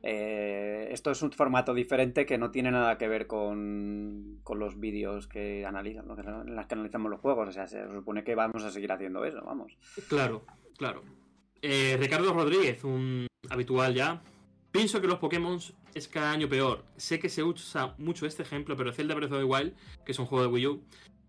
eh, 0.02 0.88
esto 0.92 1.12
es 1.12 1.22
un 1.22 1.32
formato 1.32 1.74
diferente 1.74 2.26
que 2.26 2.38
no 2.38 2.52
tiene 2.52 2.72
nada 2.72 2.98
que 2.98 3.08
ver 3.08 3.28
con, 3.28 4.40
con 4.44 4.60
los 4.60 4.80
vídeos 4.80 5.28
que 5.28 5.66
analizan, 5.66 6.06
en 6.46 6.56
las 6.56 6.68
que 6.68 6.76
analizamos 6.76 7.12
los 7.12 7.20
juegos. 7.20 7.50
O 7.50 7.52
sea, 7.52 7.68
se 7.68 7.90
supone 7.92 8.24
que 8.24 8.34
vamos 8.34 8.64
a 8.64 8.72
seguir 8.72 8.92
haciendo 8.92 9.24
eso, 9.26 9.42
vamos. 9.46 9.78
Claro, 10.08 10.46
claro. 10.78 11.04
Eh, 11.62 11.98
Ricardo 12.00 12.34
Rodríguez, 12.34 12.84
un 12.84 13.28
habitual 13.50 13.94
ya. 13.94 14.22
Pienso 14.72 15.02
que 15.02 15.08
los 15.08 15.20
Pokémon 15.20 15.60
es 15.94 16.08
cada 16.08 16.32
año 16.32 16.50
peor. 16.50 16.84
Sé 16.98 17.20
que 17.20 17.30
se 17.30 17.44
usa 17.44 17.94
mucho 17.98 18.26
este 18.26 18.42
ejemplo, 18.44 18.76
pero 18.76 18.92
Zelda 18.92 19.14
Breath 19.16 19.32
of 19.32 19.38
the 19.40 19.44
Wild, 19.44 19.74
que 20.06 20.12
es 20.14 20.20
un 20.20 20.26
juego 20.26 20.44
de 20.46 20.50
Wii 20.52 20.68
U, 20.68 20.84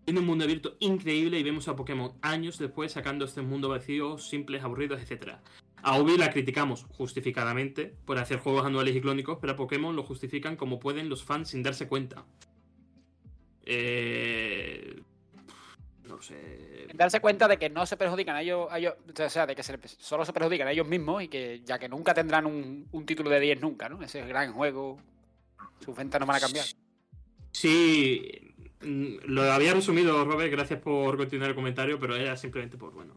tiene 0.05 0.19
un 0.19 0.25
mundo 0.27 0.43
abierto 0.45 0.75
increíble 0.79 1.39
y 1.39 1.43
vemos 1.43 1.67
a 1.67 1.75
Pokémon 1.75 2.13
años 2.21 2.57
después 2.59 2.91
sacando 2.91 3.25
este 3.25 3.41
mundo 3.41 3.69
vacío, 3.69 4.17
simples, 4.19 4.63
aburridos, 4.63 5.01
etc. 5.01 5.33
A 5.81 5.99
Ubi 5.99 6.17
la 6.17 6.29
criticamos 6.31 6.85
justificadamente 6.91 7.93
por 8.05 8.17
hacer 8.19 8.37
juegos 8.39 8.65
anuales 8.65 8.95
y 8.95 9.01
clónicos, 9.01 9.39
pero 9.41 9.53
a 9.53 9.55
Pokémon 9.55 9.95
lo 9.95 10.03
justifican 10.03 10.55
como 10.55 10.79
pueden 10.79 11.09
los 11.09 11.23
fans 11.23 11.49
sin 11.49 11.63
darse 11.63 11.87
cuenta. 11.87 12.23
Eh... 13.65 15.01
No 16.07 16.21
sé. 16.21 16.87
darse 16.93 17.19
cuenta 17.19 17.47
de 17.47 17.57
que 17.57 17.67
no 17.71 17.83
se 17.87 17.97
perjudican 17.97 18.35
a 18.35 18.41
ellos, 18.43 18.67
a 18.69 18.77
ellos- 18.77 18.93
o 19.19 19.29
sea, 19.29 19.47
de 19.47 19.55
que 19.55 19.63
se- 19.63 19.79
solo 19.97 20.23
se 20.23 20.33
perjudican 20.33 20.67
a 20.67 20.71
ellos 20.71 20.87
mismos 20.87 21.23
y 21.23 21.27
que 21.27 21.61
ya 21.65 21.79
que 21.79 21.89
nunca 21.89 22.13
tendrán 22.13 22.45
un, 22.45 22.87
un 22.91 23.05
título 23.07 23.31
de 23.31 23.39
10 23.39 23.59
nunca, 23.59 23.89
¿no? 23.89 24.01
Ese 24.03 24.23
gran 24.25 24.53
juego, 24.53 24.99
sus 25.83 25.95
ventas 25.95 26.19
no 26.19 26.27
van 26.27 26.35
a 26.37 26.39
cambiar. 26.41 26.65
Sí, 27.51 28.44
Lo 28.85 29.51
había 29.51 29.73
resumido, 29.73 30.23
Robert, 30.25 30.51
gracias 30.51 30.79
por 30.79 31.17
continuar 31.17 31.49
el 31.49 31.55
comentario, 31.55 31.99
pero 31.99 32.15
era 32.15 32.37
simplemente 32.37 32.77
por, 32.77 32.93
bueno, 32.93 33.13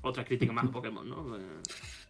otra 0.00 0.24
crítica 0.24 0.52
más 0.52 0.66
a 0.66 0.70
Pokémon, 0.70 1.08
¿no? 1.08 1.36
Eh, 1.36 1.40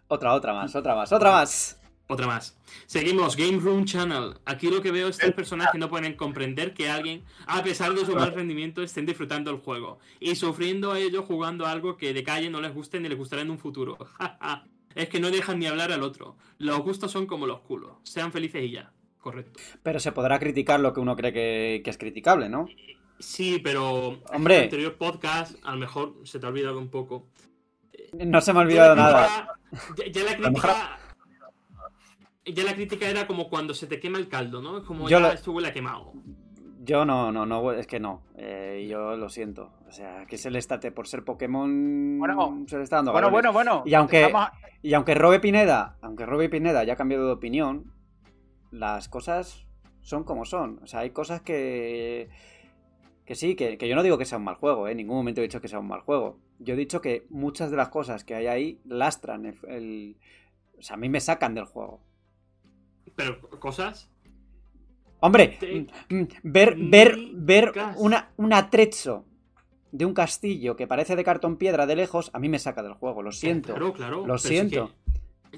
Otra, 0.09 0.35
otra 0.35 0.53
más, 0.53 0.75
otra 0.75 0.95
más, 0.95 1.13
otra 1.13 1.31
más. 1.31 1.79
Otra 2.09 2.27
más. 2.27 2.59
Seguimos, 2.87 3.37
Game 3.37 3.59
Room 3.59 3.87
Channel. 3.87 4.35
Aquí 4.45 4.69
lo 4.71 4.83
que 4.83 4.91
veo 4.91 5.09
es 5.09 5.17
tres 5.17 5.33
personas 5.33 5.69
que 5.73 5.79
no 5.79 5.89
pueden 5.89 6.15
comprender 6.15 6.75
que 6.75 6.91
alguien, 6.91 7.25
a 7.47 7.63
pesar 7.63 7.95
de 7.95 8.05
su 8.05 8.15
mal 8.15 8.35
rendimiento, 8.35 8.83
estén 8.83 9.07
disfrutando 9.07 9.51
el 9.51 9.59
juego 9.59 9.99
y 10.21 10.35
sufriendo 10.35 10.93
a 10.93 10.99
ellos 10.99 11.25
jugando 11.25 11.65
algo 11.65 11.97
que 11.97 12.13
de 12.13 12.23
calle 12.23 12.51
no 12.51 12.61
les 12.61 12.75
guste 12.75 13.01
ni 13.01 13.09
les 13.09 13.17
gustará 13.17 13.41
en 13.43 13.51
un 13.51 13.59
futuro. 13.59 13.97
es 14.95 15.09
que 15.09 15.21
no 15.21 15.31
dejan 15.31 15.59
ni 15.59 15.67
hablar 15.67 15.91
al 15.91 16.03
otro. 16.03 16.37
Los 16.59 16.81
gustos 16.81 17.11
son 17.11 17.27
como 17.27 17.47
los 17.47 17.61
culos. 17.61 17.93
Sean 18.03 18.33
felices 18.33 18.63
y 18.63 18.73
ya. 18.73 18.92
Correcto. 19.23 19.59
Pero 19.83 20.01
se 20.01 20.13
podrá 20.13 20.39
criticar 20.39 20.81
lo 20.81 20.93
que 20.93 21.01
uno 21.01 21.15
cree 21.17 21.33
que, 21.33 21.81
que 21.83 21.91
es 21.91 21.97
criticable, 21.97 22.49
¿no? 22.51 22.67
Sí, 23.21 23.61
pero 23.63 24.19
Hombre. 24.35 24.55
en 24.57 24.61
el 24.61 24.65
anterior 24.65 24.97
podcast 24.99 25.55
a 25.65 25.71
lo 25.71 25.79
mejor 25.79 26.15
se 26.25 26.39
te 26.41 26.45
ha 26.47 26.49
olvidado 26.49 26.79
un 26.79 26.89
poco. 26.91 27.29
No 28.19 28.41
se 28.41 28.53
me 28.53 28.59
ha 28.59 28.63
olvidado 28.63 28.97
Ya 28.97 29.01
nada. 29.03 29.49
crítica- 29.71 30.05
Ya, 30.05 30.13
ya 30.13 30.25
la 30.25 30.37
crítica. 30.37 30.99
Ya 32.45 32.65
la 32.65 32.75
crítica 32.75 33.09
era 33.09 33.27
como 33.29 33.49
cuando 33.49 33.73
se 33.75 33.87
te 33.87 34.01
quema 34.01 34.19
el 34.19 34.29
caldo, 34.29 34.61
¿no? 34.61 34.79
Es 34.79 34.85
como 34.85 35.05
Yo 35.05 35.19
ya 35.19 35.21
lo- 35.21 35.33
esto 35.33 35.53
huele 35.53 35.69
a 35.69 35.73
quemado. 35.73 36.13
Yo 36.85 37.05
no, 37.05 37.31
no, 37.31 37.47
no, 37.47 37.71
es 37.73 37.87
que 37.87 38.01
no. 38.01 38.25
Eh, 38.37 38.89
yo 38.91 39.17
lo 39.17 39.29
siento. 39.29 39.73
O 39.87 39.93
sea, 39.93 40.27
que 40.27 40.37
se 40.37 40.51
le 40.51 40.59
estate 40.59 40.91
por 40.91 41.07
ser 41.07 41.25
Pokémon. 41.25 42.19
Bueno, 42.19 42.65
se 42.67 42.77
le 42.77 42.83
está 42.83 42.97
dando 42.97 43.13
Bueno, 43.13 43.29
galones. 43.29 43.53
bueno, 43.55 43.73
bueno. 43.77 43.83
Y 43.87 43.95
aunque- 43.95 44.33
Y 44.83 44.95
aunque 44.95 45.15
Robe 45.15 45.39
Pineda, 45.39 45.97
aunque 46.03 46.27
Robe 46.27 46.49
Pineda 46.49 46.83
ya 46.83 46.95
ha 46.95 46.97
cambiado 46.97 47.27
de 47.27 47.33
opinión, 47.35 47.93
las 48.73 49.09
cosas 49.09 49.65
son 50.01 50.25
como 50.25 50.45
son. 50.45 50.81
O 50.83 50.87
sea, 50.89 51.01
hay 51.01 51.11
cosas 51.11 51.41
que. 51.43 52.29
Que 53.25 53.37
sí, 53.37 53.55
que, 53.55 53.79
que 53.79 53.87
yo 53.89 53.95
no 53.95 54.03
digo 54.03 54.19
que 54.19 54.25
sea 54.25 54.39
un 54.39 54.45
mal 54.45 54.57
juego, 54.57 54.89
¿eh? 54.89 54.91
en 54.91 54.97
ningún 54.97 55.17
momento 55.17 55.41
he 55.41 55.45
dicho 55.45 55.61
que 55.61 55.69
sea 55.69 55.79
un 55.79 55.87
mal 55.87 56.01
juego. 56.01 56.39
Yo 56.59 56.75
he 56.75 56.77
dicho 56.77 57.01
que 57.01 57.25
muchas 57.31 57.71
de 57.71 57.77
las 57.77 57.89
cosas 57.89 58.25
que 58.25 58.35
hay 58.35 58.49
ahí 58.49 58.81
lastran 58.85 59.47
el. 59.47 59.59
el- 59.69 60.17
o 60.77 60.83
sea, 60.83 60.95
a 60.95 60.99
mí 60.99 61.09
me 61.09 61.21
sacan 61.21 61.55
del 61.55 61.67
juego. 61.67 62.01
Pero 63.15 63.41
cosas. 63.61 64.11
Hombre, 65.21 65.57
Te- 65.61 65.87
mm, 66.09 66.15
mm, 66.17 66.27
ver, 66.43 66.77
ver, 66.77 67.17
ver 67.35 67.73
una, 67.97 68.33
un 68.37 68.53
atrecho 68.53 69.25
de 69.93 70.05
un 70.05 70.15
castillo 70.15 70.75
que 70.75 70.89
parece 70.89 71.15
de 71.15 71.23
cartón 71.23 71.57
piedra 71.59 71.87
de 71.87 71.95
lejos, 71.95 72.31
a 72.33 72.41
mí 72.41 72.49
me 72.49 72.59
saca 72.59 72.83
del 72.83 72.95
juego, 72.95 73.23
lo 73.23 73.31
siento. 73.31 73.69
Claro, 73.75 73.93
claro. 73.93 74.27
Lo 74.27 74.39
siento. 74.39 74.89
que- 74.89 75.02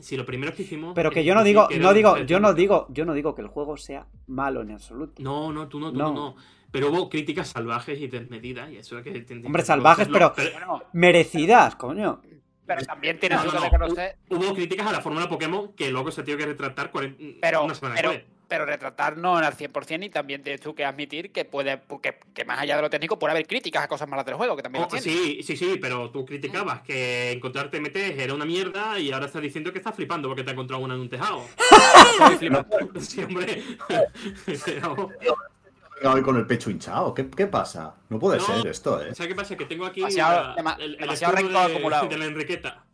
Si 0.00 0.16
lo 0.16 0.26
primero 0.26 0.52
que 0.54 0.62
hicimos. 0.62 0.92
Pero 0.94 1.10
que 1.10 1.20
es 1.20 1.26
yo 1.26 1.34
no 1.34 1.44
digo, 1.44 1.68
que 1.68 1.78
no 1.78 1.92
digo, 1.94 2.18
yo 2.18 2.40
no 2.40 2.52
digo, 2.54 2.86
yo 2.90 3.04
no 3.04 3.14
digo 3.14 3.34
que 3.34 3.42
el 3.42 3.48
juego 3.48 3.76
sea 3.76 4.06
malo 4.26 4.62
en 4.62 4.72
absoluto. 4.72 5.22
No, 5.22 5.52
no, 5.52 5.68
tú 5.68 5.78
no, 5.80 5.92
tú 5.92 5.98
No. 5.98 6.12
no. 6.12 6.36
Pero 6.70 6.90
hubo 6.90 7.08
críticas 7.08 7.48
salvajes 7.48 8.00
y 8.00 8.08
desmedidas 8.08 8.70
y 8.72 8.78
eso 8.78 8.96
hay 8.96 9.04
que. 9.04 9.42
Hombre, 9.44 9.62
salvajes, 9.62 10.08
pero- 10.12 10.34
Bueno, 10.36 10.82
Merecidas, 10.92 11.76
coño. 11.76 12.20
pero 12.66 12.82
también 12.84 13.18
tienes 13.20 13.38
No, 13.38 13.44
no, 13.44 13.52
que 13.52 13.58
reconocer. 13.70 14.16
Hubo 14.30 14.54
críticas 14.54 14.86
a 14.88 14.92
la 14.92 15.00
fórmula 15.00 15.28
Pokémon 15.28 15.72
que 15.74 15.90
luego 15.90 16.10
se 16.10 16.22
tuvo 16.24 16.36
que 16.36 16.46
retratar 16.46 16.90
40 16.90 17.16
Pero, 17.40 17.64
una 17.64 17.74
semana 17.74 17.94
pero, 17.94 18.12
pero 18.54 18.66
retratarnos 18.66 19.42
al 19.42 19.56
100% 19.56 20.04
y 20.04 20.10
también 20.10 20.40
tienes 20.44 20.60
tú 20.60 20.76
que 20.76 20.84
admitir 20.84 21.32
que 21.32 21.44
puede 21.44 21.80
que, 22.00 22.20
que 22.32 22.44
más 22.44 22.60
allá 22.60 22.76
de 22.76 22.82
lo 22.82 22.90
técnico 22.90 23.18
puede 23.18 23.32
haber 23.32 23.48
críticas 23.48 23.82
a 23.82 23.88
cosas 23.88 24.08
malas 24.08 24.24
del 24.24 24.36
juego, 24.36 24.54
que 24.54 24.62
también 24.62 24.84
Oh, 24.88 24.94
lo 24.94 25.00
sí, 25.00 25.40
sí, 25.42 25.56
sí, 25.56 25.76
pero 25.80 26.10
tú 26.10 26.24
criticabas 26.24 26.82
que 26.82 27.32
encontrar 27.32 27.68
TMT 27.68 27.96
era 27.96 28.32
una 28.32 28.44
mierda 28.44 28.96
y 29.00 29.10
ahora 29.10 29.26
estás 29.26 29.42
diciendo 29.42 29.72
que 29.72 29.78
estás 29.78 29.96
flipando 29.96 30.28
porque 30.28 30.44
te 30.44 30.50
has 30.50 30.54
encontrado 30.54 30.84
una 30.84 30.94
en 30.94 31.00
un 31.00 31.08
tejado. 31.08 31.42
Estoy 32.20 32.36
flipando. 32.38 33.00
Sí, 33.00 33.24
hombre. 33.24 33.60
Hoy 36.04 36.22
con 36.22 36.36
el 36.36 36.46
pecho 36.46 36.70
hinchado. 36.70 37.14
¿Qué, 37.14 37.28
qué 37.30 37.46
pasa? 37.46 37.94
No 38.10 38.18
puede 38.18 38.38
No. 38.38 38.44
ser 38.46 38.66
esto, 38.66 39.00
¿eh? 39.02 39.14
¿Sabes 39.14 39.28
qué 39.28 39.34
pasa? 39.34 39.56
Que 39.56 39.64
tengo 39.64 39.86
aquí 39.86 40.00
Demasiado- 40.00 40.54
la- 40.62 40.72
el, 40.78 40.94
el 40.94 41.00
demasiado 41.00 41.34
escudo 41.34 41.48
rencor 41.52 41.66
de, 41.68 41.72
acumulado. 41.74 42.08
de 42.08 42.18
la 42.18 42.24
Enriqueta. 42.26 42.84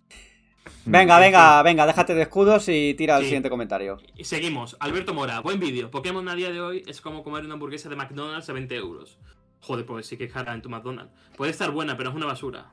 Venga, 0.85 1.19
Mm, 1.19 1.21
venga, 1.21 1.63
venga, 1.63 1.87
déjate 1.87 2.15
de 2.15 2.23
escudos 2.23 2.69
y 2.69 2.95
tira 2.95 3.17
al 3.17 3.23
Sí. 3.23 3.29
siguiente 3.29 3.51
comentario. 3.51 3.99
Y 4.17 4.25
seguimos. 4.25 4.77
Alberto 4.81 5.15
Mora, 5.15 5.41
buen 5.41 5.61
vídeo. 5.61 5.91
Pokémon 5.91 6.29
a 6.29 6.35
día 6.35 6.51
de 6.51 6.61
hoy 6.61 6.83
es 6.87 7.01
como 7.01 7.23
comer 7.23 7.45
una 7.45 7.55
hamburguesa 7.55 7.89
de 7.89 7.97
McDonald's 7.97 8.49
a 8.49 8.53
20 8.53 8.75
euros. 8.77 9.19
Joder, 9.61 9.85
pues 9.85 10.07
sí 10.07 10.17
que 10.17 10.25
es 10.25 10.33
cara 10.33 10.55
en 10.55 10.63
tu 10.63 10.69
McDonald's. 10.71 11.13
Puede 11.37 11.51
estar 11.51 11.71
buena, 11.71 11.97
pero 11.97 12.11
es 12.11 12.17
una 12.17 12.27
basura. 12.27 12.73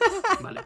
Vale. 0.42 0.62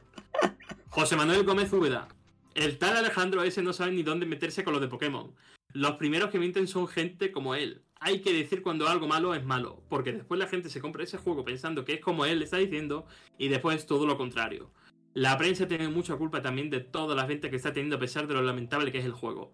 José 0.88 1.16
Manuel 1.16 1.44
Gómez 1.44 1.72
Úbeda. 1.72 2.08
El 2.54 2.78
tal 2.78 2.96
Alejandro 2.96 3.42
ese 3.42 3.62
no 3.62 3.72
sabe 3.72 3.92
ni 3.92 4.02
dónde 4.02 4.26
meterse 4.26 4.64
con 4.64 4.74
lo 4.74 4.80
de 4.80 4.88
Pokémon. 4.88 5.34
Los 5.72 5.92
primeros 5.92 6.30
que 6.30 6.38
mienten 6.38 6.68
son 6.68 6.86
gente 6.86 7.32
como 7.32 7.54
él. 7.54 7.82
Hay 8.00 8.20
que 8.20 8.32
decir 8.32 8.62
cuando 8.62 8.88
algo 8.88 9.06
malo 9.06 9.34
es 9.34 9.44
malo, 9.44 9.82
porque 9.88 10.12
después 10.12 10.38
la 10.38 10.48
gente 10.48 10.68
se 10.68 10.80
compra 10.80 11.04
ese 11.04 11.16
juego 11.18 11.44
pensando 11.44 11.84
que 11.84 11.94
es 11.94 12.00
como 12.00 12.26
él 12.26 12.42
está 12.42 12.56
diciendo 12.58 13.06
y 13.38 13.48
después 13.48 13.76
es 13.78 13.86
todo 13.86 14.06
lo 14.06 14.18
contrario. 14.18 14.70
La 15.14 15.36
prensa 15.36 15.68
tiene 15.68 15.88
mucha 15.88 16.16
culpa 16.16 16.40
también 16.40 16.70
de 16.70 16.80
todas 16.80 17.16
las 17.16 17.28
ventas 17.28 17.50
que 17.50 17.56
está 17.56 17.72
teniendo 17.72 17.96
a 17.96 17.98
pesar 17.98 18.26
de 18.26 18.34
lo 18.34 18.42
lamentable 18.42 18.90
que 18.90 18.98
es 18.98 19.04
el 19.04 19.12
juego. 19.12 19.52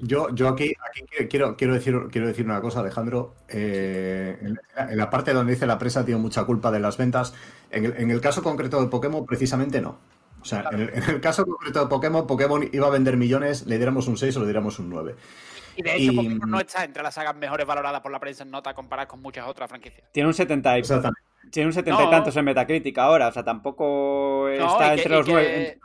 Yo, 0.00 0.34
yo 0.34 0.48
aquí, 0.48 0.72
aquí 0.88 1.26
quiero, 1.28 1.54
quiero, 1.56 1.74
decir, 1.74 1.94
quiero 2.10 2.26
decir 2.26 2.46
una 2.46 2.60
cosa, 2.60 2.80
Alejandro. 2.80 3.34
Eh, 3.48 4.38
en, 4.40 4.58
la- 4.74 4.90
en 4.90 4.96
la 4.96 5.10
parte 5.10 5.32
donde 5.34 5.52
dice 5.52 5.66
la 5.66 5.78
prensa 5.78 6.04
tiene 6.04 6.20
mucha 6.20 6.44
culpa 6.44 6.70
de 6.70 6.80
las 6.80 6.96
ventas, 6.96 7.34
en 7.70 7.84
el, 7.86 7.96
en 7.98 8.10
el 8.10 8.20
caso 8.20 8.42
concreto 8.42 8.80
de 8.80 8.88
Pokémon, 8.88 9.26
precisamente 9.26 9.80
no. 9.82 9.98
O 10.40 10.44
sea, 10.44 10.64
en 10.72 10.80
el, 10.80 10.88
en 10.94 11.02
el 11.04 11.20
caso 11.20 11.44
concreto 11.44 11.80
de 11.82 11.86
Pokémon, 11.86 12.26
Pokémon 12.26 12.68
iba 12.72 12.86
a 12.86 12.90
vender 12.90 13.16
millones, 13.16 13.66
le 13.66 13.76
diéramos 13.76 14.08
un 14.08 14.16
6 14.16 14.36
o 14.36 14.40
le 14.40 14.46
diéramos 14.46 14.78
un 14.78 14.88
9. 14.88 15.14
Y 15.76 15.82
de 15.82 15.94
hecho, 15.96 16.12
Y- 16.12 16.16
Pokémon 16.16 16.50
no 16.50 16.58
está 16.60 16.84
entre 16.84 17.02
las 17.02 17.14
sagas 17.14 17.36
mejores 17.36 17.66
valoradas 17.66 18.00
por 18.00 18.10
la 18.10 18.18
prensa 18.18 18.44
en 18.44 18.50
nota 18.50 18.74
comparadas 18.74 19.08
con 19.10 19.20
muchas 19.20 19.46
otras 19.46 19.68
franquicias. 19.68 20.08
Tiene 20.12 20.26
un 20.28 20.34
70 20.34 20.76
y, 20.76 20.80
Exactamente. 20.80 21.20
Tiene 21.52 21.68
un 21.68 21.72
70 21.72 22.02
y 22.02 22.04
No. 22.06 22.10
tantos 22.10 22.36
en 22.36 22.44
Metacritic 22.44 22.98
ahora, 22.98 23.28
o 23.28 23.32
sea, 23.32 23.44
tampoco 23.44 24.48
No, 24.58 24.72
está 24.72 24.94
que- 24.96 25.02
entre 25.02 25.16
los 25.16 25.26
que- 25.26 25.32
nueve. 25.32 25.78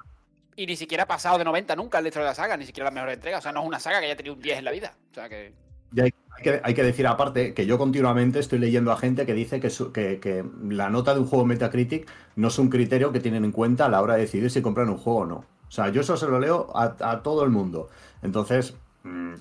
Y 0.55 0.65
ni 0.65 0.75
siquiera 0.75 1.03
ha 1.03 1.07
pasado 1.07 1.37
de 1.37 1.43
90 1.43 1.75
nunca 1.75 1.99
el 1.99 2.05
dentro 2.05 2.23
de 2.23 2.29
la 2.29 2.33
saga, 2.33 2.57
ni 2.57 2.65
siquiera 2.65 2.89
la 2.89 2.93
mejor 2.95 3.11
entrega. 3.11 3.37
O 3.37 3.41
sea, 3.41 3.51
no 3.51 3.61
es 3.61 3.67
una 3.67 3.79
saga 3.79 3.99
que 3.99 4.07
haya 4.07 4.15
tenido 4.15 4.33
un 4.33 4.41
10 4.41 4.57
en 4.57 4.65
la 4.65 4.71
vida. 4.71 4.95
O 5.11 5.13
sea 5.13 5.29
que. 5.29 5.53
Y 5.95 6.01
hay, 6.01 6.09
hay 6.35 6.43
que, 6.43 6.61
hay 6.63 6.73
que 6.73 6.83
decir 6.83 7.05
aparte 7.05 7.53
que 7.53 7.65
yo 7.67 7.77
continuamente 7.77 8.39
estoy 8.39 8.57
leyendo 8.59 8.91
a 8.91 8.97
gente 8.97 9.25
que 9.27 9.33
dice 9.35 9.59
que, 9.59 9.69
su- 9.69 9.91
que- 9.91 10.19
que 10.19 10.43
la 10.67 10.89
nota 10.89 11.13
de 11.13 11.19
un 11.19 11.27
juego 11.27 11.45
Metacritic 11.45 12.09
no 12.35 12.47
es 12.47 12.57
un 12.57 12.69
criterio 12.69 13.11
que 13.11 13.19
tienen 13.19 13.45
en 13.45 13.51
cuenta 13.51 13.85
a 13.85 13.89
la 13.89 14.01
hora 14.01 14.15
de 14.15 14.21
decidir 14.21 14.49
si 14.49 14.61
compran 14.63 14.89
un 14.89 14.97
juego 14.97 15.19
o 15.19 15.25
no. 15.27 15.35
O 15.67 15.71
sea, 15.71 15.89
yo 15.89 16.01
eso 16.01 16.17
se 16.17 16.25
lo 16.27 16.39
leo 16.39 16.71
a, 16.75 16.95
a 17.01 17.21
todo 17.21 17.43
el 17.43 17.51
mundo. 17.51 17.89
Entonces, 18.23 18.73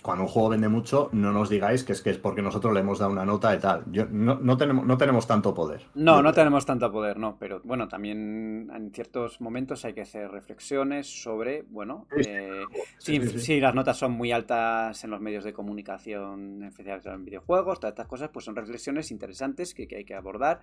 cuando 0.03 0.25
un 0.25 0.29
juego 0.29 0.51
vende 0.51 0.69
mucho, 0.69 1.09
no 1.13 1.33
nos 1.33 1.49
digáis 1.49 1.85
que 1.85 1.93
es 1.93 2.03
que 2.03 2.11
es 2.11 2.19
porque 2.19 2.43
nosotros 2.43 2.73
le 2.75 2.81
hemos 2.81 2.99
dado 2.99 3.13
una 3.13 3.25
nota 3.25 3.51
de 3.51 3.59
tal. 3.59 3.85
Yo, 3.91 4.07
no, 4.07 4.39
no 4.41 4.57
tenemos, 4.57 4.85
no 4.85 4.97
tenemos 4.97 5.27
tanto 5.27 5.55
poder. 5.55 5.87
No, 5.95 6.23
no 6.23 6.33
tenemos 6.33 6.67
tanto 6.67 6.91
poder, 6.91 7.19
no, 7.19 7.37
pero 7.39 7.61
bueno, 7.65 7.89
también 7.89 8.71
en 8.75 8.93
ciertos 8.93 9.41
momentos 9.41 9.85
hay 9.85 9.95
que 9.95 10.03
hacer 10.03 10.31
reflexiones 10.31 11.07
sobre, 11.23 11.63
bueno, 11.63 12.07
eh, 12.17 12.65
Sí, 12.99 13.21
si, 13.21 13.23
sí, 13.23 13.29
sí. 13.29 13.41
si 13.41 13.61
las 13.61 13.75
notas 13.75 13.97
son 13.97 14.13
muy 14.13 14.33
altas 14.33 15.03
en 15.05 15.11
los 15.11 15.21
medios 15.21 15.45
de 15.45 15.53
comunicación, 15.53 16.63
especialmente 16.65 17.11
en 17.11 17.25
videojuegos, 17.25 17.81
todas 17.81 17.93
estas 17.93 18.07
cosas, 18.07 18.31
pues 18.33 18.45
son 18.45 18.57
reflexiones 18.57 19.11
interesantes 19.11 19.75
que, 19.75 19.87
que 19.87 19.97
hay 19.97 20.05
que 20.05 20.15
abordar 20.15 20.61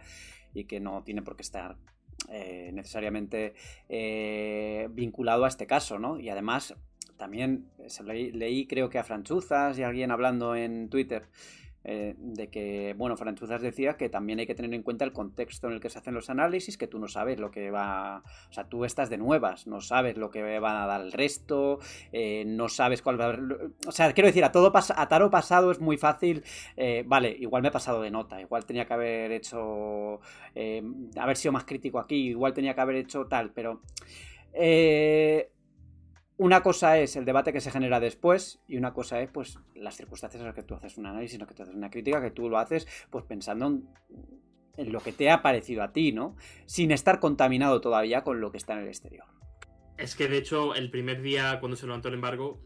y 0.53 0.65
que 0.65 0.80
no 0.80 1.03
tiene 1.03 1.21
por 1.21 1.35
qué 1.35 1.41
estar 1.41 1.77
eh, 2.30 2.71
necesariamente 2.73 3.53
eh, 3.89 4.88
vinculado 4.91 5.45
a 5.45 5.47
este 5.47 5.67
caso, 5.67 5.99
¿no? 5.99 6.19
Y 6.19 6.30
además, 6.30 6.75
también 7.23 7.69
se 7.87 8.03
leí, 8.03 8.67
creo 8.67 8.89
que 8.89 8.99
a 8.99 9.03
Franchuzas 9.05 9.79
y 9.79 9.83
alguien 9.83 10.11
hablando 10.11 10.57
en 10.57 10.89
Twitter 10.89 11.23
eh, 11.85 12.15
de 12.17 12.49
que, 12.49 12.93
bueno, 12.97 13.15
Franchuzas 13.15 13.61
decía 13.61 13.95
que 13.95 14.09
también 14.09 14.39
hay 14.39 14.45
que 14.45 14.55
tener 14.55 14.73
en 14.73 14.83
cuenta 14.83 15.05
el 15.05 15.13
contexto 15.13 15.67
en 15.67 15.73
el 15.75 15.79
que 15.79 15.89
se 15.89 15.99
hacen 15.99 16.15
los 16.15 16.29
análisis, 16.29 16.77
que 16.77 16.85
tú 16.85 16.99
no 16.99 17.07
sabes 17.07 17.39
lo 17.39 17.49
que 17.49 17.71
va, 17.71 18.23
o 18.49 18.51
sea, 18.51 18.65
tú 18.65 18.83
estás 18.83 19.09
de 19.09 19.17
nuevas, 19.17 19.67
no 19.67 19.79
sabes 19.79 20.17
lo 20.17 20.31
que 20.31 20.59
van 20.59 20.75
a 20.75 20.85
dar 20.85 20.99
el 20.99 21.13
resto, 21.13 21.79
eh, 22.11 22.43
no 22.45 22.67
sabes 22.67 23.01
cuál 23.01 23.17
va 23.17 23.31
a 23.31 23.39
o 23.87 23.91
sea, 23.93 24.11
quiero 24.11 24.27
decir, 24.27 24.43
a 24.43 24.51
todo 24.51 24.73
pas 24.73 24.91
a 24.93 25.07
taro 25.07 25.31
pasado 25.31 25.71
es 25.71 25.79
muy 25.79 25.95
fácil, 25.95 26.43
eh, 26.75 27.05
vale, 27.07 27.33
igual 27.39 27.61
me 27.61 27.69
he 27.69 27.71
pasado 27.71 28.01
de 28.01 28.11
nota, 28.11 28.41
igual 28.41 28.65
tenía 28.65 28.85
que 28.85 28.93
haber 28.95 29.31
hecho, 29.31 30.19
eh, 30.55 30.83
haber 31.15 31.37
sido 31.37 31.53
más 31.53 31.63
crítico 31.63 31.99
aquí, 31.99 32.31
igual 32.31 32.53
tenía 32.53 32.75
que 32.75 32.81
haber 32.81 32.97
hecho 32.97 33.27
tal, 33.27 33.51
pero... 33.51 33.79
Eh, 34.55 35.49
una 36.38 36.61
cosa 36.61 36.99
es 36.99 37.15
el 37.15 37.26
debate 37.26 37.53
que 37.53 37.61
se 37.61 37.72
genera 37.72 37.99
después 37.99 38.61
y 38.68 38.77
una 38.77 38.93
cosa 38.93 39.22
es 39.22 39.30
pues 39.30 39.60
las 39.76 39.95
circunstancias 39.95 40.41
en 40.41 40.47
las 40.47 40.55
que 40.55 40.64
tú 40.64 40.76
haces 40.76 40.97
un 40.97 41.05
análisis, 41.05 41.35
en 41.35 41.41
las 41.41 41.49
que 41.49 41.55
tú 41.55 41.64
haces 41.64 41.76
una 41.76 41.89
crítica, 41.89 42.22
que 42.22 42.31
tú 42.31 42.49
lo 42.49 42.57
haces 42.57 42.88
pues 43.10 43.23
pensando 43.26 43.68
en, 43.68 43.88
en 44.77 44.91
lo 44.91 44.99
que 44.99 45.11
te 45.11 45.30
ha 45.30 45.41
parecido 45.41 45.84
a 45.84 45.91
ti, 45.91 46.11
¿no? 46.11 46.35
Sin 46.65 46.91
estar 46.91 47.19
contaminado 47.19 47.81
todavía 47.81 48.23
con 48.23 48.41
lo 48.41 48.51
que 48.51 48.57
está 48.57 48.73
en 48.73 48.80
el 48.80 48.88
exterior. 48.88 49.26
Es 49.97 50.15
que 50.15 50.27
de 50.27 50.38
hecho, 50.38 50.73
el 50.76 50.89
primer 50.89 51.22
día 51.22 51.60
cuando 51.60 51.76
se 51.76 51.85
levantó 51.85 52.07
el 52.07 52.15
embargo, 52.15 52.60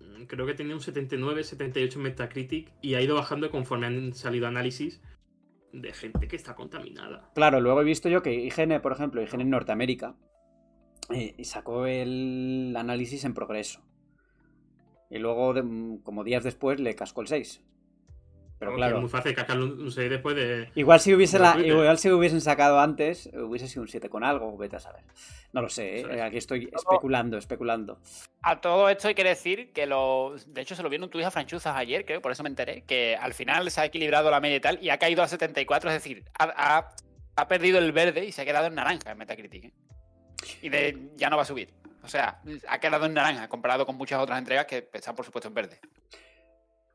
mm, 0.00 0.24
creo 0.24 0.46
que 0.46 0.54
tenía 0.54 0.74
un 0.74 0.80
79, 0.80 1.42
78 1.42 1.98
en 1.98 2.02
Metacritic 2.02 2.72
y 2.80 2.94
ha 2.94 3.00
ido 3.00 3.16
bajando 3.16 3.50
conforme 3.50 3.86
han 3.86 4.14
salido 4.14 4.46
análisis 4.46 5.02
de 5.72 5.92
gente 5.92 6.28
que 6.28 6.36
está 6.36 6.54
contaminada. 6.54 7.30
Claro, 7.34 7.60
luego 7.60 7.80
he 7.82 7.84
visto 7.84 8.08
yo 8.08 8.22
que 8.22 8.32
IGN, 8.32 8.80
por 8.80 8.92
ejemplo, 8.92 9.20
IGN 9.22 9.42
en 9.42 9.50
Norteamérica, 9.50 10.14
eh, 11.10 11.34
sacó 11.44 11.86
el 11.86 12.74
análisis 12.76 13.24
en 13.24 13.34
progreso. 13.34 13.80
Y 15.10 15.18
luego, 15.18 15.54
de- 15.54 15.98
como 16.02 16.24
días 16.24 16.44
después, 16.44 16.78
le 16.80 16.94
cascó 16.94 17.22
el 17.22 17.28
6. 17.28 17.62
Pero 18.58 18.74
claro. 18.74 18.96
Es 18.96 19.00
muy 19.02 19.08
fácil 19.10 19.34
cascar 19.36 19.56
un, 19.60 19.80
un 19.80 19.90
6 19.92 20.10
después 20.10 20.34
de. 20.34 20.68
Igual 20.74 20.98
si 20.98 21.14
hubiese 21.14 21.38
la, 21.38 21.56
igual 21.60 21.96
si 21.96 22.10
hubiesen 22.10 22.40
sacado 22.40 22.80
antes, 22.80 23.30
hubiese 23.32 23.68
sido 23.68 23.82
un 23.82 23.88
7 23.88 24.08
con 24.10 24.24
algo, 24.24 24.56
vete 24.58 24.74
a 24.74 24.80
saber. 24.80 25.04
No 25.52 25.62
lo 25.62 25.68
sé, 25.68 26.00
¿eh? 26.00 26.22
aquí 26.22 26.38
estoy 26.38 26.68
especulando, 26.74 27.38
especulando. 27.38 28.00
A 28.42 28.60
todo 28.60 28.88
esto 28.88 29.06
hay 29.06 29.14
que 29.14 29.22
decir 29.22 29.72
que 29.72 29.86
lo. 29.86 30.34
De 30.48 30.60
hecho, 30.62 30.74
se 30.74 30.82
lo 30.82 30.88
vieron 30.88 31.04
en 31.04 31.10
tu 31.10 31.20
hija 31.20 31.30
Franchuzas 31.30 31.76
ayer, 31.76 32.04
creo, 32.04 32.20
por 32.20 32.32
eso 32.32 32.42
me 32.42 32.48
enteré. 32.48 32.82
Que 32.82 33.14
al 33.16 33.32
final 33.32 33.70
se 33.70 33.80
ha 33.80 33.84
equilibrado 33.84 34.28
la 34.28 34.40
media 34.40 34.56
y 34.56 34.60
tal 34.60 34.78
y 34.82 34.90
ha 34.90 34.98
caído 34.98 35.22
a 35.22 35.28
74, 35.28 35.90
es 35.90 35.94
decir, 35.94 36.24
ha, 36.36 36.78
ha- 36.78 36.96
ha 37.36 37.46
perdido 37.48 37.78
el 37.78 37.92
verde 37.92 38.24
y 38.24 38.32
se 38.32 38.42
ha 38.42 38.44
quedado 38.44 38.66
en 38.66 38.74
naranja 38.74 39.12
en 39.12 39.18
Metacritic. 39.18 39.66
¿eh? 39.66 39.72
Y 40.62 40.68
de, 40.68 41.10
ya 41.16 41.30
no 41.30 41.36
va 41.36 41.42
a 41.42 41.46
subir. 41.46 41.72
O 42.02 42.08
sea, 42.08 42.40
ha 42.68 42.78
quedado 42.78 43.06
en 43.06 43.14
naranja 43.14 43.48
comparado 43.48 43.84
con 43.84 43.96
muchas 43.96 44.20
otras 44.20 44.38
entregas 44.38 44.66
que 44.66 44.88
están, 44.92 45.14
por 45.14 45.24
supuesto, 45.24 45.48
en 45.48 45.54
verde. 45.54 45.80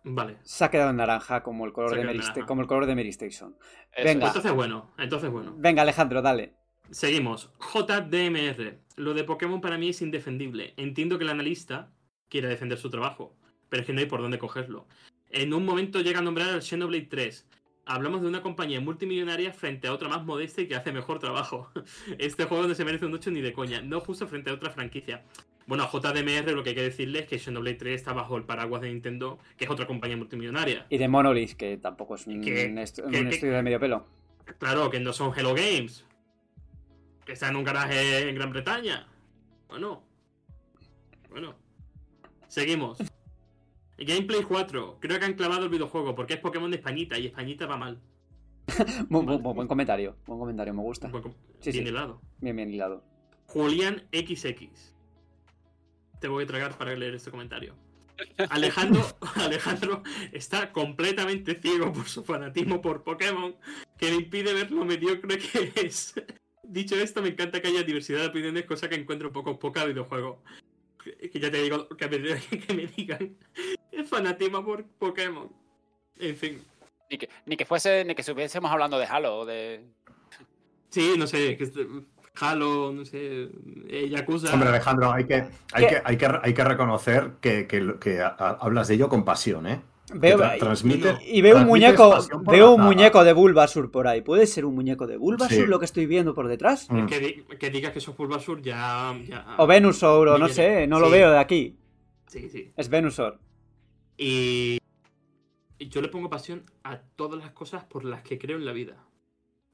Vale. 0.03 0.38
Se 0.44 0.65
ha 0.65 0.70
quedado 0.70 0.90
en 0.90 0.98
naranja 0.98 1.44
como 1.44 1.65
el 1.65 1.72
color, 1.72 1.95
de, 1.95 2.03
Mary, 2.03 2.18
naranja. 2.18 2.45
como 2.45 2.61
el 2.61 2.68
color 2.68 2.86
de 2.86 2.95
Mary 2.95 3.10
Station. 3.10 3.56
Eso 3.91 4.06
Venga. 4.06 4.26
es. 4.26 4.30
Entonces 4.32 4.52
bueno, 4.52 4.94
entonces 4.98 5.30
bueno. 5.30 5.53
Venga, 5.57 5.82
Alejandro, 5.82 6.22
dale. 6.22 6.53
Seguimos. 6.91 7.52
JDMR. 7.60 8.80
Lo 8.98 9.14
de 9.14 9.24
Pokémon 9.24 9.61
para 9.61 9.78
mí 9.78 9.90
es 9.90 10.02
indefendible. 10.02 10.74
Entiendo 10.78 11.18
que 11.18 11.24
el 11.24 11.30
analista 11.30 11.91
quiera 12.30 12.49
defender 12.49 12.78
su 12.78 12.90
trabajo, 12.90 13.36
pero 13.70 13.82
es 13.82 13.88
que 13.88 13.94
no 13.94 13.99
hay 13.99 14.06
por 14.06 14.22
dónde 14.22 14.40
cogerlo. 14.40 14.88
En 15.30 15.53
un 15.53 15.65
momento 15.65 16.02
llega 16.02 16.20
a 16.20 16.22
nombrar 16.22 16.49
al 16.49 16.61
Xenoblade 16.61 17.07
3. 17.07 17.48
Hablamos 17.86 18.22
de 18.22 18.28
una 18.28 18.42
compañía 18.42 18.80
multimillonaria 18.80 19.52
frente 19.52 19.88
a 19.88 19.94
otra 19.94 20.08
más 20.08 20.24
modesta 20.24 20.62
y 20.62 20.68
que 20.68 20.76
hace 20.76 20.92
mejor 20.94 21.20
trabajo. 21.20 21.70
Este 22.18 22.46
juego 22.46 22.66
no 22.68 22.74
se 22.76 22.86
merece 22.86 23.06
un 23.06 23.14
8 23.14 23.32
ni 23.32 23.42
de 23.42 23.52
coña, 23.54 23.82
no 23.82 24.00
justo 24.00 24.28
frente 24.28 24.50
a 24.50 24.54
otra 24.54 24.70
franquicia. 24.70 25.24
Bueno, 25.68 25.84
a 25.84 25.90
JDMR 25.92 26.52
lo 26.54 26.64
que 26.64 26.70
hay 26.70 26.76
que 26.76 26.82
decirle 26.84 27.20
es 27.20 27.26
que 27.28 27.40
Xenoblade 27.40 27.76
3 27.78 27.96
está 27.96 28.12
bajo 28.14 28.36
el 28.38 28.44
paraguas 28.44 28.82
de 28.82 28.90
Nintendo, 28.90 29.40
que 29.58 29.66
es 29.66 29.72
otra 29.72 29.88
compañía 29.88 30.18
multimillonaria. 30.18 30.86
Y 30.90 30.98
de 30.98 31.08
Monolith, 31.08 31.54
que 31.54 31.78
tampoco 31.78 32.16
es 32.16 32.28
un, 32.28 32.42
¿Qué? 32.42 32.70
estu- 32.76 33.10
¿Qué? 33.10 33.20
un 33.22 33.28
estudio 33.28 33.54
de 33.54 33.64
medio 33.64 33.80
pelo. 33.80 34.06
Claro, 34.60 34.90
que 34.90 35.00
no 35.00 35.14
son 35.14 35.32
Hello 35.38 35.54
Games. 35.54 36.06
Que 37.26 37.32
está 37.32 37.48
en 37.48 37.56
un 37.56 37.64
garaje 37.64 38.28
en 38.28 38.36
Gran 38.36 38.50
Bretaña. 38.52 39.08
Bueno. 39.70 40.04
Bueno. 41.30 41.56
Seguimos. 42.50 42.98
Gameplay 44.06 44.44
4. 44.44 44.98
Creo 45.00 45.20
que 45.20 45.26
han 45.26 45.34
clavado 45.34 45.66
el 45.66 45.70
videojuego 45.70 46.16
porque 46.16 46.36
es 46.36 46.40
Pokémon 46.40 46.72
de 46.72 46.78
Españita 46.78 47.18
y 47.18 47.28
Españita 47.28 47.66
va 47.66 47.78
mal. 47.78 48.02
Buen 49.10 49.68
comentario, 49.68 50.16
buen 50.26 50.40
comentario, 50.40 50.74
me 50.74 50.82
gusta. 50.82 51.12
Sí, 51.60 51.72
bien 51.72 51.84
sí. 51.84 51.90
helado. 51.90 52.22
Bien, 52.40 52.56
bien 52.56 52.74
hilado. 52.74 53.04
Julián 53.48 54.04
XX. 54.14 54.94
Te 56.20 56.28
voy 56.28 56.46
a 56.46 56.48
tragar 56.48 56.78
para 56.78 56.96
leer 56.96 57.16
este 57.16 57.30
comentario. 57.30 57.76
Alejandro, 58.50 59.06
Alejandro 59.36 60.04
está 60.32 60.72
completamente 60.72 61.56
ciego 61.56 61.92
por 61.92 62.08
su 62.08 62.24
fanatismo 62.24 62.82
por 62.82 63.04
Pokémon, 63.04 63.56
que 63.98 64.10
le 64.10 64.16
impide 64.16 64.54
ver 64.54 64.72
lo 64.72 64.86
mediocre 64.86 65.38
que 65.38 65.74
es. 65.76 66.14
Dicho 66.64 66.96
esto, 66.96 67.22
me 67.22 67.30
encanta 67.30 67.62
que 67.62 67.68
haya 67.68 67.84
diversidad 67.84 68.22
de 68.22 68.28
opiniones, 68.28 68.66
cosa 68.66 68.88
que 68.88 68.96
encuentro 68.96 69.32
poco 69.34 69.60
poca 69.60 69.86
videojuego. 69.86 70.42
Que 71.04 71.38
ya 71.38 71.52
te 71.52 71.62
digo 71.62 71.90
que 71.90 72.08
me, 72.08 72.60
que 72.60 72.74
me 72.74 72.88
digan 72.88 73.38
el 73.95 74.06
fanatismo 74.06 74.64
por 74.64 74.84
Pokémon. 74.86 75.49
En 76.20 76.36
fin. 76.36 76.61
Ni 77.10 77.18
que, 77.18 77.30
ni 77.45 77.57
que 77.57 77.65
fuese, 77.65 78.03
ni 78.06 78.15
que 78.15 78.22
estuviésemos 78.22 78.72
hablando 78.72 78.98
de 78.98 79.06
Halo 79.06 79.40
o 79.40 79.45
de. 79.45 79.82
Sí, 80.90 81.15
no 81.18 81.28
sé, 81.28 81.57
que 81.57 81.64
este- 81.65 81.88
Halo, 82.40 82.91
no 82.91 83.06
sé, 83.06 83.48
eh, 83.88 84.10
Yakuza. 84.10 84.52
Hombre, 84.53 84.70
Alejandro, 84.70 85.11
hay 85.11 85.26
que, 85.26 85.44
hay 85.74 85.88
que, 85.88 86.02
hay 86.03 86.18
que, 86.18 86.28
hay 86.41 86.53
que 86.53 86.64
reconocer 86.64 87.34
que, 87.40 87.68
que, 87.68 87.95
que 88.02 88.22
a- 88.22 88.36
a- 88.40 88.57
hablas 88.60 88.88
de 88.88 88.95
ello 88.95 89.07
con 89.07 89.24
pasión, 89.24 89.68
¿eh? 89.68 89.82
Veo, 90.15 90.38
tra- 90.40 90.57
transmite- 90.60 91.20
y 91.26 91.41
veo 91.41 91.57
un 91.57 91.65
muñeco, 91.68 92.18
veo 92.45 92.74
un 92.74 92.82
muñeco 92.82 93.24
de 93.24 93.34
Bulbasur 93.34 93.90
por 93.91 94.07
ahí. 94.07 94.22
¿Puede 94.22 94.48
ser 94.48 94.65
un 94.65 94.74
muñeco 94.76 95.06
de 95.07 95.18
Bulbasur 95.18 95.64
Sí. 95.65 95.65
lo 95.68 95.78
que 95.80 95.86
estoy 95.86 96.07
viendo 96.07 96.34
por 96.34 96.48
detrás? 96.48 96.88
Mm. 96.90 97.06
Que, 97.06 97.20
di- 97.20 97.44
que 97.60 97.70
digas 97.70 97.91
que 97.94 97.99
sos 98.02 98.18
Bulbasur 98.18 98.61
ya, 98.61 99.15
ya. 99.28 99.56
O 99.57 99.65
Venusaur, 99.68 100.28
o 100.30 100.38
no 100.40 100.49
sé, 100.49 100.88
no 100.88 100.99
lo 100.99 101.10
veo 101.11 101.32
de 101.32 101.38
aquí. 101.40 101.78
Sí, 102.28 102.49
sí. 102.49 102.72
Es 102.76 102.90
Venusaur. 102.90 103.40
Y 104.18 104.80
yo 105.80 106.02
le 106.02 106.07
pongo 106.10 106.30
pasión 106.30 106.64
a 106.84 106.98
todas 106.98 107.40
las 107.41 107.52
cosas 107.52 107.84
por 107.84 108.06
las 108.06 108.22
que 108.23 108.38
creo 108.40 108.57
en 108.57 108.65
la 108.65 108.72
vida. 108.73 108.95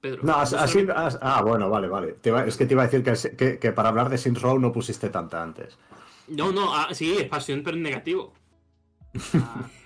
Pedro. 0.02 0.22
No, 0.24 0.34
as- 0.36 0.54
no 0.54 0.60
así, 0.60 0.80
solamente- 0.80 0.94
as- 1.02 1.20
ah, 1.22 1.42
bueno, 1.42 1.70
vale, 1.70 1.88
vale. 1.88 2.16
Es 2.48 2.56
que 2.58 2.66
te 2.66 2.74
iba 2.74 2.84
a 2.84 2.88
decir 2.88 3.04
que, 3.04 3.36
que, 3.36 3.60
que 3.60 3.72
para 3.74 3.90
hablar 3.90 4.10
de 4.10 4.18
Saints 4.18 4.42
Row 4.42 4.58
no 4.60 4.72
pusiste 4.72 5.10
tanta 5.10 5.44
antes. 5.44 5.78
No, 6.30 6.52
no, 6.52 6.74
ah, 6.74 6.88
sí, 6.94 7.16
es 7.18 7.28
pasión, 7.28 7.62
pero 7.64 7.76
en 7.78 7.84
negativo. 7.84 8.34
Ah, 9.34 9.70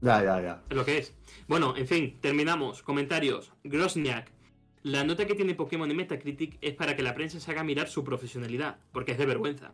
Ya, 0.00 0.22
ya, 0.22 0.40
ya. 0.40 0.62
es 0.70 0.76
lo 0.76 0.84
que 0.84 0.98
es. 0.98 1.12
Bueno, 1.48 1.74
en 1.76 1.86
fin, 1.88 2.18
terminamos. 2.20 2.84
Comentarios. 2.84 3.52
Grosniak. 3.64 4.30
La 4.84 5.02
nota 5.02 5.26
que 5.26 5.34
tiene 5.34 5.56
Pokémon 5.56 5.90
en 5.90 5.96
Metacritic 5.96 6.56
es 6.60 6.74
para 6.74 6.94
que 6.94 7.02
la 7.02 7.14
prensa 7.16 7.40
se 7.40 7.50
haga 7.50 7.64
mirar 7.64 7.88
su 7.88 8.04
profesionalidad, 8.04 8.78
porque 8.92 9.10
es 9.12 9.18
de 9.18 9.26
vergüenza. 9.26 9.72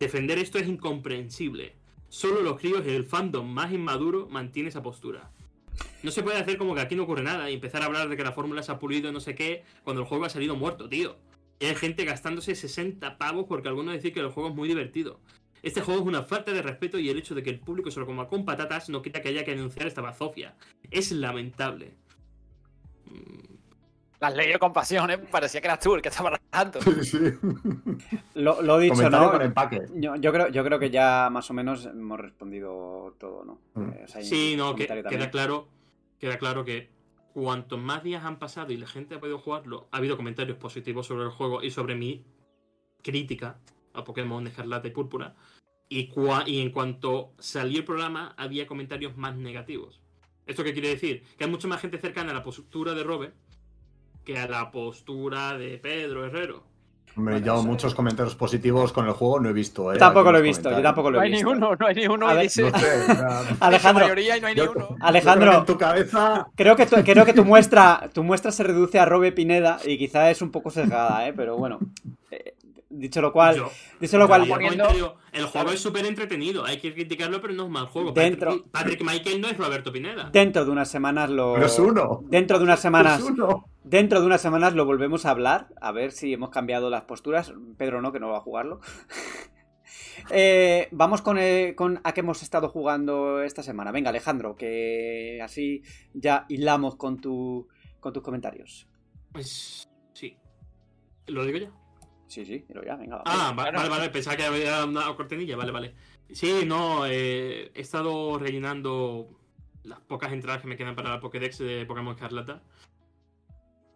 Defender 0.00 0.38
esto 0.38 0.58
es 0.58 0.66
incomprensible. 0.66 1.76
Solo 2.08 2.42
los 2.42 2.58
críos 2.58 2.86
y 2.86 2.90
el 2.90 3.04
fandom 3.04 3.48
más 3.48 3.72
inmaduro 3.72 4.28
mantiene 4.28 4.68
esa 4.68 4.82
postura. 4.82 5.30
No 6.02 6.10
se 6.10 6.22
puede 6.22 6.38
hacer 6.38 6.56
como 6.56 6.74
que 6.74 6.80
aquí 6.80 6.94
no 6.94 7.02
ocurre 7.02 7.22
nada 7.22 7.50
y 7.50 7.54
empezar 7.54 7.82
a 7.82 7.86
hablar 7.86 8.08
de 8.08 8.16
que 8.16 8.24
la 8.24 8.32
fórmula 8.32 8.62
se 8.62 8.72
ha 8.72 8.78
pulido 8.78 9.12
no 9.12 9.20
sé 9.20 9.34
qué 9.34 9.64
cuando 9.82 10.02
el 10.02 10.08
juego 10.08 10.24
ha 10.24 10.30
salido 10.30 10.56
muerto, 10.56 10.88
tío. 10.88 11.16
Y 11.58 11.66
hay 11.66 11.74
gente 11.74 12.04
gastándose 12.04 12.54
60 12.54 13.18
pavos 13.18 13.46
porque 13.48 13.68
algunos 13.68 13.94
dicen 13.94 14.12
que 14.12 14.20
el 14.20 14.28
juego 14.28 14.50
es 14.50 14.54
muy 14.54 14.68
divertido. 14.68 15.20
Este 15.62 15.80
juego 15.80 16.02
es 16.02 16.06
una 16.06 16.22
falta 16.22 16.52
de 16.52 16.62
respeto 16.62 16.98
y 16.98 17.08
el 17.08 17.18
hecho 17.18 17.34
de 17.34 17.42
que 17.42 17.50
el 17.50 17.58
público 17.58 17.90
se 17.90 17.98
lo 17.98 18.06
coma 18.06 18.28
con 18.28 18.44
patatas 18.44 18.88
no 18.88 19.02
quita 19.02 19.20
que 19.20 19.30
haya 19.30 19.44
que 19.44 19.52
anunciar 19.52 19.86
esta 19.86 20.02
bazofia. 20.02 20.54
Es 20.90 21.10
lamentable. 21.12 21.94
Mm, 23.06 23.55
Las 24.20 24.34
leído 24.34 24.58
con 24.58 24.72
pasión, 24.72 25.10
¿eh? 25.10 25.18
Parecía 25.18 25.60
que 25.60 25.66
eras 25.66 25.80
tú 25.80 25.94
el 25.94 26.02
que 26.02 26.08
estaba. 26.08 26.38
Sí, 26.80 27.04
sí. 27.04 27.18
Lo, 28.34 28.62
lo 28.62 28.78
dicho, 28.78 28.94
Comentario 28.94 29.26
¿no? 29.26 29.32
con 29.32 29.42
empaque. 29.42 29.82
Yo, 29.94 30.16
yo 30.16 30.32
creo, 30.32 30.48
yo 30.48 30.64
creo 30.64 30.78
que 30.78 30.90
ya 30.90 31.28
más 31.30 31.50
o 31.50 31.54
menos 31.54 31.84
hemos 31.86 32.18
respondido 32.18 33.14
todo, 33.18 33.44
¿no? 33.44 33.60
Mm. 33.74 33.90
Eh, 33.92 34.02
o 34.04 34.08
sea, 34.08 34.20
hay 34.20 34.26
Sí, 34.26 34.54
no, 34.56 34.74
que, 34.74 34.86
queda 34.86 35.30
claro, 35.30 35.68
queda 36.18 36.38
claro 36.38 36.64
que 36.64 36.88
cuantos 37.34 37.78
más 37.78 38.02
días 38.02 38.24
han 38.24 38.38
pasado 38.38 38.72
y 38.72 38.78
la 38.78 38.86
gente 38.86 39.16
ha 39.16 39.20
podido 39.20 39.38
jugarlo, 39.38 39.88
ha 39.92 39.98
habido 39.98 40.16
comentarios 40.16 40.56
positivos 40.56 41.06
sobre 41.06 41.24
el 41.24 41.30
juego 41.30 41.62
y 41.62 41.70
sobre 41.70 41.94
mi 41.94 42.24
crítica 43.02 43.58
a 43.92 44.04
Pokémon 44.04 44.46
Escarlata 44.46 44.88
y 44.88 44.92
Púrpura. 44.92 45.34
Y, 45.88 46.08
cua- 46.10 46.44
y 46.46 46.60
en 46.60 46.70
cuanto 46.70 47.32
salió 47.38 47.78
el 47.78 47.84
programa, 47.84 48.34
había 48.36 48.66
comentarios 48.66 49.16
más 49.16 49.36
negativos. 49.36 50.00
¿Esto 50.46 50.64
qué 50.64 50.72
quiere 50.72 50.88
decir? 50.88 51.22
Que 51.36 51.44
hay 51.44 51.50
mucha 51.50 51.68
más 51.68 51.80
gente 51.80 51.98
cercana 51.98 52.30
a 52.30 52.34
la 52.34 52.42
postura 52.42 52.94
de 52.94 53.04
Robert 53.04 53.34
que 54.26 54.36
a 54.36 54.46
la 54.48 54.70
postura 54.72 55.56
de 55.56 55.78
Pedro 55.78 56.26
Herrero. 56.26 56.64
Me 57.14 57.32
Bueno, 57.32 57.54
eso- 57.54 57.62
muchos 57.62 57.94
comentarios 57.94 58.34
positivos 58.34 58.92
con 58.92 59.06
el 59.06 59.12
juego, 59.12 59.40
no 59.40 59.48
he 59.48 59.52
visto, 59.54 59.90
¿eh? 59.90 59.96
Tampoco 59.96 60.30
lo 60.32 60.36
he 60.38 60.42
visto, 60.42 60.70
yo 60.70 60.82
tampoco 60.82 61.10
lo 61.10 61.16
No 61.16 61.22
he 61.22 61.26
hay 61.26 61.30
ni 61.30 61.36
visto. 61.38 61.50
uno, 61.50 61.74
no 61.74 61.86
hay 61.86 61.94
ni 61.94 62.06
uno. 62.06 62.36
Dice, 62.36 62.70
No 62.70 62.78
sé, 62.78 62.86
ya- 63.08 63.56
Alejandro, 63.60 64.00
La 64.02 64.08
mayoría 64.08 64.36
y 64.36 64.40
no 64.42 64.46
hay 64.48 64.54
ni 64.54 64.60
yo- 64.60 64.72
uno. 64.72 64.88
Alejandro. 65.00 65.46
yo 65.46 65.50
creo 65.52 65.64
que 65.64 65.72
en 65.72 65.78
tu 65.78 65.78
cabeza. 65.78 66.46
Creo 66.56 66.76
que, 66.76 66.84
tu, 66.84 66.96
creo 67.04 67.24
que 67.24 67.32
tu 67.32 67.44
muestra 67.46 68.10
tu 68.12 68.22
muestra 68.22 68.52
se 68.52 68.64
reduce 68.64 68.98
a 68.98 69.06
Robe 69.06 69.32
Pineda 69.32 69.78
y 69.86 69.96
quizá 69.96 70.30
es 70.30 70.42
un 70.42 70.50
poco 70.50 70.68
sesgada, 70.70 71.26
¿eh? 71.26 71.32
Pero 71.34 71.56
bueno. 71.56 71.78
Eh, 72.30 72.54
dicho 72.88 73.20
lo 73.20 73.32
cual, 73.32 73.56
Yo- 73.56 73.70
dicho 74.00 74.16
lo 74.18 74.24
yo 74.24 74.28
cual, 74.28 74.48
poniendo- 74.48 75.18
el 75.32 75.44
juego 75.46 75.70
es 75.72 75.80
súper 75.80 76.06
entretenido, 76.06 76.64
hay 76.64 76.78
que 76.78 76.94
criticarlo, 76.94 77.40
pero 77.40 77.52
no 77.54 77.64
es 77.64 77.70
mal 77.70 77.86
juego. 77.86 78.12
Dentro- 78.12 78.50
Patrick, 78.50 78.70
Patrick 78.70 79.02
Michael 79.02 79.40
no 79.40 79.48
es 79.48 79.56
Roberto 79.58 79.92
Pineda. 79.92 80.30
dentro 80.32 80.64
de 80.64 80.70
unas 80.70 80.88
semanas 80.90 81.28
lo. 81.30 81.54
Pero 81.54 81.66
es 81.66 81.78
uno. 81.78 82.20
Dentro 82.24 82.58
de 82.58 82.64
unas 82.64 82.80
semanas. 82.80 83.20
Es 83.20 83.26
uno. 83.26 83.66
Dentro 83.84 84.20
de 84.20 84.26
unas 84.26 84.40
semanas 84.40 84.74
lo 84.74 84.84
volvemos 84.84 85.26
a 85.26 85.30
hablar, 85.30 85.68
a 85.80 85.92
ver 85.92 86.10
si 86.12 86.32
hemos 86.32 86.50
cambiado 86.50 86.90
las 86.90 87.02
posturas. 87.02 87.52
Pedro 87.76 88.00
no, 88.02 88.12
que 88.12 88.20
no 88.20 88.28
va 88.30 88.38
a 88.38 88.42
jugarlo. 88.42 88.80
Eh, 90.30 90.88
vamos 90.90 91.22
con, 91.22 91.38
eh, 91.38 91.74
con 91.76 92.00
a 92.02 92.12
qué 92.12 92.20
hemos 92.20 92.42
estado 92.42 92.68
jugando 92.68 93.42
esta 93.42 93.62
semana. 93.62 93.92
Venga, 93.92 94.10
Alejandro, 94.10 94.56
que 94.56 95.40
así 95.42 95.82
ya 96.14 96.46
hilamos 96.48 96.96
con, 96.96 97.20
tu, 97.20 97.68
con 98.00 98.12
tus 98.12 98.22
comentarios. 98.22 98.88
Pues 99.32 99.88
sí. 100.14 100.36
¿Lo 101.26 101.44
digo 101.44 101.58
ya? 101.58 101.70
Sí, 102.28 102.44
sí, 102.44 102.64
pero 102.66 102.84
ya, 102.84 102.96
venga. 102.96 103.22
Ah, 103.24 103.54
va- 103.56 103.70
vale, 103.70 103.88
vale, 103.88 104.08
pensaba 104.10 104.36
que 104.36 104.44
había 104.44 104.84
una 104.84 105.14
cortinilla, 105.14 105.56
vale, 105.56 105.70
vale. 105.72 105.94
Sí, 106.32 106.64
no, 106.66 107.06
eh, 107.06 107.70
he 107.74 107.80
estado 107.80 108.38
rellenando 108.38 109.28
las 109.84 110.00
pocas 110.00 110.32
entradas 110.32 110.60
que 110.60 110.66
me 110.68 110.76
quedan 110.76 110.96
para 110.96 111.10
la 111.10 111.20
Pokédex 111.20 111.58
de 111.58 111.86
Pokémon 111.86 112.14
Escarlata. 112.14 112.62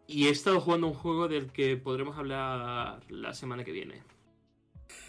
Y 0.07 0.27
he 0.27 0.31
estado 0.31 0.61
jugando 0.61 0.87
un 0.89 0.95
juego 0.95 1.29
del 1.29 1.53
que 1.53 1.77
podremos 1.77 2.17
hablar 2.19 3.01
la 3.11 3.33
semana 3.35 3.65
que 3.65 3.73
viene. 3.73 4.03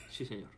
Sí, 0.09 0.25
señor. 0.25 0.49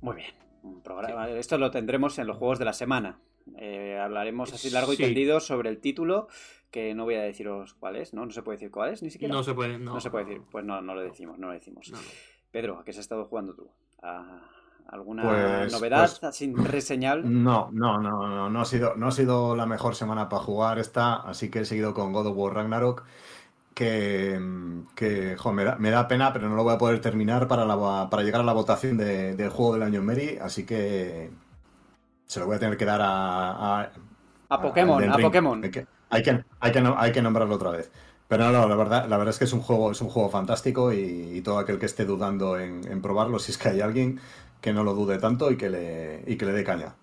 Muy 0.00 0.16
bien. 0.16 0.34
Un 0.62 0.82
programa- 0.82 1.28
Esto 1.30 1.56
lo 1.58 1.70
tendremos 1.70 2.18
en 2.18 2.26
los 2.26 2.36
juegos 2.36 2.58
de 2.58 2.64
la 2.66 2.72
semana. 2.74 3.18
Eh, 3.58 3.98
hablaremos 4.02 4.52
así 4.52 4.70
largo 4.70 4.92
y 4.92 4.96
tendido 4.96 5.40
sobre 5.40 5.68
el 5.70 5.78
título, 5.80 6.28
que 6.70 6.94
no 6.94 7.04
voy 7.04 7.16
a 7.16 7.22
deciros 7.22 7.74
cuál 7.74 7.96
es, 7.96 8.14
¿no? 8.14 8.24
No 8.26 8.32
se 8.32 8.42
puede 8.42 8.56
decir 8.58 8.70
cuál 8.70 8.92
es, 8.92 9.02
ni 9.02 9.10
siquiera. 9.10 9.34
No 9.34 9.42
se 9.42 9.54
puede, 9.54 9.78
no. 9.78 9.94
No 9.94 10.00
se 10.00 10.10
puede 10.10 10.24
decir. 10.26 10.42
Pues 10.50 10.64
no, 10.64 10.80
no 10.80 10.94
lo 10.94 11.00
decimos, 11.00 11.38
no 11.38 11.48
lo 11.48 11.52
decimos. 11.52 11.90
No. 11.90 11.98
Pedro, 12.50 12.78
¿a 12.78 12.84
qué 12.84 12.90
has 12.92 12.98
estado 12.98 13.24
jugando 13.26 13.54
tú? 13.54 13.68
¿A, 14.02 14.40
¿Alguna 14.88 15.22
Pues- 15.22 15.72
novedad 15.72 16.10
pues- 16.20 16.34
sin 16.36 16.56
reseñal? 16.64 17.22
No, 17.44 17.70
no, 17.72 17.98
no, 18.00 18.26
no, 18.28 18.50
no 18.50 18.60
ha 18.60 18.64
sido, 18.64 18.96
no 18.96 19.06
ha 19.08 19.12
sido 19.12 19.54
la 19.54 19.66
mejor 19.66 19.94
semana 19.94 20.28
para 20.28 20.42
jugar 20.42 20.78
esta, 20.80 21.14
así 21.16 21.48
que 21.50 21.60
he 21.60 21.64
seguido 21.64 21.94
con 21.94 22.12
God 22.12 22.26
of 22.26 22.36
War 22.36 22.54
Ragnarok, 22.54 23.04
que, 23.74 24.38
que 24.96 25.36
jo, 25.36 25.52
me, 25.52 25.64
da, 25.64 25.76
me 25.76 25.90
da 25.90 26.08
pena, 26.08 26.32
pero 26.32 26.48
no 26.48 26.56
lo 26.56 26.64
voy 26.64 26.74
a 26.74 26.78
poder 26.78 27.00
terminar 27.00 27.46
para, 27.48 27.64
la, 27.64 28.08
para 28.10 28.22
llegar 28.22 28.40
a 28.40 28.44
la 28.44 28.52
votación 28.52 28.96
de- 28.96 29.36
del 29.36 29.48
juego 29.50 29.74
del 29.74 29.84
año 29.84 30.00
en 30.00 30.06
Mary, 30.06 30.38
así 30.40 30.66
que 30.66 31.30
se 32.30 32.38
lo 32.38 32.46
voy 32.46 32.54
a 32.56 32.60
tener 32.60 32.76
que 32.76 32.84
dar 32.84 33.00
a... 33.02 33.80
A, 33.80 33.90
A 34.50 34.60
Pokémon, 34.62 35.02
a. 35.02 35.18
Pokémon. 35.18 35.64
Hay 35.64 35.70
que, 35.72 35.86
hay, 36.10 36.22
que, 36.22 36.44
hay, 36.60 36.72
que, 36.72 36.80
no- 36.80 36.94
hay 36.96 37.10
que 37.10 37.22
nombrarlo 37.22 37.56
otra 37.56 37.70
vez. 37.72 37.90
Pero 38.28 38.44
no, 38.44 38.52
no, 38.52 38.68
la 38.68 38.76
verdad, 38.76 39.06
la 39.08 39.16
verdad 39.18 39.30
es 39.34 39.38
que 39.40 39.46
es 39.46 39.52
un 39.52 39.60
juego, 39.60 39.90
es 39.90 40.00
un 40.00 40.08
juego 40.08 40.28
fantástico 40.28 40.92
y, 40.92 40.98
y 41.38 41.40
todo 41.40 41.58
aquel 41.58 41.80
que 41.80 41.86
esté 41.86 42.04
dudando 42.04 42.56
en, 42.56 42.86
en 42.88 43.02
probarlo, 43.02 43.40
si 43.40 43.50
es 43.50 43.58
que 43.58 43.70
hay 43.70 43.80
alguien 43.80 44.20
que 44.60 44.72
no 44.72 44.84
lo 44.84 44.94
dude 44.94 45.18
tanto 45.18 45.50
y 45.50 45.56
que 45.56 45.68
le, 45.70 46.22
y 46.24 46.36
que 46.36 46.46
le 46.46 46.52
dé 46.52 46.62
caña. 46.62 46.94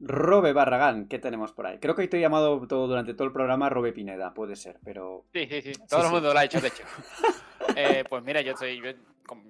Robe 0.00 0.52
Barragán, 0.52 1.08
¿qué 1.08 1.18
tenemos 1.18 1.50
por 1.52 1.66
ahí? 1.66 1.78
Creo 1.80 1.96
que 1.96 2.06
te 2.06 2.18
he 2.18 2.20
llamado 2.20 2.64
todo, 2.68 2.86
durante 2.86 3.14
todo 3.14 3.26
el 3.26 3.32
programa 3.32 3.68
Robe 3.68 3.92
Pineda, 3.92 4.32
puede 4.32 4.54
ser, 4.54 4.78
pero... 4.84 5.24
Sí, 5.32 5.48
sí, 5.50 5.60
sí. 5.60 5.72
Todo 5.88 6.02
el 6.02 6.06
sí. 6.06 6.12
mundo 6.12 6.32
lo 6.32 6.38
ha 6.38 6.44
hecho, 6.44 6.60
de 6.60 6.68
hecho. 6.68 6.84
Eh, 7.76 8.02
pues 8.08 8.24
mira, 8.24 8.40
yo 8.40 8.52
estoy, 8.52 8.80
yo, 8.80 8.90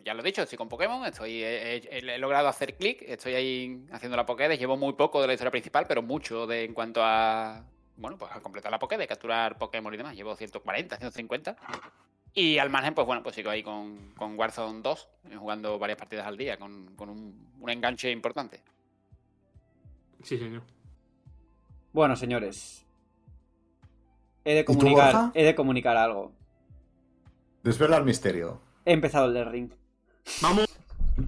ya 0.05 0.15
lo 0.15 0.21
he 0.23 0.25
dicho, 0.25 0.43
estoy 0.43 0.59
con 0.59 0.69
Pokémon, 0.69 1.05
estoy, 1.07 1.43
he, 1.43 1.77
he- 1.77 1.99
he 2.15 2.19
logrado 2.19 2.49
hacer 2.49 2.77
clic, 2.77 3.03
estoy 3.07 3.35
ahí 3.35 3.87
haciendo 3.93 4.17
la 4.17 4.27
Pokédex, 4.27 4.59
llevo 4.59 4.77
muy 4.77 4.93
poco 4.95 5.21
de 5.21 5.27
la 5.27 5.33
historia 5.35 5.51
principal, 5.51 5.87
pero 5.87 6.03
mucho 6.03 6.47
de 6.47 6.65
en 6.65 6.75
cuanto 6.75 7.01
a, 7.03 7.65
bueno, 7.97 8.17
pues 8.19 8.31
a 8.33 8.41
completar 8.41 8.71
la 8.71 8.79
Pokédex, 8.79 9.09
capturar 9.09 9.59
Pokémon 9.59 9.93
y 9.93 9.97
demás, 9.97 10.15
llevo 10.17 10.35
140, 10.37 10.97
150. 10.97 11.57
Y 12.35 12.59
al 12.59 12.71
margen, 12.71 12.95
pues 12.95 13.07
bueno, 13.07 13.23
pues 13.23 13.35
sigo 13.35 13.51
ahí 13.51 13.63
con, 13.63 14.13
con 14.17 14.39
Warzone 14.39 14.81
2, 14.83 15.09
eh, 15.31 15.37
jugando 15.37 15.79
varias 15.79 15.99
partidas 15.99 16.27
al 16.27 16.37
día, 16.37 16.57
con, 16.59 16.95
con 16.95 17.09
un, 17.09 17.49
un 17.61 17.71
enganche 17.71 18.11
importante. 18.11 18.63
Sí, 20.23 20.37
señor. 20.39 20.63
Bueno, 21.93 22.15
señores. 22.17 22.85
He 24.45 24.55
de 24.55 24.65
comunicar, 24.65 25.13
he 25.35 25.45
de 25.45 25.55
comunicar 25.55 25.97
algo. 25.97 26.33
Desvela 27.63 27.97
el 27.97 28.05
misterio. 28.05 28.61
He 28.89 28.93
empezado 28.95 29.27
el 29.27 29.35
del 29.35 29.47
ring. 29.51 29.71
Vamos, 30.41 30.67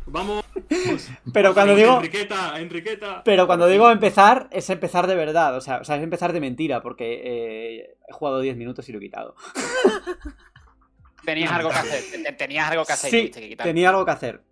vamos. 0.07 0.45
Pero 1.33 1.53
cuando 1.53 1.75
digo... 1.75 1.97
Enriqueta, 1.97 2.59
Enriqueta. 2.59 3.23
Pero 3.25 3.47
cuando 3.47 3.67
digo 3.67 3.91
empezar, 3.91 4.49
es 4.51 4.71
empezar 4.71 5.07
de 5.07 5.15
verdad. 5.15 5.57
O 5.57 5.61
sea, 5.61 5.79
o 5.79 5.85
sea, 5.85 5.97
es 5.97 6.03
empezar 6.03 6.33
de 6.33 6.41
mentira, 6.41 6.81
porque 6.83 7.21
eh, 7.23 7.97
he 8.09 8.13
jugado 8.13 8.41
10 8.41 8.57
minutos 8.57 8.89
y 8.89 8.93
lo 8.93 8.99
he 8.99 9.03
quitado. 9.03 9.35
Tenías 11.25 11.53
algo 11.53 11.69
que 11.69 11.77
hacer, 11.77 12.03
te- 12.25 12.33
tenías 12.33 12.71
algo 12.71 12.85
que 12.87 12.93
hacer 12.95 13.15
y 13.15 13.27
Sí, 13.27 13.31
que 13.31 13.49
quitar. 13.51 13.67
tenía 13.67 13.91
algo 13.91 14.05
que 14.07 14.11
hacer. 14.11 14.43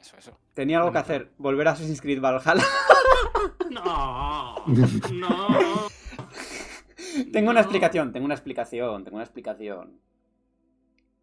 Eso, 0.00 0.16
eso. 0.16 0.38
Tenía 0.54 0.78
algo 0.78 0.90
que 0.90 0.98
hacer. 0.98 1.30
Volver 1.36 1.68
a 1.68 1.72
Assassin's 1.72 2.00
Creed 2.00 2.20
Valhalla. 2.20 2.64
No, 3.70 4.64
no. 5.12 5.88
tengo 7.32 7.50
una 7.50 7.60
explicación, 7.60 8.12
tengo 8.12 8.24
una 8.24 8.34
explicación, 8.34 9.02
tengo 9.04 9.16
una 9.16 9.24
explicación. 9.24 9.98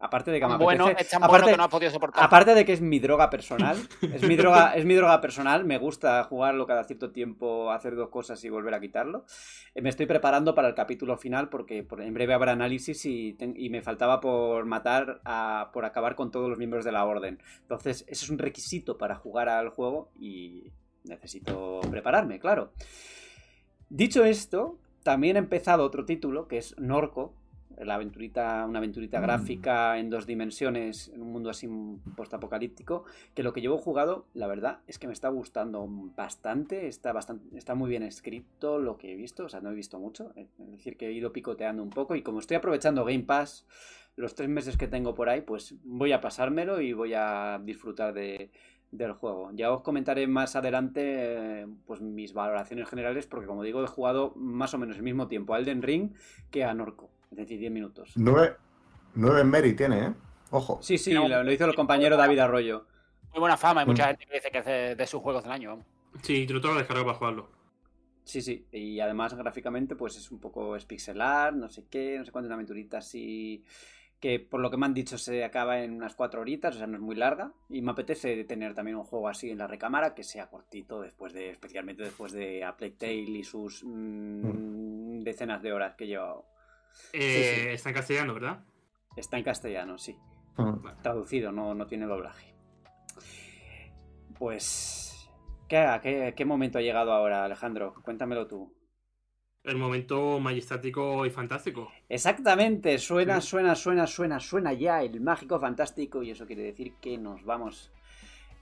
Aparte 0.04 0.32
de 0.32 0.40
que 0.40 0.46
me 0.48 0.56
bueno, 0.56 0.86
apetece- 0.88 1.00
es 1.02 1.10
tan 1.10 1.22
aparte, 1.22 1.42
bueno 1.44 1.52
que 1.52 1.56
no 1.58 1.62
has 1.64 1.70
podido 1.70 1.90
soportar. 1.92 2.24
aparte 2.24 2.54
de 2.56 2.64
que 2.64 2.72
es 2.72 2.80
mi 2.80 2.98
droga 2.98 3.30
personal, 3.30 3.76
es 4.02 4.22
mi 4.24 4.34
droga, 4.34 4.74
es 4.74 4.84
mi 4.84 4.94
droga 4.94 5.20
personal, 5.20 5.64
me 5.64 5.78
gusta 5.78 6.24
jugarlo 6.24 6.66
cada 6.66 6.82
cierto 6.82 7.12
tiempo, 7.12 7.70
hacer 7.70 7.94
dos 7.94 8.08
cosas 8.08 8.42
y 8.42 8.48
volver 8.50 8.74
a 8.74 8.80
quitarlo. 8.80 9.24
Eh, 9.76 9.80
Me 9.80 9.90
estoy 9.90 10.06
preparando 10.06 10.56
para 10.56 10.66
el 10.66 10.74
capítulo 10.74 11.16
final 11.16 11.48
porque 11.48 11.84
por- 11.84 12.02
en 12.02 12.12
breve 12.14 12.34
habrá 12.34 12.50
análisis 12.50 13.06
y 13.06 13.36
me 13.70 13.80
faltaba 13.80 14.20
por 14.20 14.64
matar, 14.64 15.20
a, 15.24 15.70
por 15.72 15.84
acabar 15.84 16.16
con 16.16 16.32
todos 16.32 16.48
los 16.48 16.58
miembros 16.58 16.84
de 16.84 16.90
la 16.90 17.04
orden. 17.04 17.40
Entonces, 17.60 18.04
eso 18.08 18.24
es 18.24 18.30
un 18.30 18.38
requisito 18.38 18.98
para 18.98 19.14
jugar 19.14 19.48
al 19.48 19.68
juego 19.68 20.10
y 20.18 20.72
necesito 21.04 21.80
prepararme, 21.90 22.40
claro. 22.40 22.72
Dicho 23.88 24.24
esto, 24.24 24.78
también 25.02 25.36
he 25.36 25.38
empezado 25.38 25.84
otro 25.84 26.04
título 26.04 26.48
que 26.48 26.58
es 26.58 26.74
Norco, 26.78 27.34
la 27.78 27.94
aventurita, 27.94 28.64
una 28.66 28.78
aventurita 28.78 29.18
Mm. 29.20 29.22
gráfica 29.22 29.98
en 29.98 30.10
dos 30.10 30.26
dimensiones, 30.26 31.08
en 31.08 31.22
un 31.22 31.32
mundo 31.32 31.50
así 31.50 31.68
postapocalíptico, 32.16 33.04
que 33.34 33.42
lo 33.42 33.52
que 33.52 33.60
llevo 33.60 33.78
jugado, 33.78 34.26
la 34.34 34.46
verdad, 34.46 34.80
es 34.86 34.98
que 34.98 35.06
me 35.06 35.12
está 35.12 35.28
gustando 35.28 35.86
bastante, 36.16 36.88
está 36.88 37.12
bastante, 37.12 37.56
está 37.56 37.74
muy 37.74 37.90
bien 37.90 38.02
escrito 38.02 38.78
lo 38.78 38.98
que 38.98 39.12
he 39.12 39.16
visto, 39.16 39.44
o 39.44 39.48
sea, 39.48 39.60
no 39.60 39.70
he 39.70 39.74
visto 39.74 39.98
mucho, 39.98 40.32
es 40.36 40.48
decir, 40.70 40.96
que 40.96 41.08
he 41.08 41.12
ido 41.12 41.32
picoteando 41.32 41.82
un 41.82 41.90
poco 41.90 42.14
y 42.14 42.22
como 42.22 42.38
estoy 42.40 42.56
aprovechando 42.56 43.04
Game 43.04 43.24
Pass 43.24 43.66
los 44.16 44.34
tres 44.34 44.48
meses 44.48 44.76
que 44.76 44.88
tengo 44.88 45.14
por 45.14 45.28
ahí, 45.28 45.40
pues 45.40 45.74
voy 45.84 46.12
a 46.12 46.20
pasármelo 46.20 46.80
y 46.80 46.92
voy 46.92 47.14
a 47.14 47.58
disfrutar 47.64 48.12
de, 48.12 48.50
del 48.90 49.12
juego. 49.12 49.50
Ya 49.54 49.72
os 49.72 49.80
comentaré 49.80 50.26
más 50.26 50.54
adelante 50.54 51.00
eh, 51.62 51.66
pues 51.86 52.02
mis 52.02 52.34
valoraciones 52.34 52.88
generales, 52.88 53.26
porque 53.26 53.46
como 53.46 53.62
digo, 53.62 53.82
he 53.82 53.86
jugado 53.86 54.34
más 54.36 54.74
o 54.74 54.78
menos 54.78 54.96
el 54.96 55.02
mismo 55.02 55.28
tiempo 55.28 55.54
a 55.54 55.58
Elden 55.58 55.80
Ring 55.80 56.12
que 56.50 56.62
a 56.62 56.74
Norco, 56.74 57.08
es 57.32 57.36
decir, 57.36 57.58
10 57.58 57.72
minutos. 57.72 58.12
Nueve, 58.16 58.56
nueve 59.14 59.40
en 59.40 59.48
Mary 59.50 59.74
tiene, 59.74 60.06
¿eh? 60.06 60.14
Ojo. 60.50 60.78
Sí, 60.82 60.98
sí, 60.98 61.12
No. 61.12 61.26
lo, 61.28 61.42
lo 61.42 61.52
hizo 61.52 61.64
el 61.64 61.74
compañero 61.74 62.16
David 62.16 62.38
Arroyo. 62.38 62.86
Muy 63.32 63.40
buena 63.40 63.56
fama, 63.56 63.80
hay 63.80 63.86
mucha 63.86 64.04
Mm. 64.04 64.08
gente 64.08 64.26
que 64.26 64.34
dice 64.34 64.50
que 64.50 64.58
es 64.58 64.64
de, 64.66 64.94
de 64.96 65.06
sus 65.06 65.20
juegos 65.22 65.42
del 65.42 65.52
año. 65.52 65.70
vamos. 65.70 65.86
Sí, 66.22 66.46
yo 66.46 66.54
lo 66.54 66.60
tengo 66.60 66.74
descargado 66.76 67.06
para 67.06 67.18
jugarlo. 67.18 67.50
Sí, 68.24 68.40
sí, 68.40 68.66
y 68.70 69.00
además 69.00 69.34
gráficamente 69.34 69.96
pues 69.96 70.16
es 70.16 70.30
un 70.30 70.38
poco 70.38 70.76
es 70.76 70.84
pixelar, 70.84 71.54
no 71.54 71.68
sé 71.68 71.86
qué, 71.90 72.18
no 72.18 72.24
sé 72.24 72.30
cuánto, 72.30 72.46
una 72.46 72.54
aventurita 72.54 72.98
así 72.98 73.64
que 74.20 74.38
por 74.38 74.60
lo 74.60 74.70
que 74.70 74.76
me 74.76 74.86
han 74.86 74.94
dicho 74.94 75.18
se 75.18 75.42
acaba 75.42 75.80
en 75.80 75.94
unas 75.94 76.14
cuatro 76.14 76.40
horitas, 76.42 76.76
o 76.76 76.78
sea, 76.78 76.86
no 76.86 76.94
es 76.96 77.02
muy 77.02 77.16
larga, 77.16 77.52
y 77.68 77.82
me 77.82 77.90
apetece 77.90 78.44
tener 78.44 78.72
también 78.72 78.96
un 78.96 79.02
juego 79.02 79.26
así 79.28 79.50
en 79.50 79.58
la 79.58 79.66
recámara 79.66 80.14
que 80.14 80.22
sea 80.22 80.46
cortito, 80.48 81.00
después 81.00 81.32
de, 81.32 81.50
especialmente 81.50 82.04
después 82.04 82.30
de 82.30 82.62
A 82.62 82.76
Plague 82.76 82.94
Tale 82.96 83.14
y 83.14 83.42
sus 83.42 83.82
mm, 83.84 85.22
decenas 85.24 85.60
de 85.60 85.72
horas 85.72 85.96
que 85.96 86.04
he 86.04 86.06
llevado. 86.06 86.46
Eh, 87.12 87.54
Sí, 87.56 87.60
sí. 87.62 87.68
Está 87.68 87.88
en 87.90 87.94
castellano, 87.94 88.34
¿verdad? 88.34 88.64
Está 89.16 89.38
en 89.38 89.44
castellano, 89.44 89.98
sí. 89.98 90.16
Mm. 90.56 91.02
Traducido, 91.02 91.52
no, 91.52 91.74
no 91.74 91.86
tiene 91.86 92.06
doblaje. 92.06 92.54
Pues... 94.38 95.08
¿qué, 95.68 95.78
a 95.78 96.00
qué, 96.00 96.34
qué 96.36 96.44
momento 96.44 96.78
ha 96.78 96.82
llegado 96.82 97.12
ahora, 97.12 97.44
Alejandro? 97.44 97.94
Cuéntamelo 98.02 98.46
tú. 98.46 98.72
El 99.64 99.76
momento 99.76 100.40
majestático 100.40 101.24
y 101.24 101.30
fantástico. 101.30 101.90
Exactamente, 102.08 102.98
suena, 102.98 103.40
Sí. 103.40 103.48
suena, 103.48 103.74
suena, 103.76 104.06
suena, 104.06 104.40
suena 104.40 104.72
ya 104.72 105.02
el 105.02 105.20
mágico 105.20 105.60
fantástico 105.60 106.22
y 106.22 106.30
eso 106.32 106.46
quiere 106.46 106.62
decir 106.64 106.94
que 107.00 107.16
nos 107.16 107.44
vamos 107.44 107.92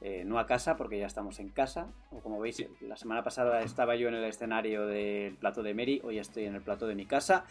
eh, 0.03 0.25
no 0.27 0.39
a 0.39 0.47
casa 0.47 0.77
porque 0.77 0.99
ya 0.99 1.07
estamos 1.07 1.41
en 1.41 1.49
casa. 1.49 1.89
O 2.11 2.21
como 2.21 2.39
veis, 2.39 2.65
la 2.83 2.97
semana 2.97 3.25
pasada 3.25 3.63
estaba 3.63 3.97
yo 3.97 4.09
en 4.09 4.15
el 4.15 4.25
escenario 4.25 4.87
del 4.87 5.37
plato 5.37 5.63
de 5.63 5.75
Mary, 5.75 6.01
hoy 6.05 6.19
estoy 6.19 6.45
en 6.45 6.55
el 6.55 6.63
plato 6.63 6.87
de 6.87 6.95
mi 6.95 7.07
casa. 7.07 7.47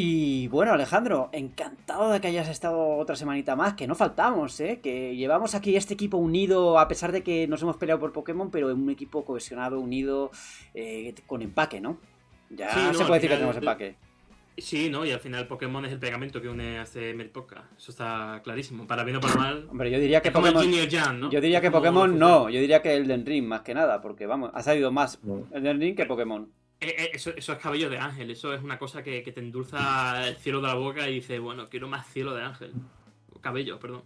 Y 0.00 0.46
bueno, 0.46 0.74
Alejandro, 0.74 1.28
encantado 1.32 2.12
de 2.12 2.20
que 2.20 2.28
hayas 2.28 2.48
estado 2.48 2.78
otra 2.98 3.16
semanita 3.16 3.56
más, 3.56 3.74
que 3.74 3.88
no 3.88 3.96
faltamos, 3.96 4.60
¿eh? 4.60 4.78
Que 4.80 5.16
llevamos 5.16 5.56
aquí 5.56 5.74
este 5.74 5.94
equipo 5.94 6.18
unido, 6.18 6.78
a 6.78 6.86
pesar 6.86 7.10
de 7.10 7.24
que 7.24 7.48
nos 7.48 7.62
hemos 7.62 7.78
peleado 7.78 7.98
por 7.98 8.12
Pokémon, 8.12 8.48
pero 8.48 8.72
un 8.72 8.88
equipo 8.90 9.24
cohesionado, 9.24 9.80
unido, 9.80 10.30
eh, 10.72 11.12
con 11.26 11.42
empaque, 11.42 11.80
¿no? 11.80 11.98
Ya 12.48 12.72
Sí, 12.72 12.78
no, 12.80 12.94
se 12.94 13.04
puede 13.06 13.14
decir 13.14 13.30
que 13.30 13.36
final- 13.36 13.38
tenemos 13.38 13.56
empaque. 13.56 13.96
Sí, 14.56 14.88
¿no? 14.88 15.04
Y 15.04 15.10
al 15.10 15.18
final 15.18 15.48
Pokémon 15.48 15.84
es 15.84 15.90
el 15.92 15.98
pegamento 15.98 16.40
que 16.40 16.48
une 16.48 16.78
a 16.78 16.82
este 16.82 17.12
Podcast. 17.30 17.66
Eso 17.76 17.90
está 17.90 18.40
clarísimo. 18.44 18.86
Para 18.86 19.02
bien 19.02 19.16
o 19.16 19.20
para 19.20 19.34
mal. 19.34 19.66
Hombre, 19.68 19.90
yo 19.90 19.98
diría 19.98 20.20
que 20.22 20.30
Pokémon. 20.30 20.62
Junior 20.62 20.88
Jan, 20.88 21.18
¿no? 21.20 21.30
Yo 21.30 21.40
diría 21.40 21.60
que 21.60 21.72
Pokémon 21.72 22.16
no, 22.16 22.48
yo 22.50 22.60
diría 22.60 22.82
que 22.82 22.94
Elden 22.94 23.26
Ring 23.26 23.44
más 23.46 23.62
que 23.62 23.74
nada, 23.74 24.00
porque 24.00 24.26
vamos, 24.26 24.52
ha 24.54 24.62
salido 24.62 24.92
más. 24.92 25.18
Elden 25.52 25.80
Ring 25.80 25.96
que 25.96 26.06
Pokémon. 26.06 26.48
Eh, 26.80 26.94
eh, 26.96 27.10
Eso, 27.14 27.30
eso 27.36 27.52
es 27.52 27.58
cabello 27.58 27.90
de 27.90 27.98
ángel, 27.98 28.30
eso 28.30 28.54
es 28.54 28.62
una 28.62 28.78
cosa 28.78 29.02
que, 29.02 29.22
que 29.22 29.32
te 29.32 29.40
endulza 29.40 30.26
el 30.28 30.36
cielo 30.36 30.60
de 30.60 30.68
la 30.68 30.74
boca 30.74 31.08
y 31.08 31.14
dices, 31.14 31.40
bueno, 31.40 31.68
quiero 31.68 31.88
más 31.88 32.06
cielo 32.06 32.34
de 32.34 32.42
ángel. 32.44 32.72
Cabello, 33.40 33.78
perdón. 33.78 34.02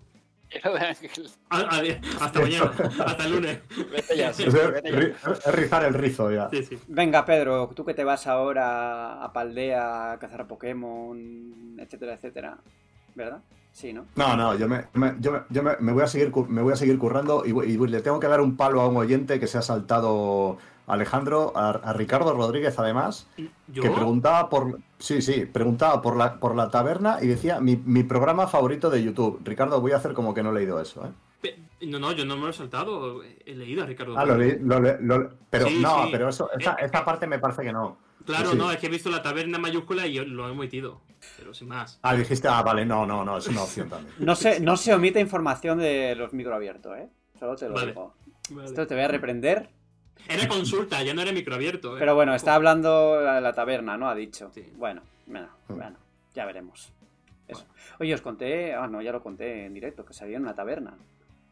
Quiero 0.49 0.75
de- 0.75 0.97
adiós, 1.51 1.97
hasta 2.21 2.41
mañana, 2.41 2.73
hasta 3.07 3.25
el 3.25 3.33
lunes. 3.33 3.59
Vete 3.91 4.17
ya, 4.17 4.33
sí, 4.35 4.43
Es, 4.45 4.53
vete 4.53 4.91
ya. 4.93 4.99
ri- 4.99 5.15
es 5.47 5.55
rizar 5.55 5.85
el 5.85 5.95
rizo 5.95 6.31
ya. 6.31 6.51
Sí, 6.51 6.63
sí. 6.63 6.79
Venga, 6.89 7.25
Pedro, 7.25 7.69
tú 7.75 7.85
que 7.87 7.95
te 7.95 8.05
vas 8.05 8.27
ahora 8.27 9.23
a 9.25 9.33
Paldea 9.33 10.13
a 10.13 10.19
cazar 10.19 10.43
a 10.43 10.49
Pokémon, 10.49 11.77
etcétera, 11.79 12.15
etcétera. 12.15 12.59
¿Verdad? 13.15 13.41
Sí, 13.73 13.93
¿no? 13.95 14.05
No, 14.17 14.37
no, 14.37 14.55
yo 14.59 14.69
me, 14.69 14.85
me- 14.95 15.15
yo, 15.21 15.33
me, 15.33 15.41
yo 15.49 15.63
me- 15.63 15.77
me 15.81 15.93
voy 15.93 16.03
a 16.03 16.07
seguir 16.07 16.31
me 16.49 16.61
voy 16.63 16.73
a 16.75 16.77
seguir 16.77 16.99
currando 16.99 17.45
y, 17.47 17.53
voy- 17.53 17.71
y 17.73 17.77
le 17.89 18.01
tengo 18.03 18.21
que 18.21 18.27
dar 18.29 18.41
un 18.43 18.57
palo 18.57 18.81
a 18.83 18.89
un 18.89 18.97
oyente 18.99 19.41
que 19.41 19.47
se 19.47 19.57
ha 19.59 19.63
saltado 19.63 20.59
Alejandro, 20.87 21.53
a, 21.57 21.71
a 21.71 21.93
Ricardo 21.93 22.35
Rodríguez 22.35 22.79
además, 22.79 23.27
¿Yo? 23.69 23.83
que 23.83 23.91
preguntaba 23.91 24.49
por 24.51 24.79
sí, 24.99 25.23
sí, 25.23 25.47
preguntaba 25.47 26.03
por 26.03 26.17
la 26.17 26.39
por 26.41 26.55
la 26.57 26.71
taberna 26.71 27.19
y 27.23 27.27
decía 27.29 27.61
mi, 27.61 27.77
mi 27.77 28.03
programa 28.03 28.47
favorito 28.49 28.91
de 28.91 29.03
YouTube. 29.03 29.41
Ricardo, 29.45 29.81
voy 29.81 29.93
a 29.93 29.97
hacer 29.97 30.13
como 30.13 30.35
que 30.35 30.43
no 30.43 30.51
he 30.51 30.55
leído 30.55 30.81
eso, 30.81 31.07
¿eh? 31.07 31.11
No, 31.85 31.99
no, 31.99 32.13
yo 32.13 32.25
no 32.25 32.37
me 32.37 32.43
lo 32.43 32.51
he 32.51 32.53
saltado. 32.53 33.23
He 33.25 33.55
leído 33.57 33.83
a 33.83 33.87
Ricardo. 33.87 34.17
Ah, 34.17 34.25
lo 34.25 34.37
leí, 34.39 34.57
lo 34.61 34.79
lo- 34.79 35.31
pero 35.51 35.67
Sí, 35.67 35.81
no, 35.83 36.05
sí. 36.05 36.09
pero 36.13 36.29
eso, 36.29 36.49
esa, 36.57 36.75
Eh, 36.75 36.85
esa 36.85 37.05
parte 37.05 37.27
me 37.27 37.41
parece 37.41 37.63
que 37.63 37.73
no. 37.73 37.97
Claro, 38.25 38.53
Sí. 38.53 38.57
no, 38.57 38.71
es 38.71 38.79
que 38.79 38.87
he 38.87 38.91
visto 38.91 39.11
la 39.11 39.21
taberna 39.21 39.59
mayúscula 39.59 40.07
y 40.07 40.13
yo 40.13 40.25
lo 40.25 40.49
he 40.49 40.55
metido. 40.55 41.01
Pero 41.37 41.53
sin 41.55 41.67
más. 41.69 41.99
Ah, 42.03 42.15
dijiste, 42.15 42.47
ah, 42.47 42.63
vale, 42.63 42.87
no, 42.87 43.05
no, 43.05 43.25
no, 43.25 43.39
es 43.39 43.49
una 43.49 43.63
opción 43.65 43.89
también. 43.89 44.15
No 44.21 44.37
se, 44.37 44.61
no 44.61 44.77
se 44.77 44.95
omite 44.95 45.19
información 45.19 45.79
de 45.79 46.15
los 46.15 46.33
microabiertos, 46.33 46.97
¿eh? 46.99 47.09
Solo 47.39 47.57
te 47.57 47.67
lo 47.69 47.75
Vale. 47.75 47.87
digo. 47.89 48.15
Vale. 48.51 48.69
Esto 48.69 48.87
te 48.87 48.95
voy 48.95 49.03
a 49.03 49.09
reprender. 49.09 49.69
Era 50.29 50.49
consulta, 50.49 51.03
ya 51.03 51.15
no 51.15 51.23
era 51.23 51.33
microabierto. 51.33 51.97
¿eh? 51.97 51.99
Pero 51.99 52.15
bueno, 52.15 52.35
está 52.35 52.55
hablando 52.55 53.21
la, 53.21 53.41
la 53.41 53.53
taberna, 53.53 53.97
¿no? 53.97 54.09
Ha 54.09 54.15
dicho. 54.15 54.51
Sí. 54.55 54.65
Bueno, 54.77 55.03
bueno, 55.27 55.49
bueno, 55.69 55.97
ya 56.35 56.45
veremos. 56.47 56.93
Eso. 57.49 57.67
Oye, 57.99 58.15
os 58.15 58.21
conté, 58.23 58.75
ah, 58.75 58.87
no, 58.87 59.03
ya 59.03 59.13
lo 59.13 59.23
conté 59.23 59.67
en 59.67 59.75
directo, 59.75 60.05
que 60.05 60.15
salí 60.15 60.35
en 60.35 60.43
una 60.43 60.55
taberna. 60.55 60.95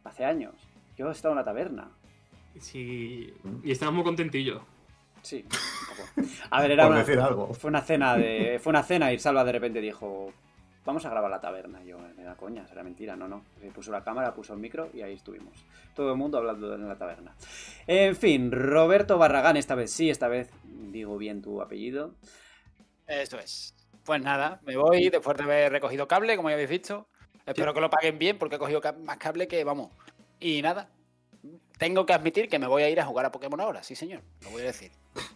Hace 0.04 0.24
años. 0.24 0.54
Yo 0.96 1.08
he 1.08 1.12
estado 1.12 1.32
en 1.32 1.38
una 1.38 1.44
taberna. 1.44 1.88
Sí, 2.58 3.32
y 3.62 3.70
estábamos 3.70 3.98
muy 3.98 4.04
contentillos. 4.04 4.62
Sí, 5.22 5.44
un 5.44 5.96
poco. 5.96 6.30
A 6.50 6.62
ver, 6.62 6.70
era 6.70 6.84
Por 6.84 6.92
una, 6.92 7.00
decir 7.00 7.20
algo. 7.20 7.52
fue 7.54 7.68
una 7.68 7.82
cena 7.82 8.16
de. 8.16 8.58
Fue 8.62 8.70
una 8.70 8.82
cena 8.82 9.12
y 9.12 9.18
Salva 9.18 9.44
de 9.44 9.52
repente 9.52 9.80
dijo. 9.80 10.32
Vamos 10.90 11.06
a 11.06 11.10
grabar 11.10 11.30
la 11.30 11.40
taberna. 11.40 11.80
Y 11.84 11.86
yo, 11.86 11.98
me 12.00 12.24
da 12.24 12.34
coña, 12.34 12.66
será 12.66 12.82
mentira, 12.82 13.14
no, 13.14 13.28
no. 13.28 13.44
Se 13.60 13.70
puso 13.70 13.92
la 13.92 14.02
cámara, 14.02 14.34
puso 14.34 14.54
el 14.54 14.58
micro 14.58 14.90
y 14.92 15.02
ahí 15.02 15.14
estuvimos. 15.14 15.54
Todo 15.94 16.10
el 16.10 16.18
mundo 16.18 16.36
hablando 16.36 16.74
en 16.74 16.88
la 16.88 16.98
taberna. 16.98 17.36
En 17.86 18.16
fin, 18.16 18.50
Roberto 18.50 19.16
Barragán, 19.16 19.56
esta 19.56 19.76
vez 19.76 19.92
sí, 19.92 20.10
esta 20.10 20.26
vez 20.26 20.50
digo 20.64 21.16
bien 21.16 21.42
tu 21.42 21.62
apellido. 21.62 22.16
Eso 23.06 23.38
es. 23.38 23.72
Pues 24.04 24.20
nada, 24.20 24.58
me 24.64 24.76
voy 24.76 25.10
después 25.10 25.36
de 25.36 25.44
haber 25.44 25.70
recogido 25.70 26.08
cable, 26.08 26.34
como 26.34 26.48
ya 26.48 26.54
habéis 26.54 26.70
visto. 26.70 27.06
Espero 27.46 27.72
que 27.72 27.80
lo 27.80 27.88
paguen 27.88 28.18
bien 28.18 28.36
porque 28.36 28.56
he 28.56 28.58
cogido 28.58 28.80
más 29.04 29.18
cable 29.18 29.46
que 29.46 29.62
vamos. 29.62 29.92
Y 30.40 30.60
nada, 30.60 30.90
tengo 31.78 32.04
que 32.04 32.14
admitir 32.14 32.48
que 32.48 32.58
me 32.58 32.66
voy 32.66 32.82
a 32.82 32.90
ir 32.90 32.98
a 32.98 33.06
jugar 33.06 33.26
a 33.26 33.30
Pokémon 33.30 33.60
ahora, 33.60 33.84
sí 33.84 33.94
señor, 33.94 34.22
lo 34.42 34.50
voy 34.50 34.62
a 34.62 34.64
decir. 34.64 34.90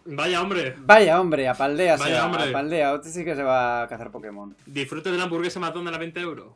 Vaya 0.05 0.41
hombre, 0.41 0.75
Vaya 0.79 1.19
hombre, 1.19 1.47
a 1.49 1.53
Paldea 1.53 1.97
se 1.97 2.03
Vaya 2.05 2.19
va, 2.21 2.25
hombre. 2.27 2.49
a 2.49 2.51
Paldea, 2.51 2.93
usted 2.93 3.09
sí 3.09 3.25
que 3.25 3.35
se 3.35 3.43
va 3.43 3.83
a 3.83 3.87
cazar 3.87 4.11
Pokémon. 4.11 4.55
disfrute 4.65 5.11
de 5.11 5.17
la 5.17 5.23
hamburguesa 5.23 5.59
McDonald's 5.59 5.95
a 5.97 5.99
20 5.99 6.19
euros. 6.21 6.53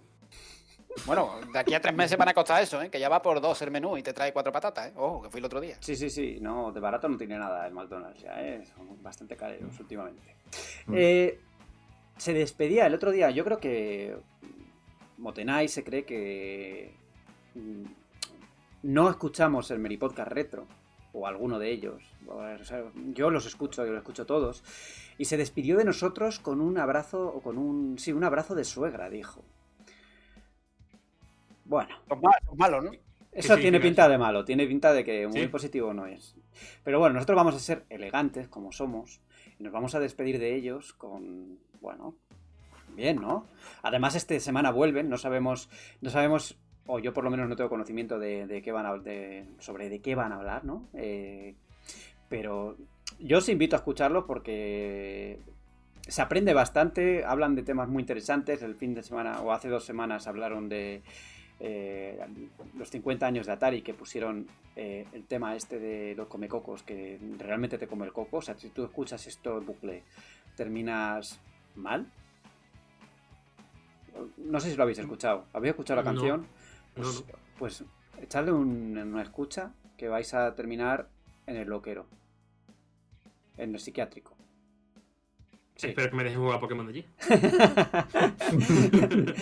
Bueno, 1.06 1.32
de 1.54 1.60
aquí 1.60 1.74
a 1.74 1.80
tres 1.82 1.96
meses 1.96 2.18
van 2.18 2.30
a 2.30 2.34
costar 2.34 2.62
eso, 2.62 2.82
¿eh? 2.82 2.90
que 2.90 3.00
ya 3.00 3.08
va 3.10 3.22
por 3.22 3.40
dos 3.40 3.62
el 3.62 3.72
menú 3.72 3.96
y 3.98 4.04
te 4.04 4.12
trae 4.14 4.34
cuatro 4.34 4.52
patatas, 4.52 4.88
¿eh? 4.88 4.94
Ojo, 4.96 5.22
que 5.24 5.30
fui 5.30 5.40
el 5.40 5.46
otro 5.46 5.62
día. 5.62 5.78
Sí, 5.80 5.96
sí, 5.96 6.10
sí, 6.10 6.40
no, 6.42 6.72
de 6.72 6.80
barato 6.80 7.08
no 7.08 7.18
tiene 7.18 7.38
nada 7.38 7.66
el 7.68 7.74
McDonald's 7.74 8.22
ya, 8.22 8.42
¿eh? 8.42 8.64
son 8.76 9.02
bastante 9.02 9.36
careros 9.38 9.80
últimamente. 9.80 10.36
Mm. 10.88 10.94
Eh, 10.96 11.40
se 12.18 12.34
despedía 12.34 12.86
el 12.86 12.94
otro 12.94 13.12
día, 13.12 13.30
yo 13.30 13.44
creo 13.46 13.60
que 13.60 14.18
Motenai 15.18 15.68
se 15.68 15.84
cree 15.84 16.04
que 16.06 16.94
mm, 17.56 17.84
no 18.84 19.10
escuchamos 19.10 19.72
el 19.72 19.80
Meripodcast 19.80 20.32
Retro, 20.32 20.66
o 21.14 21.28
alguno 21.28 21.60
de 21.60 21.72
ellos. 21.72 22.04
O 22.28 22.64
sea, 22.64 22.84
yo 23.14 23.30
los 23.30 23.46
escucho, 23.46 23.86
yo 23.86 23.92
los 23.92 24.00
escucho 24.02 24.26
todos. 24.26 24.64
Y 25.18 25.26
se 25.26 25.38
despidió 25.38 25.78
de 25.78 25.86
nosotros 25.86 26.40
con 26.40 26.62
un 26.62 26.78
abrazo, 26.78 27.28
o 27.28 27.42
con 27.42 27.58
un, 27.58 27.98
sí, 28.00 28.12
un 28.14 28.24
abrazo 28.24 28.56
de 28.56 28.64
suegra, 28.64 29.10
dijo. 29.10 29.44
Bueno, 31.66 31.96
Son 32.08 32.20
malos, 32.22 32.40
son 32.46 32.58
malos, 32.58 32.84
¿no? 32.86 32.92
eso 33.32 33.56
sí, 33.56 33.62
tiene 33.62 33.80
pinta 33.80 34.10
de 34.10 34.18
malo, 34.18 34.44
tiene 34.44 34.66
pinta 34.66 34.92
de 34.92 35.04
que 35.04 35.28
muy 35.28 35.42
Sí. 35.42 35.48
positivo 35.48 35.94
no 35.94 36.08
es. 36.08 36.36
Pero 36.84 37.00
bueno, 37.00 37.14
nosotros 37.16 37.36
vamos 37.36 37.56
a 37.56 37.60
ser 37.60 37.86
elegantes 37.90 38.48
como 38.48 38.72
somos 38.72 39.22
y 39.60 39.64
nos 39.64 39.72
vamos 39.72 39.94
a 39.96 40.00
despedir 40.00 40.40
de 40.40 40.56
ellos 40.56 40.94
con, 40.94 41.60
bueno, 41.80 42.16
bien, 42.96 43.18
¿no? 43.22 43.46
Además, 43.84 44.16
esta 44.16 44.40
semana 44.40 44.72
vuelven, 44.72 45.10
no 45.10 45.18
sabemos, 45.18 45.70
no 46.02 46.10
sabemos, 46.10 46.58
o 46.92 46.98
yo 46.98 47.14
por 47.14 47.24
lo 47.24 47.30
menos 47.30 47.48
no 47.48 47.56
tengo 47.56 47.70
conocimiento 47.70 48.18
de, 48.18 48.48
de 48.48 48.64
qué 48.64 48.72
van 48.72 48.88
a, 48.88 48.98
de, 48.98 49.46
sobre 49.60 49.90
de 49.90 50.00
qué 50.02 50.16
van 50.16 50.32
a 50.32 50.38
hablar, 50.38 50.66
¿no? 50.66 50.88
Eh, 50.96 51.54
pero 52.30 52.78
yo 53.20 53.38
os 53.38 53.48
invito 53.48 53.76
a 53.76 53.80
escucharlos 53.80 54.26
porque 54.26 55.40
se 56.08 56.22
aprende 56.24 56.56
bastante, 56.56 57.24
hablan 57.24 57.54
de 57.54 57.62
temas 57.62 57.90
muy 57.90 58.02
interesantes. 58.02 58.64
El 58.64 58.74
fin 58.74 58.96
de 58.96 59.04
semana, 59.04 59.40
o 59.42 59.52
hace 59.52 59.70
dos 59.70 59.86
semanas, 59.86 60.26
hablaron 60.26 60.68
de 60.68 61.04
eh, 61.60 62.20
los 62.76 62.90
50 62.90 63.24
años 63.28 63.46
de 63.46 63.52
Atari 63.52 63.84
que 63.84 63.94
pusieron 63.94 64.48
eh, 64.76 65.06
el 65.14 65.26
tema 65.26 65.56
este 65.56 65.78
de 65.78 66.16
los 66.16 66.28
comecocos, 66.28 66.82
que 66.82 67.20
realmente 67.38 67.78
te 67.78 67.86
come 67.86 68.06
el 68.08 68.14
coco. 68.14 68.38
O 68.38 68.42
sea, 68.42 68.56
si 68.58 68.70
tú 68.70 68.84
escuchas 68.84 69.28
esto 69.28 69.60
en 69.60 69.66
bucle, 69.68 70.04
terminas 70.56 71.40
mal. 71.76 72.08
No 74.38 74.60
sé 74.60 74.72
si 74.72 74.76
lo 74.76 74.84
habéis 74.84 74.98
escuchado. 75.00 75.46
¿Habéis 75.54 75.72
escuchado 75.72 76.02
la 76.02 76.12
No. 76.12 76.20
canción? 76.20 76.48
Pues, 77.02 77.26
no. 77.28 77.34
pues 77.58 77.84
echadle 78.22 78.52
un- 78.52 78.98
una 78.98 79.22
escucha 79.22 79.74
que 79.98 80.08
vais 80.08 80.34
a 80.34 80.54
terminar 80.56 81.10
en 81.48 81.58
el 81.58 81.68
loquero. 81.68 82.06
En 83.58 83.74
el 83.74 83.80
psiquiátrico. 83.80 84.36
Sí. 85.76 85.88
Espero 85.88 86.10
que 86.10 86.16
me 86.18 86.24
dejen 86.24 86.40
jugar 86.40 86.58
a 86.58 86.60
Pokémon 86.60 86.86
de 86.88 86.92
allí. 86.92 87.06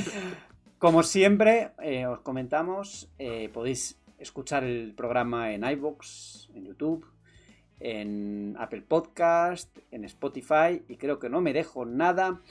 Como 0.77 1.01
siempre, 1.03 1.71
eh, 1.81 2.05
os 2.05 2.19
comentamos, 2.19 3.09
eh, 3.17 3.49
podéis 3.51 3.97
escuchar 4.19 4.63
el 4.63 4.93
programa 4.95 5.51
en 5.53 5.63
iVoox, 5.63 6.49
en 6.53 6.65
YouTube, 6.65 7.05
en 7.79 8.55
Apple 8.59 8.83
Podcast, 8.83 9.75
en 9.91 10.03
Spotify 10.05 10.83
y 10.87 10.97
creo 10.97 11.17
que 11.19 11.29
no 11.29 11.41
me 11.41 11.53
dejo 11.53 11.85
nada. 11.85 12.41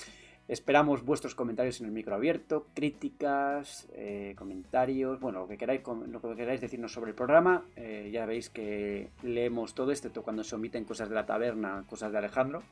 Esperamos 0.49 1.05
vuestros 1.05 1.35
comentarios 1.35 1.81
en 1.81 1.87
el 1.87 1.93
micro 1.93 2.15
abierto, 2.15 2.69
críticas, 2.73 3.89
eh, 3.95 4.35
comentarios, 4.39 5.19
bueno, 5.19 5.41
lo 5.41 5.49
que 5.49 5.59
queráis, 5.59 5.81
lo 5.85 6.21
que 6.21 6.37
queráis 6.37 6.61
decirnos 6.61 6.93
sobre 6.93 7.11
el 7.11 7.17
programa. 7.17 7.65
Eh, 7.75 8.11
ya 8.13 8.27
veis 8.27 8.49
que 8.49 9.11
leemos 9.25 9.75
todo, 9.75 9.91
excepto 9.91 10.23
cuando 10.23 10.45
se 10.45 10.55
omiten 10.55 10.85
cosas 10.85 11.09
de 11.09 11.17
la 11.17 11.27
taberna, 11.27 11.85
cosas 11.91 12.13
de 12.13 12.19
Alejandro. 12.19 12.63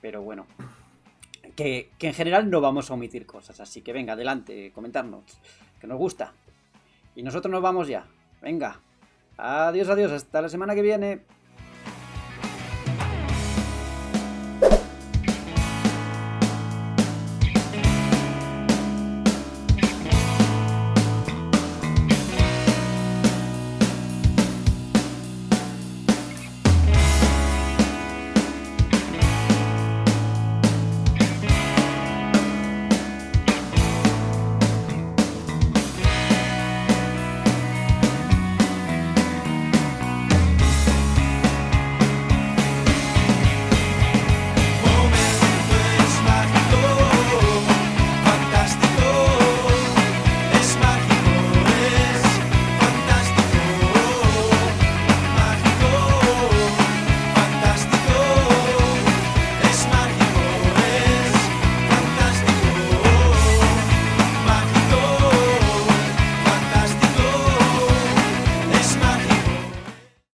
Pero 0.00 0.22
bueno, 0.22 0.46
que, 1.54 1.90
que 1.98 2.08
en 2.08 2.14
general 2.14 2.48
no 2.48 2.62
vamos 2.62 2.90
a 2.90 2.94
omitir 2.94 3.26
cosas. 3.26 3.60
Así 3.60 3.82
que 3.82 3.92
venga, 3.92 4.14
adelante, 4.14 4.72
comentarnos, 4.74 5.24
que 5.80 5.86
nos 5.86 5.98
gusta. 5.98 6.32
Y 7.14 7.22
nosotros 7.22 7.52
nos 7.52 7.60
vamos 7.60 7.88
ya. 7.88 8.06
Venga. 8.40 8.80
Adiós, 9.36 9.90
adiós, 9.90 10.12
hasta 10.12 10.40
la 10.40 10.48
semana 10.48 10.74
que 10.74 10.82
viene. 10.82 11.20